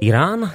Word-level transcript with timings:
Irán, 0.00 0.48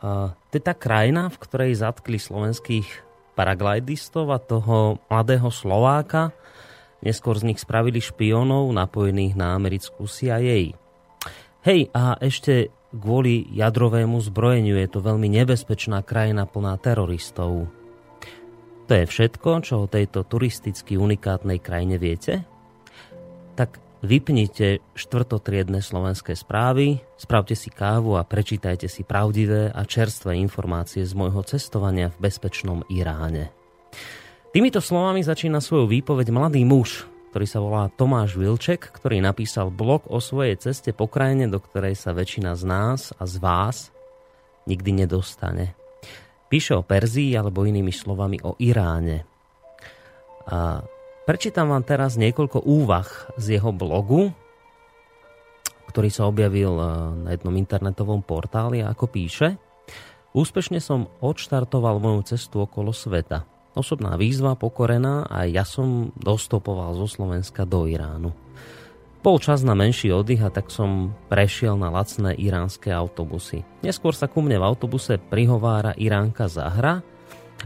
to 0.00 0.52
je 0.56 0.64
tá 0.64 0.72
krajina, 0.72 1.28
v 1.28 1.36
ktorej 1.44 1.76
zatkli 1.76 2.16
slovenských 2.16 2.88
paraglidistov 3.36 4.32
a 4.32 4.40
toho 4.40 4.96
mladého 5.12 5.52
Slováka. 5.52 6.32
Neskôr 7.04 7.36
z 7.36 7.52
nich 7.52 7.60
spravili 7.60 8.00
špionov 8.00 8.72
napojených 8.72 9.36
na 9.36 9.52
americkú 9.52 10.08
CIA. 10.08 10.72
Hej, 11.68 11.92
a 11.92 12.16
ešte 12.16 12.72
kvôli 12.96 13.44
jadrovému 13.52 14.16
zbrojeniu 14.24 14.80
je 14.80 14.88
to 14.88 15.04
veľmi 15.04 15.28
nebezpečná 15.28 16.00
krajina 16.00 16.48
plná 16.48 16.72
teroristov. 16.80 17.68
To 18.88 18.92
je 18.96 19.04
všetko, 19.04 19.68
čo 19.68 19.84
o 19.84 19.90
tejto 19.92 20.24
turisticky 20.24 20.96
unikátnej 20.96 21.60
krajine 21.60 22.00
viete? 22.00 22.40
Tak 23.52 23.91
Vypnite 24.02 24.82
štvrtotriedne 24.98 25.78
slovenské 25.78 26.34
správy, 26.34 26.98
spravte 27.14 27.54
si 27.54 27.70
kávu 27.70 28.18
a 28.18 28.26
prečítajte 28.26 28.90
si 28.90 29.06
pravdivé 29.06 29.70
a 29.70 29.86
čerstvé 29.86 30.34
informácie 30.42 31.06
z 31.06 31.14
môjho 31.14 31.46
cestovania 31.46 32.10
v 32.10 32.26
bezpečnom 32.26 32.82
Iráne. 32.90 33.54
Týmito 34.50 34.82
slovami 34.82 35.22
začína 35.22 35.62
svoju 35.62 35.86
výpoveď 35.86 36.34
mladý 36.34 36.66
muž, 36.66 37.06
ktorý 37.30 37.46
sa 37.46 37.62
volá 37.62 37.94
Tomáš 37.94 38.34
Vilček, 38.34 38.90
ktorý 38.90 39.22
napísal 39.22 39.70
blog 39.70 40.10
o 40.10 40.18
svojej 40.18 40.58
ceste 40.58 40.90
po 40.90 41.06
krajine, 41.06 41.46
do 41.46 41.62
ktorej 41.62 41.94
sa 41.94 42.10
väčšina 42.10 42.58
z 42.58 42.62
nás 42.66 43.14
a 43.14 43.22
z 43.22 43.38
vás 43.38 43.94
nikdy 44.66 45.06
nedostane. 45.06 45.78
Píše 46.50 46.74
o 46.74 46.82
Perzii 46.82 47.38
alebo 47.38 47.62
inými 47.62 47.94
slovami 47.94 48.42
o 48.42 48.58
Iráne. 48.58 49.22
A 50.50 50.82
Prečítam 51.22 51.70
vám 51.70 51.86
teraz 51.86 52.18
niekoľko 52.18 52.66
úvah 52.66 53.06
z 53.38 53.54
jeho 53.54 53.70
blogu, 53.70 54.34
ktorý 55.86 56.10
sa 56.10 56.26
objavil 56.26 56.74
eh, 56.74 56.86
na 57.14 57.30
jednom 57.30 57.54
internetovom 57.54 58.26
portáli 58.26 58.82
a 58.82 58.90
ako 58.90 59.06
píše 59.06 59.54
Úspešne 60.32 60.80
som 60.80 61.12
odštartoval 61.20 62.00
moju 62.00 62.24
cestu 62.24 62.64
okolo 62.64 62.90
sveta. 62.90 63.44
Osobná 63.76 64.16
výzva 64.16 64.56
pokorená 64.56 65.28
a 65.28 65.44
ja 65.44 65.62
som 65.62 66.08
dostopoval 66.16 66.96
zo 66.96 67.04
Slovenska 67.04 67.68
do 67.68 67.84
Iránu. 67.84 68.32
Bol 69.22 69.36
čas 69.38 69.60
na 69.62 69.76
menší 69.76 70.08
oddych 70.10 70.42
a 70.42 70.50
tak 70.50 70.72
som 70.72 71.14
prešiel 71.28 71.76
na 71.76 71.92
lacné 71.92 72.34
iránske 72.34 72.90
autobusy. 72.90 73.62
Neskôr 73.84 74.16
sa 74.16 74.26
ku 74.26 74.42
mne 74.42 74.58
v 74.58 74.66
autobuse 74.66 75.20
prihovára 75.20 75.94
Iránka 76.00 76.48
Zahra, 76.48 77.04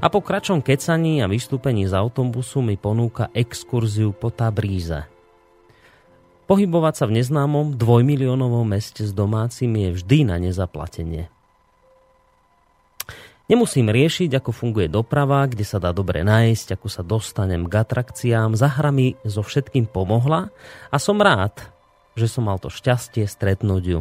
a 0.01 0.07
po 0.12 0.21
kračom 0.21 0.61
kecaní 0.61 1.25
a 1.25 1.31
vystúpení 1.31 1.89
z 1.89 1.97
autobusu 1.97 2.61
mi 2.61 2.77
ponúka 2.77 3.33
exkurziu 3.33 4.12
po 4.12 4.29
Tabríze. 4.29 5.09
Pohybovať 6.47 6.94
sa 6.94 7.05
v 7.11 7.19
neznámom 7.19 7.75
dvojmiliónovom 7.75 8.62
meste 8.62 9.03
s 9.03 9.11
domácimi 9.11 9.91
je 9.91 9.91
vždy 9.99 10.19
na 10.31 10.37
nezaplatenie. 10.38 11.26
Nemusím 13.47 13.94
riešiť, 13.94 14.43
ako 14.43 14.50
funguje 14.50 14.91
doprava, 14.91 15.47
kde 15.47 15.62
sa 15.62 15.79
dá 15.79 15.94
dobre 15.94 16.26
nájsť, 16.26 16.79
ako 16.79 16.87
sa 16.91 17.06
dostanem 17.06 17.70
k 17.70 17.79
atrakciám. 17.79 18.59
Zahra 18.59 18.91
mi 18.91 19.15
so 19.23 19.43
všetkým 19.43 19.87
pomohla 19.87 20.50
a 20.91 20.97
som 20.99 21.23
rád, 21.23 21.55
že 22.19 22.26
som 22.26 22.50
mal 22.50 22.59
to 22.59 22.70
šťastie 22.70 23.23
stretnúť 23.23 23.82
ju. 23.87 24.00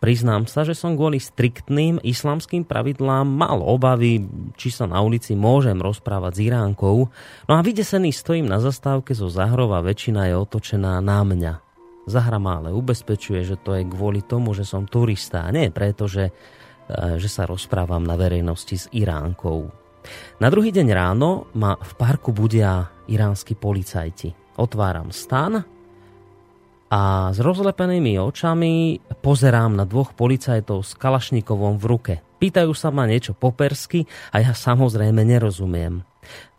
Priznám 0.00 0.48
sa, 0.48 0.64
že 0.64 0.72
som 0.72 0.96
kvôli 0.96 1.20
striktným 1.20 2.00
islamským 2.00 2.64
pravidlám 2.64 3.28
mal 3.28 3.60
obavy, 3.60 4.24
či 4.56 4.72
sa 4.72 4.88
na 4.88 4.96
ulici 5.04 5.36
môžem 5.36 5.76
rozprávať 5.76 6.40
s 6.40 6.44
Iránkou, 6.48 6.96
no 7.44 7.52
a 7.52 7.60
vydesený 7.60 8.08
stojím 8.08 8.48
na 8.48 8.64
zastávke 8.64 9.12
zo 9.12 9.28
Zahrova, 9.28 9.84
väčšina 9.84 10.32
je 10.32 10.40
otočená 10.40 11.04
na 11.04 11.20
mňa. 11.20 11.54
Zahra 12.08 12.40
ma 12.40 12.64
ale 12.64 12.72
ubezpečuje, 12.72 13.44
že 13.44 13.60
to 13.60 13.76
je 13.76 13.84
kvôli 13.84 14.24
tomu, 14.24 14.56
že 14.56 14.64
som 14.64 14.88
turista, 14.88 15.44
a 15.44 15.52
nie 15.52 15.68
preto, 15.68 16.08
že, 16.08 16.32
e, 16.88 17.20
že 17.20 17.28
sa 17.28 17.44
rozprávam 17.44 18.00
na 18.00 18.16
verejnosti 18.16 18.88
s 18.88 18.88
Iránkou. 18.96 19.68
Na 20.40 20.48
druhý 20.48 20.72
deň 20.72 20.96
ráno 20.96 21.52
ma 21.60 21.76
v 21.76 21.92
parku 22.00 22.32
budia 22.32 22.88
iránsky 23.04 23.52
policajti. 23.52 24.56
Otváram 24.56 25.12
stan, 25.12 25.60
a 26.90 27.30
s 27.30 27.38
rozlepenými 27.38 28.18
očami 28.18 28.98
pozerám 29.22 29.78
na 29.78 29.86
dvoch 29.86 30.10
policajtov 30.18 30.82
s 30.82 30.98
kalašnikovom 30.98 31.78
v 31.78 31.84
ruke. 31.86 32.14
Pýtajú 32.42 32.74
sa 32.74 32.90
ma 32.90 33.06
niečo 33.06 33.30
po 33.30 33.54
persky 33.54 34.10
a 34.34 34.42
ja 34.42 34.50
samozrejme 34.50 35.22
nerozumiem. 35.22 36.02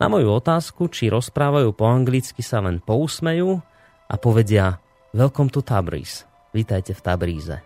Na 0.00 0.08
moju 0.08 0.32
otázku, 0.32 0.88
či 0.88 1.12
rozprávajú 1.12 1.76
po 1.76 1.84
anglicky, 1.84 2.40
sa 2.40 2.64
len 2.64 2.80
pousmejú 2.80 3.60
a 4.08 4.14
povedia 4.16 4.80
Welcome 5.12 5.52
to 5.52 5.60
Tabriz. 5.60 6.24
Vítajte 6.56 6.96
v 6.96 7.04
Tabríze. 7.04 7.56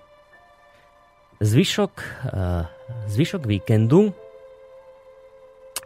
Zvyšok, 1.38 1.94
uh, 2.02 2.66
zvyšok 3.06 3.46
víkendu 3.46 4.10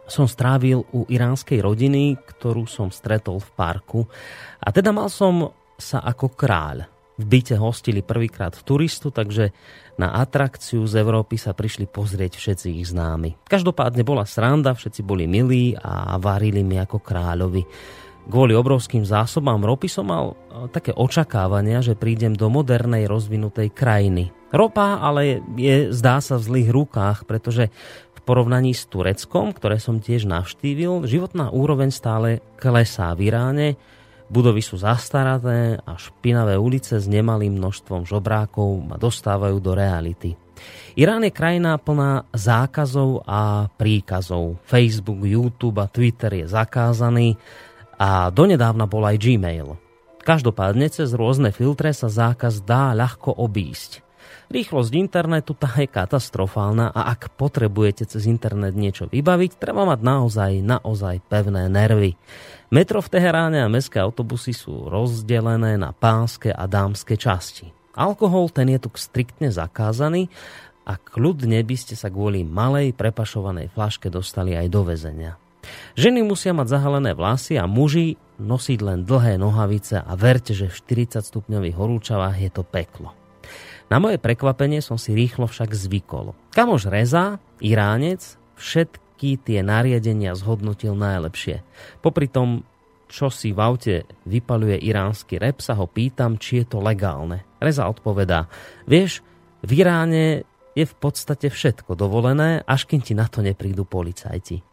som 0.09 0.25
strávil 0.25 0.81
u 0.91 1.05
iránskej 1.05 1.61
rodiny, 1.61 2.17
ktorú 2.17 2.65
som 2.65 2.89
stretol 2.89 3.37
v 3.39 3.49
parku. 3.53 3.99
A 4.59 4.73
teda 4.73 4.91
mal 4.91 5.07
som 5.07 5.53
sa 5.81 5.99
ako 6.05 6.31
kráľ. 6.37 6.85
v 7.21 7.25
byte 7.25 7.53
hostili 7.57 8.01
prvýkrát 8.01 8.53
turistu, 8.65 9.13
takže 9.13 9.53
na 10.01 10.17
atrakciu 10.17 10.81
z 10.89 10.97
Európy 10.97 11.37
sa 11.37 11.53
prišli 11.53 11.85
pozrieť 11.85 12.33
všetci 12.39 12.81
ich 12.81 12.89
známi. 12.89 13.37
Každopádne 13.45 14.01
bola 14.01 14.25
sranda, 14.25 14.73
všetci 14.73 15.05
boli 15.05 15.29
milí 15.29 15.77
a 15.77 16.17
varili 16.17 16.65
mi 16.65 16.81
ako 16.81 16.97
kráľovi. 16.97 17.63
Kvôli 18.21 18.53
obrovským 18.53 19.01
zásobám 19.01 19.65
ropy 19.65 19.89
som 19.89 20.05
mal 20.05 20.25
e, 20.33 20.69
také 20.69 20.93
očakávania, 20.93 21.81
že 21.81 21.97
prídem 21.97 22.37
do 22.37 22.53
modernej 22.53 23.09
rozvinutej 23.09 23.73
krajiny. 23.73 24.29
Ropa 24.53 25.01
ale 25.01 25.41
je, 25.57 25.89
zdá 25.89 26.21
sa, 26.21 26.37
v 26.37 26.45
zlých 26.45 26.69
rukách, 26.69 27.25
pretože 27.25 27.73
v 28.13 28.19
porovnaní 28.21 28.77
s 28.77 28.85
Tureckom, 28.85 29.57
ktoré 29.57 29.81
som 29.81 29.97
tiež 29.97 30.29
navštívil, 30.29 31.09
životná 31.09 31.49
úroveň 31.49 31.89
stále 31.89 32.45
klesá 32.61 33.17
v 33.17 33.33
Iráne, 33.33 33.67
Budovy 34.31 34.63
sú 34.63 34.79
zastarané 34.79 35.83
a 35.83 35.99
špinavé 35.99 36.55
ulice 36.55 36.95
s 36.95 37.03
nemalým 37.03 37.59
množstvom 37.59 38.07
žobrákov 38.07 38.79
ma 38.79 38.95
dostávajú 38.95 39.59
do 39.59 39.75
reality. 39.75 40.39
Irán 40.95 41.27
je 41.27 41.35
krajina 41.35 41.75
plná 41.75 42.31
zákazov 42.31 43.27
a 43.27 43.67
príkazov. 43.75 44.55
Facebook, 44.63 45.27
YouTube 45.27 45.83
a 45.83 45.91
Twitter 45.91 46.31
je 46.31 46.47
zakázaný 46.47 47.35
a 47.99 48.31
donedávna 48.31 48.87
bol 48.87 49.03
aj 49.03 49.19
Gmail. 49.19 49.75
Každopádne 50.23 50.87
cez 50.87 51.11
rôzne 51.11 51.51
filtre 51.51 51.91
sa 51.91 52.07
zákaz 52.07 52.63
dá 52.63 52.95
ľahko 52.95 53.35
obísť. 53.35 53.99
Rýchlosť 54.51 54.91
internetu 54.99 55.55
tá 55.55 55.71
je 55.79 55.87
katastrofálna 55.87 56.91
a 56.91 57.15
ak 57.15 57.39
potrebujete 57.39 58.03
cez 58.03 58.27
internet 58.27 58.75
niečo 58.75 59.07
vybaviť, 59.07 59.55
treba 59.55 59.87
mať 59.87 60.03
naozaj, 60.03 60.51
naozaj 60.59 61.23
pevné 61.31 61.71
nervy. 61.71 62.19
Metro 62.67 62.99
v 62.99 63.11
Teheráne 63.15 63.63
a 63.63 63.71
mestské 63.71 64.03
autobusy 64.03 64.51
sú 64.51 64.91
rozdelené 64.91 65.79
na 65.79 65.95
pánske 65.95 66.51
a 66.51 66.67
dámske 66.67 67.15
časti. 67.15 67.71
Alkohol 67.95 68.51
ten 68.51 68.67
je 68.75 68.83
tu 68.83 68.91
striktne 68.91 69.55
zakázaný 69.55 70.27
a 70.83 70.99
kľudne 70.99 71.63
by 71.63 71.75
ste 71.79 71.95
sa 71.95 72.11
kvôli 72.11 72.43
malej 72.43 72.91
prepašovanej 72.91 73.71
flaške 73.71 74.11
dostali 74.11 74.51
aj 74.51 74.67
do 74.67 74.83
väzenia. 74.83 75.39
Ženy 75.95 76.27
musia 76.27 76.51
mať 76.51 76.75
zahalené 76.75 77.15
vlasy 77.15 77.55
a 77.55 77.63
muži 77.71 78.19
nosiť 78.35 78.79
len 78.83 79.07
dlhé 79.07 79.39
nohavice 79.39 80.03
a 80.03 80.11
verte, 80.19 80.51
že 80.51 80.67
v 80.67 81.07
40 81.07 81.23
stupňových 81.23 81.79
horúčavách 81.79 82.35
je 82.35 82.51
to 82.51 82.67
peklo. 82.67 83.20
Na 83.91 83.99
moje 83.99 84.15
prekvapenie 84.15 84.79
som 84.79 84.95
si 84.95 85.11
rýchlo 85.11 85.51
však 85.51 85.75
zvykol. 85.75 86.31
Kamož 86.55 86.87
Reza, 86.87 87.43
Iránec, 87.59 88.39
všetky 88.55 89.35
tie 89.43 89.59
nariadenia 89.59 90.31
zhodnotil 90.31 90.95
najlepšie. 90.95 91.59
Popri 91.99 92.31
tom, 92.31 92.63
čo 93.11 93.27
si 93.27 93.51
v 93.51 93.59
aute 93.59 94.07
vypaluje 94.23 94.79
iránsky 94.79 95.35
rep, 95.35 95.59
sa 95.59 95.75
ho 95.75 95.91
pýtam, 95.91 96.39
či 96.39 96.63
je 96.63 96.71
to 96.71 96.79
legálne. 96.79 97.43
Reza 97.59 97.83
odpovedá, 97.91 98.47
vieš, 98.87 99.19
v 99.59 99.83
Iráne 99.83 100.47
je 100.71 100.87
v 100.87 100.95
podstate 100.95 101.51
všetko 101.51 101.99
dovolené, 101.99 102.63
až 102.63 102.87
kým 102.87 103.03
ti 103.03 103.11
na 103.11 103.27
to 103.27 103.43
neprídu 103.43 103.83
policajti. 103.83 104.63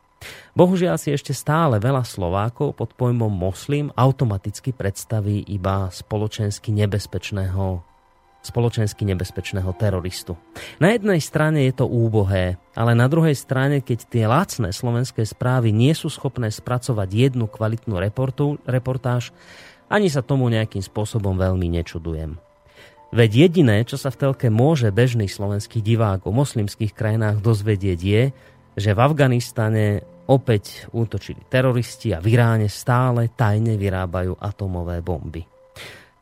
Bohužiaľ 0.54 0.94
si 0.94 1.10
ešte 1.10 1.34
stále 1.34 1.82
veľa 1.82 2.06
Slovákov 2.06 2.78
pod 2.78 2.94
pojmom 2.94 3.34
moslim 3.34 3.90
automaticky 3.98 4.70
predstaví 4.70 5.42
iba 5.50 5.90
spoločensky 5.90 6.70
nebezpečného 6.70 7.87
spoločensky 8.48 9.04
nebezpečného 9.04 9.68
teroristu. 9.76 10.40
Na 10.80 10.96
jednej 10.96 11.20
strane 11.20 11.68
je 11.68 11.76
to 11.76 11.86
úbohé, 11.86 12.56
ale 12.72 12.96
na 12.96 13.04
druhej 13.04 13.36
strane, 13.36 13.84
keď 13.84 13.98
tie 14.08 14.24
lacné 14.24 14.72
slovenské 14.72 15.28
správy 15.28 15.68
nie 15.68 15.92
sú 15.92 16.08
schopné 16.08 16.48
spracovať 16.48 17.08
jednu 17.12 17.44
kvalitnú 17.44 18.00
reportu, 18.00 18.56
reportáž, 18.64 19.36
ani 19.92 20.08
sa 20.08 20.24
tomu 20.24 20.48
nejakým 20.48 20.80
spôsobom 20.80 21.36
veľmi 21.36 21.68
nečudujem. 21.80 22.40
Veď 23.08 23.48
jediné, 23.48 23.88
čo 23.88 23.96
sa 23.96 24.12
v 24.12 24.20
telke 24.20 24.52
môže 24.52 24.92
bežný 24.92 25.32
slovenský 25.32 25.80
divák 25.80 26.28
o 26.28 26.32
moslimských 26.32 26.92
krajinách 26.92 27.40
dozvedieť 27.40 28.00
je, 28.00 28.22
že 28.76 28.90
v 28.92 29.00
Afganistane 29.00 30.04
opäť 30.28 30.84
útočili 30.92 31.40
teroristi 31.48 32.12
a 32.12 32.20
v 32.20 32.36
Iráne 32.36 32.68
stále 32.68 33.32
tajne 33.32 33.80
vyrábajú 33.80 34.36
atomové 34.36 35.00
bomby. 35.00 35.48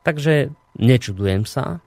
Takže 0.06 0.54
nečudujem 0.78 1.42
sa, 1.42 1.82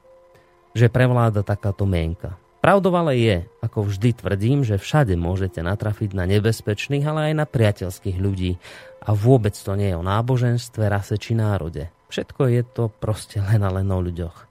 že 0.80 0.88
prevláda 0.88 1.44
takáto 1.44 1.84
mienka. 1.84 2.40
Pravdou 2.60 2.92
je, 3.12 3.48
ako 3.64 3.88
vždy 3.88 4.20
tvrdím, 4.20 4.68
že 4.68 4.80
všade 4.80 5.16
môžete 5.16 5.64
natrafiť 5.64 6.12
na 6.12 6.28
nebezpečných, 6.28 7.04
ale 7.08 7.32
aj 7.32 7.34
na 7.40 7.46
priateľských 7.48 8.20
ľudí. 8.20 8.60
A 9.04 9.16
vôbec 9.16 9.56
to 9.56 9.76
nie 9.80 9.92
je 9.92 10.00
o 10.00 10.04
náboženstve, 10.04 10.92
rase 10.92 11.16
či 11.16 11.40
národe. 11.40 11.88
Všetko 12.12 12.52
je 12.52 12.62
to 12.68 12.92
proste 12.92 13.40
len 13.40 13.64
a 13.64 13.72
len 13.72 13.88
o 13.88 14.00
ľuďoch. 14.04 14.48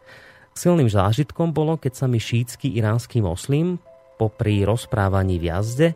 Silným 0.57 0.89
zážitkom 0.89 1.53
bolo, 1.53 1.77
keď 1.77 1.93
sa 2.01 2.07
mi 2.09 2.17
šítsky 2.17 2.77
iránsky 2.81 3.21
moslim 3.21 3.77
popri 4.19 4.67
rozprávaní 4.67 5.39
v 5.39 5.55
jazde 5.55 5.89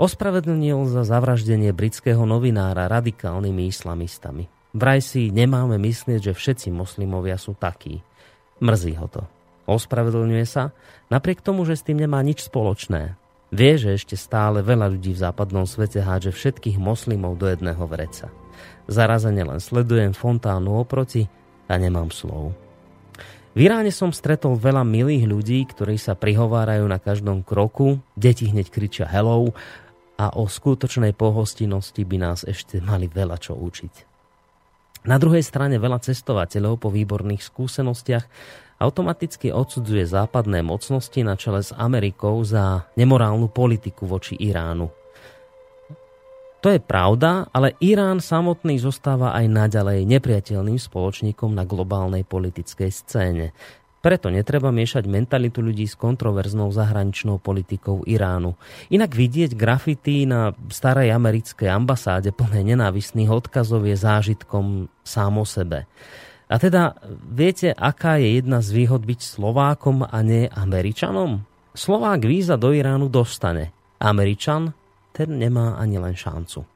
ospravedlnil 0.00 0.88
za 0.88 1.04
zavraždenie 1.04 1.76
britského 1.76 2.24
novinára 2.24 2.88
radikálnymi 2.88 3.68
islamistami. 3.68 4.48
Vraj 4.72 5.04
si 5.04 5.28
nemáme 5.28 5.76
myslieť, 5.76 6.32
že 6.32 6.38
všetci 6.38 6.72
moslimovia 6.72 7.36
sú 7.36 7.52
takí. 7.52 8.00
Mrzí 8.64 8.96
ho 8.96 9.06
to. 9.12 9.22
Ospravedlňuje 9.70 10.46
sa, 10.50 10.74
napriek 11.14 11.46
tomu, 11.46 11.62
že 11.62 11.78
s 11.78 11.86
tým 11.86 12.02
nemá 12.02 12.18
nič 12.26 12.50
spoločné. 12.50 13.14
Vie, 13.54 13.78
že 13.78 13.94
ešte 13.94 14.18
stále 14.18 14.66
veľa 14.66 14.90
ľudí 14.90 15.14
v 15.14 15.22
západnom 15.22 15.62
svete 15.62 16.02
hádže 16.02 16.34
všetkých 16.34 16.82
moslimov 16.82 17.38
do 17.38 17.46
jedného 17.46 17.82
vreca. 17.86 18.34
Zarazene 18.90 19.46
len 19.46 19.62
sledujem 19.62 20.10
fontánu 20.10 20.74
oproti 20.74 21.30
a 21.70 21.78
nemám 21.78 22.10
slov. 22.10 22.50
V 23.54 23.66
Iráne 23.66 23.90
som 23.94 24.14
stretol 24.14 24.58
veľa 24.58 24.86
milých 24.86 25.26
ľudí, 25.26 25.58
ktorí 25.66 25.98
sa 25.98 26.14
prihovárajú 26.14 26.86
na 26.86 27.02
každom 27.02 27.42
kroku, 27.42 27.98
deti 28.14 28.50
hneď 28.50 28.70
kričia 28.70 29.06
hello 29.06 29.50
a 30.18 30.34
o 30.34 30.46
skutočnej 30.46 31.14
pohostinnosti 31.14 32.02
by 32.06 32.16
nás 32.18 32.46
ešte 32.46 32.78
mali 32.82 33.10
veľa 33.10 33.38
čo 33.38 33.58
učiť. 33.58 34.10
Na 35.10 35.18
druhej 35.18 35.42
strane 35.42 35.82
veľa 35.82 35.98
cestovateľov 35.98 36.78
po 36.78 36.88
výborných 36.94 37.42
skúsenostiach 37.42 38.24
automaticky 38.80 39.52
odsudzuje 39.52 40.08
západné 40.08 40.64
mocnosti 40.64 41.20
na 41.20 41.36
čele 41.36 41.60
s 41.60 41.76
Amerikou 41.76 42.40
za 42.42 42.88
nemorálnu 42.96 43.52
politiku 43.52 44.08
voči 44.08 44.34
Iránu. 44.40 44.88
To 46.60 46.68
je 46.68 46.80
pravda, 46.80 47.48
ale 47.56 47.72
Irán 47.80 48.20
samotný 48.20 48.76
zostáva 48.76 49.32
aj 49.32 49.48
naďalej 49.48 50.04
nepriateľným 50.04 50.76
spoločníkom 50.76 51.56
na 51.56 51.64
globálnej 51.64 52.20
politickej 52.24 52.90
scéne. 52.92 53.56
Preto 54.00 54.32
netreba 54.32 54.72
miešať 54.72 55.04
mentalitu 55.04 55.60
ľudí 55.60 55.84
s 55.84 55.92
kontroverznou 55.92 56.72
zahraničnou 56.72 57.36
politikou 57.36 58.04
Iránu. 58.08 58.56
Inak 58.88 59.12
vidieť 59.12 59.52
grafity 59.52 60.24
na 60.24 60.56
starej 60.72 61.12
americkej 61.12 61.68
ambasáde 61.68 62.32
plné 62.32 62.64
nenávistných 62.72 63.28
odkazov 63.28 63.84
je 63.84 63.96
zážitkom 63.96 64.88
sám 65.04 65.40
o 65.40 65.44
sebe. 65.44 65.84
A 66.50 66.58
teda 66.58 66.98
viete, 67.30 67.70
aká 67.70 68.18
je 68.18 68.42
jedna 68.42 68.58
z 68.58 68.74
výhod 68.74 69.06
byť 69.06 69.20
Slovákom 69.22 70.02
a 70.02 70.18
nie 70.26 70.50
Američanom? 70.50 71.46
Slovák 71.78 72.26
víza 72.26 72.58
do 72.58 72.74
Iránu 72.74 73.06
dostane. 73.06 73.70
Američan, 74.02 74.74
ten 75.14 75.38
nemá 75.38 75.78
ani 75.78 76.02
len 76.02 76.18
šancu. 76.18 76.66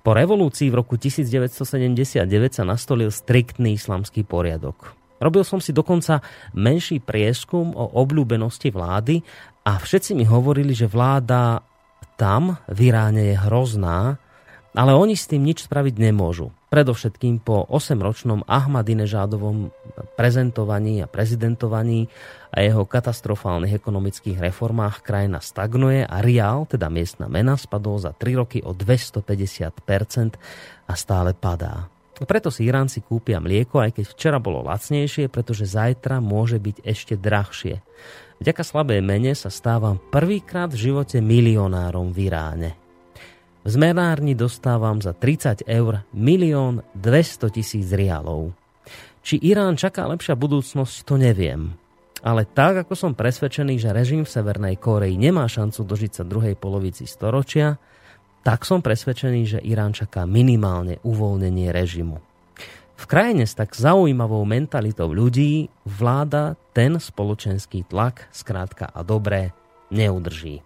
Po 0.00 0.10
revolúcii 0.14 0.72
v 0.72 0.78
roku 0.80 0.96
1979 0.96 2.24
sa 2.56 2.64
nastolil 2.64 3.12
striktný 3.12 3.76
islamský 3.76 4.24
poriadok. 4.24 4.96
Robil 5.20 5.44
som 5.44 5.60
si 5.60 5.76
dokonca 5.76 6.24
menší 6.56 7.04
prieskum 7.04 7.76
o 7.76 7.84
obľúbenosti 8.00 8.72
vlády 8.72 9.20
a 9.68 9.76
všetci 9.76 10.16
mi 10.16 10.24
hovorili, 10.24 10.72
že 10.72 10.88
vláda 10.88 11.60
tam 12.16 12.56
v 12.70 12.78
Iráne 12.88 13.34
je 13.34 13.36
hrozná, 13.36 14.16
ale 14.76 14.92
oni 14.92 15.16
s 15.16 15.24
tým 15.24 15.40
nič 15.40 15.64
spraviť 15.64 15.96
nemôžu. 15.96 16.52
Predovšetkým 16.68 17.40
po 17.40 17.64
8-ročnom 17.72 18.44
Ahmadinežádovom 18.44 19.72
prezentovaní 20.20 21.00
a 21.00 21.08
prezidentovaní 21.08 22.12
a 22.52 22.60
jeho 22.60 22.84
katastrofálnych 22.84 23.72
ekonomických 23.72 24.36
reformách 24.36 25.00
krajina 25.00 25.40
stagnuje 25.40 26.04
a 26.04 26.20
riál, 26.20 26.68
teda 26.68 26.92
miestna 26.92 27.32
mena, 27.32 27.56
spadol 27.56 27.96
za 27.96 28.12
3 28.12 28.36
roky 28.36 28.60
o 28.60 28.76
250% 28.76 30.36
a 30.84 30.92
stále 30.92 31.32
padá. 31.32 31.88
Preto 32.16 32.48
si 32.48 32.64
Iránci 32.64 33.04
kúpia 33.04 33.40
mlieko, 33.40 33.80
aj 33.80 34.00
keď 34.00 34.04
včera 34.08 34.38
bolo 34.40 34.64
lacnejšie, 34.64 35.28
pretože 35.28 35.68
zajtra 35.68 36.20
môže 36.24 36.56
byť 36.56 36.76
ešte 36.84 37.12
drahšie. 37.16 37.84
Vďaka 38.40 38.62
slabej 38.64 39.00
mene 39.04 39.32
sa 39.36 39.52
stávam 39.52 40.00
prvýkrát 40.00 40.72
v 40.72 40.92
živote 40.92 41.20
milionárom 41.20 42.12
v 42.12 42.28
Iráne. 42.28 42.85
V 43.66 43.74
zmenárni 43.74 44.38
dostávam 44.38 45.02
za 45.02 45.10
30 45.10 45.66
eur 45.66 46.06
milión 46.14 46.86
200 46.94 47.50
tisíc 47.50 47.90
rialov. 47.90 48.54
Či 49.26 49.42
Irán 49.42 49.74
čaká 49.74 50.06
lepšia 50.06 50.38
budúcnosť, 50.38 51.02
to 51.02 51.18
neviem. 51.18 51.74
Ale 52.22 52.46
tak, 52.46 52.86
ako 52.86 52.94
som 52.94 53.18
presvedčený, 53.18 53.82
že 53.82 53.90
režim 53.90 54.22
v 54.22 54.30
Severnej 54.30 54.78
Koreji 54.78 55.18
nemá 55.18 55.50
šancu 55.50 55.82
dožiť 55.82 56.12
sa 56.14 56.22
druhej 56.22 56.54
polovici 56.54 57.10
storočia, 57.10 57.74
tak 58.46 58.62
som 58.62 58.86
presvedčený, 58.86 59.58
že 59.58 59.64
Irán 59.66 59.90
čaká 59.90 60.30
minimálne 60.30 61.02
uvoľnenie 61.02 61.74
režimu. 61.74 62.22
V 62.94 63.04
krajine 63.10 63.50
s 63.50 63.58
tak 63.58 63.74
zaujímavou 63.74 64.46
mentalitou 64.46 65.10
ľudí 65.10 65.74
vláda 65.82 66.54
ten 66.70 67.02
spoločenský 67.02 67.82
tlak, 67.90 68.30
skrátka 68.30 68.86
a 68.86 69.02
dobré, 69.02 69.50
neudrží. 69.90 70.62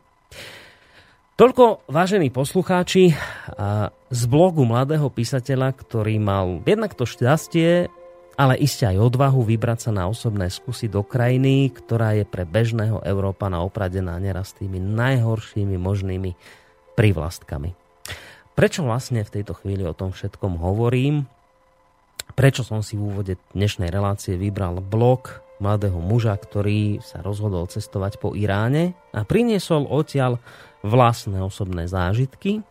Toľko, 1.41 1.89
vážení 1.89 2.29
poslucháči, 2.29 3.17
z 4.13 4.23
blogu 4.29 4.61
mladého 4.69 5.09
písateľa, 5.09 5.73
ktorý 5.73 6.21
mal 6.21 6.61
jednak 6.69 6.93
to 6.93 7.09
šťastie, 7.09 7.89
ale 8.37 8.61
iste 8.61 8.85
aj 8.85 9.01
odvahu 9.01 9.49
vybrať 9.49 9.89
sa 9.89 9.91
na 9.97 10.05
osobné 10.05 10.53
skúsy 10.53 10.93
do 10.93 11.01
krajiny, 11.01 11.73
ktorá 11.73 12.13
je 12.13 12.29
pre 12.29 12.45
bežného 12.45 13.01
Európana 13.09 13.65
opradená 13.65 14.21
neraz 14.21 14.53
tými 14.53 14.85
najhoršími 14.85 15.81
možnými 15.81 16.37
privlastkami. 17.01 17.73
Prečo 18.53 18.85
vlastne 18.85 19.25
v 19.25 19.41
tejto 19.41 19.57
chvíli 19.57 19.81
o 19.89 19.97
tom 19.97 20.13
všetkom 20.13 20.61
hovorím? 20.61 21.25
Prečo 22.37 22.69
som 22.69 22.85
si 22.85 23.01
v 23.01 23.17
úvode 23.17 23.41
dnešnej 23.57 23.89
relácie 23.89 24.37
vybral 24.37 24.85
blog 24.85 25.41
mladého 25.57 26.05
muža, 26.05 26.37
ktorý 26.37 27.01
sa 27.01 27.25
rozhodol 27.25 27.65
cestovať 27.65 28.21
po 28.21 28.37
Iráne 28.37 28.93
a 29.17 29.25
priniesol 29.25 29.89
odtiaľ 29.89 30.37
vlastné 30.81 31.41
osobné 31.45 31.87
zážitky. 31.87 32.65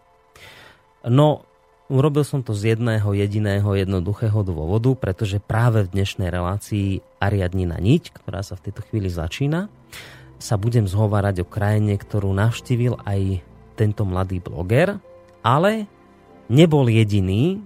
No, 1.06 1.46
urobil 1.89 2.25
som 2.25 2.46
to 2.46 2.54
z 2.54 2.75
jedného 2.78 3.10
jediného 3.16 3.70
jednoduchého 3.74 4.46
dôvodu, 4.46 4.94
pretože 4.98 5.42
práve 5.42 5.86
v 5.86 5.92
dnešnej 5.98 6.30
relácii 6.30 7.01
Ariadnina 7.18 7.82
niť, 7.82 8.13
ktorá 8.13 8.46
sa 8.46 8.58
v 8.58 8.70
tejto 8.70 8.86
chvíli 8.89 9.10
začína, 9.10 9.68
sa 10.39 10.56
budem 10.56 10.88
zhovárať 10.88 11.44
o 11.44 11.50
krajine, 11.50 12.00
ktorú 12.00 12.32
navštívil 12.32 12.96
aj 13.04 13.44
tento 13.75 14.08
mladý 14.08 14.39
bloger, 14.39 14.96
ale 15.44 15.88
nebol 16.48 16.88
jediný, 16.88 17.60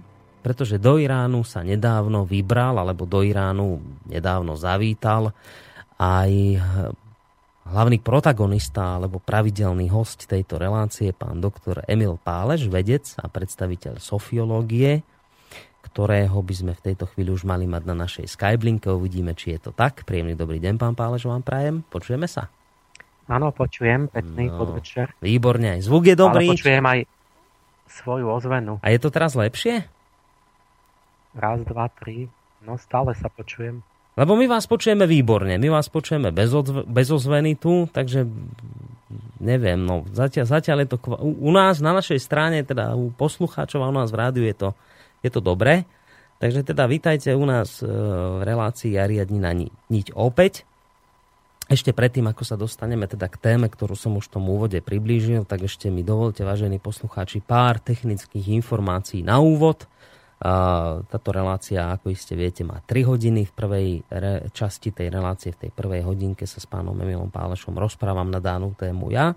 pretože 0.44 0.76
do 0.76 1.00
Iránu 1.00 1.40
sa 1.46 1.64
nedávno 1.64 2.28
vybral, 2.28 2.76
alebo 2.76 3.08
do 3.08 3.24
Iránu 3.24 3.80
nedávno 4.04 4.58
zavítal 4.58 5.32
aj 5.96 6.60
hlavný 7.64 7.98
protagonista 8.00 9.00
alebo 9.00 9.20
pravidelný 9.20 9.88
host 9.88 10.28
tejto 10.28 10.60
relácie, 10.60 11.16
pán 11.16 11.40
doktor 11.40 11.80
Emil 11.88 12.20
Páleš, 12.20 12.68
vedec 12.68 13.08
a 13.16 13.26
predstaviteľ 13.28 14.00
sofiológie, 14.00 15.00
ktorého 15.84 16.36
by 16.40 16.54
sme 16.54 16.72
v 16.76 16.84
tejto 16.90 17.08
chvíli 17.12 17.32
už 17.32 17.48
mali 17.48 17.64
mať 17.64 17.82
na 17.88 17.94
našej 17.96 18.26
Skyblinke. 18.28 18.92
Uvidíme, 18.92 19.32
či 19.36 19.56
je 19.56 19.68
to 19.68 19.70
tak. 19.72 20.04
Príjemný 20.04 20.36
dobrý 20.36 20.60
deň, 20.60 20.74
pán 20.76 20.94
Páleš, 20.96 21.28
vám 21.28 21.44
prajem. 21.44 21.84
Počujeme 21.88 22.28
sa? 22.28 22.52
Áno, 23.24 23.48
počujem. 23.56 24.12
Pekný 24.12 24.52
no, 24.52 24.60
podvečer. 24.60 25.16
Výborne, 25.24 25.80
aj 25.80 25.88
zvuk 25.88 26.04
je 26.12 26.16
dobrý. 26.16 26.52
Ale 26.52 26.56
počujem 26.60 26.84
aj 26.84 27.00
svoju 27.88 28.26
ozvenu. 28.28 28.76
A 28.84 28.92
je 28.92 28.98
to 29.00 29.08
teraz 29.08 29.32
lepšie? 29.32 29.88
Raz, 31.32 31.58
dva, 31.64 31.88
tri. 31.88 32.28
No 32.64 32.76
stále 32.76 33.16
sa 33.16 33.32
počujem. 33.32 33.80
Lebo 34.14 34.38
my 34.38 34.46
vás 34.46 34.70
počujeme 34.70 35.10
výborne, 35.10 35.58
my 35.58 35.68
vás 35.74 35.90
počujeme 35.90 36.30
bez, 36.30 36.54
odv- 36.54 36.86
bez 36.86 37.10
ozveny 37.10 37.58
tu, 37.58 37.90
takže 37.90 38.22
neviem, 39.42 39.82
no 39.82 40.06
zatiaľ, 40.14 40.46
zatiaľ 40.46 40.86
je 40.86 40.88
to 40.94 40.98
kva- 41.02 41.18
u, 41.18 41.34
u 41.34 41.50
nás 41.50 41.82
na 41.82 41.90
našej 41.90 42.22
strane, 42.22 42.62
teda 42.62 42.94
u 42.94 43.10
poslucháčov 43.10 43.82
a 43.82 43.90
u 43.90 43.94
nás 43.94 44.14
v 44.14 44.18
rádiu 44.22 44.44
je 44.46 44.54
to, 44.54 44.68
je 45.26 45.30
to 45.34 45.42
dobré. 45.42 45.82
Takže 46.38 46.62
teda 46.62 46.86
vítajte 46.86 47.34
u 47.34 47.42
nás 47.42 47.82
e, 47.82 47.86
v 47.90 48.42
relácii 48.42 48.94
Ariadni 48.98 49.38
na 49.42 49.50
ni- 49.50 49.74
niť 49.90 50.14
opäť. 50.14 50.62
Ešte 51.64 51.96
predtým, 51.96 52.28
ako 52.28 52.44
sa 52.44 52.60
dostaneme 52.60 53.08
teda 53.08 53.24
k 53.24 53.40
téme, 53.40 53.72
ktorú 53.72 53.96
som 53.96 54.20
už 54.20 54.28
v 54.28 54.34
tom 54.36 54.44
úvode 54.52 54.78
priblížil, 54.84 55.48
tak 55.48 55.64
ešte 55.64 55.88
mi 55.88 56.04
dovolte, 56.04 56.44
vážení 56.44 56.76
poslucháči, 56.76 57.40
pár 57.40 57.80
technických 57.80 58.52
informácií 58.52 59.24
na 59.24 59.40
úvod. 59.40 59.88
Táto 60.44 61.32
relácia, 61.32 61.88
ako 61.88 62.12
iste 62.12 62.36
viete, 62.36 62.68
má 62.68 62.84
3 62.84 63.08
hodiny. 63.08 63.48
V 63.48 63.52
prvej 63.56 64.04
re- 64.12 64.44
časti 64.52 64.92
tej 64.92 65.08
relácie, 65.08 65.56
v 65.56 65.64
tej 65.64 65.72
prvej 65.72 66.04
hodinke 66.04 66.44
sa 66.44 66.60
s 66.60 66.68
pánom 66.68 66.92
Emilom 67.00 67.32
Pálešom 67.32 67.72
rozprávam 67.72 68.28
na 68.28 68.44
danú 68.44 68.76
tému 68.76 69.08
ja. 69.08 69.32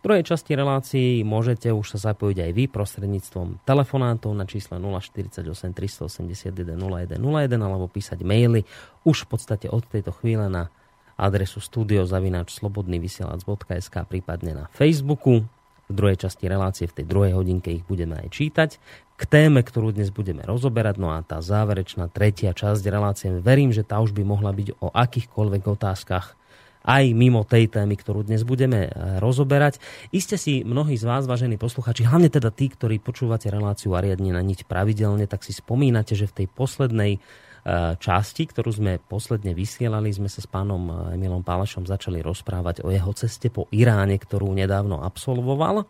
V 0.00 0.02
druhej 0.08 0.24
časti 0.24 0.56
relácií 0.56 1.20
môžete 1.28 1.68
už 1.68 2.00
sa 2.00 2.08
zapojiť 2.08 2.40
aj 2.40 2.50
vy 2.56 2.72
prostredníctvom 2.72 3.68
telefonátov 3.68 4.32
na 4.32 4.48
čísle 4.48 4.80
048 4.80 5.44
381 5.76 6.72
0101 6.72 7.20
alebo 7.60 7.84
písať 7.92 8.24
maily 8.24 8.64
už 9.04 9.28
v 9.28 9.36
podstate 9.36 9.68
od 9.68 9.84
tejto 9.84 10.16
chvíle 10.16 10.48
na 10.48 10.72
adresu 11.20 11.60
studiozavinačslobodnyvysielac.sk 11.60 13.94
prípadne 14.08 14.56
na 14.56 14.72
Facebooku. 14.72 15.44
V 15.86 15.94
druhej 15.94 16.18
časti 16.18 16.50
relácie, 16.50 16.90
v 16.90 16.98
tej 16.98 17.06
druhej 17.06 17.38
hodinke 17.38 17.70
ich 17.70 17.86
budeme 17.86 18.18
aj 18.18 18.26
čítať 18.34 18.82
k 19.16 19.22
téme, 19.24 19.64
ktorú 19.64 19.96
dnes 19.96 20.12
budeme 20.12 20.44
rozoberať. 20.44 21.00
No 21.00 21.12
a 21.12 21.24
tá 21.24 21.40
záverečná 21.40 22.12
tretia 22.12 22.52
časť 22.52 22.84
relácie, 22.86 23.28
verím, 23.32 23.72
že 23.72 23.82
tá 23.82 24.00
už 24.04 24.12
by 24.12 24.22
mohla 24.22 24.52
byť 24.52 24.76
o 24.80 24.92
akýchkoľvek 24.92 25.62
otázkach 25.64 26.36
aj 26.86 27.04
mimo 27.18 27.42
tej 27.42 27.66
témy, 27.66 27.98
ktorú 27.98 28.22
dnes 28.22 28.46
budeme 28.46 28.86
e, 28.86 28.90
rozoberať. 29.18 29.82
Iste 30.14 30.38
si 30.38 30.62
mnohí 30.62 30.94
z 30.94 31.02
vás, 31.02 31.26
vážení 31.26 31.58
posluchači, 31.58 32.06
hlavne 32.06 32.30
teda 32.30 32.54
tí, 32.54 32.70
ktorí 32.70 33.02
počúvate 33.02 33.50
reláciu 33.50 33.98
Ariadne 33.98 34.30
na 34.30 34.38
niť 34.38 34.70
pravidelne, 34.70 35.26
tak 35.26 35.42
si 35.42 35.50
spomínate, 35.50 36.14
že 36.14 36.30
v 36.30 36.44
tej 36.44 36.46
poslednej 36.46 37.18
časti, 37.98 38.46
ktorú 38.46 38.70
sme 38.70 39.02
posledne 39.02 39.50
vysielali, 39.50 40.14
sme 40.14 40.30
sa 40.30 40.38
s 40.38 40.46
pánom 40.46 40.86
eh, 40.86 41.18
Emilom 41.18 41.42
Pálašom 41.42 41.82
začali 41.82 42.22
rozprávať 42.22 42.86
o 42.86 42.94
jeho 42.94 43.10
ceste 43.10 43.50
po 43.50 43.66
Iráne, 43.74 44.14
ktorú 44.22 44.54
nedávno 44.54 45.02
absolvoval. 45.02 45.82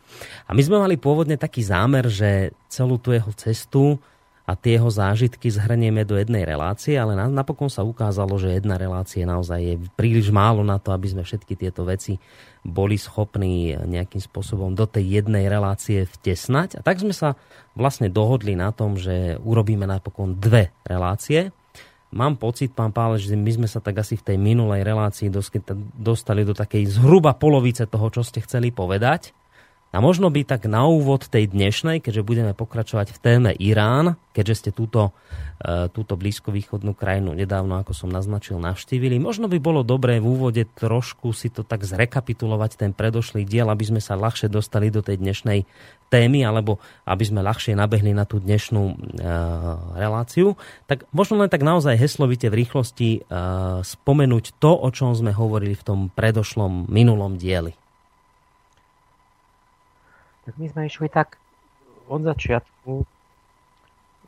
A 0.48 0.50
my 0.56 0.62
sme 0.64 0.80
mali 0.80 0.96
pôvodne 0.96 1.36
taký 1.36 1.60
zámer, 1.60 2.08
že 2.08 2.56
celú 2.72 2.96
tú 2.96 3.12
jeho 3.12 3.28
cestu 3.36 4.00
a 4.46 4.54
tie 4.54 4.78
jeho 4.78 4.86
zážitky 4.86 5.50
zhrnieme 5.50 6.06
do 6.06 6.14
jednej 6.14 6.46
relácie, 6.46 6.94
ale 6.94 7.18
napokon 7.18 7.66
sa 7.66 7.82
ukázalo, 7.82 8.38
že 8.38 8.54
jedna 8.54 8.78
relácia 8.78 9.26
naozaj 9.26 9.58
je 9.58 9.74
príliš 9.98 10.30
málo 10.30 10.62
na 10.62 10.78
to, 10.78 10.94
aby 10.94 11.10
sme 11.10 11.26
všetky 11.26 11.58
tieto 11.58 11.82
veci 11.82 12.14
boli 12.62 12.94
schopní 12.94 13.74
nejakým 13.74 14.22
spôsobom 14.22 14.70
do 14.78 14.86
tej 14.86 15.18
jednej 15.18 15.50
relácie 15.50 16.06
vtesnať. 16.06 16.78
A 16.78 16.80
tak 16.86 17.02
sme 17.02 17.10
sa 17.10 17.34
vlastne 17.74 18.06
dohodli 18.06 18.54
na 18.54 18.70
tom, 18.70 18.94
že 18.94 19.34
urobíme 19.42 19.82
napokon 19.82 20.38
dve 20.38 20.70
relácie 20.86 21.50
mám 22.12 22.36
pocit, 22.38 22.74
pán 22.74 22.90
Pálež, 22.90 23.26
že 23.26 23.36
my 23.38 23.50
sme 23.50 23.68
sa 23.70 23.80
tak 23.82 24.02
asi 24.02 24.18
v 24.18 24.26
tej 24.32 24.36
minulej 24.36 24.82
relácii 24.84 25.32
dostali 25.96 26.42
do 26.44 26.54
takej 26.54 26.86
zhruba 27.00 27.34
polovice 27.34 27.88
toho, 27.88 28.06
čo 28.12 28.22
ste 28.26 28.42
chceli 28.44 28.70
povedať. 28.70 29.34
A 29.96 30.04
možno 30.04 30.28
by 30.28 30.44
tak 30.44 30.68
na 30.68 30.84
úvod 30.84 31.24
tej 31.24 31.48
dnešnej, 31.48 32.04
keďže 32.04 32.20
budeme 32.20 32.52
pokračovať 32.52 33.16
v 33.16 33.18
téme 33.24 33.50
Irán, 33.56 34.20
keďže 34.36 34.68
ste 34.68 34.70
túto, 34.76 35.16
e, 35.56 35.88
túto 35.88 36.20
blízkovýchodnú 36.20 36.92
krajinu 36.92 37.32
nedávno, 37.32 37.80
ako 37.80 37.96
som 37.96 38.12
naznačil, 38.12 38.60
navštívili, 38.60 39.16
možno 39.16 39.48
by 39.48 39.56
bolo 39.56 39.80
dobré 39.80 40.20
v 40.20 40.28
úvode 40.28 40.68
trošku 40.68 41.32
si 41.32 41.48
to 41.48 41.64
tak 41.64 41.88
zrekapitulovať 41.88 42.76
ten 42.76 42.92
predošlý 42.92 43.48
diel, 43.48 43.72
aby 43.72 43.88
sme 43.88 44.04
sa 44.04 44.20
ľahšie 44.20 44.52
dostali 44.52 44.92
do 44.92 45.00
tej 45.00 45.16
dnešnej 45.16 45.64
témy, 46.12 46.44
alebo 46.44 46.76
aby 47.08 47.24
sme 47.24 47.40
ľahšie 47.40 47.72
nabehli 47.72 48.12
na 48.12 48.28
tú 48.28 48.36
dnešnú 48.36 48.82
e, 48.92 48.94
reláciu. 49.96 50.60
Tak 50.92 51.08
možno 51.08 51.40
len 51.40 51.48
tak 51.48 51.64
naozaj 51.64 51.96
heslovite 51.96 52.52
v 52.52 52.68
rýchlosti 52.68 53.10
e, 53.16 53.20
spomenúť 53.80 54.60
to, 54.60 54.76
o 54.76 54.92
čom 54.92 55.16
sme 55.16 55.32
hovorili 55.32 55.72
v 55.72 55.86
tom 55.88 56.00
predošlom 56.12 56.84
minulom 56.92 57.40
dieli 57.40 57.72
tak 60.46 60.54
my 60.62 60.66
sme 60.70 60.82
išli 60.86 61.10
tak 61.10 61.42
od 62.06 62.22
začiatku, 62.22 63.02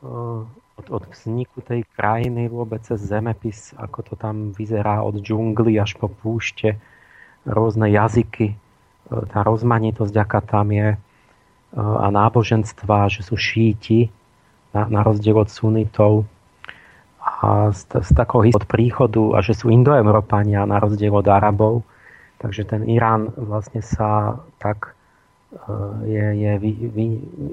eh, 0.02 0.40
od, 0.78 0.86
od 0.90 1.02
vzniku 1.14 1.62
tej 1.62 1.86
krajiny 1.94 2.50
vôbec 2.50 2.82
cez 2.82 2.98
zemepis, 2.98 3.70
ako 3.78 4.02
to 4.02 4.14
tam 4.18 4.50
vyzerá 4.50 5.06
od 5.06 5.22
džungly 5.22 5.78
až 5.78 5.94
po 5.94 6.10
púšte, 6.10 6.74
rôzne 7.46 7.86
jazyky, 7.86 8.50
eh, 8.50 9.24
tá 9.30 9.46
rozmanitosť, 9.46 10.14
aká 10.18 10.42
tam 10.42 10.74
je, 10.74 10.98
eh, 10.98 11.78
a 11.78 12.06
náboženstva, 12.10 13.14
že 13.14 13.22
sú 13.22 13.38
šíti, 13.38 14.10
na, 14.74 14.90
na 14.90 15.00
rozdiel 15.06 15.38
od 15.38 15.48
sunitov, 15.48 16.26
a 17.28 17.70
z, 17.70 17.84
z 18.02 18.10
takého 18.16 18.40
od 18.56 18.64
príchodu 18.64 19.36
a 19.36 19.44
že 19.44 19.52
sú 19.52 19.68
indoeurópania 19.68 20.64
na 20.64 20.80
rozdiel 20.80 21.12
od 21.12 21.28
Arabov. 21.28 21.84
Takže 22.38 22.64
ten 22.64 22.86
Irán 22.88 23.34
vlastne 23.36 23.84
sa 23.84 24.40
tak 24.62 24.97
je, 26.04 26.26
je 26.36 26.52
vy, 26.58 26.72
vy, 26.92 27.06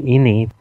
iný 0.04 0.52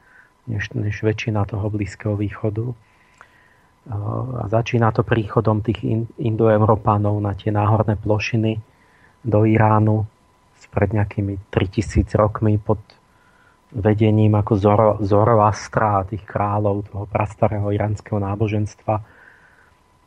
než, 0.47 0.71
než 0.77 1.03
väčšina 1.03 1.45
toho 1.45 1.67
Blízkeho 1.71 2.15
východu. 2.17 2.71
Eh, 2.71 3.93
a 4.41 4.45
začína 4.49 4.93
to 4.93 5.05
príchodom 5.05 5.61
tých 5.61 5.85
indoeurópanov 6.17 7.21
na 7.21 7.37
tie 7.37 7.53
náhorné 7.53 7.97
plošiny 8.01 8.61
do 9.25 9.45
Iránu 9.45 10.07
pred 10.73 10.91
nejakými 10.97 11.39
3000 11.53 12.09
rokmi 12.17 12.57
pod 12.57 12.81
vedením 13.75 14.35
ako 14.35 14.53
Zoro, 14.57 14.91
Zoroastra 15.03 16.03
a 16.03 16.07
tých 16.09 16.25
kráľov 16.25 16.89
toho 16.89 17.05
prastarého 17.05 17.69
iránskeho 17.69 18.19
náboženstva. 18.19 19.03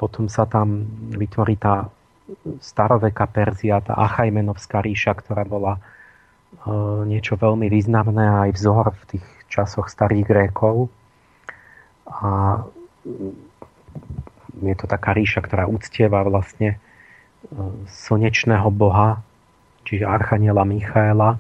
Potom 0.02 0.26
sa 0.28 0.50
tam 0.50 0.88
vytvorí 1.14 1.56
tá 1.56 1.88
staroveká 2.60 3.30
Perzia, 3.30 3.80
tá 3.80 3.96
Achajmenovská 3.96 4.82
ríša, 4.82 5.16
ktorá 5.16 5.46
bola 5.48 5.80
niečo 7.08 7.39
veľmi 7.39 7.68
významné 7.72 8.48
aj 8.48 8.50
vzor 8.56 8.86
v 8.92 9.04
tých 9.16 9.25
časoch 9.48 9.88
starých 9.88 10.25
Grékov. 10.27 10.92
A 12.08 12.63
je 14.63 14.75
to 14.75 14.86
taká 14.89 15.13
ríša, 15.13 15.44
ktorá 15.44 15.68
uctieva 15.68 16.24
vlastne 16.25 16.80
slnečného 17.88 18.68
boha, 18.74 19.22
čiže 19.88 20.08
Archaniela 20.08 20.68
Michaela 20.68 21.39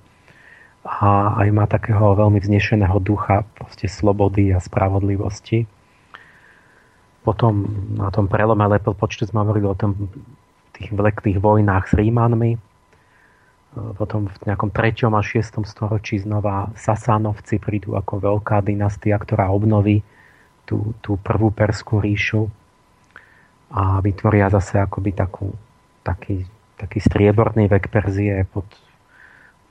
a 0.87 1.35
aj 1.43 1.47
má 1.51 1.67
takého 1.67 2.15
veľmi 2.15 2.39
vznešeného 2.39 2.95
ducha 3.03 3.43
proste 3.59 3.91
slobody 3.91 4.55
a 4.55 4.63
spravodlivosti. 4.63 5.67
Potom 7.27 7.67
na 7.99 8.07
tom 8.07 8.31
prelome 8.31 8.63
lepil 8.71 8.95
počtu 8.95 9.27
sme 9.27 9.43
hovorili 9.43 9.67
o 9.67 9.75
tom 9.75 10.07
tých 10.71 10.95
vleklých 10.95 11.43
vojnách 11.43 11.91
s 11.91 11.93
Rímanmi. 11.97 12.55
Potom 13.75 14.31
v 14.31 14.37
nejakom 14.47 14.71
3. 14.73 15.11
a 15.11 15.21
6. 15.21 15.63
storočí 15.67 16.17
znova 16.23 16.71
Sasánovci 16.73 17.61
prídu 17.61 17.93
ako 17.93 18.17
veľká 18.17 18.63
dynastia, 18.65 19.19
ktorá 19.19 19.51
obnoví 19.53 20.01
tú, 20.65 20.97
tú 21.03 21.19
prvú 21.21 21.53
Perskú 21.53 22.01
ríšu 22.01 22.49
a 23.71 23.99
vytvoria 23.99 24.47
zase 24.47 24.79
akoby 24.79 25.11
takú, 25.11 25.51
taký, 26.01 26.47
taký 26.79 26.99
strieborný 27.03 27.67
vek 27.67 27.91
Perzie 27.91 28.47
pod, 28.47 28.65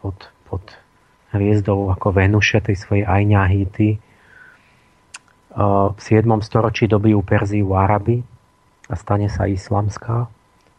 pod, 0.05 0.17
pod 0.47 0.65
hviezdou 1.33 1.93
ako 1.93 2.17
Venuše, 2.17 2.61
tej 2.61 2.76
svojej 2.76 3.05
Ajňahity. 3.05 4.00
V 5.57 5.99
7. 6.00 6.29
storočí 6.45 6.85
dobijú 6.85 7.25
Perziu 7.25 7.73
Araby 7.73 8.21
a 8.87 8.95
stane 8.95 9.33
sa 9.33 9.49
islamská, 9.49 10.29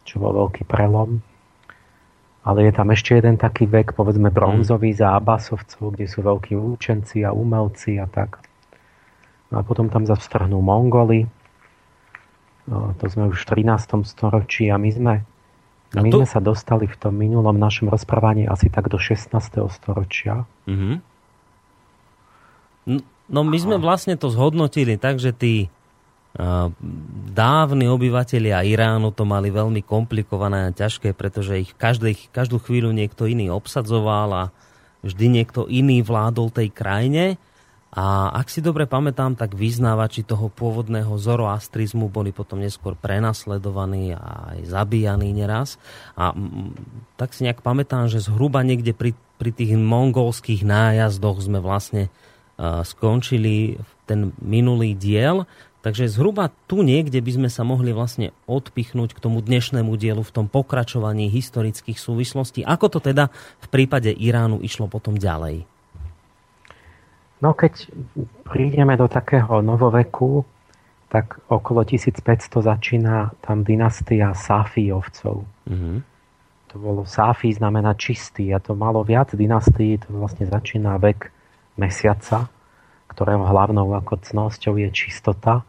čo 0.05 0.21
bol 0.21 0.33
veľký 0.45 0.69
prelom. 0.69 1.25
Ale 2.47 2.63
je 2.63 2.71
tam 2.71 2.87
ešte 2.95 3.19
jeden 3.19 3.35
taký 3.35 3.67
vek, 3.67 3.91
povedzme 3.91 4.31
bronzový 4.31 4.95
za 4.95 5.19
Abbasovcov, 5.19 5.99
kde 5.99 6.07
sú 6.07 6.23
veľkí 6.23 6.55
účenci 6.55 7.27
a 7.27 7.35
umelci 7.35 7.99
a 7.99 8.07
tak. 8.07 8.39
No 9.51 9.59
a 9.59 9.63
potom 9.67 9.91
tam 9.91 10.07
zastrhnú 10.07 10.63
Mongoli. 10.63 11.27
To 12.71 13.03
sme 13.03 13.27
už 13.27 13.43
v 13.43 13.67
13. 13.67 14.07
storočí 14.07 14.71
a 14.71 14.79
my 14.79 14.91
sme 14.95 15.15
a 15.95 16.03
My 16.03 16.11
to... 16.11 16.19
sme 16.19 16.27
sa 16.27 16.43
dostali 16.43 16.83
v 16.83 16.99
tom 16.99 17.15
minulom 17.15 17.55
našom 17.55 17.87
rozprávaní 17.87 18.43
asi 18.43 18.67
tak 18.67 18.91
do 18.91 18.99
16. 18.99 19.31
storočia. 19.71 20.43
Mm-hmm. 20.67 20.95
No 23.27 23.39
my 23.43 23.57
sme 23.59 23.79
vlastne 23.79 24.19
to 24.19 24.27
zhodnotili 24.27 24.99
tak, 24.99 25.19
že 25.19 25.31
tí 25.31 25.71
dávni 27.33 27.89
obyvateľia 27.89 28.61
Iránu 28.61 29.09
to 29.09 29.25
mali 29.25 29.49
veľmi 29.49 29.81
komplikované 29.81 30.69
a 30.69 30.75
ťažké, 30.75 31.17
pretože 31.17 31.65
ich 31.65 31.71
každej, 31.73 32.29
každú 32.29 32.61
chvíľu 32.61 32.93
niekto 32.93 33.25
iný 33.25 33.49
obsadzoval 33.49 34.29
a 34.29 34.43
vždy 35.01 35.25
niekto 35.41 35.65
iný 35.65 36.05
vládol 36.05 36.53
tej 36.53 36.69
krajine 36.69 37.41
a 37.97 38.29
ak 38.29 38.51
si 38.51 38.61
dobre 38.61 38.83
pamätám, 38.83 39.33
tak 39.33 39.55
vyznávači 39.55 40.21
toho 40.21 40.51
pôvodného 40.53 41.17
zoroastrizmu 41.17 42.11
boli 42.11 42.29
potom 42.29 42.61
neskôr 42.61 42.93
prenasledovaní 42.93 44.11
a 44.11 44.53
aj 44.53 44.69
zabíjaní 44.69 45.31
neraz. 45.31 45.79
A 46.13 46.35
tak 47.17 47.31
si 47.31 47.47
nejak 47.47 47.65
pamätám, 47.65 48.05
že 48.05 48.21
zhruba 48.21 48.61
niekde 48.61 48.91
pri, 48.91 49.17
pri 49.39 49.55
tých 49.55 49.73
mongolských 49.79 50.67
nájazdoch 50.67 51.41
sme 51.41 51.63
vlastne 51.63 52.11
uh, 52.11 52.83
skončili 52.83 53.79
ten 54.03 54.35
minulý 54.43 54.91
diel. 54.91 55.49
Takže 55.87 56.11
zhruba 56.11 56.51
tu 56.67 56.83
niekde 56.83 57.15
by 57.23 57.31
sme 57.39 57.47
sa 57.47 57.63
mohli 57.63 57.95
vlastne 57.95 58.35
odpichnúť 58.43 59.15
k 59.15 59.23
tomu 59.23 59.39
dnešnému 59.39 59.95
dielu 59.95 60.19
v 60.19 60.35
tom 60.35 60.51
pokračovaní 60.51 61.31
historických 61.31 61.95
súvislostí. 61.95 62.59
Ako 62.67 62.91
to 62.91 62.99
teda 62.99 63.31
v 63.63 63.67
prípade 63.71 64.11
Iránu 64.11 64.59
išlo 64.59 64.91
potom 64.91 65.15
ďalej? 65.15 65.63
No 67.39 67.55
keď 67.55 67.87
prídeme 68.43 68.99
do 68.99 69.07
takého 69.07 69.63
novoveku, 69.63 70.43
tak 71.07 71.39
okolo 71.47 71.87
1500 71.87 72.51
začína 72.51 73.31
tam 73.39 73.63
dynastia 73.63 74.35
Safijovcov. 74.35 75.47
Mm-hmm. 75.71 75.97
To 76.67 76.75
bolo 76.83 77.07
Safi 77.07 77.55
znamená 77.55 77.95
čistý 77.95 78.51
a 78.51 78.59
to 78.59 78.75
malo 78.75 79.07
viac 79.07 79.31
dynastií, 79.31 80.03
to 80.03 80.11
vlastne 80.19 80.51
začína 80.51 80.99
vek 80.99 81.31
mesiaca, 81.79 82.51
ktorého 83.07 83.47
hlavnou 83.47 83.95
ako 83.95 84.19
cnosťou 84.19 84.75
je 84.83 84.91
čistota, 84.91 85.63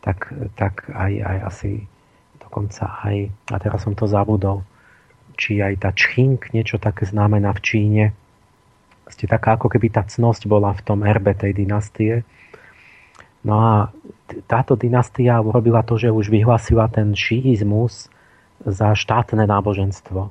tak, 0.00 0.30
tak 0.54 0.86
aj, 0.90 1.12
aj 1.22 1.38
asi 1.46 1.72
dokonca 2.38 2.88
aj, 3.04 3.28
a 3.52 3.56
teraz 3.60 3.84
som 3.84 3.92
to 3.92 4.08
zabudol, 4.08 4.64
či 5.38 5.60
aj 5.60 5.74
tá 5.84 5.90
čchink, 5.94 6.50
niečo 6.50 6.80
také 6.80 7.04
znamená 7.04 7.52
v 7.54 7.62
Číne, 7.62 8.04
ste 9.08 9.24
taká 9.24 9.56
ako 9.56 9.72
keby 9.72 9.88
tá 9.88 10.04
cnosť 10.04 10.48
bola 10.48 10.76
v 10.76 10.84
tom 10.84 11.00
erbe 11.00 11.32
tej 11.32 11.56
dynastie. 11.56 12.28
No 13.40 13.54
a 13.56 13.72
táto 14.44 14.76
dynastia 14.76 15.40
urobila 15.40 15.80
to, 15.80 15.96
že 15.96 16.12
už 16.12 16.28
vyhlasila 16.28 16.92
ten 16.92 17.16
šiizmus 17.16 18.12
za 18.64 18.92
štátne 18.92 19.48
náboženstvo. 19.48 20.28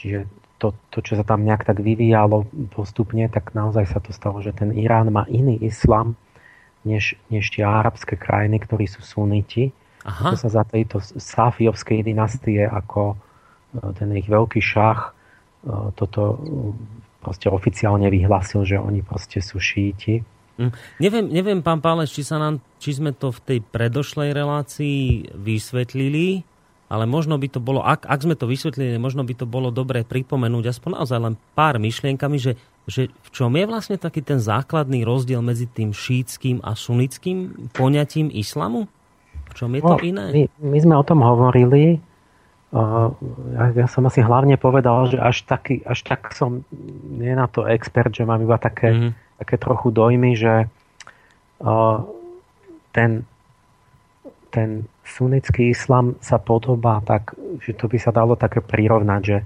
Čiže 0.00 0.24
to, 0.56 0.72
to, 0.88 1.04
čo 1.04 1.20
sa 1.20 1.24
tam 1.24 1.44
nejak 1.44 1.68
tak 1.68 1.80
vyvíjalo 1.80 2.48
postupne, 2.72 3.28
tak 3.28 3.52
naozaj 3.52 3.88
sa 3.88 3.98
to 4.00 4.12
stalo, 4.12 4.40
že 4.40 4.56
ten 4.56 4.72
Irán 4.76 5.12
má 5.12 5.28
iný 5.28 5.60
islam, 5.60 6.16
než, 6.84 7.16
než 7.28 7.52
tie 7.52 7.64
arabské 7.64 8.16
krajiny, 8.16 8.60
ktorí 8.62 8.88
sú 8.88 9.04
suniti. 9.04 9.72
Aha. 10.04 10.32
To 10.32 10.36
sa 10.36 10.48
za 10.48 10.64
tejto 10.64 11.00
Safijovskej 11.00 12.00
dynastie 12.00 12.64
ako 12.64 13.14
e, 13.14 13.16
ten 14.00 14.08
ich 14.16 14.28
veľký 14.28 14.60
šach 14.64 15.12
e, 15.12 15.92
toto 15.92 16.40
proste 17.20 17.52
oficiálne 17.52 18.08
vyhlásil, 18.08 18.64
že 18.64 18.80
oni 18.80 19.04
proste 19.04 19.44
sú 19.44 19.60
šíti. 19.60 20.24
Mm. 20.56 20.72
Neviem, 21.00 21.26
neviem, 21.28 21.60
pán 21.60 21.84
Páleš, 21.84 22.16
či, 22.16 22.22
sa 22.24 22.40
nám, 22.40 22.64
či 22.80 22.96
sme 22.96 23.12
to 23.12 23.28
v 23.28 23.40
tej 23.44 23.58
predošlej 23.60 24.32
relácii 24.32 25.32
vysvetlili, 25.36 26.48
ale 26.90 27.04
možno 27.04 27.36
by 27.36 27.48
to 27.52 27.60
bolo, 27.62 27.84
ak, 27.84 28.08
ak 28.08 28.24
sme 28.24 28.34
to 28.34 28.48
vysvetlili, 28.48 28.96
možno 28.96 29.22
by 29.22 29.36
to 29.36 29.46
bolo 29.46 29.68
dobré 29.68 30.02
pripomenúť 30.02 30.74
aspoň 30.74 30.90
naozaj 31.00 31.20
len 31.20 31.34
pár 31.54 31.76
myšlienkami, 31.76 32.36
že, 32.40 32.56
že 32.88 33.10
v 33.10 33.28
čom 33.34 33.52
je 33.52 33.64
vlastne 33.68 33.96
taký 34.00 34.24
ten 34.24 34.40
základný 34.40 35.04
rozdiel 35.04 35.44
medzi 35.44 35.68
tým 35.68 35.92
šítským 35.92 36.64
a 36.64 36.72
sunickým 36.78 37.70
poňatím 37.76 38.32
islamu? 38.32 38.88
V 39.50 39.52
čom 39.58 39.70
je 39.74 39.82
to 39.82 39.96
no, 39.96 40.02
iné? 40.02 40.26
My, 40.30 40.42
my 40.62 40.78
sme 40.78 40.94
o 40.94 41.04
tom 41.04 41.20
hovorili 41.20 41.98
ja, 42.70 43.64
ja 43.74 43.86
som 43.90 44.06
asi 44.06 44.22
hlavne 44.22 44.54
povedal, 44.54 45.10
že 45.10 45.18
až, 45.18 45.42
taký, 45.42 45.82
až 45.82 46.06
tak 46.06 46.30
som 46.30 46.62
nie 47.10 47.34
na 47.34 47.50
to 47.50 47.66
expert, 47.66 48.14
že 48.14 48.22
mám 48.22 48.46
iba 48.46 48.62
také, 48.62 48.94
mm. 48.94 49.10
také 49.42 49.58
trochu 49.58 49.90
dojmy, 49.90 50.38
že 50.38 50.70
uh, 51.66 51.98
ten, 52.94 53.26
ten 54.54 54.86
sunnický 55.02 55.74
islam 55.74 56.14
sa 56.22 56.38
podobá 56.38 57.02
tak, 57.02 57.34
že 57.58 57.74
to 57.74 57.90
by 57.90 57.98
sa 57.98 58.14
dalo 58.14 58.38
také 58.38 58.62
prirovnať, 58.62 59.22
že, 59.26 59.38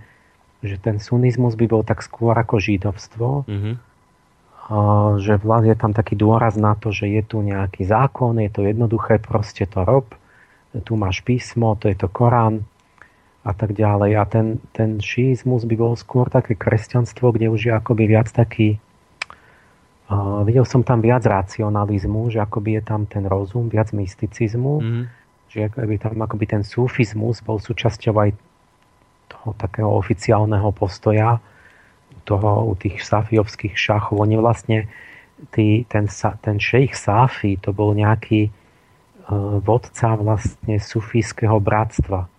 že 0.65 0.81
ten 0.81 0.97
sunizmus 0.97 1.55
by 1.55 1.67
bol 1.69 1.83
tak 1.85 2.01
skôr 2.01 2.33
ako 2.33 2.57
židovstvo, 2.57 3.45
mm-hmm. 3.45 3.75
uh, 3.77 5.21
že 5.21 5.37
vlad 5.37 5.69
je 5.69 5.77
tam 5.77 5.93
taký 5.93 6.17
dôraz 6.17 6.57
na 6.57 6.73
to, 6.73 6.89
že 6.89 7.07
je 7.07 7.23
tu 7.23 7.45
nejaký 7.45 7.85
zákon, 7.85 8.41
je 8.41 8.49
to 8.49 8.65
jednoduché, 8.65 9.21
proste 9.21 9.69
to 9.69 9.85
rob, 9.85 10.09
tu 10.83 10.97
máš 10.97 11.23
písmo, 11.23 11.77
to 11.79 11.93
je 11.93 11.95
to 11.95 12.09
Korán, 12.09 12.67
a 13.45 13.53
tak 13.53 13.77
ďalej. 13.77 14.11
A 14.17 14.25
ten, 14.25 14.47
ten 14.73 14.97
šíizmus 14.99 15.69
by 15.69 15.77
bol 15.77 15.95
skôr 16.01 16.33
také 16.33 16.57
kresťanstvo, 16.57 17.29
kde 17.29 17.53
už 17.53 17.61
je 17.69 17.73
akoby 17.77 18.09
viac 18.09 18.33
taký 18.33 18.81
uh, 20.09 20.41
videl 20.45 20.65
som 20.65 20.81
tam 20.81 21.01
viac 21.05 21.25
racionalizmu, 21.25 22.33
že 22.33 22.41
akoby 22.41 22.81
je 22.81 22.83
tam 22.85 23.05
ten 23.05 23.25
rozum, 23.29 23.69
viac 23.69 23.93
mysticizmu, 23.93 24.75
mm. 24.81 25.05
že 25.53 25.59
akoby 25.69 25.97
tam 26.01 26.17
akoby 26.21 26.45
ten 26.49 26.63
sufizmus 26.65 27.41
bol 27.45 27.61
súčasťou 27.61 28.15
aj 28.17 28.31
toho 29.29 29.57
takého 29.57 29.91
oficiálneho 29.91 30.73
postoja 30.73 31.41
toho 32.25 32.73
u 32.73 32.75
tých 32.75 33.05
safiovských 33.05 33.77
šachov. 33.77 34.25
Oni 34.25 34.41
vlastne 34.41 34.89
tý, 35.53 35.85
ten, 35.87 36.09
ten 36.41 36.57
šejch 36.57 36.97
Safi 36.97 37.61
to 37.61 37.77
bol 37.77 37.93
nejaký 37.93 38.49
uh, 38.49 39.61
vodca 39.61 40.17
vlastne 40.17 40.81
sufijského 40.81 41.61
bratstva 41.61 42.33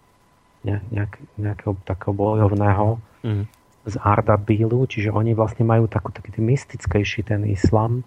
nejak, 0.65 1.13
nejakého 1.37 1.77
takého 1.85 2.13
bojovného 2.17 2.97
mm. 3.21 3.43
z 3.85 3.95
Ardabílu, 4.01 4.89
čiže 4.89 5.13
oni 5.13 5.37
vlastne 5.37 5.61
majú 5.61 5.85
takú, 5.85 6.09
taký 6.09 6.41
mystickejší 6.41 7.21
ten 7.29 7.45
islam 7.45 8.01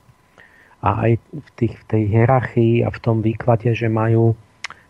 a 0.83 1.07
aj 1.07 1.13
v, 1.23 1.49
tých, 1.55 1.75
v 1.79 1.85
tej 1.87 2.03
hierarchii 2.11 2.75
a 2.83 2.91
v 2.91 2.99
tom 2.99 3.23
výklade, 3.23 3.71
že 3.75 3.87
majú 3.87 4.35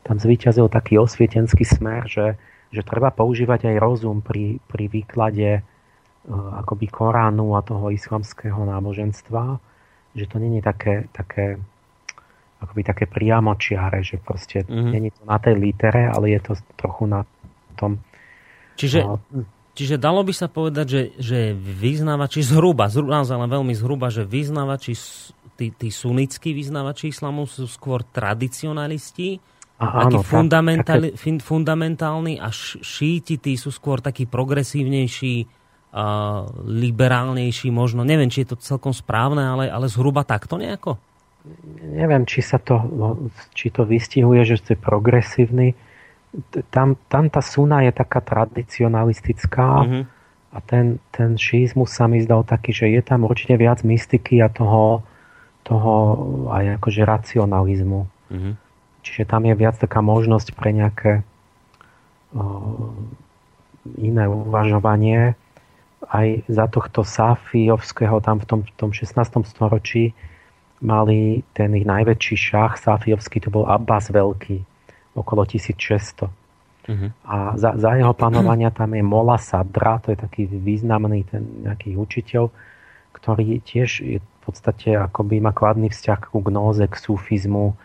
tam 0.05 0.17
zvíťazil 0.17 0.73
taký 0.73 0.97
osvietenský 0.97 1.69
smer, 1.69 2.09
že, 2.09 2.27
že 2.69 2.85
treba 2.85 3.09
používať 3.09 3.73
aj 3.73 3.77
rozum 3.81 4.21
pri, 4.21 4.61
pri 4.69 4.85
výklade 4.93 5.51
uh, 5.61 6.61
akoby 6.61 6.87
Koránu 6.89 7.57
a 7.57 7.65
toho 7.65 7.89
islamského 7.89 8.61
náboženstva, 8.65 9.57
že 10.13 10.25
to 10.29 10.37
není 10.37 10.61
také, 10.61 11.09
také 11.13 11.57
akoby 12.59 12.83
také 12.83 13.05
priamočiare, 13.07 14.03
že 14.03 14.19
proste 14.19 14.67
mm-hmm. 14.67 14.91
není 14.91 15.11
to 15.15 15.23
na 15.23 15.39
tej 15.39 15.55
litere, 15.55 16.11
ale 16.11 16.35
je 16.35 16.41
to 16.43 16.53
trochu 16.75 17.07
na 17.07 17.23
tom. 17.79 18.03
Čiže, 18.75 19.01
no. 19.07 19.23
čiže 19.79 19.95
dalo 19.95 20.27
by 20.27 20.35
sa 20.35 20.51
povedať, 20.51 20.87
že, 20.87 21.03
že 21.19 21.39
vyznávači 21.55 22.43
zhruba, 22.43 22.91
zhruba, 22.91 23.23
naozaj 23.23 23.39
len 23.39 23.51
veľmi 23.51 23.75
zhruba, 23.79 24.11
že 24.11 24.27
vyznávači, 24.27 24.99
tí, 25.55 25.71
tí 25.71 25.89
sunnickí 25.95 26.51
vyznávači 26.51 27.15
islamu 27.15 27.47
sú 27.47 27.71
skôr 27.71 28.03
tradicionalisti 28.03 29.39
a, 29.79 30.11
áno, 30.11 30.27
fundamentál, 30.27 31.15
také... 31.15 31.39
fundamentálny 31.39 32.43
a 32.43 32.51
šíti 32.83 33.39
tí 33.39 33.55
sú 33.55 33.71
skôr 33.71 34.03
taký 34.03 34.27
progresívnejší, 34.27 35.47
a 35.89 36.45
liberálnejší 36.69 37.73
možno. 37.73 38.05
Neviem, 38.05 38.29
či 38.29 38.45
je 38.45 38.53
to 38.53 38.61
celkom 38.61 38.93
správne, 38.93 39.41
ale, 39.41 39.65
ale 39.73 39.89
zhruba 39.89 40.21
takto 40.21 40.61
nejako? 40.61 41.01
Neviem, 41.81 42.29
či 42.29 42.45
sa 42.45 42.61
to, 42.61 42.77
no, 42.77 43.33
či 43.57 43.73
to 43.73 43.89
vystihuje, 43.89 44.45
že 44.45 44.61
ste 44.61 44.75
progresívny. 44.77 45.73
Tam, 46.69 47.01
tam 47.09 47.33
tá 47.33 47.41
suna 47.41 47.89
je 47.89 47.93
taká 47.97 48.21
tradicionalistická 48.21 49.69
mm-hmm. 49.81 50.03
a 50.53 50.59
ten, 50.61 51.01
ten 51.09 51.41
šízmus 51.41 51.89
sa 51.89 52.05
mi 52.05 52.21
zdal 52.21 52.45
taký, 52.45 52.77
že 52.77 52.93
je 52.93 53.01
tam 53.01 53.25
určite 53.25 53.57
viac 53.57 53.81
mystiky 53.81 54.45
a 54.45 54.53
toho, 54.53 55.01
toho 55.65 55.93
aj 56.53 56.85
akože 56.85 57.01
racionalizmu. 57.01 58.01
Mm-hmm. 58.29 58.68
Čiže 59.09 59.25
tam 59.25 59.49
je 59.49 59.55
viac 59.57 59.81
taká 59.81 60.05
možnosť 60.05 60.53
pre 60.53 60.77
nejaké 60.77 61.13
o, 62.37 62.93
iné 63.97 64.29
uvažovanie. 64.29 65.33
Aj 66.05 66.29
za 66.47 66.69
tohto 66.69 67.03
Safijovského 67.03 68.21
tam 68.21 68.39
v 68.39 68.47
tom, 68.47 68.61
v 68.63 68.75
tom 68.77 68.91
16. 68.93 69.17
storočí 69.49 70.13
mali 70.79 71.43
ten 71.57 71.75
ich 71.75 71.89
najväčší 71.89 72.37
šach 72.39 72.79
Safijovský, 72.79 73.43
to 73.43 73.51
bol 73.51 73.67
Abbas 73.67 74.13
Veľký, 74.13 74.63
okolo 75.17 75.43
1600. 75.43 76.29
Uh-huh. 76.29 76.31
Mhm. 76.89 77.09
A 77.29 77.37
za, 77.61 77.77
za 77.77 77.91
jeho 77.97 78.15
panovania 78.17 78.73
tam 78.73 78.97
je 78.97 79.05
Mola 79.05 79.37
Sadra, 79.37 80.01
to 80.01 80.15
je 80.15 80.19
taký 80.21 80.49
významný 80.49 81.25
ten 81.29 81.45
nejaký 81.67 81.99
učiteľ, 81.99 82.49
ktorý 83.13 83.61
tiež 83.61 83.91
je 84.01 84.19
v 84.23 84.39
podstate 84.41 84.97
akoby 84.97 85.45
má 85.45 85.53
kladný 85.53 85.93
vzťah 85.93 86.33
k 86.33 86.33
gnóze, 86.33 86.81
k 86.89 86.97
sufizmu, 86.97 87.77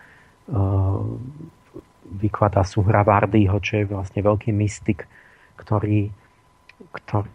vykladá 2.14 2.62
Suhravardyho, 2.68 3.58
čo 3.64 3.84
je 3.84 3.86
vlastne 3.90 4.22
veľký 4.22 4.52
mystik, 4.54 5.08
ktorý, 5.58 6.14
ktorý 6.92 7.30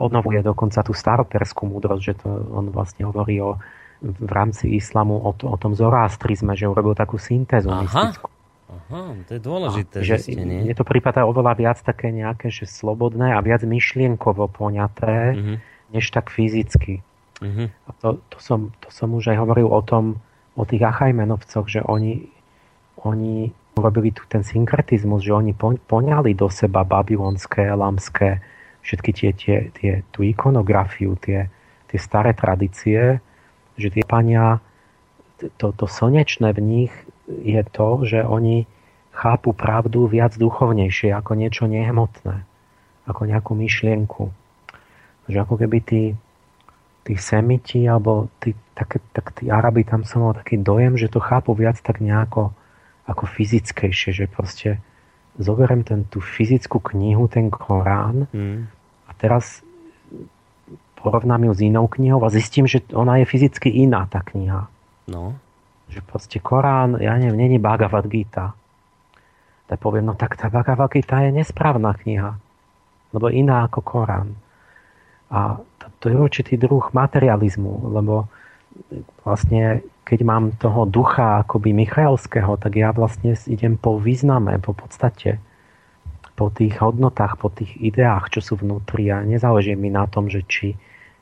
obnovuje 0.00 0.40
dokonca 0.42 0.82
tú 0.82 0.96
staroperskú 0.96 1.68
múdrosť, 1.68 2.02
že 2.02 2.14
to 2.18 2.28
on 2.50 2.72
vlastne 2.74 3.06
hovorí 3.06 3.38
o, 3.38 3.60
v 4.00 4.30
rámci 4.32 4.72
islamu 4.74 5.20
o, 5.20 5.30
o 5.30 5.56
tom 5.60 5.76
zoroastrizme, 5.76 6.56
že 6.56 6.66
urobil 6.66 6.96
takú 6.96 7.20
syntézu 7.20 7.70
Aha. 7.70 7.86
mystickú. 7.86 8.28
Aha, 8.70 9.18
to 9.26 9.34
je 9.34 9.42
dôležité 9.42 9.96
a, 9.98 10.06
že 10.06 10.14
zistenie. 10.30 10.70
Je 10.70 10.74
to 10.78 10.86
prípada 10.86 11.26
oveľa 11.26 11.58
viac 11.58 11.78
také 11.82 12.14
nejaké, 12.14 12.54
že 12.54 12.70
slobodné 12.70 13.34
a 13.34 13.42
viac 13.42 13.66
myšlienkovo 13.66 14.46
poňaté, 14.46 15.34
uh-huh. 15.34 15.56
než 15.90 16.06
tak 16.14 16.30
fyzicky. 16.30 17.02
Uh-huh. 17.42 17.66
A 17.66 17.90
to, 17.98 18.22
to, 18.30 18.38
som, 18.38 18.70
to 18.78 18.88
som 18.94 19.10
už 19.10 19.34
aj 19.34 19.42
hovoril 19.42 19.66
o 19.66 19.82
tom, 19.82 20.22
o 20.56 20.62
tých 20.66 20.82
Achajmenovcoch, 20.82 21.66
že 21.70 21.80
oni, 21.86 22.26
oni 23.06 23.50
robili 23.78 24.10
tu 24.10 24.26
ten 24.26 24.42
synkretizmus, 24.42 25.22
že 25.22 25.32
oni 25.32 25.52
poňali 25.86 26.34
do 26.34 26.50
seba 26.50 26.82
babylonské, 26.82 27.70
lamské, 27.70 28.42
všetky 28.82 29.10
tie, 29.12 29.30
tie, 29.36 29.58
tie 29.76 29.92
tú 30.10 30.24
ikonografiu, 30.26 31.14
tie, 31.20 31.48
tie 31.88 31.98
staré 32.00 32.32
tradície, 32.34 33.20
že 33.76 33.88
tie 33.88 34.04
pania, 34.04 34.60
to, 35.56 35.72
to 35.72 35.86
slnečné 35.88 36.52
v 36.52 36.60
nich 36.60 36.92
je 37.28 37.62
to, 37.70 38.04
že 38.04 38.26
oni 38.26 38.66
chápu 39.10 39.52
pravdu 39.52 40.06
viac 40.06 40.36
duchovnejšie 40.36 41.12
ako 41.14 41.32
niečo 41.36 41.64
nehmotné, 41.66 42.44
ako 43.06 43.22
nejakú 43.26 43.52
myšlienku. 43.56 44.32
Že 45.30 45.36
ako 45.46 45.54
keby 45.60 45.78
tí, 45.84 46.02
tí 47.06 47.14
semiti 47.16 47.86
alebo 47.86 48.32
tí, 48.42 48.56
tak, 48.80 49.04
tak 49.12 49.26
tí 49.36 49.52
Arabi 49.52 49.84
tam 49.84 50.08
som 50.08 50.24
mal 50.24 50.32
taký 50.32 50.56
dojem, 50.56 50.96
že 50.96 51.12
to 51.12 51.20
chápu 51.20 51.52
viac 51.52 51.76
tak 51.84 52.00
nejako 52.00 52.56
ako 53.04 53.26
fyzickejšie, 53.28 54.10
že 54.14 54.24
proste 54.30 54.80
zoberiem 55.36 55.82
ten, 55.84 56.06
tú 56.08 56.22
fyzickú 56.22 56.80
knihu, 56.94 57.26
ten 57.26 57.50
Korán 57.50 58.30
mm. 58.30 58.60
a 59.04 59.10
teraz 59.18 59.60
porovnám 61.00 61.50
ju 61.50 61.52
s 61.56 61.60
inou 61.64 61.86
knihou 61.88 62.20
a 62.22 62.30
zistím, 62.32 62.68
že 62.68 62.84
ona 62.92 63.18
je 63.20 63.26
fyzicky 63.26 63.72
iná, 63.72 64.04
tá 64.06 64.20
kniha. 64.20 64.68
No. 65.08 65.36
Že 65.88 66.00
proste 66.04 66.38
Korán, 66.38 67.00
ja 67.00 67.16
neviem, 67.16 67.48
není 67.48 67.58
Bhagavad 67.58 68.06
Gita. 68.06 68.52
Tak 69.66 69.78
poviem, 69.80 70.06
no 70.06 70.14
tak 70.14 70.36
tá 70.36 70.52
Bhagavad 70.52 70.92
Gita 70.92 71.24
je 71.24 71.32
nesprávna 71.32 71.96
kniha. 71.96 72.36
Lebo 73.16 73.26
iná 73.32 73.64
ako 73.66 73.80
Korán. 73.80 74.36
A 75.32 75.58
to, 75.80 75.86
to 75.98 76.04
je 76.12 76.16
určitý 76.20 76.54
druh 76.60 76.84
materializmu, 76.92 77.96
lebo 77.96 78.28
vlastne 79.24 79.84
keď 80.10 80.20
mám 80.26 80.44
toho 80.58 80.90
ducha 80.90 81.46
akoby 81.46 81.70
Michaelského, 81.70 82.58
tak 82.58 82.74
ja 82.74 82.90
vlastne 82.90 83.38
idem 83.46 83.78
po 83.78 83.94
význame, 83.94 84.58
po 84.58 84.74
podstate, 84.74 85.38
po 86.34 86.50
tých 86.50 86.82
hodnotách, 86.82 87.38
po 87.38 87.46
tých 87.46 87.78
ideách, 87.78 88.34
čo 88.34 88.40
sú 88.42 88.58
vnútri 88.58 89.06
a 89.14 89.22
nezáleží 89.22 89.78
mi 89.78 89.86
na 89.86 90.10
tom, 90.10 90.26
že 90.26 90.42
či 90.50 90.74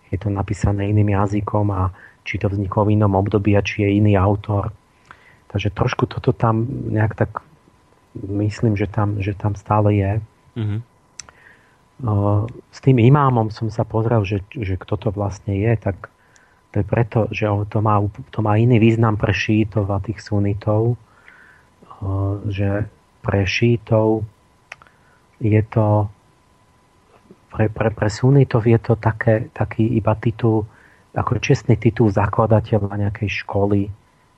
je 0.09 0.17
to 0.17 0.33
napísané 0.33 0.89
iným 0.89 1.13
jazykom 1.13 1.69
a 1.69 1.93
či 2.25 2.41
to 2.41 2.49
vzniklo 2.49 2.89
v 2.89 2.97
inom 2.97 3.13
období 3.13 3.53
a 3.53 3.61
či 3.61 3.85
je 3.85 4.01
iný 4.01 4.17
autor. 4.17 4.73
Takže 5.53 5.69
trošku 5.73 6.09
toto 6.09 6.33
tam 6.33 6.65
nejak 6.89 7.13
tak 7.13 7.45
myslím, 8.17 8.77
že 8.77 8.89
tam, 8.89 9.21
že 9.21 9.37
tam 9.37 9.53
stále 9.53 10.01
je. 10.01 10.13
Mm-hmm. 10.57 10.81
S 12.73 12.79
tým 12.81 12.97
imámom 13.03 13.53
som 13.53 13.69
sa 13.69 13.85
pozrel, 13.85 14.25
že, 14.25 14.41
že 14.55 14.81
kto 14.81 14.97
to 14.97 15.09
vlastne 15.13 15.57
je, 15.57 15.73
tak 15.77 16.09
to 16.69 16.81
je 16.81 16.87
preto, 16.87 17.19
že 17.33 17.49
to 17.73 17.79
má, 17.81 17.97
to 18.29 18.41
má 18.45 18.61
iný 18.61 18.77
význam 18.77 19.17
pre 19.17 19.33
šítov 19.33 19.89
a 19.89 20.05
tých 20.05 20.21
sunitov, 20.21 21.01
že 22.45 22.87
pre 23.25 23.43
šítov 23.49 24.29
je 25.41 25.63
to 25.65 26.13
pre, 27.49 27.73
pre, 27.73 27.89
pre 27.89 28.09
sunitov 28.13 28.69
je 28.69 28.77
to 28.77 29.01
také, 29.01 29.49
taký 29.57 29.97
iba 29.97 30.13
titul, 30.21 30.69
ako 31.17 31.41
čestný 31.41 31.81
titul 31.81 32.13
zakladateľa 32.13 33.09
nejakej 33.09 33.43
školy 33.43 33.89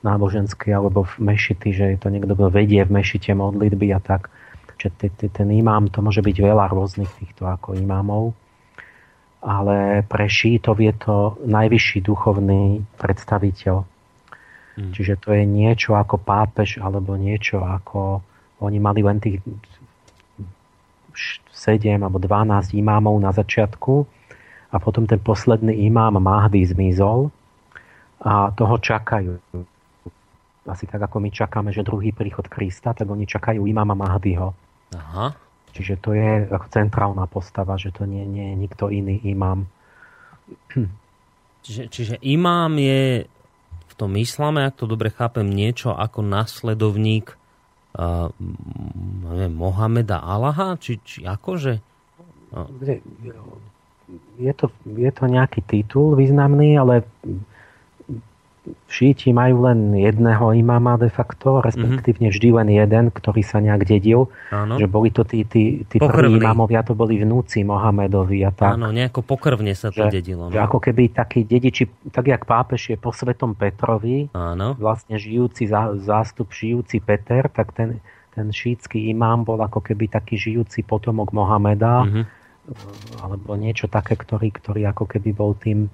náboženskej 0.01 0.71
alebo 0.73 1.05
v 1.05 1.35
mešity, 1.35 1.69
že 1.75 1.85
je 1.93 1.97
to 1.99 2.07
niekto, 2.09 2.33
kto 2.33 2.47
vedie 2.49 2.81
v 2.87 2.95
mešite 3.03 3.35
modlitby 3.35 3.91
a 3.93 3.99
tak. 3.99 4.31
Čiže 4.81 5.13
ten 5.29 5.47
imám, 5.53 5.93
to 5.93 6.01
môže 6.01 6.25
byť 6.25 6.37
veľa 6.41 6.73
rôznych 6.73 7.11
týchto 7.21 7.45
ako 7.45 7.77
imámov 7.77 8.33
ale 9.41 10.05
pre 10.05 10.29
šítov 10.29 10.77
je 10.77 10.93
to 10.93 11.41
najvyšší 11.49 12.05
duchovný 12.05 12.85
predstaviteľ. 13.01 13.75
Hmm. 13.81 14.91
Čiže 14.93 15.17
to 15.17 15.33
je 15.33 15.43
niečo 15.43 15.97
ako 15.97 16.21
pápež 16.21 16.77
alebo 16.77 17.17
niečo 17.17 17.59
ako 17.59 18.21
oni 18.61 18.77
mali 18.77 19.01
len 19.01 19.17
tých 19.17 19.41
7 21.11 21.99
alebo 21.99 22.21
12 22.21 22.77
imámov 22.77 23.17
na 23.19 23.33
začiatku 23.33 23.93
a 24.71 24.75
potom 24.79 25.03
ten 25.03 25.19
posledný 25.19 25.89
imám 25.91 26.21
Mahdy 26.21 26.63
zmizol 26.63 27.33
a 28.21 28.53
toho 28.53 28.77
čakajú. 28.77 29.35
Asi 30.69 30.85
tak 30.85 31.01
ako 31.01 31.17
my 31.19 31.29
čakáme, 31.33 31.73
že 31.73 31.81
druhý 31.81 32.13
príchod 32.13 32.45
Krista, 32.45 32.93
tak 32.93 33.09
oni 33.09 33.25
čakajú 33.25 33.65
imáma 33.65 33.97
Mahdyho. 33.97 34.53
Aha. 34.93 35.33
Čiže 35.71 35.95
to 36.03 36.11
je 36.11 36.47
ako 36.51 36.67
centrálna 36.67 37.25
postava, 37.31 37.79
že 37.79 37.95
to 37.95 38.03
nie, 38.03 38.27
nie 38.27 38.51
je 38.51 38.55
nikto 38.55 38.91
iný 38.91 39.19
imám. 39.23 39.67
Čiže, 41.61 41.93
čiže 41.93 42.15
imám 42.25 42.73
je 42.81 43.29
v 43.85 43.93
tom 43.93 44.17
islame, 44.17 44.65
ak 44.65 44.81
to 44.81 44.89
dobre 44.89 45.13
chápem, 45.13 45.45
niečo 45.45 45.93
ako 45.93 46.25
nasledovník 46.25 47.37
uh, 47.97 48.33
neviem, 49.29 49.53
Mohameda 49.53 50.21
Allaha? 50.23 50.79
Či, 50.79 50.97
či 51.03 51.19
akože? 51.27 51.73
No. 52.51 52.67
Je, 54.41 54.53
to, 54.57 54.73
je 54.83 55.11
to 55.11 55.23
nejaký 55.29 55.63
titul 55.63 56.19
významný, 56.19 56.75
ale 56.75 57.07
šíti 58.91 59.31
majú 59.31 59.69
len 59.69 59.95
jedného 59.95 60.51
imama 60.55 60.99
de 60.99 61.07
facto, 61.07 61.63
respektívne 61.63 62.29
vždy 62.29 62.49
len 62.51 62.67
jeden, 62.69 63.09
ktorý 63.09 63.41
sa 63.45 63.63
nejak 63.63 63.87
dedil. 63.87 64.27
Áno. 64.51 64.75
Že 64.81 64.87
boli 64.91 65.09
to 65.09 65.23
tí, 65.23 65.47
tí, 65.47 65.87
tí 65.87 65.97
prví 65.97 66.37
imamovia, 66.37 66.83
to 66.83 66.97
boli 66.97 67.21
vnúci 67.21 67.63
Mohamedovi 67.63 68.43
a 68.43 68.51
tak. 68.51 68.75
Áno, 68.75 68.91
nejako 68.91 69.23
pokrvne 69.23 69.71
sa 69.77 69.93
to 69.93 70.07
že, 70.07 70.21
dedilo. 70.21 70.47
No. 70.47 70.53
Že 70.53 70.59
ako 70.59 70.77
keby 70.83 71.03
takí 71.15 71.47
dediči, 71.47 71.87
tak 72.11 72.27
jak 72.27 72.43
pápež 72.43 72.93
je 72.93 72.97
po 72.99 73.15
svetom 73.15 73.55
Petrovi, 73.55 74.27
Áno. 74.35 74.75
vlastne 74.75 75.15
žijúci 75.15 75.71
zá, 75.71 75.95
zástup 75.95 76.51
žijúci 76.51 76.99
Peter, 76.99 77.47
tak 77.47 77.71
ten, 77.71 78.03
ten 78.35 78.51
šítsky 78.51 79.11
imám 79.11 79.47
bol 79.47 79.59
ako 79.63 79.79
keby 79.79 80.11
taký 80.11 80.35
žijúci 80.35 80.83
potomok 80.83 81.31
Mohameda, 81.31 82.03
mm-hmm. 82.03 82.23
alebo 83.23 83.55
niečo 83.55 83.91
také, 83.91 84.19
ktorý, 84.19 84.51
ktorý 84.51 84.87
ako 84.91 85.05
keby 85.07 85.29
bol 85.31 85.55
tým 85.55 85.91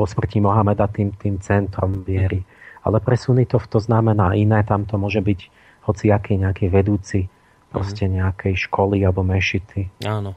po 0.00 0.08
smrti 0.08 0.40
Mohameda 0.40 0.88
tým, 0.88 1.12
tým 1.12 1.36
centrom 1.44 2.00
viery. 2.00 2.40
Ale 2.80 3.04
pre 3.04 3.20
sunitov 3.20 3.68
to 3.68 3.76
znamená 3.76 4.32
iné, 4.32 4.64
tam 4.64 4.88
to 4.88 4.96
môže 4.96 5.20
byť 5.20 5.40
hociaký 5.84 6.40
nejaký 6.40 6.72
vedúci 6.72 7.28
proste 7.68 8.08
mhm. 8.08 8.12
nejakej 8.16 8.54
školy 8.64 9.04
alebo 9.04 9.20
mešity. 9.20 10.08
Áno. 10.08 10.32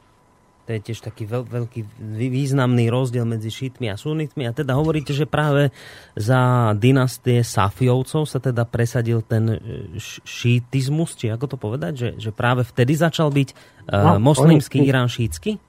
To 0.63 0.71
je 0.71 0.80
tiež 0.80 1.04
taký 1.04 1.28
veľ, 1.28 1.43
veľký 1.43 1.84
významný 2.15 2.88
rozdiel 2.88 3.28
medzi 3.28 3.52
šítmi 3.52 3.91
a 3.91 3.99
sunitmi. 3.99 4.47
A 4.47 4.56
teda 4.56 4.80
hovoríte, 4.80 5.12
že 5.12 5.28
práve 5.28 5.76
za 6.15 6.71
dynastie 6.80 7.43
Safiovcov 7.43 8.23
sa 8.23 8.39
teda 8.39 8.63
presadil 8.63 9.19
ten 9.28 9.43
e, 9.52 9.58
šítizmus, 9.99 11.19
či 11.19 11.36
ako 11.36 11.45
to 11.52 11.58
povedať, 11.60 11.93
že, 11.99 12.10
že 12.15 12.32
práve 12.32 12.63
vtedy 12.63 12.95
začal 12.95 13.28
byť 13.28 13.49
uh, 13.91 14.15
no, 14.15 14.23
moslimský 14.23 14.80
oni, 14.80 14.88
Irán 14.88 15.12
šítsky? 15.12 15.60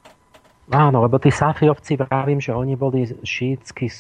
Áno, 0.72 1.05
lebo 1.05 1.20
tí 1.20 1.29
Safiovci, 1.29 2.00
vravím, 2.00 2.40
že 2.40 2.57
oni 2.57 2.72
boli 2.72 3.05
šítsky 3.05 3.92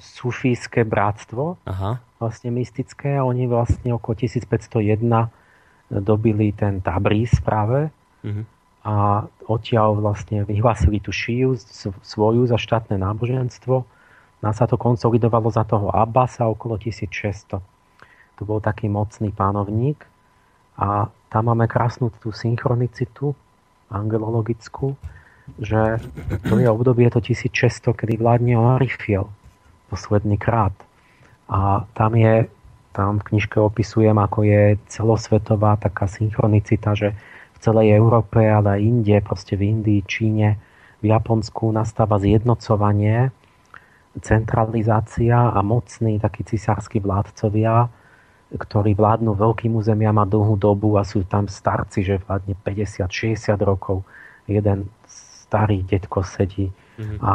sufijské 0.00 0.86
bratstvo, 0.88 1.60
Aha. 1.68 2.00
vlastne 2.16 2.48
mystické 2.48 3.20
a 3.20 3.26
oni 3.28 3.44
vlastne 3.44 3.92
okolo 3.92 4.24
1501 4.24 5.04
dobili 6.00 6.52
ten 6.56 6.80
Tabriz 6.80 7.36
práve. 7.44 7.92
Uh-huh 8.24 8.44
a 8.88 9.26
odtiaľ 9.44 10.00
vlastne 10.00 10.48
vyhlásili 10.48 10.96
tú 11.02 11.12
šíju 11.12 11.60
svoju 12.00 12.48
za 12.48 12.56
štátne 12.56 12.96
náboženstvo. 12.96 13.84
Nás 14.40 14.56
sa 14.56 14.64
to 14.64 14.80
konsolidovalo 14.80 15.52
za 15.52 15.68
toho 15.68 15.92
Abbasa 15.92 16.48
okolo 16.48 16.80
1600. 16.80 17.60
To 18.38 18.42
bol 18.46 18.64
taký 18.64 18.88
mocný 18.88 19.34
pánovník 19.34 20.06
a 20.78 21.12
tam 21.28 21.52
máme 21.52 21.68
krásnu 21.68 22.08
tú 22.22 22.32
synchronicitu 22.32 23.36
angelologickú, 23.92 24.96
že 25.56 26.02
to 26.44 26.60
je 26.60 26.68
obdobie 26.68 27.08
to 27.08 27.24
1600, 27.24 27.96
kedy 27.96 28.20
vládne 28.20 28.54
Arifiel 28.56 29.32
posledný 29.88 30.36
krát. 30.36 30.76
A 31.48 31.88
tam 31.96 32.12
je, 32.12 32.46
tam 32.92 33.18
v 33.18 33.26
knižke 33.32 33.56
opisujem, 33.56 34.14
ako 34.20 34.44
je 34.44 34.76
celosvetová 34.92 35.80
taká 35.80 36.04
synchronicita, 36.04 36.92
že 36.92 37.16
v 37.56 37.58
celej 37.58 37.96
Európe, 37.96 38.38
ale 38.38 38.78
aj 38.78 38.80
inde, 38.84 39.16
proste 39.24 39.56
v 39.56 39.74
Indii, 39.74 40.04
Číne, 40.04 40.60
v 41.00 41.10
Japonsku 41.10 41.72
nastáva 41.72 42.20
zjednocovanie, 42.20 43.32
centralizácia 44.18 45.54
a 45.54 45.58
mocní 45.62 46.18
takí 46.18 46.42
cisársky 46.42 46.98
vládcovia, 46.98 47.86
ktorí 48.50 48.96
vládnu 48.96 49.36
veľkým 49.36 49.76
územiam 49.78 50.16
a 50.18 50.26
dlhú 50.26 50.56
dobu 50.56 50.96
a 50.98 51.04
sú 51.04 51.22
tam 51.22 51.46
starci, 51.46 52.02
že 52.02 52.22
vládne 52.24 52.56
50-60 52.64 53.54
rokov. 53.62 54.02
Jeden 54.48 54.88
starý 55.48 55.80
detko 55.88 56.20
sedí 56.20 56.68
mm-hmm. 57.00 57.18
a 57.24 57.32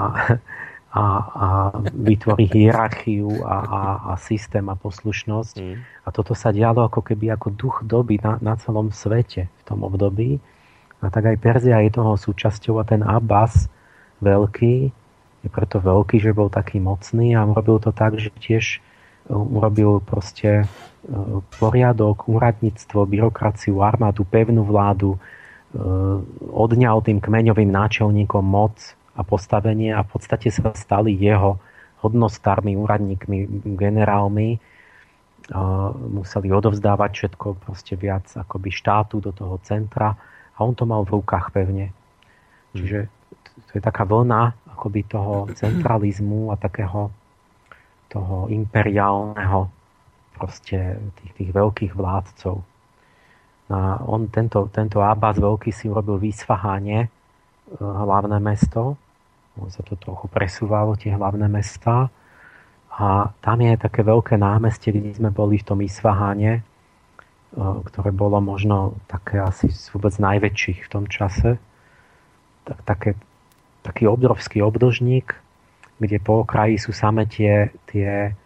a, 0.94 1.06
a 1.18 1.48
vytvorí 1.90 2.46
hierarchiu 2.54 3.42
a, 3.42 3.58
a, 3.66 3.82
a 4.10 4.18
systém 4.22 4.62
a 4.70 4.78
poslušnosť. 4.78 5.56
Mm. 5.58 5.76
A 5.82 6.08
toto 6.14 6.38
sa 6.38 6.54
dialo 6.54 6.86
ako 6.86 7.02
keby 7.02 7.34
ako 7.34 7.50
duch 7.50 7.82
doby 7.82 8.22
na, 8.22 8.38
na 8.46 8.54
celom 8.62 8.94
svete 8.94 9.50
v 9.50 9.62
tom 9.66 9.82
období. 9.82 10.38
A 11.02 11.10
tak 11.10 11.34
aj 11.34 11.42
Perzia 11.42 11.82
je 11.82 11.98
toho 11.98 12.14
súčasťou 12.14 12.78
a 12.78 12.86
ten 12.86 13.02
Abbas 13.02 13.74
veľký 14.22 14.94
je 15.44 15.50
preto 15.52 15.82
veľký, 15.84 16.24
že 16.24 16.32
bol 16.32 16.48
taký 16.48 16.80
mocný 16.80 17.36
a 17.36 17.44
urobil 17.44 17.82
to 17.82 17.92
tak, 17.92 18.16
že 18.16 18.32
tiež 18.40 18.80
uh, 18.80 19.36
urobil 19.36 20.00
proste 20.00 20.64
uh, 20.64 21.44
poriadok, 21.60 22.32
úradníctvo, 22.32 23.04
byrokraciu, 23.04 23.84
armádu, 23.84 24.24
pevnú 24.24 24.64
vládu, 24.64 25.20
odňal 26.54 27.02
tým 27.02 27.18
kmeňovým 27.18 27.70
náčelníkom 27.74 28.46
moc, 28.46 28.78
a 29.14 29.22
postavenie 29.22 29.94
a 29.94 30.02
v 30.02 30.10
podstate 30.10 30.50
sa 30.50 30.74
stali 30.74 31.14
jeho 31.14 31.62
hodnostármi, 32.02 32.74
úradníkmi, 32.74 33.70
generálmi. 33.78 34.58
Museli 36.10 36.50
odovzdávať 36.50 37.12
všetko 37.14 37.48
proste 37.62 37.94
viac 37.94 38.26
akoby 38.34 38.74
štátu 38.74 39.22
do 39.22 39.30
toho 39.36 39.60
centra 39.62 40.18
a 40.56 40.58
on 40.64 40.74
to 40.74 40.88
mal 40.90 41.06
v 41.06 41.20
rukách 41.20 41.54
pevne. 41.54 41.94
Čiže 42.74 43.06
to 43.70 43.72
je 43.78 43.82
taká 43.84 44.08
vlna 44.08 44.58
akoby 44.74 45.06
toho 45.06 45.46
centralizmu 45.54 46.50
a 46.50 46.58
takého 46.58 47.14
toho 48.10 48.50
imperiálneho 48.50 49.70
proste 50.34 50.98
tých, 51.22 51.34
tých 51.38 51.50
veľkých 51.54 51.94
vládcov. 51.94 52.66
On, 54.06 54.28
tento, 54.30 54.70
tento 54.70 55.02
Abbas 55.02 55.40
veľký 55.42 55.74
si 55.74 55.90
urobil 55.90 56.22
vysfahanie, 56.22 57.10
hlavné 57.80 58.38
mesto. 58.38 59.00
Sa 59.70 59.82
to 59.86 59.94
trochu 59.98 60.26
presúvalo, 60.30 60.98
tie 60.98 61.14
hlavné 61.14 61.46
mesta. 61.46 62.10
A 62.94 63.34
tam 63.42 63.58
je 63.62 63.74
také 63.78 64.06
veľké 64.06 64.38
námestie, 64.38 64.94
kde 64.94 65.18
sme 65.18 65.34
boli 65.34 65.58
v 65.58 65.66
tom 65.66 65.82
Isfahane, 65.82 66.62
e, 66.62 66.62
ktoré 67.90 68.14
bolo 68.14 68.38
možno 68.38 69.02
také 69.10 69.42
asi 69.42 69.74
vôbec 69.90 70.14
najväčších 70.14 70.86
v 70.86 70.92
tom 70.94 71.10
čase. 71.10 71.58
Tak, 72.70 72.86
také, 72.86 73.18
taký 73.82 74.06
obrovský 74.06 74.62
obdlžník, 74.62 75.34
kde 75.98 76.18
po 76.22 76.46
okraji 76.46 76.78
sú 76.78 76.94
same 76.94 77.26
tie, 77.26 77.74
tie 77.90 78.38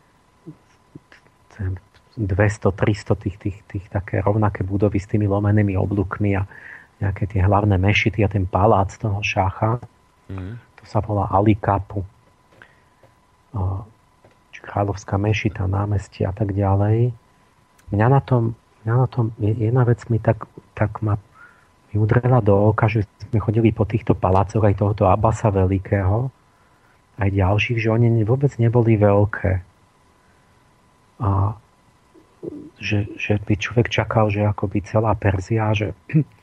200-300 2.17 3.13
tých, 3.13 3.37
tých, 3.37 3.57
tých 3.69 3.85
také 3.93 4.25
rovnaké 4.25 4.65
budovy 4.65 4.97
s 4.97 5.05
tými 5.05 5.29
lomenými 5.29 5.77
oblúkmi 5.77 6.33
a 6.33 6.49
nejaké 6.97 7.29
tie 7.29 7.45
hlavné 7.45 7.77
mešity 7.77 8.25
a 8.25 8.29
ten 8.29 8.49
palác 8.49 8.97
toho 8.97 9.21
šácha. 9.21 9.77
Mm. 10.27 10.57
To 10.81 10.83
sa 10.83 10.97
volá 11.05 11.29
Alikapu. 11.29 12.01
Kráľovská 14.67 15.15
mešita, 15.15 15.63
námestie 15.69 16.27
a 16.27 16.33
tak 16.35 16.51
ďalej. 16.51 17.15
Mňa 17.93 18.07
na 18.11 18.19
tom, 18.19 18.57
mňa 18.83 18.95
na 18.97 19.07
tom 19.07 19.31
jedna 19.39 19.87
vec 19.87 20.03
mi 20.11 20.19
tak, 20.19 20.43
tak 20.75 20.99
ma 20.99 21.15
mi 21.87 21.95
udrela 21.95 22.43
do 22.43 22.51
oka, 22.73 22.91
že 22.91 23.07
sme 23.31 23.39
chodili 23.39 23.71
po 23.71 23.87
týchto 23.87 24.11
palácoch 24.11 24.59
aj 24.59 24.75
tohoto 24.75 25.07
Abasa 25.07 25.47
Veľkého, 25.47 26.27
aj 27.15 27.29
ďalších, 27.31 27.79
že 27.79 27.87
oni 27.87 28.27
vôbec 28.27 28.51
neboli 28.59 28.99
veľké. 28.99 29.63
A 31.23 31.55
že, 32.77 33.09
že 33.17 33.41
by 33.41 33.53
človek 33.57 33.87
čakal, 33.89 34.29
že 34.29 34.45
akoby 34.45 34.85
celá 34.85 35.13
Perzia, 35.17 35.73
že 35.73 35.93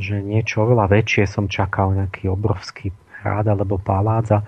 že 0.00 0.24
niečo 0.24 0.64
oveľa 0.64 0.88
väčšie 0.88 1.24
som 1.28 1.48
čakal, 1.48 1.92
nejaký 1.92 2.32
obrovský 2.32 2.92
hrad 3.20 3.44
alebo 3.48 3.76
palác 3.76 4.28
a 4.32 4.40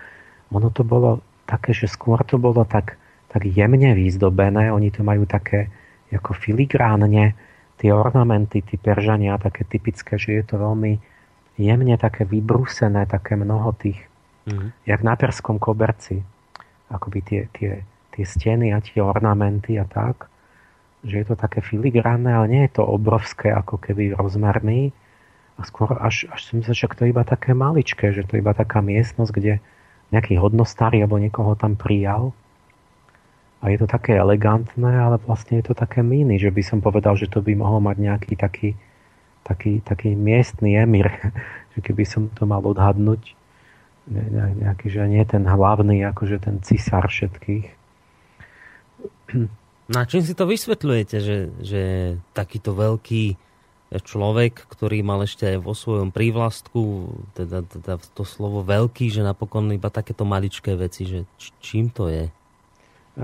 ono 0.48 0.72
to 0.72 0.86
bolo 0.86 1.20
také, 1.44 1.76
že 1.76 1.90
skôr 1.90 2.24
to 2.24 2.40
bolo 2.40 2.64
tak, 2.64 2.96
tak 3.28 3.44
jemne 3.44 3.92
vyzdobené, 3.92 4.72
oni 4.72 4.88
to 4.88 5.04
majú 5.04 5.28
také 5.28 5.68
ako 6.14 6.30
filigránne, 6.32 7.34
tie 7.74 7.90
ornamenty, 7.90 8.62
tí 8.62 8.78
peržania, 8.78 9.34
také 9.34 9.66
typické, 9.66 10.14
že 10.14 10.40
je 10.40 10.44
to 10.46 10.62
veľmi 10.62 11.02
jemne 11.58 11.94
také 11.98 12.22
vybrúsené, 12.22 13.02
také 13.10 13.34
mnoho 13.34 13.74
tých, 13.74 13.98
mm. 14.46 14.86
jak 14.86 15.00
na 15.02 15.18
perskom 15.18 15.58
koberci, 15.58 16.22
akoby 16.86 17.18
tie, 17.26 17.40
tie, 17.50 17.82
tie 18.14 18.24
steny 18.24 18.70
a 18.70 18.78
tie 18.78 19.02
ornamenty 19.02 19.74
a 19.74 19.84
tak, 19.90 20.30
že 21.04 21.20
je 21.20 21.26
to 21.28 21.36
také 21.36 21.60
filigránne, 21.60 22.32
ale 22.32 22.46
nie 22.48 22.62
je 22.66 22.80
to 22.80 22.84
obrovské, 22.84 23.52
ako 23.52 23.76
keby 23.76 24.16
rozmerný, 24.16 24.96
a 25.54 25.62
skôr 25.62 25.94
až, 26.02 26.26
až 26.34 26.50
som 26.50 26.58
myslel, 26.58 26.74
že 26.74 26.90
to 26.90 27.04
je 27.06 27.12
iba 27.14 27.22
také 27.22 27.54
maličké, 27.54 28.10
že 28.10 28.26
to 28.26 28.34
je 28.34 28.42
iba 28.42 28.50
taká 28.50 28.82
miestnosť, 28.82 29.30
kde 29.30 29.62
nejaký 30.10 30.34
hodnostári 30.38 30.98
alebo 30.98 31.22
niekoho 31.22 31.54
tam 31.54 31.78
prijal. 31.78 32.34
A 33.62 33.72
je 33.72 33.78
to 33.80 33.86
také 33.88 34.18
elegantné, 34.18 34.92
ale 34.92 35.16
vlastne 35.22 35.62
je 35.62 35.70
to 35.70 35.74
také 35.78 36.04
mini, 36.04 36.36
že 36.36 36.50
by 36.50 36.60
som 36.60 36.82
povedal, 36.82 37.16
že 37.16 37.30
to 37.30 37.40
by 37.40 37.54
mohol 37.54 37.80
mať 37.80 37.96
nejaký 37.96 38.34
taký, 38.36 38.70
taký, 39.46 39.80
taký 39.80 40.18
miestný 40.18 40.74
emir, 40.76 41.08
že 41.72 41.78
keby 41.80 42.02
som 42.02 42.28
to 42.34 42.44
mal 42.44 42.60
odhadnúť, 42.60 43.38
nejaký, 44.60 44.92
že 44.92 45.08
nie 45.08 45.24
ten 45.24 45.48
hlavný, 45.48 46.04
akože 46.12 46.36
ten 46.42 46.60
cisár 46.60 47.08
všetkých. 47.08 47.66
Na 49.84 50.08
čím 50.08 50.24
si 50.24 50.32
to 50.32 50.48
vysvetľujete, 50.48 51.16
že, 51.20 51.36
že 51.60 51.82
takýto 52.32 52.72
veľký 52.72 53.36
človek, 53.94 54.64
ktorý 54.66 55.04
mal 55.04 55.22
ešte 55.22 55.54
aj 55.54 55.58
vo 55.60 55.76
svojom 55.76 56.10
prívlastku, 56.10 57.12
teda, 57.36 57.62
teda 57.62 58.00
to 58.16 58.24
slovo 58.26 58.64
veľký, 58.64 59.12
že 59.12 59.22
napokon 59.22 59.70
iba 59.76 59.92
takéto 59.92 60.24
maličké 60.26 60.74
veci, 60.74 61.06
že 61.06 61.18
čím 61.60 61.92
to 61.92 62.08
je? 62.10 62.26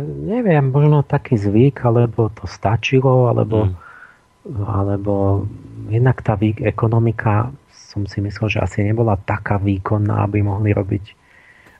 Neviem, 0.06 0.70
možno 0.70 1.02
taký 1.02 1.34
zvyk, 1.34 1.82
alebo 1.82 2.30
to 2.30 2.46
stačilo, 2.46 3.26
alebo, 3.26 3.66
mm. 3.66 3.74
alebo 4.62 5.48
jednak 5.90 6.22
tá 6.22 6.38
výk, 6.38 6.62
ekonomika 6.62 7.50
som 7.74 8.06
si 8.06 8.22
myslel, 8.22 8.46
že 8.46 8.62
asi 8.62 8.86
nebola 8.86 9.18
taká 9.18 9.58
výkonná, 9.58 10.22
aby 10.22 10.46
mohli 10.46 10.70
robiť. 10.70 11.18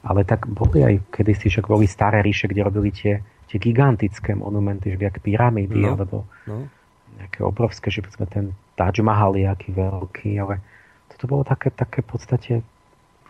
Ale 0.03 0.27
tak 0.27 0.51
boli 0.51 0.83
aj 0.83 0.95
kedysi, 1.15 1.47
že 1.47 1.63
boli 1.63 1.87
staré 1.87 2.19
ríše, 2.25 2.51
kde 2.51 2.67
robili 2.67 2.91
tie, 2.91 3.23
tie 3.51 3.59
gigantické 3.59 4.39
monumenty, 4.39 4.95
že 4.95 5.03
jak 5.03 5.19
pyramídy, 5.19 5.83
no, 5.83 5.99
alebo 5.99 6.17
no. 6.47 6.71
nejaké 7.19 7.43
obrovské, 7.43 7.91
že 7.91 8.07
sme 8.15 8.31
ten 8.31 8.55
Taj 8.79 9.03
Mahal 9.03 9.35
je 9.35 9.45
aký 9.51 9.75
veľký, 9.75 10.39
ale 10.39 10.63
toto 11.11 11.27
bolo 11.27 11.43
také, 11.43 11.75
také 11.75 12.07
v 12.07 12.09
podstate 12.15 12.53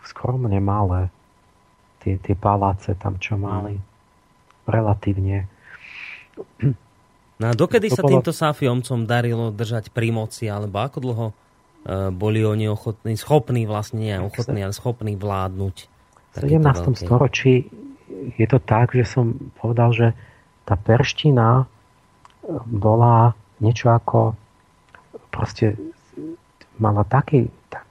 skromne 0.05 0.61
malé. 0.61 1.09
Tie, 2.05 2.17
tie 2.21 2.37
paláce 2.37 2.93
tam, 2.97 3.17
čo 3.17 3.37
mali. 3.37 3.77
Relatívne. 4.65 5.49
No 7.41 7.45
a 7.49 7.53
dokedy 7.53 7.89
to 7.89 7.97
sa 7.97 8.03
bolo... 8.05 8.11
týmto 8.17 8.31
Safiomcom 8.33 9.05
darilo 9.05 9.49
držať 9.49 9.89
pri 9.89 10.13
moci, 10.13 10.49
alebo 10.49 10.81
ako 10.81 10.97
dlho 11.01 11.27
boli 12.13 12.45
oni 12.45 12.69
ochotní, 12.69 13.17
schopní 13.17 13.65
vlastne, 13.65 14.01
nie 14.05 14.17
ochotní, 14.21 14.61
ale 14.61 14.73
schopní 14.73 15.17
vládnuť. 15.17 15.75
V 16.31 16.35
17. 16.45 17.05
storočí 17.05 17.65
je 18.35 18.47
to 18.47 18.59
tak, 18.59 18.93
že 18.93 19.07
som 19.07 19.37
povedal, 19.59 19.89
že 19.95 20.07
tá 20.67 20.75
perština 20.77 21.65
bola 22.67 23.33
niečo 23.61 23.93
ako 23.93 24.33
proste 25.29 25.77
mala 26.81 27.05
taký 27.05 27.47
tak, 27.69 27.85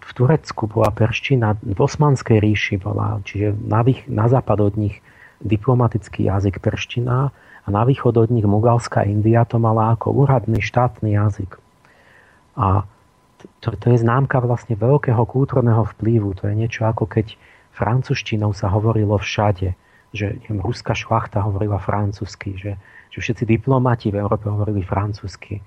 v 0.00 0.10
Turecku 0.16 0.66
bola 0.66 0.90
perština, 0.90 1.54
v 1.62 1.78
Osmanskej 1.78 2.42
ríši 2.42 2.82
bola, 2.82 3.22
čiže 3.22 3.54
na, 3.54 3.86
vých, 3.86 4.02
na 4.10 4.26
západ 4.26 4.58
od 4.58 4.74
nich 4.74 4.98
diplomatický 5.38 6.26
jazyk 6.26 6.58
perština 6.58 7.30
a 7.64 7.68
na 7.70 7.82
východ 7.86 8.18
od 8.18 8.28
nich 8.34 8.44
Mugalská 8.44 9.06
India 9.06 9.46
to 9.46 9.62
mala 9.62 9.94
ako 9.94 10.10
úradný 10.10 10.58
štátny 10.58 11.14
jazyk. 11.14 11.56
A 12.58 12.84
to, 13.62 13.72
to 13.72 13.86
je 13.94 14.02
známka 14.02 14.42
vlastne 14.42 14.76
veľkého 14.76 15.22
kultúrneho 15.24 15.86
vplyvu. 15.96 16.36
To 16.42 16.50
je 16.50 16.54
niečo 16.58 16.84
ako 16.84 17.08
keď 17.08 17.38
francúzštinou 17.80 18.52
sa 18.52 18.68
hovorilo 18.68 19.16
všade. 19.16 19.72
Že 20.12 20.44
neviem, 20.44 20.60
ruská 20.60 20.92
šlachta 20.92 21.40
hovorila 21.40 21.80
francúzsky, 21.80 22.60
že, 22.60 22.76
že 23.08 23.18
všetci 23.24 23.48
diplomati 23.48 24.12
v 24.12 24.20
Európe 24.20 24.52
hovorili 24.52 24.84
francúzsky. 24.84 25.64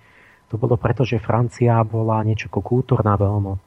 To 0.54 0.62
bolo 0.62 0.78
preto, 0.78 1.02
že 1.02 1.18
Francia 1.18 1.82
bola 1.82 2.22
niečo 2.22 2.46
ako 2.54 2.62
kultúrna 2.62 3.18
veľmoc. 3.18 3.64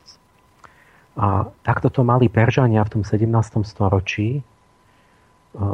A 1.16 1.48
takto 1.64 1.90
to 1.90 2.06
mali 2.06 2.30
Peržania 2.30 2.85
v 2.87 3.00
tom 3.00 3.02
17. 3.02 3.26
storočí 3.66 4.44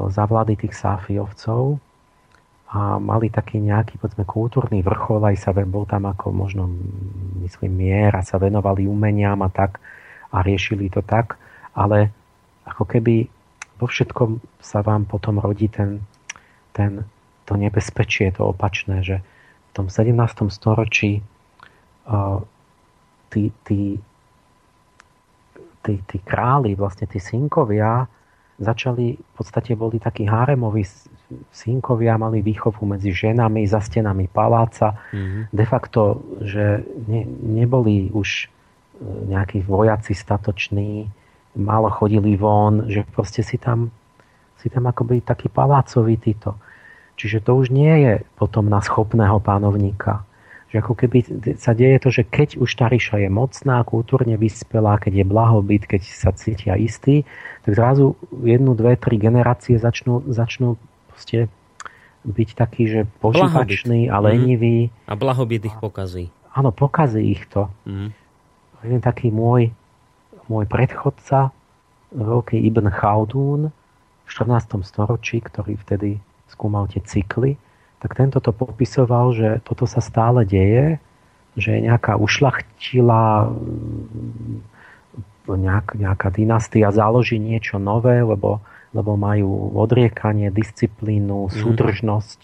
za 0.09 0.25
vlády 0.25 0.55
tých 0.55 0.79
Sáfiovcov 0.79 1.83
a 2.73 2.97
mali 2.97 3.29
taký 3.29 3.61
nejaký, 3.61 4.01
povedzme, 4.01 4.25
kultúrny 4.25 4.81
vrchol, 4.81 5.21
aj 5.29 5.37
sa 5.37 5.51
bol 5.53 5.85
tam 5.85 6.09
ako 6.09 6.33
možno, 6.33 6.71
myslím, 7.45 7.75
mier 7.77 8.15
a 8.17 8.25
sa 8.25 8.41
venovali 8.41 8.89
umeniam 8.89 9.37
a 9.45 9.51
tak 9.53 9.83
a 10.33 10.41
riešili 10.41 10.89
to 10.89 11.05
tak, 11.05 11.37
ale 11.77 12.09
ako 12.67 12.85
keby 12.87 13.27
vo 13.79 13.87
všetkom 13.91 14.39
sa 14.63 14.81
vám 14.87 15.09
potom 15.09 15.43
rodí 15.43 15.67
ten, 15.67 16.07
ten, 16.71 17.03
to 17.45 17.59
nebezpečie, 17.59 18.31
to 18.31 18.47
opačné, 18.55 19.03
že 19.03 19.17
v 19.21 19.71
tom 19.75 19.87
17. 19.91 20.15
storočí 20.53 21.25
uh, 22.07 22.45
tí, 23.33 23.51
tí, 23.67 23.99
tí, 25.83 25.95
tí 26.07 26.17
králi, 26.23 26.79
vlastne 26.79 27.11
tí 27.11 27.19
synkovia 27.19 28.07
začali, 28.63 29.19
v 29.19 29.33
podstate 29.35 29.75
boli 29.75 29.99
takí 29.99 30.29
háremoví 30.29 30.87
synkovia, 31.51 32.21
mali 32.21 32.45
výchovu 32.45 32.87
medzi 32.87 33.11
ženami 33.11 33.67
za 33.67 33.83
stenami 33.83 34.31
paláca. 34.31 34.95
Mm-hmm. 35.11 35.43
De 35.51 35.65
facto, 35.67 36.23
že 36.45 36.87
ne, 37.11 37.27
neboli 37.27 38.13
už 38.15 38.29
e, 38.39 38.47
nejakí 39.33 39.67
vojaci 39.67 40.15
statoční, 40.15 41.11
málo 41.59 41.93
chodili 41.93 42.37
von, 42.37 42.89
že 42.89 43.05
proste 43.05 43.45
si 43.45 43.61
tam, 43.61 43.93
si 44.61 44.73
tam 44.73 44.89
akoby 44.89 45.21
taký 45.25 45.53
palácový 45.53 46.17
títo. 46.17 46.57
Čiže 47.17 47.45
to 47.45 47.61
už 47.61 47.69
nie 47.69 47.93
je 48.03 48.15
potom 48.41 48.67
na 48.67 48.81
schopného 48.81 49.37
pánovníka 49.39 50.25
že 50.73 50.81
ako 50.81 50.97
keby 50.97 51.19
sa 51.61 51.77
deje 51.77 52.01
to, 52.01 52.09
že 52.09 52.25
keď 52.25 52.57
už 52.57 52.71
tá 52.73 52.89
ríša 52.89 53.21
je 53.21 53.29
mocná, 53.29 53.85
kultúrne 53.85 54.41
vyspelá, 54.41 54.97
keď 54.97 55.21
je 55.21 55.25
blahobyt, 55.29 55.85
keď 55.85 56.01
sa 56.09 56.33
cítia 56.33 56.81
istý, 56.81 57.29
tak 57.69 57.77
zrazu 57.77 58.17
jednu, 58.41 58.73
dve, 58.73 58.97
tri 58.97 59.21
generácie 59.21 59.77
začnú, 59.77 60.25
začnú 60.33 60.81
proste 61.13 61.53
byť 62.25 62.49
taký, 62.57 62.83
že 62.89 63.01
požívačný 63.21 64.09
a 64.09 64.17
mhm. 64.17 64.25
lenivý. 64.25 64.79
Mm. 64.89 65.13
A 65.13 65.15
blahobyt 65.21 65.69
ich 65.69 65.77
pokazí. 65.77 66.33
Áno, 66.57 66.73
pokazí 66.73 67.21
ich 67.21 67.45
to. 67.53 67.69
Mm. 67.85 68.17
Jeden 68.81 69.01
taký 69.05 69.29
môj, 69.29 69.77
môj 70.49 70.65
predchodca, 70.67 71.55
veľký 72.13 72.59
Ibn 72.73 72.87
Chaldún 72.93 73.73
v 74.25 74.29
14. 74.31 74.83
storočí, 74.85 75.41
ktorý 75.43 75.77
vtedy 75.81 76.21
skúmal 76.49 76.89
tie 76.89 77.01
cykly, 77.01 77.57
tak 78.03 78.19
tento 78.19 78.43
to 78.43 78.51
popisoval, 78.51 79.33
že 79.33 79.49
toto 79.63 79.87
sa 79.87 80.03
stále 80.03 80.43
deje, 80.43 80.99
že 81.55 81.79
je 81.79 81.81
nejaká 81.87 82.17
ušlachtila 82.19 83.53
nejak, 85.47 85.99
nejaká 85.99 86.29
dynastia 86.31 86.91
založí 86.95 87.37
niečo 87.39 87.79
nové, 87.79 88.23
lebo, 88.23 88.63
lebo 88.95 89.19
majú 89.19 89.75
odriekanie, 89.77 90.51
disciplínu, 90.51 91.49
mm. 91.49 91.53
súdržnosť, 91.53 92.41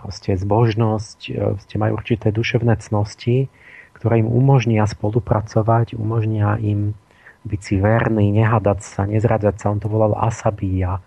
proste 0.00 0.32
zbožnosť, 0.36 1.18
ste 1.60 1.74
majú 1.76 2.00
určité 2.00 2.32
duševné 2.32 2.80
cnosti, 2.80 3.52
ktoré 4.00 4.24
im 4.24 4.32
umožnia 4.32 4.88
spolupracovať, 4.88 5.92
umožnia 5.92 6.56
im 6.56 6.96
byť 7.44 7.60
si 7.60 7.74
verný, 7.76 8.32
nehadať 8.32 8.80
sa, 8.80 9.04
nezradzať 9.04 9.60
sa. 9.60 9.72
On 9.72 9.80
to 9.80 9.92
volal 9.92 10.16
asabíja, 10.16 11.04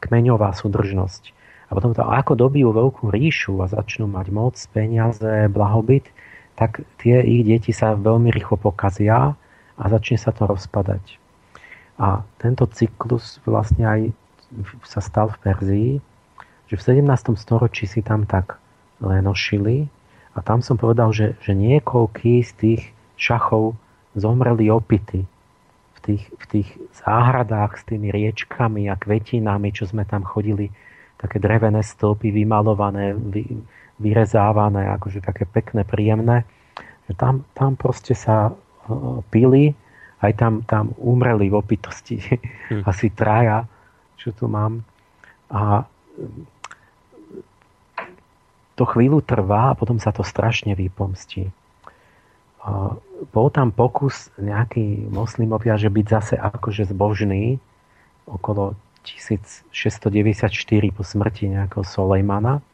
kmeňová 0.00 0.56
súdržnosť. 0.56 1.36
A 1.68 1.76
potom 1.76 1.92
to, 1.92 2.00
ako 2.00 2.34
dobijú 2.34 2.72
veľkú 2.72 3.12
ríšu 3.12 3.60
a 3.60 3.68
začnú 3.68 4.08
mať 4.08 4.26
moc, 4.32 4.56
peniaze, 4.72 5.52
blahobyt, 5.52 6.08
tak 6.56 6.82
tie 6.98 7.20
ich 7.22 7.44
deti 7.44 7.76
sa 7.76 7.92
veľmi 7.92 8.32
rýchlo 8.32 8.56
pokazia 8.56 9.36
a 9.76 9.84
začne 9.86 10.16
sa 10.16 10.32
to 10.32 10.48
rozpadať. 10.48 11.20
A 12.00 12.24
tento 12.40 12.64
cyklus 12.72 13.36
vlastne 13.44 13.84
aj 13.84 14.00
sa 14.88 15.04
stal 15.04 15.28
v 15.28 15.40
Perzii, 15.44 15.90
že 16.72 16.74
v 16.80 17.04
17. 17.04 17.36
storočí 17.36 17.84
si 17.84 18.00
tam 18.00 18.24
tak 18.24 18.56
lenošili 19.04 19.92
a 20.34 20.38
tam 20.40 20.62
som 20.62 20.78
povedal, 20.78 21.10
že, 21.10 21.34
že 21.42 21.52
niekoľký 21.58 22.46
z 22.46 22.52
tých 22.54 22.82
šachov 23.18 23.74
zomreli 24.14 24.70
opity 24.70 25.26
v 25.94 25.98
tých, 26.00 26.24
v 26.32 26.44
tých 26.48 26.68
záhradách 27.02 27.76
s 27.76 27.82
tými 27.84 28.08
riečkami 28.08 28.88
a 28.88 28.96
kvetinami, 28.96 29.74
čo 29.74 29.84
sme 29.90 30.06
tam 30.06 30.24
chodili 30.24 30.70
také 31.20 31.36
drevené 31.36 31.84
stĺpy 31.84 32.32
vymalované, 32.32 33.12
vy, 33.12 33.44
vyrezávané, 34.00 34.88
akože 34.96 35.20
také 35.20 35.44
pekné, 35.44 35.84
príjemné. 35.84 36.48
Že 37.10 37.12
tam, 37.20 37.34
tam 37.52 37.76
proste 37.76 38.16
sa 38.16 38.48
uh, 38.48 39.20
pili, 39.28 39.76
aj 40.24 40.32
tam, 40.40 40.64
tam 40.64 40.96
umreli 40.96 41.52
v 41.52 41.58
opitosti. 41.58 42.18
Hm. 42.70 42.86
Asi 42.86 43.10
traja, 43.10 43.66
čo 44.14 44.30
tu 44.30 44.46
mám. 44.46 44.86
A 45.50 45.82
to 48.80 48.88
chvíľu 48.88 49.20
trvá 49.20 49.72
a 49.72 49.76
potom 49.76 50.00
sa 50.00 50.08
to 50.08 50.24
strašne 50.24 50.72
vypomstí. 50.72 51.52
Bol 53.28 53.48
tam 53.52 53.68
pokus 53.76 54.32
nejaký 54.40 55.12
moslimovia, 55.12 55.76
že 55.76 55.92
byť 55.92 56.06
zase 56.08 56.34
akože 56.40 56.88
zbožný 56.88 57.60
okolo 58.24 58.72
1694 59.04 60.48
po 60.96 61.02
smrti 61.04 61.52
nejakého 61.52 61.84
Solejmana 61.84 62.64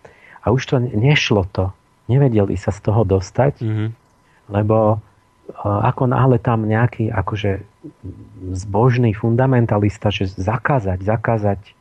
a 0.42 0.54
už 0.54 0.62
to 0.62 0.78
nešlo 0.78 1.42
to. 1.50 1.74
Nevedeli 2.06 2.54
sa 2.54 2.70
z 2.70 2.86
toho 2.86 3.02
dostať, 3.02 3.66
mm-hmm. 3.66 3.88
lebo 4.54 5.02
ako 5.62 6.10
náhle 6.10 6.38
tam 6.42 6.66
nejaký 6.66 7.10
akože 7.10 7.62
zbožný 8.54 9.14
fundamentalista, 9.14 10.10
že 10.10 10.26
zakázať, 10.26 10.98
zakázať 11.06 11.60
e, 11.62 11.72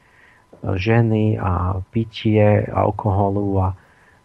ženy 0.78 1.42
a 1.42 1.82
pitie 1.90 2.62
alkoholu 2.70 3.58
a 3.58 3.68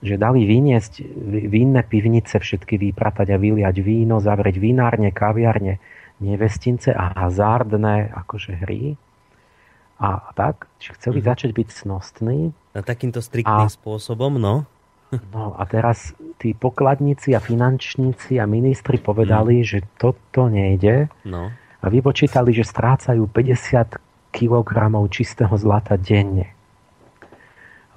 že 0.00 0.16
dali 0.16 0.48
vyniesť 0.48 1.04
vinné 1.48 1.84
pivnice 1.84 2.40
všetky 2.40 2.80
vypratať 2.80 3.36
a 3.36 3.40
vyliať 3.40 3.76
víno, 3.84 4.18
zavrieť 4.18 4.56
vinárne, 4.56 5.12
kaviarne, 5.12 5.76
nevestince 6.24 6.92
a 6.92 7.12
hazardné 7.16 8.12
akože 8.16 8.64
hry, 8.64 8.96
a 10.00 10.32
tak, 10.32 10.64
že 10.80 10.96
chceli 10.96 11.20
mm. 11.20 11.26
začať 11.28 11.50
byť 11.52 11.68
snostní. 11.68 12.56
Na 12.72 12.80
takýmto 12.80 13.20
striktným 13.20 13.68
a, 13.68 13.70
spôsobom, 13.70 14.40
no. 14.40 14.64
No 15.34 15.58
a 15.58 15.66
teraz 15.66 16.14
tí 16.38 16.54
pokladníci 16.54 17.34
a 17.34 17.42
finančníci 17.42 18.38
a 18.40 18.46
ministri 18.46 18.96
povedali, 18.96 19.60
mm. 19.60 19.66
že 19.66 19.78
toto 20.00 20.48
nejde. 20.48 21.12
No. 21.28 21.52
A 21.84 21.86
vypočítali, 21.90 22.54
že 22.56 22.64
strácajú 22.64 23.28
50 23.28 24.00
kg 24.32 24.70
čistého 25.10 25.52
zlata 25.58 25.98
denne. 26.00 26.54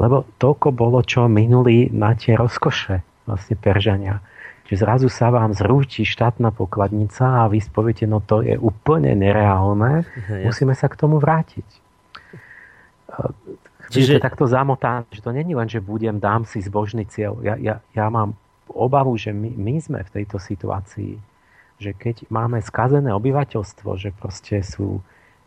Lebo 0.01 0.25
toľko 0.41 0.73
bolo, 0.73 0.99
čo 1.05 1.29
minuli 1.29 1.89
na 1.93 2.17
tie 2.17 2.33
rozkoše 2.33 3.01
vlastne 3.29 3.55
Peržania. 3.55 4.19
Čiže 4.63 4.79
zrazu 4.87 5.07
sa 5.11 5.27
vám 5.27 5.51
zrúti 5.51 6.07
štátna 6.07 6.55
pokladnica 6.55 7.43
a 7.43 7.51
vy 7.51 7.59
spoviete, 7.59 8.07
no 8.07 8.23
to 8.23 8.41
je 8.41 8.55
úplne 8.55 9.11
nereálne, 9.11 10.07
ja. 10.31 10.47
musíme 10.47 10.71
sa 10.71 10.87
k 10.87 10.95
tomu 10.95 11.19
vrátiť. 11.19 11.67
Čiže 13.91 14.17
to 14.17 14.25
takto 14.25 14.45
zamotané, 14.49 15.05
že 15.11 15.21
to 15.21 15.29
není 15.35 15.53
len, 15.53 15.69
že 15.69 15.83
budem, 15.83 16.17
dám 16.17 16.47
si 16.47 16.63
zbožný 16.63 17.05
cieľ. 17.05 17.37
Ja, 17.45 17.59
ja, 17.59 17.75
ja 17.93 18.05
mám 18.09 18.33
obavu, 18.71 19.13
že 19.19 19.35
my, 19.35 19.53
my 19.53 19.75
sme 19.77 19.99
v 20.01 20.13
tejto 20.21 20.41
situácii, 20.41 21.19
že 21.77 21.91
keď 21.93 22.25
máme 22.31 22.63
skazené 22.63 23.11
obyvateľstvo, 23.11 23.89
že 23.99 24.09
proste 24.15 24.63
sú 24.63 25.03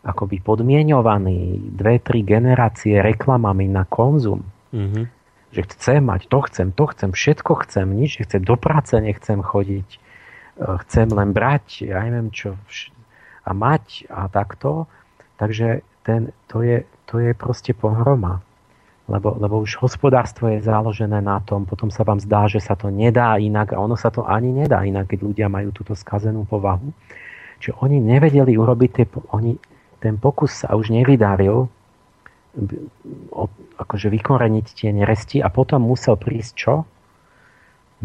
akoby 0.07 0.39
podmienovaní 0.39 1.59
dve, 1.75 1.99
tri 1.99 2.23
generácie 2.23 3.03
reklamami 3.03 3.67
na 3.67 3.83
konzum, 3.83 4.47
mm-hmm. 4.71 5.05
že 5.51 5.63
chce 5.67 5.95
mať, 5.99 6.31
to 6.31 6.39
chcem, 6.47 6.69
to 6.71 6.85
chcem, 6.95 7.11
všetko 7.11 7.53
chcem, 7.67 7.87
nič 7.91 8.23
nechcem, 8.23 8.43
do 8.47 8.55
práce 8.55 8.95
nechcem 8.95 9.43
chodiť, 9.43 9.89
e, 9.91 9.99
chcem 10.87 11.11
len 11.11 11.35
brať, 11.35 11.91
ja 11.91 12.07
neviem 12.07 12.31
čo, 12.31 12.55
a 13.47 13.51
mať 13.51 14.11
a 14.11 14.27
takto. 14.31 14.91
Takže 15.39 15.83
ten, 16.03 16.35
to, 16.51 16.63
je, 16.63 16.83
to 17.07 17.23
je 17.23 17.35
proste 17.35 17.75
pohroma. 17.75 18.43
Lebo, 19.07 19.39
lebo 19.39 19.63
už 19.63 19.79
hospodárstvo 19.87 20.51
je 20.51 20.67
založené 20.67 21.23
na 21.23 21.39
tom, 21.39 21.63
potom 21.63 21.95
sa 21.95 22.03
vám 22.03 22.19
zdá, 22.19 22.51
že 22.51 22.59
sa 22.59 22.75
to 22.75 22.91
nedá 22.91 23.39
inak 23.39 23.71
a 23.71 23.79
ono 23.79 23.95
sa 23.95 24.11
to 24.11 24.27
ani 24.27 24.51
nedá 24.51 24.83
inak, 24.83 25.07
keď 25.07 25.19
ľudia 25.23 25.47
majú 25.47 25.71
túto 25.71 25.95
skazenú 25.95 26.43
povahu. 26.43 26.91
Čiže 27.63 27.79
oni 27.87 28.03
nevedeli 28.03 28.59
urobiť 28.59 28.91
tie, 28.91 29.07
oni, 29.31 29.55
ten 30.07 30.23
pokus 30.23 30.63
sa 30.63 30.79
už 30.79 30.95
nevydaril, 30.95 31.67
akože 33.77 34.07
vykoreniť 34.09 34.67
tie 34.71 34.95
neresti 34.95 35.43
a 35.43 35.51
potom 35.51 35.83
musel 35.83 36.15
prísť 36.15 36.53
čo? 36.55 36.75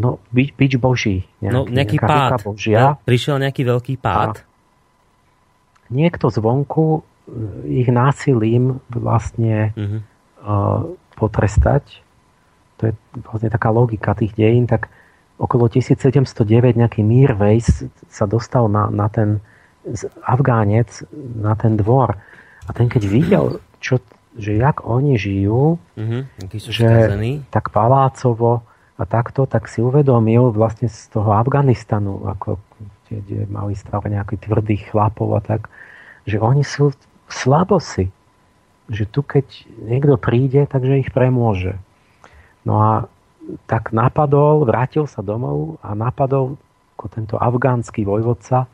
No, 0.02 0.18
byť, 0.34 0.48
byť 0.58 0.72
boží. 0.82 1.22
Nejaký, 1.38 1.54
no, 1.54 1.60
nejaký 1.68 1.98
pád. 2.02 2.42
Božia. 2.42 2.80
No, 2.80 2.90
prišiel 3.06 3.38
nejaký 3.38 3.62
veľký 3.62 3.94
pád. 4.02 4.42
A 4.42 5.88
niekto 5.92 6.32
zvonku 6.32 7.00
eh, 7.00 7.84
ich 7.84 7.88
násilím 7.92 8.80
vlastne 8.88 9.76
uh-huh. 9.76 10.00
uh, 10.42 10.80
potrestať. 11.14 12.02
To 12.80 12.90
je 12.90 12.92
vlastne 13.22 13.52
taká 13.52 13.68
logika 13.68 14.16
tých 14.16 14.32
dejín. 14.32 14.64
Tak 14.64 14.88
okolo 15.36 15.68
1709 15.68 16.24
nejaký 16.74 17.04
Mirvejs 17.04 17.84
sa 18.08 18.24
dostal 18.24 18.66
na, 18.72 18.88
na 18.88 19.12
ten 19.12 19.44
Afgánec, 20.22 21.06
na 21.36 21.58
ten 21.58 21.74
dvor. 21.76 22.18
A 22.66 22.70
ten 22.70 22.86
keď 22.86 23.02
videl, 23.10 23.44
čo, 23.82 23.98
že 24.38 24.54
jak 24.54 24.86
oni 24.86 25.18
žijú, 25.18 25.76
uh-huh, 25.76 26.22
že 26.54 26.86
skazení. 26.86 27.42
tak 27.50 27.74
palácovo 27.74 28.62
a 28.94 29.02
takto, 29.02 29.50
tak 29.50 29.66
si 29.66 29.82
uvedomil 29.82 30.54
vlastne 30.54 30.86
z 30.86 31.10
toho 31.10 31.34
Afganistanu, 31.34 32.22
ako 32.30 32.62
kde 33.12 33.44
mali 33.50 33.76
stále 33.76 34.08
nejakých 34.08 34.48
tvrdých 34.48 34.82
chlapov 34.88 35.36
a 35.36 35.40
tak, 35.44 35.68
že 36.24 36.40
oni 36.40 36.64
sú 36.64 36.96
slabosi. 37.28 38.08
Že 38.88 39.04
tu 39.10 39.20
keď 39.20 39.46
niekto 39.84 40.16
príde, 40.16 40.64
takže 40.64 41.02
ich 41.02 41.10
premôže. 41.12 41.76
No 42.64 42.80
a 42.80 42.92
tak 43.66 43.90
napadol, 43.90 44.62
vrátil 44.64 45.10
sa 45.10 45.20
domov 45.20 45.82
a 45.82 45.92
napadol 45.98 46.56
ako 46.96 47.06
tento 47.10 47.34
afgánsky 47.36 48.06
vojvodca 48.06 48.70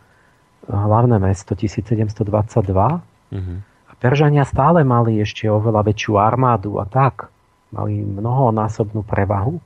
hlavné 0.69 1.17
mesto 1.17 1.57
1722 1.57 2.21
uh-huh. 2.69 3.59
Peržania 3.99 4.47
stále 4.47 4.87
mali 4.87 5.19
ešte 5.19 5.51
oveľa 5.51 5.83
väčšiu 5.91 6.23
armádu 6.23 6.79
a 6.79 6.87
tak. 6.87 7.35
Mali 7.75 7.99
mnohonásobnú 7.99 9.03
prevahu. 9.03 9.59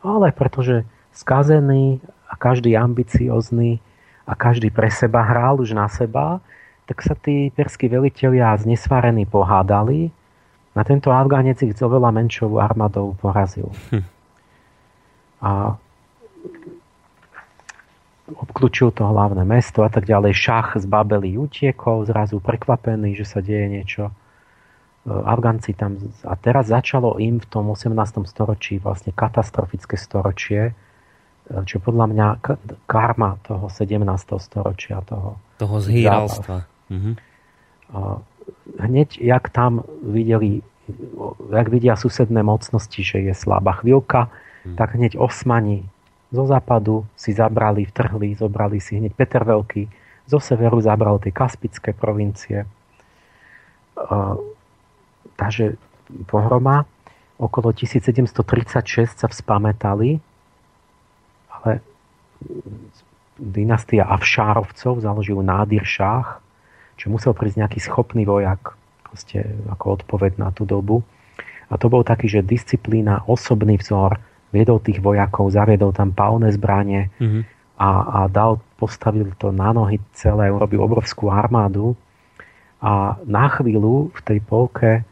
Ale 0.00 0.32
pretože 0.32 0.88
skazený 1.12 2.00
a 2.24 2.34
každý 2.40 2.72
ambiciozný 2.72 3.78
a 4.24 4.32
každý 4.32 4.72
pre 4.72 4.88
seba 4.88 5.22
hral 5.22 5.60
už 5.60 5.76
na 5.76 5.86
seba, 5.92 6.40
tak 6.88 7.04
sa 7.04 7.12
tí 7.12 7.52
perskí 7.52 7.86
veliteľia 7.92 8.56
znesvarení 8.56 9.28
pohádali. 9.28 10.08
Na 10.72 10.82
tento 10.82 11.12
Afgánec 11.12 11.60
ich 11.60 11.76
oveľa 11.76 12.16
menšou 12.16 12.56
armádou 12.56 13.12
porazil. 13.20 13.68
Hm. 13.92 14.04
A 15.44 15.76
obklúčil 18.26 18.90
to 18.90 19.06
hlavné 19.06 19.46
mesto 19.46 19.86
a 19.86 19.90
tak 19.90 20.06
ďalej. 20.06 20.34
Šach 20.34 20.74
z 20.74 20.84
Babeli 20.86 21.38
utiekol, 21.38 22.02
zrazu 22.06 22.42
prekvapený, 22.42 23.14
že 23.14 23.24
sa 23.26 23.38
deje 23.38 23.66
niečo. 23.70 24.10
E, 24.10 24.12
Afgánci 25.10 25.78
tam... 25.78 25.94
A 26.26 26.34
teraz 26.34 26.66
začalo 26.66 27.22
im 27.22 27.38
v 27.38 27.46
tom 27.46 27.70
18. 27.70 27.94
storočí 28.26 28.82
vlastne 28.82 29.14
katastrofické 29.14 29.94
storočie, 29.94 30.74
e, 31.46 31.62
čo 31.62 31.78
podľa 31.78 32.06
mňa 32.10 32.26
karma 32.90 33.38
toho 33.46 33.70
17. 33.70 34.02
storočia, 34.42 35.06
toho... 35.06 35.38
Toho 35.62 35.76
zhýralstva. 35.78 36.66
Mhm. 36.90 37.12
Hneď, 38.82 39.22
jak 39.22 39.46
tam 39.54 39.86
videli, 40.02 40.58
jak 41.54 41.66
vidia 41.70 41.94
susedné 41.94 42.42
mocnosti, 42.42 42.98
že 42.98 43.22
je 43.22 43.30
slabá 43.30 43.78
chvíľka, 43.78 44.34
mhm. 44.66 44.74
tak 44.74 44.98
hneď 44.98 45.14
Osmani 45.14 45.86
zo 46.32 46.44
západu 46.46 47.06
si 47.14 47.30
zabrali, 47.32 47.86
vtrhli, 47.86 48.34
zobrali 48.34 48.82
si 48.82 48.98
hneď 48.98 49.12
Peter 49.14 49.42
Veľký, 49.46 49.86
zo 50.26 50.42
severu 50.42 50.82
zabral 50.82 51.22
tie 51.22 51.30
kaspické 51.30 51.94
provincie. 51.94 52.66
Takže 55.38 55.78
pohroma 56.26 56.82
okolo 57.38 57.70
1736 57.70 59.22
sa 59.22 59.28
vzpamätali, 59.30 60.18
ale 61.52 61.80
dynastia 63.38 64.08
Avšárovcov 64.08 65.04
založil 65.04 65.38
Nádir 65.44 65.84
Šách, 65.84 66.42
čo 66.96 67.12
musel 67.12 67.36
prísť 67.36 67.60
nejaký 67.62 67.78
schopný 67.84 68.24
vojak 68.24 68.74
ako 69.68 69.86
odpoveď 70.02 70.40
na 70.40 70.50
tú 70.50 70.66
dobu. 70.66 71.04
A 71.70 71.76
to 71.76 71.88
bol 71.92 72.02
taký, 72.02 72.28
že 72.28 72.46
disciplína, 72.46 73.24
osobný 73.28 73.76
vzor, 73.80 74.16
viedol 74.56 74.80
tých 74.80 75.04
vojakov, 75.04 75.52
zaviedol 75.52 75.92
tam 75.92 76.16
palné 76.16 76.48
zbranie 76.56 77.12
mm-hmm. 77.20 77.42
a, 77.76 77.90
a 77.92 78.20
dal, 78.32 78.56
postavil 78.80 79.36
to 79.36 79.52
na 79.52 79.76
nohy 79.76 80.00
celé, 80.16 80.48
urobil 80.48 80.80
obrovskú 80.80 81.28
armádu 81.28 81.92
a 82.80 83.20
na 83.28 83.46
chvíľu 83.52 84.08
v 84.16 84.20
tej 84.24 84.38
polke 84.40 85.04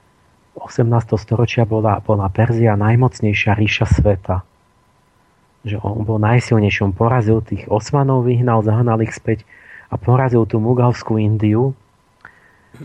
18. 0.57 0.89
storočia 1.21 1.69
bola, 1.69 2.01
bola 2.01 2.31
Perzia 2.31 2.79
najmocnejšia 2.79 3.53
ríša 3.59 3.87
sveta. 3.91 4.47
Že 5.67 5.81
on 5.83 6.05
bol 6.07 6.21
najsilnejší, 6.23 6.85
on 6.85 6.95
porazil 6.95 7.43
tých 7.43 7.67
Osmanov, 7.67 8.29
vyhnal, 8.29 8.63
zahnal 8.63 9.03
ich 9.03 9.17
späť 9.17 9.43
a 9.91 9.99
porazil 9.99 10.47
tú 10.47 10.63
Mugalskú 10.63 11.19
Indiu 11.19 11.75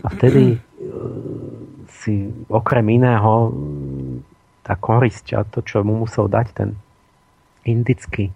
a 0.02 0.08
vtedy 0.10 0.58
si 2.00 2.32
okrem 2.48 2.86
iného 2.90 3.52
tá 4.70 4.78
korisť 4.78 5.26
a 5.34 5.42
to, 5.42 5.66
čo 5.66 5.82
mu 5.82 5.98
musel 5.98 6.30
dať 6.30 6.46
ten 6.54 6.78
indický 7.66 8.30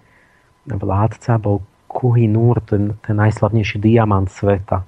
vládca, 0.66 1.38
bol 1.38 1.62
Kuhi 1.86 2.26
Nur, 2.26 2.58
ten, 2.58 2.98
ten 3.06 3.14
najslavnejší 3.14 3.78
diamant 3.78 4.26
sveta. 4.26 4.82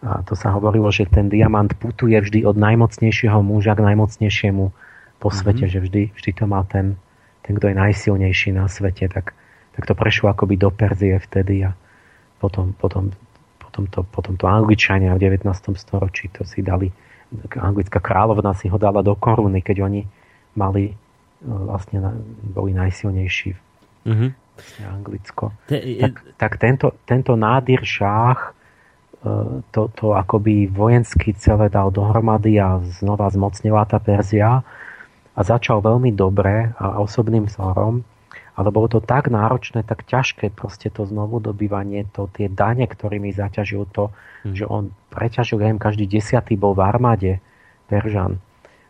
A 0.00 0.24
to 0.24 0.32
sa 0.32 0.56
hovorilo, 0.56 0.88
že 0.88 1.04
ten 1.04 1.28
diamant 1.28 1.68
putuje 1.76 2.16
vždy 2.16 2.48
od 2.48 2.56
najmocnejšieho 2.56 3.36
muža 3.44 3.76
k 3.76 3.84
najmocnejšiemu 3.84 4.64
po 5.20 5.28
svete, 5.28 5.68
mm-hmm. 5.68 5.76
že 5.76 5.84
vždy, 5.84 6.02
vždy 6.16 6.30
to 6.32 6.44
mal 6.48 6.64
ten, 6.64 6.96
ten, 7.44 7.52
kto 7.60 7.68
je 7.68 7.76
najsilnejší 7.76 8.56
na 8.56 8.64
svete, 8.64 9.12
tak, 9.12 9.36
tak 9.76 9.82
to 9.84 9.92
prešlo 9.92 10.32
akoby 10.32 10.56
do 10.56 10.72
Perzie 10.72 11.20
vtedy 11.20 11.68
a 11.68 11.76
potom, 12.40 12.72
potom, 12.72 13.12
potom, 13.60 13.84
to, 13.92 14.08
potom 14.08 14.40
to 14.40 14.48
Angličania 14.48 15.12
v 15.12 15.36
19. 15.36 15.44
storočí 15.76 16.32
to 16.32 16.48
si 16.48 16.64
dali, 16.64 16.88
anglická 17.60 18.00
kráľovna 18.00 18.56
si 18.56 18.72
ho 18.72 18.80
dala 18.80 19.04
do 19.04 19.12
koruny, 19.16 19.60
keď 19.60 19.84
oni 19.84 20.00
mali 20.56 20.92
e, 20.92 20.94
vlastne 21.44 22.02
boli 22.42 22.72
najsilnejší 22.72 23.50
mm-hmm. 24.06 24.30
vlastne 24.56 24.84
Anglicko. 24.88 25.44
Te, 25.68 25.78
tak, 26.00 26.14
tak 26.40 26.52
tento, 26.56 26.96
tento 27.04 27.36
nádір 27.36 27.84
šách 27.84 28.40
e, 28.40 28.50
to, 29.70 29.82
to 29.92 30.16
akoby 30.16 30.66
vojensky 30.66 31.36
celé 31.36 31.68
dal 31.68 31.92
dohromady 31.92 32.56
a 32.56 32.80
znova 32.82 33.28
zmocnila 33.28 33.84
tá 33.84 34.00
Perzia 34.00 34.64
a 35.36 35.40
začal 35.44 35.84
veľmi 35.84 36.16
dobre 36.16 36.72
a 36.80 36.96
osobným 37.04 37.44
vzorom, 37.44 38.00
ale 38.56 38.68
bolo 38.72 38.88
to 38.88 39.04
tak 39.04 39.28
náročné, 39.28 39.84
tak 39.84 40.08
ťažké 40.08 40.48
proste 40.56 40.88
to 40.88 41.04
znovu 41.04 41.44
dobývanie, 41.44 42.08
to 42.08 42.32
tie 42.32 42.48
dane, 42.48 42.88
ktorými 42.88 43.28
zaťažil 43.36 43.84
to, 43.92 44.08
mm. 44.48 44.56
že 44.56 44.64
on 44.64 44.96
preťažil, 45.12 45.60
ja 45.60 45.68
každý 45.76 46.08
desiatý 46.08 46.56
bol 46.56 46.72
v 46.72 46.88
armáde 46.88 47.32
Peržan 47.92 48.40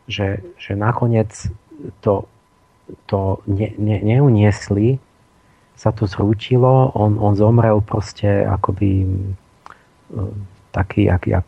že, 0.07 0.43
že 0.57 0.73
nakoniec 0.79 1.31
to, 2.01 2.31
to 3.11 3.43
ne, 3.47 3.75
ne, 3.79 3.99
neuniesli, 4.03 4.99
sa 5.77 5.93
to 5.93 6.09
zrútilo, 6.09 6.91
on, 6.97 7.21
on 7.21 7.37
zomrel 7.37 7.85
proste 7.85 8.49
akoby 8.49 9.05
e, 9.05 9.09
taký, 10.73 11.05
jak, 11.05 11.29
jak 11.29 11.47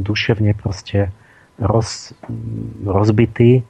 duševne 0.00 0.56
proste 0.56 1.12
roz, 1.60 2.16
rozbitý 2.84 3.68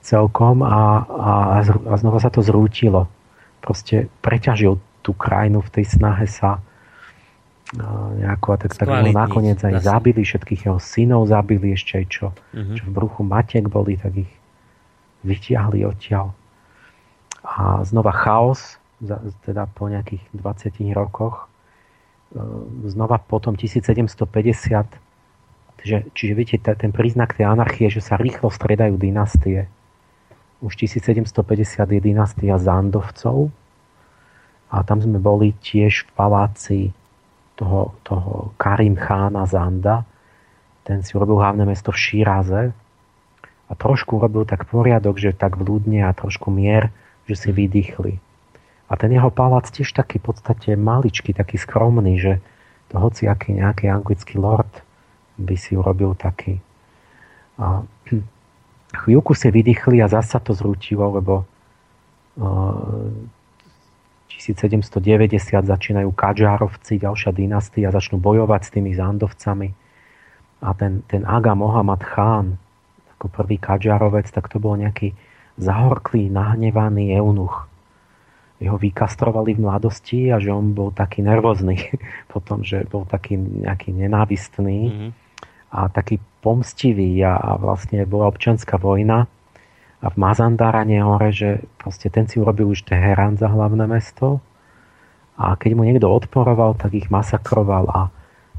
celkom 0.00 0.64
a, 0.64 1.04
a, 1.04 1.32
a 1.64 1.94
znova 2.00 2.20
sa 2.20 2.32
to 2.32 2.40
zrútilo. 2.40 3.08
Proste 3.60 4.08
preťažil 4.24 4.80
tú 5.04 5.12
krajinu 5.12 5.60
v 5.60 5.72
tej 5.80 5.84
snahe 5.92 6.24
sa 6.24 6.60
nejako, 7.74 8.54
a 8.54 8.56
tak 8.70 8.86
ho 8.86 9.10
nakoniec 9.10 9.58
aj 9.58 9.82
zase. 9.82 9.86
zabili, 9.86 10.22
všetkých 10.22 10.60
jeho 10.70 10.78
synov 10.78 11.26
zabili 11.26 11.74
ešte 11.74 11.98
aj 11.98 12.06
čo, 12.06 12.26
uh-huh. 12.30 12.74
čo 12.78 12.82
v 12.86 12.92
bruchu 12.94 13.26
matiek 13.26 13.66
boli, 13.66 13.98
tak 13.98 14.14
ich 14.14 14.32
vytiahli 15.26 15.82
odtiaľ. 15.82 16.30
A 17.42 17.82
znova 17.82 18.14
chaos, 18.14 18.78
teda 19.44 19.66
po 19.74 19.90
nejakých 19.90 20.22
20 20.32 20.94
rokoch, 20.94 21.50
e, 22.32 22.40
znova 22.88 23.18
potom 23.18 23.58
1750, 23.58 24.22
že, 25.84 26.08
čiže 26.16 26.32
viete, 26.32 26.56
ten 26.56 26.94
príznak 26.94 27.36
tej 27.36 27.50
anarchie, 27.50 27.92
že 27.92 28.00
sa 28.00 28.16
rýchlo 28.16 28.48
stredajú 28.48 28.96
dynastie. 28.96 29.68
už 30.64 30.80
1750 30.80 31.28
dynastia 32.00 32.56
Zandovcov 32.56 33.52
a 34.72 34.80
tam 34.80 35.04
sme 35.04 35.20
boli 35.20 35.52
tiež 35.60 36.08
v 36.08 36.10
paláci 36.16 36.80
toho, 37.54 37.94
toho 38.02 38.50
Karim 38.58 38.98
Chána 38.98 39.46
Zanda. 39.46 40.04
Ten 40.84 41.00
si 41.00 41.16
urobil 41.16 41.40
hlavné 41.40 41.64
mesto 41.64 41.94
v 41.94 42.00
Šíraze 42.00 42.62
a 43.68 43.72
trošku 43.72 44.20
urobil 44.20 44.44
tak 44.44 44.68
poriadok, 44.68 45.16
že 45.16 45.32
tak 45.32 45.56
vľúdne 45.56 46.04
a 46.04 46.12
trošku 46.12 46.52
mier, 46.52 46.92
že 47.24 47.34
si 47.38 47.48
vydýchli. 47.50 48.20
A 48.84 48.92
ten 49.00 49.10
jeho 49.16 49.32
palác 49.32 49.72
tiež 49.72 49.96
taký 49.96 50.20
v 50.20 50.28
podstate 50.28 50.76
maličký, 50.76 51.32
taký 51.32 51.56
skromný, 51.56 52.20
že 52.20 52.32
to 52.92 53.00
hoci 53.00 53.24
aký 53.24 53.56
nejaký 53.56 53.88
anglický 53.88 54.36
lord 54.36 54.70
by 55.40 55.56
si 55.56 55.72
urobil 55.72 56.12
taký. 56.14 56.60
A 57.56 57.80
chvíľku 59.02 59.32
si 59.32 59.48
vydýchli 59.48 60.04
a 60.04 60.12
zasa 60.12 60.36
to 60.36 60.52
zrútilo, 60.52 61.08
lebo 61.16 61.48
1790 64.40 65.38
začínajú 65.64 66.10
Kadžárovci, 66.14 66.98
ďalšia 66.98 67.30
dynastia, 67.30 67.94
začnú 67.94 68.18
bojovať 68.18 68.60
s 68.66 68.70
tými 68.74 68.90
Zandovcami. 68.94 69.68
A 70.64 70.68
ten, 70.74 71.04
ten 71.06 71.22
Aga 71.28 71.52
Mohamed 71.52 72.02
Khan, 72.02 72.46
ako 73.18 73.26
prvý 73.30 73.60
Kadžárovec, 73.60 74.30
tak 74.32 74.48
to 74.48 74.58
bol 74.58 74.74
nejaký 74.74 75.12
zahorklý, 75.60 76.32
nahnevaný 76.32 77.14
eunuch. 77.14 77.68
Jeho 78.58 78.78
vykastrovali 78.78 79.58
v 79.58 79.62
mladosti 79.66 80.30
a 80.30 80.38
že 80.40 80.50
on 80.50 80.72
bol 80.72 80.94
taký 80.94 81.20
nervózny 81.20 81.90
potom, 82.32 82.64
že 82.64 82.86
bol 82.86 83.04
taký 83.04 83.36
nejaký 83.38 83.92
nenávistný 83.92 84.80
mm-hmm. 84.90 85.10
a 85.74 85.90
taký 85.90 86.22
pomstivý 86.42 87.22
a, 87.22 87.36
a 87.38 87.50
vlastne 87.60 88.02
bola 88.06 88.30
občanská 88.30 88.78
vojna 88.78 89.30
a 90.04 90.12
v 90.12 90.20
Mazandarane 90.20 91.00
hore, 91.00 91.32
že 91.32 91.64
proste 91.80 92.12
ten 92.12 92.28
si 92.28 92.36
urobil 92.36 92.76
už 92.76 92.84
Teherán 92.84 93.40
za 93.40 93.48
hlavné 93.48 93.88
mesto 93.88 94.44
a 95.40 95.56
keď 95.56 95.70
mu 95.72 95.88
niekto 95.88 96.12
odporoval, 96.12 96.76
tak 96.76 96.92
ich 96.92 97.08
masakroval 97.08 97.88
a 97.88 98.00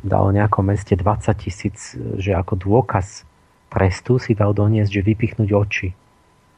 dal 0.01 0.33
nejakom 0.33 0.65
meste 0.73 0.97
20 0.97 1.29
tisíc, 1.37 1.93
že 2.17 2.33
ako 2.33 2.57
dôkaz 2.57 3.29
trestu 3.69 4.17
si 4.17 4.33
dal 4.33 4.57
doniesť, 4.57 4.89
že 4.89 5.01
vypichnúť 5.05 5.49
oči. 5.53 5.89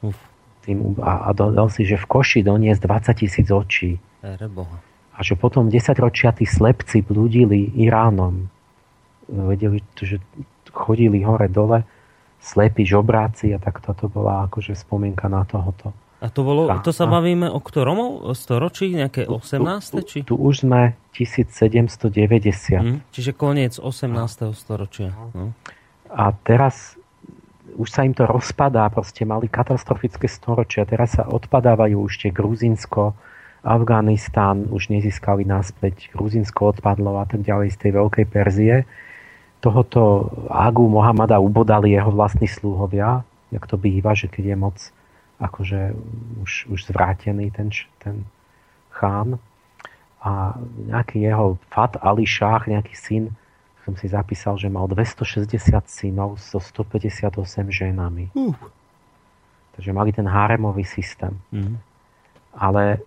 Uf. 0.08 0.18
Tým, 0.64 0.96
a, 1.04 1.28
a 1.28 1.36
dal 1.36 1.68
si, 1.68 1.84
že 1.84 2.00
v 2.00 2.08
koši 2.08 2.40
doniesť 2.48 2.82
20 2.88 3.22
tisíc 3.24 3.48
očí. 3.52 4.00
A 5.18 5.20
že 5.20 5.34
potom 5.36 5.68
10 5.68 5.98
ročia 6.00 6.32
tí 6.32 6.48
slepci 6.48 7.04
blúdili 7.04 7.76
Iránom. 7.76 8.48
Vedeli, 9.28 9.84
že 9.98 10.22
chodili 10.72 11.26
hore-dole, 11.26 11.84
slepí 12.42 12.86
žobráci 12.88 13.52
a 13.54 13.60
tak 13.60 13.82
toto 13.84 14.08
bola 14.08 14.48
akože 14.48 14.78
spomienka 14.78 15.28
na 15.28 15.44
tohoto. 15.44 15.92
A 16.18 16.34
to, 16.34 16.42
bolo, 16.42 16.66
to 16.82 16.90
sa 16.90 17.06
bavíme 17.06 17.46
o 17.46 17.62
ktorom 17.62 18.34
storočí? 18.34 18.90
Nejaké 18.90 19.30
18. 19.30 20.02
Tu, 20.02 20.26
tu, 20.26 20.34
tu 20.34 20.36
už 20.42 20.66
sme 20.66 20.98
1790. 21.14 22.10
Mm, 22.82 22.98
čiže 23.14 23.38
koniec 23.38 23.78
18. 23.78 24.50
storočia. 24.58 25.14
No. 25.14 25.54
A 26.10 26.34
teraz 26.42 26.98
už 27.78 27.86
sa 27.94 28.02
im 28.02 28.18
to 28.18 28.26
rozpadá, 28.26 28.90
proste 28.90 29.30
mali 29.30 29.46
katastrofické 29.46 30.26
storočia, 30.26 30.90
teraz 30.90 31.22
sa 31.22 31.30
odpadávajú 31.30 32.10
už 32.10 32.14
tie 32.26 32.32
Gruzinsko, 32.34 33.14
Afganistán 33.62 34.66
už 34.74 34.90
nezískali 34.90 35.46
naspäť, 35.46 36.10
Gruzinsko 36.18 36.74
odpadlo 36.74 37.22
a 37.22 37.30
tak 37.30 37.46
ďalej 37.46 37.76
z 37.76 37.78
tej 37.78 37.92
Veľkej 37.94 38.26
Perzie 38.26 38.76
tohoto 39.60 40.30
Agu 40.50 40.86
Mohamada 40.90 41.40
ubodali 41.40 41.92
jeho 41.92 42.12
vlastní 42.12 42.48
sluhovia, 42.48 43.24
jak 43.52 43.68
to 43.68 43.78
býva, 43.78 44.14
že 44.14 44.28
keď 44.28 44.46
je 44.46 44.58
moc 44.58 44.78
akože 45.38 45.82
už, 46.42 46.52
už 46.74 46.80
zvrátený 46.90 47.54
ten, 47.54 47.70
ten 48.02 48.26
chán 48.90 49.38
a 50.22 50.58
nejaký 50.90 51.22
jeho 51.22 51.62
Fat 51.70 51.98
Ali 52.02 52.26
Shah, 52.26 52.66
nejaký 52.66 52.96
syn, 52.98 53.24
som 53.86 53.94
si 53.96 54.10
zapísal, 54.10 54.58
že 54.58 54.68
mal 54.68 54.90
260 54.90 55.48
synov 55.88 56.42
so 56.42 56.60
158 56.60 57.32
ženami. 57.72 58.34
Uh. 58.34 58.58
Takže 59.78 59.94
mali 59.94 60.10
ten 60.12 60.26
háremový 60.26 60.84
systém. 60.84 61.38
Mm. 61.54 61.78
Ale 62.58 63.06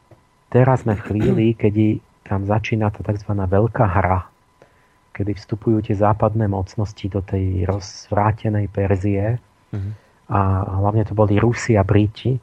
teraz 0.49 0.87
sme 0.87 0.95
v 0.95 1.03
chvíli, 1.03 1.47
keď 1.59 1.99
tam 2.23 2.47
začína 2.47 2.95
tá 2.95 3.03
tzv. 3.03 3.27
veľká 3.27 3.85
hra 3.91 4.30
kedy 5.13 5.37
vstupujú 5.37 5.85
tie 5.85 5.97
západné 5.99 6.47
mocnosti 6.47 7.07
do 7.11 7.21
tej 7.21 7.67
rozvrátenej 7.67 8.71
Perzie. 8.71 9.43
Mm-hmm. 9.75 9.93
A 10.31 10.39
hlavne 10.79 11.03
to 11.03 11.15
boli 11.19 11.37
Rusi 11.43 11.75
a 11.75 11.83
Briti 11.83 12.39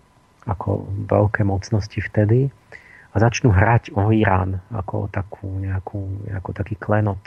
ako 0.47 0.87
veľké 1.07 1.43
mocnosti 1.43 1.99
vtedy. 1.99 2.51
A 3.11 3.15
začnú 3.17 3.49
hrať 3.49 3.95
o 3.95 4.11
Irán 4.11 4.59
ako, 4.69 5.09
takú, 5.09 5.47
nejakú, 5.63 6.27
ako 6.29 6.49
taký 6.53 6.75
klenot. 6.77 7.19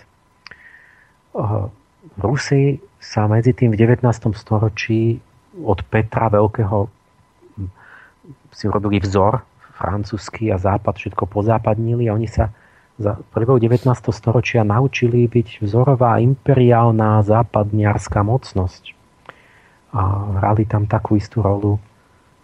Rusi 2.21 2.79
sa 3.01 3.27
medzi 3.27 3.57
tým 3.57 3.73
v 3.73 3.81
19. 3.81 4.05
storočí 4.37 5.19
od 5.57 5.81
Petra 5.89 6.31
Veľkého 6.31 6.89
si 8.51 8.65
urobili 8.67 9.01
vzor 9.03 9.43
francúzsky 9.79 10.53
a 10.53 10.61
západ 10.61 11.01
všetko 11.01 11.25
pozápadnili 11.25 12.11
a 12.11 12.15
oni 12.15 12.29
sa 12.29 12.53
za 13.01 13.17
prvého 13.33 13.57
19. 13.57 13.89
storočia 14.13 14.61
naučili 14.61 15.25
byť 15.25 15.65
vzorová 15.65 16.21
imperiálna 16.21 17.25
západniarská 17.25 18.21
mocnosť. 18.21 18.93
A 19.97 20.01
hrali 20.37 20.69
tam 20.69 20.85
takú 20.85 21.17
istú 21.17 21.41
rolu 21.41 21.81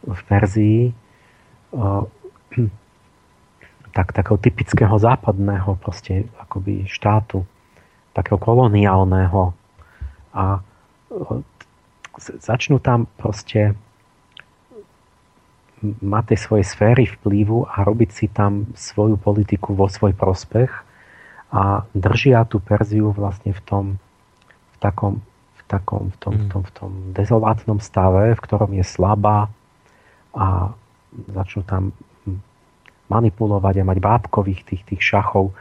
v 0.00 0.20
Perzii 0.24 0.96
tak, 3.96 4.16
takého 4.16 4.40
typického 4.40 4.96
západného 4.96 5.76
proste 5.76 6.24
akoby 6.40 6.88
štátu, 6.88 7.44
takého 8.16 8.40
koloniálneho. 8.40 9.52
A 10.32 10.64
začnú 12.16 12.80
tam 12.80 13.04
proste 13.20 13.76
mať 15.84 16.24
tej 16.32 16.38
svojej 16.40 16.66
sféry 16.66 17.04
vplyvu 17.04 17.68
a 17.68 17.84
robiť 17.84 18.10
si 18.12 18.26
tam 18.32 18.72
svoju 18.72 19.20
politiku 19.20 19.76
vo 19.76 19.92
svoj 19.92 20.16
prospech 20.16 20.72
a 21.52 21.84
držia 21.92 22.48
tú 22.48 22.58
Perziu 22.64 23.12
vlastne 23.12 23.52
v 23.52 23.60
tom, 23.60 23.84
v 24.72 24.76
takom, 24.80 25.20
v 25.60 25.62
takom, 25.68 26.08
v 26.10 26.16
tom, 26.16 26.34
v 26.34 26.44
tom, 26.48 26.62
v 26.64 26.70
tom 26.72 26.90
dezolátnom 27.12 27.78
stave, 27.78 28.32
v 28.32 28.40
ktorom 28.40 28.72
je 28.72 28.84
slabá 28.88 29.52
a 30.32 30.72
začnú 31.28 31.62
tam 31.64 31.92
manipulovať 33.06 33.74
a 33.80 33.88
mať 33.88 33.98
bábkových 34.02 34.66
tých, 34.66 34.82
tých 34.82 35.02
šachov. 35.04 35.54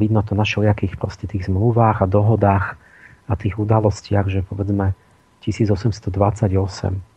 Vidno 0.00 0.22
to 0.22 0.32
na 0.38 0.46
všelijakých 0.46 0.96
proste 0.96 1.28
tých 1.28 1.50
zmluvách 1.50 2.00
a 2.00 2.06
dohodách 2.08 2.78
a 3.26 3.32
tých 3.34 3.58
udalostiach, 3.58 4.30
že 4.30 4.46
povedzme 4.46 4.94
1828 5.42 7.15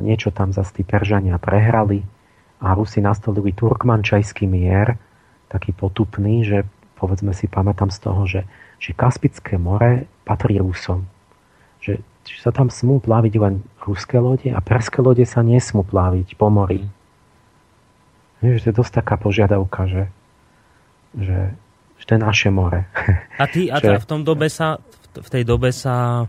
niečo 0.00 0.30
tam 0.30 0.54
zase 0.54 0.80
tí 0.80 0.82
Peržania 0.86 1.36
prehrali 1.36 2.06
a 2.62 2.72
Rusi 2.72 3.02
nastolili 3.02 3.52
turkmančajský 3.52 4.46
mier, 4.46 4.96
taký 5.50 5.74
potupný, 5.74 6.46
že 6.46 6.58
povedzme 6.96 7.36
si, 7.36 7.50
pamätám 7.50 7.92
z 7.92 7.98
toho, 8.00 8.22
že, 8.24 8.40
že 8.80 8.96
Kaspické 8.96 9.60
more 9.60 10.08
patrí 10.24 10.56
Rusom. 10.56 11.04
Že, 11.84 12.00
že 12.24 12.38
sa 12.40 12.48
tam 12.54 12.72
smú 12.72 13.02
pláviť 13.02 13.34
len 13.36 13.60
ruské 13.84 14.16
lode 14.16 14.48
a 14.48 14.60
perské 14.64 15.04
lode 15.04 15.28
sa 15.28 15.44
nesmú 15.44 15.84
pláviť 15.84 16.40
po 16.40 16.48
mori. 16.48 16.88
Že 18.40 18.60
to 18.60 18.68
je 18.72 18.78
dosť 18.80 18.92
taká 19.04 19.20
požiadavka, 19.20 19.84
že, 19.84 20.04
že, 21.16 21.52
že 22.00 22.04
to 22.08 22.12
je 22.16 22.20
naše 22.20 22.48
more. 22.48 22.88
A, 23.36 23.44
ty, 23.44 23.68
a 23.68 23.76
že, 23.84 24.00
v 24.00 24.08
tom 24.08 24.24
dobe 24.24 24.48
sa, 24.48 24.80
v 25.12 25.28
tej 25.28 25.44
dobe 25.44 25.68
sa 25.76 26.24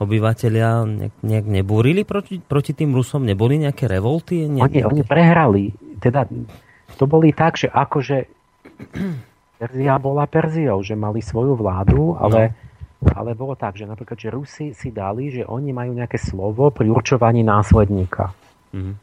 obyvateľia 0.00 0.82
nejak, 0.84 1.14
nejak 1.22 1.46
nebúrili 1.46 2.02
proti, 2.02 2.42
proti 2.42 2.74
tým 2.74 2.94
Rusom? 2.94 3.22
Neboli 3.22 3.62
nejaké 3.62 3.86
revolty? 3.86 4.50
Ne, 4.50 4.64
oni, 4.64 4.82
oni 4.82 5.02
prehrali. 5.06 5.70
Teda 6.02 6.26
to 6.98 7.04
boli 7.06 7.30
tak, 7.30 7.58
že 7.58 7.70
akože 7.70 8.16
Perzia 9.60 9.94
bola 10.02 10.26
Perziou, 10.26 10.82
že 10.82 10.98
mali 10.98 11.22
svoju 11.22 11.54
vládu, 11.54 12.18
ale, 12.18 12.52
no. 12.98 13.10
ale 13.14 13.38
bolo 13.38 13.54
tak, 13.54 13.78
že 13.78 13.86
napríklad, 13.86 14.18
že 14.18 14.34
Rusi 14.34 14.66
si 14.74 14.90
dali, 14.90 15.30
že 15.30 15.42
oni 15.46 15.70
majú 15.70 15.94
nejaké 15.94 16.18
slovo 16.18 16.74
pri 16.74 16.90
určovaní 16.90 17.46
následníka. 17.46 18.34
Mm. 18.74 18.98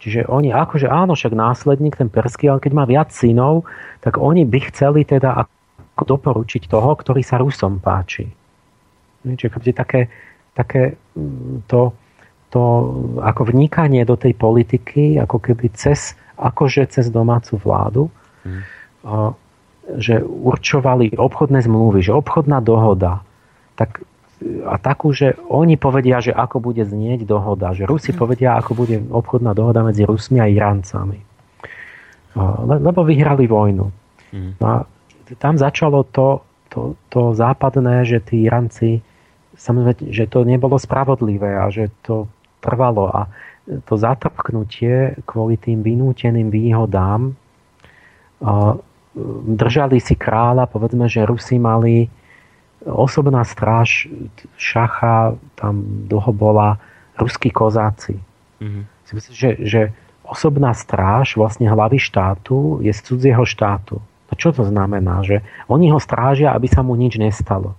Čiže 0.00 0.32
oni 0.32 0.48
akože 0.48 0.88
áno, 0.88 1.12
však 1.12 1.36
následník, 1.36 2.00
ten 2.00 2.08
perský, 2.08 2.48
ale 2.48 2.64
keď 2.64 2.72
má 2.72 2.84
viac 2.88 3.12
synov, 3.12 3.68
tak 4.00 4.16
oni 4.16 4.48
by 4.48 4.72
chceli 4.72 5.04
teda 5.04 5.44
ako 5.44 6.16
doporučiť 6.16 6.72
toho, 6.72 6.96
ktorý 6.96 7.20
sa 7.20 7.36
Rusom 7.36 7.84
páči. 7.84 8.39
Čiže 9.24 9.72
také, 9.76 10.08
také 10.56 10.96
mm, 11.16 11.68
to, 11.68 11.92
to 12.48 12.62
ako 13.20 13.42
vnikanie 13.48 14.02
do 14.08 14.16
tej 14.16 14.32
politiky, 14.34 15.20
ako 15.20 15.38
keby 15.38 15.70
cez, 15.76 16.16
akože 16.40 16.88
cez 16.88 17.12
domácu 17.12 17.60
vládu, 17.60 18.02
hmm. 18.42 18.62
že 20.00 20.24
určovali 20.24 21.14
obchodné 21.14 21.60
zmluvy, 21.62 22.00
že 22.00 22.16
obchodná 22.16 22.58
dohoda, 22.64 23.22
tak 23.76 24.02
a 24.40 24.80
takú, 24.80 25.12
že 25.12 25.36
oni 25.52 25.76
povedia, 25.76 26.24
že 26.24 26.32
ako 26.32 26.64
bude 26.64 26.80
znieť 26.80 27.28
dohoda, 27.28 27.76
že 27.76 27.84
Rusi 27.84 28.16
povedia, 28.16 28.56
ako 28.56 28.72
bude 28.72 28.96
obchodná 29.12 29.52
dohoda 29.52 29.84
medzi 29.84 30.08
Rusmi 30.08 30.40
a 30.40 30.48
Iráncami. 30.48 31.20
Le, 32.40 32.76
lebo 32.80 33.04
vyhrali 33.04 33.44
vojnu. 33.44 33.92
Mm. 34.32 34.52
No 34.56 34.66
a 34.66 34.76
tam 35.36 35.60
začalo 35.60 36.08
to, 36.08 36.40
to, 36.72 36.96
to 37.12 37.36
západné, 37.36 38.08
že 38.08 38.24
tí 38.24 38.48
Iránci, 38.48 39.04
samozrejme, 39.60 40.08
že 40.08 40.24
to 40.24 40.48
nebolo 40.48 40.80
spravodlivé 40.80 41.60
a 41.60 41.68
že 41.68 41.92
to 42.00 42.26
trvalo 42.64 43.12
a 43.12 43.28
to 43.84 43.94
zatrpknutie 43.94 45.20
kvôli 45.28 45.60
tým 45.60 45.84
vynúteným 45.84 46.48
výhodám 46.48 47.36
držali 49.46 49.98
si 49.98 50.14
kráľa, 50.14 50.70
povedzme, 50.70 51.10
že 51.10 51.26
Rusi 51.26 51.58
mali 51.58 52.06
osobná 52.86 53.44
stráž 53.44 54.08
šacha, 54.56 55.36
tam 55.58 56.06
dlho 56.08 56.32
bola 56.32 56.80
ruskí 57.20 57.52
kozáci. 57.52 58.16
Mm-hmm. 58.62 58.84
Si 59.04 59.12
myslím, 59.12 59.34
že, 59.36 59.50
že 59.66 59.80
osobná 60.24 60.72
stráž 60.72 61.36
vlastne 61.36 61.68
hlavy 61.68 62.00
štátu 62.00 62.80
je 62.80 62.92
z 62.94 63.00
cudzieho 63.04 63.44
štátu. 63.44 64.00
No 64.00 64.32
čo 64.38 64.54
to 64.54 64.64
znamená? 64.64 65.20
Že 65.26 65.42
oni 65.68 65.90
ho 65.90 65.98
strážia, 66.00 66.54
aby 66.54 66.70
sa 66.70 66.80
mu 66.80 66.94
nič 66.94 67.18
nestalo. 67.18 67.76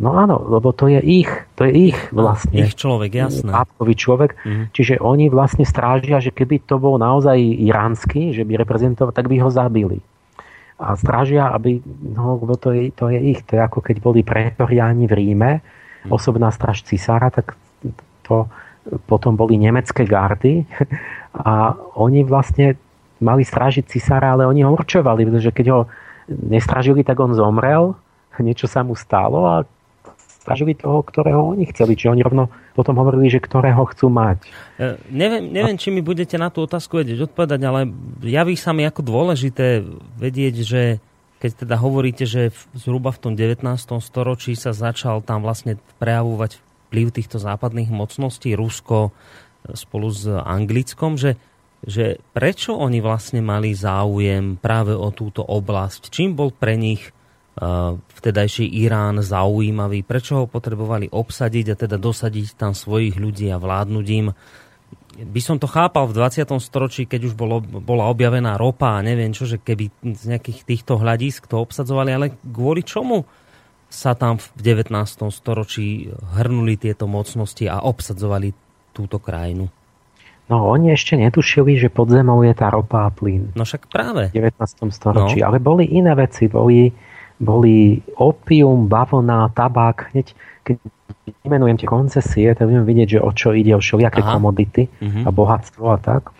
No 0.00 0.16
áno, 0.16 0.40
lebo 0.48 0.72
to 0.72 0.88
je 0.88 0.96
ich, 1.04 1.28
to 1.60 1.68
je 1.68 1.92
ich 1.92 1.98
vlastne. 2.08 2.64
Ich 2.64 2.72
človek, 2.72 3.20
jasné. 3.20 3.52
Pápkový 3.52 3.94
človek. 4.00 4.32
Mm-hmm. 4.32 4.66
Čiže 4.72 4.94
oni 4.96 5.28
vlastne 5.28 5.68
strážia, 5.68 6.24
že 6.24 6.32
keby 6.32 6.64
to 6.64 6.80
bol 6.80 6.96
naozaj 6.96 7.36
iránsky, 7.36 8.32
že 8.32 8.48
by 8.48 8.64
reprezentoval, 8.64 9.12
tak 9.12 9.28
by 9.28 9.36
ho 9.44 9.52
zabili. 9.52 10.00
A 10.80 10.96
strážia, 10.96 11.52
aby, 11.52 11.84
no 11.84 12.40
lebo 12.40 12.56
to 12.56 12.72
je, 12.72 12.88
to 12.96 13.12
je 13.12 13.20
ich, 13.36 13.44
to 13.44 13.60
je 13.60 13.60
ako 13.60 13.84
keď 13.84 14.00
boli 14.00 14.24
pretoriáni 14.24 15.04
v 15.04 15.12
Ríme, 15.12 15.52
mm. 15.60 16.08
osobná 16.08 16.48
stráž 16.48 16.80
cisára, 16.88 17.28
tak 17.28 17.60
to 18.24 18.48
potom 19.04 19.36
boli 19.36 19.60
nemecké 19.60 20.08
gardy 20.08 20.64
a 21.36 21.76
oni 22.00 22.24
vlastne 22.24 22.80
mali 23.20 23.44
strážiť 23.44 23.84
cisára, 23.84 24.32
ale 24.32 24.48
oni 24.48 24.64
ho 24.64 24.72
určovali, 24.72 25.28
pretože 25.28 25.52
keď 25.52 25.66
ho 25.68 25.80
nestražili, 26.32 27.04
tak 27.04 27.20
on 27.20 27.36
zomrel, 27.36 27.92
niečo 28.40 28.64
sa 28.64 28.80
mu 28.80 28.96
stalo 28.96 29.44
a 29.44 29.68
strážili 30.40 30.72
toho, 30.72 31.04
ktorého 31.04 31.52
oni 31.52 31.68
chceli. 31.68 31.94
Čiže 31.94 32.16
oni 32.16 32.24
rovno 32.24 32.48
potom 32.72 32.96
hovorili, 32.96 33.28
že 33.28 33.44
ktorého 33.44 33.84
chcú 33.92 34.08
mať. 34.08 34.38
E, 34.80 34.96
neviem, 35.12 35.52
neviem, 35.52 35.76
či 35.76 35.92
mi 35.92 36.00
budete 36.00 36.40
na 36.40 36.48
tú 36.48 36.64
otázku 36.64 37.04
vedieť 37.04 37.28
odpovedať, 37.28 37.60
ale 37.60 37.92
javí 38.24 38.56
sa 38.56 38.72
mi 38.72 38.88
ako 38.88 39.04
dôležité 39.04 39.84
vedieť, 40.16 40.54
že 40.64 40.82
keď 41.40 41.68
teda 41.68 41.76
hovoríte, 41.76 42.24
že 42.24 42.52
zhruba 42.72 43.12
v 43.12 43.20
tom 43.20 43.32
19. 43.36 43.64
storočí 44.00 44.56
sa 44.56 44.72
začal 44.72 45.20
tam 45.24 45.44
vlastne 45.44 45.76
prejavovať 46.00 46.60
vplyv 46.88 47.06
týchto 47.16 47.36
západných 47.40 47.92
mocností, 47.92 48.56
Rusko 48.56 49.08
e, 49.08 49.76
spolu 49.76 50.08
s 50.08 50.24
Anglickom, 50.26 51.20
že 51.20 51.36
že 51.80 52.20
prečo 52.36 52.76
oni 52.76 53.00
vlastne 53.00 53.40
mali 53.40 53.72
záujem 53.72 54.60
práve 54.60 54.92
o 54.92 55.08
túto 55.16 55.40
oblasť? 55.40 56.12
Čím 56.12 56.36
bol 56.36 56.52
pre 56.52 56.76
nich 56.76 57.08
vtedajší 58.20 58.66
Irán 58.86 59.20
zaujímavý? 59.24 60.06
Prečo 60.06 60.42
ho 60.42 60.46
potrebovali 60.46 61.10
obsadiť 61.10 61.66
a 61.74 61.76
teda 61.76 61.96
dosadiť 61.98 62.54
tam 62.54 62.72
svojich 62.72 63.18
ľudí 63.18 63.50
a 63.50 63.58
vládnuť 63.58 64.06
im? 64.14 64.32
By 65.20 65.40
som 65.42 65.58
to 65.58 65.66
chápal 65.66 66.08
v 66.08 66.16
20. 66.16 66.46
storočí, 66.62 67.04
keď 67.04 67.32
už 67.32 67.34
bolo, 67.34 67.60
bola 67.60 68.08
objavená 68.08 68.56
ropa 68.56 68.96
a 68.96 69.04
neviem 69.04 69.34
čo, 69.34 69.44
že 69.44 69.60
keby 69.60 69.90
z 70.16 70.24
nejakých 70.32 70.64
týchto 70.64 70.96
hľadisk 70.96 71.50
to 71.50 71.60
obsadzovali, 71.60 72.10
ale 72.14 72.26
kvôli 72.40 72.86
čomu 72.86 73.26
sa 73.90 74.14
tam 74.14 74.38
v 74.38 74.46
19. 74.62 74.94
storočí 75.34 76.14
hrnuli 76.38 76.78
tieto 76.78 77.10
mocnosti 77.10 77.66
a 77.66 77.82
obsadzovali 77.82 78.54
túto 78.94 79.18
krajinu? 79.18 79.66
No 80.50 80.66
oni 80.66 80.90
ešte 80.94 81.14
netušili, 81.14 81.78
že 81.78 81.90
pod 81.90 82.10
zemou 82.10 82.42
je 82.42 82.54
tá 82.54 82.70
ropa 82.70 83.06
a 83.06 83.10
plyn. 83.10 83.54
No 83.54 83.62
však 83.62 83.86
práve. 83.86 84.34
V 84.34 84.38
19. 84.38 84.90
storočí. 84.90 85.42
No. 85.42 85.46
Ale 85.46 85.62
boli 85.62 85.86
iné 85.90 86.10
veci. 86.18 86.50
Boli, 86.50 86.90
boli 87.40 88.04
opium, 88.20 88.86
bavlna, 88.86 89.48
tabák. 89.56 90.12
Hneď, 90.12 90.36
keď 90.62 90.76
vymenujem 91.42 91.76
tie 91.80 91.88
koncesie, 91.88 92.52
tak 92.52 92.68
budeme 92.68 92.84
vidieť, 92.84 93.08
že 93.16 93.20
o 93.24 93.30
čo 93.32 93.56
ide, 93.56 93.72
o 93.72 93.80
všelijaké 93.80 94.20
komodity 94.20 94.86
uh-huh. 94.86 95.24
a 95.24 95.30
bohatstvo 95.32 95.84
a 95.88 95.98
tak. 95.98 96.30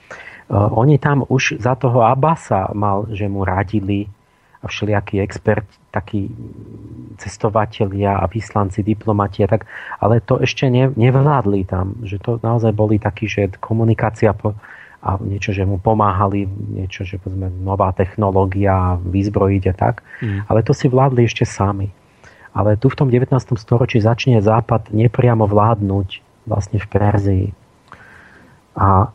Uh, 0.51 0.69
oni 0.77 1.01
tam 1.01 1.25
už 1.25 1.63
za 1.63 1.75
toho 1.75 2.05
Abasa 2.05 2.69
mal, 2.77 3.09
že 3.11 3.25
mu 3.27 3.49
radili 3.49 4.07
a 4.61 4.69
všelijakí 4.69 5.25
experti, 5.25 5.73
takí 5.89 6.29
cestovatelia 7.17 8.21
a 8.21 8.29
vyslanci, 8.29 8.85
diplomati 8.85 9.41
a 9.41 9.49
tak, 9.49 9.65
ale 10.05 10.21
to 10.21 10.37
ešte 10.37 10.69
ne, 10.69 10.93
nevládli 10.93 11.65
tam, 11.65 11.97
že 12.05 12.21
to 12.21 12.37
naozaj 12.45 12.77
boli 12.77 13.01
takí, 13.01 13.25
že 13.25 13.49
komunikácia 13.57 14.37
po, 14.37 14.53
a 15.01 15.17
niečo, 15.17 15.57
že 15.57 15.65
mu 15.65 15.81
pomáhali, 15.81 16.45
niečo, 16.47 17.09
že 17.09 17.17
povedzme, 17.17 17.49
nová 17.65 17.89
technológia, 17.97 19.01
vyzbrojiť 19.01 19.65
a 19.73 19.75
tak, 19.75 20.05
mm. 20.21 20.45
ale 20.45 20.61
to 20.61 20.77
si 20.77 20.93
vládli 20.93 21.25
ešte 21.25 21.49
sami. 21.49 21.89
Ale 22.53 22.77
tu 22.77 22.93
v 22.93 22.99
tom 22.99 23.09
19. 23.09 23.33
storočí 23.57 24.03
začne 24.03 24.45
Západ 24.45 24.93
nepriamo 24.93 25.49
vládnuť 25.49 26.09
vlastne 26.45 26.83
v 26.83 26.87
Perzii. 26.91 27.47
A 28.77 29.09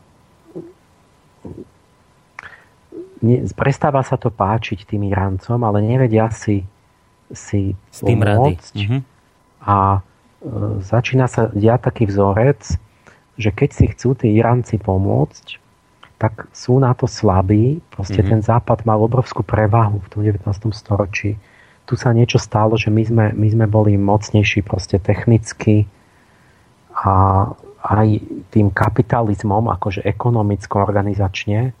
ne, 3.22 3.36
prestáva 3.54 4.02
sa 4.02 4.18
to 4.18 4.32
páčiť 4.32 4.88
tým 4.88 5.06
Iráncom, 5.06 5.60
ale 5.62 5.84
nevedia 5.84 6.32
si, 6.34 6.66
si 7.30 7.78
S 7.92 8.02
tým 8.02 8.26
pomôcť. 8.26 8.74
Mm-hmm. 8.74 9.00
A 9.66 9.76
e, 9.76 10.00
začína 10.82 11.30
sa 11.30 11.52
diať 11.52 11.92
taký 11.92 12.10
vzorec, 12.10 12.80
že 13.36 13.50
keď 13.52 13.70
si 13.70 13.84
chcú 13.92 14.16
tí 14.16 14.32
Iránci 14.32 14.80
pomôcť, 14.80 15.65
tak 16.16 16.48
sú 16.52 16.80
na 16.80 16.96
to 16.96 17.04
slabí. 17.04 17.84
Proste 17.92 18.20
mm-hmm. 18.24 18.32
ten 18.32 18.40
západ 18.40 18.88
mal 18.88 19.00
obrovskú 19.00 19.44
prevahu 19.44 20.00
v 20.00 20.08
tom 20.08 20.20
19. 20.24 20.46
storočí. 20.72 21.36
Tu 21.86 21.94
sa 21.94 22.10
niečo 22.10 22.40
stalo, 22.40 22.74
že 22.74 22.90
my 22.90 23.02
sme, 23.04 23.26
my 23.36 23.48
sme 23.52 23.66
boli 23.70 23.94
mocnejší 23.94 24.66
proste 24.66 24.98
technicky 24.98 25.86
a 26.96 27.46
aj 27.86 28.08
tým 28.50 28.74
kapitalizmom, 28.74 29.70
akože 29.70 30.02
ekonomicko, 30.02 30.82
organizačne, 30.82 31.76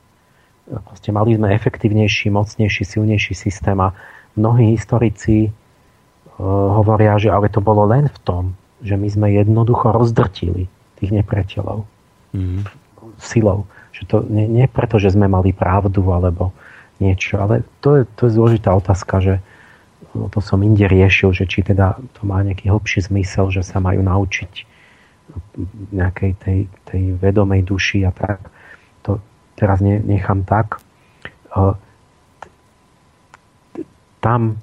Proste 0.66 1.14
mali 1.14 1.38
sme 1.38 1.54
efektívnejší, 1.54 2.26
mocnejší, 2.34 2.82
silnejší 2.82 3.34
systém 3.38 3.78
a 3.78 3.94
mnohí 4.34 4.74
historici 4.74 5.46
uh, 5.46 5.52
hovoria, 6.82 7.14
že 7.22 7.30
ale 7.30 7.46
to 7.46 7.62
bolo 7.62 7.86
len 7.86 8.10
v 8.10 8.18
tom, 8.26 8.44
že 8.82 8.98
my 8.98 9.06
sme 9.06 9.26
jednoducho 9.30 9.94
rozdrtili 9.94 10.66
tých 10.98 11.10
nepriateľov 11.14 11.86
mm. 12.34 12.66
silou. 13.22 13.70
Že 13.96 14.02
to 14.06 14.16
nie, 14.28 14.46
nie 14.46 14.66
preto, 14.68 15.00
že 15.00 15.12
sme 15.12 15.26
mali 15.26 15.56
pravdu 15.56 16.04
alebo 16.12 16.52
niečo, 17.00 17.40
ale 17.40 17.64
to 17.80 18.00
je, 18.00 18.02
to 18.16 18.28
je 18.28 18.36
zložitá 18.36 18.72
otázka, 18.72 19.20
že 19.20 19.34
no, 20.12 20.28
to 20.32 20.40
som 20.40 20.60
inde 20.60 20.84
riešil, 20.84 21.32
že 21.32 21.48
či 21.48 21.64
teda 21.64 21.96
to 22.16 22.20
má 22.24 22.40
nejaký 22.44 22.68
hlbší 22.68 23.04
zmysel, 23.04 23.52
že 23.52 23.64
sa 23.64 23.80
majú 23.80 24.00
naučiť 24.04 24.52
nejakej 25.92 26.32
tej, 26.40 26.58
tej 26.88 27.02
vedomej 27.20 27.64
duši 27.64 28.08
a 28.08 28.12
tak 28.12 28.52
teraz 29.56 29.80
nechám 29.80 30.44
tak. 30.44 30.78
Tam 34.20 34.60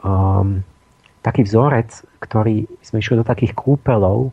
um, 0.00 0.64
taký 1.20 1.44
vzorec, 1.44 1.92
ktorý 2.24 2.64
sme 2.80 3.04
išli 3.04 3.20
do 3.20 3.26
takých 3.26 3.52
kúpelov, 3.52 4.32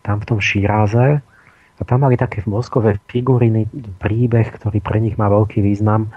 tam 0.00 0.24
v 0.24 0.28
tom 0.28 0.38
Šíráze, 0.40 1.20
a 1.80 1.82
tam 1.88 2.04
mali 2.04 2.20
také 2.20 2.44
v 2.44 2.52
Moskove 2.52 3.00
figuriny, 3.08 3.64
príbeh, 3.96 4.52
ktorý 4.52 4.84
pre 4.84 5.00
nich 5.00 5.16
má 5.16 5.32
veľký 5.32 5.64
význam, 5.64 6.12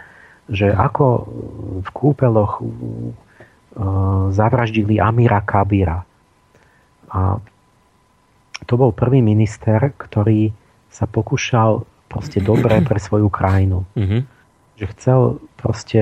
že 0.51 0.67
ako 0.75 1.05
v 1.87 1.89
kúpeloch 1.95 2.59
uh, 2.59 2.67
zavraždili 4.35 4.99
Amira 4.99 5.39
Kabira. 5.39 6.03
A 7.07 7.39
to 8.67 8.73
bol 8.75 8.91
prvý 8.91 9.23
minister, 9.23 9.95
ktorý 9.95 10.51
sa 10.91 11.07
pokúšal 11.07 11.87
proste 12.11 12.43
dobré 12.43 12.83
pre 12.83 12.99
svoju 12.99 13.31
krajinu. 13.31 13.87
Mm-hmm. 13.95 14.21
Že 14.77 14.85
chcel 14.93 15.19
proste 15.55 15.99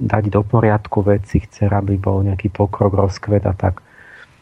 dať 0.00 0.32
do 0.32 0.40
poriadku 0.42 1.04
veci, 1.04 1.44
chce, 1.44 1.68
aby 1.70 1.94
bol 2.00 2.24
nejaký 2.24 2.48
pokrok, 2.50 2.96
rozkvet 2.96 3.44
a 3.46 3.54
tak. 3.54 3.84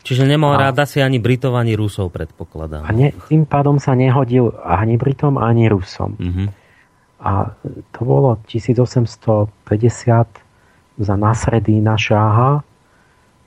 Čiže 0.03 0.25
nemal 0.25 0.57
a, 0.57 0.69
rád 0.69 0.83
asi 0.83 1.03
ani 1.03 1.19
Britov, 1.21 1.59
ani 1.59 1.75
Rusov, 1.75 2.09
predpokladám. 2.15 2.87
A 2.87 2.91
ne, 2.95 3.13
tým 3.29 3.45
pádom 3.45 3.77
sa 3.83 3.93
nehodil 3.99 4.55
ani 4.65 4.97
Britom, 4.97 5.37
ani 5.37 5.69
Rusom. 5.69 6.17
Mm-hmm. 6.17 6.49
A 7.19 7.51
to 7.93 8.01
bolo 8.07 8.39
1850 8.47 9.51
za 10.99 11.15
Nasredína 11.15 11.99
šáha 11.99 12.63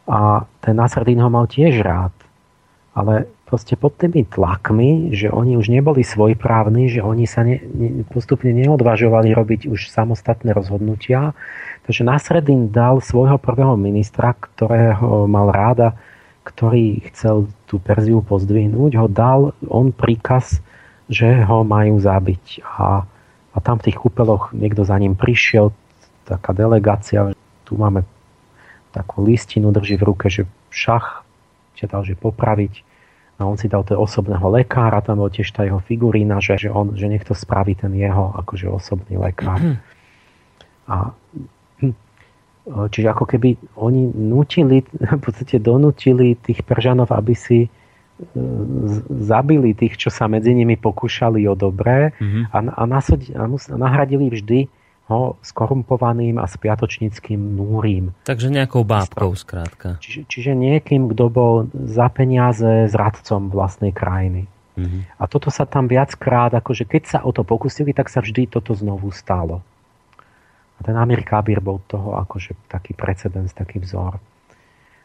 a 0.07 0.19
ten 0.59 0.75
Nasredín 0.75 1.23
ho 1.23 1.31
mal 1.31 1.47
tiež 1.47 1.79
rád. 1.79 2.11
Ale 2.91 3.31
proste 3.47 3.79
pod 3.79 3.95
tými 3.95 4.27
tlakmi, 4.27 5.15
že 5.15 5.31
oni 5.31 5.55
už 5.55 5.71
neboli 5.71 6.03
svojprávni, 6.03 6.91
že 6.91 7.03
oni 7.03 7.27
sa 7.27 7.43
ne, 7.43 7.59
ne, 7.59 8.03
postupne 8.07 8.51
neodvažovali 8.51 9.31
robiť 9.31 9.67
už 9.71 9.91
samostatné 9.91 10.51
rozhodnutia. 10.55 11.35
Takže 11.87 12.07
Nasreddin 12.07 12.71
dal 12.71 12.99
svojho 13.03 13.39
prvého 13.39 13.75
ministra, 13.75 14.35
ktorého 14.35 15.27
mal 15.27 15.51
ráda, 15.51 15.99
ktorý 16.41 17.05
chcel 17.13 17.49
tú 17.69 17.77
Perziu 17.77 18.25
pozdvihnúť, 18.25 18.97
ho 18.97 19.07
dal 19.07 19.53
on 19.69 19.93
príkaz, 19.93 20.57
že 21.05 21.45
ho 21.45 21.61
majú 21.61 22.01
zabiť. 22.01 22.65
A, 22.65 23.05
a 23.53 23.57
tam 23.61 23.77
v 23.77 23.91
tých 23.91 23.97
kúpeloch 23.99 24.55
niekto 24.55 24.81
za 24.81 24.97
ním 24.97 25.13
prišiel, 25.13 25.69
taká 26.25 26.55
delegácia, 26.55 27.35
tu 27.67 27.77
máme 27.77 28.07
takú 28.91 29.23
listinu, 29.23 29.71
drží 29.71 29.95
v 30.01 30.07
ruke, 30.07 30.27
že 30.27 30.47
šach, 30.71 31.23
dal, 31.81 32.05
že 32.05 32.13
popraviť. 32.13 32.85
A 33.41 33.49
on 33.49 33.57
si 33.57 33.65
dal 33.65 33.81
toho 33.81 34.05
osobného 34.05 34.53
lekára, 34.53 35.01
tam 35.01 35.17
bol 35.17 35.33
tiež 35.33 35.49
tá 35.49 35.65
jeho 35.65 35.81
figurína, 35.81 36.37
že, 36.37 36.61
že, 36.61 36.69
on, 36.69 36.93
že 36.93 37.09
nech 37.09 37.25
to 37.25 37.33
spraví 37.33 37.73
ten 37.73 37.89
jeho 37.97 38.37
akože 38.37 38.69
osobný 38.69 39.17
lekár. 39.17 39.57
A 40.85 41.09
Čiže 42.69 43.07
ako 43.09 43.25
keby 43.25 43.57
oni 43.81 44.13
nutili, 44.13 44.85
v 45.17 45.21
podstate 45.21 45.57
donutili 45.57 46.37
tých 46.37 46.61
Peržanov, 46.61 47.09
aby 47.09 47.33
si 47.33 47.65
e, 47.65 47.69
zabili 49.09 49.73
tých, 49.73 49.97
čo 49.97 50.13
sa 50.13 50.29
medzi 50.29 50.53
nimi 50.53 50.77
pokúšali 50.77 51.41
o 51.49 51.57
dobré 51.57 52.13
mm-hmm. 52.21 52.43
a, 52.53 52.57
a, 52.61 52.83
nasod, 52.85 53.25
a 53.33 53.49
nahradili 53.73 54.29
vždy 54.29 54.69
ho 55.09 55.41
skorumpovaným 55.41 56.37
a 56.37 56.45
spiatočníckým 56.45 57.57
núrím. 57.57 58.13
Takže 58.23 58.53
nejakou 58.53 58.85
bábkou 58.85 59.33
skrátka. 59.33 59.97
Čiže, 59.99 60.29
čiže 60.29 60.51
niekým, 60.53 61.09
kto 61.11 61.25
bol 61.27 61.53
za 61.73 62.07
peniaze 62.13 62.87
zradcom 62.87 63.49
vlastnej 63.49 63.91
krajiny. 63.91 64.45
Mm-hmm. 64.77 65.01
A 65.19 65.23
toto 65.27 65.51
sa 65.51 65.67
tam 65.67 65.89
viackrát, 65.89 66.53
akože 66.55 66.87
keď 66.87 67.03
sa 67.09 67.19
o 67.25 67.33
to 67.35 67.43
pokusili, 67.43 67.91
tak 67.91 68.07
sa 68.07 68.23
vždy 68.23 68.47
toto 68.47 68.71
znovu 68.71 69.11
stalo. 69.11 69.65
A 70.81 70.89
ten 70.89 70.97
Amir 70.97 71.21
Kabir 71.21 71.61
bol 71.61 71.77
toho 71.85 72.17
akože 72.17 72.57
taký 72.65 72.97
precedens, 72.97 73.53
taký 73.53 73.77
vzor. 73.77 74.17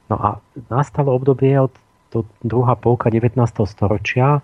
No 0.08 0.16
a 0.16 0.40
nastalo 0.72 1.12
obdobie 1.12 1.52
od 1.60 1.76
to 2.08 2.24
druhá 2.40 2.80
polka 2.80 3.12
19. 3.12 3.36
storočia, 3.68 4.40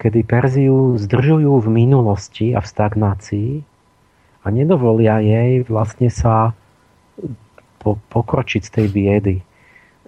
kedy 0.00 0.24
Perziu 0.24 0.96
zdržujú 0.96 1.60
v 1.60 1.68
minulosti 1.68 2.56
a 2.56 2.64
v 2.64 2.70
stagnácii 2.72 3.50
a 4.40 4.46
nedovolia 4.48 5.20
jej 5.20 5.60
vlastne 5.68 6.08
sa 6.08 6.56
po, 7.76 8.00
pokročiť 8.08 8.62
z 8.64 8.70
tej 8.72 8.86
biedy. 8.88 9.36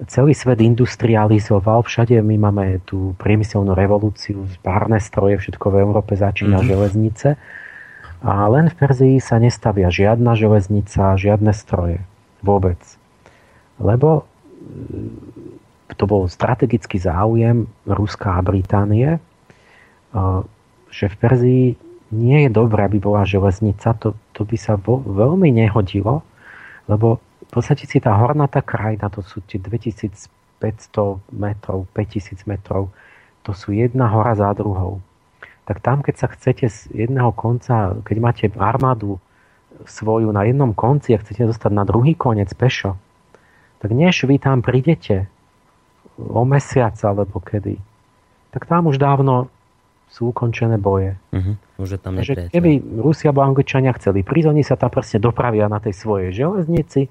Celý 0.09 0.33
svet 0.33 0.64
industrializoval, 0.64 1.85
všade 1.85 2.16
my 2.25 2.49
máme 2.49 2.81
tú 2.89 3.12
priemyselnú 3.20 3.77
revolúciu, 3.77 4.49
párne 4.64 4.97
stroje, 4.97 5.37
všetko 5.37 5.68
v 5.68 5.77
Európe 5.85 6.16
začína 6.16 6.64
mm-hmm. 6.64 6.70
železnice 6.73 7.29
a 8.23 8.47
len 8.47 8.70
v 8.70 8.79
Perzii 8.79 9.16
sa 9.18 9.43
nestavia 9.43 9.91
žiadna 9.91 10.39
železnica, 10.39 11.18
žiadne 11.18 11.51
stroje. 11.51 11.99
Vôbec. 12.39 12.79
Lebo 13.83 14.23
e, 14.23 15.95
to 15.99 16.07
bol 16.07 16.31
strategický 16.31 17.03
záujem 17.03 17.66
Ruska 17.83 18.39
a 18.39 18.41
Británie, 18.47 19.18
e, 19.18 19.20
že 20.95 21.11
v 21.11 21.16
Perzii 21.18 21.64
nie 22.14 22.47
je 22.47 22.51
dobré, 22.55 22.87
aby 22.87 23.03
bola 23.03 23.27
železnica. 23.27 23.91
To, 23.99 24.14
to 24.39 24.47
by 24.47 24.55
sa 24.55 24.79
vo, 24.79 25.03
veľmi 25.03 25.51
nehodilo, 25.51 26.23
lebo 26.87 27.18
v 27.18 27.51
podstate 27.51 27.91
si 27.91 27.99
tá 27.99 28.14
hornatá 28.14 28.62
krajina, 28.62 29.11
to 29.11 29.27
sú 29.27 29.43
tie 29.51 29.59
2500 29.59 30.62
metrov, 31.35 31.91
5000 31.91 32.47
metrov, 32.47 32.95
to 33.43 33.51
sú 33.51 33.75
jedna 33.75 34.07
hora 34.14 34.39
za 34.39 34.55
druhou 34.55 35.03
tak 35.62 35.78
tam, 35.78 36.02
keď 36.02 36.14
sa 36.18 36.26
chcete 36.26 36.66
z 36.66 36.78
jedného 36.90 37.30
konca, 37.30 37.94
keď 38.02 38.16
máte 38.18 38.44
armádu 38.58 39.22
svoju 39.86 40.30
na 40.34 40.46
jednom 40.46 40.74
konci 40.74 41.14
a 41.14 41.22
chcete 41.22 41.48
dostať 41.48 41.72
na 41.72 41.86
druhý 41.86 42.14
koniec 42.14 42.50
pešo, 42.54 42.98
tak 43.78 43.90
než 43.90 44.26
vy 44.26 44.38
tam 44.38 44.62
prídete 44.62 45.26
o 46.18 46.42
mesiac 46.46 46.94
alebo 47.02 47.42
kedy, 47.42 47.78
tak 48.54 48.68
tam 48.68 48.90
už 48.90 48.98
dávno 48.98 49.50
sú 50.12 50.28
ukončené 50.28 50.76
boje. 50.76 51.16
Uh-huh. 51.32 51.56
Už 51.80 51.96
tam 51.96 52.20
Takže 52.20 52.52
keby 52.52 53.00
Rusia 53.00 53.32
alebo 53.32 53.48
Angličania 53.48 53.96
chceli 53.96 54.20
prísť, 54.20 54.48
oni 54.52 54.62
sa 54.62 54.76
tam 54.76 54.92
presne 54.92 55.24
dopravia 55.24 55.72
na 55.72 55.80
tej 55.80 55.96
svojej 55.96 56.36
železnici, 56.36 57.08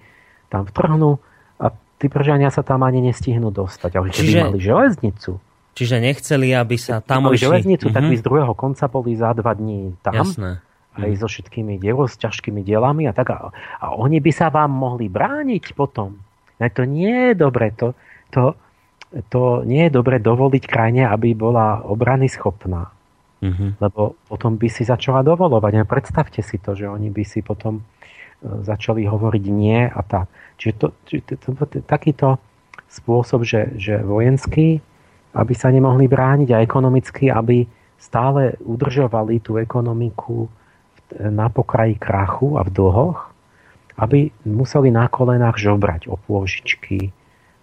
tam 0.54 0.70
vtrhnú 0.70 1.18
a 1.58 1.74
tí 1.98 2.08
Pržania 2.14 2.54
sa 2.54 2.62
tam 2.62 2.86
ani 2.86 3.02
nestihnú 3.10 3.50
dostať. 3.50 3.92
Ale 3.98 4.08
keby 4.14 4.30
Čiže... 4.30 4.40
mali 4.46 4.60
železnicu, 4.62 5.32
Čiže 5.72 6.04
nechceli, 6.04 6.52
aby 6.52 6.76
sa 6.76 7.00
tam... 7.00 7.32
Mali 7.32 7.40
železnicu, 7.40 7.88
mm-hmm. 7.88 7.96
tak 7.96 8.04
by 8.12 8.16
z 8.20 8.24
druhého 8.28 8.54
konca 8.56 8.86
boli 8.92 9.16
za 9.16 9.32
dva 9.32 9.56
dní 9.56 9.96
tam. 10.04 10.14
Jasné. 10.16 10.52
Aj 10.92 11.08
mm. 11.08 11.20
so 11.24 11.28
všetkými 11.32 11.80
dielo, 11.80 12.04
s 12.04 12.20
ťažkými 12.20 12.60
dielami 12.68 13.08
a 13.08 13.16
tak. 13.16 13.32
A, 13.32 13.56
a 13.80 13.86
oni 13.96 14.20
by 14.20 14.32
sa 14.36 14.52
vám 14.52 14.76
mohli 14.76 15.08
brániť 15.08 15.72
potom. 15.72 16.20
A 16.60 16.68
to 16.68 16.84
nie 16.84 17.32
je 17.32 17.34
dobre. 17.40 17.72
To, 17.80 17.96
to, 18.36 18.60
to 19.32 19.64
nie 19.64 19.88
je 19.88 19.92
dobre 19.96 20.20
dovoliť 20.20 20.64
krajine, 20.68 21.08
aby 21.08 21.32
bola 21.32 21.80
obrany 21.88 22.28
schopná. 22.28 22.92
Mm-hmm. 23.40 23.80
Lebo 23.80 24.20
potom 24.28 24.60
by 24.60 24.68
si 24.68 24.84
začala 24.84 25.24
dovolovať. 25.24 25.80
A 25.80 25.88
predstavte 25.88 26.44
si 26.44 26.60
to, 26.60 26.76
že 26.76 26.92
oni 26.92 27.08
by 27.08 27.24
si 27.24 27.40
potom 27.40 27.80
e, 27.80 27.84
začali 28.68 29.08
hovoriť 29.08 29.44
nie 29.48 29.88
a 29.88 30.02
tak. 30.04 30.28
Čiže 30.60 30.74
to, 30.76 30.88
to, 31.08 31.14
to, 31.24 31.52
to, 31.56 31.80
takýto 31.88 32.36
spôsob, 32.92 33.48
že, 33.48 33.80
že 33.80 34.04
vojenský 34.04 34.84
aby 35.32 35.54
sa 35.56 35.72
nemohli 35.72 36.12
brániť 36.12 36.50
a 36.52 36.64
ekonomicky, 36.64 37.32
aby 37.32 37.64
stále 37.96 38.58
udržovali 38.66 39.40
tú 39.40 39.62
ekonomiku 39.62 40.50
na 41.20 41.52
pokraji 41.52 41.96
krachu 42.00 42.58
a 42.58 42.66
v 42.66 42.72
dlhoch, 42.72 43.20
aby 44.00 44.32
museli 44.48 44.90
na 44.90 45.06
kolenách 45.12 45.60
žobrať 45.60 46.08
o 46.08 46.16
pôžičky, 46.18 47.12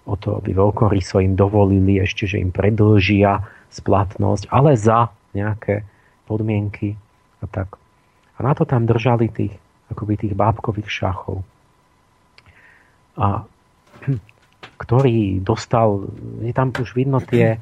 o 0.09 0.15
to, 0.17 0.41
aby 0.41 0.55
veľkoryso 0.55 1.21
im 1.21 1.37
dovolili 1.37 2.01
ešte, 2.01 2.25
že 2.25 2.41
im 2.41 2.55
predlžia 2.55 3.45
splatnosť, 3.69 4.49
ale 4.49 4.77
za 4.79 5.13
nejaké 5.37 5.85
podmienky 6.25 6.97
a 7.45 7.47
tak. 7.49 7.77
A 8.39 8.47
na 8.47 8.53
to 8.55 8.65
tam 8.65 8.87
držali 8.87 9.29
tých, 9.29 9.53
akoby 9.93 10.15
tých 10.17 10.35
bábkových 10.39 10.89
šachov. 10.89 11.43
A 13.19 13.43
ktorý 14.79 15.43
dostal, 15.43 16.07
je 16.41 16.55
tam 16.55 16.71
už 16.71 16.95
vidno 16.95 17.19
tie, 17.19 17.59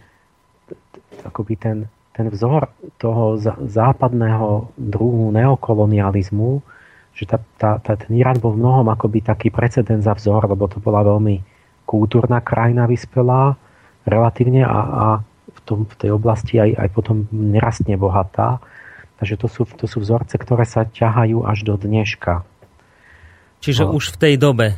akoby 1.25 1.57
ten, 1.57 1.89
ten 2.13 2.29
vzor 2.29 2.69
toho 3.01 3.41
západného 3.65 4.71
druhu 4.77 5.33
neokolonializmu, 5.33 6.61
že 7.17 7.25
tá, 7.25 7.41
tá, 7.57 7.81
tá, 7.81 7.97
ten 7.97 8.13
Irán 8.21 8.37
bol 8.37 8.53
v 8.53 8.61
mnohom 8.61 8.93
akoby 8.93 9.25
taký 9.25 9.49
precedens 9.49 10.05
za 10.05 10.13
vzor, 10.13 10.45
lebo 10.53 10.69
to 10.69 10.77
bola 10.77 11.01
veľmi 11.01 11.41
kultúrna 11.89 12.45
krajina 12.45 12.85
vyspelá 12.85 13.57
relatívne 14.05 14.63
a, 14.69 14.81
a 14.85 15.07
v, 15.49 15.61
tom, 15.65 15.89
v 15.89 15.95
tej 15.97 16.11
oblasti 16.13 16.61
aj, 16.61 16.77
aj 16.77 16.89
potom 16.93 17.25
nerastne 17.33 17.97
bohatá. 17.97 18.61
Takže 19.17 19.35
to 19.41 19.49
sú, 19.49 19.65
to 19.65 19.89
sú 19.89 20.05
vzorce, 20.05 20.37
ktoré 20.37 20.69
sa 20.69 20.85
ťahajú 20.85 21.49
až 21.49 21.65
do 21.65 21.81
dneška. 21.81 22.45
Čiže 23.65 23.89
no. 23.89 23.97
už 23.97 24.13
v 24.13 24.17
tej 24.21 24.35
dobe 24.37 24.77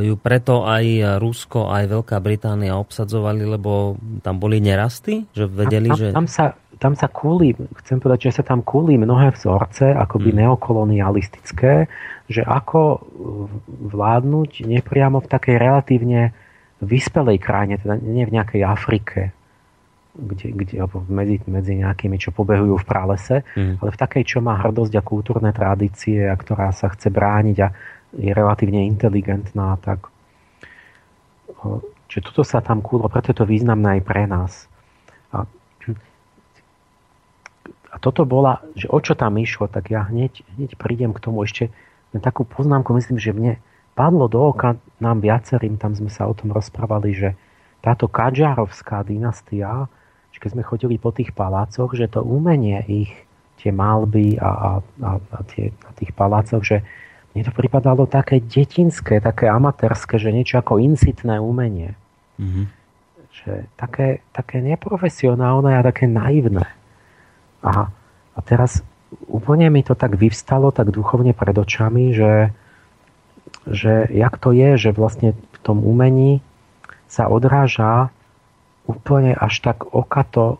ju 0.00 0.14
preto 0.16 0.64
aj 0.64 1.20
Rusko, 1.20 1.68
aj 1.68 1.84
Veľká 1.92 2.16
Británia 2.24 2.80
obsadzovali, 2.80 3.44
lebo 3.44 4.00
tam 4.24 4.40
boli 4.40 4.64
nerasty? 4.64 5.28
Že 5.36 5.44
vedeli, 5.52 5.88
tam, 5.92 5.98
že... 5.98 6.06
Tam 6.16 6.26
sa, 6.26 6.44
tam 6.80 6.94
sa 6.96 7.10
kúli, 7.10 7.52
chcem 7.84 7.98
povedať, 8.00 8.32
že 8.32 8.40
sa 8.40 8.44
tam 8.46 8.64
kúli 8.64 8.96
mnohé 8.96 9.34
vzorce, 9.34 9.92
akoby 9.92 10.30
hmm. 10.32 10.38
neokolonialistické, 10.46 11.74
že 12.28 12.42
ako 12.44 13.02
vládnuť 13.92 14.64
nepriamo 14.64 15.20
v 15.20 15.28
takej 15.28 15.56
relatívne 15.58 16.32
vyspelej 16.78 17.42
krajine, 17.42 17.76
teda 17.82 17.98
nie 17.98 18.22
v 18.24 18.34
nejakej 18.38 18.62
Afrike, 18.62 19.34
kde, 20.18 20.50
kde, 20.54 20.74
alebo 20.82 21.02
medzi, 21.06 21.42
medzi 21.46 21.78
nejakými, 21.78 22.18
čo 22.18 22.34
pobehujú 22.34 22.74
v 22.78 22.86
pralese, 22.86 23.36
hmm. 23.54 23.82
ale 23.82 23.90
v 23.90 24.00
takej, 24.00 24.22
čo 24.26 24.38
má 24.38 24.58
hrdosť 24.58 24.94
a 24.98 25.02
kultúrne 25.02 25.50
tradície 25.50 26.26
a 26.26 26.34
ktorá 26.34 26.70
sa 26.74 26.90
chce 26.90 27.10
brániť 27.10 27.56
a 27.62 27.68
je 28.16 28.30
relatívne 28.32 28.88
inteligentná, 28.88 29.76
tak 29.82 30.08
Čiže 32.08 32.32
toto 32.32 32.42
sa 32.46 32.64
tam 32.64 32.80
kúlo, 32.80 33.10
preto 33.12 33.34
je 33.34 33.38
to 33.44 33.46
významné 33.48 34.00
aj 34.00 34.02
pre 34.08 34.24
nás. 34.24 34.52
A, 35.28 35.44
a 37.92 37.96
toto 38.00 38.24
bola, 38.24 38.64
že 38.72 38.88
o 38.88 38.96
čo 38.96 39.12
tam 39.12 39.36
išlo, 39.36 39.68
tak 39.68 39.92
ja 39.92 40.08
hneď, 40.08 40.40
hneď 40.56 40.80
prídem 40.80 41.12
k 41.12 41.20
tomu 41.20 41.44
ešte 41.44 41.68
na 42.16 42.24
takú 42.24 42.48
poznámku, 42.48 42.96
myslím, 42.96 43.20
že 43.20 43.36
mne 43.36 43.60
padlo 43.92 44.24
do 44.24 44.40
oka 44.40 44.80
nám 45.04 45.20
viacerým, 45.20 45.76
tam 45.76 45.92
sme 45.92 46.08
sa 46.08 46.24
o 46.24 46.32
tom 46.32 46.48
rozprávali, 46.48 47.12
že 47.12 47.30
táto 47.84 48.08
Kadžárovská 48.08 49.04
dynastia, 49.04 49.92
že 50.32 50.38
keď 50.40 50.50
sme 50.56 50.64
chodili 50.64 50.96
po 50.96 51.12
tých 51.12 51.36
palácoch, 51.36 51.92
že 51.92 52.08
to 52.08 52.24
umenie 52.24 52.80
ich, 52.88 53.12
tie 53.58 53.74
malby 53.74 54.38
a, 54.38 54.48
a, 54.48 54.70
a, 55.02 55.10
a 55.18 55.38
tie, 55.50 55.74
a 55.84 55.90
tých 55.98 56.14
palácoch, 56.14 56.62
že 56.62 56.86
mne 57.38 57.46
to 57.46 57.54
pripadalo 57.54 58.10
také 58.10 58.42
detinské, 58.42 59.22
také 59.22 59.46
amatérske, 59.46 60.18
že 60.18 60.34
niečo 60.34 60.58
ako 60.58 60.82
incitné 60.82 61.38
umenie. 61.38 61.94
Mm-hmm. 62.42 62.66
Že 63.30 63.52
také, 63.78 64.26
také 64.34 64.58
neprofesionálne 64.58 65.78
a 65.78 65.86
také 65.86 66.10
naivné. 66.10 66.66
A, 67.62 67.94
a 68.34 68.38
teraz 68.42 68.82
úplne 69.30 69.70
mi 69.70 69.86
to 69.86 69.94
tak 69.94 70.18
vyvstalo, 70.18 70.74
tak 70.74 70.90
duchovne 70.90 71.30
pred 71.30 71.54
očami, 71.54 72.10
že, 72.10 72.50
že 73.70 74.10
jak 74.10 74.34
to 74.42 74.50
je, 74.50 74.74
že 74.74 74.90
vlastne 74.90 75.38
v 75.38 75.58
tom 75.62 75.86
umení 75.86 76.42
sa 77.06 77.30
odráža 77.30 78.10
úplne 78.90 79.38
až 79.38 79.62
tak 79.62 79.86
okato 79.94 80.58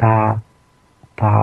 tá, 0.00 0.40
tá, 1.20 1.34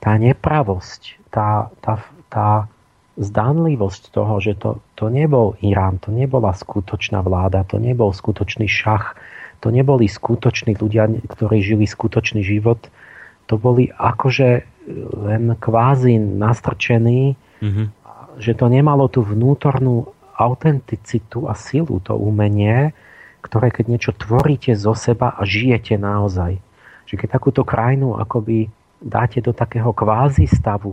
tá 0.00 0.12
nepravosť, 0.16 1.20
tá, 1.28 1.68
tá, 1.84 2.00
tá 2.28 2.68
zdánlivosť 3.16 4.12
toho, 4.12 4.36
že 4.44 4.52
to, 4.60 4.84
to 4.92 5.08
nebol 5.08 5.56
Irán, 5.64 5.96
to 5.96 6.12
nebola 6.12 6.52
skutočná 6.52 7.24
vláda, 7.24 7.64
to 7.64 7.80
nebol 7.80 8.12
skutočný 8.12 8.68
šach, 8.68 9.16
to 9.64 9.72
neboli 9.72 10.04
skutoční 10.04 10.76
ľudia, 10.76 11.08
ktorí 11.24 11.64
žili 11.64 11.88
skutočný 11.88 12.44
život, 12.44 12.92
to 13.48 13.56
boli 13.56 13.88
akože 13.88 14.68
len 15.16 15.56
kvázi 15.56 16.20
nastrčení, 16.20 17.34
mm-hmm. 17.64 17.86
že 18.36 18.52
to 18.52 18.66
nemalo 18.68 19.08
tú 19.08 19.24
vnútornú 19.24 20.12
autenticitu 20.36 21.48
a 21.48 21.56
silu, 21.56 21.96
to 22.04 22.12
umenie, 22.12 22.92
ktoré 23.40 23.72
keď 23.72 23.84
niečo 23.88 24.12
tvoríte 24.12 24.76
zo 24.76 24.92
seba 24.92 25.32
a 25.32 25.42
žijete 25.48 25.96
naozaj. 25.96 26.60
Že 27.08 27.14
keď 27.16 27.28
takúto 27.40 27.62
krajinu 27.64 28.20
akoby 28.20 28.68
dáte 29.00 29.40
do 29.40 29.56
takého 29.56 29.96
kvázi 29.96 30.44
stavu, 30.44 30.92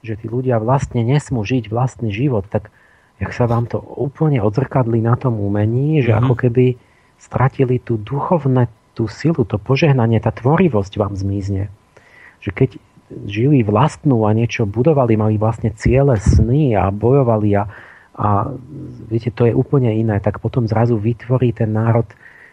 že 0.00 0.16
tí 0.16 0.26
ľudia 0.26 0.56
vlastne 0.60 1.04
nesmú 1.04 1.44
žiť 1.44 1.68
vlastný 1.68 2.12
život, 2.12 2.48
tak 2.48 2.72
jak 3.20 3.30
sa 3.36 3.44
vám 3.44 3.68
to 3.68 3.78
úplne 3.78 4.40
odzrkadli 4.40 5.04
na 5.04 5.14
tom 5.16 5.36
umení, 5.36 6.00
že 6.00 6.16
mm-hmm. 6.16 6.24
ako 6.24 6.34
keby 6.40 6.64
stratili 7.20 7.76
tú 7.76 8.00
duchovné, 8.00 8.72
tú 8.96 9.06
silu, 9.06 9.44
to 9.44 9.60
požehnanie, 9.60 10.18
tá 10.24 10.32
tvorivosť 10.32 10.92
vám 10.96 11.12
zmizne. 11.16 11.68
Že 12.40 12.50
keď 12.56 12.70
žili 13.28 13.60
vlastnú 13.60 14.24
a 14.24 14.32
niečo 14.32 14.64
budovali, 14.64 15.20
mali 15.20 15.36
vlastne 15.36 15.74
ciele, 15.76 16.16
sny 16.16 16.78
a 16.78 16.88
bojovali 16.88 17.50
a 17.60 17.64
a 18.20 18.52
viete, 19.08 19.32
to 19.32 19.48
je 19.48 19.56
úplne 19.56 19.88
iné, 19.96 20.20
tak 20.20 20.44
potom 20.44 20.68
zrazu 20.68 21.00
vytvorí 21.00 21.56
ten 21.56 21.72
národ 21.72 22.04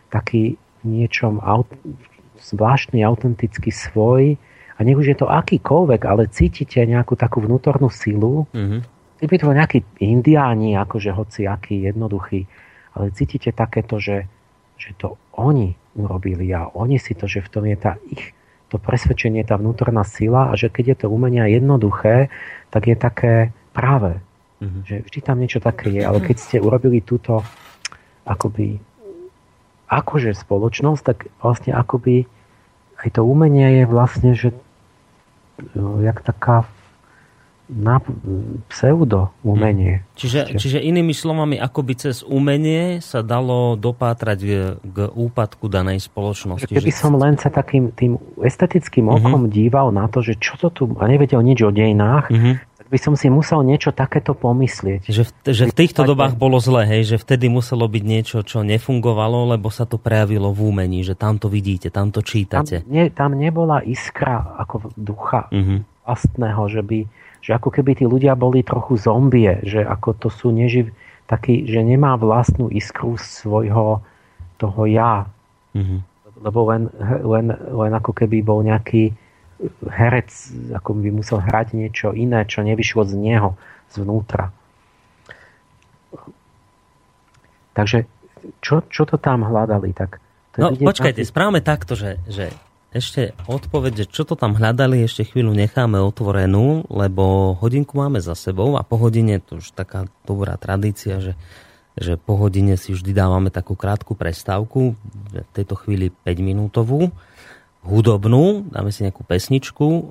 taký 0.08 0.56
niečom 0.88 1.44
aut- 1.44 1.76
zvláštny, 2.40 3.04
autentický 3.04 3.74
svoj 3.76 4.40
a 4.78 4.86
nech 4.86 4.98
už 4.98 5.08
je 5.10 5.18
to 5.18 5.28
akýkoľvek, 5.28 6.02
ale 6.06 6.30
cítite 6.30 6.78
nejakú 6.86 7.18
takú 7.18 7.42
vnútornú 7.42 7.90
silu. 7.90 8.46
Mm-hmm. 8.54 8.82
Kdyby 9.18 9.36
to 9.42 9.50
nejakí 9.50 9.80
indiáni, 9.98 10.78
akože 10.78 11.10
hoci 11.10 11.50
aký 11.50 11.90
jednoduchý, 11.90 12.46
ale 12.94 13.10
cítite 13.18 13.50
takéto, 13.50 13.98
že, 13.98 14.30
že 14.78 14.94
to 15.02 15.18
oni 15.34 15.74
urobili 15.98 16.54
a 16.54 16.70
oni 16.70 17.02
si 17.02 17.18
to, 17.18 17.26
že 17.26 17.42
v 17.42 17.50
tom 17.50 17.66
je 17.66 17.78
tá 17.78 17.98
ich 18.14 18.38
to 18.70 18.78
presvedčenie, 18.78 19.42
tá 19.42 19.58
vnútorná 19.58 20.06
sila 20.06 20.52
a 20.52 20.54
že 20.54 20.70
keď 20.70 20.86
je 20.94 20.98
to 21.02 21.08
umenia 21.10 21.50
jednoduché, 21.50 22.30
tak 22.70 22.86
je 22.86 22.96
také 23.00 23.34
práve. 23.74 24.22
Mm-hmm. 24.62 24.82
Že 24.86 24.96
vždy 25.10 25.20
tam 25.26 25.38
niečo 25.42 25.60
také 25.64 25.90
je, 25.90 26.02
ale 26.06 26.22
keď 26.22 26.38
ste 26.38 26.58
urobili 26.62 27.02
túto 27.02 27.42
akoby 28.30 28.78
akože 29.88 30.36
spoločnosť, 30.36 31.02
tak 31.02 31.18
vlastne 31.40 31.74
akoby 31.74 32.28
aj 32.98 33.10
to 33.18 33.22
umenie 33.24 33.82
je 33.82 33.86
vlastne, 33.88 34.32
že 34.34 34.52
jak 36.02 36.22
taká 36.22 36.66
na 37.68 38.00
pseudo 38.72 39.36
umenie. 39.44 40.00
Mhm. 40.00 40.16
Čiže, 40.16 40.40
čiže 40.56 40.80
inými 40.80 41.12
slovami, 41.12 41.60
akoby 41.60 41.94
cez 42.00 42.24
umenie 42.24 43.04
sa 43.04 43.20
dalo 43.20 43.76
dopátrať 43.76 44.40
k, 44.40 44.52
k 44.80 44.98
úpadku 45.12 45.68
danej 45.68 46.00
spoločnosti. 46.08 46.72
Keby 46.72 46.92
že... 46.92 46.96
som 46.96 47.20
len 47.20 47.36
sa 47.36 47.52
takým 47.52 47.92
tým 47.92 48.16
estetickým 48.40 49.12
okom 49.12 49.46
uh-huh. 49.46 49.52
díval 49.52 49.92
na 49.92 50.08
to, 50.08 50.24
že 50.24 50.40
čo 50.40 50.56
to 50.56 50.72
tu, 50.72 50.84
a 50.96 51.04
nevedel 51.12 51.44
nič 51.44 51.60
o 51.68 51.72
dejinách, 51.72 52.32
uh-huh 52.32 52.67
by 52.88 52.98
som 53.00 53.14
si 53.20 53.28
musel 53.28 53.64
niečo 53.68 53.92
takéto 53.92 54.32
pomyslieť. 54.32 55.12
Že 55.12 55.24
v, 55.28 55.32
že 55.52 55.64
v 55.68 55.76
týchto 55.76 56.08
dobách 56.08 56.40
bolo 56.40 56.58
zle, 56.64 56.88
hej? 56.88 57.16
že 57.16 57.18
vtedy 57.20 57.52
muselo 57.52 57.84
byť 57.88 58.04
niečo, 58.04 58.38
čo 58.48 58.64
nefungovalo, 58.64 59.52
lebo 59.56 59.68
sa 59.68 59.84
to 59.84 60.00
prejavilo 60.00 60.56
v 60.56 60.72
úmení, 60.72 61.04
že 61.04 61.14
tam 61.20 61.36
to 61.36 61.52
vidíte, 61.52 61.92
tam 61.92 62.16
to 62.16 62.24
čítate. 62.24 62.84
Tam, 62.84 62.92
ne, 62.92 63.12
tam 63.12 63.36
nebola 63.36 63.84
iskra 63.84 64.56
ako 64.56 64.96
ducha 64.96 65.52
uh-huh. 65.52 65.84
vlastného, 66.08 66.64
že, 66.72 66.82
by, 66.82 67.00
že 67.44 67.52
ako 67.56 67.70
keby 67.76 67.92
tí 68.00 68.06
ľudia 68.08 68.40
boli 68.40 68.64
trochu 68.64 68.96
zombie, 68.96 69.52
že 69.68 69.84
ako 69.84 70.16
to 70.16 70.28
sú 70.32 70.56
neživ, 70.56 70.96
taký, 71.28 71.68
že 71.68 71.84
nemá 71.84 72.16
vlastnú 72.16 72.72
iskru 72.72 73.20
svojho 73.20 74.00
toho 74.56 74.82
ja. 74.88 75.28
Uh-huh. 75.76 76.00
Lebo 76.40 76.60
len, 76.72 76.88
len, 77.26 77.52
len 77.52 77.92
ako 77.92 78.16
keby 78.16 78.40
bol 78.46 78.64
nejaký 78.64 79.12
herec 79.90 80.30
ako 80.74 80.90
by 81.02 81.10
musel 81.10 81.42
hrať 81.42 81.74
niečo 81.74 82.14
iné, 82.14 82.46
čo 82.46 82.62
nevyšlo 82.62 83.04
z 83.10 83.14
neho, 83.18 83.58
zvnútra. 83.90 84.54
Takže 87.74 88.06
čo, 88.62 88.86
čo 88.90 89.04
to 89.06 89.18
tam 89.18 89.46
hľadali? 89.46 89.94
Tak 89.94 90.22
to 90.54 90.58
no 90.62 90.68
počkajte, 90.74 91.22
na... 91.22 91.30
správame 91.30 91.62
takto, 91.62 91.94
že, 91.94 92.22
že 92.26 92.50
ešte 92.94 93.38
odpoveď, 93.46 94.06
že 94.06 94.06
čo 94.10 94.26
to 94.26 94.34
tam 94.34 94.58
hľadali, 94.58 95.06
ešte 95.06 95.28
chvíľu 95.28 95.54
necháme 95.54 96.02
otvorenú, 96.02 96.88
lebo 96.90 97.54
hodinku 97.58 97.98
máme 97.98 98.18
za 98.24 98.34
sebou 98.34 98.78
a 98.78 98.82
po 98.82 98.98
hodine, 98.98 99.38
to 99.44 99.62
už 99.62 99.74
taká 99.78 100.10
dobrá 100.26 100.58
tradícia, 100.58 101.22
že, 101.22 101.34
že 101.94 102.18
po 102.18 102.38
hodine 102.40 102.74
si 102.80 102.98
vždy 102.98 103.14
dávame 103.14 103.54
takú 103.54 103.78
krátku 103.78 104.18
prestávku, 104.18 104.98
v 105.34 105.52
tejto 105.54 105.78
chvíli 105.78 106.10
5 106.26 106.42
minútovú 106.42 107.14
hudobnú, 107.86 108.68
dáme 108.72 108.90
si 108.90 109.06
nejakú 109.06 109.22
pesničku, 109.28 109.88
e, 109.88 110.02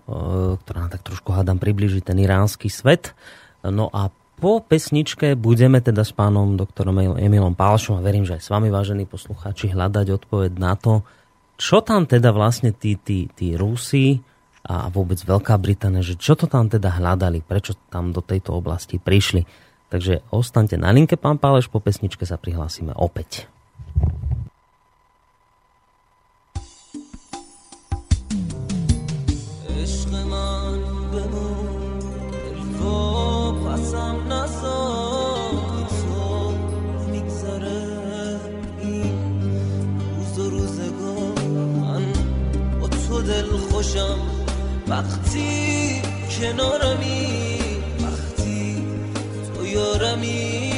ktorá 0.62 0.86
nám 0.86 0.92
tak 0.94 1.02
trošku 1.06 1.30
hádam 1.34 1.58
približí 1.58 2.04
ten 2.04 2.16
iránsky 2.20 2.70
svet. 2.70 3.16
No 3.66 3.90
a 3.90 4.12
po 4.36 4.60
pesničke 4.60 5.32
budeme 5.32 5.80
teda 5.80 6.04
s 6.04 6.12
pánom 6.12 6.60
doktorom 6.60 7.16
Emilom 7.16 7.56
Pálšom 7.56 7.96
a 7.96 8.04
verím, 8.04 8.28
že 8.28 8.36
aj 8.36 8.42
s 8.44 8.52
vami, 8.52 8.68
vážení 8.68 9.08
poslucháči, 9.08 9.72
hľadať 9.72 10.06
odpoveď 10.12 10.52
na 10.60 10.76
to, 10.76 11.00
čo 11.56 11.80
tam 11.80 12.04
teda 12.04 12.36
vlastne 12.36 12.76
tí, 12.76 13.00
tí, 13.00 13.32
tí 13.32 13.56
Rusi 13.56 14.20
a 14.68 14.92
vôbec 14.92 15.16
Veľká 15.16 15.56
Británia, 15.56 16.04
že 16.04 16.20
čo 16.20 16.36
to 16.36 16.44
tam 16.44 16.68
teda 16.68 17.00
hľadali, 17.00 17.40
prečo 17.40 17.80
tam 17.88 18.12
do 18.12 18.20
tejto 18.20 18.52
oblasti 18.52 19.00
prišli. 19.00 19.48
Takže 19.88 20.26
ostaňte 20.34 20.76
na 20.76 20.92
linke, 20.92 21.16
pán 21.16 21.40
Páleš, 21.40 21.72
po 21.72 21.80
pesničke 21.80 22.28
sa 22.28 22.36
prihlásime 22.36 22.92
opäť. 22.92 23.48
خوشم 43.86 44.18
وقتی 44.88 46.02
کنارمی 46.40 47.38
وقتی 48.02 48.82
تو 49.54 49.66
یارمی 49.66 50.76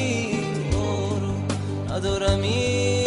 ندارمی. 1.90 2.97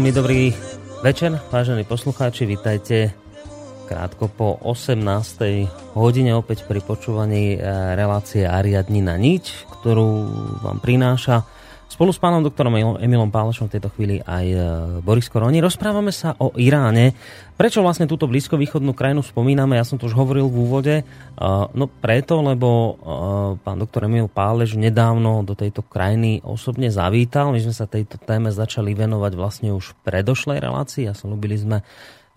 Príjemný 0.00 0.16
dobrý 0.16 0.42
večer, 1.04 1.36
vážení 1.52 1.84
poslucháči, 1.84 2.48
vítajte 2.48 3.12
krátko 3.84 4.32
po 4.32 4.56
18. 4.64 4.96
hodine 5.92 6.32
opäť 6.32 6.64
pri 6.64 6.80
počúvaní 6.80 7.60
e, 7.60 7.68
relácie 8.00 8.48
Ariadni 8.48 9.04
na 9.04 9.20
nič, 9.20 9.68
ktorú 9.68 10.24
vám 10.64 10.80
prináša 10.80 11.44
spolu 12.00 12.16
s 12.16 12.24
pánom 12.24 12.40
doktorom 12.40 12.96
Emilom 12.96 13.28
Pálešom 13.28 13.68
v 13.68 13.76
tejto 13.76 13.92
chvíli 13.92 14.24
aj 14.24 14.46
e, 14.48 14.58
Boris 15.04 15.28
Koroni. 15.28 15.60
Rozprávame 15.60 16.16
sa 16.16 16.32
o 16.40 16.48
Iráne. 16.56 17.12
Prečo 17.60 17.84
vlastne 17.84 18.08
túto 18.08 18.24
blízkovýchodnú 18.24 18.96
krajinu 18.96 19.20
spomíname? 19.20 19.76
Ja 19.76 19.84
som 19.84 20.00
to 20.00 20.08
už 20.08 20.16
hovoril 20.16 20.48
v 20.48 20.56
úvode. 20.64 20.94
E, 20.96 21.04
no 21.76 21.84
preto, 22.00 22.40
lebo 22.40 22.96
pán 23.60 23.76
doktor 23.76 24.08
Emil 24.08 24.32
Páleš 24.32 24.80
nedávno 24.80 25.44
do 25.44 25.52
tejto 25.52 25.84
krajiny 25.84 26.40
osobne 26.40 26.88
zavítal. 26.88 27.52
My 27.52 27.60
sme 27.60 27.76
sa 27.76 27.84
tejto 27.84 28.16
téme 28.16 28.48
začali 28.48 28.96
venovať 28.96 29.36
vlastne 29.36 29.76
už 29.76 29.92
v 29.92 29.96
predošlej 30.00 30.56
relácii. 30.56 31.04
Ja 31.04 31.12
som 31.12 31.28
ľúbili 31.36 31.60
sme 31.60 31.84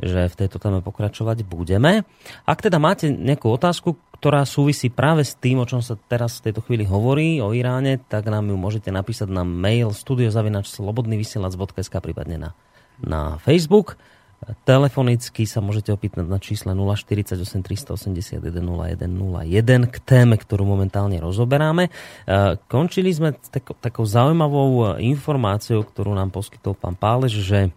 že 0.01 0.25
v 0.29 0.37
tejto 0.37 0.57
téme 0.57 0.81
pokračovať 0.81 1.45
budeme. 1.45 2.01
Ak 2.49 2.65
teda 2.65 2.81
máte 2.81 3.13
nejakú 3.13 3.53
otázku, 3.53 3.93
ktorá 4.17 4.47
súvisí 4.47 4.87
práve 4.87 5.27
s 5.27 5.35
tým, 5.35 5.59
o 5.59 5.67
čom 5.67 5.83
sa 5.83 5.99
teraz 5.99 6.39
v 6.39 6.49
tejto 6.49 6.63
chvíli 6.63 6.87
hovorí, 6.87 7.43
o 7.43 7.51
Iráne, 7.51 7.99
tak 7.99 8.31
nám 8.31 8.47
ju 8.47 8.55
môžete 8.55 8.87
napísať 8.87 9.27
na 9.27 9.43
mail 9.43 9.91
studiozavinačslobodnyvysielac.sk 9.91 11.95
prípadne 11.99 12.39
na, 12.39 12.55
na 13.03 13.35
Facebook. 13.43 13.99
Telefonicky 14.67 15.47
sa 15.47 15.63
môžete 15.63 15.95
opýtať 15.95 16.27
na 16.27 16.39
čísle 16.39 16.75
048 16.75 17.63
381 17.63 18.43
0101 18.43 19.87
k 19.87 19.97
téme, 20.03 20.35
ktorú 20.35 20.67
momentálne 20.67 21.15
rozoberáme. 21.19 21.87
E, 21.87 21.91
končili 22.67 23.15
sme 23.15 23.39
takou 23.79 24.03
zaujímavou 24.03 24.99
informáciou, 24.99 25.87
ktorú 25.87 26.11
nám 26.11 26.35
poskytol 26.35 26.75
pán 26.75 26.99
Páleš, 26.99 27.39
že 27.39 27.71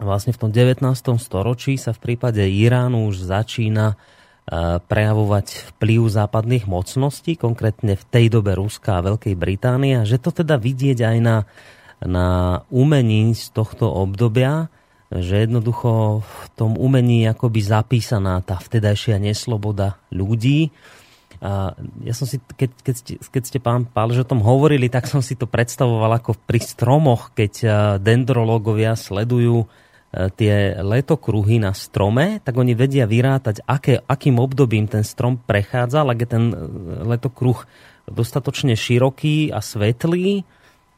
vlastne 0.00 0.32
v 0.36 0.40
tom 0.40 0.50
19. 0.52 0.84
storočí 1.16 1.80
sa 1.80 1.96
v 1.96 2.02
prípade 2.02 2.44
Iránu 2.44 3.08
už 3.08 3.24
začína 3.24 3.94
e, 3.94 3.96
prejavovať 4.80 5.76
vplyv 5.76 6.00
západných 6.12 6.64
mocností, 6.68 7.40
konkrétne 7.40 7.96
v 7.96 8.04
tej 8.04 8.26
dobe 8.28 8.52
Ruska 8.56 9.00
a 9.00 9.04
Veľkej 9.04 9.34
Británie, 9.36 9.96
a 9.96 10.08
že 10.08 10.20
to 10.20 10.32
teda 10.32 10.60
vidieť 10.60 10.98
aj 11.00 11.16
na, 11.20 11.36
na 12.04 12.28
umení 12.68 13.32
z 13.32 13.48
tohto 13.56 13.88
obdobia, 13.88 14.68
že 15.08 15.46
jednoducho 15.46 16.20
v 16.26 16.44
tom 16.58 16.74
umení 16.76 17.24
akoby 17.30 17.62
zapísaná 17.62 18.42
tá 18.42 18.58
vtedajšia 18.58 19.22
nesloboda 19.22 20.02
ľudí. 20.10 20.74
A 21.38 21.76
ja 22.02 22.16
som 22.16 22.24
si, 22.26 22.40
keď, 22.40 22.70
keď, 22.80 22.94
ste, 22.96 23.12
keď 23.20 23.42
ste 23.44 23.58
pán 23.60 23.86
Pálež 23.86 24.24
o 24.24 24.28
tom 24.28 24.40
hovorili, 24.40 24.88
tak 24.88 25.06
som 25.06 25.20
si 25.20 25.36
to 25.36 25.46
predstavoval 25.46 26.16
ako 26.16 26.34
pri 26.44 26.60
stromoch, 26.60 27.32
keď 27.32 27.52
e, 27.62 27.68
dendrológovia 28.02 28.92
sledujú 28.92 29.64
E, 29.64 29.85
tie 30.14 30.78
letokruhy 30.80 31.60
na 31.60 31.76
strome, 31.76 32.40
tak 32.40 32.56
oni 32.56 32.72
vedia 32.72 33.04
vyrátať, 33.04 33.60
aké, 33.68 34.00
akým 34.00 34.40
obdobím 34.40 34.88
ten 34.88 35.04
strom 35.04 35.36
prechádza, 35.36 36.06
ak 36.06 36.18
je 36.24 36.28
ten 36.28 36.44
e, 36.52 36.56
letokruh 37.04 37.68
dostatočne 38.08 38.78
široký 38.78 39.50
a 39.50 39.60
svetlý, 39.60 40.46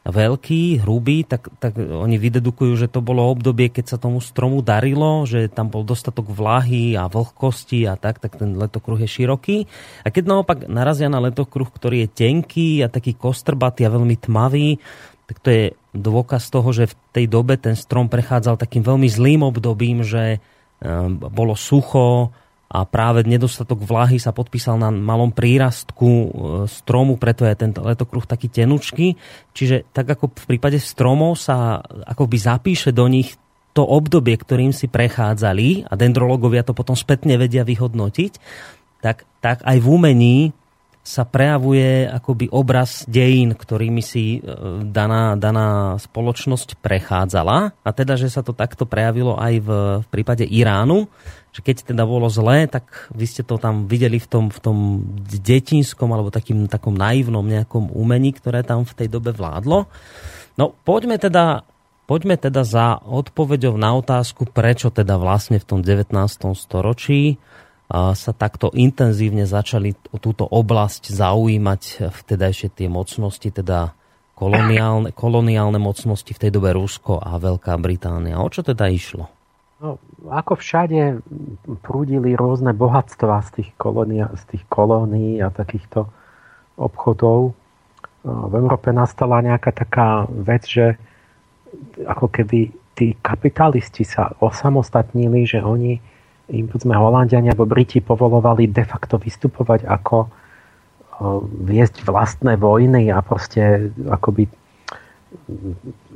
veľký, 0.08 0.84
hrubý, 0.84 1.26
tak, 1.26 1.52
tak 1.60 1.76
oni 1.76 2.16
vydedukujú, 2.16 2.72
že 2.80 2.88
to 2.88 3.04
bolo 3.04 3.28
obdobie, 3.28 3.68
keď 3.68 3.96
sa 3.96 4.00
tomu 4.00 4.24
stromu 4.24 4.64
darilo, 4.64 5.28
že 5.28 5.52
tam 5.52 5.68
bol 5.68 5.84
dostatok 5.84 6.32
vlahy 6.32 6.96
a 6.96 7.10
vlhkosti 7.10 7.84
a 7.84 7.98
tak, 7.98 8.22
tak 8.22 8.40
ten 8.40 8.56
letokruh 8.56 9.04
je 9.04 9.08
široký. 9.08 9.68
A 10.04 10.08
keď 10.08 10.24
naopak 10.24 10.64
narazia 10.64 11.12
na 11.12 11.20
letokruh, 11.20 11.68
ktorý 11.68 12.06
je 12.06 12.12
tenký 12.12 12.80
a 12.80 12.88
taký 12.88 13.12
kostrbatý 13.18 13.84
a 13.84 13.92
veľmi 13.92 14.16
tmavý, 14.16 14.80
tak 15.28 15.36
to 15.44 15.48
je 15.52 15.64
dôkaz 15.92 16.48
toho, 16.48 16.72
že 16.72 16.88
v 16.88 16.94
tej 17.12 17.26
dobe 17.28 17.60
ten 17.60 17.76
strom 17.76 18.08
prechádzal 18.08 18.56
takým 18.56 18.80
veľmi 18.80 19.08
zlým 19.12 19.44
obdobím, 19.44 20.00
že 20.00 20.40
ehm, 20.80 21.20
bolo 21.20 21.52
sucho 21.52 22.32
a 22.68 22.84
práve 22.84 23.24
nedostatok 23.24 23.80
vlahy 23.80 24.20
sa 24.20 24.32
podpísal 24.32 24.76
na 24.76 24.92
malom 24.92 25.32
prírastku 25.32 26.08
e, 26.08 26.26
stromu, 26.68 27.16
preto 27.16 27.48
je 27.48 27.56
ten 27.56 27.72
letokruh 27.72 28.28
taký 28.28 28.52
tenučký. 28.52 29.16
Čiže 29.56 29.88
tak 29.92 30.04
ako 30.12 30.36
v 30.36 30.46
prípade 30.56 30.76
stromov 30.76 31.40
sa 31.40 31.80
akoby 31.80 32.36
zapíše 32.36 32.92
do 32.92 33.08
nich 33.08 33.40
to 33.72 33.88
obdobie, 33.88 34.36
ktorým 34.36 34.76
si 34.76 34.84
prechádzali 34.84 35.88
a 35.88 35.92
dendrologovia 35.96 36.60
to 36.60 36.76
potom 36.76 36.92
spätne 36.92 37.40
vedia 37.40 37.64
vyhodnotiť, 37.64 38.32
tak, 39.00 39.24
tak 39.40 39.64
aj 39.64 39.76
v 39.80 39.86
umení 39.88 40.36
sa 41.08 41.24
prejavuje 41.24 42.04
akoby 42.04 42.52
obraz 42.52 43.08
dejín, 43.08 43.56
ktorými 43.56 44.04
si 44.04 44.38
e, 44.38 44.40
daná, 44.84 45.40
daná 45.40 45.96
spoločnosť 45.96 46.76
prechádzala. 46.84 47.72
A 47.80 47.90
teda, 47.96 48.20
že 48.20 48.28
sa 48.28 48.44
to 48.44 48.52
takto 48.52 48.84
prejavilo 48.84 49.32
aj 49.40 49.54
v, 49.64 49.68
v 50.04 50.06
prípade 50.12 50.44
Iránu, 50.44 51.08
že 51.48 51.64
keď 51.64 51.96
teda 51.96 52.04
bolo 52.04 52.28
zlé, 52.28 52.68
tak 52.68 53.08
vy 53.16 53.24
ste 53.24 53.40
to 53.40 53.56
tam 53.56 53.88
videli 53.88 54.20
v 54.20 54.28
tom, 54.28 54.52
v 54.52 54.60
tom 54.60 54.76
detinskom 55.24 56.12
alebo 56.12 56.28
takým, 56.28 56.68
takom 56.68 56.92
naivnom 56.92 57.42
nejakom 57.42 57.88
umení, 57.88 58.36
ktoré 58.36 58.60
tam 58.60 58.84
v 58.84 58.92
tej 58.92 59.08
dobe 59.08 59.32
vládlo. 59.32 59.88
No 60.60 60.76
poďme 60.84 61.16
teda, 61.16 61.64
poďme 62.04 62.36
teda 62.36 62.68
za 62.68 63.00
odpoveďou 63.00 63.80
na 63.80 63.96
otázku, 63.96 64.44
prečo 64.52 64.92
teda 64.92 65.16
vlastne 65.16 65.56
v 65.56 65.64
tom 65.64 65.80
19. 65.80 66.12
storočí 66.52 67.40
sa 67.88 68.32
takto 68.36 68.68
intenzívne 68.76 69.48
začali 69.48 69.96
túto 70.20 70.44
oblasť 70.44 71.08
zaujímať 71.08 72.12
vtedajšie 72.12 72.68
tie 72.76 72.88
mocnosti, 72.92 73.48
teda 73.48 73.96
koloniálne, 74.36 75.16
koloniálne 75.16 75.80
mocnosti 75.80 76.36
v 76.36 76.40
tej 76.46 76.50
dobe 76.52 76.76
Rusko 76.76 77.16
a 77.16 77.40
Veľká 77.40 77.74
Británia. 77.80 78.44
O 78.44 78.48
čo 78.52 78.60
teda 78.60 78.92
išlo? 78.92 79.32
No, 79.78 79.96
ako 80.28 80.58
všade 80.58 81.22
prúdili 81.86 82.34
rôzne 82.34 82.74
bohatstva 82.74 83.46
z 83.48 83.62
tých, 83.62 83.70
kolónia, 83.78 84.28
z 84.34 84.42
tých 84.54 84.64
kolónií 84.68 85.38
a 85.40 85.48
takýchto 85.54 86.10
obchodov. 86.76 87.54
V 88.26 88.52
Európe 88.52 88.90
nastala 88.90 89.38
nejaká 89.40 89.70
taká 89.70 90.26
vec, 90.28 90.66
že 90.66 90.98
ako 92.04 92.26
keby 92.26 92.74
tí 92.98 93.14
kapitalisti 93.22 94.02
sa 94.02 94.34
osamostatnili, 94.42 95.46
že 95.46 95.62
oni 95.62 96.02
im 96.48 96.66
sme 96.72 96.96
Holandiania 96.96 97.52
alebo 97.52 97.68
Briti 97.68 98.00
povolovali 98.00 98.72
de 98.72 98.84
facto 98.84 99.20
vystupovať 99.20 99.84
ako 99.84 100.16
viesť 101.66 102.06
vlastné 102.06 102.56
vojny 102.56 103.10
a 103.10 103.18
proste 103.20 103.90
akoby 104.06 104.46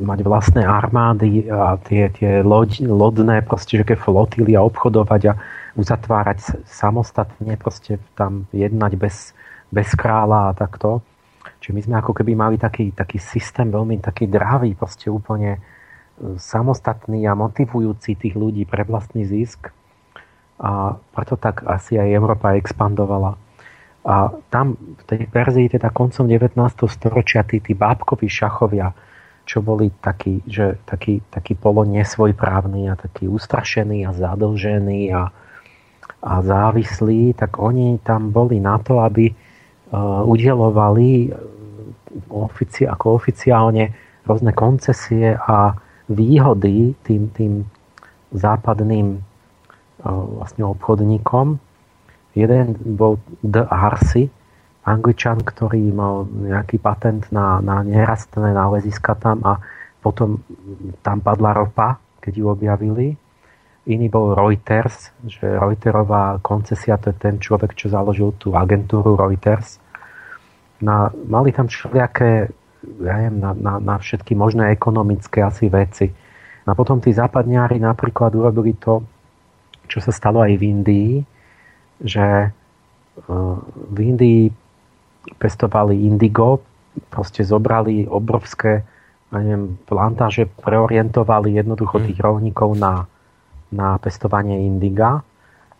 mať 0.01 0.19
vlastné 0.25 0.63
armády 0.65 1.45
a 1.53 1.77
tie, 1.85 2.09
tie 2.17 2.41
loď, 2.41 2.87
lodné 2.89 3.45
proste, 3.45 3.83
že 3.83 3.99
flotily 3.99 4.57
a 4.57 4.65
obchodovať 4.65 5.23
a 5.29 5.33
uzatvárať 5.77 6.65
samostatne, 6.65 7.53
proste 7.61 8.01
tam 8.17 8.49
jednať 8.57 8.93
bez, 8.97 9.37
bez 9.69 9.93
kráľa 9.93 10.53
a 10.53 10.57
takto. 10.57 11.05
Čiže 11.61 11.75
my 11.77 11.81
sme 11.85 11.95
ako 12.01 12.13
keby 12.17 12.33
mali 12.33 12.57
taký, 12.57 12.95
taký 12.97 13.21
systém 13.21 13.69
veľmi 13.69 14.01
taký 14.01 14.27
dravý, 14.27 14.75
proste 14.75 15.13
úplne 15.13 15.59
e, 15.59 15.61
samostatný 16.41 17.29
a 17.29 17.37
motivujúci 17.37 18.17
tých 18.17 18.35
ľudí 18.35 18.65
pre 18.65 18.83
vlastný 18.89 19.29
zisk 19.29 19.71
a 20.63 20.95
preto 20.95 21.35
tak 21.35 21.67
asi 21.67 21.99
aj 21.99 22.09
Európa 22.15 22.55
expandovala. 22.55 23.35
A 24.07 24.31
tam 24.51 24.79
v 24.79 25.03
tej 25.07 25.21
verzii 25.31 25.75
teda 25.75 25.91
koncom 25.91 26.27
19. 26.27 26.59
storočia 26.87 27.43
tí, 27.43 27.59
tí 27.59 27.75
bábkoví 27.75 28.31
šachovia, 28.31 28.95
čo 29.43 29.59
boli 29.59 29.91
takí, 29.99 30.43
že 30.47 30.79
takí, 30.87 31.23
takí 31.31 31.59
polo 31.59 31.83
a 31.83 32.95
takí 32.95 33.27
ustrašení 33.27 34.07
a 34.07 34.15
zadlžení 34.15 35.11
a, 35.11 35.35
a 36.23 36.35
závislí, 36.43 37.35
tak 37.35 37.59
oni 37.59 37.99
tam 38.07 38.31
boli 38.31 38.63
na 38.63 38.79
to, 38.79 39.03
aby 39.03 39.35
uh, 39.35 40.23
udelovali 40.23 41.35
ofici, 42.31 42.87
ako 42.87 43.19
oficiálne 43.19 43.91
rôzne 44.27 44.55
koncesie 44.55 45.35
a 45.35 45.75
výhody 46.07 46.95
tým, 47.03 47.31
tým 47.35 47.53
západným 48.31 49.32
vlastne 50.11 50.67
obchodníkom. 50.67 51.59
Jeden 52.35 52.77
bol 52.97 53.21
D. 53.45 53.61
Arsi, 53.63 54.33
angličan, 54.83 55.45
ktorý 55.45 55.79
mal 55.95 56.27
nejaký 56.27 56.83
patent 56.83 57.31
na, 57.31 57.63
na 57.63 57.87
nerastné 57.87 58.51
náleziska 58.51 59.15
tam 59.15 59.39
a 59.47 59.63
potom 60.03 60.43
tam 61.07 61.23
padla 61.23 61.55
ropa, 61.55 62.03
keď 62.19 62.33
ju 62.35 62.47
objavili. 62.51 63.07
iný 63.87 64.07
bol 64.07 64.35
Reuters, 64.35 65.11
že 65.27 65.43
Reuterová 65.43 66.39
koncesia, 66.39 66.99
to 66.99 67.11
je 67.11 67.17
ten 67.19 67.39
človek, 67.39 67.75
čo 67.75 67.91
založil 67.91 68.35
tú 68.39 68.55
agentúru 68.55 69.19
Reuters. 69.19 69.83
Na, 70.83 71.11
mali 71.15 71.55
tam 71.55 71.71
všelijaké, 71.71 72.51
ja 73.03 73.13
neviem, 73.23 73.39
na, 73.39 73.55
na, 73.55 73.75
na 73.79 73.95
všetky 73.99 74.35
možné 74.35 74.75
ekonomické 74.75 75.43
asi 75.43 75.71
veci. 75.71 76.11
A 76.63 76.75
potom 76.79 77.03
tí 77.03 77.11
západňári 77.11 77.83
napríklad 77.83 78.35
urobili 78.39 78.79
to, 78.79 79.03
čo 79.93 80.01
sa 80.01 80.09
stalo 80.09 80.41
aj 80.41 80.57
v 80.57 80.63
Indii, 80.65 81.13
že 82.01 82.49
e, 82.49 83.35
v 83.93 83.99
Indii 84.01 84.49
pestovali 85.37 86.09
indigo, 86.09 86.65
proste 87.13 87.45
zobrali 87.45 88.09
obrovské 88.09 88.83
neviem, 89.33 89.77
plantáže, 89.85 90.49
preorientovali 90.49 91.57
jednoducho 91.57 92.05
tých 92.05 92.21
mm. 92.21 92.27
rovníkov 92.27 92.71
na 92.77 93.07
na 93.73 93.97
pestovanie 93.97 94.69
indiga 94.69 95.25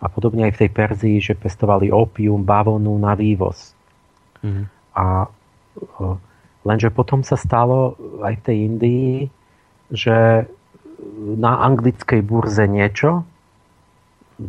a 0.01 0.07
podobne 0.09 0.49
aj 0.49 0.57
v 0.57 0.61
tej 0.67 0.71
Perzii, 0.73 1.17
že 1.21 1.39
pestovali 1.39 1.93
opium, 1.93 2.43
bavonu 2.43 2.97
na 2.99 3.15
vývoz. 3.15 3.77
Mm. 4.43 4.67
A 4.97 5.29
lenže 6.67 6.91
potom 6.91 7.23
sa 7.23 7.39
stalo 7.39 7.95
aj 8.25 8.35
v 8.41 8.45
tej 8.49 8.57
Indii, 8.67 9.15
že 9.93 10.49
na 11.39 11.53
anglickej 11.63 12.25
burze 12.25 12.67
niečo 12.67 13.23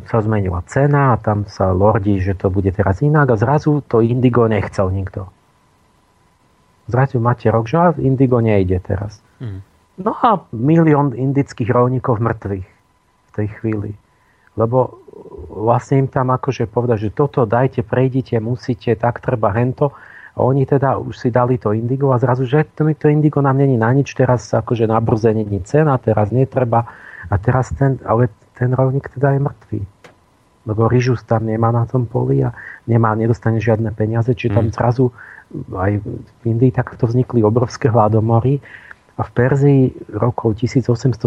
sa 0.08 0.20
zmenila 0.24 0.64
cena 0.66 1.14
a 1.14 1.20
tam 1.20 1.46
sa 1.48 1.72
lordí, 1.76 2.18
že 2.20 2.34
to 2.34 2.50
bude 2.50 2.72
teraz 2.74 3.04
inak 3.04 3.34
a 3.34 3.40
zrazu 3.40 3.84
to 3.86 4.02
indigo 4.02 4.48
nechcel 4.48 4.90
nikto. 4.90 5.30
Zrazu 6.88 7.20
máte 7.24 7.48
rok, 7.48 7.68
že 7.68 7.80
indigo 8.04 8.44
nejde 8.44 8.80
teraz. 8.84 9.24
Mm. 9.40 9.64
No 10.04 10.12
a 10.18 10.42
milión 10.52 11.14
indických 11.14 11.70
rovníkov 11.70 12.18
mŕtvych 12.20 12.68
tej 13.34 13.48
chvíli. 13.60 13.92
Lebo 14.54 15.02
vlastne 15.50 16.06
im 16.06 16.10
tam 16.10 16.30
akože 16.30 16.70
povedať, 16.70 17.10
že 17.10 17.16
toto 17.18 17.50
dajte, 17.50 17.82
prejdite, 17.82 18.38
musíte, 18.38 18.94
tak 18.94 19.22
treba 19.22 19.50
hento. 19.54 19.94
A 20.34 20.42
oni 20.42 20.66
teda 20.66 20.98
už 20.98 21.14
si 21.14 21.30
dali 21.30 21.62
to 21.62 21.78
indigo 21.78 22.10
a 22.10 22.18
zrazu, 22.18 22.50
že 22.50 22.66
to, 22.74 22.90
to 22.98 23.06
indigo 23.10 23.42
nám 23.42 23.58
není 23.62 23.78
na 23.78 23.94
nič, 23.94 24.18
teraz 24.18 24.50
akože 24.50 24.90
na 24.90 24.98
brze 24.98 25.30
není 25.30 25.62
cena, 25.62 25.98
teraz 26.02 26.34
netreba. 26.34 26.90
A 27.30 27.38
teraz 27.38 27.70
ten, 27.74 28.02
ale 28.06 28.30
ten 28.58 28.70
rovník 28.74 29.10
teda 29.14 29.36
je 29.36 29.40
mŕtvý. 29.42 29.82
Lebo 30.64 30.88
ryžus 30.88 31.24
tam 31.28 31.44
nemá 31.44 31.76
na 31.76 31.84
tom 31.84 32.08
poli 32.08 32.40
a 32.40 32.56
nemá, 32.88 33.12
nedostane 33.18 33.60
žiadne 33.60 33.92
peniaze, 33.92 34.32
čiže 34.32 34.56
tam 34.56 34.72
mm. 34.72 34.76
zrazu 34.76 35.12
aj 35.76 36.02
v 36.02 36.44
Indii 36.48 36.74
takto 36.74 37.06
vznikli 37.06 37.44
obrovské 37.44 37.92
hladomory 37.92 38.64
a 39.20 39.22
v 39.22 39.30
Perzii 39.36 39.84
rokov 40.10 40.58
1870 40.58 41.20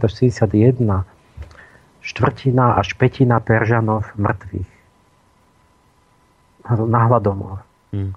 až 0.00 0.12
61 0.12 1.04
štvrtina 2.04 2.76
až 2.76 2.98
petina 3.00 3.40
Peržanov 3.40 4.04
mŕtvych. 4.20 4.70
Na 6.88 7.00
hladomor. 7.08 7.64
Hmm. 7.92 8.12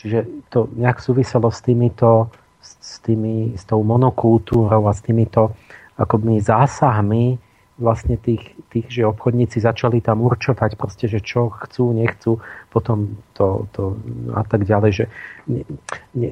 Čiže 0.00 0.48
to 0.52 0.68
nejak 0.76 1.00
súviselo 1.00 1.48
s 1.48 1.64
týmito, 1.64 2.28
s, 2.60 3.00
tými, 3.00 3.56
s 3.56 3.64
tou 3.64 3.80
monokultúrou 3.84 4.88
a 4.88 4.92
s 4.92 5.00
týmito 5.04 5.56
akoby 5.96 6.40
zásahmi 6.40 7.38
vlastne 7.74 8.14
tých, 8.14 8.54
tých, 8.70 8.86
že 8.86 9.02
obchodníci 9.02 9.58
začali 9.58 9.98
tam 9.98 10.22
určovať 10.22 10.78
proste, 10.78 11.10
že 11.10 11.18
čo 11.18 11.50
chcú, 11.50 11.90
nechcú, 11.90 12.38
potom 12.70 13.18
to, 13.34 13.66
to 13.74 13.98
a 14.30 14.46
tak 14.46 14.62
ďalej, 14.62 14.90
že 14.94 15.04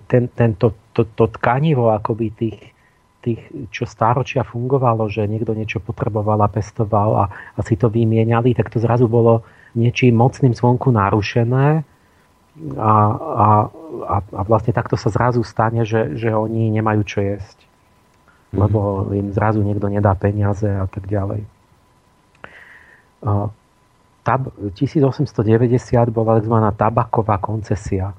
ten, 0.06 0.30
ten, 0.30 0.50
to, 0.54 0.70
to, 0.94 1.02
to 1.18 1.26
tkanivo 1.34 1.90
akoby 1.90 2.30
tých, 2.30 2.58
tých, 3.26 3.42
čo 3.74 3.90
stáročia 3.90 4.46
fungovalo, 4.46 5.10
že 5.10 5.26
niekto 5.26 5.54
niečo 5.58 5.82
potreboval 5.82 6.38
a 6.46 6.52
pestoval 6.52 7.10
a, 7.18 7.24
a 7.58 7.60
si 7.66 7.74
to 7.74 7.90
vymieniali, 7.90 8.54
tak 8.54 8.70
to 8.70 8.78
zrazu 8.78 9.10
bolo 9.10 9.42
niečím 9.74 10.14
mocným 10.14 10.54
zvonku 10.54 10.94
narušené 10.94 11.82
a, 12.78 12.94
a, 13.18 13.46
a, 14.06 14.16
a 14.20 14.40
vlastne 14.46 14.70
takto 14.70 14.94
sa 14.94 15.10
zrazu 15.10 15.42
stane, 15.42 15.82
že, 15.82 16.14
že 16.14 16.30
oni 16.30 16.70
nemajú 16.70 17.02
čo 17.02 17.18
jesť. 17.18 17.71
Lebo 18.52 19.08
im 19.16 19.32
zrazu 19.32 19.64
niekto 19.64 19.88
nedá 19.88 20.12
peniaze 20.12 20.68
a 20.68 20.84
tak 20.84 21.08
ďalej. 21.08 21.44
Tab, 24.22 24.42
1890 24.76 25.34
bola 26.12 26.38
tzv. 26.38 26.56
tabaková 26.76 27.40
koncesia, 27.40 28.12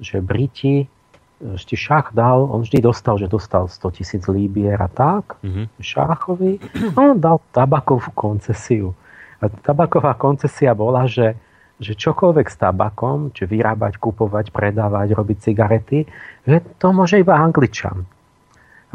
že 0.00 0.18
Briti 0.24 0.88
ešte 1.36 1.76
šach 1.76 2.16
dal, 2.16 2.48
on 2.48 2.64
vždy 2.64 2.80
dostal, 2.80 3.20
že 3.20 3.28
dostal 3.28 3.68
100 3.68 4.00
tisíc 4.00 4.24
líbier 4.24 4.80
a 4.80 4.88
tak, 4.88 5.36
mm-hmm. 5.44 5.66
šáchovi, 5.76 6.56
on 6.96 7.20
dal 7.20 7.44
tabakovú 7.52 8.08
koncesiu. 8.16 8.96
A 9.44 9.52
tabaková 9.52 10.16
koncesia 10.16 10.72
bola, 10.72 11.04
že, 11.04 11.36
že 11.76 11.92
čokoľvek 11.92 12.46
s 12.48 12.56
tabakom, 12.56 13.36
či 13.36 13.44
vyrábať, 13.44 14.00
kupovať, 14.00 14.48
predávať, 14.48 15.12
robiť 15.12 15.38
cigarety, 15.44 16.08
že 16.48 16.64
to 16.80 16.88
môže 16.96 17.20
iba 17.20 17.36
Angličan. 17.36 18.08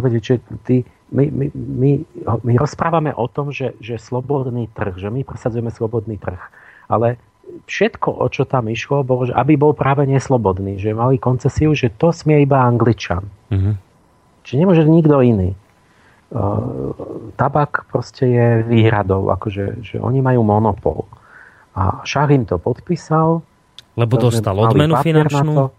A 0.02 0.10
že 0.22 0.42
ty, 0.66 0.84
my, 1.12 1.26
my, 1.30 1.46
my, 1.54 1.92
my 2.42 2.54
rozprávame 2.58 3.12
o 3.14 3.28
tom, 3.28 3.52
že, 3.54 3.78
že 3.84 4.02
slobodný 4.02 4.72
trh, 4.72 4.98
že 4.98 5.10
my 5.12 5.22
presadzujeme 5.28 5.70
slobodný 5.70 6.18
trh. 6.18 6.42
Ale 6.90 7.20
všetko, 7.68 8.10
o 8.22 8.28
čo 8.32 8.48
tam 8.48 8.72
išlo, 8.72 9.04
bolo, 9.04 9.28
že 9.28 9.34
aby 9.36 9.60
bol 9.60 9.76
práve 9.76 10.08
neslobodný, 10.08 10.80
že 10.80 10.96
mali 10.96 11.20
koncesiu, 11.20 11.76
že 11.76 11.92
to 11.92 12.16
smie 12.16 12.48
iba 12.48 12.64
Angličan. 12.64 13.28
Mm-hmm. 13.52 13.76
Čiže 14.48 14.58
nemôže 14.58 14.84
nikto 14.88 15.22
iný. 15.22 15.54
Uh, 16.32 16.96
tabak 17.36 17.92
proste 17.92 18.24
je 18.24 18.48
výhradou, 18.64 19.28
akože 19.36 19.84
že 19.84 19.96
oni 20.00 20.24
majú 20.24 20.48
monopol. 20.48 21.04
A 21.76 22.04
Šach 22.08 22.32
im 22.32 22.48
to 22.48 22.56
podpísal. 22.56 23.44
Lebo 24.00 24.16
dostal 24.16 24.56
odmenu 24.56 24.96
finančnú. 25.04 25.72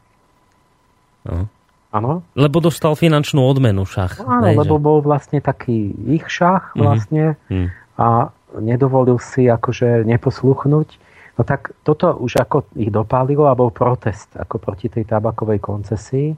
No. 1.25 1.49
Áno. 1.93 2.25
Lebo 2.33 2.65
dostal 2.65 2.97
finančnú 2.97 3.45
odmenu 3.45 3.85
šach. 3.85 4.25
Áno, 4.25 4.49
Nejde. 4.49 4.65
lebo 4.65 4.81
bol 4.81 4.99
vlastne 5.05 5.45
taký 5.45 5.93
ich 6.09 6.25
šach 6.27 6.73
mhm. 6.73 6.81
vlastne 6.81 7.25
mm-hmm. 7.53 7.69
a 8.01 8.33
nedovolil 8.59 9.21
si 9.21 9.49
akože 9.49 10.09
neposluchnúť 10.09 11.13
No 11.39 11.43
tak 11.49 11.73
toto 11.81 12.13
už 12.13 12.45
ako 12.45 12.69
ich 12.77 12.93
dopálilo 12.93 13.49
a 13.49 13.57
bol 13.57 13.73
protest 13.73 14.37
ako 14.37 14.61
proti 14.61 14.93
tej 14.93 15.09
tabakovej 15.09 15.65
koncesii. 15.65 16.37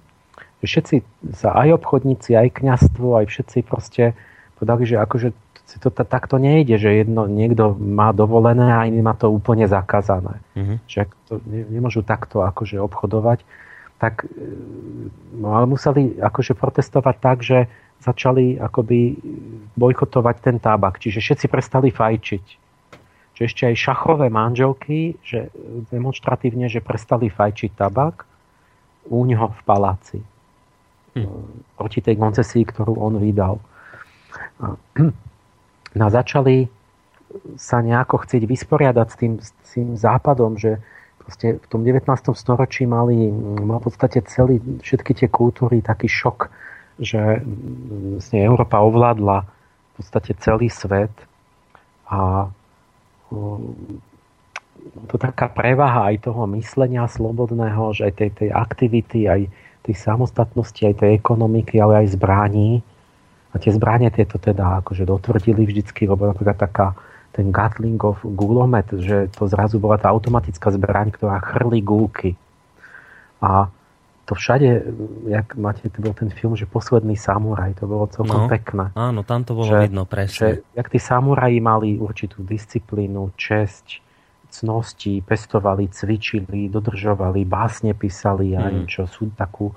Všetci 0.65 0.97
sa 1.35 1.53
aj 1.61 1.83
obchodníci, 1.83 2.33
aj 2.39 2.63
kňastvo, 2.63 3.21
aj 3.21 3.27
všetci 3.29 3.59
proste 3.67 4.17
povedali, 4.57 4.83
že 4.87 4.97
akože 4.97 5.29
to 5.83 5.91
takto 5.91 6.39
nejde, 6.39 6.79
že 6.79 7.05
jedno, 7.05 7.27
niekto 7.27 7.75
má 7.75 8.15
dovolené 8.15 8.71
a 8.71 8.87
iný 8.87 9.03
má 9.03 9.19
to 9.19 9.29
úplne 9.29 9.67
zakázané. 9.67 10.39
Mm-hmm. 10.55 10.77
Že 10.87 11.01
to 11.27 11.35
ne, 11.43 11.61
nemôžu 11.69 12.07
takto 12.07 12.47
akože 12.47 12.79
obchodovať. 12.79 13.43
Tak, 13.99 14.27
e, 14.27 14.29
no 15.39 15.55
ale 15.55 15.71
museli 15.71 16.19
akože 16.19 16.59
protestovať 16.59 17.17
tak, 17.23 17.39
že 17.43 17.71
začali 18.03 18.59
akoby 18.61 19.17
bojkotovať 19.79 20.37
ten 20.43 20.57
tabak. 20.61 21.01
Čiže 21.01 21.23
všetci 21.23 21.47
prestali 21.49 21.89
fajčiť 21.89 22.65
že 23.35 23.51
ešte 23.51 23.63
aj 23.67 23.77
šachové 23.77 24.31
manželky, 24.31 25.19
že 25.27 25.51
demonstratívne, 25.91 26.71
že 26.71 26.79
prestali 26.79 27.27
fajčiť 27.27 27.75
tabak 27.75 28.23
u 29.11 29.27
neho 29.27 29.51
v 29.51 29.61
paláci. 29.67 30.19
Hm. 31.19 31.67
Proti 31.75 31.99
tej 32.01 32.15
koncesii, 32.15 32.63
ktorú 32.63 32.95
on 32.99 33.19
vydal. 33.19 33.59
No 35.95 36.11
začali 36.11 36.67
sa 37.55 37.79
nejako 37.79 38.27
chcieť 38.27 38.51
vysporiadať 38.51 39.07
s 39.07 39.15
tým, 39.15 39.33
s 39.39 39.51
tým 39.79 39.95
západom, 39.95 40.59
že 40.59 40.83
proste 41.25 41.57
v 41.57 41.67
tom 41.67 41.81
19. 41.83 42.05
storočí 42.37 42.85
mali, 42.85 43.33
mal 43.65 43.81
v 43.81 43.85
podstate 43.89 44.21
celý, 44.29 44.61
všetky 44.85 45.13
tie 45.17 45.29
kultúry 45.33 45.81
taký 45.81 46.07
šok, 46.07 46.53
že 47.01 47.43
vlastne 48.21 48.39
Európa 48.45 48.85
ovládla 48.85 49.39
v 49.45 49.93
podstate 49.97 50.37
celý 50.39 50.69
svet 50.69 51.13
a 52.07 52.49
to 55.09 55.17
taká 55.17 55.49
prevaha 55.49 56.13
aj 56.13 56.29
toho 56.29 56.45
myslenia 56.55 57.09
slobodného, 57.09 57.97
že 57.97 58.13
aj 58.13 58.15
tej, 58.15 58.31
tej 58.45 58.49
aktivity, 58.53 59.21
aj 59.27 59.41
tej 59.85 59.95
samostatnosti, 59.97 60.81
aj 60.85 61.01
tej 61.01 61.11
ekonomiky, 61.17 61.81
ale 61.81 62.05
aj 62.05 62.17
zbraní. 62.17 62.85
A 63.55 63.61
tie 63.63 63.71
zbranie 63.71 64.11
tieto 64.11 64.37
teda 64.37 64.83
akože 64.83 65.07
dotvrdili 65.07 65.63
vždycky, 65.63 66.11
lebo 66.11 66.27
napríklad 66.27 66.59
taká 66.59 66.99
ten 67.35 67.51
Gatlingov 67.51 68.23
gulomet, 68.23 68.87
že 68.95 69.27
to 69.35 69.51
zrazu 69.51 69.83
bola 69.83 69.99
tá 69.99 70.15
automatická 70.15 70.71
zbraň, 70.71 71.11
ktorá 71.11 71.43
chrli 71.43 71.83
gulky. 71.83 72.39
A 73.43 73.67
to 74.25 74.33
všade, 74.33 74.87
jak 75.29 75.53
máte, 75.59 75.85
to 75.91 76.01
bol 76.01 76.15
ten 76.17 76.33
film, 76.33 76.57
že 76.57 76.65
Posledný 76.65 77.19
samuraj, 77.19 77.77
to 77.77 77.85
bolo 77.85 78.09
celkom 78.09 78.47
no, 78.47 78.49
pekné. 78.49 78.95
Áno, 78.97 79.21
tam 79.27 79.45
to 79.45 79.53
bolo 79.53 79.69
že, 79.69 79.91
vidno 79.91 80.09
presne. 80.09 80.39
Že, 80.39 80.49
jak 80.79 80.89
tí 80.89 80.99
samuraji 81.03 81.59
mali 81.61 81.89
určitú 82.01 82.41
disciplínu, 82.41 83.37
česť, 83.37 84.01
cnosti, 84.49 85.21
pestovali, 85.21 85.91
cvičili, 85.91 86.71
dodržovali, 86.71 87.43
básne 87.45 87.93
písali, 87.93 88.55
a 88.55 88.71
mm. 88.71 88.87
čo, 88.87 89.05
sú 89.11 89.29
takú 89.35 89.75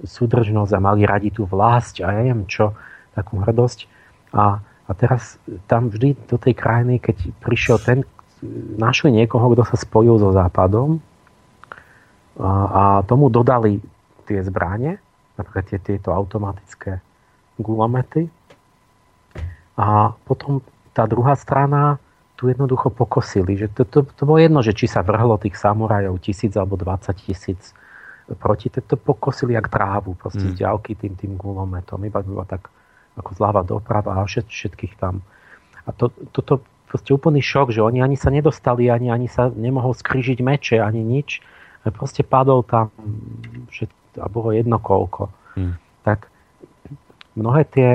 súdržnosť 0.00 0.72
a 0.72 0.80
mali 0.80 1.04
radi 1.04 1.28
tú 1.28 1.44
vlast 1.44 2.00
a 2.00 2.14
ja 2.14 2.24
neviem 2.24 2.48
čo, 2.48 2.72
takú 3.12 3.42
hrdosť. 3.42 3.84
A, 4.32 4.62
a 4.90 4.92
teraz 4.98 5.38
tam 5.70 5.86
vždy 5.86 6.18
do 6.26 6.34
tej 6.34 6.58
krajiny, 6.58 6.98
keď 6.98 7.30
prišiel 7.38 7.78
ten, 7.78 8.02
našli 8.74 9.14
niekoho, 9.14 9.54
kto 9.54 9.62
sa 9.62 9.78
spojil 9.78 10.18
so 10.18 10.34
Západom 10.34 10.98
a, 12.42 12.50
a 12.50 12.82
tomu 13.06 13.30
dodali 13.30 13.78
tie 14.26 14.42
zbranie, 14.42 14.98
napríklad 15.38 15.64
tie, 15.70 15.78
tieto 15.78 16.10
automatické 16.10 16.98
gulomety. 17.62 18.26
A 19.78 20.10
potom 20.26 20.58
tá 20.90 21.06
druhá 21.06 21.38
strana 21.38 22.02
tu 22.34 22.50
jednoducho 22.50 22.90
pokosili. 22.90 23.54
Že 23.54 23.66
to, 23.70 23.82
to, 23.86 23.98
to 24.10 24.22
bolo 24.26 24.42
jedno, 24.42 24.60
že 24.64 24.74
či 24.74 24.90
sa 24.90 25.06
vrhlo 25.06 25.38
tých 25.38 25.54
samurajov 25.54 26.18
tisíc 26.18 26.56
alebo 26.58 26.74
20 26.74 27.14
tisíc 27.14 27.76
proti, 28.40 28.70
to, 28.70 28.80
to 28.80 28.96
pokosili 28.96 29.54
jak 29.54 29.68
trávu, 29.70 30.14
proste 30.14 30.46
mm. 30.46 30.52
z 30.54 30.54
ďalky 30.66 30.92
tým, 30.98 31.14
tým 31.14 31.32
gulometom. 31.36 32.02
Iba 32.02 32.22
bylo 32.22 32.44
tak 32.44 32.72
ako 33.20 33.36
zľava 33.36 33.62
doprava 33.62 34.16
a 34.16 34.24
všet, 34.24 34.48
všetkých 34.48 34.96
tam. 34.96 35.20
A 35.84 35.92
to, 35.92 36.08
toto 36.32 36.64
proste 36.90 37.14
úplný 37.14 37.38
šok, 37.44 37.70
že 37.70 37.84
oni 37.84 38.02
ani 38.02 38.18
sa 38.18 38.34
nedostali, 38.34 38.90
ani, 38.90 39.12
ani 39.12 39.30
sa 39.30 39.52
nemohol 39.52 39.94
skrížiť 39.94 40.42
meče, 40.42 40.82
ani 40.82 41.04
nič. 41.04 41.38
Proste 41.94 42.26
padol 42.26 42.66
tam 42.66 42.90
všet, 43.70 43.92
a 44.18 44.26
bolo 44.26 44.50
jedno 44.50 44.82
koľko. 44.82 45.30
Mm. 45.54 45.78
Tak 46.02 46.26
mnohé 47.38 47.62
tie 47.70 47.90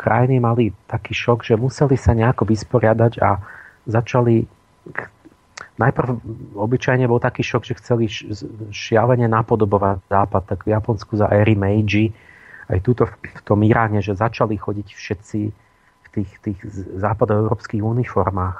krajiny 0.00 0.40
mali 0.40 0.72
taký 0.88 1.12
šok, 1.12 1.44
že 1.44 1.60
museli 1.60 2.00
sa 2.00 2.16
nejako 2.16 2.48
vysporiadať 2.48 3.12
a 3.20 3.44
začali 3.84 4.48
najprv 5.76 6.08
obyčajne 6.56 7.04
bol 7.04 7.20
taký 7.20 7.44
šok, 7.44 7.62
že 7.68 7.78
chceli 7.80 8.08
šialene 8.72 9.28
napodobovať 9.28 10.00
západ, 10.08 10.42
tak 10.48 10.64
v 10.64 10.72
Japonsku 10.72 11.20
za 11.20 11.28
éry 11.28 11.56
Meiji, 11.56 12.12
aj 12.70 12.78
túto 12.86 13.02
v 13.10 13.42
tom 13.42 13.60
Iráne, 13.66 13.98
že 14.00 14.14
začali 14.14 14.54
chodiť 14.54 14.88
všetci 14.94 15.40
v 16.00 16.08
tých, 16.14 16.30
tých 16.42 16.58
západoeurópskych 16.98 17.82
uniformách. 17.82 18.58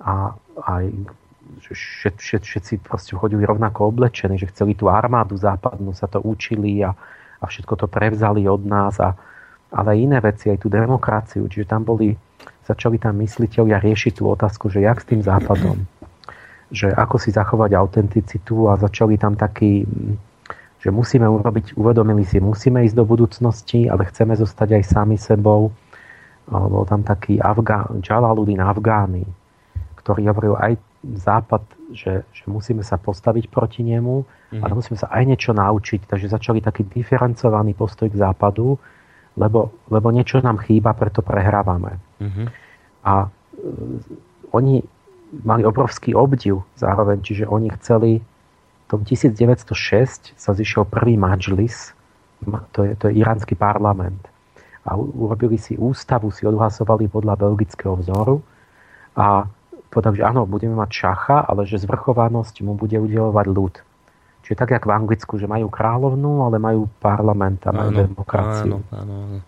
A 0.00 0.36
aj 0.64 0.84
všet, 1.72 2.16
všet, 2.18 2.42
všetci 2.42 2.74
proste 2.82 3.12
chodili 3.16 3.46
rovnako 3.46 3.92
oblečení, 3.92 4.36
že 4.40 4.50
chceli 4.50 4.74
tú 4.74 4.90
armádu 4.90 5.36
západnú, 5.38 5.94
sa 5.94 6.10
to 6.10 6.20
učili 6.20 6.82
a, 6.82 6.92
a 7.40 7.44
všetko 7.46 7.74
to 7.78 7.86
prevzali 7.86 8.48
od 8.48 8.62
nás. 8.66 8.98
A, 8.98 9.14
ale 9.72 9.98
iné 9.98 10.18
veci, 10.20 10.50
aj 10.50 10.62
tú 10.62 10.68
demokraciu. 10.72 11.46
Čiže 11.46 11.66
tam 11.68 11.84
boli 11.84 12.16
začali 12.66 12.98
tam 12.98 13.14
mysliteľia 13.22 13.78
riešiť 13.78 14.12
tú 14.18 14.26
otázku, 14.26 14.66
že 14.68 14.82
jak 14.82 14.98
s 14.98 15.06
tým 15.06 15.22
západom, 15.22 15.86
že 16.74 16.90
ako 16.90 17.16
si 17.22 17.30
zachovať 17.30 17.78
autenticitu 17.78 18.66
a 18.66 18.74
začali 18.74 19.14
tam 19.14 19.38
taký, 19.38 19.86
že 20.86 20.94
musíme 20.94 21.26
urobiť, 21.26 21.74
uvedomili 21.74 22.22
si, 22.22 22.38
musíme 22.38 22.86
ísť 22.86 22.94
do 22.94 23.02
budúcnosti, 23.02 23.90
ale 23.90 24.06
chceme 24.06 24.38
zostať 24.38 24.78
aj 24.78 24.82
sami 24.86 25.18
sebou. 25.18 25.74
Bol 26.46 26.86
tam 26.86 27.02
taký 27.02 27.42
Afgá, 27.42 27.90
Jalaluddin 27.98 28.62
Afgány, 28.62 29.26
ktorý 29.98 30.30
hovoril 30.30 30.54
aj 30.54 30.78
západ, 31.02 31.66
že, 31.90 32.22
že 32.30 32.44
musíme 32.46 32.86
sa 32.86 33.02
postaviť 33.02 33.50
proti 33.50 33.82
nemu, 33.82 34.22
mm. 34.54 34.62
ale 34.62 34.78
musíme 34.78 34.94
sa 34.94 35.10
aj 35.10 35.26
niečo 35.26 35.50
naučiť. 35.50 36.06
Takže 36.06 36.30
začali 36.30 36.62
taký 36.62 36.86
diferencovaný 36.86 37.74
postoj 37.74 38.06
k 38.06 38.22
západu, 38.22 38.78
lebo, 39.34 39.74
lebo 39.90 40.08
niečo 40.14 40.38
nám 40.38 40.62
chýba, 40.62 40.94
preto 40.94 41.18
prehrávame. 41.18 41.98
Mm-hmm. 42.22 42.46
A 43.10 43.26
e, 43.26 43.28
oni 44.54 44.86
mali 45.42 45.66
obrovský 45.66 46.14
obdiv 46.14 46.62
zároveň, 46.78 47.26
čiže 47.26 47.50
oni 47.50 47.74
chceli 47.74 48.22
tom 48.86 49.02
1906 49.02 50.34
sa 50.38 50.50
zišiel 50.54 50.86
prvý 50.86 51.18
majlis, 51.18 51.94
to 52.70 52.86
je, 52.86 52.92
to 52.94 53.10
je 53.10 53.18
iránsky 53.18 53.58
parlament. 53.58 54.30
A 54.86 54.94
urobili 54.94 55.58
si 55.58 55.74
ústavu, 55.74 56.30
si 56.30 56.46
odhlasovali 56.46 57.10
podľa 57.10 57.34
belgického 57.34 57.98
vzoru 57.98 58.38
a 59.18 59.50
povedali, 59.90 60.22
že 60.22 60.28
áno, 60.28 60.46
budeme 60.46 60.78
mať 60.78 60.90
šacha, 60.92 61.38
ale 61.42 61.66
že 61.66 61.82
zvrchovanosť 61.82 62.62
mu 62.62 62.78
bude 62.78 62.94
udelovať 62.94 63.46
ľud. 63.50 63.74
Čiže 64.46 64.54
tak, 64.62 64.70
jak 64.78 64.86
v 64.86 64.94
Anglicku, 64.94 65.42
že 65.42 65.50
majú 65.50 65.66
kráľovnú, 65.66 66.46
ale 66.46 66.62
majú 66.62 66.86
parlament 67.02 67.66
a 67.66 67.74
majú 67.74 67.90
áno, 67.90 67.98
demokraciu. 67.98 68.78
Áno, 68.94 68.94
áno, 68.94 69.14
áno. 69.26 69.38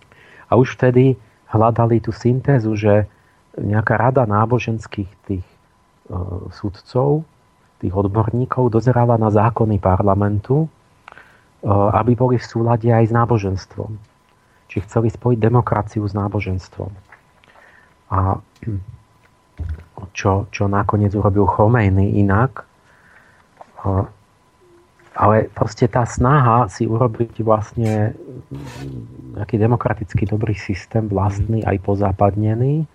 A 0.51 0.52
už 0.59 0.74
vtedy 0.74 1.15
hľadali 1.55 2.02
tú 2.02 2.10
syntézu, 2.10 2.74
že 2.74 3.06
nejaká 3.55 3.94
rada 3.94 4.27
náboženských 4.27 5.10
tých 5.23 5.47
e, 5.47 6.16
sudcov, 6.51 7.23
tých 7.78 7.94
odborníkov 7.94 8.74
dozerala 8.74 9.14
na 9.16 9.30
zákony 9.30 9.78
parlamentu, 9.78 10.66
e, 10.66 10.68
aby 11.70 12.12
boli 12.18 12.36
v 12.36 12.46
súlade 12.46 12.88
aj 12.90 13.09
s 13.09 13.12
náboženstvom. 13.14 13.90
Či 14.68 14.84
chceli 14.84 15.09
spojiť 15.09 15.38
demokraciu 15.40 16.05
s 16.05 16.12
náboženstvom. 16.12 16.90
A 18.12 18.40
čo, 20.12 20.46
čo 20.52 20.64
nakoniec 20.70 21.12
urobil 21.14 21.46
Chomejny 21.46 22.18
inak, 22.18 22.66
e, 23.80 24.06
ale 25.18 25.50
proste 25.50 25.90
tá 25.90 26.06
snaha 26.06 26.70
si 26.70 26.86
urobiť 26.86 27.42
vlastne 27.42 28.14
nejaký 29.34 29.59
demokratický 29.59 30.30
dobrý 30.30 30.55
systém, 30.55 31.10
vlastný, 31.10 31.66
aj 31.66 31.82
pozápadnený 31.82 32.86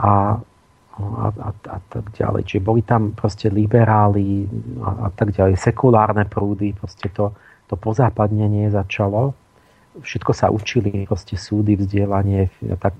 a, 0.00 0.40
a, 1.00 1.26
a, 1.32 1.50
a 1.50 1.78
tak 1.88 2.12
ďalej. 2.14 2.46
Čiže 2.46 2.62
boli 2.62 2.82
tam 2.84 3.16
proste 3.16 3.48
liberáli 3.48 4.44
a, 4.84 5.06
a 5.06 5.08
tak 5.10 5.32
ďalej, 5.32 5.56
sekulárne 5.56 6.28
prúdy, 6.28 6.76
proste 6.76 7.08
to, 7.10 7.32
to 7.66 7.74
pozápadnenie 7.74 8.68
začalo. 8.68 9.32
Všetko 10.00 10.32
sa 10.36 10.52
učili, 10.52 11.08
proste 11.08 11.34
súdy, 11.34 11.74
vzdielanie, 11.74 12.48
tak, 12.78 12.94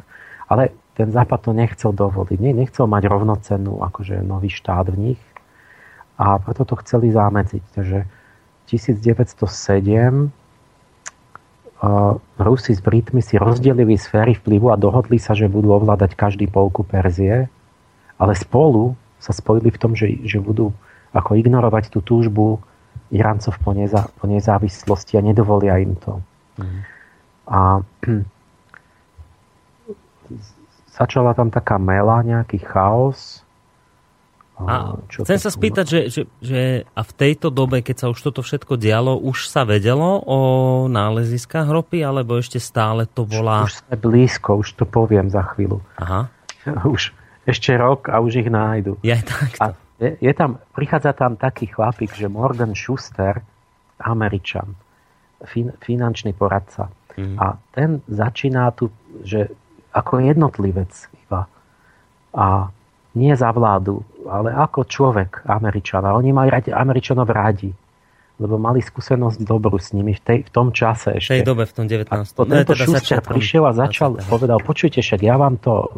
ale 0.51 0.75
ten 0.99 1.09
západ 1.15 1.39
to 1.47 1.53
nechcel 1.55 1.95
dovoliť. 1.95 2.39
Nie, 2.43 2.53
nechcel 2.57 2.91
mať 2.91 3.07
rovnocennú 3.07 3.79
akože 3.87 4.27
nový 4.27 4.51
štát 4.51 4.91
v 4.91 5.15
nich, 5.15 5.21
a 6.21 6.37
preto 6.37 6.69
to 6.69 6.77
chceli 6.85 7.09
zamedziť. 7.09 7.65
Takže 7.73 7.99
1907 8.69 10.29
uh, 11.81 12.21
Rusi 12.37 12.73
s 12.77 12.81
Britmi 12.85 13.25
si 13.25 13.41
rozdelili 13.41 13.97
sféry 13.97 14.37
vplyvu 14.37 14.69
a 14.69 14.77
dohodli 14.77 15.17
sa, 15.17 15.33
že 15.33 15.49
budú 15.49 15.73
ovládať 15.73 16.13
každý 16.13 16.45
polku 16.45 16.85
Perzie, 16.85 17.49
ale 18.21 18.37
spolu 18.37 18.93
sa 19.17 19.33
spojili 19.33 19.73
v 19.73 19.81
tom, 19.81 19.97
že, 19.97 20.21
že 20.29 20.37
budú 20.37 20.77
ako 21.17 21.41
ignorovať 21.41 21.89
tú 21.89 22.05
túžbu 22.05 22.61
Iráncov 23.11 23.59
po, 23.59 23.75
neza, 23.75 24.07
po 24.23 24.31
nezávislosti 24.31 25.19
a 25.19 25.25
nedovolia 25.25 25.83
im 25.83 25.99
to. 25.99 26.23
Mm. 26.61 26.81
A 27.51 27.61
začala 31.01 31.35
tam 31.35 31.51
taká 31.51 31.81
mela, 31.81 32.23
nejaký 32.23 32.63
chaos, 32.63 33.43
a 34.61 35.01
čo 35.09 35.25
chcem 35.25 35.41
sa 35.41 35.49
spýtať, 35.49 35.87
že, 35.89 36.01
že, 36.13 36.23
že 36.45 36.61
a 36.93 37.01
v 37.01 37.13
tejto 37.17 37.49
dobe, 37.49 37.81
keď 37.81 37.97
sa 37.97 38.07
už 38.13 38.21
toto 38.21 38.45
všetko 38.45 38.77
dialo, 38.77 39.17
už 39.17 39.49
sa 39.49 39.65
vedelo 39.65 40.21
o 40.21 40.39
náleziskách 40.85 41.65
ropy, 41.65 42.05
alebo 42.05 42.37
ešte 42.37 42.61
stále 42.61 43.09
to 43.09 43.25
volá... 43.25 43.65
Už, 43.65 43.73
už 43.73 43.77
sme 43.89 43.97
blízko, 43.97 44.61
už 44.61 44.77
to 44.77 44.85
poviem 44.85 45.33
za 45.33 45.41
chvíľu. 45.57 45.81
Aha. 45.97 46.29
Už 46.85 47.17
ešte 47.49 47.73
rok 47.77 48.09
a 48.13 48.21
už 48.21 48.45
ich 48.45 48.49
nájdu. 48.51 49.01
Ja 49.01 49.21
tak. 49.21 49.51
A 49.61 49.67
je, 50.01 50.17
je 50.21 50.33
tam, 50.33 50.61
prichádza 50.73 51.13
tam 51.13 51.37
taký 51.37 51.69
chlapík, 51.69 52.17
že 52.17 52.29
Morgan 52.29 52.73
Schuster, 52.73 53.45
Američan, 54.01 54.73
fin, 55.45 55.77
finančný 55.85 56.33
poradca. 56.33 56.89
Mm. 57.21 57.37
A 57.37 57.61
ten 57.77 58.01
začína 58.09 58.73
tu, 58.73 58.89
že 59.25 59.53
ako 59.93 60.25
jednotlivec 60.25 60.93
iba. 61.27 61.45
A 62.33 62.71
nie 63.19 63.35
za 63.35 63.51
vládu, 63.51 64.07
ale 64.31 64.55
ako 64.55 64.87
človek 64.87 65.43
Američana. 65.51 66.15
Oni 66.15 66.31
mali 66.31 66.49
radi, 66.49 66.71
Američanov 66.71 67.27
rádi, 67.27 67.75
lebo 68.41 68.57
mali 68.57 68.81
skúsenosť 68.81 69.45
dobrú 69.45 69.77
s 69.77 69.93
nimi 69.93 70.17
v, 70.17 70.23
tej, 70.25 70.39
v 70.49 70.51
tom 70.51 70.73
čase 70.73 71.21
ešte. 71.21 71.37
V 71.37 71.45
tej 71.45 71.45
dobe, 71.45 71.69
v 71.69 71.75
tom 71.77 71.85
19. 71.85 72.09
A 72.09 72.17
to, 72.25 72.43
no, 72.49 72.53
tento 72.57 72.73
teda 72.73 72.85
Schuster 72.89 73.21
prišiel 73.21 73.69
a 73.69 73.73
začal, 73.77 74.17
20. 74.17 74.33
povedal, 74.33 74.59
počujte, 74.65 75.05
však 75.05 75.21
ja 75.21 75.37
vám 75.37 75.61
to 75.61 75.93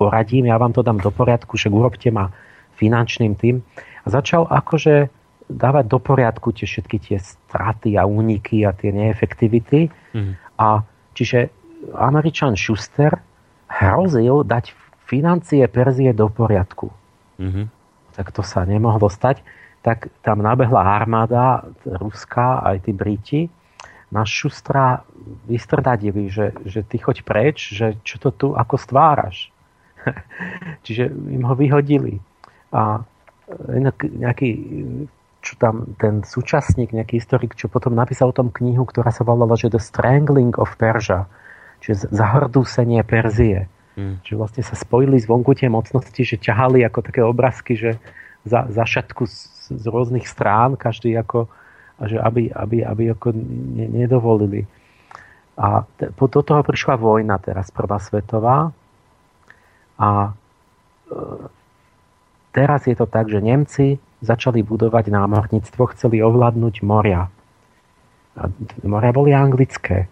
poradím, 0.00 0.48
ja 0.48 0.56
vám 0.56 0.72
to 0.72 0.80
dám 0.80 1.04
do 1.04 1.12
poriadku, 1.12 1.60
však 1.60 1.68
urobte 1.68 2.08
ma 2.08 2.32
finančným 2.80 3.36
tým. 3.36 3.60
A 4.02 4.06
začal 4.08 4.48
akože 4.48 5.12
dávať 5.52 5.84
do 5.84 6.00
poriadku 6.00 6.56
tie 6.56 6.64
všetky 6.64 6.96
tie 6.96 7.18
straty 7.20 8.00
a 8.00 8.08
úniky 8.08 8.64
a 8.64 8.72
tie 8.72 8.88
neefektivity. 8.88 9.92
Mm. 10.16 10.40
A 10.56 10.80
čiže 11.12 11.52
Američan 11.92 12.56
Schuster 12.56 13.20
hrozil 13.68 14.48
dať 14.48 14.72
financie 15.04 15.60
Perzie 15.68 16.16
do 16.16 16.32
poriadku. 16.32 16.88
Mm-hmm. 17.36 17.66
Tak 18.16 18.32
to 18.32 18.40
sa 18.40 18.64
nemohlo 18.64 19.12
stať. 19.12 19.44
Tak 19.82 20.14
tam 20.22 20.42
nabehla 20.42 20.78
armáda 20.78 21.66
ruská, 21.82 22.62
aj 22.62 22.86
tí 22.86 22.92
Briti. 22.94 23.42
Náš 24.12 24.28
šustra 24.30 25.02
vystrdadili, 25.48 26.28
že, 26.30 26.54
že 26.62 26.86
ty 26.86 27.00
choď 27.00 27.26
preč, 27.26 27.74
že 27.74 27.98
čo 28.06 28.20
to 28.22 28.30
tu 28.30 28.48
ako 28.54 28.78
stváraš. 28.78 29.50
Čiže 30.86 31.10
im 31.10 31.42
ho 31.42 31.54
vyhodili. 31.58 32.22
A 32.72 33.02
nejaký 33.98 34.48
čo 35.42 35.58
tam 35.58 35.98
ten 35.98 36.22
súčasník, 36.22 36.94
nejaký 36.94 37.18
historik, 37.18 37.58
čo 37.58 37.66
potom 37.66 37.98
napísal 37.98 38.30
o 38.30 38.36
tom 38.36 38.54
knihu, 38.54 38.86
ktorá 38.86 39.10
sa 39.10 39.26
volala, 39.26 39.58
že 39.58 39.74
The 39.74 39.82
Strangling 39.82 40.54
of 40.54 40.78
Persia, 40.78 41.26
čiže 41.82 42.14
zahrdúsenie 42.14 43.02
Perzie. 43.02 43.66
Mm. 43.98 44.22
Že 44.22 44.32
vlastne 44.38 44.62
sa 44.62 44.78
spojili 44.78 45.18
zvonku 45.18 45.52
tie 45.58 45.66
mocnosti, 45.68 46.22
že 46.22 46.38
ťahali 46.38 46.86
ako 46.86 46.98
také 47.02 47.20
obrázky, 47.26 47.74
že 47.74 47.98
za, 48.42 48.66
za 48.70 48.84
šatku 48.86 49.26
z, 49.26 49.70
z 49.70 49.84
rôznych 49.86 50.26
strán, 50.26 50.74
každý 50.74 51.14
ako, 51.18 51.46
že 52.02 52.18
aby, 52.18 52.50
aby, 52.50 52.82
aby 52.82 53.04
ako 53.14 53.34
ne, 53.34 53.86
nedovolili. 53.86 54.66
A 55.58 55.84
te, 55.98 56.10
po, 56.10 56.26
do 56.26 56.42
toho 56.42 56.64
prišla 56.64 56.96
vojna 56.98 57.38
teraz, 57.38 57.70
prvá 57.70 58.00
svetová. 58.02 58.72
A 60.00 60.10
e, 60.28 60.30
teraz 62.50 62.88
je 62.88 62.96
to 62.96 63.06
tak, 63.06 63.28
že 63.30 63.38
Nemci 63.38 64.00
začali 64.22 64.62
budovať 64.62 65.10
námorníctvo, 65.12 65.82
chceli 65.94 66.22
ovládnuť 66.22 66.74
moria. 66.82 67.28
A 68.32 68.48
moria 68.86 69.12
boli 69.12 69.30
anglické. 69.36 70.08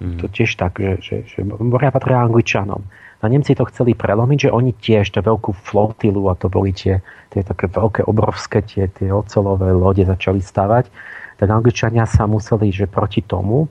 Mm. 0.00 0.16
To 0.22 0.26
tiež 0.30 0.56
tak, 0.56 0.80
že, 0.80 1.00
že, 1.02 1.16
že 1.28 1.44
moria 1.44 1.92
patria 1.92 2.22
Angličanom. 2.24 2.86
A 3.24 3.32
Nemci 3.32 3.56
to 3.56 3.64
chceli 3.72 3.96
prelomiť, 3.96 4.48
že 4.48 4.50
oni 4.52 4.76
tiež 4.76 5.16
tú 5.16 5.24
veľkú 5.24 5.56
flotilu, 5.56 6.28
a 6.28 6.36
to 6.36 6.52
boli 6.52 6.76
tie, 6.76 7.00
tie 7.32 7.40
také 7.40 7.72
veľké, 7.72 8.04
obrovské 8.04 8.60
tie, 8.60 8.84
tie 8.92 9.08
ocelové 9.08 9.72
lode 9.72 10.04
začali 10.04 10.44
stavať, 10.44 10.92
tak 11.40 11.48
Angličania 11.48 12.04
sa 12.04 12.28
museli, 12.28 12.68
že 12.68 12.84
proti 12.84 13.24
tomu, 13.24 13.64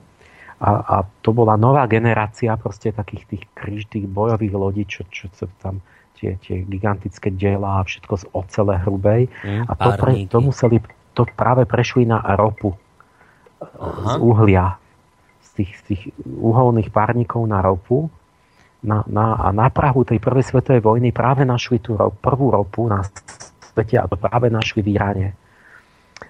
a, 0.58 0.70
a 0.82 0.96
to 1.22 1.30
bola 1.30 1.54
nová 1.54 1.86
generácia 1.86 2.54
proste 2.58 2.90
takých 2.90 3.24
tých 3.30 3.44
kríždých 3.54 4.06
bojových 4.10 4.54
lodí, 4.54 4.82
čo, 4.90 5.06
čo, 5.06 5.30
čo 5.30 5.46
tam 5.62 5.78
tie, 6.18 6.40
tie 6.40 6.62
gigantické 6.64 7.30
diela 7.30 7.82
a 7.82 7.86
všetko 7.86 8.14
z 8.16 8.24
ocele 8.32 8.74
hrubej. 8.80 9.28
Mm, 9.44 9.68
A 9.68 9.72
to, 9.76 9.90
pre, 9.98 10.12
to 10.30 10.38
museli, 10.40 10.78
to 11.12 11.28
práve 11.36 11.68
prešli 11.68 12.08
na 12.08 12.22
ropu 12.38 12.72
Aha. 13.60 14.14
z 14.14 14.24
uhlia, 14.24 14.66
z 15.42 15.48
tých, 15.62 15.70
z 15.78 15.82
tých 15.92 16.02
uholných 16.24 16.88
párnikov 16.88 17.44
na 17.44 17.60
ropu. 17.60 18.08
Na, 18.84 19.00
na, 19.08 19.40
a 19.40 19.48
na 19.48 19.72
Prahu 19.72 20.04
tej 20.04 20.20
prvej 20.20 20.44
svetovej 20.44 20.84
vojny 20.84 21.08
práve 21.08 21.48
našli 21.48 21.80
tú 21.80 21.96
ro, 21.96 22.12
prvú 22.12 22.52
ropu 22.52 22.84
na 22.84 23.00
svete 23.72 23.96
a 23.96 24.04
to 24.04 24.20
práve 24.20 24.52
našli 24.52 24.84
v 24.84 24.92
Iráne. 24.92 25.28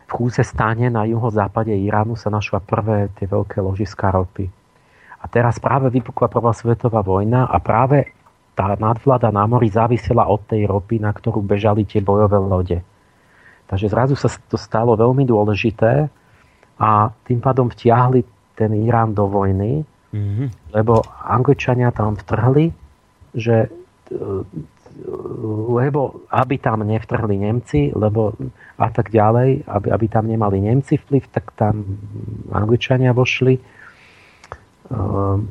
V 0.07 0.11
Chúzestáne 0.15 0.87
na 0.87 1.03
juhozápade 1.03 1.75
Iránu 1.75 2.15
sa 2.15 2.31
našla 2.31 2.63
prvé 2.63 3.11
tie 3.19 3.27
veľké 3.27 3.59
ložiska 3.59 4.15
ropy. 4.15 4.47
A 5.19 5.25
teraz 5.27 5.59
práve 5.59 5.91
vypukla 5.91 6.31
prvá 6.31 6.55
svetová 6.55 7.03
vojna 7.03 7.51
a 7.51 7.59
práve 7.59 8.15
tá 8.55 8.71
nadvláda 8.79 9.35
na 9.35 9.45
mori 9.51 9.67
závisela 9.67 10.31
od 10.31 10.47
tej 10.47 10.71
ropy, 10.71 11.03
na 11.03 11.11
ktorú 11.11 11.43
bežali 11.43 11.83
tie 11.83 11.99
bojové 11.99 12.39
lode. 12.39 12.79
Takže 13.67 13.91
zrazu 13.91 14.15
sa 14.15 14.31
to 14.47 14.55
stalo 14.55 14.95
veľmi 14.95 15.27
dôležité 15.27 16.07
a 16.79 17.11
tým 17.27 17.41
pádom 17.43 17.67
vtiahli 17.67 18.23
ten 18.55 18.71
Irán 18.79 19.11
do 19.17 19.27
vojny, 19.27 19.83
Mhm. 20.15 20.71
lebo 20.71 21.03
Angličania 21.27 21.91
tam 21.91 22.15
vtrhli, 22.15 22.71
že 23.35 23.67
e, 23.67 24.17
lebo 25.75 26.23
aby 26.31 26.55
tam 26.63 26.87
nevtrhli 26.87 27.35
Nemci, 27.35 27.91
lebo 27.91 28.39
a 28.79 28.89
tak 28.95 29.11
ďalej, 29.11 29.67
aby, 29.67 29.89
aby 29.91 30.07
tam 30.07 30.31
nemali 30.31 30.63
Nemci 30.63 31.03
vplyv, 31.03 31.35
tak 31.35 31.51
tam 31.59 31.83
Angličania 32.55 33.11
vošli. 33.11 33.59
Ehm, 34.95 35.51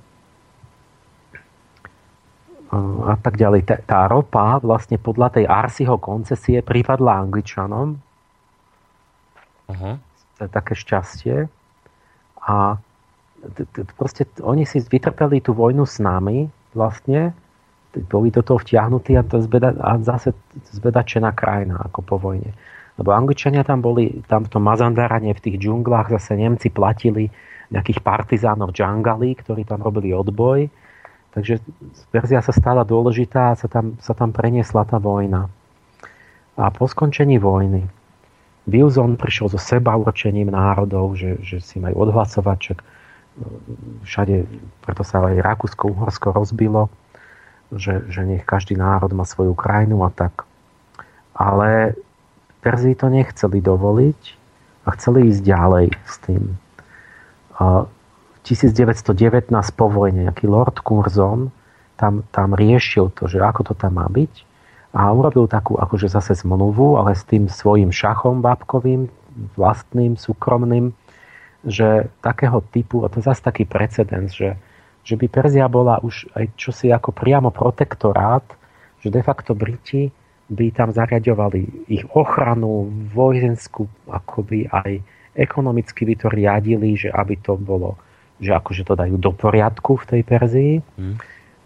a 3.03 3.15
tak 3.21 3.37
ďalej. 3.37 3.61
Tá, 3.69 3.77
tá 3.85 3.99
ropa 4.09 4.57
vlastne 4.57 4.97
podľa 4.97 5.37
tej 5.37 5.45
Arsiho 5.45 5.99
koncesie 6.01 6.65
pripadla 6.65 7.21
Angličanom, 7.21 8.01
Aha. 9.69 10.01
to 10.37 10.39
je 10.41 10.49
také 10.49 10.73
šťastie. 10.73 11.37
A 12.43 12.81
proste 13.99 14.27
oni 14.39 14.63
si 14.63 14.79
vytrpeli 14.79 15.43
tú 15.43 15.51
vojnu 15.51 15.83
s 15.83 15.99
nami 15.99 16.47
vlastne, 16.71 17.35
boli 18.09 18.33
do 18.33 18.41
toho 18.41 18.57
vtiahnutí 18.57 19.13
a, 19.13 19.21
to 19.21 19.37
zbeda, 19.45 19.77
a 19.77 20.01
zase 20.01 20.33
zbedačená 20.73 21.29
krajina 21.35 21.77
ako 21.85 21.99
po 22.01 22.15
vojne. 22.17 22.55
Lebo 22.97 23.13
Angličania 23.13 23.61
tam 23.65 23.81
boli, 23.81 24.21
tam 24.25 24.45
v 24.45 24.51
tom 24.53 24.63
Mazandarane, 24.65 25.33
v 25.33 25.43
tých 25.43 25.57
džunglách 25.61 26.13
zase 26.13 26.37
Nemci 26.37 26.73
platili 26.73 27.29
nejakých 27.73 28.01
partizánov 28.01 28.73
džangalí, 28.73 29.33
ktorí 29.37 29.65
tam 29.65 29.81
robili 29.81 30.13
odboj. 30.13 30.69
Takže 31.33 31.57
Perzia 32.13 32.45
sa 32.45 32.53
stala 32.53 32.85
dôležitá 32.85 33.53
a 33.53 33.57
sa 33.57 33.65
tam, 33.65 33.97
sa 33.97 34.13
tam 34.13 34.29
preniesla 34.29 34.85
tá 34.85 35.01
vojna. 35.01 35.49
A 36.53 36.69
po 36.69 36.85
skončení 36.85 37.41
vojny 37.41 37.89
Wilson 38.69 39.19
prišiel 39.19 39.51
so 39.51 39.59
seba 39.59 39.97
určením 39.97 40.53
národov, 40.53 41.19
že, 41.19 41.35
že 41.43 41.59
si 41.59 41.83
majú 41.83 42.07
odhlasovať, 42.07 42.57
čak 42.61 42.77
všade, 44.05 44.45
preto 44.85 45.01
sa 45.01 45.25
aj 45.25 45.41
Rakúsko-Uhorsko 45.41 46.33
rozbilo, 46.33 46.89
že, 47.73 48.05
že 48.13 48.21
nech 48.21 48.45
každý 48.45 48.77
národ 48.77 49.09
má 49.17 49.25
svoju 49.25 49.57
krajinu 49.57 50.05
a 50.05 50.13
tak. 50.13 50.45
Ale 51.33 51.97
Perzii 52.61 52.93
to 52.93 53.09
nechceli 53.09 53.59
dovoliť 53.59 54.19
a 54.85 54.89
chceli 54.93 55.33
ísť 55.33 55.41
ďalej 55.41 55.85
s 56.05 56.15
tým. 56.21 56.43
A 57.57 57.89
v 57.89 58.37
1919 58.45 59.49
po 59.73 59.85
vojne 59.89 60.29
nejaký 60.29 60.45
Lord 60.45 60.83
Curzon 60.85 61.49
tam, 61.97 62.27
tam 62.29 62.53
riešil 62.53 63.09
to, 63.17 63.25
že 63.25 63.41
ako 63.41 63.71
to 63.71 63.73
tam 63.73 63.97
má 63.97 64.05
byť 64.05 64.53
a 64.93 65.09
urobil 65.09 65.49
takú 65.49 65.73
akože 65.81 66.05
zase 66.05 66.37
zmluvu, 66.37 67.01
ale 67.01 67.17
s 67.17 67.25
tým 67.25 67.49
svojim 67.49 67.89
šachom 67.89 68.45
bábkovým, 68.45 69.09
vlastným, 69.57 70.13
súkromným, 70.13 70.93
že 71.63 72.11
takého 72.19 72.59
typu, 72.71 73.07
a 73.07 73.11
to 73.11 73.23
je 73.23 73.27
zase 73.27 73.41
taký 73.43 73.63
precedens, 73.63 74.35
že, 74.35 74.59
že 75.07 75.15
by 75.15 75.25
Perzia 75.31 75.71
bola 75.71 75.99
už 76.03 76.27
aj 76.35 76.55
čosi 76.59 76.91
ako 76.91 77.15
priamo 77.15 77.49
protektorát, 77.49 78.43
že 78.99 79.11
de 79.11 79.23
facto 79.23 79.55
Briti 79.55 80.11
by 80.51 80.75
tam 80.75 80.91
zariadovali 80.91 81.87
ich 81.87 82.03
ochranu, 82.11 82.91
vojenskú, 83.15 83.87
akoby 84.11 84.67
aj 84.67 84.99
ekonomicky 85.33 86.05
by 86.05 86.15
to 86.19 86.27
riadili, 86.29 86.93
že 86.93 87.09
aby 87.09 87.39
to 87.39 87.57
bolo, 87.57 87.97
že 88.37 88.53
akože 88.53 88.83
to 88.85 88.93
dajú 88.93 89.15
do 89.17 89.31
poriadku 89.33 89.97
v 89.97 90.05
tej 90.05 90.21
Perzii. 90.21 90.73
Hm. 90.99 91.15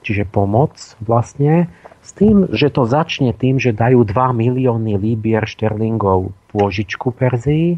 Čiže 0.05 0.23
pomoc 0.29 0.77
vlastne 1.03 1.67
s 1.99 2.15
tým, 2.15 2.47
že 2.55 2.71
to 2.71 2.87
začne 2.87 3.35
tým, 3.35 3.59
že 3.59 3.75
dajú 3.75 4.07
2 4.07 4.13
milióny 4.15 4.95
líbier 4.95 5.43
šterlingov 5.43 6.31
pôžičku 6.55 7.11
Perzii. 7.11 7.75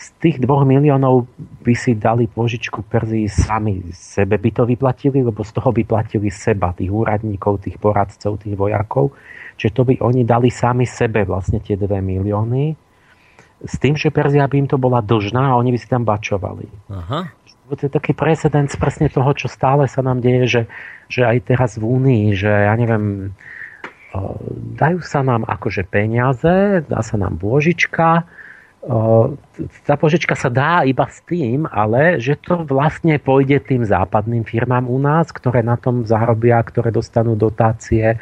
Z 0.00 0.16
tých 0.16 0.36
2 0.40 0.48
miliónov 0.64 1.28
by 1.60 1.74
si 1.76 1.92
dali 1.92 2.24
pôžičku 2.24 2.80
Perzii 2.88 3.28
sami. 3.28 3.84
Sebe 3.92 4.40
by 4.40 4.48
to 4.48 4.62
vyplatili, 4.64 5.20
lebo 5.20 5.44
z 5.44 5.52
toho 5.52 5.76
by 5.76 5.84
platili 5.84 6.32
seba, 6.32 6.72
tých 6.72 6.88
úradníkov, 6.88 7.68
tých 7.68 7.76
poradcov, 7.76 8.40
tých 8.40 8.56
vojakov. 8.56 9.12
Čiže 9.60 9.76
to 9.76 9.82
by 9.84 9.94
oni 10.00 10.24
dali 10.24 10.48
sami 10.48 10.88
sebe 10.88 11.28
vlastne 11.28 11.60
tie 11.60 11.76
2 11.76 11.84
milióny. 12.00 12.72
S 13.60 13.76
tým, 13.76 13.92
že 13.92 14.08
Perzia 14.08 14.48
by 14.48 14.56
im 14.56 14.68
to 14.72 14.80
bola 14.80 15.04
dlžná 15.04 15.52
a 15.52 15.58
oni 15.60 15.76
by 15.76 15.78
si 15.78 15.84
tam 15.84 16.08
bačovali. 16.08 16.64
Aha. 16.88 17.28
To 17.68 17.76
je 17.76 17.92
taký 17.92 18.16
precedens 18.16 18.72
presne 18.80 19.12
toho, 19.12 19.30
čo 19.36 19.52
stále 19.52 19.84
sa 19.84 20.00
nám 20.00 20.24
deje, 20.24 20.42
že, 20.48 20.62
že 21.12 21.28
aj 21.28 21.38
teraz 21.44 21.70
v 21.76 21.84
Únii, 21.86 22.24
že 22.34 22.48
ja 22.48 22.72
neviem, 22.72 23.36
o, 24.16 24.40
dajú 24.80 25.04
sa 25.04 25.20
nám 25.20 25.44
akože 25.44 25.84
peniaze, 25.86 26.82
dá 26.88 27.04
sa 27.04 27.20
nám 27.20 27.36
pôžička, 27.36 28.24
tá 29.84 29.94
požička 30.00 30.32
sa 30.32 30.48
dá 30.48 30.88
iba 30.88 31.04
s 31.04 31.20
tým, 31.28 31.68
ale 31.68 32.16
že 32.16 32.40
to 32.40 32.64
vlastne 32.64 33.20
pôjde 33.20 33.60
tým 33.68 33.84
západným 33.84 34.48
firmám 34.48 34.88
u 34.88 34.96
nás, 34.96 35.28
ktoré 35.28 35.60
na 35.60 35.76
tom 35.76 36.08
zarobia, 36.08 36.56
ktoré 36.64 36.88
dostanú 36.88 37.36
dotácie, 37.36 38.16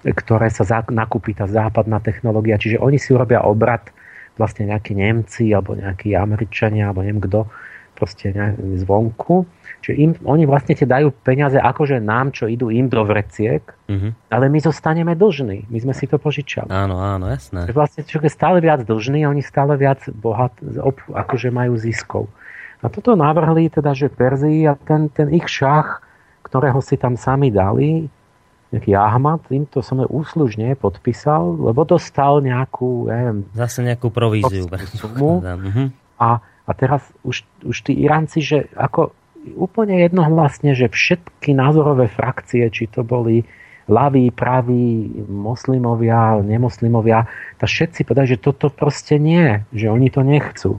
ktoré 0.00 0.48
sa 0.48 0.64
nakúpi 0.88 1.36
tá 1.36 1.44
západná 1.44 2.00
technológia. 2.00 2.56
Čiže 2.56 2.80
oni 2.80 2.96
si 2.96 3.12
urobia 3.12 3.44
obrad 3.44 3.92
vlastne 4.40 4.72
nejakí 4.72 4.96
Nemci 4.96 5.52
alebo 5.52 5.76
nejakí 5.76 6.16
Američania 6.16 6.88
alebo 6.88 7.04
neviem 7.04 7.20
kto 7.20 7.44
proste 7.92 8.32
zvonku. 8.80 9.44
Čiže 9.88 9.96
im, 9.96 10.12
oni 10.20 10.44
vlastne 10.44 10.76
tie 10.76 10.84
dajú 10.84 11.08
peniaze 11.18 11.56
akože 11.56 11.96
nám, 11.96 12.28
čo 12.30 12.44
idú 12.44 12.68
im 12.68 12.86
do 12.86 13.00
vreciek, 13.00 13.64
Mhm. 13.88 14.28
ale 14.28 14.44
my 14.46 14.60
zostaneme 14.60 15.16
dlžní. 15.16 15.64
My 15.64 15.78
sme 15.80 15.96
si 15.96 16.04
to 16.04 16.20
požičali. 16.20 16.68
Áno, 16.68 17.00
áno, 17.00 17.24
jasné. 17.26 17.64
Vlastne 17.72 18.04
človek 18.04 18.28
je 18.28 18.36
stále 18.36 18.60
viac 18.60 18.84
dlžný 18.84 19.24
a 19.24 19.32
oni 19.32 19.40
stále 19.40 19.72
viac 19.74 20.04
bohat, 20.12 20.52
ob, 20.76 21.00
akože 21.08 21.48
majú 21.48 21.72
ziskov. 21.74 22.28
A 22.78 22.86
toto 22.86 23.16
navrhli 23.16 23.72
teda, 23.72 23.96
že 23.96 24.06
Perzii 24.06 24.68
a 24.68 24.76
ten, 24.76 25.08
ten 25.08 25.32
ich 25.32 25.48
šach, 25.48 26.04
ktorého 26.44 26.84
si 26.84 26.94
tam 26.94 27.16
sami 27.16 27.48
dali, 27.48 28.12
nejaký 28.68 28.92
Ahmad, 28.92 29.40
im 29.48 29.64
to 29.64 29.80
som 29.80 30.04
úslužne 30.04 30.76
podpísal, 30.76 31.56
lebo 31.64 31.88
dostal 31.88 32.44
nejakú, 32.44 33.08
ja 33.08 33.24
neviem, 33.24 33.48
Zase 33.56 33.80
nejakú 33.80 34.12
províziu. 34.12 34.68
sumu. 34.92 35.40
Mhm. 35.64 35.96
a, 36.20 36.44
a 36.44 36.70
teraz 36.76 37.00
už, 37.24 37.48
už 37.64 37.76
tí 37.80 37.96
Iránci, 37.96 38.44
že 38.44 38.68
ako 38.76 39.16
úplne 39.54 40.02
jednohlasne, 40.04 40.74
že 40.74 40.90
všetky 40.90 41.54
názorové 41.54 42.10
frakcie, 42.10 42.68
či 42.68 42.90
to 42.90 43.06
boli 43.06 43.46
ľaví, 43.88 44.28
praví, 44.36 45.24
moslimovia, 45.26 46.44
nemoslimovia, 46.44 47.24
tak 47.56 47.68
všetci 47.72 48.04
povedali, 48.04 48.36
že 48.36 48.42
toto 48.44 48.68
proste 48.68 49.16
nie, 49.16 49.64
že 49.72 49.88
oni 49.88 50.12
to 50.12 50.20
nechcú. 50.20 50.76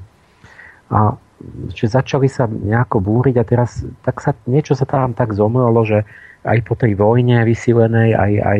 A 0.94 1.18
že 1.74 1.88
začali 1.88 2.28
sa 2.28 2.46
nejako 2.46 3.00
búriť 3.00 3.36
a 3.40 3.48
teraz 3.48 3.82
tak 4.04 4.20
sa, 4.20 4.36
niečo 4.46 4.76
sa 4.76 4.86
tam 4.86 5.16
tak 5.16 5.34
zomrelo, 5.34 5.82
že 5.88 6.04
aj 6.44 6.60
po 6.68 6.76
tej 6.76 6.94
vojne 7.00 7.48
vysilenej, 7.48 8.14
aj, 8.14 8.34
aj 8.44 8.60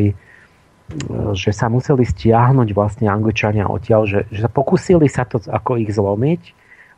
že 1.38 1.54
sa 1.54 1.70
museli 1.70 2.02
stiahnuť 2.02 2.68
vlastne 2.74 3.06
Angličania 3.06 3.70
odtiaľ, 3.70 4.10
že, 4.10 4.20
že 4.34 4.50
pokusili 4.50 5.06
sa 5.06 5.22
to 5.22 5.38
ako 5.46 5.78
ich 5.78 5.94
zlomiť, 5.94 6.42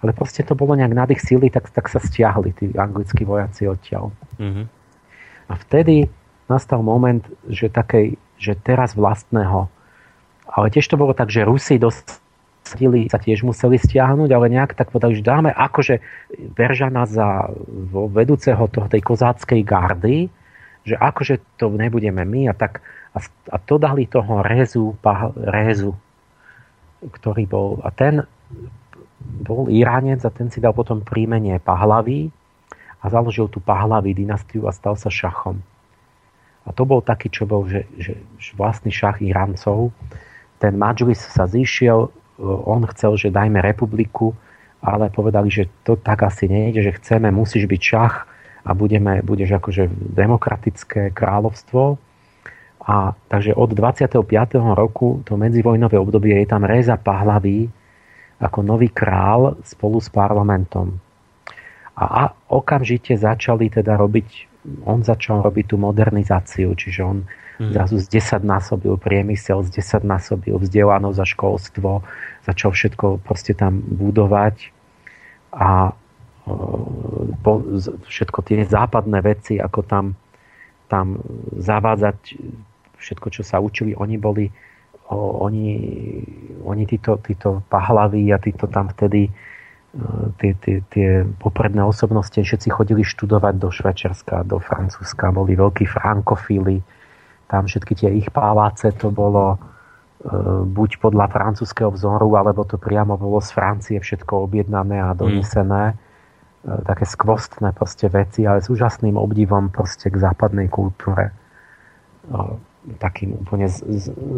ale 0.03 0.11
proste 0.11 0.43
to 0.43 0.59
bolo 0.59 0.75
nejak 0.75 0.93
nad 0.93 1.09
ich 1.15 1.23
síly, 1.23 1.49
tak, 1.49 1.71
tak 1.71 1.87
sa 1.87 2.03
stiahli 2.03 2.51
tí 2.59 2.67
anglickí 2.75 3.23
vojaci 3.23 3.71
odtiaľ. 3.71 4.11
Mm-hmm. 4.43 4.67
A 5.47 5.53
vtedy 5.55 6.11
nastal 6.51 6.83
moment, 6.83 7.23
že, 7.47 7.71
takej, 7.71 8.19
že 8.37 8.59
teraz 8.59 8.99
vlastného, 8.99 9.71
ale 10.51 10.67
tiež 10.69 10.91
to 10.91 10.99
bolo 10.99 11.15
tak, 11.15 11.31
že 11.31 11.47
Rusi 11.47 11.79
dostali, 11.79 13.07
sa 13.07 13.23
tiež 13.23 13.47
museli 13.47 13.79
stiahnuť, 13.79 14.31
ale 14.35 14.53
nejak 14.53 14.75
tak 14.75 14.91
povedali, 14.91 15.23
že 15.23 15.25
dáme 15.25 15.55
akože 15.55 16.03
Veržana 16.59 17.07
za 17.07 17.47
vedúceho 18.11 18.67
toho, 18.69 18.91
tej 18.91 19.01
kozáckej 19.07 19.63
gardy, 19.63 20.29
že 20.83 20.99
akože 20.99 21.63
to 21.63 21.71
nebudeme 21.71 22.27
my 22.27 22.51
a 22.51 22.55
tak 22.59 22.83
a, 23.15 23.19
a 23.55 23.57
to 23.63 23.79
dali 23.79 24.09
toho 24.09 24.43
Rezu, 24.43 24.99
Rezu, 25.37 25.95
ktorý 27.03 27.45
bol, 27.47 27.79
a 27.85 27.93
ten 27.93 28.25
bol 29.33 29.73
Iránec 29.73 30.21
a 30.23 30.31
ten 30.31 30.53
si 30.53 30.61
dal 30.61 30.77
potom 30.77 31.01
príjmenie 31.01 31.57
Pahlaví 31.57 32.29
a 33.01 33.09
založil 33.09 33.49
tú 33.49 33.59
Pahlaví 33.59 34.13
dynastiu 34.13 34.69
a 34.69 34.73
stal 34.77 34.95
sa 35.01 35.09
šachom. 35.09 35.59
A 36.63 36.71
to 36.71 36.87
bol 36.87 37.03
taký, 37.03 37.33
čo 37.33 37.49
bol 37.49 37.67
že, 37.67 37.89
že, 37.99 38.15
že 38.39 38.51
vlastný 38.55 38.95
šach 38.95 39.19
Iráncov. 39.19 39.91
Ten 40.63 40.79
Majlis 40.79 41.19
sa 41.19 41.51
zišiel, 41.51 42.13
on 42.43 42.87
chcel, 42.95 43.19
že 43.19 43.35
dajme 43.35 43.59
republiku, 43.59 44.31
ale 44.79 45.11
povedali, 45.11 45.51
že 45.51 45.67
to 45.83 45.99
tak 45.99 46.23
asi 46.23 46.47
nejde, 46.47 46.87
že 46.87 46.97
chceme, 47.03 47.35
musíš 47.35 47.67
byť 47.67 47.83
šach 47.83 48.15
a 48.63 48.71
budeme, 48.79 49.27
budeš 49.27 49.59
akože 49.59 49.91
demokratické 49.91 51.11
kráľovstvo 51.11 51.99
a 52.83 53.15
takže 53.31 53.55
od 53.55 53.71
25. 53.71 54.19
roku, 54.75 55.23
to 55.23 55.39
medzivojnové 55.39 55.95
obdobie, 55.99 56.35
je 56.43 56.47
tam 56.51 56.67
Reza 56.67 56.99
Pahlaví 56.99 57.71
ako 58.43 58.61
nový 58.67 58.91
král 58.91 59.55
spolu 59.63 60.03
s 60.03 60.11
parlamentom. 60.11 60.99
A, 61.95 62.05
a 62.05 62.23
okamžite 62.51 63.15
začali 63.15 63.71
teda 63.71 63.95
robiť, 63.95 64.51
on 64.83 65.07
začal 65.07 65.47
robiť 65.47 65.65
tú 65.71 65.77
modernizáciu, 65.79 66.75
čiže 66.75 67.01
on 67.07 67.19
hmm. 67.63 67.71
zrazu 67.71 68.03
z 68.03 68.19
10 68.19 68.43
násobil 68.43 68.99
priemysel, 68.99 69.63
z 69.63 69.79
10 69.79 70.03
násobil 70.03 70.59
vzdelanosť 70.59 71.19
a 71.23 71.27
školstvo, 71.27 71.91
začal 72.43 72.71
všetko 72.75 73.23
proste 73.23 73.55
tam 73.55 73.79
budovať 73.79 74.75
a 75.55 75.95
po, 77.43 77.53
všetko 78.09 78.39
tie 78.43 78.67
západné 78.67 79.23
veci, 79.23 79.63
ako 79.63 79.81
tam, 79.87 80.19
tam 80.91 81.23
zavádzať 81.55 82.19
všetko, 82.99 83.29
čo 83.31 83.43
sa 83.47 83.63
učili, 83.63 83.95
oni 83.95 84.19
boli, 84.19 84.51
o, 85.13 85.45
oni, 85.45 85.77
oni 86.65 86.85
títo, 86.89 87.21
títo 87.21 87.61
pahlaví 87.69 88.33
a 88.33 88.41
títo 88.41 88.67
tam 88.67 88.89
vtedy 88.89 89.29
e, 89.29 89.31
tie, 90.41 90.57
tie, 90.57 90.77
tie 90.89 91.09
popredné 91.39 91.85
osobnosti, 91.85 92.41
všetci 92.41 92.69
chodili 92.73 93.05
študovať 93.05 93.55
do 93.61 93.69
Švečerska, 93.69 94.49
do 94.49 94.57
Francúzska, 94.59 95.29
boli 95.31 95.53
veľkí 95.53 95.85
frankofíli, 95.85 96.81
tam 97.53 97.69
všetky 97.69 97.93
tie 97.93 98.11
ich 98.17 98.33
paláce 98.33 98.89
to 98.97 99.13
bolo 99.13 99.55
e, 99.55 99.59
buď 100.65 100.91
podľa 100.99 101.29
francúzského 101.29 101.93
vzoru, 101.93 102.33
alebo 102.41 102.65
to 102.65 102.81
priamo 102.81 103.21
bolo 103.21 103.45
z 103.45 103.53
Francie 103.53 103.99
všetko 104.01 104.49
objednané 104.49 105.05
a 105.05 105.13
donesené. 105.13 105.93
Mm. 105.93 106.11
Také 106.63 107.03
skvostné 107.03 107.75
proste 107.75 108.07
veci, 108.07 108.47
ale 108.47 108.63
s 108.63 108.71
úžasným 108.71 109.19
obdivom 109.19 109.75
proste 109.75 110.07
k 110.07 110.15
západnej 110.15 110.71
kultúre 110.71 111.35
takým 112.99 113.39
úplne 113.39 113.71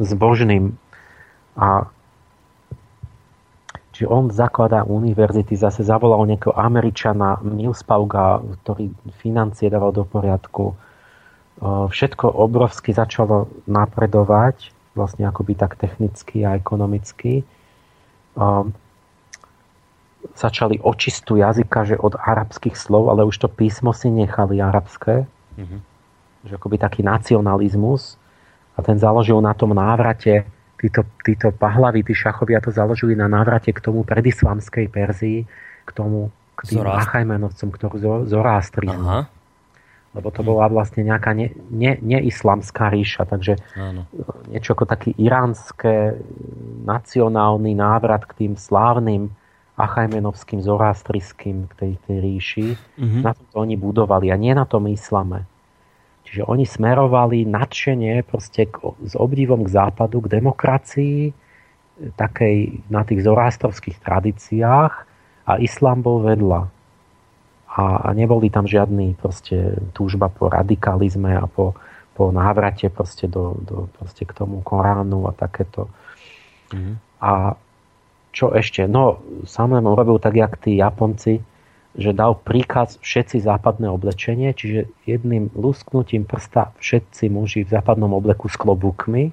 zbožným. 0.04 0.76
A 1.54 1.88
čiže 3.94 4.10
on 4.10 4.28
zakladá 4.34 4.82
univerzity, 4.84 5.54
zase 5.54 5.86
zavolal 5.86 6.26
nejakého 6.26 6.52
Američana 6.52 7.38
Milspauga, 7.40 8.42
ktorý 8.62 8.90
financie 9.22 9.70
dával 9.70 9.94
do 9.94 10.04
poriadku. 10.04 10.74
Všetko 11.64 12.26
obrovsky 12.34 12.90
začalo 12.90 13.46
napredovať, 13.70 14.74
vlastne 14.98 15.24
akoby 15.30 15.54
tak 15.54 15.78
technicky 15.78 16.42
a 16.42 16.58
ekonomicky. 16.58 17.46
Začali 20.34 20.82
očistu 20.82 21.38
jazyka, 21.38 21.94
že 21.94 21.96
od 22.00 22.18
arabských 22.18 22.74
slov, 22.74 23.14
ale 23.14 23.22
už 23.22 23.38
to 23.38 23.48
písmo 23.48 23.94
si 23.94 24.10
nechali 24.10 24.58
arabské. 24.58 25.30
Mm-hmm. 25.54 25.80
Že 26.50 26.52
akoby 26.58 26.76
taký 26.82 27.00
nacionalizmus 27.06 28.18
a 28.74 28.78
ten 28.82 28.98
založil 28.98 29.38
na 29.38 29.54
tom 29.54 29.74
návrate, 29.74 30.44
títo, 30.80 31.06
títo 31.22 31.48
pahlaví, 31.54 32.02
tí 32.02 32.12
šachovia 32.12 32.58
to 32.58 32.74
založili 32.74 33.14
na 33.14 33.30
návrate 33.30 33.70
k 33.70 33.80
tomu 33.80 34.02
predislamskej 34.02 34.90
Perzii, 34.90 35.46
k 35.86 35.90
tomu, 35.94 36.34
k 36.58 36.74
tým 36.74 36.82
Achajmenovcom, 36.84 37.68
ktorú 37.70 37.96
Zorástri. 38.26 38.90
Aha. 38.90 39.30
Lebo 40.14 40.30
to 40.30 40.46
bola 40.46 40.70
vlastne 40.70 41.02
nejaká 41.02 41.34
ne, 41.34 41.50
ne, 41.74 41.98
neislamská 41.98 42.86
ríša, 42.86 43.26
takže 43.26 43.58
Áno. 43.74 44.06
niečo 44.46 44.78
ako 44.78 44.86
taký 44.86 45.10
iránske 45.18 46.14
nacionálny 46.86 47.74
návrat 47.74 48.22
k 48.22 48.46
tým 48.46 48.52
slávnym 48.54 49.34
achajmenovským, 49.74 50.62
zorástriským 50.62 51.66
k 51.66 51.72
tej, 51.74 51.92
tej 52.06 52.16
ríši. 52.22 52.66
Mm-hmm. 52.94 53.22
Na 53.26 53.34
to 53.34 53.42
oni 53.58 53.74
budovali 53.74 54.30
a 54.30 54.38
nie 54.38 54.54
na 54.54 54.62
tom 54.62 54.86
islame. 54.86 55.50
Čiže 56.34 56.50
oni 56.50 56.66
smerovali 56.66 57.46
nadšenie 57.46 58.26
proste 58.26 58.66
k, 58.66 58.82
s 59.06 59.14
obdivom 59.14 59.62
k 59.62 59.70
západu, 59.70 60.18
k 60.18 60.42
demokracii, 60.42 61.30
takej 62.18 62.82
na 62.90 63.06
tých 63.06 63.22
zorástrovských 63.22 64.02
tradíciách 64.02 64.92
a 65.46 65.52
islám 65.62 66.02
bol 66.02 66.26
vedľa. 66.26 66.66
A, 67.78 67.82
a 68.02 68.08
neboli 68.18 68.50
tam 68.50 68.66
žiadny 68.66 69.14
proste 69.14 69.78
túžba 69.94 70.26
po 70.26 70.50
radikalizme 70.50 71.38
a 71.38 71.46
po, 71.46 71.78
po 72.18 72.34
návrate 72.34 72.90
proste, 72.90 73.30
do, 73.30 73.54
do, 73.62 73.86
proste 73.94 74.26
k 74.26 74.34
tomu 74.34 74.58
Koránu 74.66 75.30
a 75.30 75.32
takéto. 75.38 75.86
Mm. 76.74 76.98
A 77.22 77.54
čo 78.34 78.50
ešte? 78.50 78.90
No, 78.90 79.22
samozrejme 79.46 79.86
urobil 79.86 80.18
tak, 80.18 80.34
jak 80.34 80.58
tí 80.58 80.82
Japonci, 80.82 81.38
že 81.94 82.10
dal 82.10 82.34
príkaz 82.34 82.98
všetci 82.98 83.38
západné 83.46 83.86
oblečenie, 83.86 84.50
čiže 84.50 84.90
jedným 85.06 85.54
lusknutím 85.54 86.26
prsta 86.26 86.74
všetci 86.82 87.30
muži 87.30 87.62
v 87.62 87.70
západnom 87.70 88.10
obleku 88.10 88.50
s 88.50 88.58
klobúkmi, 88.58 89.30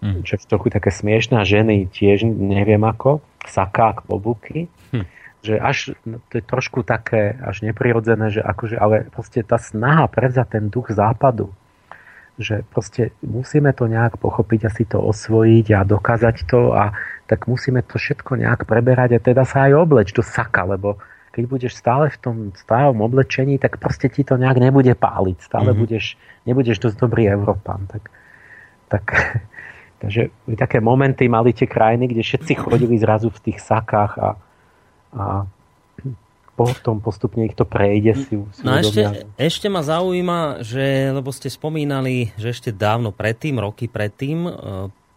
mm. 0.00 0.24
čo 0.24 0.32
je 0.40 0.48
trochu 0.48 0.72
také 0.72 0.88
smiešné, 0.88 1.36
a 1.36 1.44
ženy 1.44 1.92
tiež 1.92 2.24
neviem 2.24 2.80
ako, 2.80 3.20
saká 3.44 4.00
klobúky, 4.00 4.72
mm. 4.96 5.04
že 5.44 5.60
až 5.60 5.92
no, 6.08 6.24
to 6.32 6.40
je 6.40 6.44
trošku 6.44 6.88
také 6.88 7.36
až 7.36 7.68
neprirodzené, 7.68 8.32
že 8.32 8.40
akože, 8.40 8.80
ale 8.80 9.04
proste 9.12 9.44
tá 9.44 9.60
snaha 9.60 10.08
prevzať 10.08 10.56
ten 10.56 10.64
duch 10.72 10.88
západu, 10.88 11.52
že 12.40 12.64
proste 12.72 13.12
musíme 13.20 13.76
to 13.76 13.84
nejak 13.84 14.16
pochopiť 14.16 14.60
a 14.64 14.70
si 14.72 14.88
to 14.88 15.04
osvojiť 15.04 15.66
a 15.76 15.84
dokázať 15.84 16.36
to 16.48 16.72
a 16.72 16.96
tak 17.28 17.44
musíme 17.44 17.84
to 17.84 18.00
všetko 18.00 18.40
nejak 18.40 18.64
preberať 18.64 19.20
a 19.20 19.20
teda 19.20 19.44
sa 19.44 19.68
aj 19.68 19.72
obleč 19.76 20.16
do 20.16 20.24
saka, 20.24 20.64
lebo 20.64 20.96
keď 21.30 21.44
budeš 21.46 21.78
stále 21.78 22.10
v 22.10 22.18
tom 22.18 22.36
starom 22.58 23.06
oblečení, 23.06 23.62
tak 23.62 23.78
proste 23.78 24.10
ti 24.10 24.26
to 24.26 24.34
nejak 24.34 24.58
nebude 24.58 24.90
páliť. 24.98 25.38
Stále 25.46 25.70
mm-hmm. 25.70 25.82
budeš, 25.82 26.04
nebudeš 26.42 26.82
dosť 26.82 26.96
dobrý 26.98 27.30
Európan. 27.30 27.86
Tak, 27.86 28.10
tak, 28.90 29.04
takže 30.02 30.34
také 30.58 30.82
momenty 30.82 31.30
mali 31.30 31.54
tie 31.54 31.70
krajiny, 31.70 32.10
kde 32.10 32.22
všetci 32.26 32.52
chodili 32.58 32.98
zrazu 32.98 33.30
v 33.30 33.42
tých 33.46 33.58
sakách 33.62 34.12
a, 34.18 34.28
a 35.14 35.24
potom 36.58 36.98
postupne 36.98 37.46
ich 37.46 37.54
to 37.54 37.62
prejde 37.62 38.26
si, 38.26 38.34
si 38.34 38.62
No 38.66 38.82
ešte, 38.82 39.30
ešte 39.38 39.70
ma 39.70 39.86
zaujíma, 39.86 40.66
že, 40.66 41.14
lebo 41.14 41.30
ste 41.30 41.46
spomínali, 41.46 42.34
že 42.34 42.50
ešte 42.50 42.74
dávno 42.74 43.14
predtým, 43.14 43.62
roky 43.62 43.86
predtým, 43.86 44.50
e, 44.50 44.52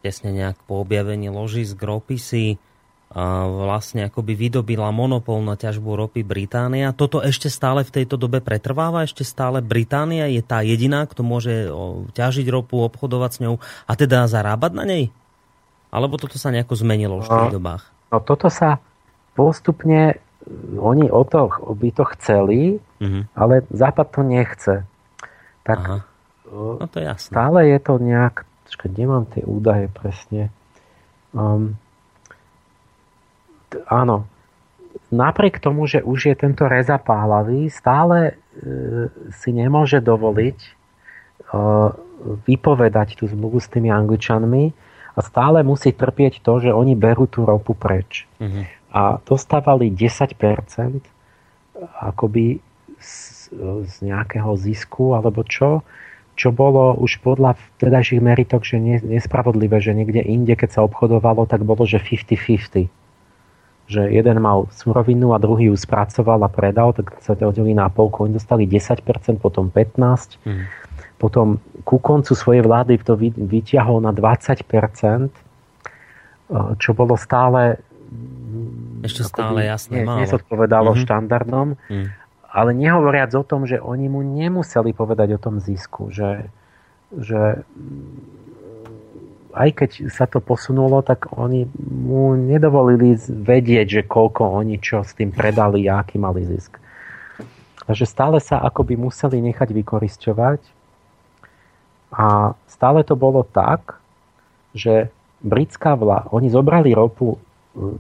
tesne 0.06 0.30
nejak 0.30 0.62
po 0.70 0.78
objavení 0.78 1.34
ložisk 1.34 1.82
ropy 1.82 2.22
si 2.22 2.46
vlastne 3.14 4.10
akoby 4.10 4.34
vydobila 4.34 4.90
monopol 4.90 5.38
na 5.46 5.54
ťažbu 5.54 5.94
ropy 5.94 6.26
Británia. 6.26 6.98
Toto 6.98 7.22
ešte 7.22 7.46
stále 7.46 7.86
v 7.86 8.02
tejto 8.02 8.18
dobe 8.18 8.42
pretrváva? 8.42 9.06
Ešte 9.06 9.22
stále 9.22 9.62
Británia 9.62 10.26
je 10.34 10.42
tá 10.42 10.66
jediná, 10.66 11.06
kto 11.06 11.22
môže 11.22 11.70
ťažiť 12.18 12.50
ropu, 12.50 12.82
obchodovať 12.82 13.32
s 13.38 13.40
ňou 13.46 13.56
a 13.62 13.92
teda 13.94 14.26
zarábať 14.26 14.72
na 14.74 14.84
nej? 14.90 15.04
Alebo 15.94 16.18
toto 16.18 16.42
sa 16.42 16.50
nejako 16.50 16.74
zmenilo 16.74 17.22
už 17.22 17.30
v 17.30 17.38
tých 17.38 17.54
no, 17.54 17.58
dobách? 17.62 17.84
No 18.10 18.18
toto 18.18 18.50
sa 18.50 18.82
postupne, 19.38 20.18
oni 20.74 21.06
o 21.14 21.22
to 21.22 21.54
by 21.78 21.90
to 21.94 22.04
chceli, 22.18 22.82
uh-huh. 22.82 23.30
ale 23.38 23.62
Západ 23.70 24.08
to 24.10 24.22
nechce. 24.26 24.76
Tak 25.62 25.78
Aha. 25.78 25.98
No 26.54 26.86
to 26.90 26.98
je 26.98 27.06
jasné. 27.06 27.30
Stále 27.30 27.60
je 27.70 27.78
to 27.78 27.94
nejak, 28.02 28.46
počkaj, 28.66 28.90
kde 28.90 29.06
mám 29.06 29.26
tie 29.30 29.46
údaje 29.46 29.86
presne? 29.90 30.50
Um, 31.34 31.78
áno, 33.90 34.26
napriek 35.14 35.62
tomu, 35.62 35.86
že 35.86 36.02
už 36.02 36.34
je 36.34 36.36
tento 36.38 36.66
Reza 36.66 36.98
Páhlavy, 36.98 37.70
stále 37.70 38.18
e, 38.30 38.34
si 39.34 39.54
nemôže 39.54 40.02
dovoliť 40.02 40.58
e, 40.58 40.70
vypovedať 42.48 43.22
tú 43.22 43.30
zmluvu 43.30 43.62
s 43.62 43.70
tými 43.70 43.94
Angličanmi 43.94 44.74
a 45.14 45.20
stále 45.22 45.62
musí 45.62 45.94
trpieť 45.94 46.42
to, 46.42 46.70
že 46.70 46.72
oni 46.74 46.98
berú 46.98 47.30
tú 47.30 47.46
ropu 47.46 47.78
preč. 47.78 48.26
Mhm. 48.42 48.66
A 48.94 49.18
dostávali 49.26 49.90
10% 49.90 50.38
akoby 51.98 52.62
z, 53.02 53.50
z 53.90 53.94
nejakého 54.06 54.54
zisku 54.54 55.18
alebo 55.18 55.42
čo, 55.42 55.82
čo 56.34 56.50
bolo 56.50 56.98
už 56.98 57.22
podľa 57.22 57.58
vtedajších 57.78 58.22
meritok, 58.22 58.66
že 58.66 58.82
nespravodlivé, 58.82 59.78
že 59.82 59.94
niekde 59.94 60.22
inde, 60.22 60.58
keď 60.58 60.70
sa 60.78 60.82
obchodovalo, 60.86 61.46
tak 61.46 61.62
bolo, 61.62 61.86
že 61.86 62.02
50-50 62.02 62.90
že 63.86 64.02
jeden 64.06 64.40
mal 64.40 64.66
surovinu 64.72 65.32
a 65.32 65.38
druhý 65.38 65.68
ju 65.68 65.76
spracoval 65.76 66.40
a 66.40 66.50
predal, 66.50 66.92
tak 66.92 67.20
sa 67.20 67.34
to 67.34 67.46
oddelí 67.46 67.72
na 67.72 67.88
polku. 67.88 68.24
Oni 68.24 68.34
dostali 68.34 68.64
10%, 68.64 69.04
potom 69.38 69.68
15%. 69.68 70.40
Mhm. 70.42 70.64
Potom 71.16 71.48
ku 71.82 71.98
koncu 71.98 72.32
svojej 72.32 72.60
vlády 72.60 73.00
to 73.00 73.14
vy- 73.14 73.32
vyťahol 73.34 74.00
na 74.00 74.12
20%, 74.12 75.32
eh, 76.50 76.76
čo 76.78 76.92
bolo 76.92 77.16
stále 77.16 77.80
Ešte 79.02 79.22
akoby 79.22 79.32
stále 79.34 79.60
jasné, 79.66 79.98
málo. 80.02 80.20
nezodpovedalo 80.20 80.92
Mhm. 80.92 81.00
štandardom. 81.00 81.68
Mhm. 81.82 82.08
Ale 82.50 82.70
nehovoriac 82.72 83.34
o 83.34 83.42
tom, 83.42 83.66
že 83.66 83.78
oni 83.78 84.06
mu 84.08 84.22
nemuseli 84.22 84.92
povedať 84.92 85.34
o 85.34 85.42
tom 85.42 85.58
zisku, 85.58 86.08
že, 86.08 86.54
že 87.12 87.66
mm, 87.66 88.43
aj 89.54 89.70
keď 89.74 89.92
sa 90.10 90.26
to 90.26 90.42
posunulo, 90.42 91.06
tak 91.06 91.30
oni 91.38 91.70
mu 91.86 92.34
nedovolili 92.34 93.14
vedieť, 93.22 93.88
že 93.88 94.02
koľko 94.10 94.58
oni 94.58 94.82
čo 94.82 95.06
s 95.06 95.14
tým 95.14 95.30
predali 95.30 95.86
a 95.86 96.02
aký 96.02 96.18
mali 96.18 96.42
zisk. 96.44 96.82
Takže 97.86 98.06
stále 98.10 98.38
sa 98.42 98.64
akoby 98.64 98.98
museli 98.98 99.44
nechať 99.44 99.70
vykorisťovať 99.70 100.62
a 102.14 102.58
stále 102.66 103.06
to 103.06 103.14
bolo 103.14 103.46
tak, 103.46 104.00
že 104.74 105.14
britská 105.44 105.94
vláda, 105.94 106.32
oni 106.32 106.48
zobrali 106.50 106.96
ropu, 106.96 107.38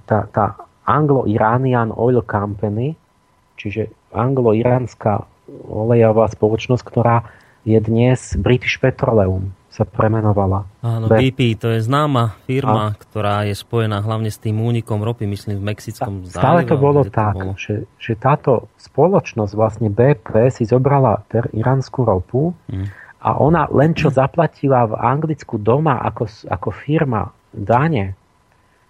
tá, 0.08 0.26
tá 0.32 0.58
Anglo-Iranian 0.88 1.92
Oil 1.92 2.24
Company, 2.24 2.96
čiže 3.60 3.92
anglo-iránska 4.14 5.26
olejová 5.68 6.30
spoločnosť, 6.30 6.84
ktorá 6.86 7.28
je 7.68 7.80
dnes 7.82 8.20
British 8.40 8.80
Petroleum, 8.80 9.52
sa 9.74 9.90
premenovala. 9.90 10.70
Áno, 10.86 11.10
Be- 11.10 11.34
BP, 11.34 11.58
to 11.58 11.74
je 11.74 11.82
známa 11.82 12.38
firma, 12.46 12.94
ktorá 12.94 13.42
je 13.50 13.58
spojená 13.58 14.06
hlavne 14.06 14.30
s 14.30 14.38
tým 14.38 14.62
únikom 14.62 15.02
ropy, 15.02 15.26
myslím, 15.26 15.58
v 15.58 15.74
Mexickom 15.74 16.30
zálive. 16.30 16.38
Stále 16.46 16.62
to 16.70 16.78
bolo 16.78 17.02
tak, 17.10 17.34
bolo. 17.34 17.58
Že, 17.58 17.90
že 17.98 18.14
táto 18.14 18.70
spoločnosť, 18.78 19.54
vlastne 19.58 19.90
BP, 19.90 20.54
si 20.54 20.70
zobrala 20.70 21.26
ter 21.26 21.50
iránsku 21.50 22.06
ropu 22.06 22.54
Mm. 22.70 22.86
a 23.24 23.30
ona 23.42 23.66
len 23.74 23.98
čo 23.98 24.14
zaplatila 24.14 24.86
v 24.86 24.94
Anglicku 24.94 25.58
doma 25.58 25.98
ako, 26.06 26.30
ako 26.46 26.70
firma 26.70 27.34
dane, 27.50 28.14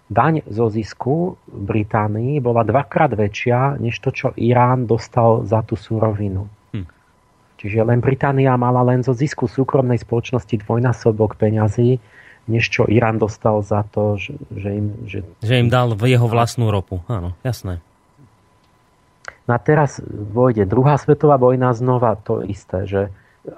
daň 0.04 0.44
zo 0.44 0.68
zisku 0.68 1.40
v 1.48 1.60
Británii 1.64 2.44
bola 2.44 2.60
dvakrát 2.60 3.16
väčšia, 3.16 3.80
než 3.80 3.96
to, 4.04 4.12
čo 4.12 4.26
Irán 4.36 4.84
dostal 4.84 5.48
za 5.48 5.64
tú 5.64 5.80
surovinu. 5.80 6.44
Čiže 7.58 7.86
len 7.86 8.02
Británia 8.02 8.58
mala 8.58 8.82
len 8.82 9.06
zo 9.06 9.14
zisku 9.14 9.46
súkromnej 9.46 10.02
spoločnosti 10.02 10.54
dvojnásobok 10.66 11.38
peňazí, 11.38 12.02
než 12.44 12.64
čo 12.68 12.82
Irán 12.84 13.16
dostal 13.16 13.64
za 13.64 13.86
to, 13.88 14.20
že, 14.20 14.36
že 14.52 14.70
im... 14.74 14.86
Že... 15.08 15.18
Že 15.40 15.54
im 15.64 15.68
dal 15.72 15.96
jeho 15.96 16.28
vlastnú 16.28 16.68
ropu. 16.68 17.00
Áno, 17.08 17.32
jasné. 17.40 17.80
No 19.44 19.56
a 19.56 19.60
teraz 19.60 20.00
vojde 20.08 20.64
druhá 20.64 20.96
svetová 20.96 21.36
vojna 21.36 21.72
znova 21.76 22.16
to 22.16 22.40
isté, 22.44 22.88
že 22.88 23.02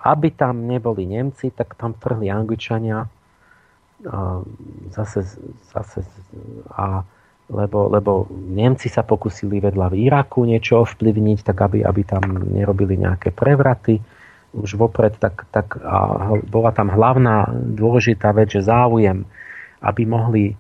aby 0.03 0.35
tam 0.35 0.67
neboli 0.67 1.07
Nemci, 1.07 1.55
tak 1.55 1.79
tam 1.79 1.95
trhli 1.95 2.27
Angličania 2.27 3.07
a 4.07 4.45
zase, 4.93 5.25
zase 5.73 6.05
a 6.69 7.01
lebo, 7.47 7.87
lebo 7.87 8.27
Nemci 8.31 8.91
sa 8.91 9.07
pokusili 9.07 9.63
vedľa 9.63 9.87
v 9.95 10.11
Iraku 10.11 10.43
niečo 10.43 10.83
ovplyvniť, 10.83 11.39
tak 11.47 11.63
aby, 11.63 11.87
aby 11.87 12.03
tam 12.03 12.43
nerobili 12.43 12.99
nejaké 12.99 13.31
prevraty 13.31 14.03
už 14.57 14.75
vopred, 14.75 15.15
tak, 15.21 15.47
tak 15.53 15.79
a 15.85 16.33
bola 16.49 16.73
tam 16.73 16.89
hlavná 16.91 17.53
dôležitá 17.77 18.33
vec, 18.33 18.57
že 18.57 18.65
záujem, 18.65 19.29
aby 19.85 20.03
mohli 20.09 20.45
e, 20.51 20.55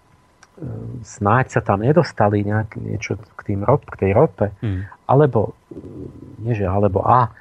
snáď 1.00 1.58
sa 1.58 1.60
tam 1.64 1.80
nedostali 1.80 2.44
nejak, 2.44 2.76
niečo 2.76 3.16
k, 3.16 3.40
tým 3.42 3.64
rop, 3.64 3.82
k 3.88 4.06
tej 4.06 4.10
rope, 4.12 4.52
Mm. 4.60 4.84
alebo, 5.08 5.56
nie 6.44 6.54
že, 6.54 6.68
alebo 6.68 7.02
a 7.02 7.32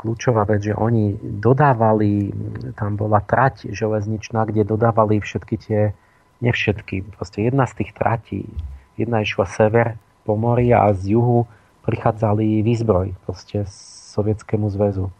kľúčová 0.00 0.48
vec, 0.48 0.64
že 0.64 0.72
oni 0.72 1.18
dodávali, 1.20 2.32
tam 2.72 2.96
bola 2.96 3.20
trať 3.20 3.68
železničná, 3.68 4.48
kde 4.48 4.64
dodávali 4.64 5.20
všetky 5.20 5.54
tie, 5.60 5.92
nie 6.40 6.52
všetky, 6.54 7.04
proste 7.12 7.44
jedna 7.44 7.68
z 7.68 7.84
tých 7.84 7.90
tratí, 7.92 8.48
jedna 8.96 9.22
išla 9.22 9.46
sever 9.46 9.98
po 10.24 10.36
mori 10.38 10.72
a 10.72 10.90
z 10.94 11.16
juhu 11.16 11.46
prichádzali 11.84 12.64
výzbroj 12.64 13.12
proste 13.28 13.68
z 13.68 13.76
Sovietskému 14.14 14.70
zväzu 14.70 15.10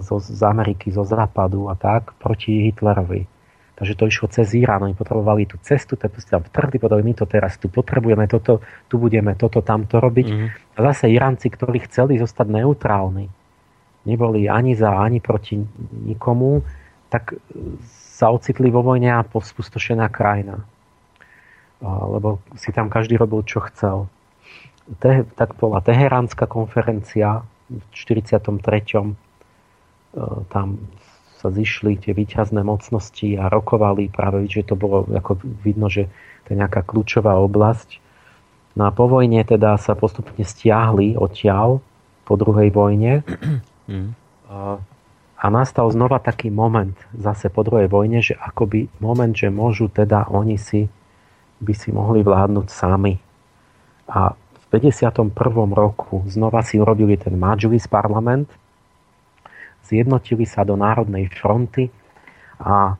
zo, 0.00 0.16
z 0.22 0.40
Ameriky, 0.42 0.90
zo 0.90 1.02
západu 1.02 1.66
a 1.70 1.74
tak 1.74 2.14
proti 2.22 2.70
Hitlerovi. 2.70 3.26
Takže 3.78 3.94
to 3.94 4.10
išlo 4.10 4.26
cez 4.26 4.58
Irán, 4.58 4.82
oni 4.82 4.98
potrebovali 4.98 5.46
tú 5.46 5.54
cestu, 5.62 5.94
tak 5.94 6.10
proste 6.10 6.34
tam 6.34 6.42
vtrhli, 6.42 6.82
povedali, 6.82 7.06
my 7.06 7.14
to 7.14 7.30
teraz 7.30 7.62
tu 7.62 7.70
potrebujeme, 7.70 8.26
toto, 8.26 8.58
tu 8.90 8.98
budeme 8.98 9.38
toto, 9.38 9.62
tamto 9.62 10.02
robiť. 10.02 10.26
Mhm. 10.26 10.46
A 10.74 10.78
zase 10.90 11.14
Iránci, 11.14 11.46
ktorí 11.46 11.86
chceli 11.86 12.18
zostať 12.18 12.46
neutrálni, 12.50 13.30
neboli 14.02 14.50
ani 14.50 14.74
za, 14.74 14.98
ani 14.98 15.22
proti 15.22 15.62
nikomu, 16.06 16.66
tak 17.06 17.38
sa 18.18 18.34
ocitli 18.34 18.66
vo 18.68 18.82
vojne 18.82 19.14
a 19.14 19.22
spustošená 19.22 20.10
krajina. 20.10 20.58
Lebo 21.84 22.42
si 22.58 22.74
tam 22.74 22.90
každý 22.90 23.14
robil, 23.14 23.46
čo 23.46 23.62
chcel. 23.70 24.10
Te, 24.98 25.22
tak 25.36 25.54
bola 25.60 25.78
Teheránska 25.84 26.48
konferencia 26.50 27.44
v 27.68 27.82
43. 27.92 29.14
Tam 30.48 30.66
sa 31.38 31.48
zišli 31.54 32.02
tie 32.02 32.12
výťazné 32.18 32.66
mocnosti 32.66 33.38
a 33.38 33.46
rokovali 33.46 34.10
práve, 34.10 34.50
že 34.50 34.66
to 34.66 34.74
bolo 34.74 35.06
ako 35.06 35.38
vidno, 35.62 35.86
že 35.86 36.10
to 36.42 36.56
je 36.56 36.58
nejaká 36.58 36.82
kľúčová 36.82 37.38
oblasť. 37.38 38.02
No 38.74 38.86
a 38.86 38.90
po 38.90 39.06
vojne 39.06 39.46
teda 39.46 39.78
sa 39.78 39.94
postupne 39.94 40.42
stiahli 40.42 41.14
odtiaľ 41.14 41.78
po 42.26 42.34
druhej 42.34 42.74
vojne. 42.74 43.22
Mm. 43.88 44.12
A, 44.52 44.76
a 45.40 45.46
nastal 45.48 45.88
znova 45.88 46.20
taký 46.20 46.52
moment 46.52 46.92
zase 47.16 47.48
po 47.48 47.64
druhej 47.64 47.88
vojne, 47.88 48.20
že 48.20 48.36
akoby 48.36 48.92
moment, 49.00 49.32
že 49.32 49.48
môžu 49.48 49.88
teda 49.88 50.28
oni 50.28 50.60
si 50.60 50.92
by 51.58 51.74
si 51.74 51.90
mohli 51.90 52.22
vládnuť 52.22 52.66
sami. 52.70 53.14
A 54.08 54.32
v 54.32 54.64
51. 54.72 55.32
roku 55.74 56.24
znova 56.28 56.62
si 56.64 56.80
urobili 56.80 57.16
ten 57.16 57.36
Majlis 57.36 57.88
parlament, 57.88 58.48
zjednotili 59.84 60.44
sa 60.44 60.64
do 60.64 60.76
Národnej 60.76 61.32
fronty 61.32 61.88
a 62.60 62.96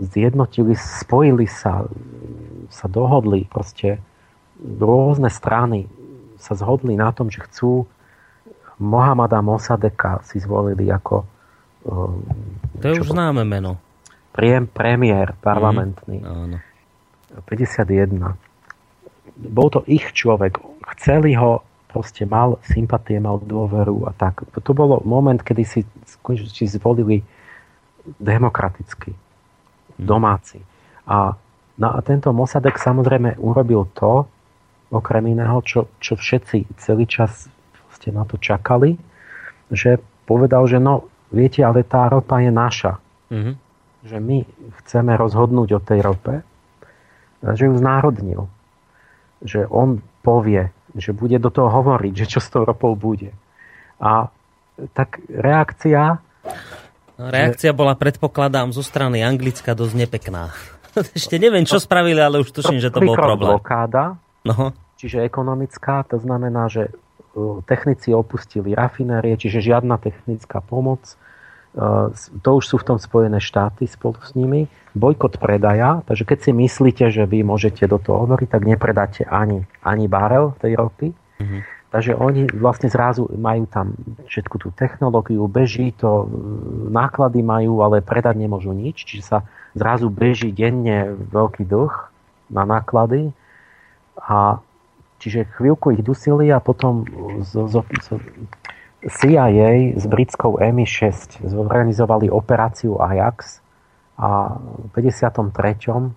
zjednotili, 0.00 0.76
spojili 0.76 1.48
sa, 1.48 1.88
sa 2.68 2.86
dohodli, 2.88 3.48
proste 3.48 4.00
rôzne 4.60 5.32
strany 5.32 5.88
sa 6.40 6.56
zhodli 6.56 6.96
na 6.96 7.12
tom, 7.12 7.28
že 7.28 7.44
chcú 7.48 7.88
Mohamada 8.80 9.44
Mossadeka 9.44 10.24
si 10.24 10.40
zvolili 10.40 10.88
ako 10.88 11.28
To 12.80 12.84
je 12.84 13.00
už 13.00 13.12
známe 13.12 13.44
meno. 13.44 13.76
priem, 14.32 14.64
premiér 14.64 15.36
parlamentný. 15.40 16.24
Áno. 16.24 16.56
51. 17.46 18.36
Bol 19.40 19.68
to 19.70 19.80
ich 19.86 20.10
človek. 20.12 20.58
Chceli 20.98 21.38
ho, 21.38 21.62
proste 21.90 22.26
mal 22.26 22.58
sympatie, 22.66 23.22
mal 23.22 23.38
dôveru 23.38 24.06
a 24.06 24.12
tak. 24.14 24.46
To 24.50 24.72
bolo 24.74 25.02
moment, 25.06 25.38
kedy 25.38 25.62
si, 25.62 25.80
si 26.50 26.64
zvolili 26.66 27.22
demokraticky. 28.18 29.14
Domáci. 30.00 30.58
A, 31.06 31.34
no 31.76 31.88
a 31.92 31.98
tento 32.02 32.32
Mosadek 32.32 32.80
samozrejme 32.80 33.38
urobil 33.38 33.88
to, 33.94 34.26
okrem 34.90 35.30
iného, 35.30 35.62
čo, 35.62 35.86
čo 36.02 36.18
všetci 36.18 36.74
celý 36.82 37.06
čas 37.06 37.46
proste 37.86 38.10
na 38.10 38.26
to 38.26 38.34
čakali, 38.42 38.98
že 39.70 40.02
povedal, 40.26 40.66
že 40.66 40.82
no, 40.82 41.06
viete, 41.30 41.62
ale 41.62 41.86
tá 41.86 42.10
ropa 42.10 42.42
je 42.42 42.50
naša. 42.50 42.98
Mhm. 43.30 43.52
Že 44.00 44.18
my 44.18 44.38
chceme 44.82 45.12
rozhodnúť 45.14 45.68
o 45.76 45.80
tej 45.80 46.00
rope 46.02 46.42
že 47.42 47.68
ju 47.68 47.74
znárodnil. 47.76 48.48
Že 49.40 49.68
on 49.72 50.04
povie, 50.20 50.68
že 50.96 51.16
bude 51.16 51.40
do 51.40 51.48
toho 51.48 51.68
hovoriť, 51.68 52.12
že 52.12 52.26
čo 52.36 52.40
s 52.40 52.48
tou 52.52 52.64
ropou 52.64 52.92
bude. 52.96 53.32
A 54.00 54.28
tak 54.96 55.20
reakcia... 55.28 56.20
No, 57.20 57.28
Reakcia 57.28 57.76
bola, 57.76 57.92
predpokladám, 57.92 58.72
zo 58.72 58.80
strany 58.80 59.20
Anglicka 59.20 59.76
dosť 59.76 59.92
nepekná. 59.92 60.56
Ešte 61.18 61.36
neviem, 61.36 61.68
čo 61.68 61.76
spravili, 61.76 62.16
ale 62.16 62.40
už 62.40 62.48
tuším, 62.48 62.80
že 62.80 62.88
to 62.88 63.04
bol 63.04 63.12
problém. 63.12 63.60
blokáda, 63.60 64.16
No, 64.40 64.72
čiže 64.96 65.20
ekonomická, 65.20 66.00
to 66.08 66.16
znamená, 66.16 66.72
že 66.72 66.88
uh, 66.88 67.60
technici 67.68 68.16
opustili 68.16 68.72
rafinérie, 68.72 69.36
čiže 69.36 69.60
žiadna 69.60 70.00
technická 70.00 70.64
pomoc. 70.64 71.16
To 71.76 72.50
už 72.58 72.64
sú 72.66 72.76
v 72.82 72.86
tom 72.86 72.98
Spojené 72.98 73.38
štáty 73.38 73.86
spolu 73.86 74.18
s 74.22 74.34
nimi. 74.34 74.66
Bojkot 74.90 75.38
predaja, 75.38 76.02
takže 76.02 76.26
keď 76.26 76.38
si 76.42 76.50
myslíte, 76.50 77.04
že 77.14 77.22
vy 77.22 77.46
môžete 77.46 77.86
do 77.86 78.02
toho 78.02 78.26
hovoriť, 78.26 78.48
tak 78.50 78.66
nepredáte 78.66 79.22
ani, 79.22 79.62
ani 79.86 80.10
barel 80.10 80.50
tej 80.58 80.74
ropy. 80.74 81.14
Mm-hmm. 81.14 81.60
Takže 81.90 82.14
oni 82.14 82.46
vlastne 82.54 82.86
zrazu 82.86 83.26
majú 83.34 83.66
tam 83.66 83.98
všetku 84.26 84.62
tú 84.62 84.70
technológiu, 84.74 85.46
beží 85.50 85.90
to, 85.94 86.26
náklady 86.90 87.42
majú, 87.42 87.82
ale 87.82 87.98
predať 87.98 88.38
nemôžu 88.38 88.70
nič, 88.70 89.06
čiže 89.06 89.22
sa 89.26 89.38
zrazu 89.74 90.06
beží 90.06 90.54
denne 90.54 91.18
veľký 91.30 91.66
dlh 91.66 91.94
na 92.50 92.62
náklady 92.62 93.34
a 94.18 94.62
čiže 95.18 95.50
chvíľku 95.58 95.94
ich 95.94 96.02
dusili 96.02 96.50
a 96.54 96.62
potom 96.62 97.06
z, 97.42 97.50
z, 97.66 97.74
z 97.82 98.06
CIA 99.00 99.96
s 99.96 100.04
britskou 100.04 100.60
MI6 100.60 101.40
zorganizovali 101.44 102.28
operáciu 102.28 103.00
Ajax 103.00 103.64
a 104.20 104.60
v 104.60 104.92
53. 104.92 106.12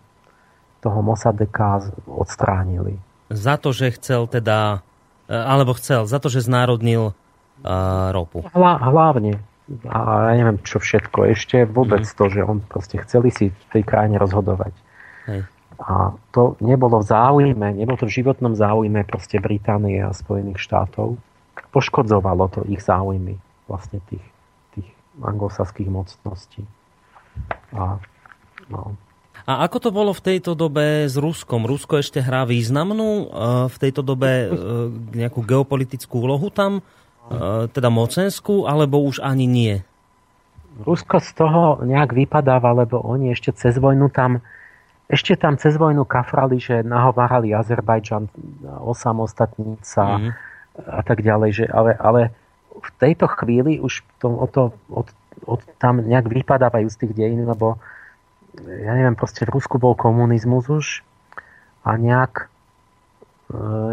toho 0.84 1.00
Mossadeka 1.00 1.80
odstránili. 2.08 3.00
Za 3.32 3.56
to, 3.56 3.72
že 3.72 3.96
chcel 3.96 4.28
teda 4.28 4.84
E, 5.28 5.36
alebo 5.36 5.72
chcel, 5.80 6.04
za 6.04 6.20
to, 6.20 6.28
že 6.28 6.44
znárodnil 6.44 7.16
uh, 7.64 8.12
ropu. 8.12 8.44
Hla, 8.52 8.76
hlavne. 8.92 9.40
A 9.88 10.30
ja 10.30 10.44
neviem, 10.44 10.60
čo 10.68 10.84
všetko. 10.84 11.32
Ešte 11.32 11.64
vôbec 11.64 12.04
mm. 12.04 12.14
to, 12.20 12.24
že 12.28 12.42
on 12.44 12.60
proste 12.60 13.00
chceli 13.08 13.32
si 13.32 13.50
v 13.50 13.66
tej 13.72 13.84
krajine 13.88 14.20
rozhodovať. 14.20 14.76
Hej. 15.32 15.48
A 15.80 16.14
to 16.36 16.60
nebolo 16.60 17.00
v 17.00 17.08
záujme, 17.08 17.68
nebolo 17.80 17.98
to 17.98 18.08
v 18.08 18.16
životnom 18.22 18.54
záujme 18.54 19.08
proste 19.08 19.40
Británie 19.40 20.04
a 20.04 20.12
Spojených 20.12 20.60
štátov. 20.60 21.16
Poškodzovalo 21.74 22.46
to 22.54 22.62
ich 22.70 22.80
záujmy 22.86 23.42
vlastne 23.66 24.00
tých, 24.08 24.24
tých 24.78 24.90
anglosaských 25.20 25.90
mocností. 25.90 26.62
A, 27.74 27.98
no, 28.70 28.94
a 29.44 29.68
ako 29.68 29.78
to 29.84 29.90
bolo 29.92 30.16
v 30.16 30.24
tejto 30.24 30.56
dobe 30.56 31.10
s 31.10 31.20
Ruskom? 31.20 31.68
Rusko 31.68 32.00
ešte 32.00 32.24
hrá 32.24 32.48
významnú 32.48 33.10
e, 33.10 33.26
v 33.68 33.76
tejto 33.76 34.00
dobe 34.00 34.30
e, 34.30 34.48
nejakú 35.20 35.44
geopolitickú 35.44 36.24
úlohu 36.24 36.48
tam, 36.48 36.80
e, 36.80 37.68
teda 37.68 37.92
mocenskú, 37.92 38.70
alebo 38.70 39.04
už 39.04 39.20
ani 39.20 39.44
nie? 39.44 39.74
Rusko 40.88 41.20
z 41.20 41.30
toho 41.36 41.84
nejak 41.84 42.16
vypadáva, 42.16 42.72
lebo 42.72 43.04
oni 43.04 43.36
ešte 43.36 43.52
cez 43.52 43.76
vojnu 43.76 44.08
tam 44.10 44.40
ešte 45.12 45.36
tam 45.36 45.60
cez 45.60 45.76
vojnu 45.76 46.08
kafrali, 46.08 46.58
že 46.58 46.82
nahovárali 46.82 47.52
Azerbajdžan 47.52 48.32
osamostatnica 48.82 50.04
mm-hmm. 50.18 50.32
A 50.78 51.02
tak 51.06 51.22
ďalej, 51.22 51.50
že 51.54 51.66
ale, 51.70 51.94
ale 51.98 52.34
v 52.74 52.90
tejto 52.98 53.30
chvíli 53.30 53.78
už 53.78 54.02
to, 54.18 54.28
o 54.34 54.48
to, 54.50 54.64
od, 54.90 55.08
od, 55.46 55.60
tam 55.78 56.02
nejak 56.02 56.26
vypadávajú 56.26 56.90
z 56.90 57.00
tých 57.06 57.14
dejín, 57.14 57.46
lebo 57.46 57.78
ja 58.62 58.94
neviem, 58.94 59.18
proste 59.18 59.46
v 59.46 59.54
Rusku 59.58 59.82
bol 59.82 59.98
komunizmus 59.98 60.70
už 60.70 60.88
a 61.86 61.98
nejak, 61.98 62.53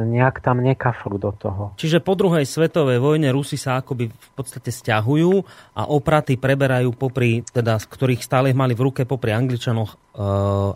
nejak 0.08 0.40
tam 0.40 0.64
nekafru 0.64 1.20
do 1.20 1.30
toho. 1.36 1.76
Čiže 1.76 2.00
po 2.00 2.16
druhej 2.16 2.48
svetovej 2.48 2.96
vojne 2.96 3.28
Rusi 3.28 3.60
sa 3.60 3.84
akoby 3.84 4.08
v 4.08 4.30
podstate 4.32 4.72
stiahujú 4.72 5.44
a 5.76 5.84
opraty 5.84 6.40
preberajú 6.40 6.96
popri, 6.96 7.44
teda 7.44 7.76
z 7.76 7.86
ktorých 7.86 8.24
stále 8.24 8.56
mali 8.56 8.72
v 8.72 8.88
ruke 8.88 9.02
popri 9.04 9.36
Angličanoch 9.36 9.90
e, 9.92 9.96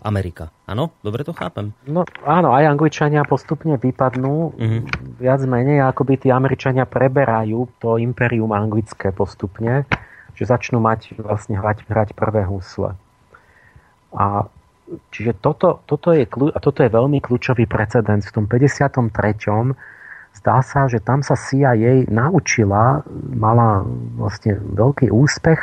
Amerika. 0.05 0.53
Áno? 0.69 0.93
Dobre 1.01 1.25
to 1.25 1.33
chápem? 1.33 1.73
No 1.89 2.05
áno, 2.21 2.53
aj 2.53 2.77
Angličania 2.77 3.25
postupne 3.25 3.81
vypadnú, 3.81 4.35
uh-huh. 4.53 4.81
viac 5.17 5.41
menej, 5.45 5.81
akoby 5.81 6.21
tí 6.21 6.27
Američania 6.29 6.85
preberajú 6.85 7.65
to 7.81 7.97
imperium 7.97 8.53
anglické 8.53 9.09
postupne, 9.09 9.89
že 10.37 10.45
začnú 10.45 10.77
mať 10.77 11.17
vlastne 11.17 11.57
hrať, 11.57 11.89
hrať 11.89 12.09
prvé 12.13 12.45
husle. 12.45 12.93
A 14.13 14.47
čiže 15.09 15.41
toto, 15.41 15.81
toto, 15.85 16.13
je, 16.13 16.25
a 16.29 16.59
toto 16.61 16.79
je 16.85 16.89
veľmi 16.89 17.19
kľúčový 17.21 17.65
precedens. 17.65 18.25
V 18.29 18.35
tom 18.41 18.45
53. 18.45 19.09
zdá 20.37 20.57
sa, 20.61 20.85
že 20.85 21.01
tam 21.01 21.25
sa 21.25 21.33
CIA 21.33 22.05
naučila, 22.09 23.01
mala 23.33 23.85
vlastne 24.17 24.57
veľký 24.57 25.09
úspech, 25.09 25.61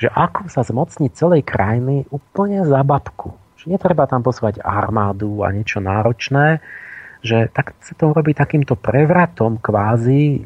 že 0.00 0.08
ako 0.08 0.48
sa 0.48 0.64
zmocniť 0.64 1.10
celej 1.12 1.42
krajiny 1.44 2.08
úplne 2.08 2.64
za 2.64 2.80
babku. 2.80 3.36
Že 3.60 3.76
netreba 3.76 4.08
tam 4.08 4.24
poslať 4.24 4.64
armádu 4.64 5.44
a 5.44 5.52
niečo 5.52 5.84
náročné, 5.84 6.64
že 7.20 7.52
tak 7.52 7.76
sa 7.84 7.92
to 7.92 8.16
robí 8.16 8.32
takýmto 8.32 8.80
prevratom 8.80 9.60
kvázi 9.60 10.40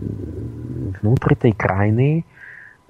vnútri 0.99 1.39
tej 1.39 1.55
krajiny, 1.55 2.27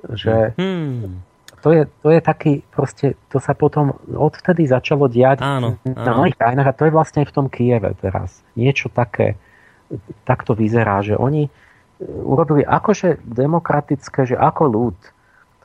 že 0.09 0.56
hmm 0.56 1.34
to 1.65 1.73
je, 1.73 1.82
to 2.05 2.12
je 2.12 2.20
taký, 2.20 2.53
proste, 2.69 3.16
to 3.32 3.41
sa 3.41 3.57
potom 3.57 3.97
odvtedy 4.12 4.69
začalo 4.69 5.09
diať 5.09 5.41
áno, 5.41 5.81
na 5.89 6.12
áno. 6.12 6.20
mnohých 6.20 6.36
krajinách 6.36 6.69
a 6.69 6.77
to 6.77 6.85
je 6.85 6.93
vlastne 6.93 7.24
aj 7.24 7.28
v 7.32 7.36
tom 7.41 7.47
Kieve 7.49 7.97
teraz. 8.05 8.45
Niečo 8.53 8.93
také, 8.93 9.41
takto 10.28 10.53
vyzerá, 10.53 11.01
že 11.01 11.16
oni 11.16 11.49
urobili 12.05 12.69
akože 12.69 13.24
demokratické, 13.24 14.28
že 14.28 14.36
ako 14.36 14.62
ľud. 14.69 14.99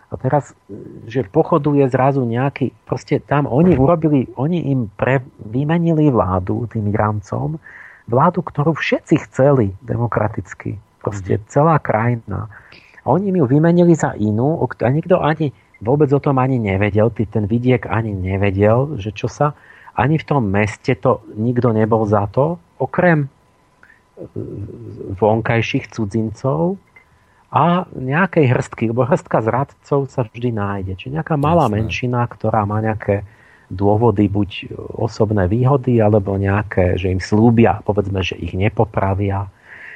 A 0.09 0.15
teraz, 0.15 0.55
že 1.03 1.27
pochoduje 1.27 1.83
zrazu 1.91 2.23
nejaký, 2.23 2.71
proste 2.87 3.19
tam 3.19 3.43
oni 3.51 3.75
urobili, 3.75 4.31
oni 4.39 4.71
im 4.71 4.87
pre, 4.95 5.19
vymenili 5.43 6.07
vládu 6.15 6.63
tým 6.71 6.87
Irancom, 6.95 7.59
vládu, 8.07 8.39
ktorú 8.39 8.71
všetci 8.71 9.19
chceli 9.27 9.75
demokraticky. 9.83 10.79
Proste 11.03 11.37
mhm. 11.37 11.43
celá 11.51 11.75
krajina. 11.75 12.47
A 13.03 13.07
oni 13.11 13.35
mi 13.35 13.43
ju 13.43 13.51
vymenili 13.51 13.99
za 13.99 14.15
inú, 14.15 14.63
a 14.63 14.87
nikto 14.95 15.19
ani 15.19 15.51
vôbec 15.79 16.11
o 16.11 16.19
tom 16.19 16.37
ani 16.39 16.59
nevedel, 16.59 17.11
ten 17.11 17.47
vidiek 17.47 17.87
ani 17.87 18.11
nevedel, 18.11 18.99
že 18.99 19.15
čo 19.15 19.31
sa, 19.31 19.55
ani 19.95 20.15
v 20.19 20.27
tom 20.27 20.47
meste 20.47 20.95
to 20.95 21.23
nikto 21.35 21.75
nebol 21.75 22.07
za 22.07 22.27
to, 22.31 22.55
okrem 22.79 23.27
e, 23.27 23.27
vonkajších 25.19 25.91
cudzincov 25.91 26.79
a 27.49 27.89
nejakej 27.91 28.45
hrstky, 28.45 28.83
lebo 28.93 29.03
hrstka 29.09 29.41
zradcov 29.41 30.07
sa 30.07 30.21
vždy 30.23 30.53
nájde. 30.53 30.93
Čiže 30.95 31.19
nejaká 31.19 31.35
malá 31.35 31.65
Jasné. 31.67 31.75
menšina, 31.81 32.21
ktorá 32.29 32.63
má 32.63 32.79
nejaké 32.79 33.25
dôvody, 33.69 34.29
buď 34.29 34.73
osobné 34.97 35.45
výhody, 35.49 36.01
alebo 36.01 36.37
nejaké, 36.37 36.97
že 36.97 37.09
im 37.13 37.21
slúbia, 37.21 37.81
povedzme, 37.85 38.21
že 38.21 38.37
ich 38.37 38.53
nepopravia. 38.53 39.49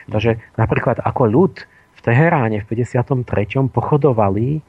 Takže 0.10 0.42
napríklad 0.58 1.02
ako 1.02 1.24
ľud 1.30 1.54
v 1.94 2.00
Teheráne 2.02 2.62
v 2.62 2.66
53. 2.70 3.26
pochodovali 3.70 4.62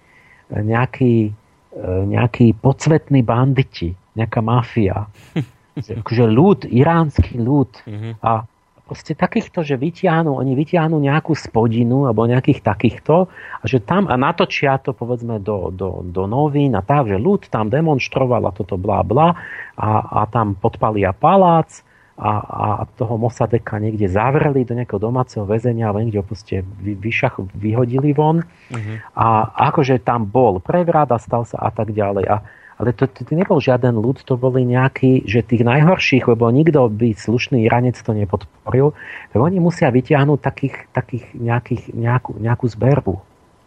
nejakí, 0.51 1.31
e, 1.31 1.83
nejakí 1.85 2.57
podsvetní 2.61 3.25
banditi, 3.25 3.95
nejaká 4.19 4.41
mafia. 4.45 5.09
akože 5.75 6.25
ľud, 6.31 6.59
iránsky 6.71 7.39
ľud. 7.39 7.71
Mhm. 7.87 8.11
A 8.23 8.47
proste 8.85 9.17
takýchto, 9.17 9.65
že 9.65 9.81
vytiahnu, 9.81 10.37
oni 10.37 10.53
vytiahnu 10.53 11.01
nejakú 11.01 11.33
spodinu 11.33 12.05
alebo 12.05 12.29
nejakých 12.29 12.61
takýchto 12.61 13.33
a 13.33 13.65
že 13.65 13.81
tam 13.81 14.07
a 14.13 14.15
natočia 14.21 14.77
to 14.77 14.93
povedzme 14.93 15.41
do, 15.41 15.73
do, 15.73 16.05
do 16.05 16.29
novín 16.29 16.77
a 16.77 16.85
tak, 16.85 17.09
že 17.09 17.17
ľud 17.17 17.49
tam 17.49 17.73
demonstroval 17.73 18.45
a 18.45 18.53
toto 18.53 18.77
bla 18.77 19.01
bla 19.01 19.33
a, 19.81 19.91
a 20.05 20.29
tam 20.29 20.53
podpalia 20.61 21.17
palác 21.17 21.81
a, 22.15 22.33
a 22.39 22.67
toho 22.95 23.19
Mosadeka 23.19 23.83
niekde 23.83 24.07
zavreli 24.07 24.63
do 24.63 24.79
nejakého 24.79 25.03
domáceho 25.03 25.43
väzenia 25.43 25.91
alebo 25.91 25.99
niekde 25.99 26.23
ho 26.23 26.27
proste 26.27 26.63
vy, 26.63 26.95
vyšach, 26.95 27.43
vyhodili 27.59 28.15
von 28.15 28.47
uh-huh. 28.47 28.97
a 29.19 29.51
akože 29.75 29.99
tam 29.99 30.23
bol 30.23 30.63
prevrat 30.63 31.11
a 31.11 31.19
stal 31.19 31.43
sa 31.43 31.59
a 31.59 31.75
tak 31.75 31.91
ďalej. 31.91 32.25
A, 32.31 32.37
ale 32.79 32.95
to, 32.95 33.11
to, 33.11 33.27
to 33.27 33.35
nebol 33.35 33.59
žiaden 33.59 33.99
ľud, 33.99 34.23
to 34.23 34.35
boli 34.39 34.63
nejakí, 34.63 35.27
že 35.27 35.43
tých 35.43 35.67
najhorších, 35.67 36.27
lebo 36.31 36.51
nikto 36.55 36.87
by 36.87 37.19
slušný 37.19 37.67
Iranec 37.67 37.99
to 37.99 38.15
nepodporil, 38.15 38.95
tak 39.35 39.39
oni 39.39 39.59
musia 39.59 39.91
vytiahnuť 39.91 40.39
takých, 40.39 40.75
takých 40.95 41.25
nejakých, 41.35 41.95
nejakú, 41.95 42.39
nejakú 42.39 42.67
zberbu 42.71 43.15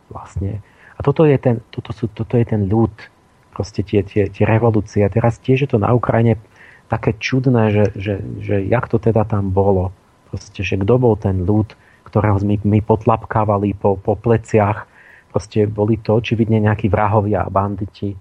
vlastne. 0.08 0.64
A 0.96 1.04
toto 1.04 1.28
je 1.28 1.36
ten, 1.36 1.60
toto 1.68 1.92
sú, 1.92 2.08
toto 2.08 2.40
je 2.40 2.48
ten 2.48 2.64
ľud, 2.68 2.92
proste 3.52 3.84
tie, 3.84 4.04
tie, 4.08 4.32
tie 4.32 4.46
revolúcie. 4.48 5.04
A 5.04 5.12
teraz 5.12 5.40
tiež 5.40 5.68
je 5.68 5.70
to 5.76 5.80
na 5.80 5.92
Ukrajine 5.92 6.40
také 6.88 7.16
čudné, 7.20 7.72
že, 7.72 7.86
že, 7.96 8.16
že 8.40 8.56
jak 8.64 8.88
to 8.88 8.98
teda 8.98 9.28
tam 9.28 9.52
bolo. 9.52 9.92
Proste, 10.32 10.64
že 10.64 10.80
kto 10.80 10.96
bol 11.00 11.16
ten 11.20 11.44
ľud, 11.44 11.76
ktorého 12.08 12.40
my, 12.44 12.64
my 12.64 12.80
potlapkávali 12.84 13.76
po, 13.76 14.00
po 14.00 14.16
pleciach. 14.16 14.88
Proste 15.32 15.68
boli 15.68 16.00
to 16.00 16.18
očividne 16.18 16.64
nejakí 16.64 16.88
vrahovia 16.88 17.44
a 17.46 17.52
banditi, 17.52 18.16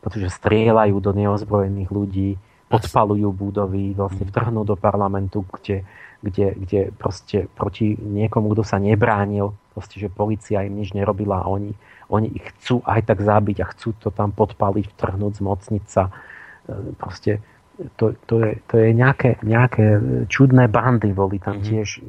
pretože 0.00 0.30
strieľajú 0.38 0.96
do 1.02 1.12
neozbrojených 1.14 1.90
ľudí, 1.90 2.30
podpalujú 2.72 3.28
budovy, 3.36 3.92
vlastne 3.92 4.24
vtrhnú 4.24 4.64
do 4.64 4.80
parlamentu, 4.80 5.44
kde, 5.52 5.84
kde, 6.24 6.56
kde 6.56 6.80
proste 6.96 7.44
proti 7.52 7.92
niekomu, 8.00 8.56
kto 8.56 8.64
sa 8.64 8.80
nebránil, 8.80 9.52
proste, 9.76 10.00
že 10.00 10.08
policia 10.08 10.64
im 10.64 10.80
nič 10.80 10.96
nerobila 10.96 11.44
a 11.44 11.50
oni, 11.52 11.76
oni 12.08 12.32
ich 12.32 12.48
chcú 12.56 12.80
aj 12.88 13.12
tak 13.12 13.20
zabiť 13.20 13.60
a 13.60 13.70
chcú 13.76 13.92
to 14.00 14.08
tam 14.08 14.32
podpaliť, 14.32 14.88
vtrhnúť, 14.88 15.32
zmocniť 15.44 15.84
sa. 15.84 16.08
E, 16.08 16.96
proste 16.96 17.44
to, 17.92 18.14
to, 18.22 18.34
je, 18.40 18.52
to 18.64 18.74
je 18.76 18.88
nejaké, 18.90 19.36
nejaké 19.40 19.98
čudné 20.26 20.66
bandy 20.66 21.10
boli 21.10 21.36
tam 21.36 21.56
Mhm. 21.56 21.64
tiež 21.64 21.88
e, 21.94 22.02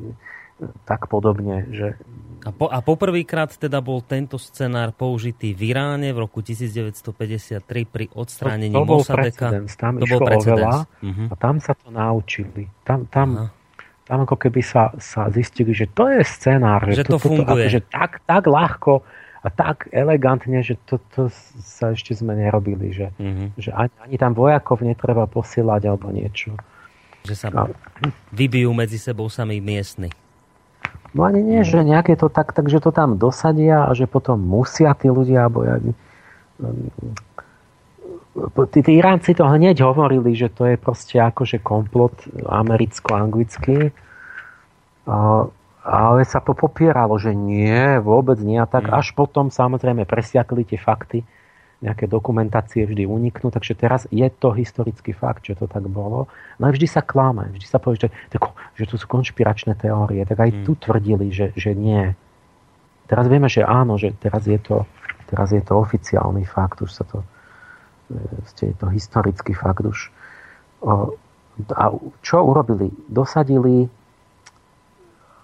tak 0.84 1.06
podobne, 1.06 1.68
že 1.70 1.98
A, 2.42 2.52
po, 2.52 2.68
a 2.68 2.80
poprvýkrát 2.80 3.48
teda 3.50 3.80
bol 3.80 4.02
tento 4.02 4.36
scenár 4.36 4.92
použitý 4.92 5.52
v 5.52 5.72
Iráne 5.72 6.12
v 6.12 6.20
roku 6.22 6.42
1953 6.42 7.64
pri 7.86 8.06
odstránení 8.12 8.72
to, 8.72 8.82
to 8.82 8.90
Mossadeka. 8.90 9.48
precedens, 9.50 9.72
tam 9.74 9.94
To 9.96 10.06
bol 10.06 10.22
precedens. 10.22 10.60
veľa 10.60 10.76
Mhm. 11.02 11.24
a 11.26 11.34
tam 11.36 11.56
sa 11.58 11.74
to 11.74 11.88
naučili. 11.90 12.68
Tam, 12.82 13.08
tam, 13.08 13.28
Aha. 13.34 13.48
tam 14.04 14.18
ako 14.22 14.36
keby 14.38 14.62
sa, 14.62 14.92
sa 14.98 15.28
zistili, 15.30 15.72
že 15.72 15.88
to 15.88 16.10
je 16.10 16.22
scenár, 16.22 16.84
Že 16.86 17.04
to 17.06 17.18
funguje. 17.18 17.66
že 17.70 17.80
tak, 17.82 18.20
tak 18.22 18.44
ľahko 18.46 19.04
a 19.44 19.52
tak 19.52 19.92
elegantne, 19.92 20.64
že 20.64 20.80
to, 20.88 20.98
to 21.12 21.28
sa 21.60 21.92
ešte 21.92 22.16
sme 22.16 22.32
nerobili, 22.34 22.96
že, 22.96 23.12
Mhm. 23.20 23.60
že 23.60 23.76
ani, 23.76 23.92
ani 24.00 24.16
tam 24.16 24.32
vojakov 24.32 24.80
netreba 24.80 25.28
posielať 25.28 25.82
alebo 25.84 26.08
niečo. 26.10 26.56
Že 27.24 27.36
sa 27.36 27.48
A, 27.52 27.68
vybijú 28.32 28.72
medzi 28.72 28.96
sebou 28.96 29.28
sami 29.28 29.60
miestni. 29.60 30.08
no 31.14 31.24
ani 31.24 31.44
nie, 31.44 31.62
že 31.62 31.84
nejaké 31.84 32.16
to 32.16 32.28
tak, 32.28 32.52
takže 32.52 32.80
to 32.80 32.90
tam 32.90 33.20
dosadia 33.20 33.84
a 33.86 33.92
že 33.94 34.08
potom 34.08 34.40
musia 34.40 34.96
tí 34.96 35.12
ľudia, 35.12 35.46
alebo 35.46 35.68
ja, 35.68 35.76
tí, 38.72 38.80
tí 38.82 38.92
Iránci 38.98 39.36
to 39.38 39.46
hneď 39.46 39.84
hovorili, 39.84 40.34
že 40.34 40.50
to 40.50 40.66
je 40.66 40.76
proste 40.76 41.20
akože 41.20 41.62
komplot 41.62 42.16
americko-anglický. 42.44 43.92
A, 45.06 45.46
ale 45.84 46.24
sa 46.24 46.40
to 46.40 46.56
popieralo, 46.56 47.20
že 47.20 47.36
nie, 47.36 48.00
vôbec 48.00 48.40
nie. 48.40 48.56
A 48.56 48.66
tak 48.66 48.88
Mm. 48.88 49.04
až 49.04 49.12
potom 49.12 49.52
samozrejme 49.52 50.08
presiakli 50.08 50.64
tie 50.64 50.80
fakty, 50.80 51.28
nejaké 51.84 52.08
dokumentácie 52.08 52.88
vždy 52.88 53.04
uniknú, 53.04 53.52
takže 53.52 53.76
teraz 53.76 54.08
je 54.08 54.24
to 54.32 54.56
historický 54.56 55.12
fakt, 55.12 55.44
že 55.44 55.60
to 55.60 55.68
tak 55.68 55.84
bolo. 55.84 56.32
No 56.56 56.72
vždy 56.72 56.88
sa 56.88 57.04
klame, 57.04 57.52
vždy 57.52 57.68
sa 57.68 57.76
povie, 57.76 58.08
že, 58.08 58.10
tako, 58.32 58.56
že 58.80 58.88
tu 58.88 58.96
sú 58.96 59.04
konšpiračné 59.04 59.76
teórie, 59.76 60.24
tak 60.24 60.40
aj 60.40 60.50
Mm. 60.56 60.64
tu 60.64 60.80
tvrdili, 60.80 61.28
že, 61.36 61.52
že 61.60 61.76
nie. 61.76 62.16
Teraz 63.12 63.28
vieme, 63.28 63.52
že 63.52 63.68
áno, 63.68 64.00
že 64.00 64.16
teraz 64.16 64.48
je 64.48 64.56
to, 64.56 64.88
teraz 65.28 65.52
je 65.52 65.60
to 65.60 65.76
oficiálny 65.76 66.48
fakt, 66.48 66.80
už 66.80 66.88
sa 66.88 67.04
to, 67.04 67.20
e, 68.16 68.64
je 68.64 68.72
to 68.80 68.88
historický 68.88 69.52
fakt 69.52 69.84
už. 69.84 70.08
O, 70.80 71.20
A 71.76 71.94
čo 72.26 72.42
urobili? 72.42 72.90
Dosadili 73.06 73.86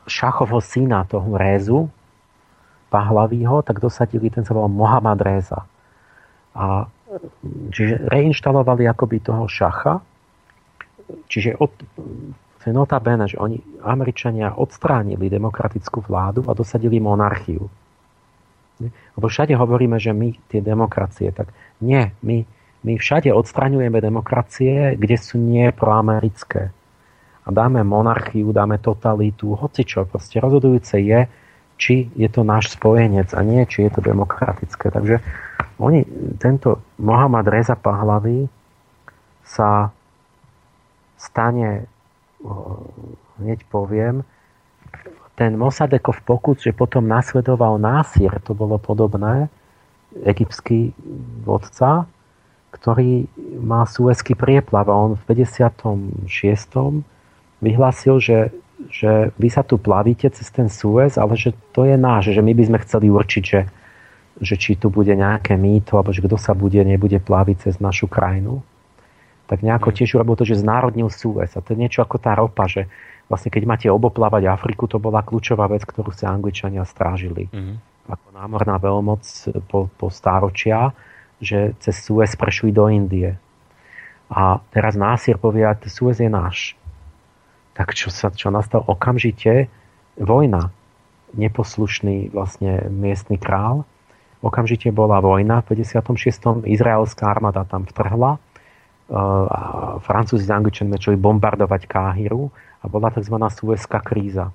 Šachovho 0.09 0.59
syna, 0.59 1.05
toho 1.05 1.37
Rézu, 1.37 1.87
Pahlavího, 2.89 3.61
tak 3.61 3.77
dosadili, 3.77 4.33
ten 4.33 4.41
sa 4.41 4.57
volal 4.57 4.73
Mohamed 4.73 5.21
Réza. 5.21 5.69
A 6.57 6.89
čiže 7.69 8.01
reinštalovali 8.09 8.89
akoby 8.89 9.21
toho 9.21 9.45
šacha, 9.45 10.01
čiže 11.29 11.57
od, 11.61 11.69
to 12.59 12.63
je 12.65 12.73
notabene, 12.73 13.29
že 13.29 13.37
oni, 13.37 13.61
Američania 13.85 14.53
odstránili 14.57 15.29
demokratickú 15.29 16.01
vládu 16.05 16.45
a 16.49 16.57
dosadili 16.57 16.97
monarchiu. 16.97 17.69
Lebo 19.15 19.25
všade 19.27 19.53
hovoríme, 19.53 19.99
že 19.99 20.15
my 20.15 20.33
tie 20.49 20.63
demokracie, 20.63 21.29
tak 21.35 21.51
nie, 21.83 22.09
my, 22.23 22.47
my 22.83 22.93
všade 22.95 23.29
odstraňujeme 23.29 23.99
demokracie, 23.99 24.95
kde 24.95 25.17
sú 25.19 25.37
nie 25.37 25.69
proamerické. 25.75 26.71
A 27.49 27.51
dáme 27.51 27.81
monarchiu, 27.81 28.53
dáme 28.53 28.77
totalitu, 28.77 29.57
hoci 29.57 29.81
čo. 29.81 30.05
Proste 30.05 30.37
rozhodujúce 30.37 31.01
je, 31.01 31.25
či 31.81 32.13
je 32.13 32.29
to 32.29 32.45
náš 32.45 32.77
spojenec 32.77 33.33
a 33.33 33.41
nie, 33.41 33.65
či 33.65 33.89
je 33.89 33.97
to 33.97 34.05
demokratické. 34.05 34.93
Takže 34.93 35.17
oni, 35.81 36.05
tento 36.37 36.85
Mohamed 37.01 37.49
Reza 37.49 37.73
Pahlavi 37.73 38.45
sa 39.41 39.89
stane, 41.17 41.89
hneď 43.41 43.65
poviem, 43.65 44.21
ten 45.33 45.55
Mossadekov 45.57 46.21
pokus, 46.27 46.61
že 46.61 46.75
potom 46.75 47.07
nasledoval 47.07 47.79
Násir, 47.79 48.29
to 48.43 48.53
bolo 48.53 48.77
podobné, 48.77 49.49
egyptský 50.21 50.91
vodca, 51.47 52.05
ktorý 52.75 53.25
má 53.57 53.87
suezký 53.87 54.35
prieplav 54.37 54.85
on 54.91 55.15
v 55.15 55.23
56. 55.25 56.29
vyhlásil, 57.59 58.19
že, 58.19 58.39
že 58.89 59.31
vy 59.35 59.49
sa 59.51 59.63
tu 59.63 59.75
plavíte 59.77 60.27
cez 60.31 60.47
ten 60.51 60.67
Suez, 60.71 61.19
ale 61.19 61.35
že 61.35 61.51
to 61.75 61.83
je 61.83 61.95
náš, 61.95 62.31
že 62.31 62.41
my 62.41 62.51
by 62.55 62.63
sme 62.65 62.77
chceli 62.83 63.07
určiť, 63.11 63.43
že, 63.43 63.61
že 64.39 64.55
či 64.55 64.79
tu 64.79 64.87
bude 64.87 65.11
nejaké 65.11 65.59
mýto, 65.59 65.99
alebo 65.99 66.15
že 66.15 66.23
kto 66.23 66.39
sa 66.39 66.55
bude, 66.55 66.79
nebude 66.83 67.19
plaviť 67.19 67.69
cez 67.69 67.75
našu 67.83 68.07
krajinu. 68.07 68.63
Tak 69.49 69.65
nejako 69.65 69.89
tiež 69.89 70.13
urobil 70.15 70.37
to, 70.37 70.45
že 70.45 70.61
znárodnil 70.61 71.09
Suez. 71.09 71.51
A 71.57 71.59
to 71.59 71.73
je 71.73 71.81
niečo 71.81 72.05
ako 72.05 72.21
tá 72.21 72.37
ropa, 72.37 72.69
že 72.69 72.85
vlastne 73.25 73.49
keď 73.49 73.63
máte 73.65 73.87
oboplávať 73.89 74.45
Afriku, 74.45 74.85
to 74.89 75.01
bola 75.01 75.25
kľúčová 75.25 75.65
vec, 75.69 75.85
ktorú 75.85 76.13
sa 76.13 76.33
Angličania 76.33 76.85
strážili 76.85 77.49
Mhm. 77.49 77.73
ako 78.09 78.27
námorná 78.33 78.77
veľmoc 78.81 79.21
po, 79.69 79.89
po 79.93 80.07
stáročia, 80.09 80.93
že 81.41 81.77
cez 81.79 81.95
Suez 82.01 82.33
prešli 82.33 82.73
do 82.73 82.89
Indie. 82.89 83.37
A 84.29 84.61
teraz 84.69 84.93
Násir 84.93 85.41
povie, 85.41 85.65
že 85.65 85.89
Suez 85.89 86.21
je 86.21 86.29
náš. 86.29 86.77
Tak 87.79 87.95
čo, 87.95 88.11
sa, 88.11 88.27
čo 88.27 88.51
nastal 88.51 88.83
okamžite? 88.83 89.71
Vojna. 90.19 90.75
Neposlušný 91.31 92.35
vlastne 92.35 92.91
miestny 92.91 93.39
král. 93.39 93.87
Okamžite 94.43 94.91
bola 94.91 95.23
vojna. 95.23 95.63
V 95.63 95.79
56. 95.79 96.67
izraelská 96.67 97.31
armáda 97.31 97.63
tam 97.63 97.87
vtrhla. 97.87 98.35
Uh, 99.09 99.47
a 99.47 99.59
Francúzi 100.03 100.43
s 100.43 100.51
Angličanmi 100.51 100.93
začali 100.99 101.15
bombardovať 101.15 101.87
Káhiru 101.87 102.51
a 102.83 102.85
bola 102.91 103.09
tzv. 103.15 103.39
Suezká 103.47 104.03
kríza 104.03 104.51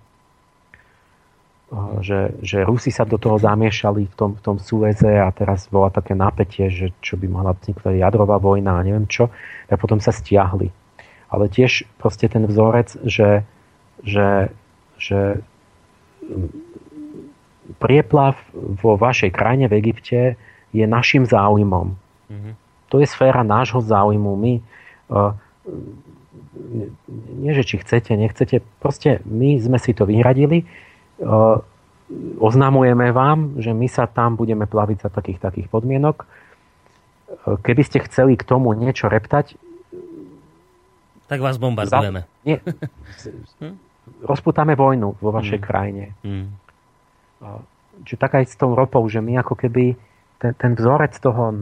že, 2.01 2.37
že 2.45 2.63
Rusi 2.63 2.93
sa 2.93 3.03
do 3.09 3.19
toho 3.19 3.41
zamiešali 3.41 4.07
v 4.07 4.15
tom, 4.15 4.31
v 4.37 4.41
tom 4.43 4.57
Sueze 4.61 5.19
a 5.19 5.29
teraz 5.35 5.67
bola 5.67 5.91
také 5.91 6.15
napätie, 6.15 6.71
že 6.71 6.95
čo 7.01 7.19
by 7.19 7.27
mohla 7.27 7.57
vzniknúť 7.57 7.99
jadrová 7.99 8.39
vojna 8.39 8.79
a 8.79 8.85
neviem 8.85 9.09
čo, 9.09 9.33
tak 9.67 9.81
potom 9.81 9.99
sa 9.99 10.15
stiahli. 10.15 10.71
Ale 11.29 11.49
tiež 11.49 11.89
proste 11.99 12.29
ten 12.29 12.47
vzorec, 12.47 12.95
že, 13.05 13.43
že, 14.05 14.53
že 15.01 15.41
prieplav 17.81 18.37
vo 18.55 18.97
vašej 18.97 19.33
krajine 19.33 19.67
v 19.69 19.77
Egypte 19.81 20.37
je 20.75 20.85
našim 20.85 21.25
záujmom. 21.25 21.97
Mhm. 22.31 22.51
To 22.93 23.03
je 23.03 23.07
sféra 23.11 23.43
nášho 23.43 23.83
záujmu. 23.83 24.39
My, 24.39 24.53
uh, 25.11 25.35
nie, 27.43 27.53
že 27.57 27.67
či 27.67 27.83
chcete, 27.83 28.15
nechcete, 28.15 28.63
proste 28.79 29.19
my 29.27 29.59
sme 29.59 29.83
si 29.83 29.91
to 29.97 30.07
vyhradili, 30.07 30.63
uh, 31.19 31.59
oznamujeme 32.39 33.11
vám, 33.11 33.59
že 33.59 33.75
my 33.75 33.91
sa 33.91 34.07
tam 34.07 34.39
budeme 34.39 34.69
plaviť 34.69 34.99
za 35.03 35.11
takých 35.11 35.43
takých 35.43 35.67
podmienok. 35.73 36.23
Uh, 36.23 37.59
Keby 37.59 37.83
ste 37.83 38.05
chceli 38.07 38.39
k 38.39 38.47
tomu 38.47 38.71
niečo 38.79 39.11
reptať, 39.11 39.59
Tak 41.25 41.41
vás 41.41 41.57
bombardujeme. 41.57 42.29
nie, 42.45 42.61
rozputáme 44.29 44.75
vojnu 44.75 45.17
vo 45.17 45.31
vašej 45.31 45.59
Mm. 45.59 45.65
krajine. 45.65 46.05
Mhm. 46.21 46.47
Čiže 48.05 48.19
tak 48.19 48.35
aj 48.35 48.45
s 48.47 48.57
tou 48.57 48.75
ropou, 48.75 49.07
že 49.07 49.21
my 49.21 49.39
ako 49.39 49.55
keby 49.55 49.95
ten, 50.37 50.53
ten 50.53 50.73
vzorec 50.75 51.15
toho 51.15 51.55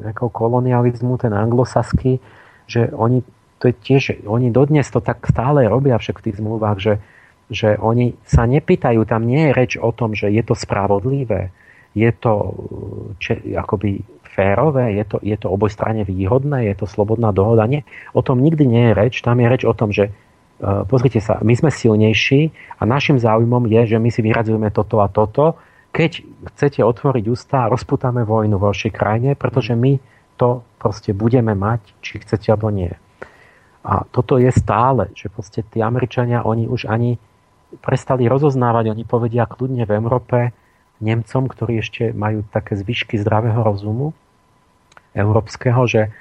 neokolonializmu, 0.00 1.18
ten 1.18 1.32
anglosaský, 1.32 2.22
že 2.64 2.88
oni 2.90 3.22
to 3.60 3.68
je 3.68 3.74
tiež, 3.76 4.02
oni 4.24 4.48
dodnes 4.48 4.88
to 4.88 5.04
tak 5.04 5.20
stále 5.28 5.68
robia 5.68 6.00
však 6.00 6.16
v 6.16 6.24
tých 6.24 6.40
zmluvách, 6.40 6.78
že, 6.80 6.94
že 7.52 7.76
oni 7.76 8.16
sa 8.24 8.48
nepýtajú, 8.48 9.04
tam 9.04 9.28
nie 9.28 9.50
je 9.50 9.52
reč 9.52 9.72
o 9.76 9.92
tom, 9.92 10.16
že 10.16 10.32
je 10.32 10.40
to 10.40 10.56
spravodlivé, 10.56 11.52
je 11.92 12.08
to 12.14 12.56
če, 13.20 13.36
akoby 13.52 14.00
férové, 14.34 14.94
je 14.94 15.04
to, 15.04 15.16
je 15.20 15.36
to 15.36 15.50
obojstranne 15.50 16.06
výhodné, 16.06 16.70
je 16.70 16.74
to 16.78 16.86
slobodná 16.86 17.34
dohoda. 17.34 17.66
Nie, 17.66 17.82
o 18.14 18.22
tom 18.22 18.38
nikdy 18.40 18.64
nie 18.66 18.84
je 18.90 18.96
reč, 18.96 19.14
tam 19.20 19.42
je 19.42 19.46
reč 19.50 19.62
o 19.66 19.74
tom, 19.74 19.90
že 19.90 20.10
uh, 20.10 20.86
pozrite 20.86 21.18
sa, 21.18 21.42
my 21.42 21.54
sme 21.54 21.70
silnejší 21.70 22.50
a 22.78 22.82
našim 22.86 23.18
záujmom 23.18 23.66
je, 23.66 23.96
že 23.96 23.98
my 23.98 24.08
si 24.08 24.20
vyhradzujeme 24.22 24.70
toto 24.70 25.02
a 25.02 25.10
toto. 25.10 25.58
Keď 25.90 26.10
chcete 26.54 26.80
otvoriť 26.86 27.24
ústa, 27.26 27.66
rozputáme 27.66 28.22
vojnu 28.22 28.56
vo 28.62 28.70
vašej 28.70 28.94
krajine, 28.94 29.34
pretože 29.34 29.74
my 29.74 29.98
to 30.38 30.62
proste 30.78 31.12
budeme 31.12 31.52
mať, 31.52 31.82
či 32.00 32.22
chcete 32.22 32.48
alebo 32.54 32.70
nie. 32.70 32.94
A 33.84 34.04
toto 34.08 34.36
je 34.36 34.48
stále, 34.52 35.10
že 35.16 35.32
proste 35.32 35.66
tí 35.66 35.82
Američania, 35.82 36.46
oni 36.46 36.68
už 36.68 36.86
ani 36.86 37.16
prestali 37.80 38.28
rozoznávať, 38.28 38.92
oni 38.92 39.04
povedia 39.06 39.46
kľudne 39.46 39.86
v 39.86 39.94
Európe 39.94 40.38
Nemcom, 41.00 41.48
ktorí 41.48 41.80
ešte 41.80 42.12
majú 42.12 42.44
také 42.52 42.76
zvyšky 42.76 43.16
zdravého 43.16 43.60
rozumu 43.64 44.12
európskeho, 45.16 45.88
že, 45.88 46.12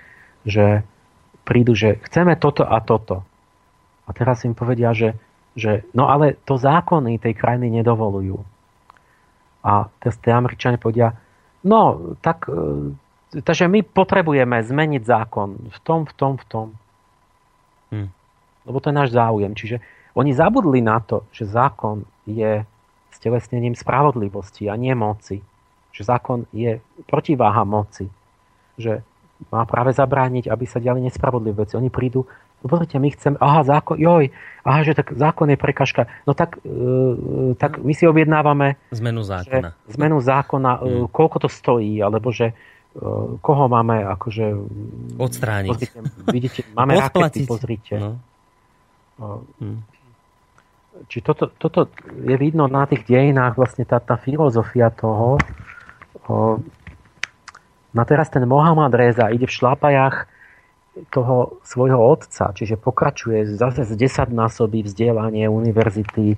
že 0.47 0.81
prídu, 1.45 1.75
že 1.75 1.99
chceme 2.07 2.39
toto 2.39 2.65
a 2.65 2.79
toto. 2.81 3.27
A 4.07 4.15
teraz 4.15 4.41
im 4.47 4.57
povedia, 4.57 4.95
že, 4.95 5.13
že 5.53 5.85
no 5.93 6.09
ale 6.09 6.39
to 6.47 6.57
zákony 6.57 7.21
tej 7.21 7.37
krajiny 7.37 7.69
nedovolujú. 7.69 8.41
A 9.61 9.91
teraz 10.01 10.15
tie 10.23 10.33
Američania 10.33 10.81
povedia, 10.81 11.13
no 11.61 12.15
tak 12.23 12.47
e, 12.49 12.95
takže 13.43 13.69
my 13.69 13.85
potrebujeme 13.85 14.57
zmeniť 14.57 15.03
zákon 15.05 15.69
v 15.69 15.79
tom, 15.85 16.09
v 16.09 16.13
tom, 16.17 16.33
v 16.39 16.45
tom. 16.49 16.67
Hm. 17.93 18.09
Lebo 18.65 18.77
to 18.81 18.89
je 18.89 18.95
náš 18.95 19.11
záujem. 19.13 19.53
Čiže 19.53 19.77
oni 20.17 20.33
zabudli 20.33 20.81
na 20.81 20.97
to, 21.03 21.29
že 21.29 21.45
zákon 21.45 22.05
je 22.25 22.65
stelesnením 23.19 23.75
spravodlivosti 23.75 24.65
a 24.65 24.75
nie 24.75 24.95
moci. 24.95 25.43
Že 25.91 26.01
zákon 26.05 26.39
je 26.49 26.79
protiváha 27.03 27.61
moci. 27.61 28.07
Že 28.75 29.03
má 29.51 29.63
práve 29.63 29.91
zabrániť, 29.91 30.47
aby 30.47 30.63
sa 30.63 30.79
diali 30.79 30.99
nespravodlivé 30.99 31.63
veci. 31.63 31.75
Oni 31.75 31.87
prídu, 31.87 32.27
pozrite, 32.59 32.95
my 32.95 33.07
chceme, 33.07 33.35
aha, 33.37 33.63
zákon, 33.63 33.95
joj, 33.95 34.31
aha, 34.61 34.79
že 34.83 34.91
tak 34.91 35.15
zákon 35.15 35.47
je 35.47 35.55
prekažka. 35.55 36.11
No 36.23 36.35
tak, 36.35 36.59
e, 36.59 37.55
tak 37.55 37.79
my 37.79 37.91
si 37.91 38.03
objednávame 38.03 38.75
Zmenu 38.91 39.23
zákona. 39.23 39.69
Že, 39.87 39.95
zmenu 39.95 40.17
zákona, 40.19 40.71
e, 40.75 40.79
Hmm. 40.79 41.07
koľko 41.07 41.37
to 41.39 41.49
stojí, 41.49 41.99
alebo 41.99 42.31
že 42.31 42.51
e, 42.51 42.53
koho 43.39 43.65
máme 43.67 44.03
akože... 44.03 44.45
Odstrániť. 45.15 45.71
Pozrite, 45.71 45.99
vidíte, 46.27 46.59
máme 46.73 46.95
rakety, 46.99 47.15
Odplatiť. 47.15 47.45
pozrite. 47.47 47.93
No. 47.95 48.11
No. 49.19 49.43
Či 51.07 51.23
toto, 51.23 51.47
toto 51.55 51.87
je 52.11 52.35
vidno 52.35 52.67
na 52.67 52.83
tých 52.83 53.07
dejinách, 53.07 53.55
vlastne 53.55 53.87
tá, 53.87 54.03
tá 54.03 54.19
filozofia 54.19 54.91
toho. 54.91 55.39
O, 56.27 56.59
no 57.93 57.99
a 58.01 58.05
teraz 58.05 58.27
ten 58.27 58.43
Mohamed 58.43 58.91
Reza 58.91 59.31
ide 59.31 59.47
v 59.47 59.55
šlápajach 59.55 60.27
toho 61.07 61.63
svojho 61.63 61.95
otca, 61.95 62.51
čiže 62.51 62.75
pokračuje 62.75 63.55
zase 63.55 63.87
z 63.87 63.95
10 63.95 64.35
násobí 64.35 64.83
vzdelanie 64.83 65.47
univerzity, 65.47 66.35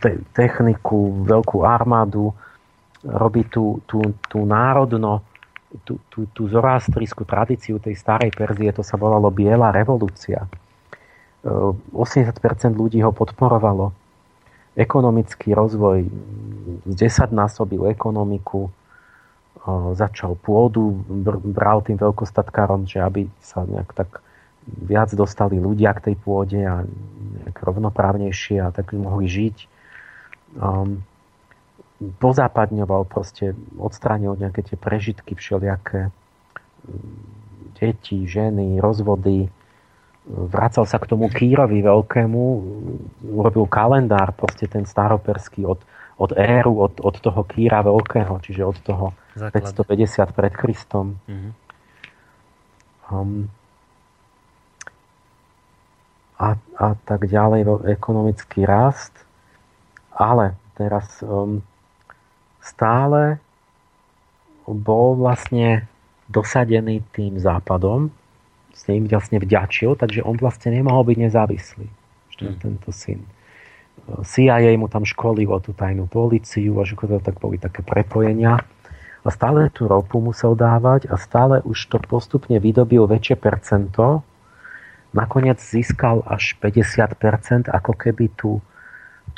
te, 0.00 0.10
techniku, 0.32 1.24
veľkú 1.24 1.64
armádu, 1.64 2.32
robí 3.04 3.44
tú, 3.48 3.80
tú, 3.88 4.00
tú 4.28 4.44
národno, 4.44 5.24
tú, 5.84 5.98
tú, 6.12 6.28
tú 6.30 6.48
zoroastrickú 6.48 7.24
tradíciu 7.24 7.80
tej 7.80 7.96
starej 7.96 8.30
Perzie, 8.32 8.76
to 8.76 8.84
sa 8.84 9.00
volalo 9.00 9.32
Biela 9.32 9.72
revolúcia. 9.72 10.44
80% 11.42 12.78
ľudí 12.78 13.02
ho 13.02 13.10
podporovalo. 13.10 13.90
Ekonomický 14.78 15.52
rozvoj 15.52 16.06
z 16.88 16.94
10 16.94 17.34
násobil 17.34 17.92
ekonomiku, 17.92 18.72
začal 19.94 20.34
pôdu, 20.38 20.90
br- 21.06 21.42
bral 21.42 21.82
tým 21.86 21.98
veľkostatkárom, 21.98 22.86
že 22.88 22.98
aby 22.98 23.30
sa 23.38 23.62
nejak 23.62 23.94
tak 23.94 24.22
viac 24.66 25.10
dostali 25.14 25.58
ľudia 25.58 25.94
k 25.98 26.10
tej 26.10 26.16
pôde 26.18 26.62
a 26.62 26.86
nejak 27.42 27.56
rovnoprávnejšie 27.62 28.62
a 28.62 28.70
tak 28.74 28.94
mohli 28.94 29.26
žiť. 29.26 29.56
Um, 30.58 31.02
pozápadňoval 32.18 33.06
proste, 33.06 33.54
odstránil 33.78 34.34
nejaké 34.34 34.66
tie 34.66 34.74
prežitky 34.78 35.38
všelijaké, 35.38 36.10
deti, 37.78 38.26
ženy, 38.26 38.82
rozvody, 38.82 39.50
vracal 40.28 40.86
sa 40.86 41.02
k 41.02 41.10
tomu 41.10 41.26
Kýrovi 41.26 41.82
veľkému, 41.82 42.42
urobil 43.34 43.66
kalendár, 43.66 44.30
proste 44.38 44.70
ten 44.70 44.86
staroperský 44.86 45.66
od, 45.66 45.82
od 46.18 46.30
éru, 46.38 46.78
od, 46.78 47.02
od 47.02 47.16
toho 47.18 47.42
Kýra 47.42 47.82
veľkého, 47.82 48.38
čiže 48.38 48.62
od 48.62 48.78
toho 48.82 49.06
Základ. 49.34 49.74
550 49.74 50.38
pred 50.38 50.52
Kristom. 50.54 51.18
Mhm. 51.26 51.50
Um, 53.12 53.50
a, 56.40 56.56
a 56.80 56.88
tak 57.06 57.28
ďalej, 57.28 57.86
ekonomický 57.92 58.64
rast. 58.66 59.12
Ale 60.10 60.56
teraz 60.74 61.22
um, 61.22 61.60
stále 62.62 63.38
bol 64.66 65.18
vlastne 65.18 65.86
dosadený 66.30 67.04
tým 67.12 67.36
západom, 67.36 68.08
s 68.72 68.88
ním 68.88 69.06
vlastne 69.06 69.38
vďačil, 69.38 69.94
takže 69.94 70.24
on 70.24 70.36
vlastne 70.40 70.72
nemohol 70.72 71.06
byť 71.06 71.18
nezávislý. 71.20 71.86
Mm. 72.42 72.58
tento 72.58 72.90
syn. 72.90 73.22
CIA 74.26 74.74
mu 74.74 74.90
tam 74.90 75.06
školilo 75.06 75.62
tú 75.62 75.70
tajnú 75.70 76.10
policiu 76.10 76.74
a 76.80 76.84
to 76.88 77.22
tak 77.22 77.38
boli 77.38 77.60
také 77.60 77.86
prepojenia. 77.86 78.58
A 79.22 79.28
stále 79.30 79.70
tú 79.70 79.86
ropu 79.86 80.18
musel 80.18 80.58
dávať 80.58 81.06
a 81.06 81.14
stále 81.14 81.62
už 81.62 81.86
to 81.86 82.02
postupne 82.02 82.58
vydobil 82.58 83.06
väčšie 83.06 83.38
percento. 83.38 84.26
Nakoniec 85.14 85.62
získal 85.62 86.26
až 86.26 86.58
50%, 86.58 87.70
ako 87.70 87.92
keby 87.94 88.34
tu, 88.34 88.58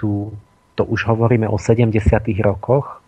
tu 0.00 0.32
to 0.78 0.82
už 0.88 1.12
hovoríme 1.12 1.44
o 1.44 1.60
70 1.60 1.92
rokoch, 2.40 3.04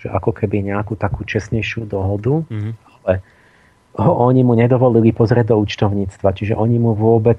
že 0.00 0.08
ako 0.08 0.32
keby 0.32 0.64
nejakú 0.64 0.96
takú 0.96 1.28
čestnejšiu 1.28 1.84
dohodu 1.84 2.48
Mhm. 2.48 2.72
Ho, 3.94 4.10
oni 4.26 4.42
mu 4.42 4.58
nedovolili 4.58 5.14
pozrieť 5.14 5.54
do 5.54 5.56
účtovníctva, 5.62 6.34
čiže 6.34 6.58
oni 6.58 6.82
mu 6.82 6.98
vôbec 6.98 7.38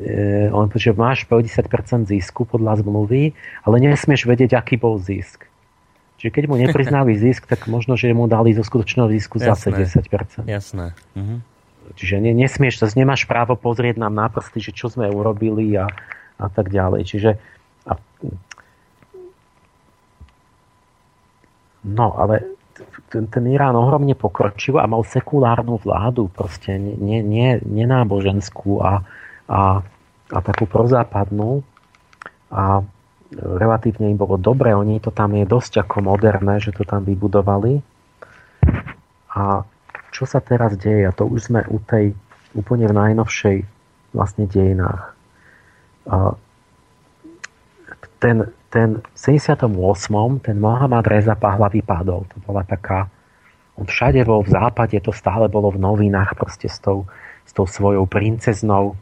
e, 0.00 0.48
on 0.48 0.72
že 0.72 0.96
máš 0.96 1.28
50% 1.28 2.08
zisku 2.08 2.48
podľa 2.48 2.80
zmluvy, 2.80 3.36
ale 3.68 3.76
nesmieš 3.84 4.24
vedieť, 4.24 4.56
aký 4.56 4.80
bol 4.80 4.96
zisk. 4.96 5.44
Čiže 6.20 6.32
keď 6.32 6.44
mu 6.48 6.56
nepriznali 6.56 7.16
zisk, 7.24 7.44
tak 7.44 7.68
možno, 7.68 8.00
že 8.00 8.12
mu 8.16 8.28
dali 8.28 8.56
zo 8.56 8.64
skutočného 8.64 9.08
zisku 9.12 9.40
zase 9.40 9.72
Jasné. 9.72 10.44
10%. 10.44 10.48
Jasné. 10.48 10.86
Mhm. 11.16 11.36
Čiže 11.90 12.22
ne, 12.22 12.32
nesmieš, 12.38 12.78
to 12.78 12.86
nemáš 12.94 13.26
právo 13.26 13.58
pozrieť 13.58 13.98
nám 13.98 14.14
na 14.14 14.30
prsty, 14.30 14.62
že 14.62 14.70
čo 14.70 14.86
sme 14.86 15.10
urobili 15.10 15.74
a, 15.74 15.90
a 16.38 16.46
tak 16.46 16.70
ďalej. 16.70 17.02
Čiže 17.02 17.30
a, 17.82 17.98
no, 21.82 22.08
ale 22.14 22.59
ten, 23.10 23.26
ten 23.26 23.44
Irán 23.50 23.74
ohromne 23.74 24.14
pokročil 24.14 24.78
a 24.78 24.86
mal 24.86 25.02
sekulárnu 25.02 25.82
vládu, 25.82 26.30
proste 26.30 26.78
nie, 26.78 27.20
nie, 27.20 27.58
nenáboženskú 27.64 28.80
a, 28.80 29.02
a, 29.50 29.82
a 30.30 30.38
takú 30.40 30.64
prozápadnú. 30.70 31.66
A 32.50 32.82
relatívne 33.34 34.10
im 34.10 34.18
bolo 34.18 34.34
dobre, 34.38 34.74
oni 34.74 34.98
to 34.98 35.14
tam 35.14 35.38
je 35.38 35.46
dosť 35.46 35.86
ako 35.86 36.02
moderné, 36.02 36.58
že 36.58 36.74
to 36.74 36.82
tam 36.82 37.06
vybudovali. 37.06 37.82
A 39.30 39.62
čo 40.10 40.26
sa 40.26 40.42
teraz 40.42 40.74
deje, 40.74 41.06
a 41.06 41.14
to 41.14 41.26
už 41.26 41.50
sme 41.50 41.62
u 41.70 41.78
tej 41.78 42.14
úplne 42.58 42.90
v 42.90 42.94
najnovšej 42.98 43.56
vlastne 44.10 44.50
dejinách. 44.50 45.14
A 46.10 46.34
ten, 48.18 48.50
ten 48.70 49.02
v 49.02 49.16
78. 49.18 49.66
ten 50.40 50.56
Mohamed 50.56 51.06
Reza 51.06 51.34
Pahlavi 51.34 51.82
padol. 51.82 52.24
To 52.30 52.36
bola 52.46 52.62
taká... 52.62 53.10
On 53.74 53.86
všade 53.88 54.22
bol 54.28 54.44
v 54.44 54.52
západe, 54.54 54.94
to 55.00 55.10
stále 55.10 55.48
bolo 55.48 55.72
v 55.72 55.80
novinách 55.80 56.36
proste 56.36 56.68
s 56.68 56.78
tou, 56.78 57.08
s 57.48 57.52
tou 57.56 57.64
svojou 57.64 58.04
princeznou 58.06 58.94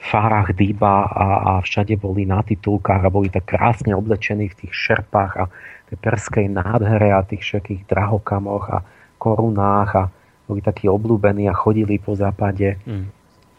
Farah 0.00 0.48
Diba 0.56 1.04
a, 1.04 1.26
a 1.36 1.52
všade 1.60 1.98
boli 2.00 2.24
na 2.24 2.40
titulkách 2.40 3.02
a 3.04 3.12
boli 3.12 3.28
tak 3.28 3.52
krásne 3.52 3.92
oblečení 3.92 4.48
v 4.48 4.58
tých 4.64 4.72
šerpách 4.72 5.32
a 5.36 5.44
tej 5.90 5.98
perskej 5.98 6.46
nádhere 6.46 7.10
a 7.12 7.26
tých 7.26 7.42
všetkých 7.42 7.90
drahokamoch 7.90 8.64
a 8.70 8.78
korunách 9.18 9.90
a 9.98 10.04
boli 10.48 10.62
takí 10.62 10.86
obľúbení 10.86 11.50
a 11.50 11.54
chodili 11.54 11.98
po 11.98 12.14
západe 12.14 12.78
Mm. 12.86 13.06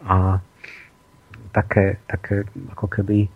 a 0.07 0.39
také, 1.51 1.99
také 2.07 2.47
ako 2.71 2.87
keby 2.87 3.27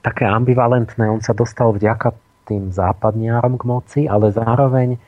také 0.00 0.24
ambivalentné. 0.24 1.08
On 1.08 1.20
sa 1.20 1.36
dostal 1.36 1.72
vďaka 1.72 2.16
tým 2.48 2.72
západniarom 2.74 3.60
k 3.60 3.64
moci, 3.68 4.00
ale 4.10 4.34
zároveň 4.34 4.98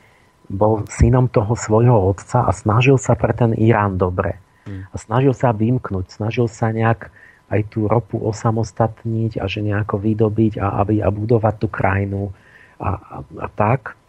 bol 0.47 0.85
synom 0.87 1.27
toho 1.27 1.57
svojho 1.57 2.13
otca 2.13 2.45
a 2.45 2.51
snažil 2.53 2.95
sa 3.01 3.17
pre 3.17 3.33
ten 3.33 3.51
Irán 3.57 3.97
dobre. 3.99 4.39
Mm. 4.63 4.87
A 4.91 4.95
snažil 4.95 5.33
sa 5.35 5.51
vymknúť, 5.51 6.13
snažil 6.13 6.47
sa 6.47 6.71
nejak 6.71 7.11
aj 7.51 7.61
tú 7.69 7.85
ropu 7.85 8.17
osamostatniť 8.17 9.37
a 9.37 9.45
že 9.45 9.61
nejako 9.61 9.99
vydobiť 9.99 10.57
a, 10.57 10.81
aby, 10.81 11.03
a 11.03 11.09
budovať 11.11 11.55
tú 11.59 11.67
krajinu 11.67 12.31
a, 12.79 12.91
a, 12.97 13.17
a 13.21 13.47
tak. 13.53 13.99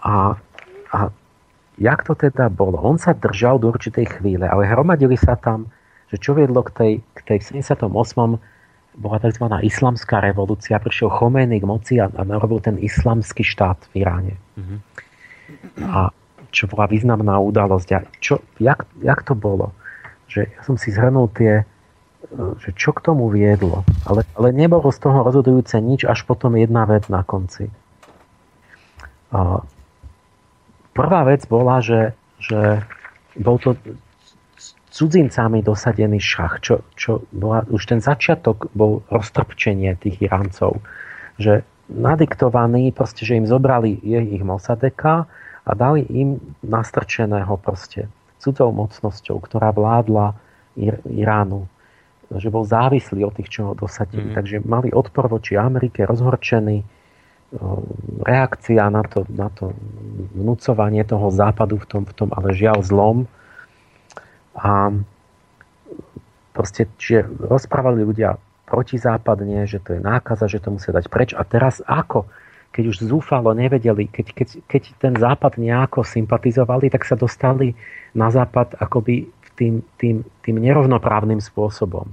A, 0.00 0.38
a 0.94 0.98
jak 1.76 2.00
to 2.06 2.14
teda 2.14 2.48
bolo? 2.48 2.78
On 2.80 2.96
sa 2.96 3.12
držal 3.12 3.58
do 3.58 3.68
určitej 3.68 4.18
chvíle, 4.18 4.46
ale 4.46 4.70
hromadili 4.70 5.18
sa 5.18 5.34
tam, 5.34 5.68
že 6.08 6.16
čo 6.16 6.32
viedlo 6.32 6.64
k 6.64 6.70
tej, 6.72 6.92
k 7.18 7.20
tej 7.34 7.38
78. 7.66 7.90
bola 8.98 9.22
tzv. 9.22 9.46
islamská 9.62 10.18
revolúcia, 10.18 10.82
prišiel 10.82 11.08
Chomeiny 11.08 11.62
k 11.62 11.66
moci 11.70 11.94
a, 12.02 12.10
a 12.10 12.22
narobil 12.26 12.58
ten 12.58 12.76
islamský 12.76 13.46
štát 13.46 13.78
v 13.94 14.02
Iráne. 14.02 14.34
Mhm. 14.58 14.76
A 15.86 16.10
čo 16.50 16.66
bola 16.66 16.88
významná 16.88 17.38
udalosť. 17.38 17.88
A 17.94 17.98
čo, 18.18 18.40
jak, 18.58 18.88
jak 19.00 19.20
to 19.24 19.36
bolo? 19.36 19.72
Že 20.28 20.48
ja 20.48 20.60
som 20.64 20.76
si 20.76 20.92
zhrnul 20.92 21.28
tie, 21.32 21.62
e, 21.62 22.44
že 22.60 22.72
čo 22.76 22.92
k 22.92 23.04
tomu 23.04 23.28
viedlo. 23.28 23.84
Ale, 24.08 24.24
ale 24.36 24.52
nebolo 24.52 24.88
z 24.88 24.98
toho 25.00 25.24
rozhodujúce 25.24 25.76
nič, 25.80 26.04
až 26.08 26.24
potom 26.24 26.56
jedna 26.56 26.88
vec 26.88 27.06
na 27.12 27.20
konci. 27.24 27.68
A 29.28 29.60
prvá 30.96 31.20
vec 31.28 31.44
bola, 31.44 31.84
že, 31.84 32.16
že 32.40 32.80
bol 33.36 33.60
to 33.60 33.76
cudzincami 34.98 35.62
dosadený 35.62 36.18
šach, 36.18 36.58
čo, 36.58 36.82
čo 36.98 37.22
bola, 37.30 37.62
už 37.70 37.94
ten 37.94 38.02
začiatok 38.02 38.66
bol 38.74 39.06
roztrpčenie 39.14 39.94
tých 39.94 40.18
Iráncov, 40.18 40.82
že 41.38 41.62
nadiktovaní, 41.86 42.90
proste, 42.90 43.22
že 43.22 43.38
im 43.38 43.46
zobrali 43.46 44.02
ich 44.02 44.42
Mossadeka 44.42 45.24
a 45.24 45.48
a 45.68 45.76
dali 45.76 46.08
im 46.08 46.40
nastrčeného 46.64 47.60
proste 47.60 48.08
cudzou 48.40 48.72
mocnosťou, 48.72 49.36
ktorá 49.44 49.70
vládla 49.76 50.32
Ir- 50.80 51.04
Iránu 51.04 51.68
že 52.28 52.52
bol 52.52 52.60
závislý 52.60 53.24
od 53.24 53.40
tých, 53.40 53.48
čo 53.48 53.72
ho 53.72 53.72
dosadili. 53.72 54.28
Mm. 54.28 54.36
Takže 54.36 54.56
mali 54.60 54.92
odpor 54.92 55.32
voči 55.32 55.56
Amerike, 55.56 56.04
rozhorčený, 56.04 56.84
reakcia 58.20 58.84
na 58.92 59.00
to, 59.00 59.24
na 59.32 59.48
to 59.48 59.72
vnúcovanie 60.36 61.08
toho 61.08 61.32
západu 61.32 61.80
v 61.80 61.88
tom, 61.88 62.02
v 62.04 62.12
tom 62.12 62.28
ale 62.36 62.52
žiaľ 62.52 62.84
zlom. 62.84 63.24
A 64.56 64.94
proste, 66.56 66.88
čiže 66.96 67.28
rozprávali 67.42 68.02
ľudia 68.02 68.40
protizápadne, 68.68 69.64
že 69.64 69.80
to 69.80 69.96
je 69.96 70.00
nákaza, 70.04 70.44
že 70.50 70.60
to 70.60 70.76
musia 70.76 70.92
dať 70.92 71.08
preč. 71.08 71.32
A 71.32 71.42
teraz 71.42 71.80
ako? 71.88 72.28
Keď 72.68 72.84
už 72.84 72.96
zúfalo 73.08 73.56
nevedeli, 73.56 74.12
keď, 74.12 74.26
keď, 74.36 74.48
keď 74.68 74.82
ten 75.00 75.14
západ 75.16 75.56
nejako 75.56 76.04
sympatizovali, 76.04 76.92
tak 76.92 77.08
sa 77.08 77.16
dostali 77.16 77.72
na 78.12 78.28
západ 78.28 78.76
akoby 78.76 79.24
tým, 79.56 79.82
tým, 79.96 80.22
tým 80.44 80.56
nerovnoprávnym 80.60 81.40
spôsobom. 81.40 82.06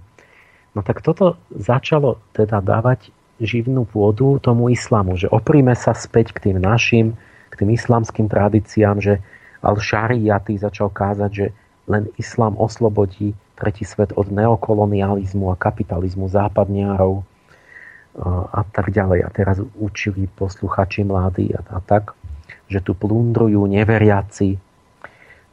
No 0.73 0.79
tak 0.81 1.05
toto 1.05 1.37
začalo 1.53 2.23
teda 2.31 2.63
dávať 2.63 3.11
živnú 3.37 3.83
pôdu 3.83 4.39
tomu 4.39 4.71
islamu, 4.71 5.19
že 5.19 5.27
opríme 5.27 5.75
sa 5.75 5.91
späť 5.91 6.31
k 6.31 6.49
tým 6.49 6.57
našim, 6.63 7.19
k 7.51 7.53
tým 7.59 7.69
islamským 7.75 8.31
tradíciám, 8.31 9.03
že 9.03 9.19
al-Shariati 9.59 10.55
začal 10.55 10.87
kázať, 10.91 11.31
že 11.31 11.45
len 11.85 12.09
islám 12.17 12.57
oslobodí 12.57 13.37
tretí 13.55 13.85
svet 13.87 14.11
od 14.17 14.27
neokolonializmu 14.33 15.53
a 15.53 15.59
kapitalizmu 15.59 16.27
západniarov 16.27 17.23
a 18.51 18.61
tak 18.71 18.91
ďalej. 18.95 19.27
A 19.27 19.29
teraz 19.31 19.59
učili 19.75 20.27
posluchači 20.27 21.03
mladí 21.03 21.51
a, 21.55 21.61
a 21.75 21.79
tak, 21.83 22.15
že 22.71 22.79
tu 22.79 22.95
plundrujú 22.95 23.67
neveriaci. 23.67 24.57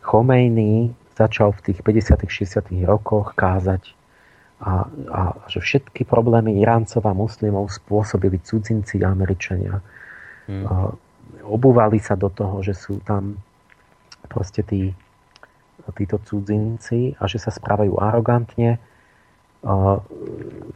Chomejný 0.03 0.95
začal 1.15 1.55
v 1.55 1.61
tých 1.71 1.79
50 1.85 2.27
60 2.27 2.89
rokoch 2.89 3.35
kázať 3.39 3.95
a, 4.63 4.87
a 5.11 5.21
že 5.51 5.59
všetky 5.59 6.07
problémy 6.07 6.63
Iráncov 6.63 7.03
a 7.03 7.13
muslimov 7.15 7.71
spôsobili 7.71 8.39
cudzinci 8.39 9.03
a 9.03 9.11
Američania. 9.11 9.83
Hmm. 10.47 10.65
A, 10.67 10.71
obúvali 11.43 11.99
sa 11.99 12.15
do 12.15 12.31
toho, 12.31 12.63
že 12.63 12.79
sú 12.79 13.03
tam 13.03 13.35
proste 14.31 14.63
tí, 14.63 14.95
títo 15.91 16.23
cudzinci 16.23 17.19
a 17.19 17.27
že 17.27 17.43
sa 17.43 17.51
správajú 17.51 17.99
arogantne. 17.99 18.79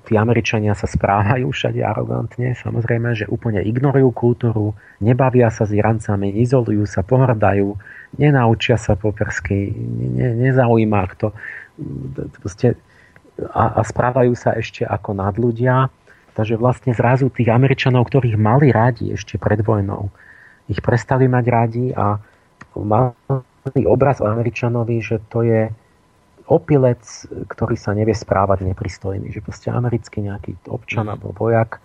Tí 0.07 0.15
Američania 0.15 0.75
sa 0.79 0.87
správajú 0.87 1.51
všade 1.51 1.83
arogantne, 1.83 2.55
samozrejme, 2.55 3.19
že 3.19 3.27
úplne 3.27 3.59
ignorujú 3.63 4.15
kultúru, 4.15 4.79
nebavia 5.03 5.51
sa 5.51 5.67
s 5.67 5.75
Iráncami, 5.75 6.39
izolujú 6.39 6.87
sa, 6.87 7.03
pohrdajú, 7.03 7.75
nenaučia 8.15 8.79
sa 8.79 8.95
po 8.95 9.11
persky, 9.11 9.75
ne, 10.15 10.39
nezaujíma 10.39 11.03
to. 11.19 11.35
Proste, 12.39 12.79
a, 13.51 13.79
a 13.79 13.81
správajú 13.83 14.39
sa 14.39 14.55
ešte 14.55 14.87
ako 14.87 15.19
nadľudia. 15.19 15.91
Takže 16.37 16.55
vlastne 16.61 16.93
zrazu 16.93 17.33
tých 17.33 17.49
Američanov, 17.49 18.07
ktorých 18.13 18.37
mali 18.37 18.69
radi 18.69 19.09
ešte 19.17 19.41
pred 19.41 19.65
vojnou, 19.65 20.13
ich 20.69 20.85
prestali 20.85 21.27
mať 21.27 21.45
radi 21.49 21.85
a 21.97 22.21
mali 22.77 23.56
obraz 23.87 24.23
o 24.23 24.27
Američanovi, 24.31 25.03
že 25.03 25.19
to 25.31 25.43
je 25.43 25.71
opilec, 26.47 27.03
ktorý 27.51 27.75
sa 27.75 27.91
nevie 27.93 28.15
správať 28.15 28.63
nepristojný. 28.63 29.35
Že 29.35 29.41
proste 29.43 29.69
americký 29.75 30.23
nejaký 30.23 30.57
občan 30.71 31.11
mhm. 31.11 31.13
alebo 31.19 31.35
vojak 31.35 31.83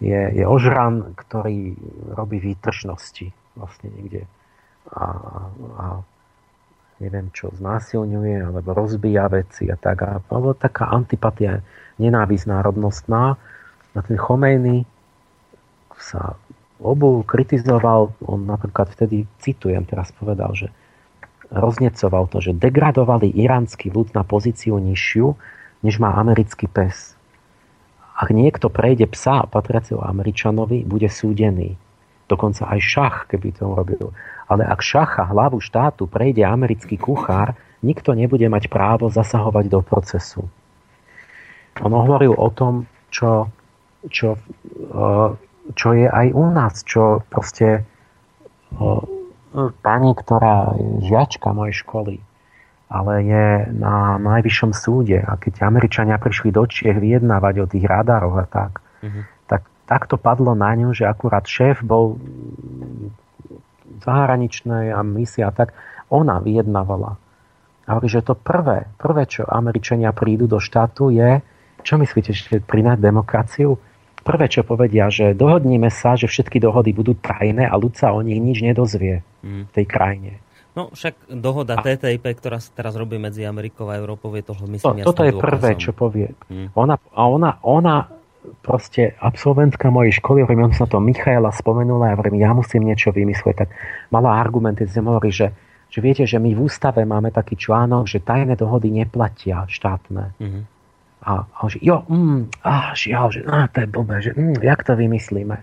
je, 0.00 0.20
je 0.32 0.44
ožran, 0.46 1.12
ktorý 1.18 1.74
robí 2.14 2.38
výtržnosti 2.38 3.34
vlastne 3.58 3.90
niekde 3.98 4.22
a, 4.94 5.04
a 5.76 5.86
neviem 7.02 7.30
čo, 7.34 7.50
znásilňuje 7.54 8.48
alebo 8.48 8.74
rozbíja 8.74 9.26
veci 9.28 9.68
a 9.68 9.76
tak. 9.76 9.98
A, 10.06 10.22
alebo 10.30 10.54
taká 10.54 10.90
antipatia, 10.90 11.60
nenávisť 11.98 12.46
národnostná. 12.46 13.36
A 13.94 13.98
ten 14.06 14.14
Chomejny 14.14 14.86
sa 15.98 16.38
obul, 16.78 17.26
kritizoval, 17.26 18.14
on 18.22 18.46
napríklad 18.46 18.86
vtedy, 18.94 19.26
citujem, 19.42 19.82
teraz 19.82 20.14
povedal, 20.14 20.54
že 20.54 20.70
roznecoval 21.48 22.28
to, 22.28 22.44
že 22.44 22.56
degradovali 22.56 23.32
iránsky 23.32 23.88
ľud 23.88 24.12
na 24.12 24.24
pozíciu 24.24 24.76
nižšiu, 24.76 25.26
než 25.84 26.00
má 26.02 26.12
americký 26.16 26.68
pes. 26.68 27.16
Ak 28.18 28.34
niekto 28.34 28.66
prejde 28.66 29.06
psa 29.06 29.46
patriaceho 29.46 30.02
Američanovi, 30.02 30.82
bude 30.82 31.06
súdený. 31.06 31.78
Dokonca 32.26 32.66
aj 32.66 32.80
šach, 32.82 33.16
keby 33.30 33.54
to 33.54 33.64
robil. 33.70 34.10
Ale 34.50 34.66
ak 34.66 34.82
šacha 34.82 35.30
hlavu 35.30 35.62
štátu 35.62 36.10
prejde 36.10 36.42
americký 36.42 36.98
kuchár, 36.98 37.54
nikto 37.80 38.12
nebude 38.12 38.44
mať 38.50 38.66
právo 38.68 39.06
zasahovať 39.08 39.64
do 39.70 39.80
procesu. 39.86 40.42
On 41.78 41.94
hovoril 41.94 42.34
o 42.34 42.50
tom, 42.50 42.90
čo, 43.14 43.48
čo, 44.10 44.34
e, 44.34 44.40
čo 45.78 45.88
je 45.94 46.06
aj 46.10 46.26
u 46.34 46.44
nás, 46.50 46.82
čo 46.82 47.22
proste 47.30 47.68
e, 47.78 47.82
pani, 49.82 50.12
ktorá 50.12 50.76
je 50.76 51.08
žiačka 51.08 51.52
mojej 51.52 51.80
školy, 51.84 52.14
ale 52.88 53.12
je 53.24 53.46
na 53.72 54.16
najvyššom 54.20 54.72
súde 54.72 55.20
a 55.20 55.36
keď 55.36 55.64
Američania 55.64 56.20
prišli 56.20 56.52
do 56.52 56.64
Čiech 56.64 56.96
vyjednávať 56.96 57.54
o 57.64 57.66
tých 57.68 57.84
radároch 57.84 58.36
a 58.38 58.46
tak, 58.48 58.80
mm-hmm. 59.04 59.24
tak 59.48 59.60
tak 59.88 60.04
to 60.04 60.20
padlo 60.20 60.52
na 60.52 60.76
ňu, 60.76 60.92
že 60.92 61.08
akurát 61.08 61.48
šéf 61.48 61.80
bol 61.80 62.20
zahraničnej 64.04 64.92
a 64.92 65.00
misia 65.00 65.48
tak, 65.48 65.72
ona 66.12 66.40
vyjednávala. 66.44 67.16
A 67.88 67.96
hovorí, 67.96 68.12
že 68.12 68.20
to 68.20 68.36
prvé, 68.36 68.84
prvé, 69.00 69.24
čo 69.24 69.48
Američania 69.48 70.12
prídu 70.12 70.44
do 70.44 70.60
štátu 70.60 71.08
je, 71.08 71.40
čo 71.80 71.96
myslíte, 71.96 72.30
že 72.36 72.60
prinať 72.60 73.00
demokraciu? 73.00 73.80
Prvé, 74.22 74.46
čo 74.50 74.66
povedia, 74.66 75.08
že 75.08 75.32
dohodníme 75.32 75.88
sa, 75.88 76.18
že 76.18 76.28
všetky 76.28 76.60
dohody 76.60 76.92
budú 76.92 77.16
tajné 77.16 77.64
a 77.64 77.74
ľud 77.78 77.94
sa 77.96 78.12
o 78.12 78.20
nich 78.20 78.38
nič 78.38 78.60
nedozvie 78.60 79.22
mm. 79.42 79.62
v 79.68 79.72
tej 79.72 79.86
krajine. 79.88 80.32
No 80.78 80.94
však 80.94 81.32
dohoda 81.42 81.74
a... 81.74 81.82
TTIP, 81.82 82.22
ktorá 82.38 82.62
sa 82.62 82.70
teraz 82.70 82.94
robí 82.94 83.18
medzi 83.18 83.42
Amerikou 83.42 83.90
a 83.90 83.98
Európou, 83.98 84.30
je 84.38 84.46
toho 84.46 84.62
myslím 84.70 85.02
to, 85.02 85.10
Toto 85.10 85.26
je 85.26 85.34
prvé, 85.34 85.74
čo 85.74 85.90
povie. 85.90 86.30
Mm. 86.46 86.70
Ona, 86.78 86.94
a 86.94 87.22
ona, 87.26 87.50
ona 87.66 88.06
proste 88.62 89.18
absolventka 89.18 89.90
mojej 89.90 90.14
školy, 90.22 90.46
hovorím, 90.46 90.70
sa 90.70 90.86
to 90.86 91.02
Michaela 91.02 91.50
spomenula, 91.50 92.12
ja 92.12 92.14
hovorím, 92.14 92.36
ja 92.38 92.50
musím 92.54 92.86
niečo 92.86 93.10
vymyslieť, 93.10 93.56
tak 93.66 93.68
mala 94.14 94.38
argumenty, 94.38 94.86
že 94.86 95.02
hovorí, 95.02 95.34
že, 95.34 95.50
že 95.90 95.98
viete, 95.98 96.24
že 96.24 96.38
my 96.38 96.54
v 96.54 96.62
ústave 96.62 97.02
máme 97.02 97.34
taký 97.34 97.58
článok, 97.58 98.06
že 98.06 98.22
tajné 98.22 98.54
dohody 98.54 98.94
neplatia 98.94 99.66
štátne. 99.66 100.38
Mm-hmm. 100.38 100.77
A, 101.28 101.44
a 101.44 101.60
že 101.68 101.76
jo, 101.84 102.08
mm, 102.08 102.64
á, 102.64 102.96
žiaľ, 102.96 103.26
že 103.28 103.40
á, 103.44 103.68
to 103.68 103.84
je 103.84 103.88
blbé, 103.92 104.16
že 104.24 104.32
mm, 104.32 104.64
jak 104.64 104.80
to 104.80 104.96
vymyslíme. 104.96 105.60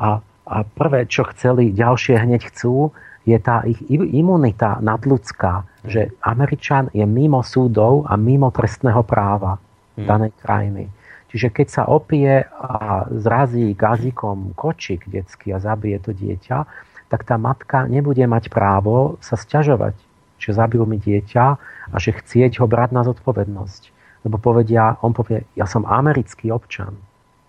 A, 0.00 0.24
a 0.48 0.56
prvé, 0.64 1.04
čo 1.04 1.28
chceli, 1.28 1.76
ďalšie 1.76 2.16
hneď 2.16 2.48
chcú, 2.48 2.96
je 3.28 3.36
tá 3.36 3.60
ich 3.68 3.76
imunita 3.92 4.80
nadľudská, 4.80 5.52
mm-hmm. 5.60 5.90
že 5.92 6.16
Američan 6.24 6.88
je 6.96 7.04
mimo 7.04 7.44
súdov 7.44 8.08
a 8.08 8.16
mimo 8.16 8.48
trestného 8.48 9.04
práva 9.04 9.60
mm-hmm. 9.60 10.06
danej 10.08 10.32
krajiny. 10.40 10.84
Čiže 11.28 11.52
keď 11.52 11.66
sa 11.68 11.82
opije 11.84 12.48
a 12.48 13.04
zrazí 13.12 13.76
gazikom 13.76 14.56
kočík 14.56 15.04
detský 15.12 15.52
a 15.52 15.60
zabije 15.60 16.00
to 16.00 16.16
dieťa, 16.16 16.64
tak 17.12 17.28
tá 17.28 17.36
matka 17.36 17.84
nebude 17.84 18.24
mať 18.24 18.48
právo 18.48 19.20
sa 19.20 19.36
sťažovať, 19.36 19.92
že 20.40 20.56
zabil 20.56 20.80
mi 20.88 20.96
dieťa 20.96 21.46
a 21.92 21.96
že 22.00 22.16
chcieť 22.16 22.64
ho 22.64 22.66
brať 22.68 22.96
na 22.96 23.04
zodpovednosť. 23.04 23.97
Lebo 24.28 24.36
povedia, 24.36 25.00
on 25.00 25.16
povie, 25.16 25.48
ja 25.56 25.64
som 25.64 25.88
americký 25.88 26.52
občan, 26.52 26.92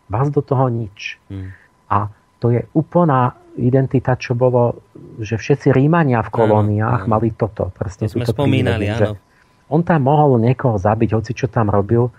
vás 0.07 0.31
do 0.31 0.39
toho 0.39 0.71
nič. 0.71 1.19
Hmm. 1.27 1.51
A 1.91 2.07
to 2.39 2.55
je 2.55 2.63
úplná 2.71 3.35
identita, 3.59 4.15
čo 4.15 4.31
bolo, 4.31 4.79
že 5.19 5.35
všetci 5.35 5.75
Rímania 5.75 6.23
v 6.23 6.31
kolóniách 6.31 7.03
áno, 7.03 7.11
mali 7.11 7.35
toto. 7.35 7.75
Presne 7.75 8.07
to 8.07 8.15
sme 8.15 8.23
spomínali, 8.23 8.87
áno. 8.87 9.19
On 9.67 9.83
tam 9.83 10.07
mohol 10.07 10.39
niekoho 10.39 10.79
zabiť, 10.79 11.19
hoci 11.19 11.35
čo 11.35 11.51
tam 11.51 11.67
robil, 11.69 12.09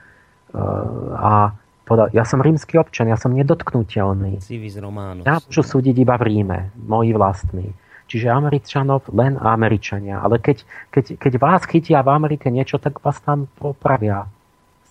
a 1.17 1.57
povedal, 1.87 2.13
ja 2.15 2.23
som 2.23 2.39
rímsky 2.39 2.79
občan, 2.79 3.11
ja 3.11 3.19
som 3.19 3.35
nedotknutelný. 3.35 4.39
Civis 4.45 4.79
Romanus. 4.79 5.27
Ja 5.27 5.43
môžu 5.43 5.63
súdiť 5.67 5.97
iba 5.99 6.15
v 6.15 6.31
Ríme, 6.31 6.59
moji 6.79 7.11
vlastní. 7.17 7.75
Čiže 8.11 8.27
Američanov 8.27 9.07
len 9.15 9.39
Američania. 9.39 10.19
Ale 10.19 10.43
keď, 10.43 10.67
keď, 10.91 11.15
keď 11.15 11.33
vás 11.39 11.63
chytia 11.63 12.03
v 12.03 12.11
Amerike 12.11 12.51
niečo, 12.51 12.83
tak 12.83 12.99
vás 13.03 13.23
tam 13.23 13.47
popravia. 13.59 14.27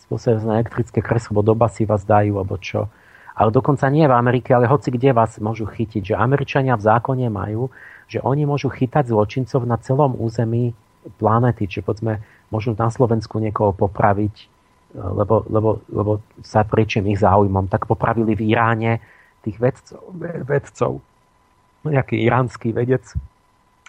Spôsob 0.10 0.42
na 0.42 0.58
elektrické 0.58 1.06
kreslo, 1.06 1.46
do 1.46 1.54
basy 1.54 1.86
vás 1.86 2.02
dajú, 2.02 2.42
alebo 2.42 2.58
čo. 2.58 2.90
Ale 3.38 3.54
dokonca 3.54 3.86
nie 3.94 4.10
v 4.10 4.18
Amerike, 4.18 4.58
ale 4.58 4.66
hoci 4.66 4.90
kde 4.90 5.14
vás 5.14 5.38
môžu 5.38 5.70
chytiť. 5.70 6.12
Že 6.12 6.16
Američania 6.18 6.74
v 6.74 6.84
zákone 6.90 7.30
majú, 7.30 7.70
že 8.10 8.18
oni 8.20 8.50
môžu 8.50 8.74
chytať 8.74 9.14
zločincov 9.14 9.64
na 9.70 9.78
celom 9.78 10.18
území 10.18 10.74
planety. 11.22 11.70
Čiže 11.70 11.86
povedzme, 11.86 12.26
môžu 12.50 12.74
na 12.74 12.90
Slovensku 12.90 13.38
niekoho 13.38 13.72
popraviť 13.72 14.50
lebo, 14.90 15.46
lebo, 15.46 15.70
lebo 15.86 16.12
sa 16.42 16.66
prečím 16.66 17.14
ich 17.14 17.22
záujmom, 17.22 17.70
tak 17.70 17.86
popravili 17.86 18.34
v 18.34 18.58
Iráne 18.58 18.98
tých 19.46 19.62
vedcov, 19.62 20.02
vedcov 20.50 20.92
nejaký 21.86 22.20
iránsky 22.20 22.76
vedec 22.76 23.06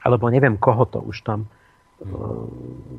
alebo 0.07 0.31
neviem 0.31 0.55
koho 0.57 0.87
to 0.87 1.03
už 1.03 1.27
tam 1.27 1.45
e, 1.45 1.49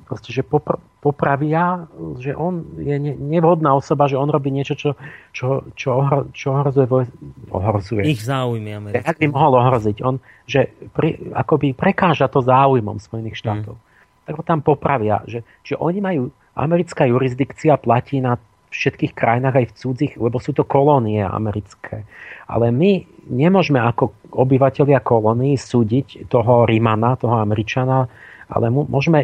proste, 0.06 0.30
že 0.30 0.46
popr- 0.46 0.78
popravia, 1.02 1.90
že 2.22 2.38
on 2.38 2.78
je 2.78 2.98
ne- 3.02 3.18
nevhodná 3.18 3.74
osoba, 3.74 4.06
že 4.06 4.14
on 4.14 4.30
robí 4.30 4.54
niečo, 4.54 4.78
čo, 4.78 4.94
čo, 5.34 5.66
čo, 5.74 5.90
ohro- 5.98 6.30
čo 6.32 6.54
ohrozuje, 6.54 6.86
voj- 6.86 7.14
ohrozuje. 7.50 8.06
Ich 8.06 8.22
záujmy 8.22 8.78
americké. 8.78 9.02
Jak 9.02 9.18
by 9.18 9.28
mohol 9.34 9.58
ohroziť? 9.58 9.98
On, 10.06 10.22
že 10.46 10.70
pri, 10.94 11.18
akoby 11.34 11.74
prekáža 11.74 12.30
to 12.30 12.46
záujmom 12.46 13.02
Spojených 13.02 13.42
štátov. 13.42 13.74
Mm. 13.74 13.84
Tak 14.30 14.34
ho 14.38 14.44
tam 14.46 14.60
popravia, 14.62 15.26
že, 15.26 15.42
že 15.66 15.74
oni 15.82 16.00
majú, 16.00 16.30
americká 16.54 17.10
jurisdikcia 17.10 17.82
platí 17.82 18.22
na 18.22 18.38
všetkých 18.72 19.12
krajinách 19.18 19.56
aj 19.58 19.66
v 19.68 19.76
cudzích, 19.76 20.14
lebo 20.16 20.40
sú 20.40 20.56
to 20.56 20.64
kolónie 20.64 21.20
americké. 21.20 22.08
Ale 22.48 22.72
my 22.72 23.04
nemôžeme 23.28 23.82
ako 23.82 24.16
obyvateľia 24.32 25.04
kolónií 25.04 25.60
súdiť 25.60 26.32
toho 26.32 26.64
Rimana, 26.64 27.20
toho 27.20 27.36
Američana, 27.36 28.08
ale 28.52 28.68
môžeme 28.70 29.24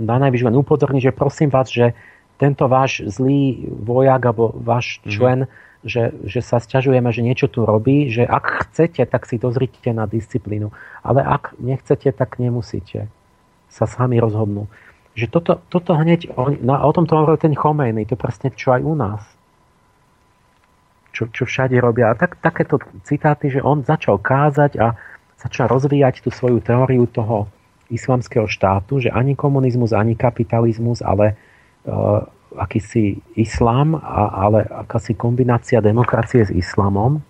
na 0.00 0.16
najvyššie 0.20 0.48
len 0.48 0.60
upozorniť, 0.60 1.12
že 1.12 1.16
prosím 1.16 1.52
vás, 1.52 1.68
že 1.68 1.92
tento 2.40 2.66
váš 2.66 3.04
zlý 3.04 3.68
vojak 3.68 4.20
alebo 4.24 4.50
váš 4.56 4.98
mhm. 5.04 5.10
člen, 5.12 5.38
mm-hmm. 5.44 5.86
že, 5.86 6.02
že 6.24 6.40
sa 6.40 6.58
sťažujeme, 6.58 7.12
že 7.12 7.22
niečo 7.22 7.46
tu 7.52 7.62
robí, 7.62 8.08
že 8.08 8.24
ak 8.24 8.68
chcete, 8.68 9.04
tak 9.04 9.28
si 9.28 9.36
dozrite 9.36 9.92
na 9.92 10.08
disciplínu. 10.08 10.72
Ale 11.04 11.20
ak 11.20 11.54
nechcete, 11.60 12.10
tak 12.10 12.40
nemusíte. 12.40 13.12
Sa 13.68 13.84
sami 13.84 14.18
rozhodnú 14.18 14.66
že 15.14 15.30
toto, 15.30 15.62
toto 15.70 15.94
hneď, 15.94 16.34
on, 16.34 16.58
na, 16.58 16.82
o 16.82 16.90
tom 16.90 17.06
to 17.06 17.14
hovoril 17.14 17.38
ten 17.38 17.54
Chomejny, 17.54 18.02
to 18.04 18.18
presne 18.18 18.50
čo 18.50 18.74
aj 18.74 18.82
u 18.82 18.94
nás. 18.98 19.22
Čo, 21.14 21.30
čo 21.30 21.46
všade 21.46 21.78
robia. 21.78 22.10
A 22.10 22.18
tak, 22.18 22.42
takéto 22.42 22.82
citáty, 23.06 23.46
že 23.46 23.62
on 23.62 23.86
začal 23.86 24.18
kázať 24.18 24.82
a 24.82 24.98
začal 25.38 25.70
rozvíjať 25.70 26.26
tú 26.26 26.34
svoju 26.34 26.58
teóriu 26.58 27.06
toho 27.06 27.46
islamského 27.94 28.50
štátu, 28.50 28.98
že 28.98 29.14
ani 29.14 29.38
komunizmus, 29.38 29.94
ani 29.94 30.18
kapitalizmus, 30.18 31.00
ale 31.00 31.38
uh, 31.86 32.26
akýsi 32.58 33.22
islám, 33.38 33.94
a, 33.98 34.50
ale 34.50 34.66
akási 34.66 35.14
kombinácia 35.14 35.78
demokracie 35.78 36.44
s 36.44 36.50
islamom, 36.50 37.22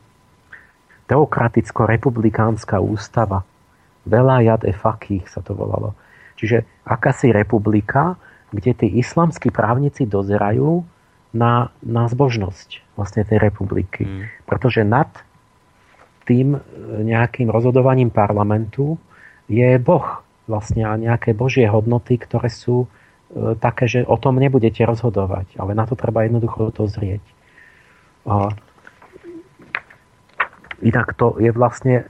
teokraticko-republikánska 1.08 2.80
ústava, 2.80 3.44
Velayat 4.04 4.68
e 4.68 4.72
Fakih 4.76 5.24
sa 5.28 5.40
to 5.40 5.56
volalo 5.56 5.96
Čiže 6.34 6.66
akási 6.86 7.30
republika, 7.30 8.18
kde 8.50 8.74
tí 8.74 8.86
islamskí 8.98 9.50
právnici 9.50 10.06
dozerajú 10.06 10.82
na, 11.34 11.74
na 11.82 12.06
zbožnosť 12.06 12.94
vlastne 12.94 13.26
tej 13.26 13.42
republiky. 13.42 14.06
Mm. 14.06 14.22
Pretože 14.46 14.86
nad 14.86 15.10
tým 16.26 16.58
e, 16.58 16.60
nejakým 17.02 17.50
rozhodovaním 17.50 18.10
parlamentu 18.10 18.98
je 19.50 19.66
Boh 19.82 20.22
vlastne 20.44 20.84
a 20.84 20.92
nejaké 20.96 21.32
božie 21.32 21.64
hodnoty, 21.64 22.20
ktoré 22.20 22.52
sú 22.52 22.84
e, 22.84 23.56
také, 23.56 23.88
že 23.88 24.00
o 24.04 24.16
tom 24.20 24.36
nebudete 24.36 24.84
rozhodovať. 24.84 25.56
Ale 25.56 25.72
na 25.72 25.88
to 25.88 25.96
treba 25.96 26.24
jednoducho 26.24 26.72
dozrieť. 26.72 27.24
A 28.28 28.52
inak 30.84 31.16
to 31.16 31.40
je 31.40 31.48
vlastne 31.52 32.04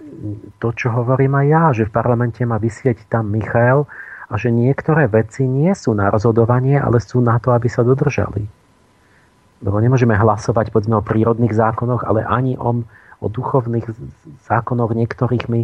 to, 0.59 0.75
čo 0.75 0.91
hovorím 0.91 1.39
aj 1.39 1.47
ja, 1.47 1.65
že 1.75 1.87
v 1.87 1.95
parlamente 1.95 2.43
má 2.43 2.59
vysieť 2.59 3.07
tam 3.07 3.31
Michal 3.31 3.87
a 4.31 4.35
že 4.35 4.51
niektoré 4.51 5.07
veci 5.07 5.45
nie 5.45 5.71
sú 5.77 5.93
na 5.95 6.11
rozhodovanie, 6.11 6.81
ale 6.81 6.99
sú 6.99 7.21
na 7.23 7.39
to, 7.39 7.53
aby 7.55 7.71
sa 7.71 7.87
dodržali. 7.87 8.47
Lebo 9.63 9.77
nemôžeme 9.79 10.17
hlasovať 10.17 10.75
povedzme 10.75 10.99
o 10.99 11.07
prírodných 11.07 11.55
zákonoch, 11.55 12.05
ale 12.05 12.27
ani 12.27 12.59
o, 12.59 12.83
o 13.21 13.27
duchovných 13.31 13.87
zákonoch 14.49 14.93
niektorých 14.93 15.45
my 15.49 15.61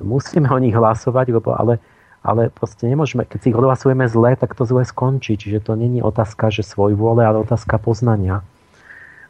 musíme 0.00 0.48
o 0.48 0.58
nich 0.62 0.72
hlasovať, 0.72 1.26
lebo 1.32 1.52
ale, 1.52 1.82
ale 2.22 2.54
proste 2.54 2.86
nemôžeme, 2.86 3.26
keď 3.26 3.38
si 3.42 3.50
ich 3.50 3.58
odhlasujeme 3.58 4.06
zle, 4.06 4.38
tak 4.38 4.54
to 4.54 4.62
zle 4.62 4.86
skončí. 4.86 5.34
Čiže 5.34 5.66
to 5.66 5.72
není 5.74 5.98
otázka, 5.98 6.54
že 6.54 6.62
svoj 6.62 6.94
vôle, 6.94 7.26
ale 7.26 7.42
otázka 7.42 7.82
poznania. 7.82 8.46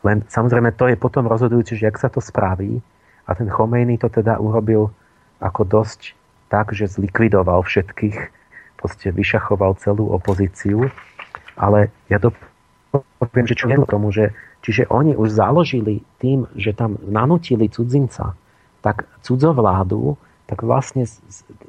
Len 0.04 0.22
samozrejme 0.28 0.76
to 0.76 0.92
je 0.92 0.96
potom 1.00 1.24
rozhodujúce, 1.24 1.78
že 1.78 1.88
ak 1.88 1.96
sa 1.96 2.12
to 2.12 2.20
spraví 2.20 2.84
a 3.24 3.30
ten 3.32 3.48
Chomejny 3.48 3.96
to 3.96 4.12
teda 4.12 4.36
urobil 4.36 4.92
ako 5.40 5.64
dosť 5.64 6.12
tak, 6.52 6.76
že 6.76 6.84
zlikvidoval 6.84 7.64
všetkých 7.64 8.16
proste 8.76 9.14
vyšachoval 9.14 9.78
celú 9.80 10.10
opozíciu. 10.12 10.90
Ale 11.56 11.88
ja 12.10 12.18
poviem, 12.92 13.46
že 13.46 13.56
čo 13.56 13.70
je 13.70 13.78
tomu, 13.88 14.10
že 14.10 14.34
čiže 14.60 14.90
oni 14.90 15.14
už 15.14 15.32
založili 15.32 16.02
tým, 16.18 16.50
že 16.58 16.74
tam 16.74 16.98
nanutili 17.00 17.70
cudzinca, 17.70 18.34
tak 18.82 19.06
cudzovládu, 19.22 20.18
tak 20.46 20.66
vlastne 20.66 21.06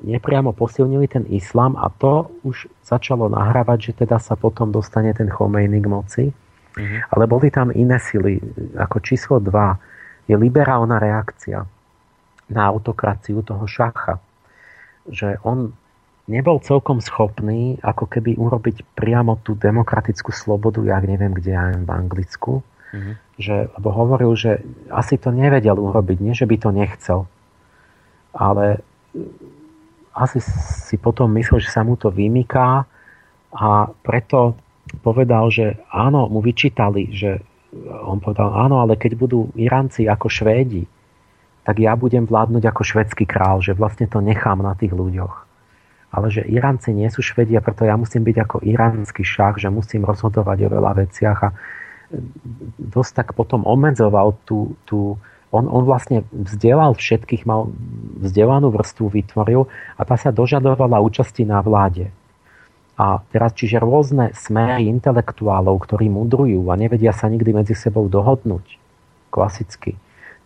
nepriamo 0.01 0.51
posilnili 0.51 1.07
ten 1.07 1.23
islám 1.29 1.77
a 1.77 1.87
to 1.93 2.33
už 2.43 2.67
začalo 2.83 3.29
nahrávať, 3.29 3.93
že 3.93 4.05
teda 4.05 4.17
sa 4.17 4.33
potom 4.33 4.73
dostane 4.73 5.13
ten 5.13 5.29
Chomejny 5.29 5.79
k 5.79 5.87
moci. 5.87 6.23
Mm-hmm. 6.73 6.99
Ale 7.13 7.23
boli 7.29 7.53
tam 7.53 7.69
iné 7.69 8.01
sily. 8.01 8.41
Ako 8.73 8.97
číslo 8.99 9.37
2 9.37 10.25
je 10.25 10.35
liberálna 10.35 10.97
reakcia 10.97 11.61
na 12.49 12.61
autokraciu 12.65 13.45
toho 13.45 13.69
šacha. 13.69 14.17
Že 15.05 15.37
on 15.45 15.77
nebol 16.25 16.57
celkom 16.63 17.03
schopný 17.03 17.77
ako 17.83 18.07
keby 18.07 18.39
urobiť 18.39 18.95
priamo 18.95 19.37
tú 19.43 19.59
demokratickú 19.59 20.31
slobodu, 20.31 20.79
ja 20.87 20.97
neviem, 21.03 21.35
kde 21.35 21.51
ja 21.51 21.67
v 21.75 21.89
Anglicku, 21.91 22.63
mm-hmm. 22.63 23.13
že, 23.37 23.67
lebo 23.79 23.89
hovoril, 23.91 24.31
že 24.33 24.63
asi 24.87 25.19
to 25.19 25.35
nevedel 25.35 25.75
urobiť, 25.75 26.17
nie 26.23 26.33
že 26.33 26.47
by 26.47 26.55
to 26.57 26.69
nechcel, 26.71 27.19
ale 28.33 28.81
asi 30.13 30.41
si 30.89 30.95
potom 30.97 31.29
myslel, 31.37 31.61
že 31.61 31.73
sa 31.73 31.81
mu 31.81 31.97
to 31.97 32.13
vymyká 32.13 32.85
a 33.53 33.69
preto 34.05 34.57
povedal, 35.01 35.49
že 35.49 35.81
áno, 35.89 36.29
mu 36.29 36.41
vyčítali, 36.41 37.09
že 37.13 37.41
on 38.05 38.21
povedal, 38.21 38.53
áno, 38.53 38.81
ale 38.81 38.97
keď 38.97 39.17
budú 39.17 39.49
Iránci 39.57 40.05
ako 40.05 40.29
Švédi, 40.29 40.85
tak 41.63 41.79
ja 41.79 41.95
budem 41.95 42.27
vládnuť 42.27 42.63
ako 42.69 42.81
švedský 42.83 43.23
král, 43.25 43.63
že 43.63 43.73
vlastne 43.73 44.05
to 44.05 44.19
nechám 44.19 44.59
na 44.59 44.75
tých 44.75 44.91
ľuďoch. 44.91 45.47
Ale 46.13 46.29
že 46.29 46.45
Iránci 46.45 46.93
nie 46.93 47.09
sú 47.09 47.25
Švedia, 47.25 47.63
preto 47.63 47.87
ja 47.87 47.97
musím 47.97 48.21
byť 48.21 48.37
ako 48.45 48.57
iránsky 48.61 49.25
šach, 49.25 49.57
že 49.57 49.73
musím 49.73 50.05
rozhodovať 50.05 50.69
o 50.69 50.73
veľa 50.77 50.91
veciach 51.07 51.39
a 51.41 51.49
dosť 52.77 53.11
tak 53.17 53.27
potom 53.33 53.65
obmedzoval 53.65 54.37
tú, 54.45 54.77
tú 54.85 55.17
on, 55.53 55.69
on 55.69 55.85
vlastne 55.85 56.25
vzdelal 56.33 56.97
všetkých, 56.97 57.45
mal 57.45 57.69
vzdelanú 58.25 58.73
vrstvu, 58.73 59.13
vytvoril 59.13 59.69
a 59.95 60.01
tá 60.01 60.17
sa 60.17 60.33
dožadovala 60.33 60.97
účasti 60.97 61.45
na 61.45 61.61
vláde. 61.61 62.09
A 62.97 63.21
teraz, 63.29 63.53
čiže 63.53 63.81
rôzne 63.81 64.33
smery 64.33 64.89
intelektuálov, 64.89 65.77
ktorí 65.85 66.09
mudrujú 66.09 66.69
a 66.69 66.77
nevedia 66.77 67.13
sa 67.13 67.29
nikdy 67.29 67.53
medzi 67.53 67.77
sebou 67.77 68.09
dohodnúť, 68.09 68.81
klasicky, 69.29 69.97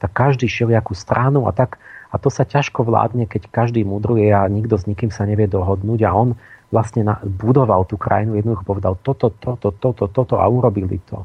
tak 0.04 0.12
každý 0.12 0.52
šiel 0.52 0.76
jakú 0.76 0.92
stranu 0.92 1.48
a 1.48 1.56
tak 1.56 1.80
a 2.08 2.16
to 2.16 2.32
sa 2.32 2.48
ťažko 2.48 2.88
vládne, 2.88 3.28
keď 3.28 3.52
každý 3.52 3.84
mudruje 3.84 4.32
a 4.32 4.48
nikto 4.48 4.80
s 4.80 4.88
nikým 4.88 5.12
sa 5.12 5.28
nevie 5.28 5.48
dohodnúť 5.48 6.00
a 6.08 6.12
on 6.16 6.40
vlastne 6.72 7.04
na, 7.04 7.20
budoval 7.24 7.84
tú 7.88 7.96
krajinu, 8.00 8.36
jednoducho 8.40 8.64
povedal 8.64 8.96
toto, 9.00 9.32
toto, 9.32 9.72
toto, 9.72 10.08
toto 10.08 10.36
a 10.40 10.48
urobili 10.48 11.00
to. 11.08 11.24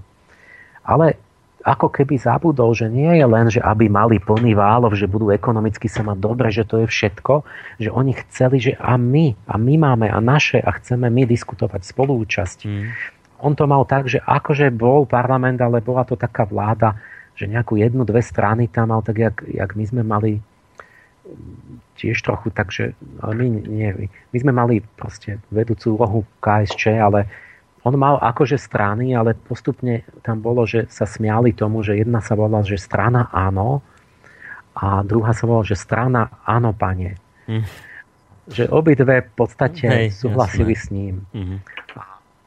Ale 0.82 1.18
ako 1.62 1.88
keby 1.94 2.18
zabudol, 2.18 2.74
že 2.74 2.90
nie 2.90 3.10
je 3.18 3.26
len, 3.26 3.46
že 3.46 3.62
aby 3.62 3.86
mali 3.86 4.18
plný 4.18 4.58
válov, 4.58 4.98
že 4.98 5.10
budú 5.10 5.30
ekonomicky 5.30 5.86
sa 5.86 6.02
mať 6.02 6.18
dobre, 6.18 6.50
že 6.50 6.66
to 6.66 6.82
je 6.82 6.86
všetko, 6.90 7.46
že 7.78 7.88
oni 7.90 8.12
chceli, 8.26 8.58
že 8.58 8.72
a 8.78 8.98
my, 8.98 9.34
a 9.46 9.54
my 9.58 9.74
máme 9.78 10.06
a 10.10 10.18
naše 10.18 10.58
a 10.58 10.70
chceme 10.78 11.06
my 11.06 11.22
diskutovať 11.26 11.86
spolúčasť. 11.86 12.58
Mm. 12.66 12.90
On 13.42 13.52
to 13.54 13.66
mal 13.66 13.82
tak, 13.86 14.06
že 14.06 14.22
akože 14.22 14.70
bol 14.74 15.06
parlament, 15.06 15.58
ale 15.58 15.82
bola 15.82 16.06
to 16.06 16.14
taká 16.14 16.46
vláda, 16.46 16.94
že 17.34 17.50
nejakú 17.50 17.78
jednu, 17.78 18.06
dve 18.06 18.22
strany 18.22 18.70
tam 18.70 18.94
mal, 18.94 19.02
tak 19.02 19.18
jak, 19.18 19.42
jak 19.46 19.70
my 19.74 19.84
sme 19.86 20.02
mali 20.06 20.38
tiež 21.96 22.18
trochu, 22.22 22.50
takže 22.50 22.98
ale 23.22 23.32
my, 23.38 23.46
nie, 23.70 24.10
my 24.10 24.38
sme 24.38 24.52
mali 24.52 24.82
proste 24.98 25.38
vedúcu 25.54 25.94
úlohu 25.94 26.20
KSČ, 26.42 26.98
ale 26.98 27.30
on 27.82 27.94
mal 27.98 28.18
akože 28.22 28.58
strany, 28.58 29.10
ale 29.14 29.34
postupne 29.34 30.06
tam 30.22 30.38
bolo, 30.38 30.62
že 30.62 30.86
sa 30.86 31.02
smiali 31.02 31.50
tomu, 31.50 31.82
že 31.82 31.98
jedna 31.98 32.22
sa 32.22 32.38
volala, 32.38 32.62
že 32.62 32.78
strana 32.78 33.26
áno 33.34 33.82
a 34.78 35.02
druhá 35.02 35.34
sa 35.34 35.44
volala, 35.50 35.66
že 35.66 35.74
strana 35.74 36.30
áno, 36.46 36.70
pane. 36.70 37.18
Mm. 37.50 37.66
Že 38.46 38.64
obidve 38.70 39.26
v 39.26 39.32
podstate 39.34 39.86
Hej, 39.86 40.08
súhlasili 40.14 40.78
jasné. 40.78 40.86
s 40.86 40.94
ním. 40.94 41.14
Mm-hmm. 41.34 41.58
A, 41.98 42.02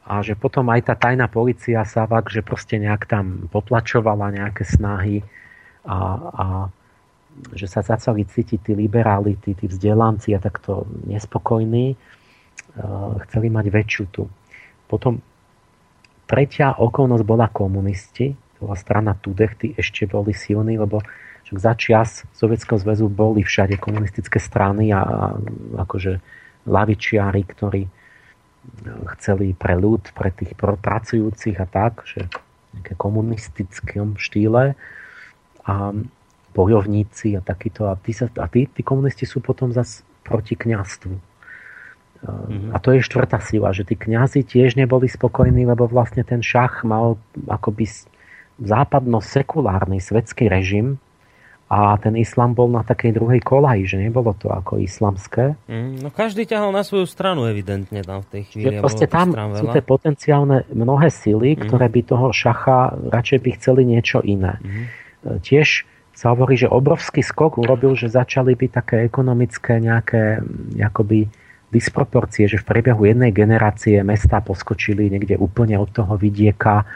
a 0.08 0.12
že 0.24 0.32
potom 0.36 0.64
aj 0.72 0.88
tá 0.88 0.94
tajná 0.96 1.28
policia 1.28 1.84
Savak, 1.84 2.32
že 2.32 2.40
proste 2.40 2.80
nejak 2.80 3.04
tam 3.04 3.48
potlačovala 3.52 4.32
nejaké 4.32 4.64
snahy 4.64 5.20
a, 5.84 5.98
a 6.32 6.46
že 7.52 7.68
sa 7.68 7.84
začali 7.84 8.24
cítiť 8.24 8.60
tí 8.64 8.72
liberáli, 8.72 9.36
tí, 9.36 9.52
tí 9.52 9.68
vzdelanci 9.68 10.32
a 10.32 10.40
takto 10.40 10.88
nespokojní, 11.04 11.92
e, 11.92 11.96
chceli 13.28 13.52
mať 13.52 13.66
väčšiu 13.68 14.04
tu. 14.08 14.24
Potom 14.86 15.22
tretia 16.26 16.74
okolnosť 16.78 17.24
bola 17.26 17.46
komunisti, 17.50 18.34
to 18.56 18.70
bola 18.70 18.78
strana 18.78 19.12
Tudech, 19.18 19.54
tí 19.58 19.74
ešte 19.76 20.06
boli 20.08 20.32
silní, 20.32 20.78
lebo 20.80 21.02
Však 21.46 21.58
za 21.62 21.72
čias 21.78 22.10
Sovietskeho 22.34 22.74
zväzu 22.74 23.06
boli 23.06 23.46
všade 23.46 23.78
komunistické 23.78 24.42
strany 24.42 24.90
a, 24.90 24.98
a 24.98 25.26
akože 25.86 26.18
lavičiari, 26.66 27.46
ktorí 27.46 27.86
chceli 29.14 29.54
pre 29.54 29.78
ľud, 29.78 30.10
pre 30.10 30.34
tých 30.34 30.58
pracujúcich 30.58 31.54
a 31.62 31.66
tak, 31.70 32.02
že 32.02 32.26
nejaké 32.74 32.98
komunistickom 32.98 34.18
štýle 34.18 34.74
a 35.62 35.74
bojovníci 36.50 37.38
a 37.38 37.40
takýto. 37.46 37.86
A, 37.86 37.94
tí, 37.94 38.10
sa, 38.10 38.26
a 38.26 38.50
tí, 38.50 38.66
tí 38.66 38.82
komunisti 38.82 39.22
sú 39.22 39.38
potom 39.38 39.70
zase 39.70 40.02
proti 40.26 40.58
kňastvu. 40.58 41.14
Mm-hmm. 42.26 42.74
A 42.74 42.76
to 42.82 42.92
je 42.92 43.06
štvrtá 43.06 43.38
sila, 43.38 43.70
že 43.70 43.86
tí 43.86 43.94
kňazi 43.94 44.42
tiež 44.42 44.74
neboli 44.74 45.06
spokojní, 45.06 45.62
lebo 45.62 45.86
vlastne 45.86 46.26
ten 46.26 46.42
šach 46.42 46.82
mal 46.82 47.16
akoby 47.46 47.86
západno-sekulárny 48.58 50.02
svetský 50.02 50.50
režim, 50.50 50.98
a 51.66 51.98
ten 51.98 52.14
islám 52.14 52.54
bol 52.54 52.70
na 52.70 52.86
takej 52.86 53.10
druhej 53.10 53.42
kolaji, 53.42 53.90
že 53.90 53.98
nebolo 53.98 54.30
to 54.38 54.46
ako 54.46 54.78
islamské. 54.78 55.58
Mm, 55.66 55.98
no 55.98 56.14
každý 56.14 56.46
ťahal 56.46 56.70
na 56.70 56.86
svoju 56.86 57.10
stranu 57.10 57.42
evidentne 57.50 58.06
tam 58.06 58.22
v 58.22 58.38
tej 58.38 58.42
chvíli. 58.54 58.78
Že 58.78 58.82
proste 58.86 59.06
tam 59.10 59.34
sú 59.34 59.74
tie 59.74 59.82
potenciálne 59.82 60.62
mnohé 60.70 61.10
sily, 61.10 61.58
mm. 61.58 61.66
ktoré 61.66 61.90
by 61.90 62.00
toho 62.06 62.30
šacha 62.30 62.94
radšej 63.10 63.38
by 63.42 63.50
chceli 63.58 63.82
niečo 63.82 64.22
iné. 64.22 64.62
Mm. 64.62 65.42
Tiež 65.42 65.82
sa 66.14 66.30
hovorí, 66.30 66.54
že 66.54 66.70
obrovský 66.70 67.26
skok 67.26 67.58
urobil, 67.58 67.98
že 67.98 68.14
začali 68.14 68.54
byť 68.54 68.70
také 68.70 68.96
ekonomické 69.02 69.82
nejaké 69.82 70.38
akoby 70.78 71.26
disproporcie, 71.70 72.46
že 72.46 72.62
v 72.62 72.68
priebehu 72.68 73.06
jednej 73.06 73.34
generácie 73.34 74.00
mesta 74.06 74.38
poskočili 74.40 75.10
niekde 75.10 75.34
úplne 75.36 75.76
od 75.76 75.90
toho 75.90 76.14
vidieka 76.14 76.86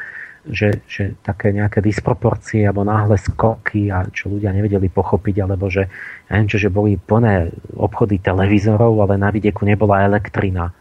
že, 0.49 0.81
že 0.89 1.21
také 1.21 1.53
nejaké 1.53 1.85
disproporcie 1.85 2.65
alebo 2.65 2.81
náhle 2.81 3.21
skoky 3.21 3.93
a 3.93 4.09
čo 4.09 4.33
ľudia 4.33 4.57
nevedeli 4.57 4.89
pochopiť, 4.89 5.37
alebo 5.45 5.69
že, 5.69 5.85
ja 6.29 6.31
neviem 6.33 6.49
čo, 6.49 6.59
že 6.59 6.73
boli 6.73 6.97
plné 6.97 7.53
obchody 7.77 8.17
televízorov, 8.17 9.05
ale 9.05 9.21
na 9.21 9.29
vidieku 9.29 9.69
nebola 9.69 10.01
elektrina. 10.09 10.73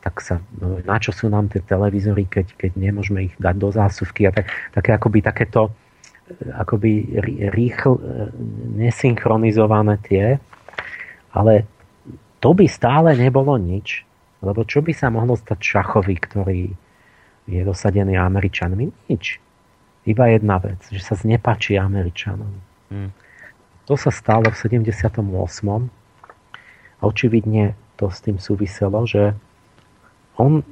Tak 0.00 0.14
sa, 0.22 0.40
no, 0.62 0.80
na 0.80 0.96
čo 0.96 1.12
sú 1.12 1.28
nám 1.28 1.52
tie 1.52 1.60
televízory, 1.60 2.24
keď, 2.30 2.56
keď 2.56 2.72
nemôžeme 2.78 3.28
ich 3.28 3.34
dať 3.36 3.56
do 3.58 3.68
zásuvky 3.68 4.30
a 4.30 4.32
tak, 4.32 4.48
také 4.72 4.96
akoby 4.96 5.18
takéto 5.20 5.74
akoby 6.56 7.22
rýchl, 7.54 8.02
nesynchronizované 8.74 9.94
tie, 10.02 10.42
ale 11.30 11.68
to 12.40 12.50
by 12.52 12.66
stále 12.68 13.12
nebolo 13.16 13.56
nič, 13.56 14.04
lebo 14.44 14.62
čo 14.62 14.84
by 14.84 14.92
sa 14.92 15.08
mohlo 15.08 15.34
stať 15.34 15.58
šachovi, 15.58 16.14
ktorý 16.20 16.62
je 17.46 17.60
dosadený 17.62 18.18
Američanmi? 18.18 19.10
Nič. 19.10 19.40
Iba 20.06 20.30
jedna 20.30 20.62
vec, 20.62 20.78
že 20.86 21.02
sa 21.02 21.18
znepačí 21.18 21.74
Američanom. 21.74 22.52
Hmm. 22.92 23.10
To 23.86 23.94
sa 23.94 24.10
stalo 24.10 24.50
v 24.50 24.56
78. 24.58 25.18
A 26.96 27.02
očividne 27.02 27.74
to 27.98 28.10
s 28.10 28.18
tým 28.22 28.38
súviselo, 28.38 29.06
že 29.06 29.34
on 30.38 30.62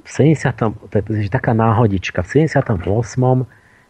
v 0.00 0.08
70. 0.08 0.88
to 0.88 0.94
je 0.96 1.28
taká 1.28 1.52
náhodička, 1.52 2.24
v 2.24 2.48
78. 2.48 2.80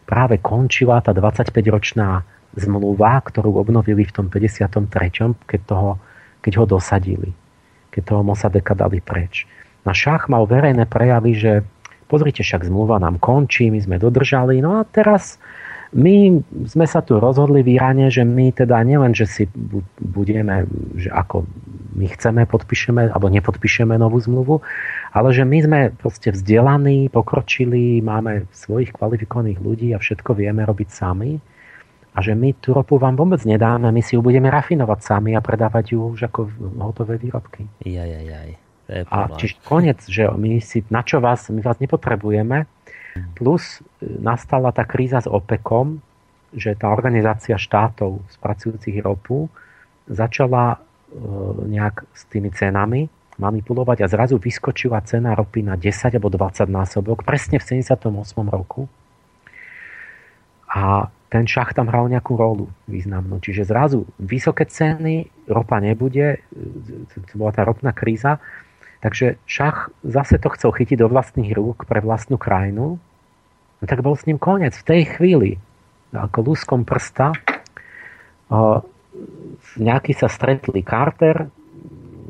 práve 0.03 0.35
končila 0.43 0.99
tá 0.99 1.15
25-ročná 1.15 2.27
zmluva, 2.59 3.23
ktorú 3.23 3.63
obnovili 3.63 4.03
v 4.03 4.11
tom 4.11 4.27
53., 4.27 5.39
keď, 5.47 5.61
toho, 5.63 5.95
keď 6.41 6.53
ho 6.61 6.65
dosadili, 6.65 7.31
keď 7.93 8.01
toho 8.13 8.21
Mossadeka 8.25 8.73
dali 8.73 8.99
preč. 8.99 9.45
Na 9.85 9.93
šach 9.93 10.29
mal 10.29 10.45
verejné 10.45 10.85
prejavy, 10.85 11.33
že 11.33 11.51
pozrite, 12.05 12.43
však 12.43 12.67
zmluva 12.67 12.99
nám 12.99 13.17
končí, 13.17 13.71
my 13.71 13.79
sme 13.81 13.97
dodržali, 13.97 14.59
no 14.59 14.77
a 14.77 14.85
teraz 14.85 15.39
my 15.91 16.39
sme 16.71 16.87
sa 16.87 17.03
tu 17.03 17.19
rozhodli 17.19 17.63
v 17.63 17.75
Iráne, 17.75 18.07
že 18.07 18.23
my 18.23 18.55
teda 18.55 18.79
nielen, 18.83 19.11
že 19.11 19.27
si 19.27 19.43
budeme, 19.99 20.63
že 20.95 21.11
ako 21.11 21.43
my 21.99 22.07
chceme, 22.07 22.47
podpíšeme, 22.47 23.11
alebo 23.11 23.27
nepodpíšeme 23.27 23.99
novú 23.99 24.15
zmluvu, 24.23 24.63
ale 25.11 25.35
že 25.35 25.43
my 25.43 25.57
sme 25.59 25.79
proste 25.91 26.31
vzdelaní, 26.31 27.11
pokročili, 27.11 27.99
máme 27.99 28.47
svojich 28.55 28.95
kvalifikovaných 28.95 29.59
ľudí 29.59 29.87
a 29.91 29.99
všetko 29.99 30.31
vieme 30.31 30.63
robiť 30.63 30.87
sami 30.87 31.43
a 32.11 32.19
že 32.19 32.35
my 32.35 32.51
tú 32.59 32.75
ropu 32.75 32.99
vám 32.99 33.15
vôbec 33.15 33.39
nedáme, 33.47 33.87
my 33.87 34.01
si 34.03 34.19
ju 34.19 34.21
budeme 34.21 34.51
rafinovať 34.51 34.99
sami 34.99 35.31
a 35.31 35.39
predávať 35.39 35.95
ju 35.95 36.11
už 36.11 36.27
ako 36.27 36.39
hotové 36.83 37.15
výrobky. 37.15 37.63
Jaj, 37.87 38.03
jaj, 38.03 38.25
jaj. 38.27 38.51
A 39.07 39.31
čiže 39.39 39.55
koniec, 39.63 40.03
že 40.03 40.27
my 40.27 40.59
si, 40.59 40.83
na 40.91 40.99
čo 41.07 41.23
vás, 41.23 41.47
my 41.47 41.63
vás 41.63 41.79
nepotrebujeme. 41.79 42.67
Plus 43.39 43.79
e, 43.79 44.07
nastala 44.19 44.75
tá 44.75 44.83
kríza 44.83 45.23
s 45.23 45.31
OPECom, 45.31 46.03
že 46.51 46.75
tá 46.75 46.91
organizácia 46.91 47.55
štátov 47.55 48.19
spracujúcich 48.35 48.99
ropu 48.99 49.47
začala 50.11 50.75
e, 50.75 50.77
nejak 51.71 52.03
s 52.11 52.27
tými 52.27 52.51
cenami 52.51 53.07
manipulovať 53.39 54.03
a 54.03 54.11
zrazu 54.11 54.35
vyskočila 54.35 54.99
cena 55.07 55.31
ropy 55.31 55.63
na 55.63 55.79
10 55.79 56.19
alebo 56.19 56.27
20 56.27 56.67
násobok, 56.67 57.23
presne 57.23 57.63
v 57.63 57.87
78 57.87 58.11
roku. 58.51 58.91
A 60.67 61.07
ten 61.31 61.47
šach 61.47 61.71
tam 61.71 61.87
hral 61.87 62.11
nejakú 62.11 62.35
rolu 62.35 62.67
významnú. 62.91 63.39
Čiže 63.39 63.63
zrazu 63.63 64.03
vysoké 64.19 64.67
ceny, 64.67 65.31
ropa 65.47 65.79
nebude, 65.79 66.43
e, 66.43 67.19
to 67.31 67.33
bola 67.39 67.55
tá 67.55 67.63
ropná 67.63 67.95
kríza 67.95 68.43
Takže 69.01 69.41
šach 69.49 69.89
zase 70.05 70.37
to 70.37 70.53
chcel 70.53 70.71
chytiť 70.71 71.01
do 71.01 71.09
vlastných 71.09 71.57
rúk 71.57 71.89
pre 71.89 72.05
vlastnú 72.05 72.37
krajinu. 72.37 73.01
No 73.81 73.83
tak 73.89 74.05
bol 74.05 74.13
s 74.13 74.29
ním 74.29 74.37
koniec. 74.37 74.77
V 74.77 74.87
tej 74.87 75.17
chvíli, 75.17 75.57
ako 76.13 76.53
lúskom 76.53 76.85
prsta, 76.85 77.33
nejakí 79.81 80.13
sa 80.13 80.29
stretli 80.29 80.85
Carter, 80.85 81.49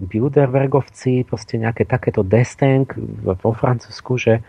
Bilderbergovci, 0.02 1.28
proste 1.28 1.60
nejaké 1.60 1.84
takéto 1.84 2.24
desteng 2.24 2.88
vo 3.22 3.52
Francúzsku, 3.52 4.16
že 4.16 4.40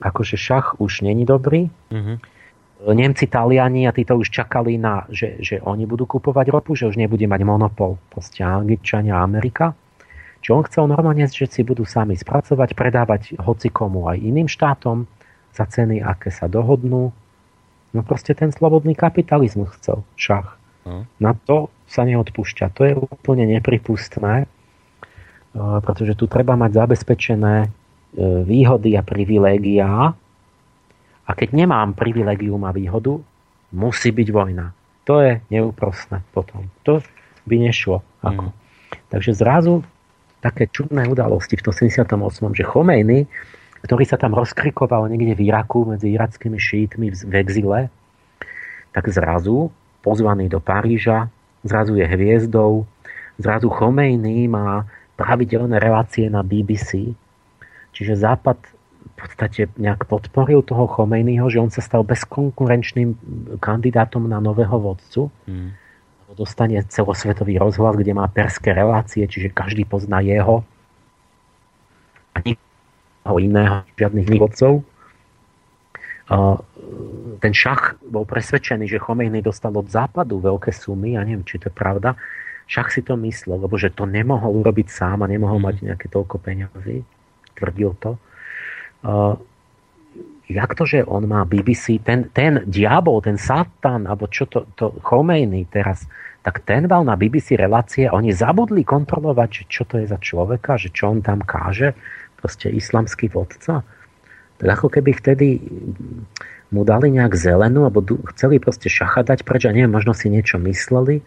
akože 0.00 0.40
šach 0.40 0.80
už 0.80 1.04
není 1.04 1.28
dobrý. 1.28 1.68
Mm-hmm. 1.92 2.16
Nemci, 2.78 3.26
Taliani 3.26 3.90
a 3.90 3.92
títo 3.92 4.14
už 4.14 4.30
čakali 4.30 4.78
na, 4.78 5.02
že, 5.10 5.42
že 5.42 5.58
oni 5.58 5.82
budú 5.82 6.06
kupovať 6.06 6.46
ropu, 6.54 6.78
že 6.78 6.86
už 6.86 6.94
nebude 6.94 7.26
mať 7.26 7.42
monopol. 7.42 7.98
Proste 8.06 8.46
Angličania 8.46 9.18
a 9.18 9.26
Amerika. 9.26 9.74
Čiže 10.38 10.54
on 10.54 10.64
chcel 10.70 10.84
normálne, 10.86 11.26
že 11.26 11.50
si 11.50 11.66
budú 11.66 11.82
sami 11.82 12.14
spracovať, 12.14 12.78
predávať 12.78 13.34
hocikomu 13.42 14.06
aj 14.06 14.22
iným 14.22 14.46
štátom 14.46 15.10
za 15.50 15.66
ceny, 15.66 15.98
aké 15.98 16.30
sa 16.30 16.46
dohodnú. 16.46 17.10
No 17.90 18.00
proste 18.06 18.38
ten 18.38 18.54
slobodný 18.54 18.94
kapitalizmus 18.94 19.74
chcel 19.82 20.06
šach. 20.14 20.54
No. 20.86 21.10
Na 21.18 21.34
to 21.34 21.74
sa 21.90 22.06
neodpúšťa. 22.06 22.70
To 22.78 22.82
je 22.86 22.94
úplne 22.94 23.48
nepripustné, 23.48 24.44
e, 24.44 24.46
pretože 25.82 26.14
tu 26.14 26.30
treba 26.30 26.54
mať 26.54 26.78
zabezpečené 26.78 27.56
e, 27.64 27.68
výhody 28.46 28.94
a 28.94 29.02
privilégia. 29.02 30.14
A 31.28 31.36
keď 31.36 31.52
nemám 31.52 31.92
privilégium 31.92 32.64
a 32.64 32.72
výhodu, 32.72 33.20
musí 33.76 34.08
byť 34.08 34.28
vojna. 34.32 34.72
To 35.04 35.20
je 35.20 35.44
neúprostné 35.52 36.24
potom. 36.32 36.72
To 36.88 37.04
by 37.44 37.56
nešlo. 37.60 38.00
Ako. 38.24 38.48
Mm. 38.48 38.54
Takže 39.12 39.36
zrazu 39.36 39.84
také 40.40 40.70
čudné 40.72 41.04
udalosti 41.08 41.60
v 41.60 41.68
88. 41.68 42.08
že 42.56 42.64
Chomejny, 42.64 43.28
ktorý 43.84 44.04
sa 44.08 44.16
tam 44.16 44.32
rozkrikoval 44.32 45.08
niekde 45.12 45.36
v 45.36 45.52
Iraku 45.52 45.84
medzi 45.84 46.14
irackými 46.14 46.56
šítmi 46.56 47.06
v 47.12 47.34
exile, 47.36 47.80
tak 48.92 49.08
zrazu 49.12 49.70
pozvaný 50.00 50.48
do 50.48 50.58
Paríža, 50.62 51.28
zrazu 51.66 51.98
je 51.98 52.06
hviezdou, 52.06 52.86
zrazu 53.36 53.68
Chomejny 53.68 54.48
má 54.48 54.86
pravidelné 55.18 55.82
relácie 55.82 56.30
na 56.30 56.46
BBC, 56.46 57.12
čiže 57.90 58.14
Západ 58.14 58.77
podstate 59.18 59.66
nejak 59.74 60.06
podporil 60.06 60.62
toho 60.62 60.86
Chomejnyho, 60.86 61.50
že 61.50 61.58
on 61.58 61.70
sa 61.74 61.82
stal 61.82 62.06
bezkonkurenčným 62.06 63.18
kandidátom 63.58 64.30
na 64.30 64.38
nového 64.38 64.78
vodcu. 64.78 65.34
Mm 65.50 65.88
dostane 66.38 66.78
celosvetový 66.86 67.58
rozhlas, 67.58 67.98
kde 67.98 68.14
má 68.14 68.30
perské 68.30 68.70
relácie, 68.70 69.26
čiže 69.26 69.50
každý 69.50 69.82
pozná 69.82 70.22
jeho 70.22 70.62
a 72.30 72.38
nikoho 72.46 73.36
iného, 73.42 73.82
žiadnych 73.98 74.28
vodcov. 74.38 74.86
Ten 77.42 77.52
šach 77.56 77.98
bol 78.06 78.22
presvedčený, 78.22 78.86
že 78.86 79.02
Chomejny 79.02 79.42
dostal 79.42 79.74
od 79.74 79.90
západu 79.90 80.38
veľké 80.38 80.70
sumy, 80.70 81.18
ja 81.18 81.26
neviem, 81.26 81.42
či 81.42 81.58
to 81.58 81.72
je 81.72 81.74
pravda. 81.74 82.14
Šach 82.68 82.92
si 82.92 83.00
to 83.00 83.16
myslel, 83.24 83.64
lebo 83.64 83.80
že 83.80 83.90
to 83.90 84.04
nemohol 84.04 84.52
urobiť 84.60 84.92
sám 84.92 85.24
a 85.24 85.30
nemohol 85.30 85.56
mm. 85.58 85.64
mať 85.64 85.76
nejaké 85.88 86.06
toľko 86.12 86.36
peňazí. 86.36 87.00
Tvrdil 87.56 87.96
to. 87.96 88.20
Jak 90.48 90.70
to, 90.74 90.88
že 90.88 91.04
on 91.04 91.28
má 91.28 91.44
BBC, 91.44 92.00
ten, 92.00 92.32
ten 92.32 92.64
diabol, 92.64 93.20
ten 93.20 93.36
satan, 93.36 94.08
alebo 94.08 94.32
čo 94.32 94.48
to, 94.48 94.64
to 94.72 94.96
Chomejny 95.04 95.68
teraz, 95.68 96.08
tak 96.40 96.64
ten 96.64 96.88
mal 96.88 97.04
na 97.04 97.20
BBC 97.20 97.60
relácie 97.60 98.08
oni 98.08 98.32
zabudli 98.32 98.80
kontrolovať, 98.80 99.48
že 99.52 99.62
čo 99.68 99.82
to 99.84 100.00
je 100.00 100.08
za 100.08 100.16
človeka, 100.16 100.80
že 100.80 100.88
čo 100.88 101.12
on 101.12 101.20
tam 101.20 101.44
káže, 101.44 101.92
proste 102.40 102.72
islamský 102.72 103.28
vodca. 103.28 103.84
Tak 104.56 104.68
ako 104.80 104.88
keby 104.88 105.12
vtedy 105.12 105.60
mu 106.72 106.82
dali 106.88 107.12
nejak 107.12 107.36
zelenú, 107.36 107.84
alebo 107.84 108.00
chceli 108.32 108.56
proste 108.56 108.88
šachadať 108.88 109.44
preč 109.44 109.68
a 109.68 109.72
neviem, 109.76 109.92
možno 109.92 110.16
si 110.16 110.32
niečo 110.32 110.56
mysleli, 110.64 111.20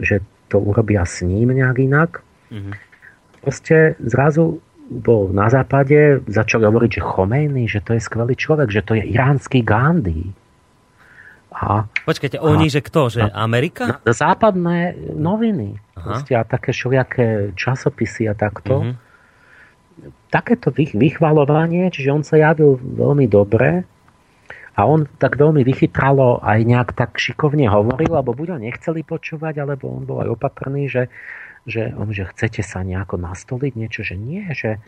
že 0.00 0.24
to 0.48 0.56
urobia 0.56 1.04
s 1.04 1.20
ním 1.20 1.52
nejak 1.52 1.76
inak. 1.84 2.24
Mhm. 2.48 2.72
Proste 3.44 4.00
zrazu 4.00 4.63
bol 4.86 5.28
na 5.30 5.48
západe, 5.48 5.96
začali 6.26 6.62
hovoriť, 6.62 6.90
že 6.92 7.02
Chomejny, 7.02 7.64
že 7.66 7.80
to 7.80 7.92
je 7.92 8.00
skvelý 8.00 8.34
človek, 8.34 8.68
že 8.68 8.82
to 8.82 8.92
je 8.92 9.04
iránsky 9.06 9.60
Gandhi. 9.60 10.28
A 11.50 11.86
Počkajte, 12.02 12.36
oni, 12.36 12.66
že 12.66 12.82
kto? 12.82 13.08
Že 13.08 13.20
A- 13.24 13.40
Amerika? 13.40 14.02
na 14.02 14.12
západné 14.12 14.78
noviny, 15.10 15.78
proste, 15.94 16.34
a 16.34 16.42
také 16.42 16.70
všelijaké 16.70 17.26
časopisy 17.54 18.26
a 18.26 18.34
takto. 18.34 18.82
Mhm. 18.82 18.94
takéto 20.26 20.68
vych- 20.68 20.92
vychvalovanie, 20.92 21.86
čiže 21.86 22.10
on 22.10 22.20
sa 22.20 22.34
javil 22.34 22.74
veľmi 22.74 23.30
dobre 23.30 23.86
a 24.74 24.80
on 24.82 25.06
tak 25.06 25.38
veľmi 25.38 25.62
vychytralo 25.62 26.42
aj 26.42 26.58
nejak 26.60 26.90
tak 26.92 27.14
šikovne 27.14 27.70
hovoril, 27.70 28.10
alebo 28.10 28.34
buď 28.34 28.48
ho 28.50 28.58
nechceli 28.58 29.00
počúvať, 29.00 29.62
alebo 29.62 29.94
on 29.94 30.02
bol 30.02 30.18
aj 30.18 30.34
opatrný, 30.34 30.90
že, 30.90 31.06
že, 31.64 31.96
že 32.12 32.24
chcete 32.28 32.60
sa 32.60 32.84
nejako 32.84 33.16
nastoliť 33.16 33.72
niečo, 33.72 34.04
že 34.04 34.20
nie, 34.20 34.44
že, 34.52 34.80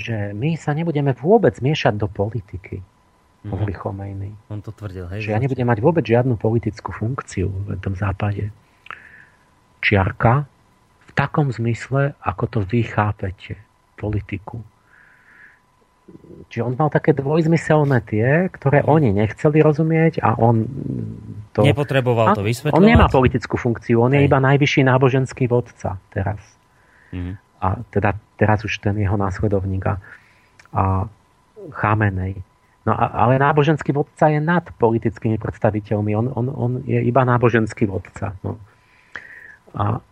že 0.00 0.32
my 0.32 0.56
sa 0.56 0.72
nebudeme 0.72 1.12
vôbec 1.12 1.60
miešať 1.60 2.00
do 2.00 2.08
politiky, 2.08 2.80
hovorí 3.44 3.76
Chomejny. 3.76 4.32
On 4.48 4.64
to 4.64 4.72
tvrdil, 4.72 5.04
hej? 5.12 5.28
Že 5.28 5.32
ja 5.36 5.40
nebudem 5.40 5.68
mať 5.68 5.78
vôbec 5.84 6.04
žiadnu 6.04 6.40
politickú 6.40 6.96
funkciu 6.96 7.52
v 7.52 7.76
tom 7.76 7.92
západe. 7.92 8.48
Čiarka 9.84 10.48
v 11.04 11.10
takom 11.12 11.52
zmysle, 11.52 12.16
ako 12.24 12.44
to 12.48 12.58
vy 12.64 12.88
chápete, 12.88 13.60
politiku. 14.00 14.64
Čiže 16.52 16.62
on 16.62 16.74
mal 16.76 16.92
také 16.92 17.16
dvojzmyselné 17.16 18.04
tie, 18.04 18.52
ktoré 18.52 18.84
oni 18.84 19.16
nechceli 19.16 19.64
rozumieť 19.64 20.20
a 20.20 20.36
on 20.36 20.68
to... 21.56 21.64
Nepotreboval 21.64 22.36
to 22.36 22.44
A 22.44 22.46
vysvetľovať? 22.46 22.76
On 22.76 22.84
nemá 22.84 23.08
politickú 23.08 23.56
funkciu, 23.56 24.04
on 24.04 24.12
je 24.12 24.20
Hej. 24.22 24.28
iba 24.28 24.38
najvyšší 24.38 24.84
náboženský 24.84 25.48
vodca 25.48 25.96
teraz. 26.12 26.40
Mhm. 27.10 27.40
A 27.64 27.80
teda 27.88 28.12
teraz 28.36 28.60
už 28.60 28.84
ten 28.84 28.92
jeho 29.00 29.16
následovník 29.16 29.88
a, 29.88 29.94
a 30.76 31.08
Chamenej. 31.72 32.44
No 32.84 32.92
a, 32.92 33.24
ale 33.24 33.40
náboženský 33.40 33.96
vodca 33.96 34.28
je 34.28 34.36
nad 34.44 34.68
politickými 34.76 35.40
predstaviteľmi. 35.40 36.12
On, 36.12 36.26
on, 36.28 36.46
on 36.52 36.72
je 36.84 37.00
iba 37.00 37.24
náboženský 37.24 37.88
vodca. 37.88 38.36
No. 38.44 38.60
A, 39.72 40.04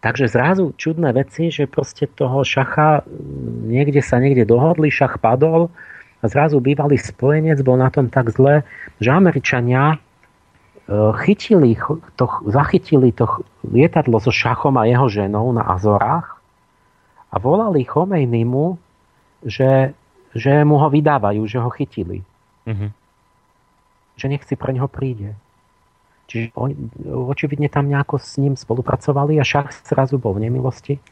takže 0.00 0.32
zrazu 0.32 0.72
čudné 0.76 1.12
veci, 1.12 1.52
že 1.52 1.68
proste 1.68 2.08
toho 2.08 2.40
šacha 2.44 3.04
mm, 3.04 3.68
niekde 3.68 4.00
sa 4.00 4.16
niekde 4.16 4.48
dohodli, 4.48 4.88
šach 4.88 5.20
padol 5.20 5.68
a 6.20 6.24
zrazu 6.28 6.60
bývalý 6.60 6.96
spojenec 7.00 7.60
bol 7.60 7.76
na 7.76 7.92
tom 7.92 8.08
tak 8.08 8.32
zle, 8.32 8.64
že 9.00 9.12
Američania 9.12 9.96
e, 9.96 9.98
chytili, 11.24 11.76
ch- 11.76 12.00
to, 12.16 12.26
zachytili 12.48 13.12
to 13.12 13.28
lietadlo 13.64 14.20
so 14.20 14.32
šachom 14.32 14.80
a 14.80 14.88
jeho 14.88 15.08
ženou 15.08 15.52
na 15.52 15.68
Azorách 15.68 16.40
a 17.30 17.36
volali 17.38 17.84
Chomejnimu, 17.84 18.76
že, 19.46 19.96
že 20.36 20.52
mu 20.64 20.76
ho 20.80 20.88
vydávajú, 20.92 21.44
že 21.44 21.60
ho 21.60 21.70
chytili. 21.72 22.24
Mhm. 22.68 22.88
Že 24.20 24.26
nech 24.28 24.44
si 24.44 24.56
pre 24.56 24.76
neho 24.76 24.88
príde. 24.88 25.32
Čiže 26.30 26.54
oni, 26.54 26.74
očividne 27.10 27.66
tam 27.66 27.90
nejako 27.90 28.22
s 28.22 28.38
ním 28.38 28.54
spolupracovali 28.54 29.42
a 29.42 29.44
šach 29.44 29.74
zrazu 29.82 30.22
bol 30.22 30.38
v 30.38 30.46
nemilosti. 30.46 31.02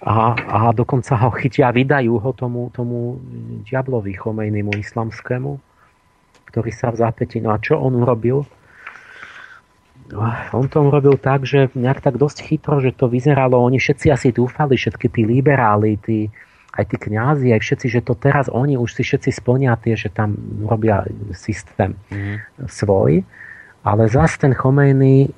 A, 0.00 0.32
a 0.36 0.58
dokonca 0.76 1.16
ho 1.16 1.32
chytia 1.32 1.68
a 1.68 1.76
vydajú 1.76 2.20
ho 2.20 2.30
tomu, 2.36 2.68
tomu 2.72 3.20
diablovi 3.68 4.16
Chomejnimu 4.16 4.76
islamskému, 4.76 5.60
ktorý 6.52 6.70
sa 6.72 6.92
v 6.92 7.00
zápäti. 7.04 7.40
No 7.40 7.52
a 7.52 7.60
čo 7.60 7.76
on 7.80 8.00
urobil? 8.00 8.44
On 10.56 10.66
to 10.66 10.82
urobil 10.82 11.14
tak, 11.20 11.46
že 11.46 11.70
nejak 11.76 12.02
tak 12.02 12.18
dosť 12.18 12.42
chytro, 12.42 12.82
že 12.82 12.96
to 12.96 13.06
vyzeralo, 13.06 13.62
oni 13.62 13.78
všetci 13.78 14.06
asi 14.10 14.28
dúfali, 14.34 14.74
všetky 14.74 15.06
tí 15.06 15.22
liberáli, 15.22 16.00
tí, 16.02 16.26
aj 16.74 16.84
tí 16.90 16.96
kňazi, 16.98 17.54
aj 17.54 17.60
všetci, 17.62 17.86
že 17.86 18.00
to 18.02 18.18
teraz 18.18 18.50
oni 18.50 18.74
už 18.74 18.90
si 18.90 19.06
všetci 19.06 19.30
splnia 19.30 19.78
tie, 19.78 19.94
že 19.94 20.10
tam 20.10 20.34
robia 20.66 21.06
systém 21.30 21.94
Mhm. 22.10 22.34
svoj, 22.66 23.22
ale 23.80 24.12
zase 24.12 24.36
ten 24.36 24.52
Chomejny 24.52 25.32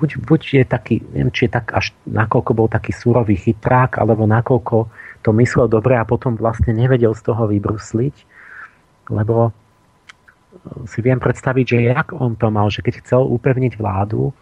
buď, 0.00 0.10
buď 0.24 0.40
je 0.60 0.64
taký, 0.64 0.94
neviem, 1.12 1.32
či 1.32 1.46
je 1.46 1.52
tak 1.52 1.76
až 1.76 1.92
nakoľko 2.08 2.50
bol 2.56 2.68
taký 2.68 2.96
súrový 2.96 3.36
chytrák, 3.36 4.00
alebo 4.00 4.24
nakoľko 4.24 4.88
to 5.20 5.30
myslel 5.36 5.68
dobre 5.68 5.96
a 5.96 6.08
potom 6.08 6.36
vlastne 6.36 6.72
nevedel 6.72 7.12
z 7.12 7.22
toho 7.24 7.44
vybrusliť, 7.48 8.16
lebo 9.12 9.52
si 10.88 11.04
viem 11.04 11.20
predstaviť, 11.20 11.64
že 11.66 11.78
jak 11.84 12.08
on 12.16 12.40
to 12.40 12.48
mal, 12.48 12.72
že 12.72 12.80
keď 12.80 13.04
chcel 13.04 13.22
upevniť 13.28 13.76
vládu, 13.76 14.32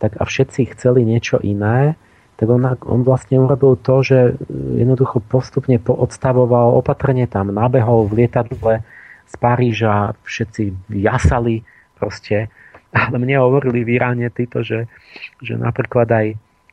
tak 0.00 0.16
a 0.16 0.24
všetci 0.24 0.72
chceli 0.72 1.04
niečo 1.04 1.42
iné, 1.42 1.98
tak 2.38 2.46
on, 2.48 2.62
on 2.86 3.00
vlastne 3.02 3.42
urobil 3.42 3.74
to, 3.74 4.00
že 4.06 4.18
jednoducho 4.78 5.18
postupne 5.26 5.76
poodstavoval, 5.82 6.78
opatrne 6.78 7.26
tam 7.26 7.50
nabehol 7.50 8.06
v 8.06 8.24
lietadle 8.24 8.86
z 9.26 9.34
Paríža, 9.36 10.14
všetci 10.22 10.94
jasali 11.02 11.66
proste, 11.98 12.46
ale 12.92 13.16
mne 13.20 13.36
hovorili 13.40 13.84
v 13.84 14.00
Iráne 14.00 14.28
títo, 14.32 14.64
že, 14.64 14.88
že 15.44 15.56
napríklad 15.56 16.08
aj 16.08 16.26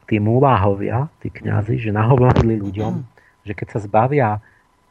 tí 0.06 0.22
muláhovia, 0.22 1.10
tí 1.20 1.34
kňazi, 1.34 1.82
že 1.82 1.92
nahovorili 1.92 2.62
ľuďom, 2.62 2.94
že 3.44 3.54
keď 3.58 3.68
sa 3.76 3.80
zbavia 3.82 4.30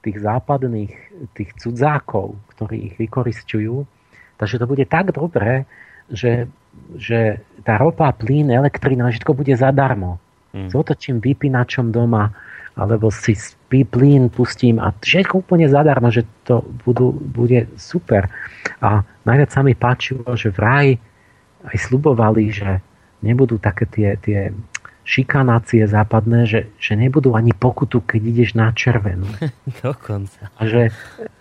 tých 0.05 0.21
západných, 0.21 0.93
tých 1.33 1.51
cudzákov, 1.57 2.37
ktorí 2.55 2.93
ich 2.93 2.95
vykoristujú, 3.01 3.89
takže 4.37 4.61
to 4.61 4.67
bude 4.69 4.85
tak 4.91 5.15
dobré, 5.17 5.65
že, 6.13 6.51
že 6.99 7.41
tá 7.65 7.81
ropa, 7.81 8.13
plyn, 8.13 8.53
elektrina, 8.53 9.09
všetko 9.09 9.33
bude 9.33 9.57
zadarmo. 9.57 10.21
Mm. 10.53 10.69
S 10.69 10.75
otočím 10.77 11.25
vypínačom 11.25 11.89
doma, 11.89 12.29
alebo 12.75 13.09
si 13.09 13.39
spí 13.39 13.87
plyn 13.87 14.29
pustím 14.29 14.83
a 14.83 14.91
všetko 14.91 15.47
úplne 15.47 15.71
zadarmo, 15.71 16.11
že 16.11 16.27
to 16.43 16.67
budú, 16.83 17.15
bude 17.15 17.71
super. 17.79 18.27
A 18.83 19.07
najviac 19.25 19.51
sa 19.55 19.63
mi 19.63 19.79
páčilo, 19.79 20.27
že 20.35 20.51
vraj 20.51 20.99
aj 21.65 21.77
slubovali, 21.81 22.53
že 22.53 22.81
nebudú 23.25 23.57
také 23.57 23.89
tie, 23.89 24.09
tie 24.21 24.53
šikanácie 25.05 25.85
západné, 25.85 26.49
že, 26.49 26.61
že 26.81 26.97
nebudú 26.97 27.37
ani 27.37 27.53
pokutu, 27.53 28.01
keď 28.01 28.21
ideš 28.25 28.51
na 28.57 28.73
červenú. 28.73 29.29
Dokonca. 29.85 30.49
A 30.57 30.65
že, 30.65 30.93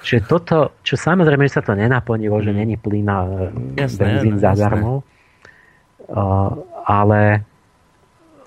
že 0.04 0.20
toto, 0.20 0.76
čo 0.84 1.00
samozrejme, 1.00 1.48
že 1.48 1.60
sa 1.60 1.64
to 1.64 1.76
nenaplnilo, 1.76 2.44
že 2.44 2.52
Mm. 2.52 2.60
není 2.60 2.76
plyn 2.76 3.08
a 3.08 3.20
Jasné, 3.80 4.00
benzín 4.00 4.36
áno, 4.38 4.44
zadarmo, 4.44 4.94
Uh, 6.04 6.52
ale, 6.84 7.48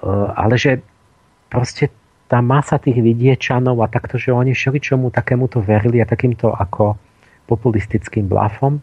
uh, 0.05 0.29
ale 0.37 0.61
že 0.61 0.77
proste 1.49 1.89
tá 2.29 2.45
masa 2.45 2.77
tých 2.77 3.01
vidiečanov 3.01 3.81
a 3.81 3.89
takto, 3.89 4.21
že 4.21 4.29
oni 4.29 4.53
všeličomu 4.53 5.09
takémuto 5.09 5.65
verili 5.65 6.05
a 6.05 6.07
takýmto 6.07 6.53
ako 6.53 7.01
populistickým 7.49 8.29
blafom. 8.29 8.83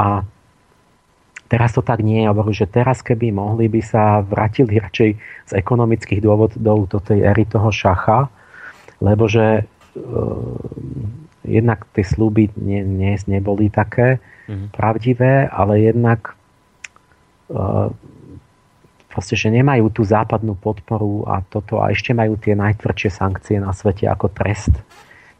A 0.00 0.24
teraz 1.52 1.76
to 1.76 1.84
tak 1.84 2.00
nie 2.00 2.24
je. 2.24 2.32
Hovorím, 2.32 2.56
že 2.56 2.64
teraz 2.64 3.04
keby 3.04 3.28
mohli, 3.28 3.68
by 3.68 3.84
sa 3.84 4.24
vrátili 4.24 4.80
radšej 4.80 5.10
z 5.20 5.52
ekonomických 5.52 6.24
dôvodov 6.24 6.88
do 6.88 6.98
tej 7.04 7.28
éry 7.28 7.44
toho 7.44 7.68
šacha, 7.68 8.32
lebo 9.04 9.28
že 9.28 9.68
uh, 9.68 10.56
jednak 11.44 11.84
tie 11.92 12.08
sluby 12.08 12.48
nie, 12.56 12.80
nie, 12.80 13.20
neboli 13.28 13.68
také 13.68 14.24
Mhm. 14.48 14.74
pravdivé, 14.74 15.46
ale 15.48 15.80
jednak 15.80 16.34
uh, 17.48 17.88
proste, 19.06 19.38
že 19.38 19.52
nemajú 19.52 19.92
tú 19.92 20.02
západnú 20.02 20.58
podporu 20.58 21.24
a 21.30 21.44
toto 21.46 21.78
a 21.78 21.94
ešte 21.94 22.10
majú 22.10 22.34
tie 22.36 22.58
najtvrdšie 22.58 23.10
sankcie 23.12 23.56
na 23.62 23.70
svete 23.70 24.08
ako 24.10 24.32
trest. 24.32 24.74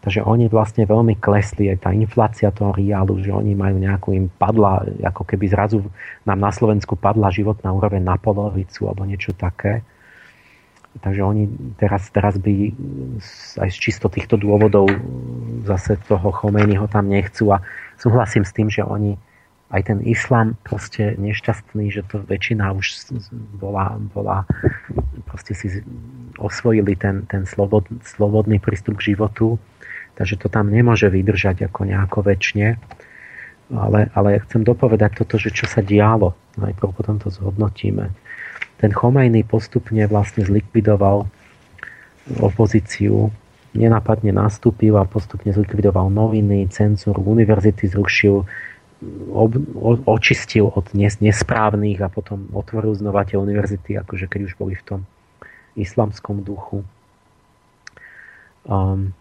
Takže 0.02 0.26
oni 0.26 0.50
vlastne 0.50 0.82
veľmi 0.82 1.22
klesli, 1.22 1.70
aj 1.70 1.86
tá 1.86 1.94
inflácia 1.94 2.50
toho 2.50 2.74
reálu, 2.74 3.22
že 3.22 3.30
oni 3.30 3.54
majú 3.54 3.78
nejakú, 3.78 4.10
im 4.10 4.26
padla, 4.26 4.82
ako 4.98 5.22
keby 5.22 5.46
zrazu 5.46 5.78
nám 6.26 6.42
na 6.42 6.50
Slovensku 6.50 6.98
padla 6.98 7.30
životná 7.30 7.70
úroveň 7.70 8.02
na 8.02 8.18
polovicu 8.18 8.90
alebo 8.90 9.06
niečo 9.06 9.30
také. 9.30 9.86
Takže 10.92 11.22
oni 11.22 11.48
teraz, 11.78 12.10
teraz 12.10 12.34
by 12.36 12.74
aj 13.62 13.68
z 13.70 13.78
čisto 13.78 14.10
týchto 14.10 14.36
dôvodov 14.36 14.90
zase 15.64 15.96
toho 16.10 16.34
Chomejnyho 16.34 16.90
tam 16.90 17.06
nechcú 17.06 17.54
a 17.54 17.62
súhlasím 17.94 18.42
s 18.42 18.52
tým, 18.52 18.68
že 18.68 18.82
oni 18.82 19.16
aj 19.72 19.88
ten 19.88 19.98
islám 20.04 20.52
proste 20.66 21.16
nešťastný, 21.16 21.88
že 21.88 22.04
to 22.04 22.20
väčšina 22.28 22.76
už 22.76 23.08
bola, 23.56 23.96
bola 24.12 24.44
proste 25.24 25.56
si 25.56 25.80
osvojili 26.36 26.92
ten, 26.92 27.24
ten 27.24 27.48
slobod, 27.48 27.88
slobodný 28.04 28.60
prístup 28.60 29.00
k 29.00 29.16
životu, 29.16 29.56
takže 30.16 30.36
to 30.36 30.48
tam 30.52 30.68
nemôže 30.68 31.08
vydržať 31.08 31.68
ako 31.68 31.88
nejako 31.88 32.18
väčšine. 32.24 32.68
Ale, 33.72 34.12
ale 34.12 34.42
chcem 34.44 34.60
dopovedať 34.60 35.24
toto, 35.24 35.40
že 35.40 35.48
čo 35.48 35.64
sa 35.64 35.80
dialo. 35.80 36.36
Najprv 36.60 36.92
potom 36.92 37.16
to 37.16 37.32
zhodnotíme. 37.32 38.12
Ten 38.76 38.90
Chomejny 38.92 39.48
postupne 39.48 40.04
vlastne 40.10 40.44
zlikvidoval 40.44 41.24
opozíciu, 42.42 43.32
nenápadne 43.72 44.34
nastúpil 44.36 44.92
a 45.00 45.08
postupne 45.08 45.50
zlikvidoval 45.54 46.12
noviny, 46.12 46.68
cenzúru, 46.68 47.24
univerzity 47.24 47.88
zrušil, 47.88 48.44
ob, 49.32 49.50
o, 49.74 49.90
očistil 50.06 50.68
od 50.68 50.92
nes, 50.94 51.18
nesprávnych 51.18 51.98
a 52.04 52.12
potom 52.12 52.46
otvoril 52.52 52.92
znova 52.94 53.24
tie 53.24 53.40
univerzity, 53.40 53.98
akože 53.98 54.28
keď 54.28 54.40
už 54.46 54.54
boli 54.60 54.76
v 54.76 54.84
tom 54.84 55.00
islamskom 55.74 56.44
duchu. 56.44 56.84
Um, 58.68 59.16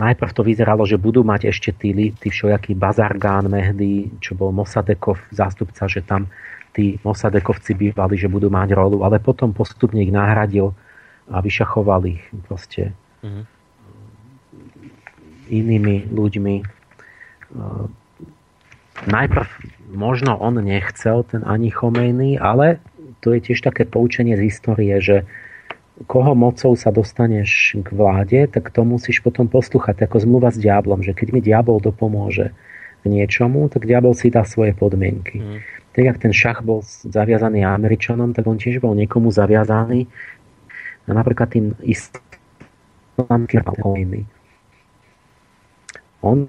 najprv 0.00 0.30
to 0.34 0.42
vyzeralo, 0.42 0.82
že 0.88 0.98
budú 0.98 1.22
mať 1.22 1.52
ešte 1.52 1.70
tí, 1.76 1.92
tí 1.94 2.28
všelijakí 2.28 2.74
Bazargán, 2.74 3.46
Mehdy, 3.46 4.10
čo 4.18 4.34
bol 4.34 4.50
Mosadekov 4.50 5.20
zástupca, 5.30 5.86
že 5.86 6.02
tam 6.02 6.26
tí 6.74 6.98
Mosadekovci 7.02 7.74
bývali, 7.74 8.18
že 8.18 8.30
budú 8.30 8.50
mať 8.50 8.74
rolu, 8.74 9.02
ale 9.02 9.22
potom 9.22 9.50
postupne 9.54 10.02
ich 10.02 10.14
nahradil 10.14 10.74
a 11.30 11.38
vyšachoval 11.38 12.06
ich 12.10 12.22
proste 12.46 12.90
mm-hmm. 13.22 13.44
inými 15.50 16.10
ľuďmi 16.10 16.54
najprv 19.06 19.48
možno 19.90 20.38
on 20.38 20.60
nechcel, 20.62 21.26
ten 21.26 21.42
ani 21.42 21.70
Chomejny, 21.70 22.38
ale 22.38 22.78
to 23.20 23.34
je 23.34 23.52
tiež 23.52 23.66
také 23.66 23.84
poučenie 23.84 24.38
z 24.38 24.46
histórie, 24.48 24.94
že 25.02 25.26
koho 26.08 26.32
mocou 26.32 26.72
sa 26.76 26.88
dostaneš 26.88 27.76
k 27.84 27.88
vláde, 27.92 28.48
tak 28.48 28.72
to 28.72 28.84
musíš 28.84 29.20
potom 29.20 29.48
poslúchať, 29.48 30.00
ako 30.08 30.16
zmluva 30.24 30.48
s 30.48 30.60
diablom, 30.60 31.04
že 31.04 31.12
keď 31.12 31.28
mi 31.32 31.40
diabol 31.44 31.80
dopomôže 31.80 32.56
k 33.00 33.04
niečomu, 33.04 33.68
tak 33.68 33.84
diabol 33.84 34.16
si 34.16 34.32
dá 34.32 34.44
svoje 34.44 34.72
podmienky. 34.72 35.40
Mm. 35.40 35.58
Tak 35.90 36.02
jak 36.04 36.18
ten 36.22 36.32
šach 36.32 36.62
bol 36.62 36.86
zaviazaný 36.86 37.66
Američanom, 37.66 38.32
tak 38.32 38.46
on 38.46 38.56
tiež 38.56 38.80
bol 38.80 38.94
niekomu 38.94 39.34
zaviazaný 39.34 40.06
a 41.04 41.10
napríklad 41.10 41.48
tým 41.50 41.74
islamským 41.82 43.64
On 46.20 46.46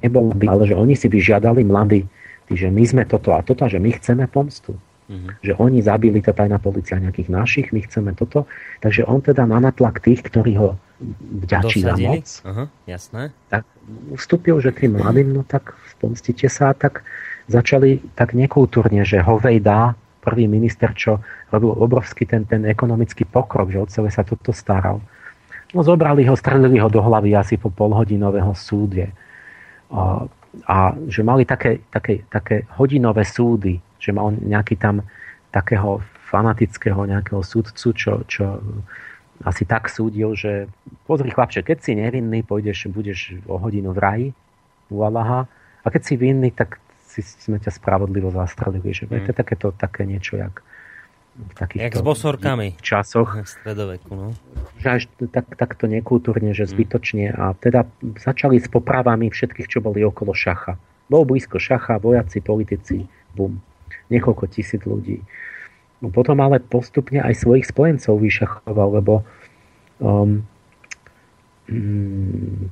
nebolo 0.00 0.32
by, 0.32 0.46
ale 0.48 0.62
že 0.68 0.76
oni 0.76 0.94
si 0.96 1.08
vyžiadali 1.08 1.64
mladí, 1.64 2.08
že 2.48 2.68
my 2.70 2.84
sme 2.84 3.02
toto 3.04 3.34
a 3.34 3.42
toto, 3.42 3.66
a 3.66 3.72
že 3.72 3.80
my 3.80 3.90
chceme 3.96 4.24
pomstu. 4.30 4.76
Mm-hmm. 5.06 5.32
Že 5.38 5.52
oni 5.62 5.78
zabili 5.86 6.18
to 6.18 6.34
tajná 6.34 6.58
policia 6.58 6.98
nejakých 6.98 7.30
našich, 7.30 7.66
my 7.70 7.80
chceme 7.86 8.10
toto. 8.18 8.50
Takže 8.82 9.06
on 9.06 9.22
teda 9.22 9.46
na 9.46 9.62
natlak 9.62 10.02
tých, 10.02 10.26
ktorí 10.26 10.58
ho 10.58 10.74
vďačí 11.44 11.84
za 11.84 11.94
moc, 11.94 12.26
Aha, 12.42 12.64
jasné. 12.88 13.22
tak 13.52 13.68
ustúpil, 14.10 14.56
že 14.64 14.72
tým 14.72 14.96
mladým, 14.96 15.36
no 15.36 15.44
tak 15.44 15.76
pomstite 16.00 16.48
sa, 16.48 16.72
tak 16.72 17.04
začali 17.52 18.00
tak 18.16 18.32
nekultúrne, 18.32 19.04
že 19.04 19.20
Hovejda, 19.20 19.94
prvý 20.24 20.50
minister, 20.50 20.90
čo 20.96 21.22
robil 21.54 21.70
obrovský 21.70 22.26
ten, 22.26 22.42
ten 22.48 22.66
ekonomický 22.66 23.28
pokrok, 23.28 23.70
že 23.70 23.78
od 23.78 23.90
celé 23.92 24.10
sa 24.10 24.26
toto 24.26 24.50
staral. 24.50 24.98
No 25.70 25.84
zobrali 25.86 26.26
ho, 26.26 26.34
strelili 26.34 26.80
ho 26.82 26.90
do 26.90 26.98
hlavy 26.98 27.36
asi 27.36 27.54
po 27.60 27.70
polhodinového 27.70 28.50
súdie 28.56 29.12
a, 29.92 30.26
a 30.66 30.76
že 31.06 31.22
mali 31.22 31.46
také, 31.46 31.84
také, 31.92 32.26
také 32.26 32.66
hodinové 32.74 33.22
súdy, 33.22 33.78
že 34.06 34.14
mal 34.14 34.30
nejaký 34.38 34.78
tam 34.78 35.02
takého 35.50 35.98
fanatického 36.30 37.06
nejakého 37.06 37.42
súdcu, 37.42 37.88
čo, 37.94 38.12
čo 38.26 38.62
asi 39.42 39.66
tak 39.68 39.90
súdil, 39.90 40.32
že 40.38 40.70
pozri 41.04 41.28
chlapče, 41.30 41.66
keď 41.66 41.78
si 41.82 41.92
nevinný, 41.98 42.46
pôjdeš, 42.46 42.88
budeš 42.88 43.42
o 43.50 43.58
hodinu 43.58 43.92
v 43.92 43.98
raji 43.98 44.26
u 44.90 45.02
Allaha 45.02 45.50
a 45.82 45.86
keď 45.90 46.02
si 46.02 46.14
vinný, 46.18 46.50
tak 46.50 46.80
si, 47.06 47.22
sme 47.22 47.62
ťa 47.62 47.72
spravodlivo 47.74 48.32
zastrelili. 48.32 48.90
Že 48.90 49.04
mm. 49.06 49.24
to 49.26 49.30
je 49.30 49.36
takéto, 49.36 49.66
také 49.76 50.02
niečo, 50.08 50.36
jak 50.40 50.64
v 51.36 51.52
takýchto 51.52 51.84
Jak 51.84 51.94
s 52.00 52.04
bosorkami. 52.04 52.68
časoch. 52.80 53.36
V 53.36 53.44
stredoveku, 53.44 54.10
no. 54.16 54.32
Že 54.80 54.88
až 54.88 55.02
tak, 55.28 55.52
takto 55.52 55.84
nekultúrne, 55.84 56.56
že 56.56 56.64
mm. 56.64 56.70
zbytočne. 56.72 57.24
A 57.36 57.52
teda 57.56 57.84
začali 58.16 58.56
s 58.56 58.72
popravami 58.72 59.28
všetkých, 59.28 59.68
čo 59.68 59.78
boli 59.84 60.00
okolo 60.00 60.32
šacha. 60.32 60.80
Bol 61.06 61.28
blízko 61.28 61.60
šacha, 61.60 62.00
vojaci, 62.00 62.40
politici, 62.40 63.04
bum. 63.36 63.60
Niekoľko 64.12 64.44
tisíc 64.50 64.82
ľudí. 64.86 65.22
No 66.04 66.12
potom 66.12 66.38
ale 66.44 66.60
postupne 66.60 67.24
aj 67.24 67.40
svojich 67.40 67.66
spojencov 67.72 68.20
vyšachoval, 68.20 68.88
lebo 69.00 69.24
um, 69.98 70.44
mm, 71.72 72.68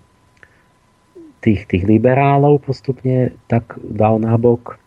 tých, 1.41 1.69
tých 1.69 1.85
liberálov 1.85 2.61
postupne 2.65 3.33
tak 3.49 3.77
dal 3.81 4.21
nabok 4.21 4.81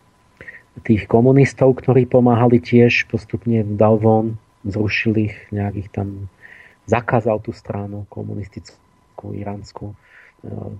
tých 0.85 1.09
komunistov, 1.09 1.73
ktorí 1.81 2.05
pomáhali 2.05 2.61
tiež, 2.61 3.09
postupne 3.09 3.65
dal 3.65 3.97
von, 3.97 4.37
zrušil 4.61 5.13
ich, 5.17 5.35
nejakých 5.49 5.89
tam 5.89 6.29
zakázal 6.85 7.41
tú 7.41 7.51
stranu 7.53 8.05
komunistickú, 8.13 9.33
iránsku. 9.33 9.91
E, 9.91 9.95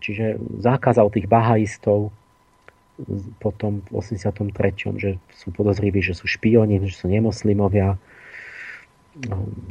čiže 0.01 0.37
zakázal 0.61 1.09
tých 1.09 1.25
bahajistov 1.25 2.13
potom 3.37 3.85
v 3.85 4.01
83. 4.01 4.97
že 4.97 5.21
sú 5.37 5.53
podozriví, 5.53 6.01
že 6.01 6.17
sú 6.17 6.25
špioni, 6.25 6.81
že 6.81 6.97
sú 6.97 7.05
nemoslimovia, 7.05 8.01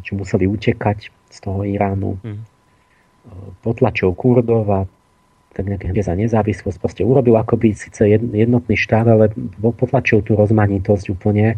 že 0.06 0.12
e, 0.14 0.18
museli 0.18 0.46
utekať 0.46 1.10
z 1.10 1.38
toho 1.42 1.66
Iránu. 1.66 2.22
Mm. 2.22 2.42
Potlačil 3.66 4.14
Kurdov 4.14 4.70
a 4.70 4.80
tak 5.50 5.66
nejaké 5.66 6.04
za 6.04 6.12
nezávislosť 6.12 6.78
proste 6.78 7.02
urobil 7.02 7.34
akoby 7.40 7.72
síce 7.72 8.06
jednotný 8.12 8.76
štát, 8.76 9.08
ale 9.08 9.32
potlačil 9.58 10.20
tú 10.20 10.36
rozmanitosť 10.36 11.10
úplne 11.10 11.56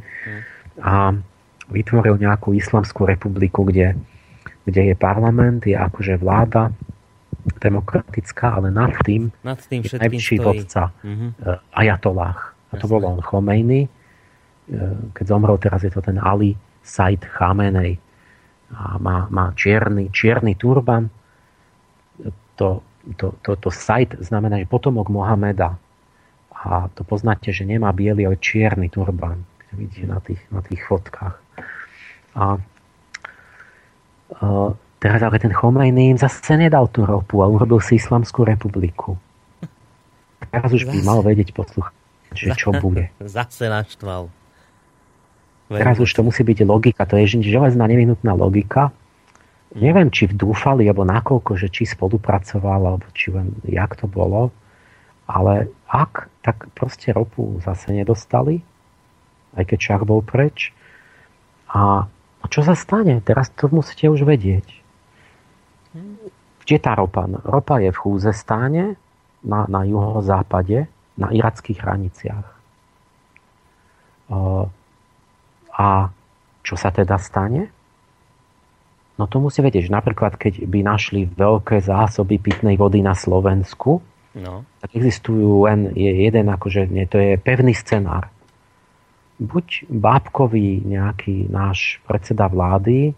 a 0.78 1.19
vytvoril 1.66 2.15
nejakú 2.16 2.55
islamskú 2.55 3.05
republiku, 3.05 3.66
kde, 3.66 3.99
kde 4.65 4.82
je 4.89 4.95
parlament, 4.95 5.66
je 5.66 5.74
akože 5.74 6.15
vláda 6.23 6.70
demokratická, 7.61 8.61
ale 8.61 8.69
nad 8.71 8.93
tým, 9.05 9.33
nad 9.45 9.59
tým 9.59 9.83
je 9.85 9.99
najvyšší 9.99 10.37
vodca 10.41 10.93
mm-hmm. 11.05 11.31
ajatolách. 11.75 12.41
A 12.69 12.73
to 12.77 12.85
Jasne. 12.85 12.93
bol 12.93 13.03
on 13.09 13.21
Khomeini. 13.25 13.83
Eh, 13.85 14.97
keď 15.17 15.25
zomrel, 15.25 15.57
teraz 15.57 15.81
je 15.85 15.93
to 15.93 16.05
ten 16.05 16.21
Ali 16.21 16.57
Said 16.85 17.25
Khamenei. 17.25 17.97
A 18.69 19.01
má, 19.01 19.27
má 19.33 19.57
čierny, 19.57 20.13
čierny 20.13 20.53
turban. 20.57 21.09
To 22.61 22.85
to, 23.17 23.35
to, 23.43 23.57
to 23.57 23.71
sajt 23.71 24.21
znamená, 24.21 24.59
že 24.61 24.69
potomok 24.69 25.09
Mohameda. 25.09 25.79
A 26.53 26.91
to 26.93 27.07
poznáte, 27.07 27.55
že 27.55 27.63
nemá 27.65 27.95
biely, 27.95 28.27
ale 28.27 28.37
čierny 28.37 28.91
turban. 28.91 29.47
Keď 29.63 29.73
vidíte 29.79 30.07
na 30.11 30.19
tých, 30.21 30.43
na 30.51 30.61
tých 30.61 30.83
fotkách. 30.85 31.37
A, 32.35 32.45
a 34.35 34.47
teraz 34.99 35.20
ale 35.23 35.39
ten 35.39 35.55
Chomejný 35.55 36.15
im 36.15 36.19
zase 36.19 36.59
nedal 36.59 36.91
tú 36.91 37.07
ropu 37.07 37.43
a 37.43 37.47
urobil 37.47 37.79
si 37.83 37.97
Islamskú 37.99 38.47
republiku. 38.47 39.19
Teraz 40.49 40.70
už 40.73 40.89
by 40.89 40.99
mal 41.03 41.20
vedieť 41.20 41.53
posluch, 41.53 41.91
že 42.33 42.55
čo 42.55 42.75
bude. 42.83 43.11
Zase 43.23 43.69
naštval. 43.69 44.31
Teraz 45.69 46.01
už 46.01 46.09
to 46.09 46.25
musí 46.25 46.41
byť 46.41 46.65
logika, 46.65 47.05
to 47.05 47.20
je 47.20 47.45
železná 47.45 47.85
nevyhnutná 47.85 48.33
logika, 48.33 48.89
neviem, 49.77 50.09
či 50.09 50.25
dúfali, 50.33 50.89
alebo 50.89 51.05
nakoľko, 51.05 51.61
že 51.61 51.69
či 51.69 51.85
spolupracoval, 51.85 52.89
alebo 52.89 53.05
či 53.12 53.29
len 53.29 53.53
jak 53.69 53.93
to 54.01 54.09
bolo, 54.09 54.49
ale 55.29 55.69
ak, 55.93 56.33
tak 56.41 56.73
proste 56.73 57.12
ropu 57.12 57.61
zase 57.61 57.93
nedostali, 57.93 58.65
aj 59.61 59.65
keď 59.69 59.79
Čach 59.79 60.05
bol 60.09 60.25
preč. 60.25 60.73
A 61.69 62.09
čo 62.49 62.65
sa 62.65 62.73
stane? 62.73 63.20
Teraz 63.20 63.53
to 63.53 63.69
musíte 63.69 64.09
už 64.09 64.25
vedieť. 64.25 64.65
Kde 66.69 66.77
tá 66.85 66.93
ropa? 66.93 67.24
Ropa 67.49 67.81
je 67.81 67.89
v 67.89 67.97
Chúzestáne, 67.97 69.01
na, 69.40 69.65
na 69.65 69.89
juhozápade, 69.89 70.85
na 71.16 71.32
irackých 71.32 71.81
hraniciach. 71.81 72.47
A 75.73 75.89
čo 76.61 76.74
sa 76.77 76.93
teda 76.93 77.16
stane? 77.16 77.73
No 79.16 79.24
to 79.24 79.40
musí 79.40 79.65
vedieť, 79.65 79.89
že 79.89 79.97
napríklad 79.97 80.36
keď 80.36 80.69
by 80.69 80.85
našli 80.85 81.24
veľké 81.24 81.81
zásoby 81.81 82.36
pitnej 82.36 82.77
vody 82.77 83.01
na 83.01 83.16
Slovensku, 83.16 84.05
no. 84.36 84.69
tak 84.85 84.90
existujú 84.93 85.65
len 85.65 85.90
je 85.97 86.28
jeden, 86.28 86.53
akože 86.53 86.86
nie, 86.93 87.09
to 87.09 87.16
je 87.16 87.40
pevný 87.40 87.73
scenár. 87.73 88.28
Buď 89.40 89.89
bábkový 89.90 90.85
nejaký 90.85 91.49
náš 91.49 91.99
predseda 92.05 92.47
vlády 92.47 93.16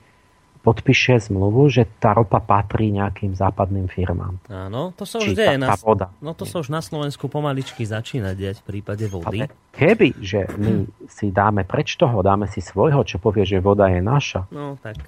podpíše 0.61 1.17
zmluvu, 1.31 1.73
že 1.73 1.89
tá 1.99 2.13
ropa 2.13 2.37
patrí 2.41 2.93
nejakým 2.93 3.33
západným 3.33 3.89
firmám. 3.89 4.37
Áno, 4.53 4.93
to 4.93 5.09
sa 5.09 5.17
už 5.17 5.33
deje. 5.33 5.57
Na, 5.57 5.73
voda. 5.81 6.13
No 6.21 6.37
to 6.37 6.45
sa 6.45 6.61
už 6.61 6.69
na 6.69 6.85
Slovensku 6.85 7.33
pomaličky 7.33 7.89
začína 7.89 8.37
diať 8.37 8.61
v 8.61 8.77
prípade 8.77 9.09
vody. 9.09 9.49
Ale 9.49 9.73
keby, 9.73 10.21
že 10.21 10.45
my 10.61 10.85
si 11.09 11.33
dáme 11.33 11.65
preč 11.65 11.97
toho, 11.97 12.21
dáme 12.21 12.45
si 12.45 12.61
svojho, 12.61 13.01
čo 13.09 13.17
povie, 13.17 13.49
že 13.49 13.65
voda 13.65 13.89
je 13.89 14.05
naša, 14.05 14.45
no, 14.53 14.77
tak 14.85 15.01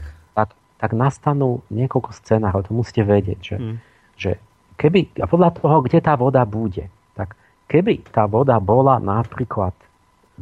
tak 0.83 0.99
nastanú 0.99 1.63
niekoľko 1.71 2.11
scenárov, 2.11 2.67
to 2.67 2.75
musíte 2.75 3.07
vedieť, 3.07 3.39
že, 3.39 3.57
mm. 3.63 3.77
že 4.19 4.31
keby, 4.75 5.15
a 5.23 5.31
podľa 5.31 5.55
toho, 5.55 5.79
kde 5.87 6.03
tá 6.03 6.19
voda 6.19 6.43
bude, 6.43 6.91
tak 7.15 7.39
keby 7.71 8.03
tá 8.11 8.27
voda 8.27 8.59
bola 8.59 8.99
napríklad 8.99 9.79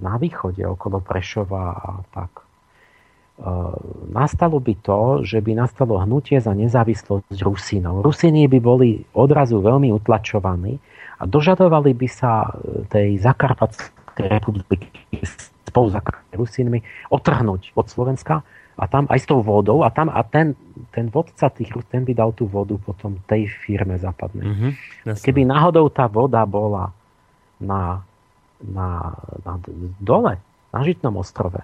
na 0.01 0.17
východe, 0.17 0.65
okolo 0.65 1.05
Prešova 1.05 1.77
a 1.77 1.91
tak, 2.17 2.41
nastalo 4.13 4.61
by 4.61 4.75
to, 4.85 5.25
že 5.25 5.41
by 5.41 5.57
nastalo 5.57 5.97
hnutie 6.05 6.37
za 6.41 6.53
nezávislosť 6.53 7.41
Rusínov. 7.41 8.05
Rusíni 8.05 8.45
by 8.45 8.59
boli 8.61 9.01
odrazu 9.17 9.65
veľmi 9.65 9.89
utlačovaní 9.97 10.77
a 11.21 11.25
dožadovali 11.25 11.97
by 11.97 12.09
sa 12.09 12.49
e, 12.49 12.85
tej 12.89 13.21
Zakarpatskej 13.21 14.29
republiky 14.29 14.89
spolu 15.65 15.89
s 15.89 15.97
Rusínmi 16.37 16.83
otrhnúť 17.09 17.73
od 17.77 17.87
Slovenska 17.89 18.45
a 18.81 18.85
tam 18.89 19.05
aj 19.13 19.19
s 19.23 19.27
tou 19.29 19.45
vodou 19.45 19.85
a 19.85 19.93
tam 19.93 20.09
a 20.09 20.21
ten, 20.25 20.57
ten 20.93 21.13
vodca 21.13 21.53
tých 21.53 21.73
ten 21.93 22.03
by 22.05 22.13
dal 22.17 22.33
tú 22.33 22.49
vodu 22.49 22.77
potom 22.81 23.21
tej 23.29 23.49
firme 23.49 24.01
západnej. 24.01 24.45
Mm-hmm, 24.45 24.73
Keby 25.21 25.45
náhodou 25.45 25.93
tá 25.93 26.09
voda 26.09 26.43
bola 26.49 26.93
na, 27.61 28.01
na, 28.65 29.15
na 29.45 29.53
dole, 30.01 30.41
na 30.73 30.81
Žitnom 30.81 31.21
ostrove, 31.21 31.61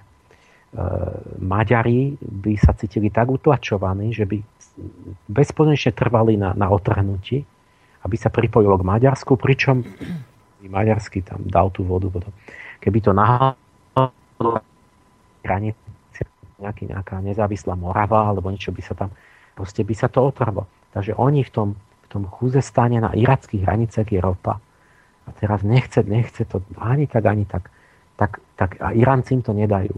Maďari 1.40 2.18
by 2.20 2.52
sa 2.60 2.76
cítili 2.76 3.08
tak 3.08 3.32
utlačovaní, 3.32 4.12
že 4.12 4.28
by 4.28 4.42
bezpodmienečne 5.30 5.92
trvali 5.96 6.36
na, 6.36 6.52
na 6.52 6.68
otrhnutí, 6.68 7.40
aby 8.04 8.16
sa 8.18 8.28
pripojilo 8.28 8.76
k 8.76 8.84
Maďarsku, 8.84 9.40
pričom 9.40 9.80
Maďarsky 10.66 11.22
tam 11.24 11.46
dal 11.46 11.72
tú 11.72 11.86
vodu. 11.86 12.10
Potom. 12.12 12.34
Keby 12.82 12.98
to 13.00 13.10
náhodou 13.16 14.60
hranice 15.46 16.22
nejaký, 16.60 16.92
nejaká 16.92 17.22
nezávislá 17.24 17.72
Morava 17.78 18.28
alebo 18.28 18.50
niečo 18.52 18.74
by 18.74 18.82
sa 18.84 18.92
tam, 18.92 19.14
proste 19.56 19.80
by 19.80 19.94
sa 19.96 20.10
to 20.12 20.20
otrhlo. 20.20 20.68
Takže 20.92 21.16
oni 21.16 21.40
v 21.46 21.50
tom, 21.52 21.68
v 21.78 22.06
tom 22.10 22.22
stane 22.60 23.00
na 23.00 23.16
irackých 23.16 23.64
hraniciach 23.64 24.08
je 24.12 24.20
ropa. 24.20 24.60
A 25.26 25.30
teraz 25.40 25.64
nechce, 25.64 26.04
nechce 26.04 26.44
to 26.44 26.60
ani 26.76 27.08
tak, 27.08 27.24
ani 27.24 27.48
tak. 27.48 27.72
Tak, 28.16 28.40
tak 28.56 28.80
a 28.80 28.92
Iránci 28.96 29.36
im 29.36 29.42
to 29.44 29.52
nedajú 29.52 29.92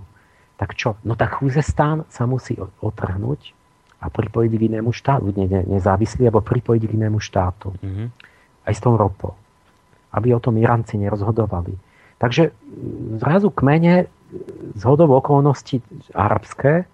tak 0.58 0.74
čo? 0.74 0.98
No 1.06 1.14
tak 1.14 1.38
Chuzestán 1.38 2.02
sa 2.10 2.26
musí 2.26 2.58
otrhnúť 2.82 3.54
a 4.02 4.10
pripojiť 4.10 4.52
k 4.58 4.62
inému 4.74 4.90
štátu, 4.90 5.30
ne, 5.30 5.46
ne, 5.46 5.62
nezávislý, 5.78 6.26
alebo 6.26 6.42
pripojiť 6.42 6.82
k 6.82 6.94
inému 6.98 7.22
štátu. 7.22 7.78
Mm-hmm. 7.78 8.08
Aj 8.66 8.74
s 8.74 8.80
tou 8.82 8.98
ropou. 8.98 9.38
Aby 10.10 10.34
o 10.34 10.42
tom 10.42 10.58
Iránci 10.58 10.98
nerozhodovali. 10.98 11.78
Takže 12.18 12.50
zrazu 13.22 13.54
kmene 13.54 14.10
z 14.74 14.82
hodov 14.82 15.14
okolností 15.22 15.78
arabské 16.12 16.90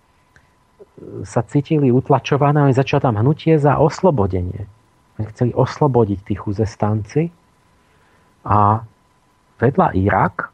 sa 1.25 1.41
cítili 1.43 1.89
utlačované 1.89 2.69
a 2.69 2.77
začalo 2.77 3.09
tam 3.11 3.17
hnutie 3.17 3.57
za 3.57 3.81
oslobodenie. 3.81 4.69
Oni 5.17 5.27
chceli 5.33 5.51
oslobodiť 5.57 6.21
tých 6.21 6.41
Chuzestánci 6.45 7.33
a 8.45 8.85
vedľa 9.57 9.97
Irak 9.97 10.54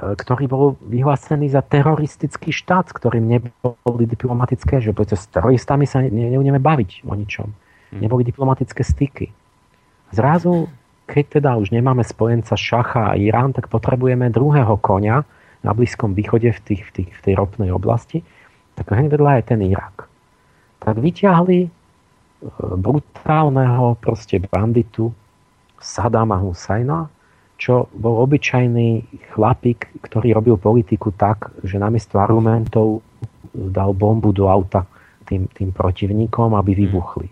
ktorý 0.00 0.44
bol 0.48 0.64
vyhlásený 0.80 1.52
za 1.52 1.60
teroristický 1.60 2.56
štát, 2.56 2.88
s 2.88 2.96
ktorým 2.96 3.28
neboli 3.28 4.04
diplomatické, 4.08 4.80
že 4.80 4.96
s 4.96 5.28
teroristami 5.28 5.84
sa 5.84 6.00
ne, 6.00 6.08
nebudeme 6.08 6.56
baviť 6.56 7.04
o 7.04 7.12
ničom. 7.12 7.48
Hmm. 7.52 8.00
Neboli 8.00 8.24
diplomatické 8.24 8.80
styky. 8.80 9.28
Zrazu, 10.16 10.72
keď 11.04 11.42
teda 11.42 11.50
už 11.60 11.70
nemáme 11.70 12.00
spojenca 12.00 12.56
Šacha 12.56 13.12
a 13.12 13.18
Irán, 13.20 13.52
tak 13.52 13.68
potrebujeme 13.68 14.32
druhého 14.32 14.80
konia 14.80 15.28
na 15.60 15.76
Blízkom 15.76 16.16
východe 16.16 16.48
v, 16.48 16.60
tých, 16.64 16.82
v, 16.88 16.90
tých, 16.96 17.10
v 17.12 17.20
tej 17.20 17.34
ropnej 17.36 17.68
oblasti, 17.68 18.24
tak 18.80 18.96
hneď 18.96 19.12
vedľa 19.12 19.32
je 19.36 19.44
ten 19.44 19.60
Irak. 19.60 20.08
Tak 20.80 20.96
vyťahli 20.96 21.68
e, 21.68 21.70
brutálneho 22.80 24.00
proste 24.00 24.40
banditu 24.40 25.12
Sadama 25.76 26.40
Husajna, 26.40 27.19
čo 27.60 27.92
bol 27.92 28.24
obyčajný 28.24 29.04
chlapík, 29.36 30.00
ktorý 30.00 30.32
robil 30.32 30.56
politiku 30.56 31.12
tak, 31.12 31.52
že 31.60 31.76
namiesto 31.76 32.16
argumentov 32.16 33.04
dal 33.52 33.92
bombu 33.92 34.32
do 34.32 34.48
auta 34.48 34.88
tým, 35.28 35.44
tým 35.52 35.68
protivníkom, 35.68 36.56
aby 36.56 36.72
hmm. 36.72 36.80
vybuchli. 36.80 37.28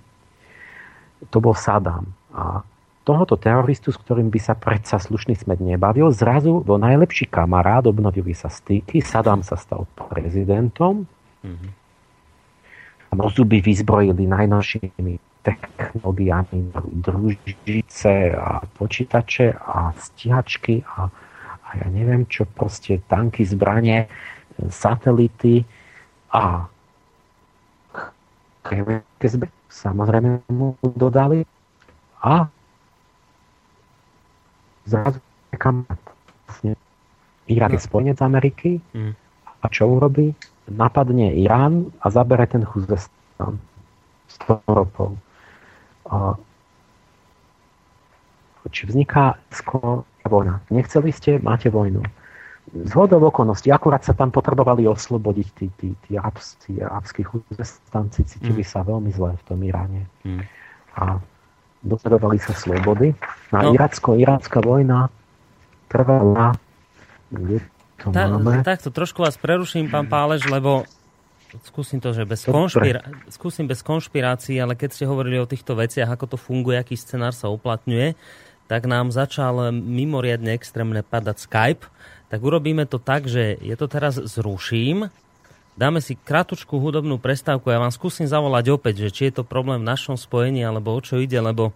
To 1.33 1.41
bol 1.41 1.57
Saddam. 1.57 2.13
A 2.37 2.61
tohoto 3.09 3.41
teroristu, 3.41 3.89
s 3.89 3.97
ktorým 3.97 4.29
by 4.29 4.37
sa 4.37 4.53
predsa 4.53 5.01
slušný 5.01 5.33
smet 5.33 5.65
nebavil, 5.65 6.13
zrazu 6.13 6.61
bol 6.61 6.77
najlepší 6.77 7.33
kamarát, 7.33 7.89
obnovili 7.89 8.37
sa 8.37 8.53
styky, 8.53 9.01
Saddam 9.01 9.41
sa 9.41 9.57
stal 9.57 9.89
prezidentom 9.97 11.09
mm-hmm. 11.41 11.71
a 13.09 13.13
Mozuby 13.17 13.65
vyzbrojili 13.65 14.29
najnovšími 14.29 15.28
technológiami, 15.49 16.73
družice 16.93 18.37
a 18.37 18.61
počítače 18.77 19.57
a 19.57 19.97
stíhačky 19.97 20.85
a, 20.85 21.09
a 21.65 21.69
ja 21.81 21.87
neviem 21.89 22.29
čo, 22.29 22.45
proste 22.45 23.01
tanky, 23.09 23.49
zbranie, 23.49 24.09
satelity 24.69 25.65
a 26.35 26.69
samozrejme 29.69 30.45
mu 30.53 30.77
dodali 30.83 31.47
a 32.21 32.51
zrazu 34.85 35.21
kam 35.57 35.89
Irak 37.49 37.73
je 37.73 37.81
spojenec 37.81 38.21
Ameriky 38.21 38.81
mm. 38.93 39.13
a 39.63 39.67
čo 39.73 39.89
urobí? 39.89 40.37
Napadne 40.69 41.33
Irán 41.33 41.89
a 42.05 42.13
zabere 42.13 42.45
ten 42.45 42.61
Chuzestan 42.61 43.57
s. 44.29 44.37
A 44.45 45.28
či 48.69 48.85
vzniká 48.85 49.41
vojna. 50.29 50.61
Nechceli 50.69 51.09
ste, 51.09 51.41
máte 51.41 51.73
vojnu. 51.73 52.05
Z 52.69 52.93
hodov 52.93 53.33
okolností, 53.33 53.73
akurát 53.73 54.05
sa 54.05 54.13
tam 54.13 54.29
potrebovali 54.29 54.85
oslobodiť 54.85 55.49
tí, 55.57 55.67
tí, 55.81 55.89
tí, 56.05 56.21
arabskí, 56.21 56.77
arabskí 56.85 57.25
chuzestanci, 57.25 58.29
cítili 58.29 58.61
mm. 58.61 58.69
sa 58.69 58.85
veľmi 58.85 59.09
zle 59.09 59.41
v 59.41 59.43
tom 59.49 59.59
Iráne. 59.65 60.05
Mm. 60.21 60.45
A 61.01 61.17
dosledovali 61.81 62.37
sa 62.37 62.53
slobody. 62.53 63.17
A 63.57 63.65
no. 63.65 63.73
iracko-iránska 63.73 64.61
vojna 64.61 65.09
trvala 65.89 66.61
kde 67.29 67.61
to 68.01 68.09
Ta, 68.15 68.31
máme? 68.31 68.65
Takto 68.65 68.89
trošku 68.89 69.21
vás 69.21 69.37
preruším, 69.37 69.93
pán 69.93 70.09
Pálež, 70.09 70.47
lebo 70.49 70.89
skúsim 71.65 71.99
to, 71.99 72.13
že 72.13 72.29
bez, 72.29 72.45
konšpira- 72.45 73.05
skúsim 73.33 73.65
bez 73.65 73.81
konšpirácií, 73.81 74.61
ale 74.61 74.77
keď 74.77 74.91
ste 74.95 75.05
hovorili 75.09 75.41
o 75.41 75.49
týchto 75.49 75.75
veciach, 75.75 76.09
ako 76.09 76.35
to 76.35 76.39
funguje, 76.39 76.77
aký 76.77 76.95
scenár 76.95 77.33
sa 77.33 77.49
uplatňuje, 77.49 78.15
tak 78.69 78.85
nám 78.85 79.09
začal 79.09 79.73
mimoriadne 79.73 80.53
extrémne 80.53 81.01
padať 81.01 81.37
Skype. 81.41 81.85
Tak 82.29 82.41
urobíme 82.45 82.85
to 82.85 83.01
tak, 83.01 83.25
že 83.25 83.57
je 83.57 83.73
to 83.81 83.89
teraz 83.89 84.21
zruším, 84.21 85.09
dáme 85.79 86.03
si 86.03 86.19
krátku 86.19 86.77
hudobnú 86.77 87.17
prestávku. 87.23 87.71
Ja 87.71 87.81
vám 87.81 87.95
skúsim 87.95 88.27
zavolať 88.27 88.75
opäť, 88.75 89.09
že 89.09 89.15
či 89.15 89.23
je 89.31 89.41
to 89.41 89.49
problém 89.49 89.81
v 89.81 89.89
našom 89.89 90.19
spojení, 90.19 90.67
alebo 90.67 90.93
o 90.93 91.01
čo 91.01 91.23
ide, 91.23 91.39
lebo 91.39 91.71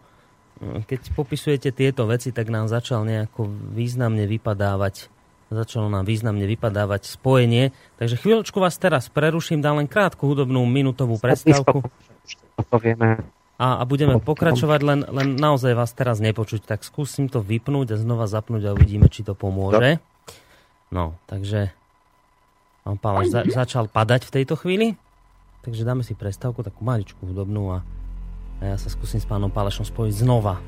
hm, 0.61 0.85
keď 0.85 1.01
popisujete 1.16 1.70
tieto 1.70 2.05
veci, 2.05 2.35
tak 2.35 2.51
nám 2.51 2.66
začal 2.66 3.07
nejako 3.07 3.49
významne 3.73 4.28
vypadávať 4.28 5.09
začalo 5.53 5.93
nám 5.93 6.09
významne 6.09 6.45
vypadávať 6.49 7.07
spojenie. 7.07 7.70
Takže 8.01 8.19
chvíľočku 8.19 8.59
vás 8.59 8.77
teraz 8.81 9.12
preruším, 9.12 9.61
dám 9.61 9.85
len 9.85 9.89
krátku 9.89 10.24
hudobnú 10.24 10.65
minútovú 10.65 11.20
prestávku. 11.20 11.85
A, 13.62 13.79
a 13.79 13.83
budeme 13.87 14.19
pokračovať, 14.19 14.81
len, 14.83 15.01
len 15.07 15.29
naozaj 15.39 15.79
vás 15.79 15.95
teraz 15.95 16.19
nepočuť. 16.19 16.66
Tak 16.66 16.83
skúsim 16.83 17.31
to 17.31 17.39
vypnúť 17.39 17.95
a 17.95 18.01
znova 18.01 18.27
zapnúť 18.27 18.73
a 18.73 18.74
uvidíme, 18.74 19.07
či 19.07 19.23
to 19.23 19.39
pomôže. 19.39 20.03
No, 20.91 21.16
takže 21.31 21.70
pán 22.83 22.99
Pálaš 22.99 23.31
za, 23.31 23.41
začal 23.47 23.87
padať 23.87 24.27
v 24.29 24.35
tejto 24.41 24.59
chvíli. 24.59 24.99
Takže 25.62 25.87
dáme 25.87 26.03
si 26.03 26.19
prestávku, 26.19 26.66
takú 26.66 26.83
maličku 26.83 27.23
hudobnú 27.23 27.70
a, 27.70 27.79
a 28.59 28.74
ja 28.74 28.77
sa 28.77 28.91
skúsim 28.91 29.23
s 29.23 29.29
pánom 29.31 29.47
Pálešom 29.47 29.87
spojiť 29.87 30.27
znova. 30.27 30.59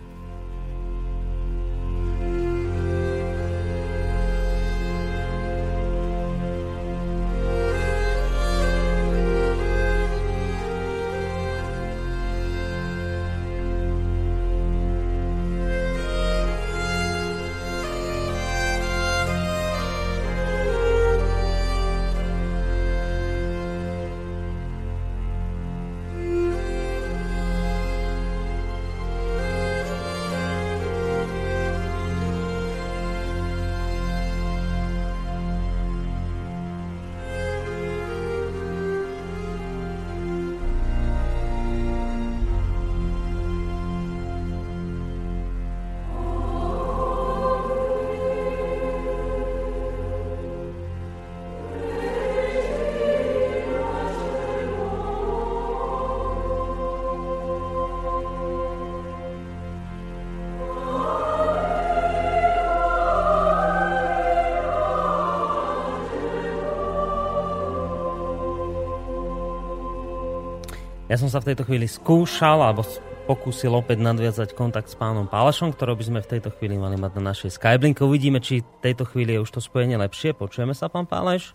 Ja 71.14 71.22
som 71.22 71.30
sa 71.30 71.38
v 71.38 71.54
tejto 71.54 71.62
chvíli 71.70 71.86
skúšal, 71.86 72.59
alebo 72.59 72.82
pokúsil 73.30 73.70
opäť 73.70 74.02
nadviazať 74.02 74.51
kontakt 74.51 74.90
s 74.90 74.98
pánom 74.98 75.30
Pálašom, 75.30 75.70
ktorý 75.70 75.94
by 75.94 76.04
sme 76.10 76.20
v 76.26 76.30
tejto 76.34 76.51
chvíli 76.59 76.74
mali 76.74 76.98
mať 76.98 77.22
na 77.22 77.30
našej 77.30 77.54
Skyblink. 77.54 78.02
Uvidíme, 78.02 78.43
či 78.43 78.66
v 78.66 78.82
tejto 78.82 79.06
chvíli 79.06 79.38
je 79.38 79.46
už 79.46 79.46
to 79.54 79.62
spojenie 79.62 79.94
lepšie. 79.94 80.34
Počujeme 80.34 80.74
sa, 80.74 80.90
pán 80.90 81.06
Pálaš? 81.06 81.54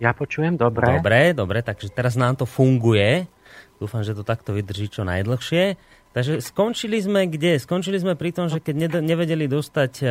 Ja 0.00 0.16
počujem, 0.16 0.56
dobre. 0.56 0.96
Dobre, 0.96 1.36
dobre, 1.36 1.60
takže 1.60 1.92
teraz 1.92 2.16
nám 2.16 2.40
to 2.40 2.48
funguje. 2.48 3.28
Dúfam, 3.76 4.00
že 4.00 4.16
to 4.16 4.24
takto 4.24 4.56
vydrží 4.56 4.88
čo 4.88 5.04
najdlhšie. 5.04 5.76
Takže 6.16 6.40
skončili 6.40 6.96
sme 6.96 7.28
kde? 7.28 7.60
Skončili 7.60 8.00
sme 8.00 8.16
pri 8.16 8.32
tom, 8.32 8.48
že 8.48 8.64
keď 8.64 8.96
nevedeli 9.04 9.44
dostať 9.44 9.92
uh, 10.00 10.10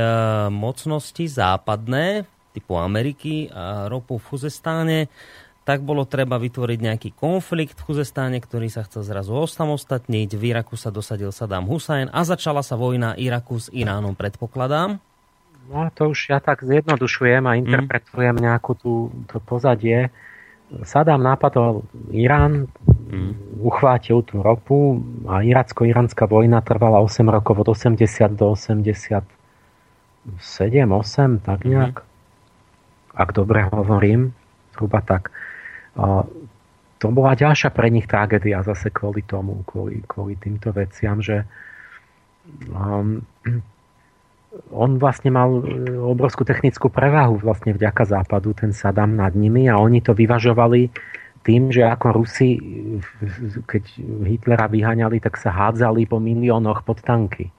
mocnosti 0.53 1.25
západné, 1.25 2.29
typu 2.53 2.77
Ameriky 2.77 3.49
a 3.49 3.89
ropu 3.89 4.21
v 4.21 4.27
Chuzestáne, 4.29 5.11
tak 5.65 5.81
bolo 5.81 6.05
treba 6.05 6.37
vytvoriť 6.37 6.79
nejaký 6.79 7.09
konflikt 7.17 7.81
v 7.81 7.89
Chuzestáne, 7.89 8.37
ktorý 8.37 8.69
sa 8.69 8.85
chcel 8.85 9.01
zrazu 9.01 9.33
osamostatniť. 9.33 10.37
V 10.37 10.53
Iraku 10.53 10.77
sa 10.77 10.93
dosadil 10.93 11.33
Saddam 11.33 11.65
Hussein 11.65 12.05
a 12.13 12.21
začala 12.21 12.61
sa 12.61 12.77
vojna 12.77 13.17
Iraku 13.17 13.57
s 13.57 13.73
Iránom, 13.73 14.13
predpokladám. 14.13 15.01
No 15.65 15.89
to 15.97 16.13
už 16.13 16.29
ja 16.29 16.37
tak 16.37 16.61
zjednodušujem 16.61 17.41
a 17.49 17.57
interpretujem 17.57 18.37
mm. 18.37 18.41
nejakú 18.45 18.77
tú, 18.77 19.09
to 19.25 19.41
pozadie. 19.41 20.13
Saddam 20.85 21.25
napadol 21.25 21.81
Irán, 22.13 22.69
mm. 22.85 23.65
uchvátil 23.65 24.21
tú 24.21 24.45
ropu 24.45 25.01
a 25.25 25.41
iracko-iránska 25.41 26.29
vojna 26.29 26.61
trvala 26.61 27.01
8 27.01 27.25
rokov 27.25 27.65
od 27.65 27.73
80 27.73 28.05
do 28.37 28.53
87, 28.53 29.25
8, 30.37 31.41
tak 31.41 31.65
nejak. 31.65 32.05
Mm. 32.05 32.13
Ak 33.17 33.33
dobre 33.33 33.65
hovorím, 33.65 34.37
zhruba 34.77 35.01
tak 35.01 35.33
to 36.95 37.07
bola 37.11 37.35
ďalšia 37.35 37.71
pre 37.71 37.87
nich 37.87 38.07
tragédia 38.07 38.63
zase 38.63 38.91
kvôli 38.91 39.23
tomu, 39.23 39.63
kvôli, 39.67 40.03
kvôli 40.03 40.35
týmto 40.35 40.75
veciam, 40.75 41.19
že 41.23 41.47
um, 42.71 43.23
on 44.83 44.95
vlastne 44.99 45.31
mal 45.31 45.59
e, 45.59 45.91
obrovskú 45.99 46.47
technickú 46.47 46.87
prevahu 46.87 47.39
vlastne 47.39 47.75
vďaka 47.75 48.07
západu, 48.07 48.55
ten 48.55 48.71
Saddam 48.71 49.15
nad 49.19 49.35
nimi 49.35 49.67
a 49.67 49.79
oni 49.79 49.99
to 49.99 50.15
vyvažovali 50.15 50.91
tým, 51.45 51.69
že 51.69 51.85
ako 51.85 52.23
Rusi, 52.23 52.57
keď 53.69 53.83
Hitlera 54.25 54.65
vyháňali, 54.65 55.21
tak 55.21 55.37
sa 55.37 55.53
hádzali 55.53 56.09
po 56.09 56.17
miliónoch 56.17 56.81
pod 56.81 57.05
tanky. 57.05 57.53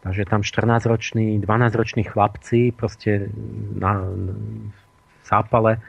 Takže 0.00 0.24
tam 0.24 0.40
14-roční, 0.40 1.36
12-roční 1.44 2.08
chlapci 2.08 2.72
proste 2.72 3.28
na, 3.76 4.08
v 5.20 5.24
zápale 5.24 5.84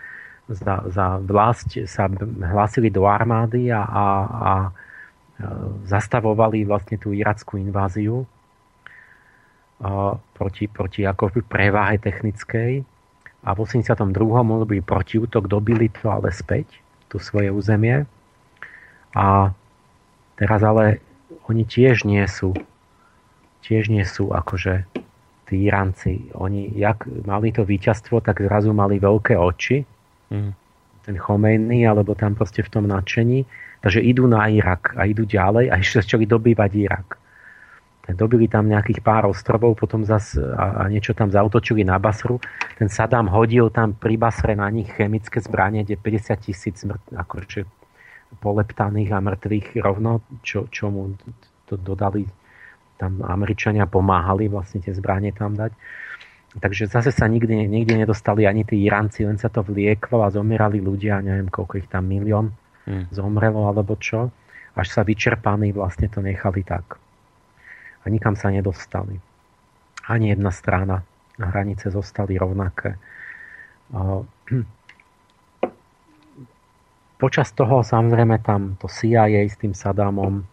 za, 0.49 0.85
za 0.89 1.17
vlast 1.21 1.73
sa 1.89 2.05
hlásili 2.41 2.93
do 2.93 3.09
armády 3.09 3.73
a, 3.73 3.81
a, 3.81 4.05
a 4.25 4.53
zastavovali 5.89 6.63
vlastne 6.63 6.95
tú 7.01 7.11
irackú 7.11 7.57
inváziu 7.57 8.23
a, 9.81 10.15
proti, 10.37 10.69
proti 10.69 11.03
ako 11.03 11.43
preváhe 11.45 11.97
technickej. 11.97 12.85
A 13.45 13.53
v 13.53 13.59
82. 13.61 14.09
mohol 14.41 14.65
byť 14.65 14.81
protiútok, 14.81 15.45
dobili 15.45 15.89
to 15.93 16.09
ale 16.09 16.33
späť, 16.33 16.81
tu 17.09 17.21
svoje 17.21 17.53
územie. 17.53 18.09
A 19.13 19.53
teraz 20.37 20.61
ale 20.65 20.97
oni 21.45 21.61
tiež 21.61 22.09
nie 22.09 22.25
sú 22.25 22.57
tiež 23.65 23.89
nie 23.89 24.05
sú 24.05 24.29
akože 24.29 24.85
tí 25.49 25.65
Iránci. 25.65 26.29
Oni, 26.37 26.69
jak 26.77 27.09
mali 27.25 27.49
to 27.49 27.65
víťazstvo, 27.65 28.21
tak 28.21 28.45
zrazu 28.45 28.69
mali 28.77 29.01
veľké 29.01 29.33
oči 29.33 29.81
mm. 30.35 30.51
ten 31.07 31.15
Chomejny, 31.15 31.87
alebo 31.87 32.11
tam 32.13 32.35
proste 32.35 32.61
v 32.61 32.69
tom 32.71 32.85
nadšení. 32.91 33.47
Takže 33.79 34.01
idú 34.03 34.27
na 34.27 34.49
Irak 34.51 34.97
a 34.99 35.07
idú 35.07 35.23
ďalej 35.23 35.71
a 35.71 35.75
ešte 35.83 36.03
začali 36.03 36.27
dobývať 36.27 36.71
Irak. 36.75 37.07
Dobili 38.05 38.45
tam 38.45 38.69
nejakých 38.69 39.01
pár 39.01 39.25
ostrovov, 39.25 39.81
potom 39.81 40.05
zas 40.05 40.37
a, 40.37 40.85
a 40.85 40.93
niečo 40.93 41.17
tam 41.17 41.33
zautočili 41.33 41.81
na 41.81 41.97
Basru. 41.97 42.37
Ten 42.77 42.85
Saddam 42.85 43.25
hodil 43.33 43.73
tam 43.73 43.97
pri 43.97 44.13
Basre 44.13 44.53
na 44.53 44.69
nich 44.69 44.93
chemické 44.93 45.41
zbranie, 45.41 45.81
kde 45.81 45.97
50 45.97 46.37
tisíc 46.37 46.77
mŕt, 46.85 47.01
akože 47.17 47.65
poleptaných 48.45 49.09
a 49.09 49.25
mŕtvych 49.25 49.81
rovno, 49.81 50.21
čo, 50.45 50.69
čo 50.69 50.93
mu 50.93 51.17
to 51.65 51.81
dodali 51.81 52.29
tam 52.95 53.19
Američania 53.23 53.85
pomáhali 53.87 54.47
vlastne 54.47 54.79
tie 54.79 54.95
zbranie 54.95 55.35
tam 55.35 55.55
dať. 55.55 55.71
Takže 56.55 56.87
zase 56.87 57.11
sa 57.11 57.27
nikdy, 57.27 57.67
nikdy 57.67 57.99
nedostali 57.99 58.47
ani 58.47 58.63
tí 58.63 58.79
Iránci, 58.87 59.27
len 59.27 59.35
sa 59.35 59.51
to 59.51 59.59
vlieklo 59.59 60.23
a 60.23 60.31
zomierali 60.31 60.79
ľudia, 60.79 61.19
neviem 61.19 61.51
koľko 61.51 61.83
ich 61.83 61.91
tam 61.91 62.07
milión 62.07 62.55
hmm. 62.87 63.11
zomrelo 63.11 63.67
alebo 63.67 63.99
čo, 63.99 64.31
až 64.75 64.87
sa 64.87 65.03
vyčerpaní 65.03 65.75
vlastne 65.75 66.07
to 66.07 66.23
nechali 66.23 66.63
tak. 66.63 66.95
A 68.03 68.09
nikam 68.11 68.39
sa 68.39 68.53
nedostali. 68.53 69.19
Ani 70.07 70.29
jedna 70.31 70.51
strana. 70.53 71.03
Na 71.35 71.51
hranice 71.51 71.91
zostali 71.91 72.39
rovnaké. 72.39 72.95
Počas 77.19 77.51
toho 77.51 77.83
samozrejme 77.83 78.39
tam 78.39 78.79
to 78.79 78.87
CIA 78.87 79.43
s 79.43 79.59
tým 79.59 79.75
Saddamom 79.75 80.47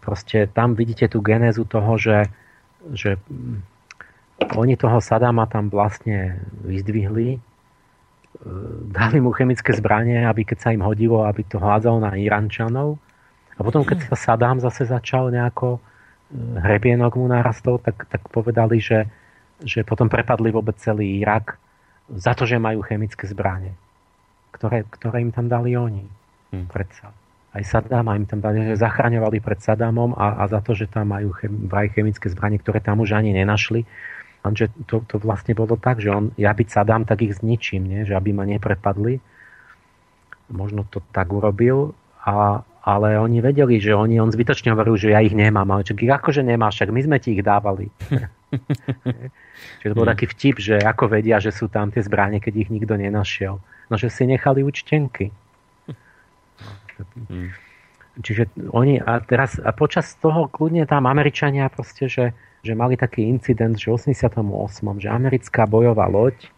proste 0.00 0.46
tam 0.46 0.78
vidíte 0.78 1.10
tú 1.10 1.18
genézu 1.20 1.66
toho, 1.66 1.98
že, 1.98 2.30
že 2.94 3.18
oni 4.56 4.74
toho 4.74 4.98
Sadama 4.98 5.44
tam 5.46 5.68
vlastne 5.68 6.40
vyzdvihli, 6.64 7.36
e, 7.36 7.38
dali 8.90 9.18
mu 9.20 9.30
chemické 9.36 9.76
zbranie, 9.76 10.24
aby 10.24 10.48
keď 10.48 10.58
sa 10.58 10.68
im 10.72 10.82
hodilo, 10.82 11.28
aby 11.28 11.44
to 11.44 11.60
hádzal 11.60 12.00
na 12.00 12.16
Irančanov. 12.16 12.96
A 13.56 13.60
potom, 13.60 13.84
keď 13.84 14.08
sa 14.08 14.16
Sadám 14.16 14.58
zase 14.58 14.88
začal 14.88 15.28
nejako 15.28 15.76
e, 15.76 15.80
hrebienok 16.56 17.20
mu 17.20 17.28
narastol, 17.28 17.78
tak, 17.78 18.08
tak 18.08 18.24
povedali, 18.32 18.80
že, 18.80 19.06
že 19.60 19.84
potom 19.84 20.08
prepadli 20.08 20.48
vôbec 20.48 20.80
celý 20.80 21.20
Irak 21.20 21.60
za 22.10 22.34
to, 22.34 22.48
že 22.48 22.58
majú 22.58 22.82
chemické 22.82 23.28
zbranie, 23.28 23.76
ktoré, 24.50 24.82
ktoré 24.88 25.22
im 25.22 25.30
tam 25.30 25.46
dali 25.46 25.78
oni. 25.78 26.04
Hmm. 26.50 26.66
Predsa. 26.66 27.14
Aj 27.50 27.62
Saddama 27.66 28.14
im 28.14 28.30
tam 28.30 28.38
dali, 28.38 28.62
že 28.62 28.78
zachraňovali 28.78 29.42
pred 29.42 29.58
Saddamom 29.58 30.14
a, 30.14 30.42
a 30.42 30.46
za 30.46 30.62
to, 30.62 30.74
že 30.74 30.86
tam 30.86 31.10
majú 31.10 31.34
chem, 31.34 31.66
vraj 31.66 31.90
chemické 31.90 32.30
zbranie, 32.30 32.62
ktoré 32.62 32.78
tam 32.78 33.02
už 33.02 33.14
ani 33.18 33.34
nenašli, 33.34 33.82
Lenže 34.40 34.72
to, 34.88 35.04
to 35.04 35.20
vlastne 35.20 35.52
bolo 35.52 35.76
tak, 35.76 36.00
že 36.00 36.08
on, 36.08 36.32
ja 36.40 36.56
byť 36.56 36.68
Sadám, 36.72 37.04
tak 37.04 37.20
ich 37.20 37.36
zničím, 37.36 37.84
nie? 37.84 38.00
že 38.08 38.16
aby 38.16 38.32
ma 38.32 38.48
neprepadli. 38.48 39.20
Možno 40.48 40.88
to 40.88 41.04
tak 41.12 41.28
urobil, 41.30 41.92
a, 42.24 42.64
ale 42.80 43.20
oni 43.20 43.44
vedeli, 43.44 43.76
že 43.76 43.92
oni, 43.92 44.16
on 44.20 44.32
zbytočne 44.32 44.72
hovoril, 44.72 44.96
že 44.96 45.12
ja 45.12 45.20
ich 45.20 45.36
nemám. 45.36 45.68
Ale 45.68 45.84
čo, 45.84 45.92
akože 45.92 46.40
nemáš, 46.40 46.80
však 46.80 46.90
my 46.92 47.00
sme 47.04 47.16
ti 47.20 47.36
ich 47.36 47.44
dávali. 47.44 47.92
Čiže 49.80 49.90
to 49.92 49.96
bol 49.96 50.08
taký 50.08 50.26
vtip, 50.28 50.56
že 50.56 50.76
ako 50.80 51.12
vedia, 51.12 51.36
že 51.40 51.52
sú 51.52 51.68
tam 51.68 51.92
tie 51.92 52.00
zbranie, 52.00 52.40
keď 52.40 52.66
ich 52.66 52.70
nikto 52.72 52.96
nenašiel. 52.96 53.60
No, 53.60 53.94
že 54.00 54.08
si 54.08 54.24
nechali 54.24 54.64
účtenky. 54.64 55.32
Hmm. 57.28 57.52
Čiže 58.20 58.52
oni, 58.76 59.00
a 59.00 59.24
teraz, 59.24 59.56
a 59.56 59.72
počas 59.72 60.12
toho 60.20 60.50
kľudne 60.50 60.84
tam 60.84 61.08
Američania 61.08 61.72
proste, 61.72 62.10
že 62.10 62.36
že 62.60 62.76
mali 62.76 62.96
taký 62.96 63.24
incident, 63.24 63.76
že 63.76 63.88
v 63.88 63.96
88. 63.96 65.00
že 65.00 65.08
americká 65.08 65.64
bojová 65.64 66.06
loď 66.08 66.52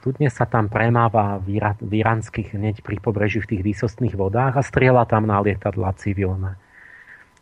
kľudne 0.00 0.32
sa 0.32 0.48
tam 0.48 0.72
premáva 0.72 1.36
v, 1.44 1.60
iránskych 1.84 2.56
hneď 2.56 2.80
pri 2.80 2.96
pobreží 3.04 3.44
v 3.44 3.56
tých 3.56 3.62
výsostných 3.62 4.16
vodách 4.16 4.56
a 4.56 4.64
strieľa 4.64 5.04
tam 5.04 5.28
na 5.28 5.44
lietadla 5.44 5.92
civilné. 6.00 6.56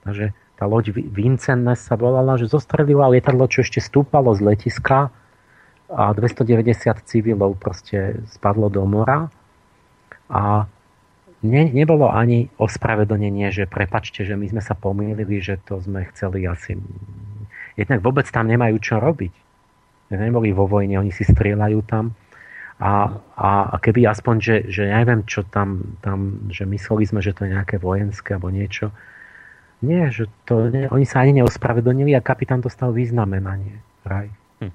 Takže 0.03 0.35
tá 0.59 0.67
loď 0.67 0.91
Vincennes 0.91 1.79
sa 1.79 1.95
volala, 1.95 2.35
že 2.35 2.51
zostrelila 2.51 3.15
lietadlo, 3.15 3.47
čo 3.47 3.63
ešte 3.63 3.79
stúpalo 3.79 4.35
z 4.35 4.43
letiska 4.43 5.15
a 5.87 6.05
290 6.13 6.99
civilov 7.07 7.55
proste 7.63 8.27
spadlo 8.35 8.67
do 8.67 8.83
mora 8.83 9.31
a 10.27 10.67
ne, 11.47 11.63
nebolo 11.71 12.11
ani 12.11 12.51
ospravedlnenie, 12.59 13.55
že 13.55 13.71
prepačte, 13.71 14.27
že 14.27 14.35
my 14.35 14.51
sme 14.51 14.63
sa 14.67 14.75
pomýlili, 14.75 15.39
že 15.39 15.63
to 15.63 15.79
sme 15.79 16.05
chceli 16.11 16.45
asi 16.45 16.75
jednak 17.79 18.03
vôbec 18.03 18.27
tam 18.27 18.51
nemajú 18.51 18.77
čo 18.83 18.99
robiť. 18.99 19.31
Neboli 20.11 20.51
vo 20.51 20.67
vojne, 20.67 20.99
oni 20.99 21.15
si 21.15 21.23
strieľajú 21.23 21.81
tam. 21.87 22.19
A, 22.79 23.11
a, 23.35 23.51
a 23.75 23.77
keby 23.79 24.07
aspoň, 24.07 24.37
že, 24.39 24.57
že 24.71 24.83
neviem, 24.87 25.27
čo 25.27 25.47
tam, 25.47 25.99
tam, 26.03 26.51
že 26.51 26.67
mysleli 26.67 27.07
sme, 27.07 27.23
že 27.23 27.35
to 27.35 27.47
je 27.47 27.55
nejaké 27.55 27.79
vojenské 27.79 28.35
alebo 28.35 28.51
niečo. 28.51 28.91
Nie, 29.83 30.11
že 30.11 30.27
to, 30.47 30.71
nie, 30.71 30.91
oni 30.91 31.07
sa 31.07 31.23
ani 31.23 31.43
neospravedlnili 31.43 32.15
a 32.19 32.23
kapitán 32.23 32.63
dostal 32.63 32.91
vyznamenanie. 32.95 33.79
Raj. 34.07 34.31
Hm. 34.63 34.75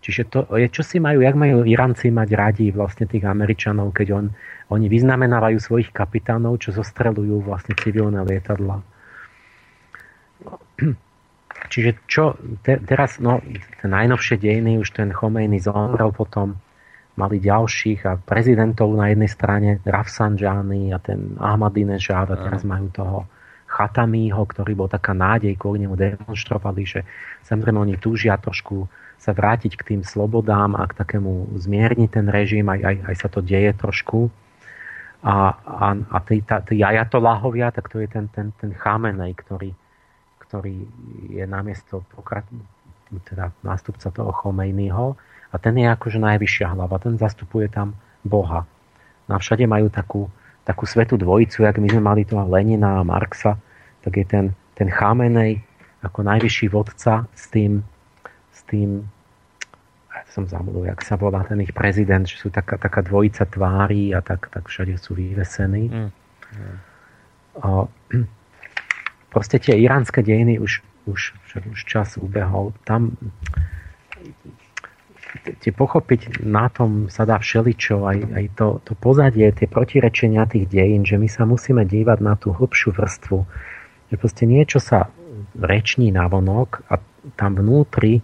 Čiže 0.00 0.22
to 0.28 0.38
je, 0.56 0.68
čo 0.68 0.80
si 0.84 0.96
majú, 0.96 1.20
jak 1.24 1.36
majú 1.36 1.64
Iranci 1.64 2.08
mať 2.08 2.28
radi 2.32 2.66
vlastne 2.72 3.04
tých 3.04 3.24
Američanov, 3.24 3.92
keď 3.92 4.08
on, 4.12 4.24
oni 4.72 4.88
vyznamenávajú 4.88 5.60
svojich 5.60 5.92
kapitánov, 5.92 6.60
čo 6.60 6.72
zostrelujú 6.72 7.44
vlastne 7.44 7.76
civilné 7.76 8.24
lietadla. 8.24 8.80
Čiže 11.68 11.90
čo 12.04 12.36
te, 12.60 12.76
teraz, 12.82 13.18
no, 13.18 13.40
najnovšie 13.82 14.36
dejiny, 14.36 14.78
už 14.80 14.94
ten 14.94 15.10
Chomejny 15.10 15.58
zomrel 15.58 16.12
potom, 16.12 16.60
mali 17.14 17.38
ďalších 17.38 18.00
a 18.10 18.18
prezidentov 18.18 18.90
na 18.90 19.14
jednej 19.14 19.30
strane 19.30 19.70
Rafsanjani 19.86 20.90
a 20.90 20.98
ten 20.98 21.38
Ahmadinejad 21.38 22.26
a 22.26 22.36
teraz 22.36 22.66
majú 22.66 22.90
toho 22.90 23.18
Chatamího, 23.70 24.42
ktorý 24.42 24.74
bol 24.74 24.88
taká 24.90 25.14
nádej, 25.14 25.54
kvôli 25.58 25.82
nemu 25.86 25.94
demonstrovali, 25.94 26.86
že 26.86 27.00
samozrejme 27.46 27.78
oni 27.78 27.94
túžia 27.98 28.38
trošku 28.38 28.86
sa 29.18 29.32
vrátiť 29.32 29.78
k 29.78 29.86
tým 29.94 30.02
slobodám 30.04 30.76
a 30.78 30.84
k 30.84 30.94
takému 31.00 31.54
zmierniť 31.58 32.10
ten 32.12 32.26
režim, 32.28 32.66
aj, 32.68 32.80
aj, 32.82 32.96
aj 33.08 33.14
sa 33.18 33.28
to 33.30 33.40
deje 33.40 33.72
trošku. 33.78 34.28
A, 35.24 35.56
a, 35.56 35.86
a 35.96 36.18
tí, 36.20 36.44
tá, 36.44 36.60
tí 36.60 36.84
ajatoláhovia, 36.84 37.72
tak 37.72 37.88
to 37.88 38.04
je 38.04 38.08
ten, 38.10 38.28
ten, 38.28 38.52
ten 38.60 38.76
Chamenej, 38.76 39.32
ktorý, 39.40 39.72
ktorý 40.44 40.76
je 41.32 41.44
namiesto 41.48 42.04
teda 43.30 43.54
nástupca 43.62 44.10
toho 44.10 44.34
Chomejnyho 44.34 45.14
a 45.50 45.54
ten 45.56 45.78
je 45.78 45.86
akože 45.86 46.18
najvyššia 46.18 46.74
hlava, 46.74 46.98
ten 46.98 47.14
zastupuje 47.14 47.70
tam 47.70 47.94
Boha. 48.26 48.66
A 49.30 49.38
všade 49.38 49.64
majú 49.70 49.86
takú, 49.88 50.26
takú 50.66 50.84
svetú 50.84 51.14
dvojicu, 51.14 51.64
jak 51.64 51.78
my 51.78 51.88
sme 51.88 52.02
mali 52.02 52.22
tu 52.26 52.34
Lenina 52.36 53.00
a 53.00 53.06
Marxa, 53.06 53.56
tak 54.02 54.18
je 54.18 54.26
ten, 54.26 54.44
ten 54.74 54.90
Chamenej 54.90 55.62
ako 56.04 56.26
najvyšší 56.26 56.66
vodca 56.68 57.24
s 57.32 57.48
tým, 57.48 57.80
s 58.52 58.60
tým 58.68 59.08
som 60.34 60.50
zabudol, 60.50 60.90
jak 60.90 60.98
sa 61.06 61.14
volá 61.14 61.46
ten 61.46 61.62
ich 61.62 61.70
prezident, 61.70 62.26
že 62.26 62.42
sú 62.42 62.50
taká, 62.50 62.74
taká 62.74 63.06
dvojica 63.06 63.46
tvári 63.46 64.10
a 64.10 64.18
tak, 64.18 64.50
tak 64.50 64.66
všade 64.66 64.98
sú 64.98 65.14
vyvesení. 65.14 65.86
Mm. 65.90 66.10
Mm. 66.58 66.78
Proste 69.34 69.58
tie 69.58 69.74
iránske 69.74 70.22
dejiny 70.22 70.62
už, 70.62 70.86
už, 71.10 71.34
už 71.74 71.80
čas 71.82 72.14
ubehol. 72.14 72.70
Tam 72.86 73.18
tie 75.58 75.74
pochopiť 75.74 76.46
na 76.46 76.70
tom 76.70 77.10
sa 77.10 77.26
dá 77.26 77.42
všeličo, 77.42 78.06
aj, 78.06 78.18
aj 78.30 78.44
to, 78.54 78.68
to 78.86 78.92
pozadie, 78.94 79.50
tie 79.50 79.66
protirečenia 79.66 80.46
tých 80.46 80.70
dejín, 80.70 81.02
že 81.02 81.18
my 81.18 81.26
sa 81.26 81.42
musíme 81.42 81.82
dívať 81.82 82.18
na 82.22 82.38
tú 82.38 82.54
hlbšiu 82.54 82.94
vrstvu, 82.94 83.38
že 84.08 84.16
proste 84.16 84.46
niečo 84.46 84.78
sa 84.78 85.10
reční 85.58 86.14
na 86.14 86.30
vonok 86.30 86.86
a 86.86 87.02
tam 87.34 87.58
vnútri 87.58 88.22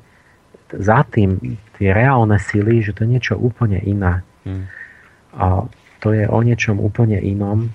za 0.71 1.03
tým 1.03 1.59
tie 1.75 1.91
reálne 1.91 2.39
sily, 2.39 2.87
že 2.87 2.95
to 2.95 3.03
je 3.03 3.13
niečo 3.19 3.35
úplne 3.35 3.83
iné. 3.83 4.23
Hmm. 4.47 4.71
A 5.35 5.67
to 5.99 6.15
je 6.15 6.31
o 6.31 6.39
niečom 6.41 6.79
úplne 6.79 7.19
inom. 7.19 7.75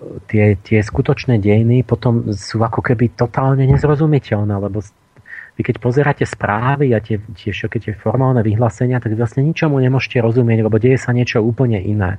Tie, 0.00 0.56
tie 0.64 0.80
skutočné 0.80 1.36
dejiny 1.36 1.84
potom 1.84 2.32
sú 2.32 2.64
ako 2.64 2.80
keby 2.80 3.12
totálne 3.12 3.68
nezrozumiteľné, 3.68 4.56
lebo 4.56 4.80
vy 5.60 5.60
keď 5.60 5.76
pozeráte 5.76 6.24
správy 6.24 6.96
a 6.96 7.04
tie, 7.04 7.20
tie, 7.36 7.52
tie 7.52 7.92
formálne 7.92 8.40
vyhlásenia, 8.40 8.96
tak 8.96 9.12
vlastne 9.12 9.44
ničomu 9.44 9.76
nemôžete 9.76 10.24
rozumieť, 10.24 10.64
lebo 10.64 10.80
deje 10.80 10.96
sa 10.96 11.12
niečo 11.12 11.44
úplne 11.44 11.76
iné. 11.76 12.16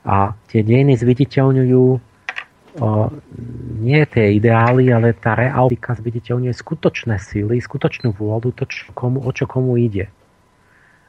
A 0.00 0.32
tie 0.48 0.64
dejiny 0.64 0.96
zviditeľňujú 0.96 1.84
o, 1.84 1.98
nie 3.84 4.00
tie 4.08 4.40
ideály, 4.40 4.88
ale 4.88 5.12
tá 5.12 5.36
realita 5.36 5.92
zviditeľňuje 5.92 6.56
skutočné 6.56 7.20
síly, 7.20 7.60
skutočnú 7.60 8.16
vôľu, 8.16 8.56
to, 8.56 8.64
čo 8.64 8.96
komu, 8.96 9.20
o 9.20 9.30
čo 9.32 9.44
komu 9.44 9.76
ide. 9.76 10.08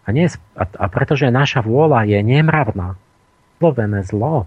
A, 0.03 0.11
nie, 0.11 0.27
a, 0.59 0.63
a 0.67 0.85
pretože 0.91 1.31
naša 1.31 1.63
vôľa 1.63 2.03
je 2.03 2.19
nemravná, 2.19 2.99
slovené 3.63 4.03
zlo, 4.03 4.43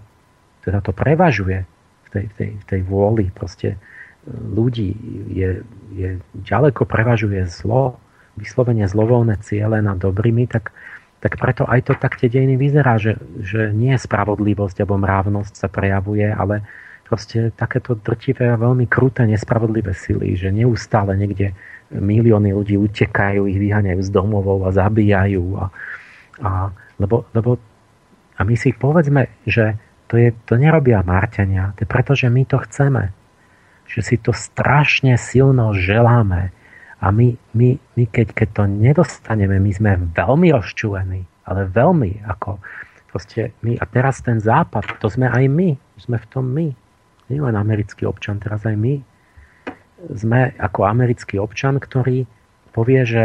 teda 0.65 0.79
to 0.83 0.91
prevažuje 0.91 1.63
v 1.63 2.09
tej, 2.11 2.25
v 2.29 2.33
tej, 2.35 2.49
v 2.57 2.65
tej 2.65 2.81
vôli 2.85 3.25
proste 3.31 3.75
e, 3.75 3.77
ľudí, 4.31 4.91
je, 5.31 5.49
je 5.93 6.09
ďaleko 6.43 6.83
prevažuje 6.83 7.45
zlo, 7.47 7.99
vyslovene 8.35 8.87
zlovolné 8.87 9.39
ciele 9.43 9.83
nad 9.83 9.99
dobrými, 9.99 10.47
tak, 10.47 10.71
tak 11.19 11.35
preto 11.37 11.67
aj 11.67 11.91
to 11.91 11.93
tak 11.95 12.15
tie 12.19 12.31
dejiny 12.31 12.55
vyzerá, 12.55 12.95
že, 12.99 13.19
že 13.39 13.75
nie 13.75 13.95
spravodlivosť 13.95 14.83
alebo 14.83 14.99
mravnosť 14.99 15.53
sa 15.53 15.67
prejavuje, 15.67 16.27
ale, 16.31 16.63
proste 17.09 17.49
takéto 17.57 17.97
drtivé 17.97 18.53
a 18.53 18.61
veľmi 18.61 18.85
kruté, 18.85 19.25
nespravodlivé 19.25 19.97
sily, 19.97 20.37
že 20.37 20.53
neustále 20.53 21.17
niekde 21.17 21.57
milióny 21.89 22.53
ľudí 22.53 22.77
utekajú, 22.77 23.49
ich 23.49 23.57
vyháňajú 23.57 23.97
z 24.05 24.09
domovov 24.13 24.69
a 24.69 24.69
zabíjajú. 24.69 25.57
A, 25.57 25.65
a, 26.45 26.49
lebo, 27.01 27.25
lebo, 27.33 27.57
a 28.37 28.45
my 28.45 28.53
si 28.53 28.77
povedzme, 28.77 29.25
že 29.49 29.73
to, 30.09 30.17
je, 30.17 30.33
to 30.49 30.57
nerobia 30.57 31.05
Marťania, 31.05 31.77
to 31.77 31.85
je 31.85 31.89
preto, 31.89 32.17
že 32.17 32.27
my 32.33 32.43
to 32.49 32.57
chceme. 32.65 33.13
Že 33.89 34.01
si 34.01 34.15
to 34.17 34.33
strašne 34.33 35.17
silno 35.17 35.73
želáme. 35.73 36.49
A 36.99 37.05
my, 37.13 37.37
my, 37.55 37.69
my 37.95 38.03
keď, 38.09 38.33
keď 38.35 38.49
to 38.53 38.63
nedostaneme, 38.67 39.55
my 39.61 39.71
sme 39.71 39.91
veľmi 40.11 40.49
rozčúlení, 40.51 41.23
ale 41.47 41.69
veľmi 41.69 42.25
ako 42.27 42.59
proste 43.09 43.55
my, 43.65 43.77
a 43.79 43.85
teraz 43.89 44.21
ten 44.21 44.37
západ, 44.37 45.01
to 45.01 45.09
sme 45.09 45.29
aj 45.29 45.45
my, 45.49 45.73
sme 45.97 46.17
v 46.21 46.27
tom 46.29 46.45
my 46.45 46.67
nielen 47.29 47.55
americký 47.57 48.05
občan, 48.05 48.37
teraz 48.37 48.65
aj 48.65 48.77
my 48.77 49.01
sme 50.13 50.53
ako 50.57 50.85
americký 50.85 51.41
občan, 51.41 51.81
ktorý 51.81 52.25
povie, 52.71 53.01
že 53.05 53.23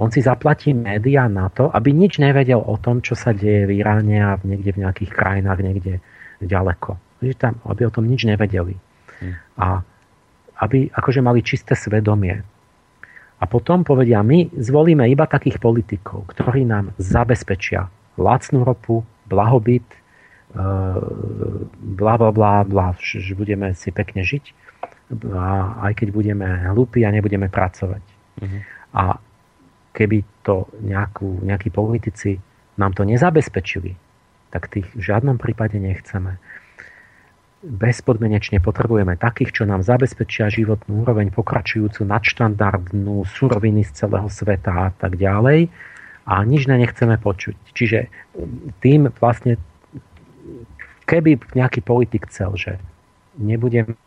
on 0.00 0.08
si 0.08 0.24
zaplatí 0.24 0.72
médiá 0.72 1.28
na 1.28 1.52
to, 1.52 1.68
aby 1.68 1.92
nič 1.92 2.16
nevedel 2.16 2.60
o 2.60 2.76
tom, 2.80 3.04
čo 3.04 3.12
sa 3.12 3.36
deje 3.36 3.68
v 3.68 3.84
Iráne 3.84 4.18
a 4.24 4.40
niekde 4.40 4.72
v 4.72 4.82
nejakých 4.88 5.10
krajinách, 5.12 5.60
niekde 5.60 6.00
ďaleko. 6.40 6.96
Tam, 7.36 7.60
aby 7.68 7.84
o 7.84 7.92
tom 7.92 8.08
nič 8.08 8.24
nevedeli. 8.24 8.74
Hmm. 9.20 9.36
A 9.60 9.66
aby 10.60 10.88
akože 10.92 11.20
mali 11.20 11.44
čisté 11.44 11.76
svedomie. 11.76 12.40
A 13.40 13.44
potom 13.48 13.80
povedia, 13.84 14.20
my 14.20 14.52
zvolíme 14.52 15.08
iba 15.08 15.24
takých 15.24 15.56
politikov, 15.56 16.28
ktorí 16.36 16.68
nám 16.68 16.92
zabezpečia 17.00 17.88
lacnú 18.20 18.68
ropu, 18.68 19.00
blahobyt, 19.24 19.88
bla 21.80 22.14
bla 22.18 22.30
bla 22.34 22.66
bla, 22.66 22.88
že 22.98 23.32
budeme 23.38 23.72
si 23.72 23.94
pekne 23.94 24.26
žiť 24.26 24.44
a 25.30 25.78
aj 25.90 25.92
keď 26.02 26.08
budeme 26.10 26.46
hlúpi 26.70 27.06
a 27.06 27.14
nebudeme 27.14 27.46
pracovať. 27.46 28.02
Uh-huh. 28.42 28.60
A 28.94 29.04
keby 29.94 30.22
to 30.42 30.70
nejakú, 30.82 31.42
nejakí 31.42 31.70
politici 31.70 32.38
nám 32.78 32.94
to 32.94 33.06
nezabezpečili, 33.06 33.94
tak 34.50 34.70
tých 34.70 34.86
v 34.92 35.02
žiadnom 35.02 35.38
prípade 35.38 35.78
nechceme. 35.78 36.38
Bezpodmenečne 37.60 38.58
potrebujeme 38.64 39.20
takých, 39.20 39.62
čo 39.62 39.62
nám 39.68 39.84
zabezpečia 39.84 40.48
životnú 40.48 41.04
úroveň 41.04 41.28
pokračujúcu 41.28 42.08
nadštandardnú 42.08 43.20
suroviny 43.28 43.84
z 43.84 44.04
celého 44.04 44.28
sveta 44.32 44.72
a 44.72 44.90
tak 44.96 45.20
ďalej 45.20 45.68
a 46.24 46.34
nič 46.46 46.64
na 46.64 46.80
nechceme 46.80 47.20
počuť. 47.20 47.56
Čiže 47.76 48.08
tým 48.80 49.12
vlastne 49.20 49.60
keby 51.04 51.42
nejaký 51.52 51.84
politik 51.84 52.30
chcel, 52.32 52.56
že 52.56 52.72
nebudeme 53.36 53.98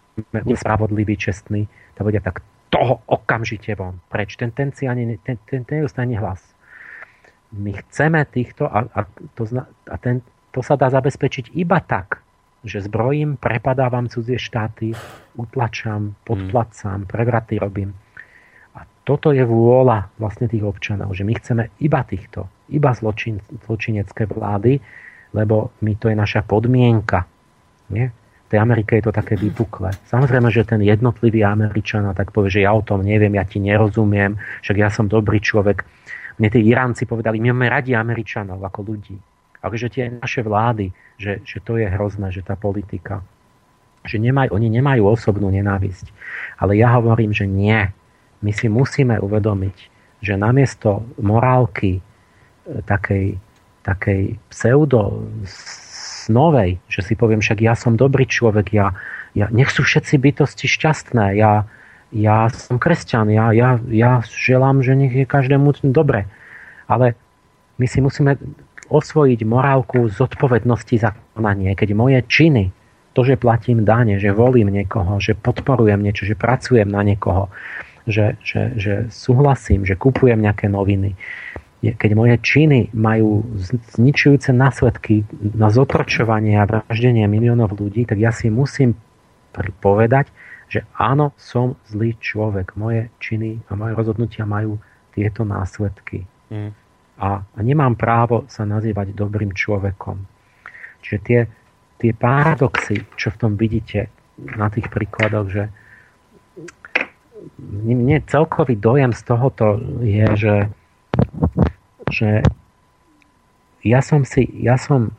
spravodlivý, 0.56 1.18
čestný, 1.18 1.68
tak 1.94 2.04
bude 2.10 2.22
tak 2.24 2.42
toho 2.74 3.06
okamžite 3.06 3.76
von. 3.78 4.02
Preč? 4.10 4.34
Ten, 4.34 4.50
ten 4.50 4.74
si 4.74 4.90
ani, 4.90 5.18
ten, 5.22 5.38
ten, 5.46 5.62
ten 5.62 5.86
hlas. 6.18 6.42
My 7.54 7.70
chceme 7.86 8.26
týchto 8.26 8.66
a, 8.66 8.90
a, 8.90 9.06
to, 9.38 9.46
a 9.86 9.96
ten, 10.02 10.26
to 10.54 10.62
sa 10.62 10.78
dá 10.78 10.94
zabezpečiť 10.94 11.58
iba 11.58 11.82
tak, 11.82 12.22
že 12.64 12.86
zbrojím, 12.86 13.36
prepadávam 13.42 14.08
cudzie 14.08 14.38
štáty, 14.40 14.94
utlačam, 15.36 16.16
podplacám, 16.24 17.10
prevraty 17.10 17.58
robím. 17.60 17.92
A 18.78 18.86
toto 19.04 19.34
je 19.34 19.44
vôľa 19.44 20.14
vlastne 20.22 20.48
tých 20.48 20.64
občanov, 20.64 21.18
že 21.18 21.26
my 21.26 21.34
chceme 21.36 21.64
iba 21.82 22.06
týchto, 22.06 22.48
iba 22.72 22.94
zločin, 22.94 23.42
zločinecké 23.66 24.30
vlády, 24.30 24.80
lebo 25.34 25.74
my 25.82 25.94
to 25.98 26.08
je 26.08 26.16
naša 26.16 26.46
podmienka. 26.46 27.26
Nie? 27.92 28.14
V 28.48 28.48
tej 28.54 28.60
Amerike 28.62 29.02
je 29.02 29.10
to 29.10 29.14
také 29.14 29.34
vypuklé. 29.34 29.90
Samozrejme, 30.06 30.54
že 30.54 30.64
ten 30.64 30.86
jednotlivý 30.86 31.42
Američan 31.42 32.06
tak 32.14 32.30
povie, 32.30 32.62
že 32.62 32.64
ja 32.64 32.78
o 32.78 32.86
tom 32.86 33.02
neviem, 33.02 33.34
ja 33.34 33.44
ti 33.44 33.58
nerozumiem, 33.58 34.38
však 34.62 34.78
ja 34.78 34.94
som 34.94 35.10
dobrý 35.10 35.42
človek. 35.42 35.82
Mne 36.38 36.50
tí 36.54 36.62
Iránci 36.62 37.10
povedali, 37.10 37.42
my 37.42 37.50
máme 37.52 37.74
radi 37.74 37.98
Američanov 37.98 38.62
ako 38.62 38.94
ľudí. 38.94 39.33
Že 39.64 39.90
tie 39.90 40.06
naše 40.20 40.44
vlády, 40.44 40.92
že, 41.16 41.40
že 41.48 41.64
to 41.64 41.80
je 41.80 41.88
hrozné, 41.88 42.36
že 42.36 42.44
tá 42.44 42.60
politika, 42.60 43.24
že 44.04 44.20
nemaj, 44.20 44.52
oni 44.52 44.68
nemajú 44.68 45.08
osobnú 45.08 45.48
nenávisť. 45.48 46.12
Ale 46.60 46.76
ja 46.76 46.92
hovorím, 47.00 47.32
že 47.32 47.48
nie. 47.48 47.88
My 48.44 48.52
si 48.52 48.68
musíme 48.68 49.24
uvedomiť, 49.24 49.78
že 50.20 50.36
namiesto 50.36 51.08
morálky 51.16 52.00
e, 52.00 52.02
takej 52.84 53.40
takej 53.84 54.40
pseudo 54.48 55.28
snovej, 56.24 56.80
že 56.88 57.04
si 57.04 57.14
poviem, 57.20 57.44
však 57.44 57.60
ja 57.60 57.76
som 57.76 58.00
dobrý 58.00 58.24
človek, 58.24 58.72
ja, 58.72 58.96
ja, 59.36 59.52
nech 59.52 59.70
sú 59.70 59.84
všetci 59.84 60.16
bytosti 60.24 60.72
šťastné, 60.72 61.36
ja, 61.36 61.68
ja 62.16 62.48
som 62.48 62.80
kresťan, 62.80 63.28
ja, 63.28 63.52
ja, 63.52 63.76
ja 63.92 64.24
želám, 64.24 64.80
že 64.80 64.96
nech 64.96 65.12
je 65.12 65.28
každému 65.28 65.76
dobre. 65.92 66.32
Ale 66.88 67.20
my 67.76 67.86
si 67.86 68.00
musíme 68.00 68.40
osvojiť 68.94 69.42
morálku 69.42 70.06
zodpovednosti 70.06 70.96
za 71.02 71.18
konanie, 71.34 71.74
keď 71.74 71.90
moje 71.98 72.22
činy, 72.30 72.70
to, 73.18 73.26
že 73.26 73.42
platím 73.42 73.82
dáne, 73.86 74.22
že 74.22 74.34
volím 74.34 74.70
niekoho, 74.70 75.18
že 75.18 75.34
podporujem 75.34 76.02
niečo, 76.02 76.30
že 76.30 76.38
pracujem 76.38 76.90
na 76.90 77.02
niekoho, 77.02 77.50
že, 78.06 78.38
že, 78.46 78.74
že 78.78 78.94
súhlasím, 79.10 79.86
že 79.86 79.98
kupujem 79.98 80.38
nejaké 80.38 80.70
noviny, 80.70 81.18
keď 81.84 82.12
moje 82.16 82.40
činy 82.40 82.96
majú 82.96 83.44
zničujúce 84.00 84.56
následky 84.56 85.28
na 85.36 85.68
zotročovanie 85.68 86.56
a 86.56 86.64
vraždenie 86.64 87.28
miliónov 87.28 87.76
ľudí, 87.76 88.08
tak 88.08 88.24
ja 88.24 88.32
si 88.32 88.48
musím 88.48 88.96
povedať, 89.84 90.32
že 90.72 90.88
áno, 90.96 91.36
som 91.36 91.76
zlý 91.92 92.16
človek. 92.24 92.80
Moje 92.80 93.12
činy 93.20 93.68
a 93.68 93.76
moje 93.76 94.00
rozhodnutia 94.00 94.48
majú 94.48 94.80
tieto 95.12 95.44
následky. 95.44 96.24
Mm. 96.48 96.72
A, 97.24 97.40
a 97.40 97.60
nemám 97.64 97.96
právo 97.96 98.44
sa 98.52 98.68
nazývať 98.68 99.16
dobrým 99.16 99.56
človekom. 99.56 100.20
Čiže 101.00 101.20
tie, 101.24 101.40
tie 102.04 102.12
paradoxy, 102.12 103.00
čo 103.16 103.32
v 103.32 103.40
tom 103.40 103.52
vidíte 103.56 104.12
na 104.60 104.68
tých 104.68 104.92
príkladoch, 104.92 105.48
že 105.48 105.64
mne 107.64 108.20
celkový 108.28 108.76
dojem 108.76 109.16
z 109.16 109.22
tohoto 109.24 109.80
je, 110.04 110.28
že, 110.36 110.58
že 112.12 112.30
ja 113.84 114.00
som 114.00 114.24
si, 114.24 114.48
ja 114.64 114.80
som 114.80 115.12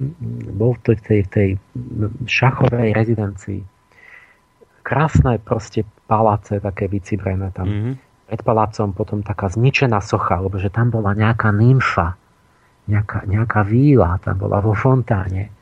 bol 0.56 0.76
v 0.76 0.96
tej, 0.96 1.20
tej, 1.28 1.48
šachovej 2.24 2.96
rezidencii. 2.96 3.60
Krásne 4.84 5.40
proste 5.40 5.84
paláce, 6.08 6.60
také 6.60 6.88
vycibrené 6.88 7.52
tam. 7.52 7.68
Mm-hmm. 7.68 7.94
Pred 8.34 8.42
palácom 8.42 8.90
potom 8.90 9.22
taká 9.22 9.46
zničená 9.46 10.02
socha, 10.02 10.42
lebo 10.42 10.58
že 10.58 10.66
tam 10.66 10.90
bola 10.90 11.14
nejaká 11.14 11.54
nymfa, 11.54 12.18
nejaká, 12.90 13.22
nejaká 13.30 13.62
víla, 13.62 14.18
tam 14.18 14.42
bola 14.42 14.58
vo 14.58 14.74
fontáne. 14.74 15.54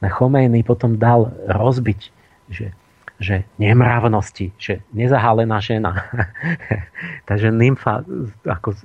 Na 0.00 0.08
Chomejny 0.08 0.64
potom 0.64 0.96
dal 0.96 1.28
rozbiť, 1.44 2.00
že 2.48 2.72
že 3.16 3.48
nemravnosti, 3.56 4.52
že 4.60 4.84
nezahálená 4.92 5.56
žena. 5.64 6.04
Takže 7.28 7.48
nymfa 7.48 8.04
ako 8.44 8.76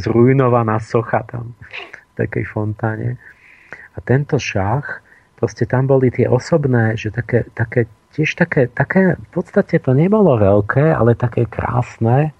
zrujnovaná 0.00 0.80
socha 0.80 1.20
tam 1.28 1.52
v 2.12 2.24
takej 2.24 2.48
fontáne. 2.48 3.20
A 3.92 3.98
tento 4.00 4.40
šach, 4.40 5.04
proste 5.36 5.68
tam 5.68 5.84
boli 5.84 6.08
tie 6.08 6.24
osobné, 6.24 6.96
že 6.96 7.12
také, 7.12 7.44
také 7.52 7.84
tiež 8.14 8.38
také, 8.38 8.70
také, 8.70 9.18
v 9.18 9.28
podstate 9.34 9.82
to 9.82 9.90
nebolo 9.90 10.38
veľké, 10.38 10.94
ale 10.94 11.18
také 11.18 11.44
krásne. 11.50 12.30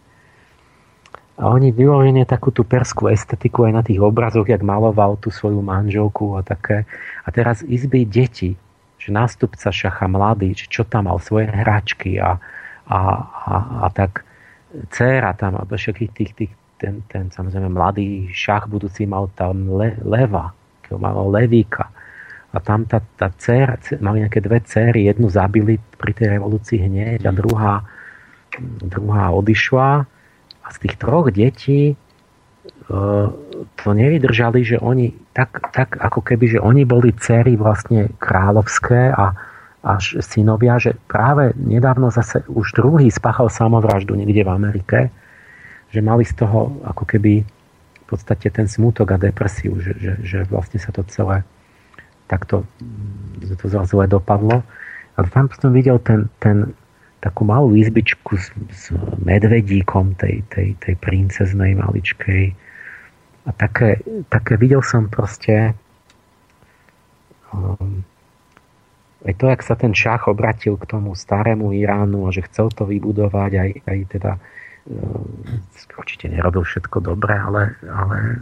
A 1.34 1.50
oni 1.50 1.74
vyložene 1.74 2.22
takú 2.22 2.54
tú 2.54 2.62
perskú 2.62 3.10
estetiku 3.10 3.66
aj 3.66 3.72
na 3.74 3.82
tých 3.82 3.98
obrazoch, 3.98 4.46
jak 4.46 4.62
maloval 4.62 5.18
tú 5.18 5.34
svoju 5.34 5.58
manželku 5.58 6.38
a 6.38 6.46
také. 6.46 6.86
A 7.26 7.34
teraz 7.34 7.66
izby 7.66 8.06
deti, 8.06 8.54
že 9.02 9.10
nástupca 9.10 9.74
šacha 9.74 10.06
mladý, 10.06 10.54
že 10.54 10.70
čo 10.70 10.86
tam 10.86 11.10
mal, 11.10 11.18
svoje 11.18 11.50
hračky 11.50 12.22
a, 12.22 12.38
a, 12.86 13.00
a, 13.50 13.54
a 13.82 13.86
tak 13.90 14.22
dcera 14.94 15.34
tam, 15.34 15.58
alebo 15.58 15.74
všetkých 15.74 16.12
tých, 16.14 16.32
tých 16.38 16.52
ten, 16.78 17.02
ten 17.10 17.30
samozrejme 17.30 17.70
mladý 17.70 18.30
šach 18.30 18.70
budúci 18.70 19.06
mal 19.06 19.30
tam 19.34 19.74
le, 19.74 19.98
leva, 20.02 20.54
mal 20.94 21.26
levíka. 21.30 21.90
A 22.54 22.62
tam 22.62 22.86
tá, 22.86 23.02
tá 23.18 23.34
dcera, 23.34 23.74
mali 23.98 24.22
nejaké 24.22 24.38
dve 24.38 24.62
céry, 24.62 25.10
jednu 25.10 25.26
zabili 25.26 25.82
pri 25.98 26.14
tej 26.14 26.38
revolúcii 26.38 26.78
hneď 26.78 27.26
a 27.26 27.34
druhá, 27.34 27.82
druhá 28.78 29.34
odišla. 29.34 30.06
A 30.64 30.68
z 30.72 30.76
tých 30.88 30.96
troch 30.96 31.28
detí 31.28 31.94
to 33.84 33.88
nevydržali, 33.92 34.64
že 34.64 34.76
oni 34.80 35.12
tak, 35.36 35.72
tak 35.72 36.00
ako 36.00 36.20
keby, 36.24 36.56
že 36.56 36.60
oni 36.60 36.88
boli 36.88 37.12
dcery 37.12 37.56
vlastne 37.56 38.12
kráľovské 38.16 39.12
a 39.12 39.36
až 39.84 40.24
synovia, 40.24 40.80
že 40.80 40.96
práve 41.04 41.52
nedávno 41.60 42.08
zase 42.08 42.40
už 42.48 42.72
druhý 42.72 43.12
spáchal 43.12 43.52
samovraždu 43.52 44.16
niekde 44.16 44.40
v 44.40 44.52
Amerike, 44.52 44.98
že 45.92 46.00
mali 46.00 46.24
z 46.24 46.40
toho 46.40 46.80
ako 46.88 47.04
keby 47.04 47.44
v 47.44 48.04
podstate 48.08 48.48
ten 48.48 48.64
smutok 48.64 49.12
a 49.12 49.20
depresiu, 49.20 49.76
že, 49.80 49.92
že, 50.00 50.12
že 50.24 50.38
vlastne 50.48 50.80
sa 50.80 50.88
to 50.88 51.04
celé 51.04 51.44
takto 52.24 52.64
že 53.44 53.60
to 53.60 53.68
zle 53.68 54.04
dopadlo. 54.08 54.64
A 55.14 55.18
tam 55.28 55.52
som 55.52 55.70
videl 55.70 56.00
ten, 56.00 56.32
ten, 56.40 56.72
takú 57.24 57.48
malú 57.48 57.72
izbičku 57.72 58.36
s, 58.36 58.52
s 58.68 58.92
medvedíkom 59.24 60.12
tej, 60.20 60.44
tej, 60.52 60.76
tej 60.76 60.94
princeznej 61.00 61.72
maličkej, 61.72 62.52
a 63.44 63.50
také, 63.52 64.00
také 64.32 64.56
videl 64.56 64.80
som 64.80 65.12
proste 65.12 65.76
um, 67.52 68.00
aj 69.24 69.32
to, 69.40 69.44
jak 69.48 69.62
sa 69.64 69.76
ten 69.76 69.92
šach 69.96 70.28
obratil 70.28 70.76
k 70.76 70.88
tomu 70.88 71.16
starému 71.16 71.72
Iránu 71.72 72.28
a 72.28 72.32
že 72.32 72.44
chcel 72.48 72.72
to 72.72 72.88
vybudovať, 72.88 73.52
aj, 73.56 73.70
aj 73.88 73.98
teda 74.08 74.32
um, 74.88 75.60
určite 75.96 76.28
nerobil 76.32 76.64
všetko 76.64 77.04
dobre, 77.04 77.36
ale, 77.36 77.76
ale 77.84 78.40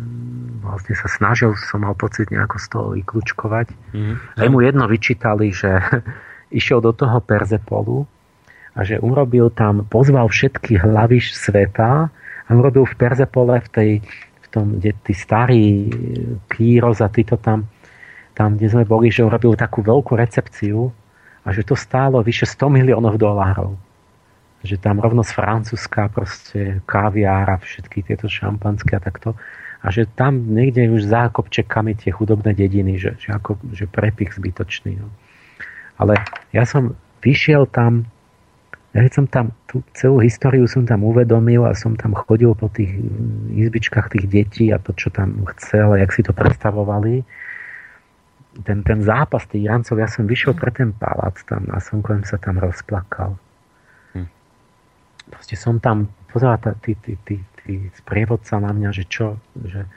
vlastne 0.63 0.95
sa 0.95 1.11
snažil, 1.11 1.55
som 1.59 1.83
mal 1.83 1.99
pocit 1.99 2.31
nejako 2.31 2.57
z 2.59 2.67
toho 2.71 2.87
vyklúčkovať. 2.95 3.67
Mm. 3.95 4.15
Aj 4.39 4.49
mu 4.51 4.59
jedno 4.63 4.87
vyčítali, 4.87 5.51
že 5.51 5.83
išiel 6.59 6.79
do 6.79 6.95
toho 6.95 7.19
Perzepolu 7.19 8.07
a 8.73 8.81
že 8.85 8.97
urobil 9.01 9.53
tam, 9.53 9.85
pozval 9.85 10.33
všetky 10.33 10.81
hlavy 10.81 11.21
sveta 11.21 12.09
a 12.47 12.51
urobil 12.51 12.89
v 12.89 12.95
Perzepole 12.97 13.61
v 13.61 13.69
tej 13.69 13.91
tom, 14.53 14.77
kde 14.77 14.93
tí 15.01 15.17
starí 15.17 15.89
Kýros 16.53 17.01
a 17.01 17.09
títo 17.09 17.41
tam, 17.41 17.65
tam, 18.37 18.61
kde 18.61 18.69
sme 18.69 18.85
boli, 18.85 19.09
že 19.09 19.25
urobil 19.25 19.57
takú 19.57 19.81
veľkú 19.81 20.13
recepciu 20.13 20.93
a 21.43 21.49
že 21.51 21.65
to 21.65 21.73
stálo 21.73 22.21
vyše 22.21 22.45
100 22.45 22.69
miliónov 22.69 23.17
dolárov. 23.17 23.75
Že 24.63 24.79
tam 24.79 25.03
rovno 25.03 25.27
z 25.27 25.33
Francúzska 25.35 26.07
proste 26.13 26.85
kaviár 26.87 27.59
a 27.59 27.59
všetky 27.59 28.07
tieto 28.07 28.31
šampanské 28.31 28.95
a 28.95 29.03
takto. 29.03 29.35
A 29.83 29.91
že 29.91 30.07
tam 30.07 30.39
niekde 30.55 30.87
už 30.87 31.11
za 31.11 31.27
kopčekami 31.35 31.99
tie 31.99 32.15
chudobné 32.15 32.55
dediny, 32.55 32.95
že, 32.95 33.19
že, 33.19 33.35
ako, 33.35 33.59
že 33.75 33.91
prepich 33.91 34.31
zbytočný. 34.39 35.03
No. 35.03 35.11
Ale 35.99 36.23
ja 36.55 36.63
som 36.63 36.95
vyšiel 37.19 37.67
tam 37.67 38.07
ja 38.93 39.09
som 39.09 39.25
tam, 39.25 39.57
tú 39.65 39.81
celú 39.97 40.21
históriu 40.21 40.69
som 40.69 40.85
tam 40.85 41.01
uvedomil 41.01 41.65
a 41.65 41.73
som 41.73 41.97
tam 41.97 42.13
chodil 42.13 42.53
po 42.53 42.69
tých 42.69 42.93
izbičkách 43.57 44.13
tých 44.13 44.29
detí 44.29 44.69
a 44.69 44.77
to, 44.77 44.93
čo 44.93 45.09
tam 45.09 45.49
chcel 45.57 45.97
a 45.97 46.01
jak 46.05 46.13
si 46.13 46.21
to 46.21 46.37
predstavovali. 46.37 47.25
Ten, 48.69 48.85
ten 48.85 49.01
zápas 49.01 49.49
tých 49.49 49.65
Irancov, 49.65 49.97
ja 49.97 50.05
som 50.05 50.29
vyšiel 50.29 50.53
pre 50.53 50.69
ten 50.77 50.93
palác 50.93 51.41
tam 51.49 51.73
a 51.73 51.81
som 51.81 52.05
kojem 52.05 52.29
sa 52.29 52.37
tam 52.37 52.61
rozplakal. 52.61 53.41
Hm. 54.13 54.29
Proste 55.33 55.57
som 55.57 55.81
tam, 55.81 56.13
pozeral 56.29 56.61
tí, 56.85 56.93
tí, 57.01 57.17
tí, 57.25 57.41
tí 57.65 57.73
sprievodca 57.97 58.61
na 58.61 58.77
mňa, 58.77 58.93
že 58.93 59.09
čo, 59.09 59.41
že, 59.57 59.89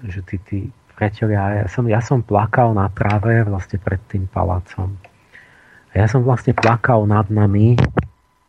že 0.00 0.24
tí, 0.24 0.40
tí 0.48 0.58
priatelia, 0.96 1.60
ja 1.60 1.68
som, 1.68 1.84
ja 1.84 2.00
som 2.00 2.24
plakal 2.24 2.72
na 2.72 2.88
tráve 2.88 3.44
vlastne 3.44 3.76
pred 3.76 4.00
tým 4.08 4.24
palácom. 4.32 4.96
A 5.92 5.94
ja 6.00 6.06
som 6.08 6.24
vlastne 6.24 6.56
plakal 6.56 7.04
nad 7.04 7.28
nami, 7.28 7.76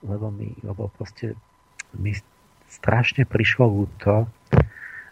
lebo 0.06 0.30
mi, 0.30 0.53
lebo 0.61 0.88
proste 0.93 1.34
mi 1.98 2.14
strašne 2.69 3.25
prišlo 3.25 3.90
to, 4.01 4.30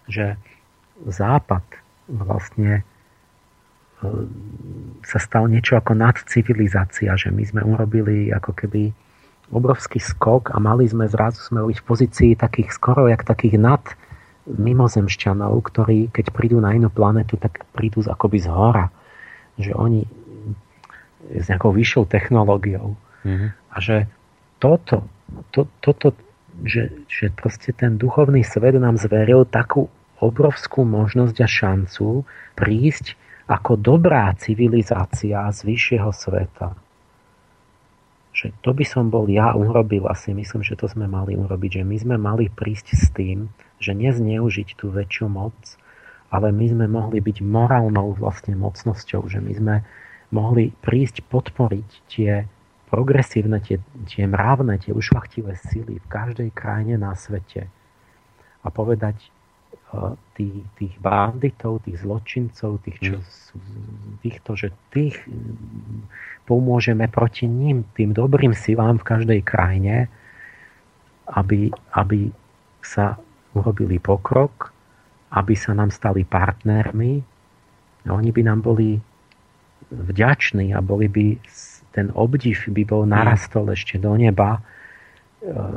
že 0.10 0.38
Západ 1.04 1.66
vlastne 2.08 2.80
e, 2.80 2.84
sa 5.02 5.20
stal 5.20 5.50
niečo 5.50 5.76
ako 5.76 5.98
nadcivilizácia, 5.98 7.18
že 7.18 7.34
my 7.34 7.44
sme 7.44 7.62
urobili 7.66 8.30
ako 8.30 8.54
keby 8.54 8.94
obrovský 9.52 10.00
skok 10.00 10.54
a 10.54 10.58
mali 10.62 10.88
sme 10.88 11.10
zrazu 11.10 11.42
sme 11.44 11.66
boli 11.66 11.76
v 11.76 11.84
pozícii 11.86 12.32
takých 12.38 12.72
skoro 12.72 13.10
jak 13.10 13.26
takých 13.26 13.60
nad 13.60 13.84
mimozemšťanov, 14.48 15.56
ktorí 15.72 16.12
keď 16.12 16.36
prídu 16.36 16.60
na 16.60 16.76
inú 16.76 16.92
planetu, 16.92 17.40
tak 17.40 17.64
prídu 17.72 18.04
akoby 18.04 18.44
z 18.44 18.48
hora. 18.52 18.92
Že 19.56 19.72
oni 19.78 20.02
s 21.32 21.46
nejakou 21.48 21.72
vyššou 21.72 22.04
technológiou. 22.12 23.00
Mm-hmm. 23.24 23.50
A 23.72 23.76
že 23.80 23.96
toto, 24.64 25.04
to, 25.52 25.68
toto 25.84 26.16
že, 26.64 27.04
že 27.12 27.34
proste 27.34 27.76
ten 27.76 28.00
duchovný 28.00 28.46
svet 28.46 28.80
nám 28.80 28.96
zveril 28.96 29.44
takú 29.44 29.92
obrovskú 30.24 30.88
možnosť 30.88 31.38
a 31.44 31.48
šancu 31.50 32.24
prísť 32.56 33.20
ako 33.52 33.76
dobrá 33.76 34.32
civilizácia 34.40 35.44
z 35.52 35.60
vyššieho 35.68 36.12
sveta. 36.16 36.80
Že 38.34 38.48
to 38.64 38.72
by 38.72 38.86
som 38.88 39.12
bol 39.12 39.28
ja 39.28 39.52
urobil 39.54 40.08
asi, 40.08 40.32
myslím, 40.32 40.64
že 40.64 40.80
to 40.80 40.88
sme 40.88 41.06
mali 41.06 41.36
urobiť, 41.36 41.82
že 41.82 41.84
my 41.84 41.98
sme 42.00 42.16
mali 42.16 42.48
prísť 42.48 42.88
s 42.96 43.12
tým, 43.12 43.52
že 43.84 43.92
nezneužiť 43.94 44.80
tú 44.80 44.90
väčšiu 44.90 45.28
moc, 45.28 45.58
ale 46.34 46.50
my 46.50 46.66
sme 46.66 46.86
mohli 46.90 47.22
byť 47.22 47.46
morálnou 47.46 48.16
vlastne 48.18 48.58
mocnosťou, 48.58 49.28
že 49.30 49.38
my 49.38 49.54
sme 49.54 49.76
mohli 50.34 50.74
prísť 50.82 51.22
podporiť 51.30 51.90
tie 52.10 52.48
progresívne, 52.94 53.58
tie, 53.58 53.82
tie 54.06 54.30
mravné, 54.30 54.78
tie 54.78 54.94
ušlachtivé 54.94 55.58
sily 55.58 55.98
v 55.98 56.08
každej 56.14 56.54
krajine 56.54 57.02
na 57.02 57.18
svete 57.18 57.66
a 58.62 58.68
povedať 58.70 59.18
uh, 59.90 60.14
tých, 60.38 60.62
tých 60.78 60.94
banditov, 61.02 61.82
tých 61.82 62.06
zločincov, 62.06 62.78
tých, 62.86 62.98
čo 63.02 63.18
mm. 63.18 63.26
sú, 63.26 63.58
týchto, 64.22 64.54
že 64.54 64.70
tých 64.94 65.18
pomôžeme 66.46 67.10
proti 67.10 67.50
ním, 67.50 67.82
tým 67.98 68.14
dobrým 68.14 68.54
silám 68.54 69.02
v 69.02 69.08
každej 69.10 69.42
krajine, 69.42 70.06
aby, 71.34 71.74
aby 71.98 72.30
sa 72.86 73.18
urobili 73.58 73.98
pokrok 73.98 74.74
aby 75.34 75.54
sa 75.58 75.74
nám 75.74 75.90
stali 75.90 76.22
partnermi. 76.24 77.14
Oni 78.10 78.30
by 78.30 78.42
nám 78.46 78.62
boli 78.62 79.02
vďační 79.90 80.78
a 80.78 80.80
boli 80.82 81.10
by, 81.10 81.42
ten 81.94 82.10
obdiv 82.18 82.68
by 82.74 82.84
bol 82.84 83.06
narastol 83.06 83.70
ešte 83.70 84.02
do 84.02 84.18
neba. 84.18 84.58
E, 84.58 84.62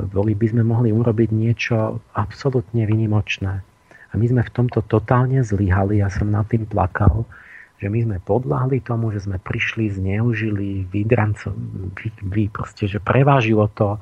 boli 0.09 0.33
by 0.33 0.57
sme 0.57 0.63
mohli 0.65 0.89
urobiť 0.89 1.29
niečo 1.29 2.01
absolútne 2.17 2.83
vynimočné. 2.89 3.53
A 4.07 4.13
my 4.17 4.25
sme 4.25 4.41
v 4.41 4.53
tomto 4.53 4.81
totálne 4.83 5.45
zlyhali, 5.45 6.01
ja 6.01 6.09
som 6.09 6.33
nad 6.33 6.49
tým 6.49 6.65
plakal, 6.65 7.23
že 7.77 7.93
my 7.93 8.09
sme 8.09 8.17
podľahli 8.25 8.81
tomu, 8.81 9.13
že 9.13 9.29
sme 9.29 9.37
prišli, 9.37 9.93
zneužili, 9.93 10.89
vydranco, 10.89 11.53
vy, 11.93 12.09
vy 12.25 12.43
proste, 12.49 12.89
že 12.89 12.97
prevážilo 12.97 13.69
to, 13.77 14.01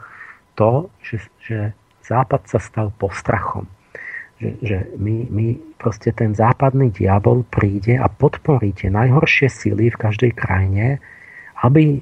to 0.56 0.88
že, 1.03 1.18
že 1.44 1.60
Západ 2.06 2.45
sa 2.45 2.61
stal 2.61 2.94
postrachom. 2.94 3.66
Že, 4.38 4.50
že 4.61 4.77
my, 5.02 5.16
my 5.34 5.48
proste 5.82 6.14
ten 6.14 6.38
západný 6.38 6.94
diabol 6.94 7.42
príde 7.50 7.98
a 7.98 8.06
podporí 8.06 8.77
tie 8.77 8.94
najhoršie 8.94 9.50
síly 9.50 9.90
v 9.90 9.98
každej 9.98 10.32
krajine, 10.38 11.02
aby 11.66 12.00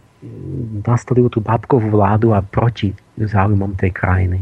nastavil 0.84 1.28
tú 1.28 1.44
babkovú 1.44 1.92
vládu 1.92 2.32
a 2.32 2.40
proti 2.40 2.96
záujmom 3.20 3.76
tej 3.76 3.92
krajiny. 3.92 4.40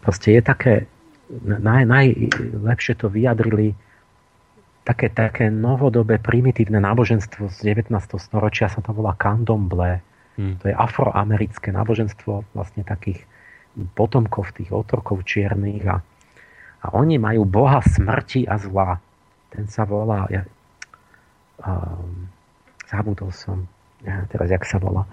Proste 0.00 0.40
je 0.40 0.42
také, 0.42 0.74
naj, 1.44 1.84
najlepšie 1.86 2.94
to 2.98 3.12
vyjadrili 3.12 3.76
také, 4.84 5.08
také 5.12 5.48
novodobé 5.48 6.20
primitívne 6.20 6.80
náboženstvo 6.80 7.48
z 7.48 7.58
19. 7.72 7.92
storočia 8.20 8.68
sa 8.68 8.84
to 8.84 8.92
volá 8.92 9.16
candomblé. 9.16 10.04
Hmm. 10.34 10.58
To 10.60 10.68
je 10.68 10.74
afroamerické 10.74 11.70
náboženstvo 11.70 12.44
vlastne 12.52 12.82
takých 12.82 13.22
potomkov 13.94 14.54
tých 14.54 14.70
otrokov 14.74 15.22
čiernych 15.22 15.82
a, 15.86 16.02
a 16.82 16.86
oni 16.94 17.18
majú 17.18 17.46
boha 17.46 17.78
smrti 17.82 18.46
a 18.50 18.58
zla. 18.58 18.98
Ten 19.54 19.70
sa 19.70 19.86
volá, 19.86 20.26
um, 21.62 22.33
zabudol 22.88 23.30
som, 23.32 23.68
ja, 24.04 24.24
teraz 24.28 24.52
jak 24.52 24.64
sa 24.68 24.76
volá. 24.80 25.08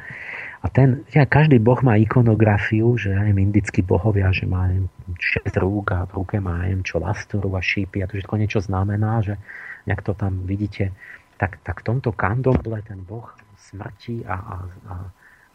A 0.61 0.69
ten, 0.69 1.01
ja, 1.09 1.25
každý 1.25 1.57
boh 1.57 1.81
má 1.81 1.97
ikonografiu, 1.97 2.93
že 2.93 3.17
aj 3.17 3.33
indickí 3.33 3.81
bohovia, 3.81 4.29
že 4.29 4.45
má 4.45 4.69
šesť 5.17 5.57
rúk 5.57 5.89
a 5.89 6.05
v 6.05 6.21
ruke 6.21 6.37
má 6.37 6.69
aj 6.69 6.85
čo 6.85 7.01
lastoru 7.01 7.49
a 7.57 7.61
šípy 7.65 8.05
a 8.05 8.07
to 8.07 8.21
všetko 8.21 8.35
niečo 8.37 8.59
znamená, 8.61 9.25
že 9.25 9.41
nejak 9.89 10.05
to 10.05 10.13
tam 10.13 10.45
vidíte, 10.45 10.93
tak, 11.41 11.57
tak 11.65 11.81
v 11.81 11.85
tomto 11.89 12.13
kandomble 12.13 12.77
ten 12.85 13.01
boh 13.01 13.25
smrti 13.57 14.21
a, 14.29 14.37
a, 14.37 14.55
a, 14.85 14.95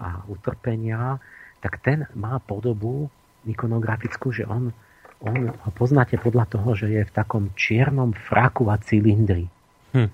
a 0.02 0.08
utrpenia, 0.26 1.22
tak 1.62 1.78
ten 1.86 2.10
má 2.18 2.42
podobu 2.42 3.06
ikonografickú, 3.46 4.34
že 4.34 4.42
on, 4.42 4.74
on 5.22 5.54
ho 5.54 5.70
poznáte 5.70 6.18
podľa 6.18 6.50
toho, 6.50 6.74
že 6.74 6.90
je 6.90 7.02
v 7.06 7.14
takom 7.14 7.54
čiernom 7.54 8.10
fraku 8.10 8.66
a 8.66 8.76
cylindri. 8.82 9.46
Hm. 9.94 10.10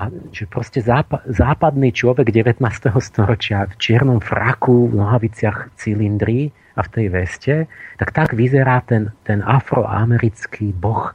A 0.00 0.08
že 0.32 0.48
proste 0.48 0.80
zápa- 0.80 1.20
západný 1.28 1.92
človek 1.92 2.32
19. 2.32 2.64
storočia 3.04 3.68
v 3.68 3.76
čiernom 3.76 4.16
fraku, 4.16 4.88
v 4.88 4.96
nohaviciach 4.96 5.76
cylindri 5.76 6.56
a 6.72 6.80
v 6.80 6.88
tej 6.88 7.06
veste, 7.12 7.54
tak 8.00 8.16
tak 8.16 8.32
vyzerá 8.32 8.80
ten, 8.80 9.12
ten 9.28 9.44
afroamerický 9.44 10.72
boh 10.72 11.12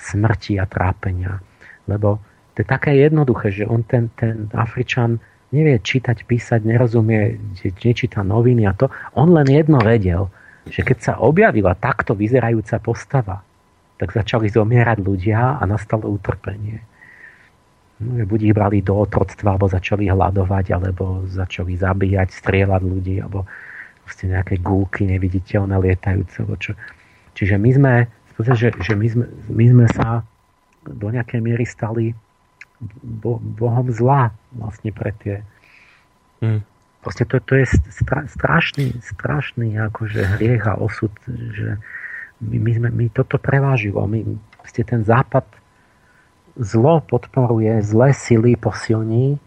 smrti 0.00 0.56
a 0.56 0.64
trápenia. 0.64 1.44
Lebo 1.84 2.24
to 2.56 2.64
je 2.64 2.68
také 2.72 2.96
jednoduché, 3.04 3.52
že 3.52 3.68
on 3.68 3.84
ten, 3.84 4.08
ten 4.16 4.48
Afričan 4.56 5.20
nevie 5.52 5.76
čítať, 5.76 6.24
písať, 6.24 6.64
nerozumie, 6.64 7.36
nečíta 7.84 8.24
noviny 8.24 8.64
a 8.64 8.72
to. 8.72 8.88
On 9.12 9.28
len 9.28 9.52
jedno 9.52 9.76
vedel, 9.76 10.32
že 10.72 10.80
keď 10.80 10.98
sa 11.04 11.12
objavila 11.20 11.76
takto 11.76 12.16
vyzerajúca 12.16 12.80
postava, 12.80 13.44
tak 14.00 14.16
začali 14.16 14.48
zomierať 14.48 15.04
ľudia 15.04 15.60
a 15.60 15.62
nastalo 15.68 16.08
utrpenie 16.08 16.80
buď 18.02 18.40
ich 18.50 18.54
brali 18.54 18.78
do 18.82 18.98
otroctva, 18.98 19.54
alebo 19.54 19.70
začali 19.70 20.10
hľadovať, 20.10 20.66
alebo 20.74 21.24
začali 21.28 21.78
zabíjať, 21.78 22.28
strieľať 22.34 22.82
ľudí, 22.82 23.22
alebo 23.22 23.46
proste 24.02 24.28
nejaké 24.28 24.58
gulky 24.58 25.06
neviditeľné 25.06 25.78
lietajúce. 25.78 26.42
Čo. 26.58 26.72
Čiže 27.32 27.56
my 27.56 27.70
sme, 27.72 27.94
že, 28.42 28.74
že 28.74 28.92
my, 28.98 29.06
sme, 29.08 29.24
my 29.48 29.64
sme 29.70 29.86
sa 29.88 30.26
do 30.82 31.08
nejakej 31.08 31.40
miery 31.40 31.62
stali 31.62 32.10
bo, 33.02 33.38
bohom 33.38 33.86
zla 33.94 34.34
vlastne 34.50 34.90
pre 34.90 35.14
tie 35.22 35.46
hmm. 36.42 36.60
proste 37.06 37.22
to, 37.22 37.38
to 37.38 37.62
je 37.62 37.66
stra, 37.94 38.26
strašný, 38.26 38.98
strašný 39.14 39.78
akože 39.78 40.38
hriech 40.38 40.66
a 40.66 40.74
osud, 40.74 41.14
že 41.30 41.78
my, 42.42 42.58
my, 42.58 42.72
sme, 42.74 42.88
my 42.90 43.06
toto 43.14 43.38
prevážilo. 43.38 44.02
My, 44.10 44.26
proste 44.58 44.82
ten 44.82 45.06
západ 45.06 45.46
zlo 46.56 47.00
podporuje, 47.04 47.80
zlé 47.80 48.12
sily 48.12 48.56
posilní 48.56 49.40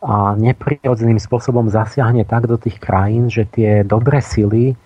a 0.00 0.32
neprirodzeným 0.36 1.20
spôsobom 1.20 1.68
zasiahne 1.68 2.24
tak 2.24 2.48
do 2.48 2.56
tých 2.56 2.80
krajín, 2.80 3.28
že 3.28 3.44
tie 3.44 3.84
dobré 3.84 4.24
sily 4.24 4.76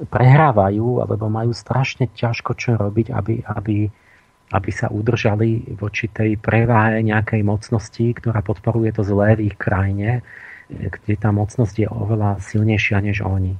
prehrávajú 0.00 1.00
alebo 1.00 1.28
majú 1.28 1.52
strašne 1.56 2.08
ťažko 2.12 2.52
čo 2.56 2.76
robiť, 2.76 3.12
aby, 3.12 3.34
aby, 3.44 3.88
aby 4.52 4.70
sa 4.72 4.92
udržali 4.92 5.76
voči 5.76 6.08
tej 6.12 6.36
preváhe 6.36 7.00
nejakej 7.00 7.40
mocnosti, 7.44 8.12
ktorá 8.16 8.44
podporuje 8.44 8.92
to 8.96 9.02
zlé 9.04 9.36
v 9.36 9.52
ich 9.52 9.56
krajine, 9.56 10.20
kde 10.68 11.14
tá 11.16 11.32
mocnosť 11.32 11.74
je 11.84 11.88
oveľa 11.88 12.40
silnejšia 12.44 13.00
než 13.00 13.24
oni. 13.24 13.56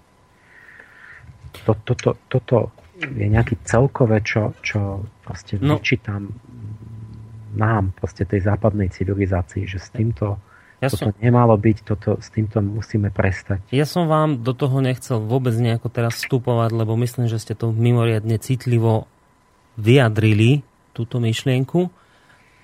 Toto, 1.64 1.96
to, 1.96 2.12
toto 2.28 2.56
je 3.00 3.28
nejaký 3.28 3.60
celkové, 3.64 4.20
čo, 4.24 4.52
čo 4.60 5.04
proste 5.24 5.56
no. 5.60 5.80
vyčítam 5.80 6.32
nám, 7.56 7.96
proste 7.96 8.28
tej 8.28 8.44
západnej 8.44 8.92
civilizácii, 8.92 9.64
že 9.64 9.80
s 9.80 9.88
týmto 9.90 10.36
ja 10.76 10.92
toto 10.92 11.08
som, 11.08 11.16
nemalo 11.24 11.56
byť, 11.56 11.76
toto, 11.88 12.20
s 12.20 12.28
týmto 12.28 12.60
musíme 12.60 13.08
prestať. 13.08 13.64
Ja 13.72 13.88
som 13.88 14.12
vám 14.12 14.44
do 14.44 14.52
toho 14.52 14.84
nechcel 14.84 15.24
vôbec 15.24 15.56
nejako 15.56 15.88
teraz 15.88 16.20
vstupovať, 16.20 16.70
lebo 16.76 16.92
myslím, 17.00 17.32
že 17.32 17.40
ste 17.40 17.56
to 17.56 17.72
mimoriadne 17.72 18.36
citlivo 18.36 19.08
vyjadrili, 19.80 20.60
túto 20.92 21.16
myšlienku, 21.16 21.88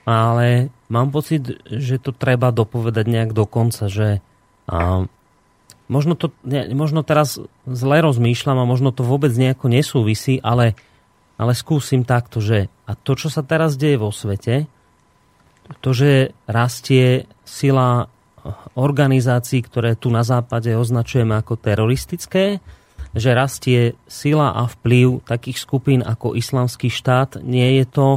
ale 0.04 0.68
mám 0.92 1.08
pocit, 1.08 1.56
že 1.68 1.96
to 1.96 2.12
treba 2.12 2.52
dopovedať 2.52 3.06
nejak 3.08 3.32
do 3.32 3.48
konca, 3.48 3.88
že 3.88 4.20
a, 4.68 5.08
možno, 5.88 6.12
to, 6.16 6.36
ne, 6.44 6.68
možno 6.76 7.00
teraz 7.00 7.40
zle 7.64 7.96
rozmýšľam 8.04 8.60
a 8.60 8.68
možno 8.68 8.92
to 8.92 9.04
vôbec 9.04 9.32
nejako 9.32 9.72
nesúvisí, 9.72 10.36
ale, 10.44 10.76
ale 11.40 11.56
skúsim 11.56 12.04
takto, 12.04 12.44
že 12.44 12.68
a 12.84 12.92
to, 12.92 13.16
čo 13.16 13.32
sa 13.32 13.40
teraz 13.40 13.80
deje 13.80 13.96
vo 13.96 14.12
svete, 14.12 14.68
to, 15.80 15.90
že 15.94 16.36
rastie 16.50 17.30
sila 17.46 18.10
organizácií, 18.74 19.62
ktoré 19.62 19.94
tu 19.94 20.10
na 20.10 20.26
západe 20.26 20.74
označujeme 20.74 21.38
ako 21.38 21.54
teroristické, 21.58 22.58
že 23.12 23.36
rastie 23.36 23.94
sila 24.08 24.56
a 24.56 24.66
vplyv 24.66 25.22
takých 25.28 25.58
skupín 25.60 26.00
ako 26.00 26.34
islamský 26.34 26.88
štát, 26.88 27.44
nie 27.44 27.78
je 27.80 27.84
to, 27.86 28.08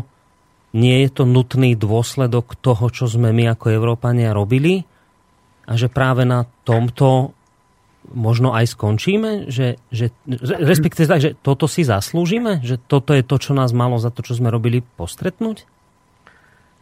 nie 0.74 1.04
je 1.06 1.10
to 1.12 1.24
nutný 1.28 1.76
dôsledok 1.76 2.56
toho, 2.58 2.88
čo 2.90 3.06
sme 3.06 3.36
my 3.36 3.54
ako 3.54 3.76
Európania 3.76 4.32
robili? 4.32 4.88
A 5.66 5.76
že 5.76 5.92
práve 5.92 6.24
na 6.24 6.48
tomto 6.64 7.36
možno 8.14 8.54
aj 8.54 8.78
skončíme, 8.78 9.50
že, 9.50 9.82
že 9.90 10.14
respektíve 10.62 11.10
tak, 11.10 11.22
že 11.26 11.32
toto 11.34 11.66
si 11.66 11.82
zaslúžime, 11.82 12.62
že 12.62 12.78
toto 12.78 13.18
je 13.18 13.26
to, 13.26 13.42
čo 13.42 13.58
nás 13.58 13.74
malo 13.74 13.98
za 13.98 14.14
to, 14.14 14.22
čo 14.22 14.38
sme 14.38 14.54
robili, 14.54 14.86
postretnúť? 14.86 15.66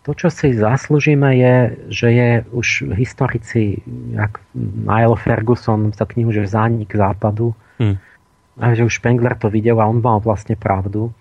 To, 0.03 0.11
čo 0.11 0.27
si 0.27 0.51
zaslúžime, 0.51 1.32
je, 1.40 1.56
že 1.88 2.07
je 2.11 2.30
už 2.51 2.91
historici, 2.91 3.80
jak 4.11 4.43
Niall 4.56 5.15
Ferguson 5.15 5.95
sa 5.95 6.03
knihu, 6.03 6.35
že 6.35 6.43
zánik 6.43 6.91
západu, 6.91 7.56
hmm. 7.80 7.95
a 8.59 8.75
že 8.75 8.83
už 8.83 8.99
Spengler 8.99 9.40
to 9.40 9.48
videl 9.48 9.80
a 9.80 9.88
on 9.88 10.03
mal 10.03 10.19
vlastne 10.19 10.59
pravdu, 10.59 11.15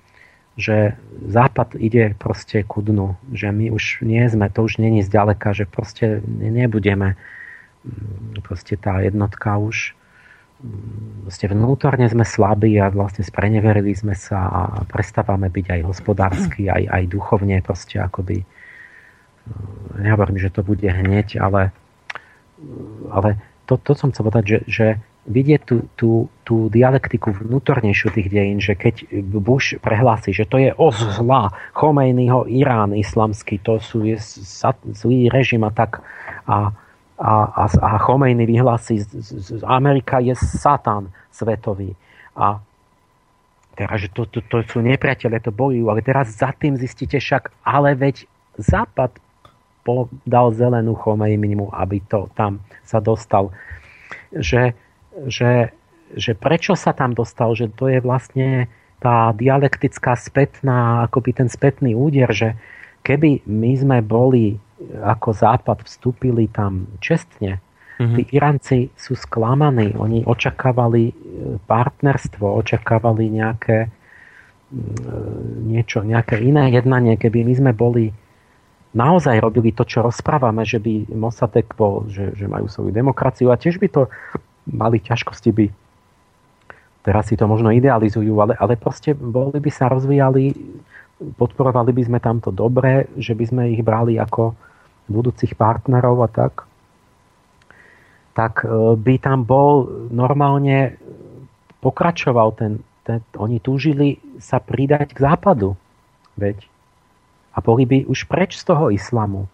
že 0.58 0.98
západ 1.22 1.78
ide 1.78 2.12
proste 2.18 2.66
ku 2.66 2.82
dnu, 2.82 3.16
že 3.30 3.54
my 3.54 3.70
už 3.70 4.02
nie 4.02 4.26
sme, 4.26 4.50
to 4.50 4.66
už 4.66 4.82
není 4.82 5.00
zďaleka, 5.00 5.54
že 5.54 5.64
proste 5.64 6.20
nebudeme 6.28 7.16
mm, 7.86 8.44
proste 8.44 8.76
tá 8.76 9.00
jednotka 9.00 9.56
už 9.62 9.96
proste 11.26 11.50
vnútorne 11.50 12.06
sme 12.06 12.22
slabí 12.22 12.78
a 12.78 12.86
vlastne 12.92 13.26
spreneverili 13.26 13.94
sme 13.98 14.14
sa 14.14 14.46
a 14.46 14.62
prestávame 14.86 15.50
byť 15.50 15.66
aj 15.74 15.80
hospodársky, 15.82 16.70
aj, 16.70 16.86
aj 16.86 17.02
duchovne 17.10 17.58
proste 17.64 17.98
akoby 17.98 18.46
nehovorím, 19.98 20.38
že 20.38 20.50
to 20.50 20.62
bude 20.62 20.84
hneď, 20.84 21.38
ale, 21.42 21.74
ale 23.10 23.38
to, 23.66 23.78
to 23.78 23.92
som 23.94 24.10
chcel 24.10 24.28
povedať, 24.28 24.44
že, 24.46 24.58
že 24.66 24.86
vidieť 25.22 25.60
tú, 25.62 25.76
tú, 25.94 26.10
tú 26.42 26.66
dialektiku 26.66 27.30
vnútornejšiu 27.30 28.10
tých 28.10 28.26
dejín, 28.26 28.58
že 28.58 28.74
keď 28.74 29.06
Bush 29.38 29.78
prehlási, 29.78 30.34
že 30.34 30.42
to 30.50 30.58
je 30.58 30.74
os 30.74 30.98
zla 30.98 31.54
Chomejnyho 31.78 32.50
Irán 32.50 32.90
islamský, 32.90 33.62
to 33.62 33.78
sú 33.78 34.02
je 34.02 34.18
zlý 34.98 35.30
režim 35.30 35.62
a 35.62 35.70
tak 35.70 36.02
a, 36.50 36.74
a, 37.22 37.32
a, 37.54 37.64
a 37.70 37.90
Chomejny 38.02 38.50
vyhlási, 38.50 39.06
Amerika 39.62 40.18
je 40.18 40.34
satan 40.34 41.14
svetový. 41.30 41.94
A 42.34 42.58
teraz, 43.78 44.02
že 44.02 44.08
to, 44.10 44.26
to, 44.26 44.42
to 44.42 44.66
sú 44.66 44.82
nepriateľe, 44.82 45.38
to 45.38 45.54
bojujú, 45.54 45.86
ale 45.86 46.02
teraz 46.02 46.34
za 46.34 46.50
tým 46.50 46.74
zistíte 46.74 47.22
však, 47.22 47.62
ale 47.62 47.94
veď 47.94 48.26
Západ 48.58 49.16
dal 50.26 50.46
zelenú 50.54 50.94
Chomejnimu, 50.94 51.74
aby 51.74 52.02
to 52.06 52.30
tam 52.38 52.62
sa 52.86 53.02
dostal. 53.02 53.50
Že, 54.32 54.72
že, 55.28 55.74
že 56.14 56.32
prečo 56.38 56.78
sa 56.78 56.94
tam 56.94 57.12
dostal, 57.12 57.52
že 57.58 57.68
to 57.72 57.90
je 57.90 57.98
vlastne 58.00 58.70
tá 59.02 59.34
dialektická 59.34 60.14
spätná, 60.14 61.10
akoby 61.10 61.30
ten 61.34 61.48
spätný 61.50 61.98
úder, 61.98 62.30
že 62.30 62.54
keby 63.02 63.42
my 63.44 63.72
sme 63.74 63.98
boli 63.98 64.62
ako 65.02 65.34
Západ 65.34 65.86
vstúpili 65.86 66.46
tam 66.50 66.86
čestne, 67.02 67.58
mm-hmm. 67.98 68.16
tí 68.18 68.22
Iránci 68.34 68.78
sú 68.94 69.18
sklamaní. 69.18 69.94
Oni 69.98 70.22
očakávali 70.26 71.10
e, 71.10 71.14
partnerstvo, 71.66 72.46
očakávali 72.46 73.30
nejaké 73.30 73.90
niečo, 75.68 76.00
nejaké 76.00 76.40
iné 76.40 76.72
jednanie, 76.72 77.20
keby 77.20 77.44
my 77.44 77.54
sme 77.54 77.72
boli 77.76 78.08
naozaj 78.92 79.40
robili 79.40 79.72
to, 79.72 79.84
čo 79.88 80.04
rozprávame, 80.04 80.64
že 80.64 80.80
by 80.80 81.12
Mossadegh 81.12 81.68
bol, 81.74 82.06
že, 82.12 82.36
že 82.36 82.46
majú 82.48 82.68
svoju 82.68 82.92
demokraciu 82.92 83.48
a 83.48 83.60
tiež 83.60 83.80
by 83.80 83.88
to 83.88 84.02
mali 84.68 85.02
ťažkosti 85.02 85.50
by 85.50 85.66
teraz 87.02 87.28
si 87.28 87.34
to 87.34 87.50
možno 87.50 87.74
idealizujú, 87.74 88.30
ale, 88.38 88.54
ale 88.56 88.78
proste 88.78 89.10
boli 89.12 89.58
by 89.58 89.70
sa 89.74 89.90
rozvíjali 89.90 90.54
podporovali 91.22 91.94
by 91.94 92.02
sme 92.02 92.18
tamto 92.18 92.50
dobre, 92.50 93.06
že 93.14 93.38
by 93.38 93.44
sme 93.46 93.62
ich 93.70 93.82
brali 93.86 94.18
ako 94.18 94.58
budúcich 95.06 95.54
partnerov 95.54 96.18
a 96.26 96.28
tak, 96.30 96.66
tak 98.34 98.66
e, 98.66 98.98
by 98.98 99.14
tam 99.22 99.46
bol 99.46 99.86
normálne 100.10 100.98
pokračoval 101.78 102.58
ten, 102.58 102.82
ten 103.06 103.22
oni 103.38 103.62
túžili 103.62 104.18
sa 104.42 104.58
pridať 104.58 105.14
k 105.14 105.22
západu. 105.22 105.78
Veď. 106.34 106.71
A 107.52 107.58
boli 107.60 107.84
by 107.84 108.08
už 108.08 108.24
preč 108.26 108.56
z 108.56 108.64
toho 108.64 108.88
islamu. 108.88 109.48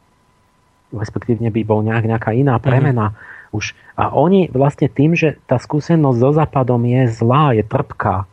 Respektívne 0.94 1.52
by 1.52 1.60
bol 1.67 1.85
nejak, 1.85 2.07
nejaká 2.07 2.31
iná 2.33 2.57
mhm. 2.57 2.62
premena. 2.62 3.07
Mm. 3.12 3.17
Už. 3.49 3.73
A 3.97 4.12
oni 4.12 4.52
vlastne 4.52 4.93
tým, 4.93 5.17
že 5.17 5.41
tá 5.49 5.57
skúsenosť 5.57 6.18
so 6.20 6.31
západom 6.36 6.85
je 6.85 7.09
zlá, 7.09 7.57
je 7.57 7.65
trpká, 7.65 8.28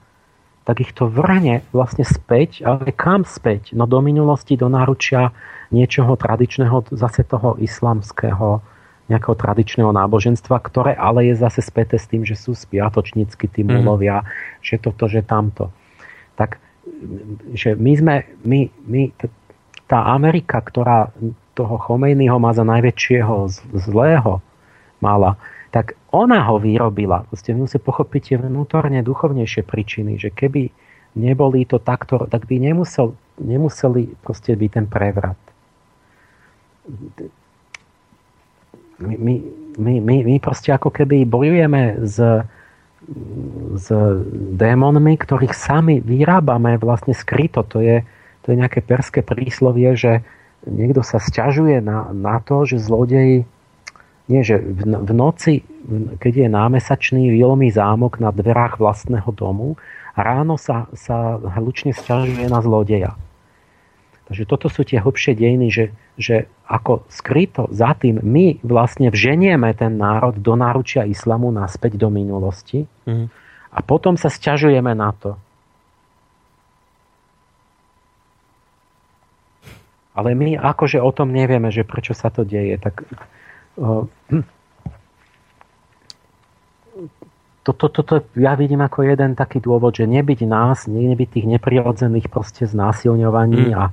tak 0.65 0.81
ich 0.81 0.91
to 0.91 1.07
vrhne 1.07 1.61
vlastne 1.71 2.03
späť, 2.03 2.65
ale 2.65 2.89
kam 2.91 3.23
späť? 3.23 3.71
No 3.77 3.85
do 3.85 4.01
minulosti, 4.01 4.57
do 4.57 4.67
náručia 4.67 5.31
niečoho 5.69 6.17
tradičného, 6.17 6.89
zase 6.89 7.21
toho 7.23 7.55
islamského, 7.61 8.65
nejakého 9.05 9.37
tradičného 9.37 9.93
náboženstva, 9.93 10.57
ktoré 10.65 10.97
ale 10.97 11.29
je 11.29 11.37
zase 11.37 11.61
späté 11.61 12.01
s 12.01 12.09
tým, 12.09 12.25
že 12.25 12.33
sú 12.33 12.57
spiatočnícky 12.57 13.45
tí 13.45 13.61
mhm. 13.61 13.71
mulovia, 13.79 14.25
mm. 14.25 14.27
že 14.65 14.75
toto, 14.81 15.05
že 15.05 15.21
tamto. 15.21 15.69
Tak, 16.35 16.59
že 17.55 17.77
my 17.77 17.93
sme, 17.95 18.15
my, 18.43 18.59
my, 18.89 19.01
tá 19.85 20.11
Amerika, 20.13 20.59
ktorá 20.59 21.13
toho 21.55 21.75
Chomejnyho 21.79 22.35
má 22.41 22.51
za 22.51 22.67
najväčšieho 22.67 23.33
zlého, 23.79 24.43
mala, 24.99 25.37
tak 25.71 25.99
ona 26.11 26.43
ho 26.47 26.59
vyrobila. 26.59 27.27
Proste 27.27 27.51
musí 27.51 27.77
pochopiť 27.79 28.21
tie 28.23 28.37
vnútorne 28.39 29.03
duchovnejšie 29.03 29.63
príčiny, 29.67 30.15
že 30.15 30.31
keby 30.31 30.71
neboli 31.19 31.67
to 31.67 31.79
takto, 31.79 32.27
tak 32.27 32.47
by 32.47 32.59
nemusel, 32.59 33.15
nemuseli 33.39 34.15
proste 34.23 34.55
byť 34.55 34.69
ten 34.71 34.85
prevrat. 34.87 35.39
My, 38.95 39.35
my, 39.75 39.93
my, 39.99 40.15
my 40.23 40.35
proste 40.39 40.71
ako 40.71 40.87
keby 40.87 41.27
bojujeme 41.27 42.07
s, 42.07 42.15
s 43.75 43.87
démonmi, 44.55 45.19
ktorých 45.19 45.51
sami 45.51 45.99
vyrábame 45.99 46.79
vlastne 46.79 47.11
skryto. 47.11 47.67
To 47.75 47.83
je, 47.83 48.07
to 48.45 48.53
je 48.53 48.61
nejaké 48.61 48.85
perské 48.85 49.25
príslovie, 49.25 49.97
že 49.97 50.21
niekto 50.69 51.01
sa 51.01 51.17
sťažuje 51.17 51.81
na, 51.81 52.13
na 52.13 52.37
to, 52.45 52.69
že 52.69 52.77
zlodej 52.77 53.49
nie, 54.25 54.41
že 54.41 54.57
v, 54.57 55.05
v 55.05 55.11
noci, 55.13 55.61
keď 56.17 56.33
je 56.45 56.47
námesačný, 56.49 57.29
výlomý 57.29 57.69
zámok 57.69 58.17
na 58.17 58.33
dverách 58.33 58.81
vlastného 58.81 59.29
domu 59.29 59.77
a 60.17 60.19
ráno 60.25 60.57
sa, 60.57 60.89
sa 60.97 61.37
hlučne 61.37 61.93
sťažuje 61.93 62.49
na 62.49 62.59
zlodeja. 62.61 63.13
Takže 64.25 64.49
toto 64.49 64.65
sú 64.73 64.81
tie 64.81 64.97
hlbšie 64.97 65.37
dejiny, 65.37 65.69
že, 65.69 65.85
že 66.17 66.49
ako 66.65 67.05
skryto 67.05 67.69
za 67.69 67.93
tým 67.93 68.17
my 68.25 68.65
vlastne 68.65 69.13
vženieme 69.13 69.69
ten 69.77 70.01
národ 70.01 70.33
do 70.41 70.57
náručia 70.57 71.05
islamu 71.05 71.53
naspäť 71.53 72.01
do 72.01 72.09
minulosti 72.09 72.89
mm. 73.05 73.29
a 73.69 73.79
potom 73.85 74.17
sa 74.17 74.33
sťažujeme 74.33 74.97
na 74.97 75.13
to. 75.13 75.37
Ale 80.15 80.31
my 80.31 80.55
akože 80.55 81.03
o 81.03 81.11
tom 81.11 81.35
nevieme, 81.35 81.69
že 81.69 81.83
prečo 81.83 82.15
sa 82.15 82.31
to 82.31 82.47
deje. 82.47 82.79
Tak 82.79 83.03
Hm. 83.75 84.43
toto, 87.63 87.91
toto 87.91 88.23
ja 88.39 88.55
vidím 88.55 88.79
ako 88.79 89.03
jeden 89.03 89.35
taký 89.35 89.59
dôvod, 89.59 89.99
že 89.99 90.07
nebyť 90.07 90.39
nás, 90.47 90.87
nebyť 90.87 91.29
tých 91.29 91.47
neprirodzených 91.59 92.31
proste 92.31 92.63
znásilňovaní 92.71 93.73
mm. 93.73 93.75
a, 93.75 93.83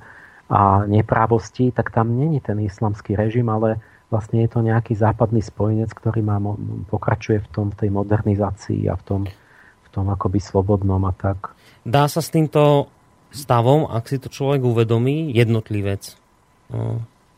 a 0.52 0.60
neprávostí, 0.86 1.74
tak 1.74 1.90
tam 1.90 2.14
není 2.14 2.38
ten 2.38 2.62
islamský 2.62 3.18
režim, 3.18 3.50
ale 3.50 3.82
vlastne 4.06 4.46
je 4.46 4.50
to 4.54 4.62
nejaký 4.62 4.94
západný 4.94 5.42
spojenec, 5.42 5.90
ktorý 5.90 6.22
má, 6.22 6.38
pokračuje 6.86 7.42
v 7.42 7.48
tom, 7.50 7.66
v 7.74 7.76
tej 7.82 7.90
modernizácii 7.90 8.86
a 8.86 8.94
v 8.94 9.02
tom, 9.02 9.20
v 9.82 9.88
tom 9.90 10.06
akoby 10.14 10.38
slobodnom 10.38 11.02
a 11.08 11.16
tak. 11.16 11.58
Dá 11.82 12.06
sa 12.06 12.22
s 12.22 12.30
týmto 12.30 12.92
stavom, 13.32 13.88
ak 13.88 14.04
si 14.12 14.16
to 14.20 14.28
človek 14.28 14.62
uvedomí, 14.62 15.32
jednotlivec, 15.32 16.16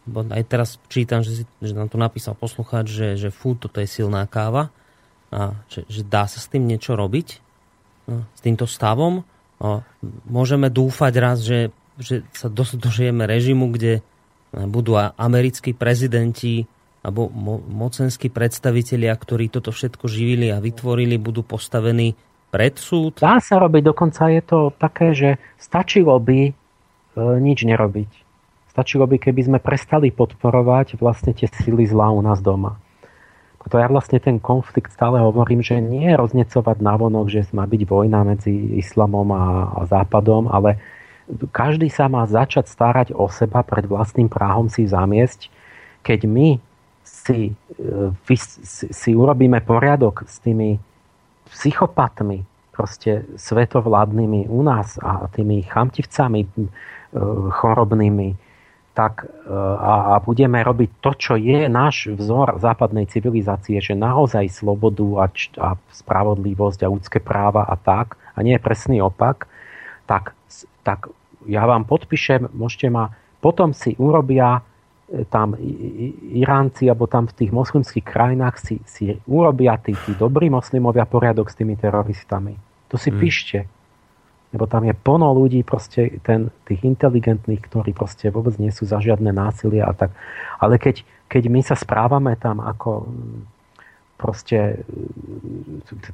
bo 0.05 0.20
aj 0.20 0.44
teraz 0.44 0.76
čítam, 0.92 1.24
že, 1.24 1.42
si, 1.42 1.44
že 1.64 1.73
nám 1.73 1.89
to 1.89 1.97
napísal 1.97 2.36
poslucháč, 2.36 2.86
že, 2.92 3.08
že 3.16 3.28
fú, 3.32 3.56
toto 3.56 3.81
je 3.81 3.89
silná 3.89 4.28
káva 4.28 4.68
a 5.32 5.56
že, 5.73 5.89
že 5.89 6.05
dá 6.05 6.28
sa 6.28 6.39
s 6.39 6.47
tým 6.52 6.68
niečo 6.68 6.92
robiť 6.92 7.40
no, 8.06 8.28
s 8.36 8.40
týmto 8.44 8.68
stavom. 8.68 9.24
A 9.64 9.81
môžeme 10.28 10.68
dúfať 10.68 11.12
raz, 11.16 11.40
že, 11.40 11.73
že 11.97 12.20
sa 12.36 12.52
dožijeme 12.52 13.24
režimu, 13.24 13.73
kde 13.73 14.05
budú 14.52 14.94
americkí 14.98 15.73
prezidenti 15.73 16.68
alebo 17.05 17.28
mo, 17.28 17.60
mocenskí 17.60 18.32
predstavitelia, 18.32 19.12
ktorí 19.12 19.52
toto 19.52 19.73
všetko 19.73 20.08
živili 20.08 20.48
a 20.48 20.60
vytvorili, 20.60 21.20
budú 21.20 21.44
postavení 21.44 22.16
pred 22.55 22.78
súd? 22.78 23.18
Dá 23.18 23.42
sa 23.42 23.58
robiť, 23.58 23.83
dokonca 23.91 24.31
je 24.31 24.42
to 24.47 24.70
také, 24.78 25.10
že 25.10 25.42
stačilo 25.58 26.15
by 26.23 26.41
e, 26.49 26.52
nič 27.42 27.66
nerobiť 27.66 28.24
Stačilo 28.74 29.07
by, 29.07 29.23
keby 29.23 29.47
sme 29.47 29.58
prestali 29.62 30.10
podporovať 30.10 30.99
vlastne 30.99 31.31
tie 31.31 31.47
sily 31.47 31.86
zla 31.86 32.10
u 32.10 32.18
nás 32.26 32.42
doma. 32.42 32.74
Preto 33.62 33.78
ja 33.78 33.86
vlastne 33.86 34.18
ten 34.18 34.42
konflikt 34.42 34.91
stále 34.91 35.23
hovorím, 35.23 35.62
že 35.62 35.78
nie 35.78 36.10
je 36.10 36.18
roznecovať 36.18 36.83
navonok, 36.83 37.31
že 37.31 37.47
má 37.55 37.70
byť 37.70 37.83
vojna 37.86 38.26
medzi 38.26 38.50
islamom 38.74 39.31
a, 39.31 39.70
a 39.78 39.81
západom, 39.86 40.50
ale 40.50 40.83
každý 41.55 41.86
sa 41.86 42.10
má 42.10 42.26
začať 42.26 42.66
starať 42.66 43.08
o 43.15 43.31
seba 43.31 43.62
pred 43.62 43.86
vlastným 43.86 44.26
práhom 44.26 44.66
si 44.66 44.91
zamiesť, 44.91 45.55
keď 46.02 46.26
my 46.26 46.58
si, 47.07 47.55
si, 48.26 48.34
e, 48.34 48.91
si 48.91 49.10
urobíme 49.15 49.62
poriadok 49.62 50.26
s 50.26 50.42
tými 50.42 50.83
psychopatmi, 51.50 52.44
proste 52.74 53.23
svetovládnymi 53.39 54.50
u 54.50 54.60
nás 54.66 54.98
a 54.98 55.31
tými 55.31 55.62
chamtivcami 55.62 56.42
e, 56.42 56.48
chorobnými, 57.55 58.34
tak 58.94 59.26
e, 59.26 59.28
a, 59.78 60.18
a 60.18 60.23
budeme 60.23 60.58
robiť 60.58 60.90
to, 60.98 61.10
čo 61.14 61.34
je 61.39 61.70
náš 61.70 62.10
vzor 62.10 62.58
západnej 62.58 63.06
civilizácie, 63.06 63.78
že 63.78 63.94
naozaj 63.94 64.50
slobodu 64.50 65.06
a, 65.23 65.26
a 65.62 65.68
spravodlivosť 65.94 66.81
a 66.82 66.90
ľudské 66.90 67.18
práva 67.23 67.62
a 67.66 67.78
tak, 67.78 68.18
a 68.34 68.42
nie 68.42 68.58
presný 68.58 68.98
opak, 68.98 69.47
tak, 70.10 70.34
tak 70.82 71.06
ja 71.47 71.62
vám 71.66 71.86
podpíšem, 71.86 72.50
môžete 72.50 72.90
ma, 72.90 73.14
potom 73.39 73.70
si 73.70 73.94
urobia 74.00 74.66
tam 75.28 75.52
Iránci 76.33 76.89
alebo 76.89 77.05
tam 77.05 77.28
v 77.28 77.44
tých 77.44 77.50
moslimských 77.52 78.07
krajinách 78.07 78.57
si, 78.57 78.81
si 78.89 79.12
urobia 79.28 79.76
tí, 79.76 79.92
tí 79.92 80.16
dobrí 80.16 80.49
moslimovia 80.49 81.05
poriadok 81.05 81.52
s 81.52 81.58
tými 81.60 81.76
teroristami. 81.76 82.57
To 82.89 82.97
si 82.97 83.12
hmm. 83.12 83.20
píšte 83.20 83.58
lebo 84.55 84.70
tam 84.70 84.86
je 84.86 84.94
plno 84.94 85.34
ľudí, 85.34 85.66
proste 85.66 86.23
ten, 86.23 86.47
tých 86.62 86.86
inteligentných, 86.86 87.58
ktorí 87.58 87.91
proste 87.91 88.31
vôbec 88.31 88.55
nie 88.62 88.70
sú 88.70 88.86
za 88.86 89.02
žiadne 89.02 89.34
násilie 89.34 89.83
a 89.83 89.91
tak. 89.91 90.15
Ale 90.62 90.78
keď, 90.78 91.02
keď 91.26 91.42
my 91.50 91.60
sa 91.66 91.74
správame 91.74 92.39
tam 92.39 92.62
ako 92.62 93.10
proste 94.15 94.86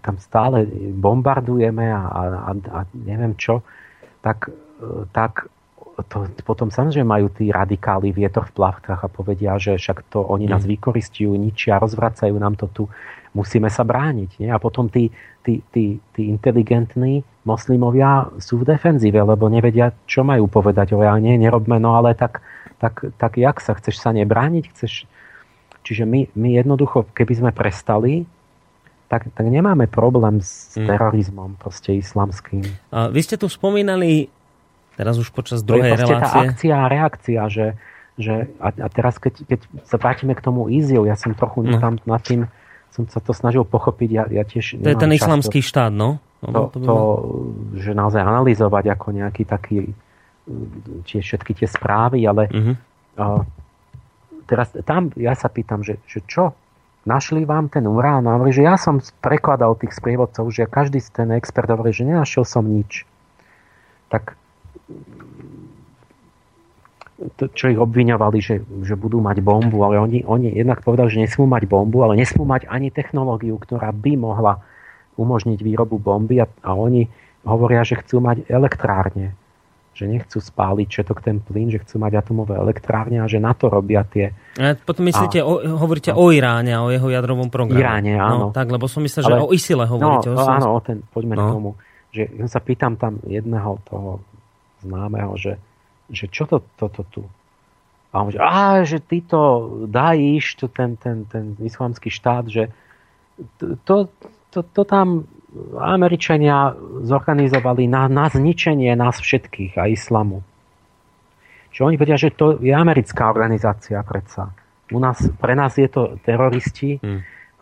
tam 0.01 0.17
stále 0.17 0.65
bombardujeme 0.97 1.93
a, 1.93 2.01
a, 2.01 2.51
a 2.57 2.79
neviem 2.97 3.37
čo, 3.37 3.61
tak, 4.25 4.49
tak 5.13 5.53
to, 6.07 6.29
potom 6.43 6.69
samozrejme 6.69 7.09
majú 7.09 7.27
tí 7.33 7.49
radikáli 7.49 8.13
vietor 8.13 8.49
v 8.49 8.57
plavkách 8.57 9.01
a 9.01 9.09
povedia, 9.09 9.57
že 9.61 9.77
však 9.77 10.09
to 10.09 10.23
oni 10.23 10.47
nás 10.47 10.65
Mm. 10.65 10.71
vykoristujú, 10.77 11.33
ničia, 11.35 11.81
rozvracajú 11.81 12.35
nám 12.37 12.55
to 12.57 12.67
tu, 12.69 12.83
musíme 13.35 13.71
sa 13.71 13.87
brániť. 13.87 14.43
Nie? 14.43 14.51
A 14.51 14.59
potom 14.59 14.91
tí, 14.91 15.11
tí, 15.43 15.63
tí, 15.71 16.03
tí 16.13 16.23
inteligentní 16.27 17.23
moslimovia 17.47 18.27
sú 18.43 18.61
v 18.61 18.75
defenzíve, 18.75 19.23
lebo 19.23 19.47
nevedia, 19.47 19.95
čo 20.07 20.27
majú 20.27 20.51
povedať. 20.51 20.93
O 20.95 21.03
ja 21.03 21.15
nie, 21.19 21.39
nerobme, 21.39 21.79
no 21.79 21.95
ale 21.95 22.15
tak, 22.19 22.43
tak, 22.83 23.07
tak 23.17 23.39
jak 23.39 23.63
sa? 23.63 23.79
Chceš 23.79 23.97
sa 23.99 24.11
nebrániť? 24.11 24.65
Chceš... 24.75 25.07
Čiže 25.81 26.05
my, 26.05 26.29
my 26.37 26.61
jednoducho, 26.61 27.09
keby 27.17 27.33
sme 27.41 27.51
prestali, 27.57 28.29
tak, 29.09 29.27
tak 29.35 29.47
nemáme 29.49 29.91
problém 29.91 30.39
s 30.39 30.77
Mm. 30.79 30.87
terorizmom 30.87 31.51
proste 31.59 31.99
islamským. 31.99 32.63
A 32.95 33.11
vy 33.11 33.21
ste 33.27 33.35
tu 33.35 33.51
spomínali, 33.51 34.31
teraz 34.95 35.15
už 35.17 35.31
počas 35.31 35.61
To 35.61 35.67
je 35.69 35.69
druhej 35.77 35.93
proste 35.93 36.07
tá 36.09 36.19
relácie, 36.21 36.41
akcia 36.47 36.75
a 36.75 36.87
reakcia, 36.87 37.41
že, 37.47 37.67
že 38.17 38.35
a, 38.57 38.69
a 38.71 38.89
teraz 38.89 39.17
keď, 39.17 39.35
keď 39.45 39.61
sa 39.85 39.97
vrátime 39.97 40.33
k 40.33 40.41
tomu 40.41 40.67
ISIL, 40.69 41.05
ja 41.05 41.15
som 41.15 41.33
trochu 41.33 41.63
No. 41.63 41.79
tam 41.79 41.99
nad 42.05 42.21
tým, 42.21 42.47
som 42.91 43.07
sa 43.07 43.19
to 43.19 43.31
snažil 43.31 43.63
pochopiť, 43.63 44.11
ja, 44.11 44.25
ja 44.27 44.43
tiež 44.43 44.77
to 44.77 44.87
je 44.87 44.99
ten 44.99 45.11
islamský 45.11 45.61
štát, 45.61 45.91
no? 45.91 46.19
to, 46.41 46.47
no 46.47 46.61
to, 46.67 46.75
to, 46.75 46.79
bolo- 46.81 47.21
že 47.75 47.93
naozaj 47.93 48.19
analyzovať 48.19 48.85
ako 48.91 49.07
nejaký 49.13 49.43
taký 49.45 49.77
tie 51.05 51.21
všetky 51.21 51.55
tie 51.55 51.69
správy, 51.69 52.25
ale 52.25 52.51
Mhm. 52.51 52.73
uh, 53.17 53.43
teraz 54.45 54.75
tam 54.83 55.15
ja 55.15 55.33
sa 55.33 55.47
pýtam, 55.47 55.81
že, 55.81 56.03
že 56.05 56.25
čo? 56.25 56.51
Našli 57.01 57.45
vám 57.45 57.69
ten 57.69 57.87
urán? 57.87 58.27
A 58.27 58.35
hovorí, 58.35 58.51
že 58.51 58.61
ja 58.61 58.75
som 58.75 58.99
prekladal 59.23 59.73
tých 59.75 59.95
sprievodcov, 59.95 60.51
že 60.51 60.67
každý 60.67 60.99
z 60.99 61.09
ten 61.15 61.29
expert 61.31 61.65
hovorí, 61.67 61.95
že 61.95 62.05
nenašiel 62.05 62.43
som 62.43 62.61
nič. 62.63 63.09
Tak 64.09 64.35
to, 64.35 64.40
čo 67.53 67.69
ich 67.69 67.77
obviňovali, 67.77 68.39
že, 68.41 68.65
že 68.81 68.95
budú 68.97 69.21
mať 69.21 69.45
bombu, 69.45 69.85
ale 69.85 70.01
oni, 70.01 70.25
oni 70.25 70.57
jednak 70.57 70.81
povedali, 70.81 71.13
že 71.13 71.21
nesmú 71.21 71.45
mať 71.45 71.69
bombu, 71.69 72.01
ale 72.01 72.17
nesmú 72.17 72.49
mať 72.49 72.65
ani 72.65 72.89
technológiu, 72.89 73.61
ktorá 73.61 73.93
by 73.93 74.13
mohla 74.17 74.65
umožniť 75.21 75.61
výrobu 75.61 76.01
bomby 76.01 76.41
a, 76.41 76.49
a 76.65 76.73
oni 76.73 77.05
hovoria, 77.45 77.85
že 77.85 78.01
chcú 78.01 78.25
mať 78.25 78.49
elektrárne 78.49 79.37
že 79.91 80.09
nechcú 80.09 80.41
spáliť 80.41 80.87
všetok 80.89 81.19
ten 81.21 81.37
plyn, 81.45 81.69
že 81.69 81.83
chcú 81.85 82.01
mať 82.01 82.25
atomové 82.25 82.57
elektrárne 82.57 83.21
a 83.21 83.29
že 83.29 83.37
na 83.37 83.53
to 83.53 83.69
robia 83.69 84.01
tie 84.01 84.33
A 84.57 84.73
potom 84.73 85.05
myslíte, 85.05 85.45
o, 85.45 85.61
hovoríte 85.77 86.17
o 86.17 86.33
Iráne 86.33 86.73
a 86.73 86.81
o 86.81 86.89
jeho 86.89 87.13
jadrovom 87.13 87.53
programe. 87.53 87.85
Iráne, 87.85 88.13
áno. 88.17 88.49
No, 88.49 88.55
tak, 88.55 88.73
lebo 88.73 88.89
som 88.89 89.05
myslel, 89.05 89.29
že 89.29 89.33
Ale- 89.37 89.45
o 89.45 89.53
ISILE 89.53 89.85
No, 89.85 89.93
hovoríte. 89.93 90.33
no 90.33 90.41
o 90.41 90.47
áno, 90.49 90.67
o 90.73 90.81
ten, 90.81 91.05
poďme 91.05 91.35
No. 91.37 91.43
k 91.43 91.49
tomu. 91.53 91.71
Že 92.17 92.23
ja 92.33 92.47
sa 92.49 92.61
pýtam 92.65 92.97
tam 92.97 93.21
jedného 93.29 93.77
toho 93.85 94.25
známeho, 94.83 95.37
že, 95.37 95.57
že 96.09 96.27
čo 96.29 96.49
to, 96.49 96.65
toto 96.77 97.03
tu? 97.09 97.23
A 98.11 98.27
on 98.27 98.35
že, 98.35 98.41
á, 98.43 98.83
že 98.83 98.99
títo 98.99 99.71
Daesh, 99.87 100.59
to 100.59 100.67
ten, 100.67 100.99
ten, 100.99 101.25
ten 101.31 101.55
islamský 101.63 102.11
štát, 102.11 102.51
že 102.51 102.75
to, 103.57 103.79
to, 103.87 103.97
to, 104.51 104.61
to 104.67 104.83
tam 104.83 105.31
Američania 105.79 106.75
zorganizovali 107.07 107.91
na, 107.91 108.07
na 108.07 108.31
zničenie 108.31 108.95
nás 108.95 109.19
všetkých 109.19 109.79
a 109.79 109.91
islamu. 109.91 110.43
Čo 111.71 111.87
oni 111.87 111.99
vedia, 111.99 112.19
že 112.19 112.35
to 112.35 112.59
je 112.59 112.75
americká 112.75 113.31
organizácia 113.31 114.03
predsa. 114.03 114.51
U 114.91 114.99
nás, 114.99 115.23
pre 115.39 115.55
nás 115.55 115.79
je 115.79 115.87
to 115.87 116.19
teroristi, 116.27 116.99
Hm. 116.99 117.19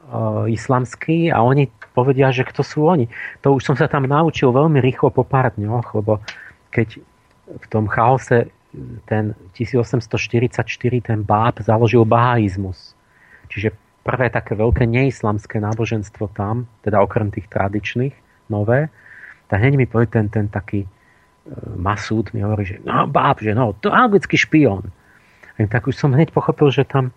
uh, 0.08 0.48
islamskí 0.48 1.28
a 1.28 1.44
oni 1.44 1.68
povedia, 1.92 2.32
že 2.32 2.48
kto 2.48 2.64
sú 2.64 2.88
oni. 2.88 3.12
To 3.44 3.60
už 3.60 3.68
som 3.68 3.76
sa 3.76 3.84
tam 3.84 4.08
naučil 4.08 4.48
veľmi 4.48 4.80
rýchlo 4.80 5.12
po 5.12 5.28
pár 5.28 5.52
dňoch, 5.52 5.92
lebo 6.00 6.24
keď 6.72 7.05
v 7.57 7.67
tom 7.73 7.89
chaose 7.89 8.52
ten 9.09 9.33
1844 9.57 10.60
ten 11.01 11.25
báb 11.25 11.65
založil 11.65 12.05
bahaizmus. 12.05 12.93
Čiže 13.49 13.73
prvé 14.05 14.28
také 14.28 14.57
veľké 14.57 14.85
neislamské 14.85 15.60
náboženstvo 15.60 16.28
tam, 16.36 16.68
teda 16.85 17.01
okrem 17.01 17.33
tých 17.33 17.49
tradičných, 17.49 18.12
nové, 18.52 18.93
tak 19.49 19.65
hneď 19.65 19.75
mi 19.77 19.86
povie 19.89 20.09
ten, 20.09 20.28
ten 20.28 20.49
taký 20.49 20.85
e, 20.85 20.89
Masúd 21.77 22.33
mi 22.36 22.44
hovorí, 22.44 22.65
že 22.65 22.77
no 22.85 23.09
báb, 23.09 23.41
že 23.41 23.57
no, 23.57 23.73
to 23.81 23.89
anglický 23.89 24.36
špión. 24.36 24.93
A 25.57 25.65
tak 25.67 25.89
už 25.89 25.97
som 25.97 26.12
hneď 26.12 26.31
pochopil, 26.31 26.68
že 26.70 26.85
tam, 26.85 27.10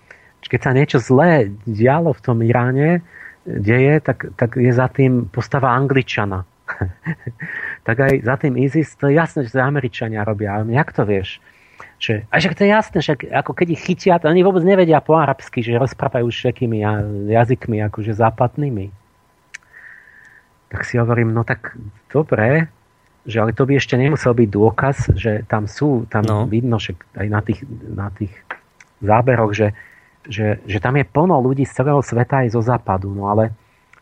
keď 0.44 0.60
sa 0.64 0.72
niečo 0.72 0.98
zlé 0.98 1.52
dialo 1.68 2.16
v 2.16 2.24
tom 2.24 2.40
Iráne, 2.42 3.04
deje, 3.46 4.02
tak, 4.02 4.34
tak 4.38 4.58
je 4.58 4.72
za 4.72 4.88
tým 4.88 5.30
postava 5.30 5.74
Angličana. 5.76 6.46
tak 7.82 7.98
aj 7.98 8.14
za 8.22 8.36
tým 8.38 8.54
ISIS, 8.62 8.94
to 8.94 9.10
je 9.10 9.18
jasné, 9.18 9.46
že 9.46 9.58
to 9.58 9.62
Američania 9.62 10.22
robia. 10.22 10.62
Ale 10.62 10.70
jak 10.70 10.94
to 10.94 11.02
vieš? 11.06 11.42
Že, 12.02 12.26
a 12.30 12.34
však 12.42 12.58
to 12.58 12.62
je 12.66 12.70
jasné, 12.70 13.00
že 13.02 13.14
ako 13.30 13.54
keď 13.54 13.68
ich 13.78 13.82
chytia, 13.86 14.18
to 14.18 14.30
oni 14.30 14.42
vôbec 14.42 14.66
nevedia 14.66 15.02
po 15.02 15.18
arabsky, 15.18 15.62
že 15.62 15.78
rozprávajú 15.78 16.30
všetkými 16.30 16.82
ja- 16.82 17.06
jazykmi 17.42 17.78
akože 17.90 18.18
západnými. 18.18 18.90
Tak 20.74 20.82
si 20.82 20.98
hovorím, 20.98 21.34
no 21.34 21.46
tak 21.46 21.78
dobre, 22.10 22.70
že 23.26 23.38
ale 23.38 23.54
to 23.54 23.70
by 23.70 23.78
ešte 23.78 23.98
nemusel 23.98 24.34
byť 24.34 24.50
dôkaz, 24.50 24.98
že 25.14 25.46
tam 25.46 25.70
sú, 25.70 26.10
tam 26.10 26.26
no. 26.26 26.50
vidno, 26.50 26.82
že 26.82 26.98
aj 27.14 27.28
na 27.30 27.42
tých, 27.46 27.62
na 27.86 28.10
tých 28.10 28.34
záberoch, 29.02 29.54
že, 29.54 29.78
že, 30.26 30.58
že 30.66 30.78
tam 30.82 30.98
je 30.98 31.06
plno 31.06 31.38
ľudí 31.38 31.70
z 31.70 31.82
celého 31.82 32.02
sveta 32.02 32.46
aj 32.46 32.58
zo 32.58 32.62
západu. 32.66 33.14
No 33.14 33.30
ale 33.30 33.54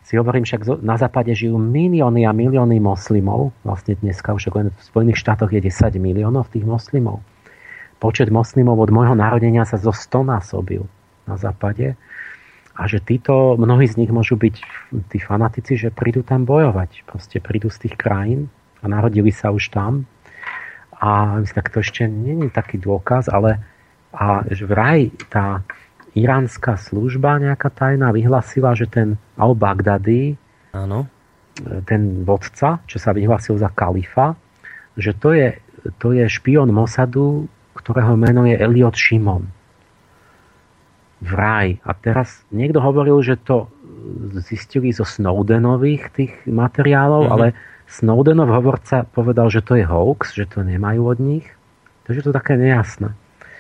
si 0.09 0.17
hovorím, 0.17 0.41
však 0.41 0.81
na 0.81 0.97
západe 0.97 1.29
žijú 1.37 1.61
milióny 1.61 2.25
a 2.25 2.33
milióny 2.33 2.81
moslimov. 2.81 3.53
Vlastne 3.61 3.93
dneska 3.93 4.33
už 4.33 4.49
len 4.57 4.73
v 4.73 4.81
Spojených 4.81 5.21
štátoch 5.21 5.53
je 5.53 5.61
10 5.61 6.01
miliónov 6.01 6.49
tých 6.49 6.65
moslimov. 6.65 7.21
Počet 8.01 8.33
moslimov 8.33 8.81
od 8.81 8.89
môjho 8.89 9.13
narodenia 9.13 9.69
sa 9.69 9.77
zo 9.77 9.93
100 9.93 10.25
násobil 10.25 10.81
na 11.29 11.37
západe. 11.37 11.93
A 12.73 12.89
že 12.89 12.97
títo, 13.05 13.53
mnohí 13.53 13.85
z 13.85 14.01
nich 14.01 14.09
môžu 14.09 14.33
byť 14.33 14.55
tí 15.13 15.21
fanatici, 15.21 15.77
že 15.77 15.93
prídu 15.93 16.25
tam 16.25 16.41
bojovať. 16.41 17.05
Proste 17.05 17.37
prídu 17.37 17.69
z 17.69 17.85
tých 17.85 17.93
krajín 17.93 18.49
a 18.81 18.89
narodili 18.89 19.29
sa 19.29 19.53
už 19.53 19.69
tam. 19.69 20.09
A 20.97 21.37
myslím, 21.37 21.53
tak 21.53 21.69
to 21.69 21.85
ešte 21.85 22.09
je 22.09 22.49
taký 22.49 22.81
dôkaz, 22.81 23.29
ale 23.29 23.61
a 24.09 24.41
že 24.49 24.65
vraj 24.65 25.13
tá 25.29 25.61
iránska 26.13 26.75
služba 26.75 27.37
nejaká 27.37 27.69
tajná 27.69 28.09
vyhlasila, 28.09 28.73
že 28.73 28.85
ten 28.85 29.07
al-Baghdadi, 29.35 30.35
Áno. 30.71 31.05
ten 31.85 32.23
vodca, 32.23 32.79
čo 32.85 32.97
sa 32.97 33.11
vyhlasil 33.11 33.57
za 33.57 33.69
kalifa, 33.69 34.33
že 34.95 35.13
to 35.13 35.31
je, 35.31 35.57
to 35.97 36.11
je 36.11 36.25
špion 36.25 36.67
Mossadu, 36.69 37.45
ktorého 37.73 38.15
meno 38.15 38.43
je 38.43 38.55
Eliot 38.55 38.93
Shimon. 38.93 39.47
Vraj. 41.19 41.83
A 41.83 41.91
teraz 41.91 42.47
niekto 42.47 42.79
hovoril, 42.79 43.19
že 43.19 43.35
to 43.35 43.67
zistili 44.39 44.95
zo 44.95 45.03
Snowdenových 45.03 46.03
tých 46.15 46.33
materiálov, 46.47 47.27
Mhm. 47.27 47.31
ale 47.31 47.47
Snowdenov 47.89 48.53
hovorca 48.53 49.03
povedal, 49.03 49.49
že 49.49 49.59
to 49.59 49.75
je 49.75 49.83
hoax, 49.83 50.31
že 50.31 50.45
to 50.45 50.63
nemajú 50.63 51.01
od 51.03 51.19
nich. 51.19 51.47
Takže 52.05 52.21
to 52.23 52.31
také 52.31 52.55
nejasné. 52.55 53.11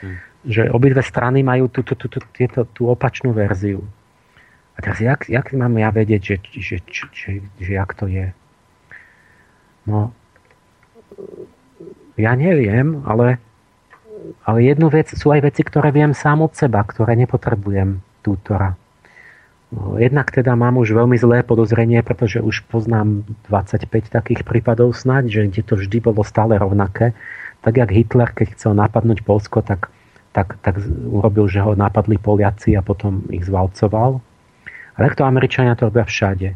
Mhm. 0.01 0.17
Že 0.47 0.71
obidve 0.71 1.03
strany 1.03 1.43
majú 1.43 1.67
tú, 1.67 1.83
tú, 1.83 1.99
tú, 1.99 2.07
tú, 2.07 2.19
tieto, 2.31 2.63
tú 2.63 2.87
opačnú 2.87 3.35
verziu. 3.35 3.83
A 4.75 4.79
teraz, 4.79 5.03
jak, 5.03 5.27
jak 5.27 5.51
mám 5.51 5.75
ja 5.75 5.91
vedieť, 5.91 6.21
že, 6.23 6.35
že, 6.55 6.75
že, 6.87 7.05
že, 7.11 7.31
že 7.59 7.71
jak 7.75 7.91
to 7.91 8.07
je? 8.07 8.31
No, 9.83 10.15
ja 12.19 12.35
neviem, 12.35 13.03
ale, 13.07 13.39
ale 14.43 14.57
jednu 14.63 14.91
vec, 14.91 15.11
sú 15.11 15.31
aj 15.31 15.51
veci, 15.51 15.63
ktoré 15.63 15.91
viem 15.91 16.11
sám 16.11 16.43
od 16.43 16.55
seba, 16.55 16.83
ktoré 16.83 17.15
nepotrebujem 17.15 18.03
tútora. 18.23 18.75
Jednak 20.01 20.33
teda 20.33 20.57
mám 20.57 20.81
už 20.81 20.97
veľmi 20.97 21.13
zlé 21.15 21.45
podozrenie, 21.45 22.01
pretože 22.01 22.41
už 22.41 22.65
poznám 22.73 23.21
25 23.53 24.09
takých 24.09 24.41
prípadov 24.41 24.97
snáď, 24.97 25.29
že 25.29 25.41
kde 25.45 25.61
to 25.61 25.73
vždy 25.77 25.97
bolo 26.01 26.25
stále 26.25 26.57
rovnaké. 26.57 27.13
Tak 27.61 27.77
jak 27.77 27.93
Hitler, 27.93 28.29
keď 28.33 28.57
chcel 28.57 28.73
napadnúť 28.73 29.21
Polsko, 29.21 29.61
tak, 29.61 29.93
tak, 30.39 30.55
tak 30.63 30.75
urobil, 31.11 31.51
že 31.51 31.59
ho 31.59 31.75
napadli 31.75 32.15
Poliaci 32.15 32.79
a 32.79 32.81
potom 32.81 33.27
ich 33.27 33.43
zvalcoval. 33.43 34.23
A 34.95 34.97
takto 35.03 35.27
Američania 35.27 35.75
to 35.75 35.91
robia 35.91 36.07
všade. 36.07 36.55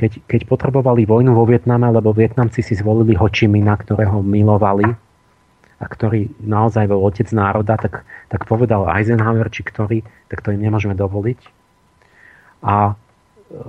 Keď, 0.00 0.24
keď 0.24 0.40
potrebovali 0.48 1.04
vojnu 1.04 1.36
vo 1.36 1.44
Vietname, 1.44 1.92
lebo 1.92 2.16
Vietnamci 2.16 2.64
si 2.64 2.72
zvolili 2.72 3.12
Ho 3.20 3.28
Chi 3.28 3.44
Mina, 3.44 3.76
ktorého 3.76 4.24
milovali 4.24 4.88
a 5.80 5.84
ktorý 5.84 6.32
naozaj 6.40 6.88
bol 6.88 7.04
otec 7.04 7.28
národa, 7.32 7.76
tak, 7.76 8.04
tak 8.32 8.48
povedal 8.48 8.88
Eisenhower, 8.88 9.48
či 9.52 9.64
ktorý, 9.64 10.00
tak 10.32 10.40
to 10.40 10.56
im 10.56 10.60
nemôžeme 10.60 10.96
dovoliť. 10.96 11.40
A, 12.64 12.96
e, 13.48 13.62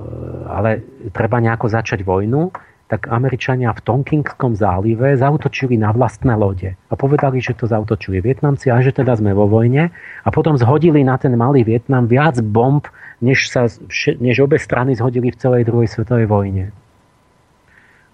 ale 0.48 0.84
treba 1.12 1.40
nejako 1.40 1.72
začať 1.72 2.04
vojnu, 2.04 2.52
tak 2.92 3.08
Američania 3.08 3.72
v 3.72 3.88
Tonkinskom 3.88 4.60
zálive 4.60 5.16
zautočili 5.16 5.80
na 5.80 5.96
vlastné 5.96 6.36
lode 6.36 6.76
a 6.76 6.94
povedali, 7.00 7.40
že 7.40 7.56
to 7.56 7.64
zautočili 7.64 8.20
Vietnamci 8.20 8.68
a 8.68 8.84
že 8.84 8.92
teda 8.92 9.16
sme 9.16 9.32
vo 9.32 9.48
vojne 9.48 9.96
a 9.96 10.28
potom 10.28 10.60
zhodili 10.60 11.00
na 11.00 11.16
ten 11.16 11.32
malý 11.40 11.64
Vietnam 11.64 12.12
viac 12.12 12.44
bomb, 12.44 12.84
než, 13.24 13.48
sa, 13.48 13.72
než 14.20 14.44
obe 14.44 14.60
strany 14.60 15.00
zhodili 15.00 15.32
v 15.32 15.40
celej 15.40 15.72
druhej 15.72 15.88
svetovej 15.88 16.28
vojne. 16.28 16.76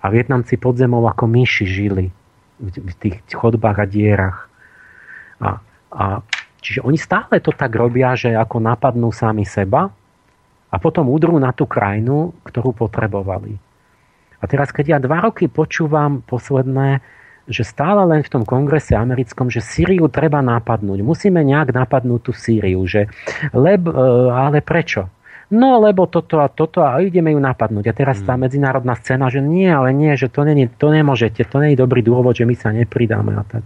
A 0.06 0.14
Vietnamci 0.14 0.62
pod 0.62 0.78
zemou 0.78 1.02
ako 1.10 1.26
myši 1.26 1.66
žili. 1.66 2.14
v 2.62 2.94
tých 3.02 3.18
chodbách 3.34 3.82
a 3.82 3.86
dierach. 3.90 4.46
A, 5.42 5.58
a 5.90 6.22
čiže 6.62 6.86
oni 6.86 7.02
stále 7.02 7.42
to 7.42 7.50
tak 7.50 7.74
robia, 7.74 8.14
že 8.14 8.30
ako 8.38 8.62
napadnú 8.62 9.10
sami 9.10 9.42
seba 9.42 9.90
a 10.70 10.76
potom 10.78 11.10
udrú 11.10 11.42
na 11.42 11.50
tú 11.50 11.66
krajinu, 11.66 12.38
ktorú 12.46 12.78
potrebovali. 12.78 13.67
A 14.38 14.44
teraz, 14.46 14.70
keď 14.70 14.86
ja 14.86 15.00
dva 15.02 15.24
roky 15.24 15.50
počúvam 15.50 16.22
posledné, 16.22 17.02
že 17.48 17.64
stále 17.64 18.04
len 18.04 18.22
v 18.22 18.30
tom 18.30 18.44
kongrese 18.44 18.94
americkom, 18.94 19.48
že 19.48 19.64
Sýriu 19.64 20.12
treba 20.12 20.44
napadnúť. 20.44 21.00
Musíme 21.00 21.42
nejak 21.48 21.72
napadnúť 21.72 22.22
tú 22.30 22.32
Sýriu. 22.36 22.84
Že, 22.84 23.08
leb, 23.56 23.88
e, 23.88 23.94
ale 24.30 24.60
prečo? 24.60 25.08
No 25.48 25.80
lebo 25.80 26.12
toto 26.12 26.44
a 26.44 26.52
toto 26.52 26.84
a 26.84 27.00
ideme 27.00 27.32
ju 27.32 27.40
napadnúť. 27.40 27.88
A 27.88 27.96
teraz 27.96 28.20
tá 28.20 28.36
Hmm. 28.36 28.44
medzinárodná 28.44 29.00
scéna, 29.00 29.32
že 29.32 29.40
nie, 29.40 29.72
ale 29.72 29.96
nie, 29.96 30.12
že 30.20 30.28
to, 30.28 30.44
není, 30.44 30.68
to 30.68 30.92
nemôžete, 30.92 31.48
to 31.48 31.64
nie 31.64 31.72
je 31.72 31.80
dobrý 31.80 32.04
dôvod, 32.04 32.36
že 32.36 32.44
my 32.44 32.56
sa 32.60 32.76
nepridáme 32.76 33.32
a 33.32 33.44
tak. 33.48 33.64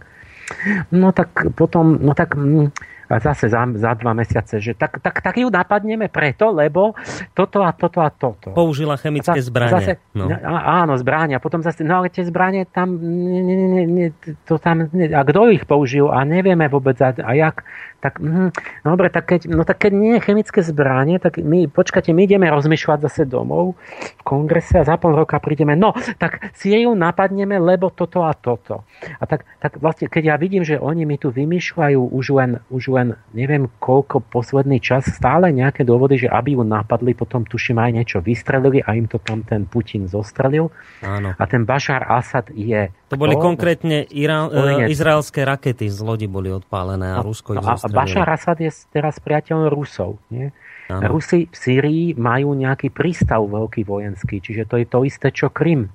No 0.93 1.09
tak 1.09 1.31
potom, 1.57 1.97
no 1.97 2.13
tak 2.13 2.37
mm, 2.37 2.69
a 2.69 2.90
zase 3.19 3.51
za, 3.51 3.65
za 3.75 3.91
dva 3.97 4.13
mesiace, 4.13 4.61
že 4.61 4.77
tak, 4.77 5.01
tak, 5.01 5.19
tak 5.19 5.35
ju 5.35 5.49
napadneme 5.49 6.07
preto, 6.07 6.53
lebo 6.53 6.95
toto 7.35 7.65
a 7.65 7.75
toto 7.75 7.99
a 7.99 8.13
toto. 8.13 8.55
Použila 8.55 8.95
chemické 8.95 9.41
zbranie. 9.43 9.73
Zase, 9.73 9.93
no. 10.15 10.29
áno, 10.51 10.95
zbranie. 10.95 11.35
A 11.35 11.41
potom 11.43 11.65
zase, 11.65 11.83
no 11.83 11.99
ale 11.99 12.13
tie 12.13 12.23
zbranie 12.23 12.69
tam, 12.69 13.01
nie, 13.01 13.41
nie, 13.43 13.83
nie, 13.89 14.07
to 14.47 14.61
tam, 14.61 14.87
nie, 14.95 15.11
a 15.11 15.25
kto 15.25 15.51
ich 15.51 15.67
použil 15.67 16.07
a 16.07 16.23
nevieme 16.23 16.69
vôbec 16.71 16.95
a, 17.01 17.11
a 17.11 17.31
jak, 17.35 17.65
tak, 18.01 18.17
mm, 18.17 18.49
no 18.81 18.87
dobre, 18.97 19.13
tak 19.13 19.29
keď, 19.29 19.41
no 19.45 19.61
tak 19.61 19.85
keď 19.85 19.91
nie 19.93 20.11
je 20.17 20.25
chemické 20.25 20.59
zbranie, 20.65 21.21
tak 21.21 21.37
my, 21.37 21.69
počkajte, 21.69 22.09
my 22.11 22.25
ideme 22.25 22.49
rozmýšľať 22.49 23.05
zase 23.05 23.29
domov 23.29 23.77
v 24.17 24.23
kongrese 24.25 24.81
a 24.81 24.83
za 24.83 24.97
pol 24.97 25.13
roka 25.13 25.37
prídeme, 25.37 25.77
no, 25.77 25.93
tak 26.17 26.49
si 26.57 26.73
ju 26.73 26.97
napadneme, 26.97 27.61
lebo 27.61 27.93
toto 27.93 28.25
a 28.25 28.33
toto. 28.33 28.89
A 29.21 29.29
tak, 29.29 29.45
tak 29.61 29.77
vlastne, 29.77 30.09
keď 30.09 30.33
ja 30.33 30.35
vidím, 30.41 30.65
že 30.65 30.81
oni 30.81 31.05
mi 31.05 31.21
tu 31.21 31.29
vymýšľajú 31.29 32.01
už 32.09 32.25
len, 32.33 32.51
už 32.73 32.89
len 32.89 33.07
neviem 33.37 33.69
koľko 33.77 34.25
posledný 34.25 34.81
čas, 34.81 35.05
stále 35.05 35.53
nejaké 35.53 35.85
dôvody, 35.85 36.17
že 36.17 36.27
aby 36.33 36.57
ju 36.57 36.65
napadli, 36.65 37.13
potom 37.13 37.45
tuším 37.45 37.77
aj 37.77 37.91
niečo 37.93 38.17
vystrelili 38.25 38.81
a 38.81 38.97
im 38.97 39.05
to 39.05 39.21
tam 39.21 39.45
ten 39.45 39.69
Putin 39.69 40.09
zostrelil. 40.09 40.73
Áno. 41.05 41.37
A 41.37 41.43
ten 41.45 41.69
Bashar 41.69 42.01
Assad 42.09 42.49
je... 42.49 42.89
To 43.11 43.19
boli 43.19 43.35
kto? 43.35 43.43
konkrétne 43.43 44.07
Irán, 44.07 44.47
e, 44.55 44.87
izraelské 44.87 45.43
rakety 45.43 45.91
z 45.91 45.99
lodi 45.99 46.31
boli 46.31 46.47
odpálené 46.47 47.11
a 47.11 47.19
Rusko 47.19 47.59
ich 47.59 47.59
No, 47.59 47.67
a, 47.67 47.75
a 47.75 47.79
zostrelilo. 47.79 48.23
Assad 48.23 48.57
je 48.63 48.71
teraz 48.87 49.19
priateľom 49.19 49.67
Rusov. 49.67 50.15
Nie? 50.31 50.55
Rusi 50.87 51.47
v 51.51 51.55
Sýrii 51.55 52.05
majú 52.15 52.55
nejaký 52.55 52.91
prístav 52.91 53.43
veľký 53.43 53.83
vojenský, 53.83 54.43
čiže 54.43 54.67
to 54.67 54.75
je 54.79 54.87
to 54.87 55.03
isté, 55.03 55.27
čo 55.31 55.51
Krym. 55.51 55.91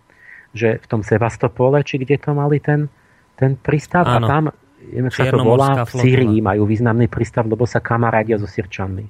Že 0.57 0.81
v 0.81 0.86
tom 0.89 1.01
Sevastopole, 1.05 1.85
či 1.85 2.01
kde 2.01 2.17
to 2.17 2.33
mali 2.33 2.61
ten, 2.61 2.89
ten 3.36 3.61
prístav 3.61 4.09
Áno. 4.09 4.25
a 4.25 4.28
tam 4.28 4.45
neviem, 4.93 5.12
sa 5.12 5.28
to 5.28 5.41
volá, 5.41 5.85
v. 5.85 6.01
Sýrii 6.01 6.39
majú 6.41 6.69
významný 6.69 7.09
prístav, 7.09 7.45
lebo 7.49 7.65
sa 7.69 7.81
kamarádia 7.81 8.41
so 8.41 8.49
Sýrčanmi. 8.49 9.09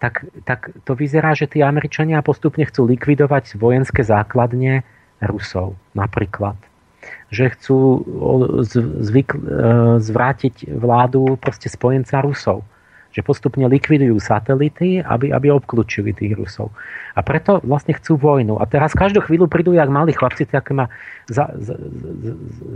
Tak, 0.00 0.44
tak 0.44 0.72
to 0.84 0.92
vyzerá, 0.92 1.32
že 1.32 1.48
tí 1.48 1.64
Američania 1.64 2.20
postupne 2.20 2.64
chcú 2.68 2.84
likvidovať 2.84 3.56
vojenské 3.56 4.04
základne 4.04 4.84
Rusov 5.24 5.76
napríklad. 5.96 6.56
Že 7.30 7.44
chcú 7.58 7.78
zvyk, 9.00 9.28
e, 9.34 9.38
zvrátiť 9.98 10.70
vládu 10.70 11.40
proste 11.40 11.72
spojenca 11.72 12.22
Rusov. 12.22 12.62
Že 13.14 13.22
postupne 13.22 13.66
likvidujú 13.70 14.18
satelity, 14.18 15.02
aby, 15.02 15.30
aby 15.30 15.46
obklúčili 15.50 16.10
tých 16.10 16.34
Rusov. 16.34 16.74
A 17.14 17.22
preto 17.22 17.62
vlastne 17.62 17.94
chcú 17.94 18.18
vojnu. 18.18 18.58
A 18.58 18.66
teraz 18.66 18.90
každú 18.90 19.22
chvíľu 19.22 19.46
prídu, 19.46 19.70
jak 19.70 19.86
malí 19.86 20.10
chlapci, 20.10 20.50
tak 20.50 20.74
ma 20.74 20.90
za, 21.30 21.54
za, 21.54 21.78
za, 21.78 22.32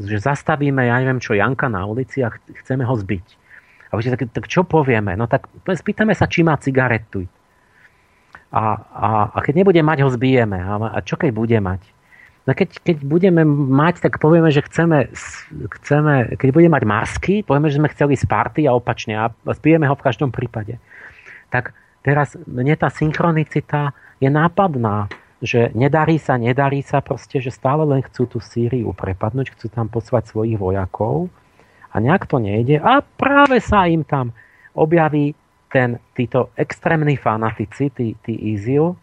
že 0.07 0.18
zastavíme, 0.23 0.86
ja 0.86 0.97
neviem 1.02 1.18
čo, 1.18 1.34
Janka 1.34 1.66
na 1.66 1.82
ulici 1.86 2.23
a 2.23 2.31
ch- 2.31 2.40
chceme 2.62 2.86
ho 2.86 2.94
zbiť. 2.94 3.26
A 3.90 3.97
viete, 3.97 4.15
tak, 4.15 4.31
tak 4.31 4.44
čo 4.47 4.62
povieme? 4.62 5.16
No 5.16 5.26
tak 5.26 5.48
spýtame 5.65 6.12
sa, 6.12 6.28
či 6.28 6.44
má 6.44 6.55
cigaretu. 6.60 7.24
A, 8.48 8.81
a, 8.81 9.08
a 9.32 9.39
keď 9.44 9.65
nebude 9.65 9.81
mať, 9.84 10.05
ho 10.05 10.10
zbijeme. 10.12 10.57
A, 10.60 10.73
a 10.92 10.98
čo 11.05 11.20
keď 11.20 11.34
bude 11.36 11.58
mať? 11.60 11.82
No 12.49 12.57
keď, 12.57 12.81
keď 12.81 13.05
budeme 13.05 13.44
mať, 13.44 14.09
tak 14.09 14.17
povieme, 14.25 14.49
že 14.49 14.65
chceme, 14.65 15.12
chceme, 15.52 16.33
keď 16.41 16.49
budeme 16.49 16.81
mať 16.81 16.85
masky, 16.89 17.35
povieme, 17.44 17.68
že 17.68 17.77
sme 17.77 17.93
chceli 17.93 18.17
z 18.17 18.25
party 18.25 18.65
a 18.65 18.73
opačne 18.73 19.20
a 19.20 19.28
zbijeme 19.52 19.85
ho 19.85 19.93
v 19.93 20.05
každom 20.09 20.33
prípade. 20.33 20.81
Tak 21.52 21.77
teraz 22.01 22.41
mne 22.49 22.73
tá 22.81 22.89
synchronicita 22.89 23.93
je 24.17 24.33
nápadná, 24.33 25.12
že 25.44 25.68
nedarí 25.77 26.17
sa, 26.17 26.41
nedarí 26.41 26.81
sa 26.81 27.05
proste, 27.05 27.36
že 27.36 27.52
stále 27.52 27.85
len 27.85 28.01
chcú 28.01 28.25
tú 28.25 28.39
Sýriu 28.41 28.97
prepadnúť, 28.97 29.52
chcú 29.52 29.68
tam 29.68 29.93
poslať 29.93 30.33
svojich 30.33 30.57
vojakov 30.57 31.28
a 31.93 32.01
nejak 32.01 32.25
to 32.25 32.41
nejde 32.41 32.81
a 32.81 33.05
práve 33.05 33.60
sa 33.60 33.85
im 33.85 34.09
tam 34.09 34.33
objaví 34.73 35.36
ten, 35.68 36.01
títo 36.17 36.49
extrémni 36.57 37.20
fanatici, 37.20 37.93
tí, 37.93 38.17
tí 38.25 38.57
ISIL, 38.57 38.97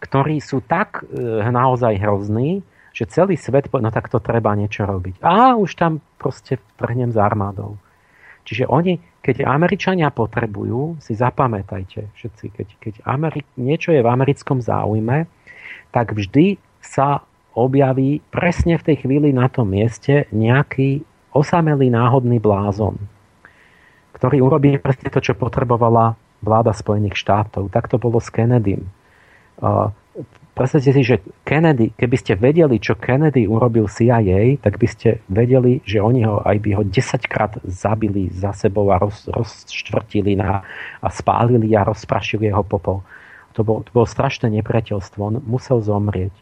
ktorí 0.00 0.40
sú 0.40 0.64
tak 0.64 1.04
e, 1.04 1.44
naozaj 1.44 2.00
hrozní, 2.00 2.64
že 2.90 3.06
celý 3.06 3.38
svet, 3.38 3.70
povie, 3.70 3.86
no 3.86 3.94
tak 3.94 4.10
to 4.10 4.18
treba 4.18 4.56
niečo 4.56 4.88
robiť. 4.88 5.22
A 5.22 5.54
už 5.54 5.78
tam 5.78 6.02
proste 6.18 6.58
trhnem 6.80 7.14
s 7.14 7.18
armádou. 7.20 7.78
Čiže 8.42 8.66
oni, 8.66 8.98
keď 9.22 9.46
Američania 9.46 10.10
potrebujú, 10.10 10.98
si 10.98 11.14
zapamätajte 11.14 12.10
všetci, 12.18 12.44
keď, 12.50 12.68
keď 12.80 12.94
Ameri- 13.06 13.46
niečo 13.54 13.94
je 13.94 14.02
v 14.02 14.10
americkom 14.10 14.58
záujme, 14.58 15.28
tak 15.94 16.16
vždy 16.16 16.58
sa 16.82 17.22
objaví 17.54 18.24
presne 18.32 18.80
v 18.80 18.86
tej 18.90 18.96
chvíli 19.06 19.30
na 19.30 19.46
tom 19.46 19.70
mieste 19.70 20.26
nejaký 20.34 21.04
osamelý 21.30 21.92
náhodný 21.94 22.42
blázon, 22.42 22.98
ktorý 24.16 24.42
urobí 24.42 24.78
presne 24.82 25.12
to, 25.12 25.22
čo 25.22 25.38
potrebovala 25.38 26.18
vláda 26.42 26.74
Spojených 26.74 27.20
štátov. 27.20 27.70
Tak 27.70 27.86
to 27.86 28.00
bolo 28.00 28.18
s 28.18 28.32
Kennedym. 28.32 28.88
Predstavte 30.50 30.92
si, 30.92 31.02
že 31.06 31.24
Kennedy, 31.46 31.96
keby 31.96 32.16
ste 32.20 32.36
vedeli, 32.36 32.76
čo 32.76 32.92
Kennedy 32.92 33.48
urobil 33.48 33.88
CIA, 33.88 34.60
tak 34.60 34.76
by 34.76 34.88
ste 34.90 35.24
vedeli, 35.32 35.80
že 35.88 36.04
oni 36.04 36.26
ho 36.28 36.44
aj 36.44 36.56
by 36.60 36.70
ho 36.76 36.82
10 36.84 37.32
krát 37.32 37.56
zabili 37.64 38.28
za 38.28 38.52
sebou 38.52 38.92
a 38.92 39.00
roz, 39.00 39.24
rozštvrtili 39.30 40.36
na, 40.36 40.60
a 41.00 41.08
spálili 41.08 41.72
a 41.72 41.88
rozprašili 41.88 42.52
jeho 42.52 42.60
popol. 42.60 43.00
To 43.56 43.64
bolo, 43.64 43.88
to 43.88 43.90
bolo 43.96 44.04
strašné 44.04 44.52
nepriateľstvo. 44.60 45.20
On 45.22 45.36
musel 45.48 45.80
zomrieť. 45.80 46.34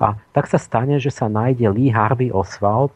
A 0.00 0.16
tak 0.32 0.48
sa 0.48 0.56
stane, 0.56 0.96
že 1.02 1.12
sa 1.12 1.26
nájde 1.26 1.68
Lee 1.68 1.92
Harvey 1.92 2.32
Oswald, 2.32 2.94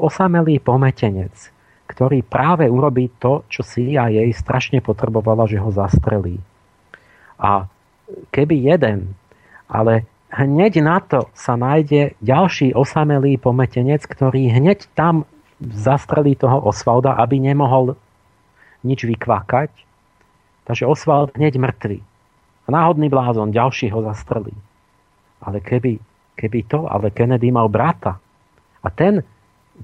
osamelý 0.00 0.58
pometenec, 0.58 1.52
ktorý 1.86 2.24
práve 2.24 2.66
urobí 2.66 3.12
to, 3.20 3.44
čo 3.52 3.60
CIA 3.60 4.26
strašne 4.32 4.80
potrebovala, 4.80 5.44
že 5.44 5.60
ho 5.60 5.68
zastrelí. 5.68 6.40
A 7.36 7.68
keby 8.30 8.56
jeden, 8.70 9.14
ale 9.70 10.06
hneď 10.30 10.82
na 10.82 10.98
to 11.02 11.26
sa 11.34 11.58
nájde 11.58 12.14
ďalší 12.22 12.74
osamelý 12.74 13.38
pometenec, 13.38 14.06
ktorý 14.06 14.50
hneď 14.50 14.86
tam 14.94 15.26
zastrelí 15.60 16.38
toho 16.38 16.62
Osvalda, 16.64 17.18
aby 17.18 17.42
nemohol 17.42 17.98
nič 18.86 19.04
vykvakať. 19.04 19.70
Takže 20.64 20.86
Osvald 20.86 21.34
hneď 21.36 21.60
mŕtvy. 21.60 21.98
A 22.64 22.68
náhodný 22.70 23.10
blázon, 23.10 23.50
ďalší 23.50 23.90
ho 23.90 24.00
zastrelí. 24.06 24.54
Ale 25.42 25.58
keby, 25.58 25.98
keby 26.38 26.60
to, 26.70 26.86
ale 26.86 27.10
Kennedy 27.10 27.50
mal 27.50 27.66
brata. 27.66 28.16
A 28.80 28.88
ten, 28.88 29.26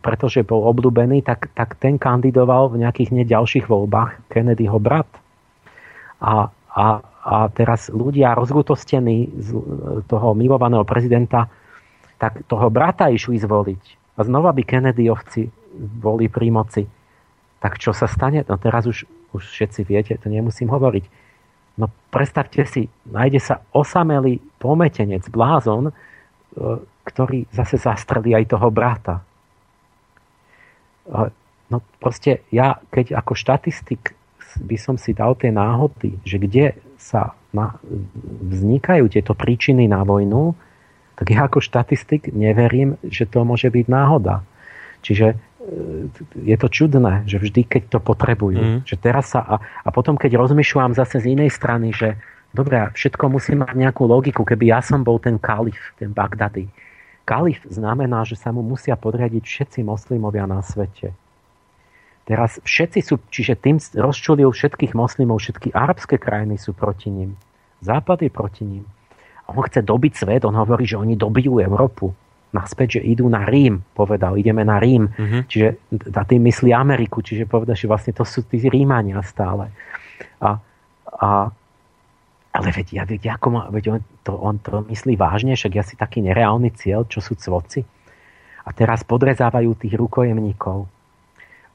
pretože 0.00 0.46
bol 0.46 0.64
obľúbený, 0.70 1.24
tak, 1.24 1.52
tak 1.56 1.76
ten 1.80 1.98
kandidoval 1.98 2.72
v 2.72 2.86
nejakých 2.86 3.10
neďalších 3.12 3.66
voľbách 3.68 4.30
Kennedyho 4.30 4.76
brat. 4.78 5.08
A, 6.20 6.48
a, 6.72 6.84
a 7.26 7.50
teraz 7.50 7.90
ľudia 7.90 8.38
rozlutostení 8.38 9.34
z 9.34 9.48
toho 10.06 10.30
milovaného 10.38 10.86
prezidenta, 10.86 11.50
tak 12.22 12.46
toho 12.46 12.70
brata 12.70 13.10
išli 13.10 13.42
zvoliť. 13.42 13.82
A 14.16 14.22
znova 14.22 14.54
by 14.54 14.62
Kennedyovci 14.62 15.50
boli 15.98 16.30
pri 16.30 16.48
moci. 16.54 16.82
Tak 17.58 17.82
čo 17.82 17.90
sa 17.90 18.06
stane? 18.06 18.46
No 18.46 18.54
teraz 18.56 18.86
už, 18.86 19.04
už 19.34 19.42
všetci 19.42 19.82
viete, 19.82 20.14
to 20.16 20.30
nemusím 20.30 20.70
hovoriť. 20.70 21.04
No 21.76 21.90
predstavte 22.14 22.62
si, 22.64 22.88
nájde 23.10 23.42
sa 23.42 23.60
osamelý 23.74 24.40
pometenec, 24.56 25.26
blázon, 25.28 25.90
e, 25.90 25.92
ktorý 27.04 27.44
zase 27.52 27.76
zastrelí 27.76 28.32
aj 28.32 28.54
toho 28.54 28.70
brata. 28.72 29.20
E, 31.10 31.28
No 31.66 31.82
proste 31.98 32.46
ja, 32.54 32.78
keď 32.94 33.18
ako 33.18 33.34
štatistik 33.34 34.14
by 34.62 34.76
som 34.78 34.94
si 34.96 35.12
dal 35.12 35.34
tie 35.34 35.50
náhody, 35.50 36.16
že 36.22 36.38
kde 36.38 36.78
sa 36.96 37.36
na, 37.52 37.76
vznikajú 38.44 39.08
tieto 39.08 39.32
príčiny 39.32 39.88
na 39.88 40.04
vojnu, 40.04 40.56
tak 41.16 41.32
ja 41.32 41.48
ako 41.48 41.64
štatistik 41.64 42.28
neverím, 42.32 43.00
že 43.08 43.24
to 43.24 43.44
môže 43.44 43.72
byť 43.72 43.86
náhoda. 43.88 44.44
Čiže 45.00 45.26
e, 45.32 45.36
je 46.44 46.56
to 46.60 46.68
čudné, 46.68 47.24
že 47.24 47.40
vždy, 47.40 47.64
keď 47.64 47.82
to 47.96 47.98
potrebujú. 48.04 48.60
Mm. 48.60 48.78
Že 48.84 48.96
teraz 49.00 49.32
sa, 49.32 49.40
a, 49.40 49.56
a 49.60 49.88
potom, 49.88 50.20
keď 50.20 50.36
rozmýšľam 50.36 50.92
zase 50.92 51.24
z 51.24 51.32
inej 51.32 51.56
strany, 51.56 51.96
že 51.96 52.20
dobre, 52.52 52.92
všetko 52.92 53.32
musí 53.32 53.56
mať 53.56 53.72
nejakú 53.72 54.04
logiku. 54.04 54.44
Keby 54.44 54.76
ja 54.76 54.80
som 54.84 55.00
bol 55.00 55.16
ten 55.16 55.40
kalif, 55.40 55.96
ten 55.96 56.12
Bagdady, 56.12 56.68
kalif 57.24 57.64
znamená, 57.68 58.28
že 58.28 58.36
sa 58.36 58.52
mu 58.52 58.60
musia 58.60 58.94
podriadiť 58.94 59.44
všetci 59.44 59.80
moslimovia 59.84 60.44
na 60.44 60.60
svete. 60.60 61.16
Teraz 62.26 62.58
všetci 62.58 63.00
sú, 63.06 63.22
čiže 63.30 63.54
tým 63.54 63.78
rozčulil 63.78 64.50
všetkých 64.50 64.98
moslimov, 64.98 65.38
všetky 65.38 65.70
arabské 65.70 66.18
krajiny 66.18 66.58
sú 66.58 66.74
proti 66.74 67.06
ním. 67.06 67.38
Západ 67.86 68.26
je 68.26 68.30
proti 68.34 68.66
ním. 68.66 68.82
A 69.46 69.54
on 69.54 69.62
chce 69.62 69.86
dobiť 69.86 70.12
svet, 70.26 70.42
on 70.42 70.58
hovorí, 70.58 70.90
že 70.90 70.98
oni 70.98 71.14
dobijú 71.14 71.62
Európu. 71.62 72.10
Naspäť, 72.50 72.98
že 72.98 73.06
idú 73.06 73.30
na 73.30 73.46
Rím, 73.46 73.78
povedal, 73.94 74.34
ideme 74.34 74.66
na 74.66 74.82
Rím. 74.82 75.06
Uh-huh. 75.06 75.46
Čiže 75.46 75.94
a 76.18 76.26
tým 76.26 76.42
myslí 76.50 76.74
Ameriku, 76.74 77.22
čiže 77.22 77.46
povedal, 77.46 77.78
že 77.78 77.86
vlastne 77.86 78.10
to 78.10 78.26
sú 78.26 78.42
tí 78.42 78.58
Rímania 78.58 79.22
stále. 79.22 79.70
A, 80.42 80.58
a, 81.06 81.28
ale 82.50 82.68
veď, 82.74 82.86
ja, 82.90 83.02
veď, 83.06 83.38
ako 83.38 83.46
ma, 83.54 83.62
veď 83.70 83.84
on, 83.94 84.00
to, 84.26 84.32
on 84.34 84.56
to 84.58 84.82
myslí 84.90 85.14
vážne, 85.14 85.54
však 85.54 85.72
ja 85.78 85.84
si 85.86 85.94
taký 85.94 86.26
nereálny 86.26 86.74
cieľ, 86.74 87.06
čo 87.06 87.22
sú 87.22 87.38
cvoci. 87.38 87.86
A 88.66 88.74
teraz 88.74 89.06
podrezávajú 89.06 89.78
tých 89.78 89.94
rukojemníkov 89.94 90.95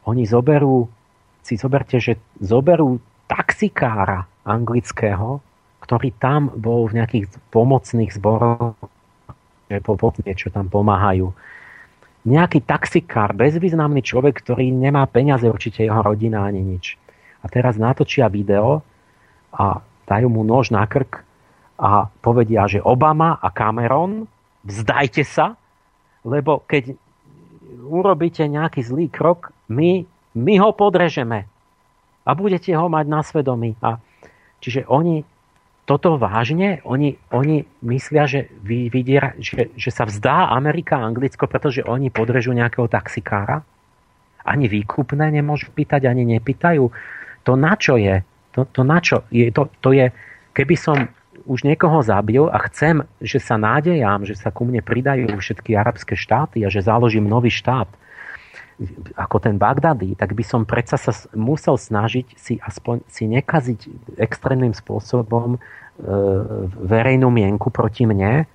oni 0.05 0.25
zoberú, 0.25 0.89
si 1.41 1.57
zoberte, 1.57 1.97
že 2.01 2.17
zoberú 2.41 3.01
taxikára 3.29 4.25
anglického, 4.45 5.41
ktorý 5.81 6.13
tam 6.17 6.53
bol 6.53 6.89
v 6.89 7.01
nejakých 7.01 7.25
pomocných 7.49 8.13
zboroch, 8.13 8.77
niečo 9.71 10.51
tam 10.51 10.67
pomáhajú. 10.67 11.31
Nejaký 12.21 12.61
taxikár, 12.61 13.33
bezvýznamný 13.33 14.05
človek, 14.05 14.45
ktorý 14.45 14.69
nemá 14.69 15.09
peniaze, 15.09 15.47
určite 15.49 15.81
jeho 15.81 16.05
rodina 16.05 16.45
ani 16.45 16.61
nič. 16.61 16.99
A 17.41 17.49
teraz 17.49 17.81
natočia 17.81 18.29
video 18.29 18.85
a 19.49 19.81
dajú 20.05 20.29
mu 20.29 20.45
nož 20.45 20.69
na 20.69 20.85
krk 20.85 21.25
a 21.81 22.05
povedia, 22.21 22.69
že 22.69 22.83
Obama 22.85 23.41
a 23.41 23.49
Cameron, 23.49 24.29
vzdajte 24.61 25.25
sa, 25.25 25.57
lebo 26.21 26.61
keď 26.69 26.93
urobíte 27.81 28.45
nejaký 28.45 28.85
zlý 28.85 29.09
krok, 29.09 29.51
my, 29.67 30.05
my 30.37 30.53
ho 30.61 30.69
podrežeme 30.71 31.49
a 32.21 32.29
budete 32.37 32.71
ho 32.77 32.85
mať 32.87 33.05
na 33.09 33.21
svedomí. 33.25 33.73
A, 33.81 33.97
čiže 34.61 34.85
oni 34.85 35.25
toto 35.89 36.15
vážne, 36.15 36.79
oni, 36.85 37.17
oni 37.33 37.65
myslia, 37.83 38.29
že, 38.29 38.47
vy, 38.61 38.87
vydiera, 38.87 39.33
že, 39.41 39.73
že 39.73 39.89
sa 39.89 40.05
vzdá 40.05 40.53
Amerika 40.53 41.01
a 41.01 41.09
Anglicko, 41.09 41.49
pretože 41.49 41.81
oni 41.83 42.13
podrežú 42.13 42.53
nejakého 42.53 42.85
taxikára. 42.87 43.65
Ani 44.45 44.69
výkupné 44.69 45.33
nemôžu 45.33 45.73
pýtať, 45.73 46.07
ani 46.07 46.23
nepýtajú. 46.37 46.85
To 47.43 47.53
na 47.57 47.73
čo 47.75 47.97
je? 47.97 48.21
To, 48.55 48.65
to 48.69 48.81
na 48.85 49.01
čo? 49.01 49.25
Je, 49.33 49.49
to, 49.49 49.69
to 49.81 49.91
je, 49.93 50.13
keby 50.53 50.75
som 50.77 50.97
už 51.45 51.65
niekoho 51.65 52.01
zabil 52.01 52.47
a 52.49 52.57
chcem, 52.69 53.05
že 53.21 53.41
sa 53.41 53.57
nádejam, 53.57 54.25
že 54.25 54.37
sa 54.37 54.49
ku 54.53 54.65
mne 54.67 54.81
pridajú 54.81 55.29
všetky 55.37 55.73
arabské 55.75 56.13
štáty 56.17 56.63
a 56.65 56.69
že 56.69 56.85
založím 56.85 57.25
nový 57.25 57.49
štát, 57.49 57.89
ako 59.13 59.37
ten 59.37 59.55
Bagdady, 59.61 60.17
tak 60.17 60.33
by 60.33 60.41
som 60.41 60.65
predsa 60.65 60.97
sa 60.97 61.13
musel 61.37 61.77
snažiť 61.77 62.27
si 62.33 62.57
aspoň 62.57 63.05
si 63.05 63.29
nekaziť 63.29 63.79
extrémnym 64.17 64.73
spôsobom 64.73 65.55
e, 65.55 65.59
verejnú 66.81 67.29
mienku 67.29 67.69
proti 67.69 68.09
mne. 68.09 68.49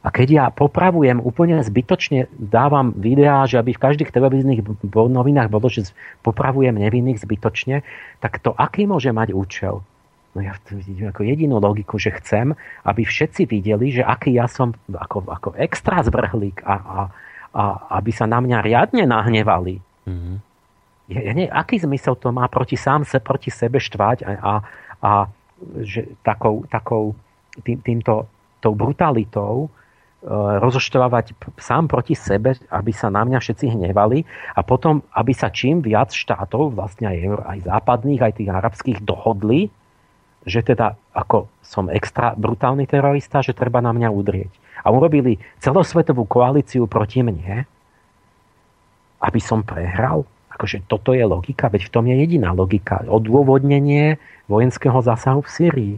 A 0.00 0.08
keď 0.08 0.28
ja 0.32 0.44
popravujem 0.48 1.20
úplne 1.20 1.60
zbytočne, 1.60 2.32
dávam 2.32 2.96
videá, 2.96 3.44
že 3.44 3.60
aby 3.60 3.76
v 3.76 3.84
každých 3.84 4.14
televíznych 4.14 4.64
novinách 4.96 5.52
bolo, 5.52 5.68
že 5.68 5.92
popravujem 6.24 6.72
nevinných 6.72 7.20
zbytočne, 7.20 7.84
tak 8.24 8.40
to 8.40 8.56
aký 8.56 8.88
môže 8.88 9.12
mať 9.12 9.36
účel? 9.36 9.84
No 10.30 10.38
ja 10.46 10.54
vidím 10.70 11.10
ako 11.10 11.26
jedinú 11.26 11.58
logiku, 11.58 11.98
že 11.98 12.14
chcem, 12.22 12.54
aby 12.86 13.02
všetci 13.02 13.50
videli, 13.50 13.90
že 13.90 14.06
aký 14.06 14.38
ja 14.38 14.46
som 14.46 14.70
ako, 14.86 15.26
ako 15.26 15.48
extra 15.58 16.06
zvrhlík 16.06 16.62
a, 16.62 16.74
a, 16.78 17.00
a 17.50 17.62
aby 17.98 18.14
sa 18.14 18.30
na 18.30 18.38
mňa 18.38 18.58
riadne 18.62 19.10
nahnevali. 19.10 19.82
Mm-hmm. 20.06 20.36
Ja, 21.10 21.20
ja 21.26 21.32
nie, 21.34 21.50
aký 21.50 21.82
zmysel 21.82 22.14
to 22.14 22.30
má 22.30 22.46
proti 22.46 22.78
sám 22.78 23.02
se, 23.02 23.18
proti 23.18 23.50
sebe 23.50 23.82
štvať 23.82 24.22
a, 24.22 24.30
a, 24.38 24.52
a 25.02 25.10
že 25.82 26.14
takou, 26.22 26.62
takou 26.70 27.18
tým, 27.66 27.82
týmto 27.82 28.30
tou 28.62 28.78
brutalitou 28.78 29.66
e, 29.66 29.68
rozoštvávať 30.62 31.34
sám 31.58 31.90
proti 31.90 32.14
sebe, 32.14 32.54
aby 32.70 32.94
sa 32.94 33.10
na 33.10 33.26
mňa 33.26 33.42
všetci 33.42 33.66
hnevali 33.74 34.22
a 34.54 34.62
potom, 34.62 35.02
aby 35.10 35.34
sa 35.34 35.50
čím 35.50 35.82
viac 35.82 36.14
štátov, 36.14 36.78
vlastne 36.78 37.10
aj, 37.10 37.18
aj 37.42 37.58
západných, 37.66 38.22
aj 38.22 38.32
tých 38.38 38.50
arabských, 38.54 38.98
dohodli, 39.02 39.74
že 40.44 40.64
teda 40.64 40.96
ako 41.12 41.50
som 41.60 41.92
extra 41.92 42.32
brutálny 42.34 42.88
terorista, 42.88 43.44
že 43.44 43.56
treba 43.56 43.78
na 43.84 43.92
mňa 43.92 44.08
udrieť. 44.08 44.52
A 44.80 44.88
urobili 44.88 45.36
celosvetovú 45.60 46.24
koalíciu 46.24 46.88
proti 46.88 47.20
mne, 47.20 47.68
aby 49.20 49.40
som 49.40 49.60
prehral. 49.60 50.24
Akože 50.56 50.88
toto 50.88 51.12
je 51.12 51.24
logika, 51.24 51.68
veď 51.68 51.88
v 51.88 51.92
tom 51.92 52.04
je 52.08 52.16
jediná 52.16 52.56
logika. 52.56 53.04
Odôvodnenie 53.04 54.16
vojenského 54.48 55.00
zásahu 55.04 55.44
v 55.44 55.52
Syrii. 55.52 55.94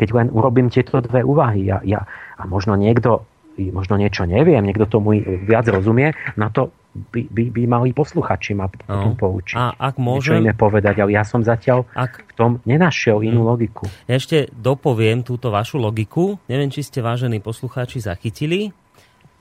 Keď 0.00 0.08
len 0.16 0.26
urobím 0.32 0.72
tieto 0.72 1.04
dve 1.04 1.20
úvahy 1.20 1.68
ja, 1.68 1.84
ja, 1.84 2.08
a 2.40 2.48
možno 2.48 2.74
niekto 2.74 3.28
možno 3.58 4.00
niečo 4.00 4.24
neviem, 4.24 4.64
niekto 4.64 4.88
tomu 4.88 5.20
viac 5.44 5.68
rozumie, 5.68 6.16
na 6.40 6.48
to 6.48 6.72
by, 6.92 7.24
by, 7.32 7.44
by 7.48 7.62
mali 7.64 7.90
posluchači 7.96 8.52
ma 8.52 8.68
potom 8.68 9.16
no. 9.16 9.18
poučiť. 9.18 9.56
A 9.56 9.72
ak 9.92 9.96
môžem... 9.96 10.44
Niečo 10.44 10.44
iné 10.44 10.54
povedať, 10.54 10.94
ale 11.00 11.16
ja 11.16 11.24
som 11.24 11.40
zatiaľ 11.40 11.88
ak... 11.96 12.28
v 12.28 12.32
tom 12.36 12.50
nenašiel 12.68 13.24
inú 13.24 13.42
hm. 13.44 13.48
logiku. 13.48 13.84
Ja 14.04 14.20
ešte 14.20 14.52
dopoviem 14.52 15.24
túto 15.24 15.48
vašu 15.48 15.80
logiku. 15.80 16.36
Neviem, 16.46 16.68
či 16.68 16.84
ste 16.84 17.00
vážení 17.00 17.40
poslucháči 17.40 18.04
zachytili. 18.04 18.76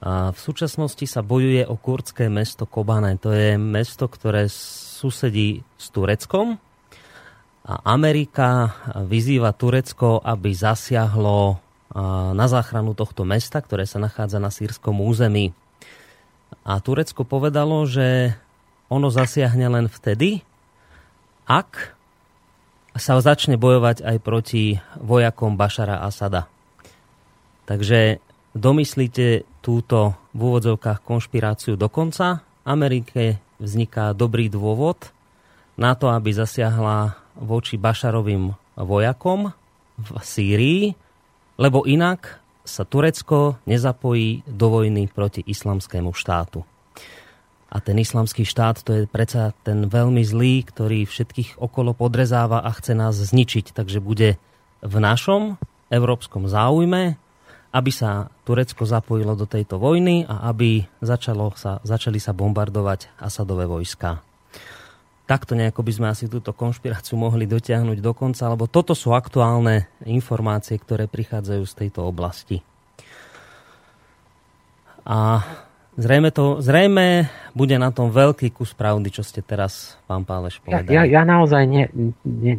A 0.01 0.33
v 0.33 0.39
súčasnosti 0.39 1.05
sa 1.05 1.21
bojuje 1.21 1.61
o 1.69 1.77
kurdské 1.77 2.25
mesto 2.25 2.65
Kobane. 2.65 3.21
To 3.21 3.29
je 3.29 3.53
mesto, 3.53 4.09
ktoré 4.09 4.49
susedí 4.49 5.61
s 5.77 5.93
Tureckom. 5.93 6.57
A 7.61 7.73
Amerika 7.85 8.73
vyzýva 9.05 9.53
Turecko, 9.53 10.17
aby 10.17 10.57
zasiahlo 10.57 11.61
na 12.33 12.45
záchranu 12.47 12.97
tohto 12.97 13.27
mesta, 13.27 13.61
ktoré 13.61 13.85
sa 13.85 14.01
nachádza 14.01 14.41
na 14.41 14.49
sírskom 14.49 15.03
území. 15.05 15.53
A 16.61 16.77
Turecko 16.83 17.25
povedalo, 17.25 17.87
že 17.87 18.37
ono 18.91 19.07
zasiahne 19.07 19.71
len 19.71 19.85
vtedy, 19.87 20.43
ak 21.47 21.95
sa 22.95 23.23
začne 23.23 23.55
bojovať 23.55 24.03
aj 24.03 24.17
proti 24.19 24.75
vojakom 24.99 25.55
Bašara 25.55 26.03
Asada. 26.03 26.51
Takže 27.63 28.19
domyslíte 28.51 29.47
túto 29.63 30.19
v 30.35 30.39
úvodzovkách 30.51 30.99
konšpiráciu 30.99 31.79
do 31.79 31.87
konca. 31.87 32.43
Amerike 32.67 33.39
vzniká 33.63 34.11
dobrý 34.11 34.51
dôvod 34.51 35.15
na 35.79 35.95
to, 35.95 36.11
aby 36.11 36.35
zasiahla 36.35 37.15
voči 37.39 37.79
Bašarovým 37.79 38.51
vojakom 38.75 39.55
v 39.95 40.07
Sýrii, 40.19 40.83
lebo 41.55 41.87
inak 41.87 42.40
sa 42.61 42.85
Turecko 42.85 43.57
nezapojí 43.65 44.45
do 44.45 44.67
vojny 44.69 45.09
proti 45.09 45.41
islamskému 45.45 46.13
štátu. 46.13 46.63
A 47.71 47.79
ten 47.79 47.95
islamský 47.95 48.43
štát 48.43 48.83
to 48.83 48.91
je 48.91 49.03
predsa 49.07 49.55
ten 49.63 49.87
veľmi 49.87 50.19
zlý, 50.27 50.67
ktorý 50.67 51.07
všetkých 51.07 51.55
okolo 51.55 51.95
podrezáva 51.95 52.59
a 52.59 52.69
chce 52.75 52.91
nás 52.91 53.15
zničiť. 53.15 53.71
Takže 53.71 54.03
bude 54.03 54.35
v 54.83 54.95
našom 54.99 55.55
európskom 55.87 56.51
záujme, 56.51 57.15
aby 57.71 57.91
sa 57.91 58.27
Turecko 58.43 58.83
zapojilo 58.83 59.39
do 59.39 59.47
tejto 59.47 59.79
vojny 59.79 60.27
a 60.27 60.51
aby 60.51 60.83
začalo 60.99 61.55
sa, 61.55 61.79
začali 61.87 62.19
sa 62.19 62.35
bombardovať 62.35 63.15
Asadové 63.23 63.63
vojska 63.63 64.30
takto 65.25 65.55
nejako 65.55 65.81
by 65.85 65.91
sme 65.91 66.07
asi 66.11 66.25
túto 66.27 66.51
konšpiráciu 66.51 67.15
mohli 67.15 67.47
dotiahnuť 67.47 67.97
do 68.03 68.11
konca, 68.11 68.51
lebo 68.51 68.67
toto 68.67 68.91
sú 68.91 69.15
aktuálne 69.15 69.87
informácie, 70.03 70.75
ktoré 70.75 71.07
prichádzajú 71.07 71.63
z 71.63 71.73
tejto 71.73 72.03
oblasti. 72.03 72.59
A 75.01 75.41
zrejme, 75.97 76.29
to, 76.29 76.61
zrejme 76.61 77.27
bude 77.51 77.75
na 77.75 77.91
tom 77.91 78.13
veľký 78.13 78.53
kus 78.55 78.71
pravdy, 78.71 79.11
čo 79.11 79.23
ste 79.25 79.43
teraz, 79.43 79.99
pán 80.07 80.23
Páleš, 80.23 80.63
povedali. 80.63 80.93
Ja, 80.93 81.03
ja, 81.03 81.19
ja 81.19 81.23
naozaj 81.27 81.63
ne, 81.67 81.83
ne, 82.23 82.53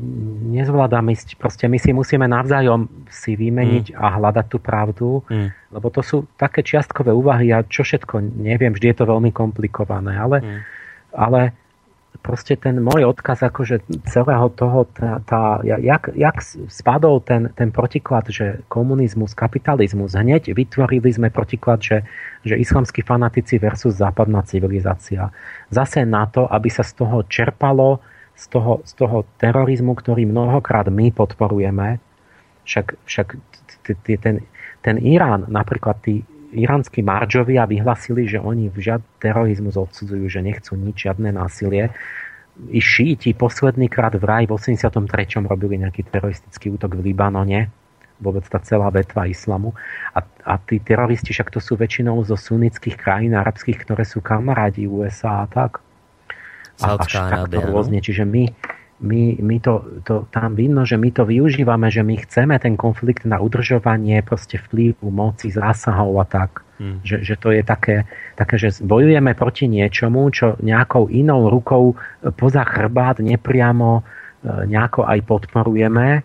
nezvládam 0.58 1.08
ísť. 1.12 1.40
Proste 1.40 1.64
my 1.70 1.78
si 1.80 1.94
musíme 1.96 2.28
navzájom 2.28 2.88
si 3.08 3.38
vymeniť 3.38 3.94
mm. 3.94 3.96
a 3.96 4.06
hľadať 4.20 4.46
tú 4.52 4.58
pravdu, 4.60 5.08
mm. 5.30 5.48
lebo 5.72 5.86
to 5.88 6.04
sú 6.04 6.28
také 6.36 6.60
čiastkové 6.60 7.14
úvahy 7.14 7.54
a 7.54 7.64
čo 7.64 7.86
všetko, 7.86 8.20
neviem, 8.42 8.74
vždy 8.76 8.92
je 8.92 8.96
to 9.00 9.08
veľmi 9.08 9.32
komplikované, 9.32 10.12
ale, 10.18 10.38
mm. 10.42 10.60
ale 11.16 11.40
proste 12.22 12.54
ten 12.54 12.78
môj 12.78 13.02
odkaz 13.10 13.42
akože 13.42 13.82
celého 14.06 14.46
toho, 14.54 14.86
tá, 14.94 15.18
tá, 15.26 15.58
jak, 15.66 16.14
jak 16.14 16.36
spadol 16.70 17.18
ten, 17.18 17.50
ten 17.58 17.74
protiklad, 17.74 18.30
že 18.30 18.62
komunizmus, 18.70 19.34
kapitalizmus, 19.34 20.14
hneď 20.14 20.54
vytvorili 20.54 21.10
sme 21.10 21.28
protiklad, 21.34 21.82
že, 21.82 21.98
že 22.46 22.54
islamskí 22.54 23.02
fanatici 23.02 23.58
versus 23.58 23.98
západná 23.98 24.46
civilizácia. 24.46 25.34
Zase 25.68 26.06
na 26.06 26.30
to, 26.30 26.46
aby 26.46 26.70
sa 26.70 26.86
z 26.86 27.02
toho 27.02 27.26
čerpalo, 27.26 27.98
z 28.38 28.44
toho, 28.48 28.80
z 28.86 28.92
toho 28.96 29.26
terorizmu, 29.42 29.92
ktorý 29.98 30.24
mnohokrát 30.24 30.88
my 30.88 31.10
podporujeme, 31.10 31.98
však, 32.62 32.86
však 33.04 33.26
ten, 34.22 34.46
ten 34.80 34.96
Irán, 35.02 35.50
napríklad 35.50 35.98
tí 36.06 36.22
iránsky 36.52 37.00
maržovia 37.00 37.64
vyhlasili, 37.64 38.28
že 38.28 38.38
oni 38.38 38.68
žiad 38.70 39.00
terorizmus 39.18 39.74
odsudzujú, 39.74 40.28
že 40.28 40.44
nechcú 40.44 40.76
nič, 40.76 41.08
žiadne 41.08 41.32
násilie. 41.32 41.90
I 42.68 42.80
šíti 42.84 43.32
posledný 43.32 43.88
krát 43.88 44.12
v 44.12 44.24
raj 44.28 44.44
v 44.44 44.54
83. 44.54 45.00
robili 45.48 45.80
nejaký 45.80 46.04
teroristický 46.04 46.76
útok 46.76 47.00
v 47.00 47.10
Libanone, 47.10 47.72
vôbec 48.20 48.44
tá 48.46 48.60
celá 48.60 48.92
vetva 48.92 49.24
islamu. 49.24 49.72
A, 50.12 50.20
a 50.44 50.54
tí 50.60 50.78
teroristi 50.78 51.32
však 51.32 51.48
to 51.48 51.58
sú 51.58 51.74
väčšinou 51.80 52.20
zo 52.22 52.36
sunnických 52.36 52.94
krajín 53.00 53.32
arabských, 53.34 53.82
ktoré 53.82 54.04
sú 54.04 54.20
kamarádi 54.20 54.84
USA 54.84 55.42
a 55.42 55.46
tak. 55.48 55.80
A 56.84 57.00
až 57.00 57.12
takto 57.18 57.58
rôzne. 57.64 58.04
Čiže 58.04 58.28
my, 58.28 58.52
my, 59.02 59.36
my 59.42 59.56
to, 59.58 59.82
to, 60.06 60.14
tam 60.30 60.54
vidno, 60.54 60.86
že 60.86 60.94
my 60.94 61.10
to 61.10 61.26
využívame, 61.26 61.90
že 61.90 62.06
my 62.06 62.14
chceme 62.22 62.54
ten 62.62 62.78
konflikt 62.78 63.26
na 63.26 63.42
udržovanie 63.42 64.22
proste 64.22 64.62
vplyvu, 64.62 65.10
moci, 65.10 65.50
zásahov 65.50 66.22
a 66.22 66.26
tak. 66.26 66.62
Hmm. 66.78 67.02
Že, 67.02 67.16
že 67.26 67.34
to 67.36 67.48
je 67.50 67.62
také, 67.66 67.96
také, 68.38 68.54
že 68.62 68.78
bojujeme 68.80 69.34
proti 69.34 69.66
niečomu, 69.66 70.30
čo 70.30 70.54
nejakou 70.62 71.10
inou 71.10 71.50
rukou 71.50 71.98
poza 72.38 72.62
chrbát 72.62 73.18
nepriamo 73.18 74.00
e, 74.00 74.02
nejako 74.70 75.02
aj 75.10 75.18
podporujeme 75.26 76.22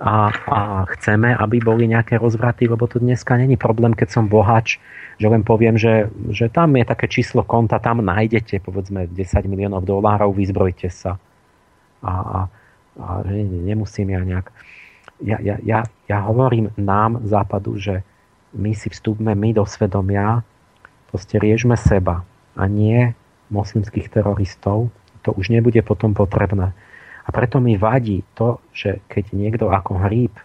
a, 0.00 0.16
a 0.32 0.58
chceme, 0.96 1.36
aby 1.36 1.56
boli 1.62 1.86
nejaké 1.86 2.18
rozvraty, 2.18 2.66
lebo 2.66 2.88
to 2.88 2.98
dneska 2.98 3.36
není 3.36 3.54
problém, 3.54 3.94
keď 3.94 4.08
som 4.10 4.24
bohač, 4.26 4.80
že 5.20 5.30
len 5.30 5.46
poviem, 5.46 5.78
že, 5.78 6.10
že 6.32 6.50
tam 6.50 6.74
je 6.74 6.84
také 6.88 7.06
číslo 7.06 7.46
konta, 7.46 7.78
tam 7.78 8.02
nájdete 8.02 8.58
povedzme 8.64 9.06
10 9.06 9.14
miliónov 9.46 9.86
dolárov, 9.86 10.34
vyzbrojte 10.34 10.90
sa 10.90 11.20
a, 12.04 12.14
a, 12.14 12.40
a 13.00 13.06
že 13.24 13.42
nemusím 13.48 14.12
ja 14.12 14.20
nejak... 14.22 14.52
Ja, 15.24 15.38
ja, 15.40 15.56
ja, 15.62 15.80
ja 16.10 16.18
hovorím 16.26 16.74
nám 16.76 17.24
západu, 17.24 17.80
že 17.80 18.04
my 18.52 18.76
si 18.76 18.92
vstúpme 18.92 19.32
my 19.32 19.56
do 19.56 19.64
svedomia, 19.64 20.44
proste 21.08 21.40
riešme 21.40 21.74
seba 21.80 22.26
a 22.54 22.62
nie 22.68 23.16
moslimských 23.48 24.10
teroristov. 24.12 24.92
To 25.24 25.30
už 25.32 25.48
nebude 25.48 25.80
potom 25.80 26.12
potrebné. 26.12 26.76
A 27.24 27.28
preto 27.32 27.56
mi 27.56 27.80
vadí 27.80 28.20
to, 28.36 28.60
že 28.76 29.00
keď 29.08 29.32
niekto 29.32 29.72
ako 29.72 29.96
hríb, 30.04 30.36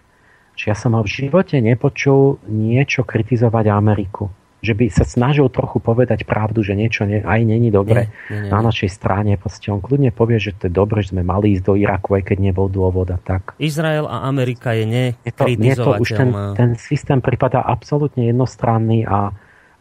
že 0.56 0.72
ja 0.72 0.76
som 0.78 0.96
ho 0.96 1.04
v 1.04 1.28
živote 1.28 1.60
nepočul 1.60 2.40
niečo 2.48 3.04
kritizovať 3.04 3.68
Ameriku 3.68 4.32
že 4.60 4.76
by 4.76 4.92
sa 4.92 5.08
snažil 5.08 5.48
trochu 5.48 5.80
povedať 5.80 6.28
pravdu, 6.28 6.60
že 6.60 6.76
niečo 6.76 7.08
ne, 7.08 7.24
aj 7.24 7.40
není 7.48 7.72
dobre 7.72 8.12
nie, 8.28 8.36
nie, 8.36 8.40
nie, 8.46 8.50
na 8.52 8.60
našej 8.60 8.90
strane. 8.92 9.40
Proste 9.40 9.72
on 9.72 9.80
kľudne 9.80 10.12
povie, 10.12 10.36
že 10.36 10.52
to 10.52 10.68
je 10.68 10.72
dobre, 10.72 11.00
že 11.00 11.16
sme 11.16 11.24
mali 11.24 11.56
ísť 11.56 11.64
do 11.64 11.74
Iraku, 11.80 12.20
aj 12.20 12.28
keď 12.28 12.38
nebol 12.52 12.68
dôvod 12.68 13.08
a 13.08 13.18
tak. 13.18 13.56
Izrael 13.56 14.04
a 14.04 14.28
Amerika 14.28 14.76
je 14.76 14.84
nekritizovateľná. 15.24 15.96
to, 15.96 16.02
už 16.04 16.10
ten, 16.12 16.30
ten 16.56 16.70
systém 16.76 17.18
pripadá 17.24 17.64
absolútne 17.64 18.28
jednostranný 18.28 19.08
a, 19.08 19.32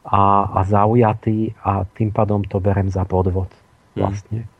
a, 0.08 0.22
a 0.56 0.59
zaujatý 0.64 1.51
a 1.59 1.83
tým 1.83 2.16
pádom 2.16 2.48
to 2.48 2.64
berem 2.64 2.88
za 2.88 3.03
podvod. 3.03 3.51
Hm. 3.95 3.99
Vlastne. 3.99 4.40
Hmm. 4.48 4.58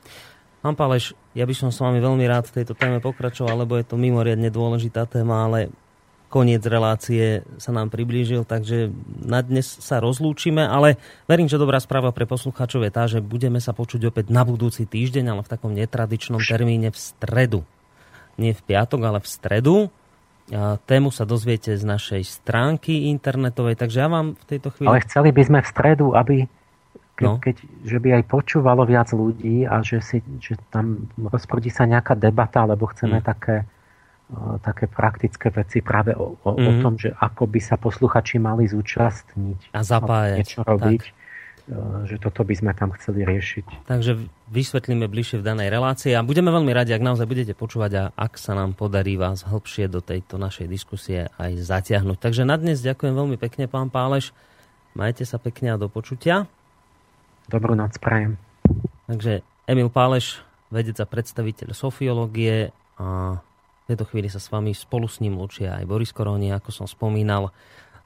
Pán 0.60 0.76
Páleš, 0.76 1.16
ja 1.32 1.48
by 1.48 1.56
som 1.56 1.72
s 1.72 1.80
vami 1.80 2.04
veľmi 2.04 2.28
rád 2.28 2.52
v 2.52 2.60
tejto 2.60 2.76
téme 2.76 3.00
pokračoval, 3.00 3.64
lebo 3.64 3.80
je 3.80 3.88
to 3.88 3.96
mimoriadne 3.96 4.52
dôležitá 4.52 5.08
téma, 5.08 5.48
ale 5.48 5.72
koniec 6.30 6.62
relácie 6.64 7.42
sa 7.58 7.74
nám 7.74 7.90
priblížil, 7.90 8.46
takže 8.46 8.94
na 9.26 9.42
dnes 9.42 9.66
sa 9.66 9.98
rozlúčime, 9.98 10.62
ale 10.62 11.02
verím, 11.26 11.50
že 11.50 11.58
dobrá 11.58 11.82
správa 11.82 12.14
pre 12.14 12.30
poslucháčov 12.30 12.86
je 12.86 12.92
tá, 12.94 13.04
že 13.10 13.20
budeme 13.20 13.58
sa 13.58 13.74
počuť 13.74 14.14
opäť 14.14 14.30
na 14.30 14.46
budúci 14.46 14.86
týždeň, 14.86 15.26
ale 15.34 15.42
v 15.42 15.52
takom 15.52 15.74
netradičnom 15.74 16.40
termíne 16.40 16.94
v 16.94 16.98
stredu. 17.02 17.62
Nie 18.38 18.54
v 18.54 18.62
piatok, 18.62 19.02
ale 19.04 19.20
v 19.20 19.28
stredu. 19.28 19.76
A 20.50 20.82
tému 20.82 21.14
sa 21.14 21.30
dozviete 21.30 21.78
z 21.78 21.86
našej 21.86 22.26
stránky 22.26 23.10
internetovej, 23.14 23.78
takže 23.78 24.02
ja 24.02 24.10
vám 24.10 24.34
v 24.34 24.46
tejto 24.50 24.74
chvíli... 24.74 24.90
Ale 24.90 25.06
chceli 25.06 25.30
by 25.30 25.42
sme 25.46 25.60
v 25.62 25.68
stredu, 25.68 26.08
aby 26.18 26.36
keď, 27.20 27.28
no. 27.28 27.36
keď, 27.38 27.56
že 27.84 27.98
by 28.00 28.10
aj 28.16 28.24
počúvalo 28.32 28.88
viac 28.88 29.12
ľudí 29.12 29.68
a 29.68 29.84
že, 29.84 30.00
si, 30.00 30.24
že 30.40 30.56
tam 30.72 31.12
rozprúdi 31.20 31.68
sa 31.68 31.84
nejaká 31.84 32.16
debata, 32.16 32.64
lebo 32.64 32.88
chceme 32.88 33.20
hmm. 33.20 33.28
také 33.28 33.68
také 34.62 34.86
praktické 34.86 35.50
veci 35.50 35.82
práve 35.82 36.14
o, 36.14 36.38
o, 36.38 36.52
mm. 36.54 36.68
o 36.68 36.72
mhm. 36.78 36.82
tom, 36.86 36.94
že 37.02 37.10
ako 37.18 37.50
by 37.50 37.60
sa 37.60 37.76
posluchači 37.82 38.38
mali 38.38 38.70
zúčastniť 38.70 39.74
a 39.74 39.82
zapájať. 39.82 40.38
Niečo 40.46 40.62
robiť. 40.62 41.04
Tak. 41.04 41.18
Že 42.10 42.18
toto 42.18 42.42
by 42.42 42.54
sme 42.58 42.74
tam 42.74 42.90
chceli 42.98 43.30
riešiť. 43.30 43.86
Takže 43.86 44.18
vysvetlíme 44.50 45.06
bližšie 45.06 45.38
v 45.38 45.54
danej 45.54 45.70
relácii 45.70 46.18
a 46.18 46.26
budeme 46.26 46.50
veľmi 46.50 46.74
radi, 46.74 46.98
ak 46.98 47.06
naozaj 47.06 47.30
budete 47.30 47.54
počúvať 47.54 47.92
a 47.94 48.04
ak 48.18 48.42
sa 48.42 48.58
nám 48.58 48.74
podarí 48.74 49.22
vás 49.22 49.46
hĺbšie 49.46 49.86
do 49.86 50.02
tejto 50.02 50.42
našej 50.42 50.66
diskusie 50.66 51.30
aj 51.38 51.62
zatiahnuť. 51.62 52.18
Takže 52.18 52.42
na 52.42 52.58
dnes 52.58 52.82
ďakujem 52.82 53.14
veľmi 53.14 53.38
pekne, 53.38 53.70
pán 53.70 53.94
Páleš. 53.94 54.34
Majte 54.98 55.30
sa 55.30 55.38
pekne 55.38 55.78
a 55.78 55.78
do 55.78 55.94
počutia. 55.94 56.50
Dobrú 57.54 57.78
noc 57.78 58.02
prajem. 58.02 58.42
Takže 59.06 59.46
Emil 59.70 59.94
Páleš, 59.94 60.42
vedec 60.74 60.98
a 60.98 61.06
predstaviteľ 61.06 61.78
sofiológie 61.78 62.74
a 62.98 63.38
v 63.90 63.98
tejto 63.98 64.06
chvíli 64.06 64.30
sa 64.30 64.38
s 64.38 64.54
vami 64.54 64.78
spolu 64.78 65.10
s 65.10 65.18
ním 65.18 65.34
lučia 65.34 65.82
aj 65.82 65.90
Boris 65.90 66.14
Koroni, 66.14 66.54
ako 66.54 66.70
som 66.70 66.86
spomínal. 66.86 67.50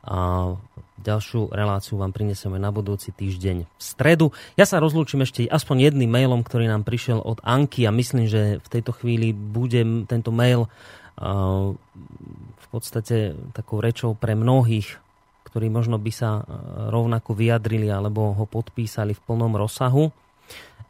A 0.07 0.51
ďalšiu 0.95 1.51
reláciu 1.51 1.99
vám 1.99 2.15
prinesieme 2.15 2.55
na 2.55 2.71
budúci 2.71 3.11
týždeň 3.11 3.67
v 3.67 3.81
stredu. 3.83 4.31
Ja 4.55 4.63
sa 4.63 4.79
rozlúčim 4.79 5.19
ešte 5.27 5.43
aspoň 5.43 5.91
jedným 5.91 6.07
mailom, 6.07 6.39
ktorý 6.39 6.71
nám 6.71 6.87
prišiel 6.87 7.19
od 7.19 7.43
Anky 7.43 7.83
a 7.83 7.91
myslím, 7.91 8.31
že 8.31 8.63
v 8.63 8.67
tejto 8.71 8.95
chvíli 8.95 9.35
bude 9.35 10.07
tento 10.07 10.31
mail 10.31 10.71
v 11.19 12.67
podstate 12.71 13.35
takou 13.51 13.83
rečou 13.83 14.15
pre 14.15 14.39
mnohých, 14.39 15.03
ktorí 15.51 15.67
možno 15.67 15.99
by 15.99 16.11
sa 16.15 16.47
rovnako 16.87 17.35
vyjadrili 17.35 17.91
alebo 17.91 18.31
ho 18.31 18.47
podpísali 18.47 19.11
v 19.11 19.23
plnom 19.27 19.59
rozsahu. 19.59 20.15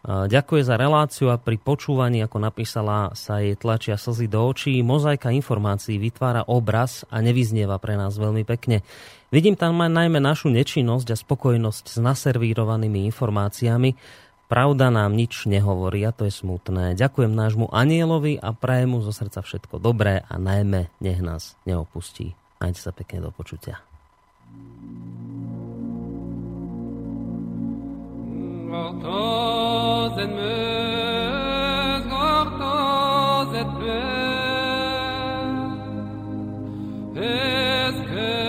Ďakuje 0.03 0.67
za 0.67 0.75
reláciu 0.75 1.31
a 1.31 1.39
pri 1.39 1.55
počúvaní, 1.55 2.19
ako 2.27 2.43
napísala, 2.43 3.15
sa 3.15 3.39
jej 3.39 3.55
tlačia 3.55 3.95
slzy 3.95 4.27
do 4.27 4.43
očí. 4.51 4.83
Mozaika 4.83 5.31
informácií 5.31 5.95
vytvára 5.95 6.43
obraz 6.43 7.07
a 7.07 7.23
nevyznieva 7.23 7.79
pre 7.79 7.95
nás 7.95 8.19
veľmi 8.19 8.43
pekne. 8.43 8.83
Vidím 9.31 9.55
tam 9.55 9.79
najmä 9.79 10.19
našu 10.19 10.51
nečinnosť 10.51 11.07
a 11.07 11.15
spokojnosť 11.15 11.83
s 11.87 11.97
naservírovanými 12.03 13.07
informáciami. 13.15 13.95
Pravda 14.51 14.91
nám 14.91 15.15
nič 15.15 15.47
nehovorí 15.47 16.03
a 16.03 16.11
to 16.11 16.27
je 16.27 16.35
smutné. 16.35 16.99
Ďakujem 16.99 17.31
nášmu 17.31 17.71
anielovi 17.71 18.43
a 18.43 18.51
prajem 18.51 18.93
mu 18.93 18.99
zo 18.99 19.15
srdca 19.15 19.39
všetko 19.39 19.79
dobré 19.79 20.19
a 20.27 20.35
najmä 20.35 20.91
nech 20.99 21.23
nás 21.23 21.55
neopustí. 21.63 22.35
Majte 22.59 22.79
sa 22.83 22.91
pekne 22.91 23.23
do 23.23 23.31
počutia. 23.31 23.79
Es 37.15 37.95
que 38.09 38.42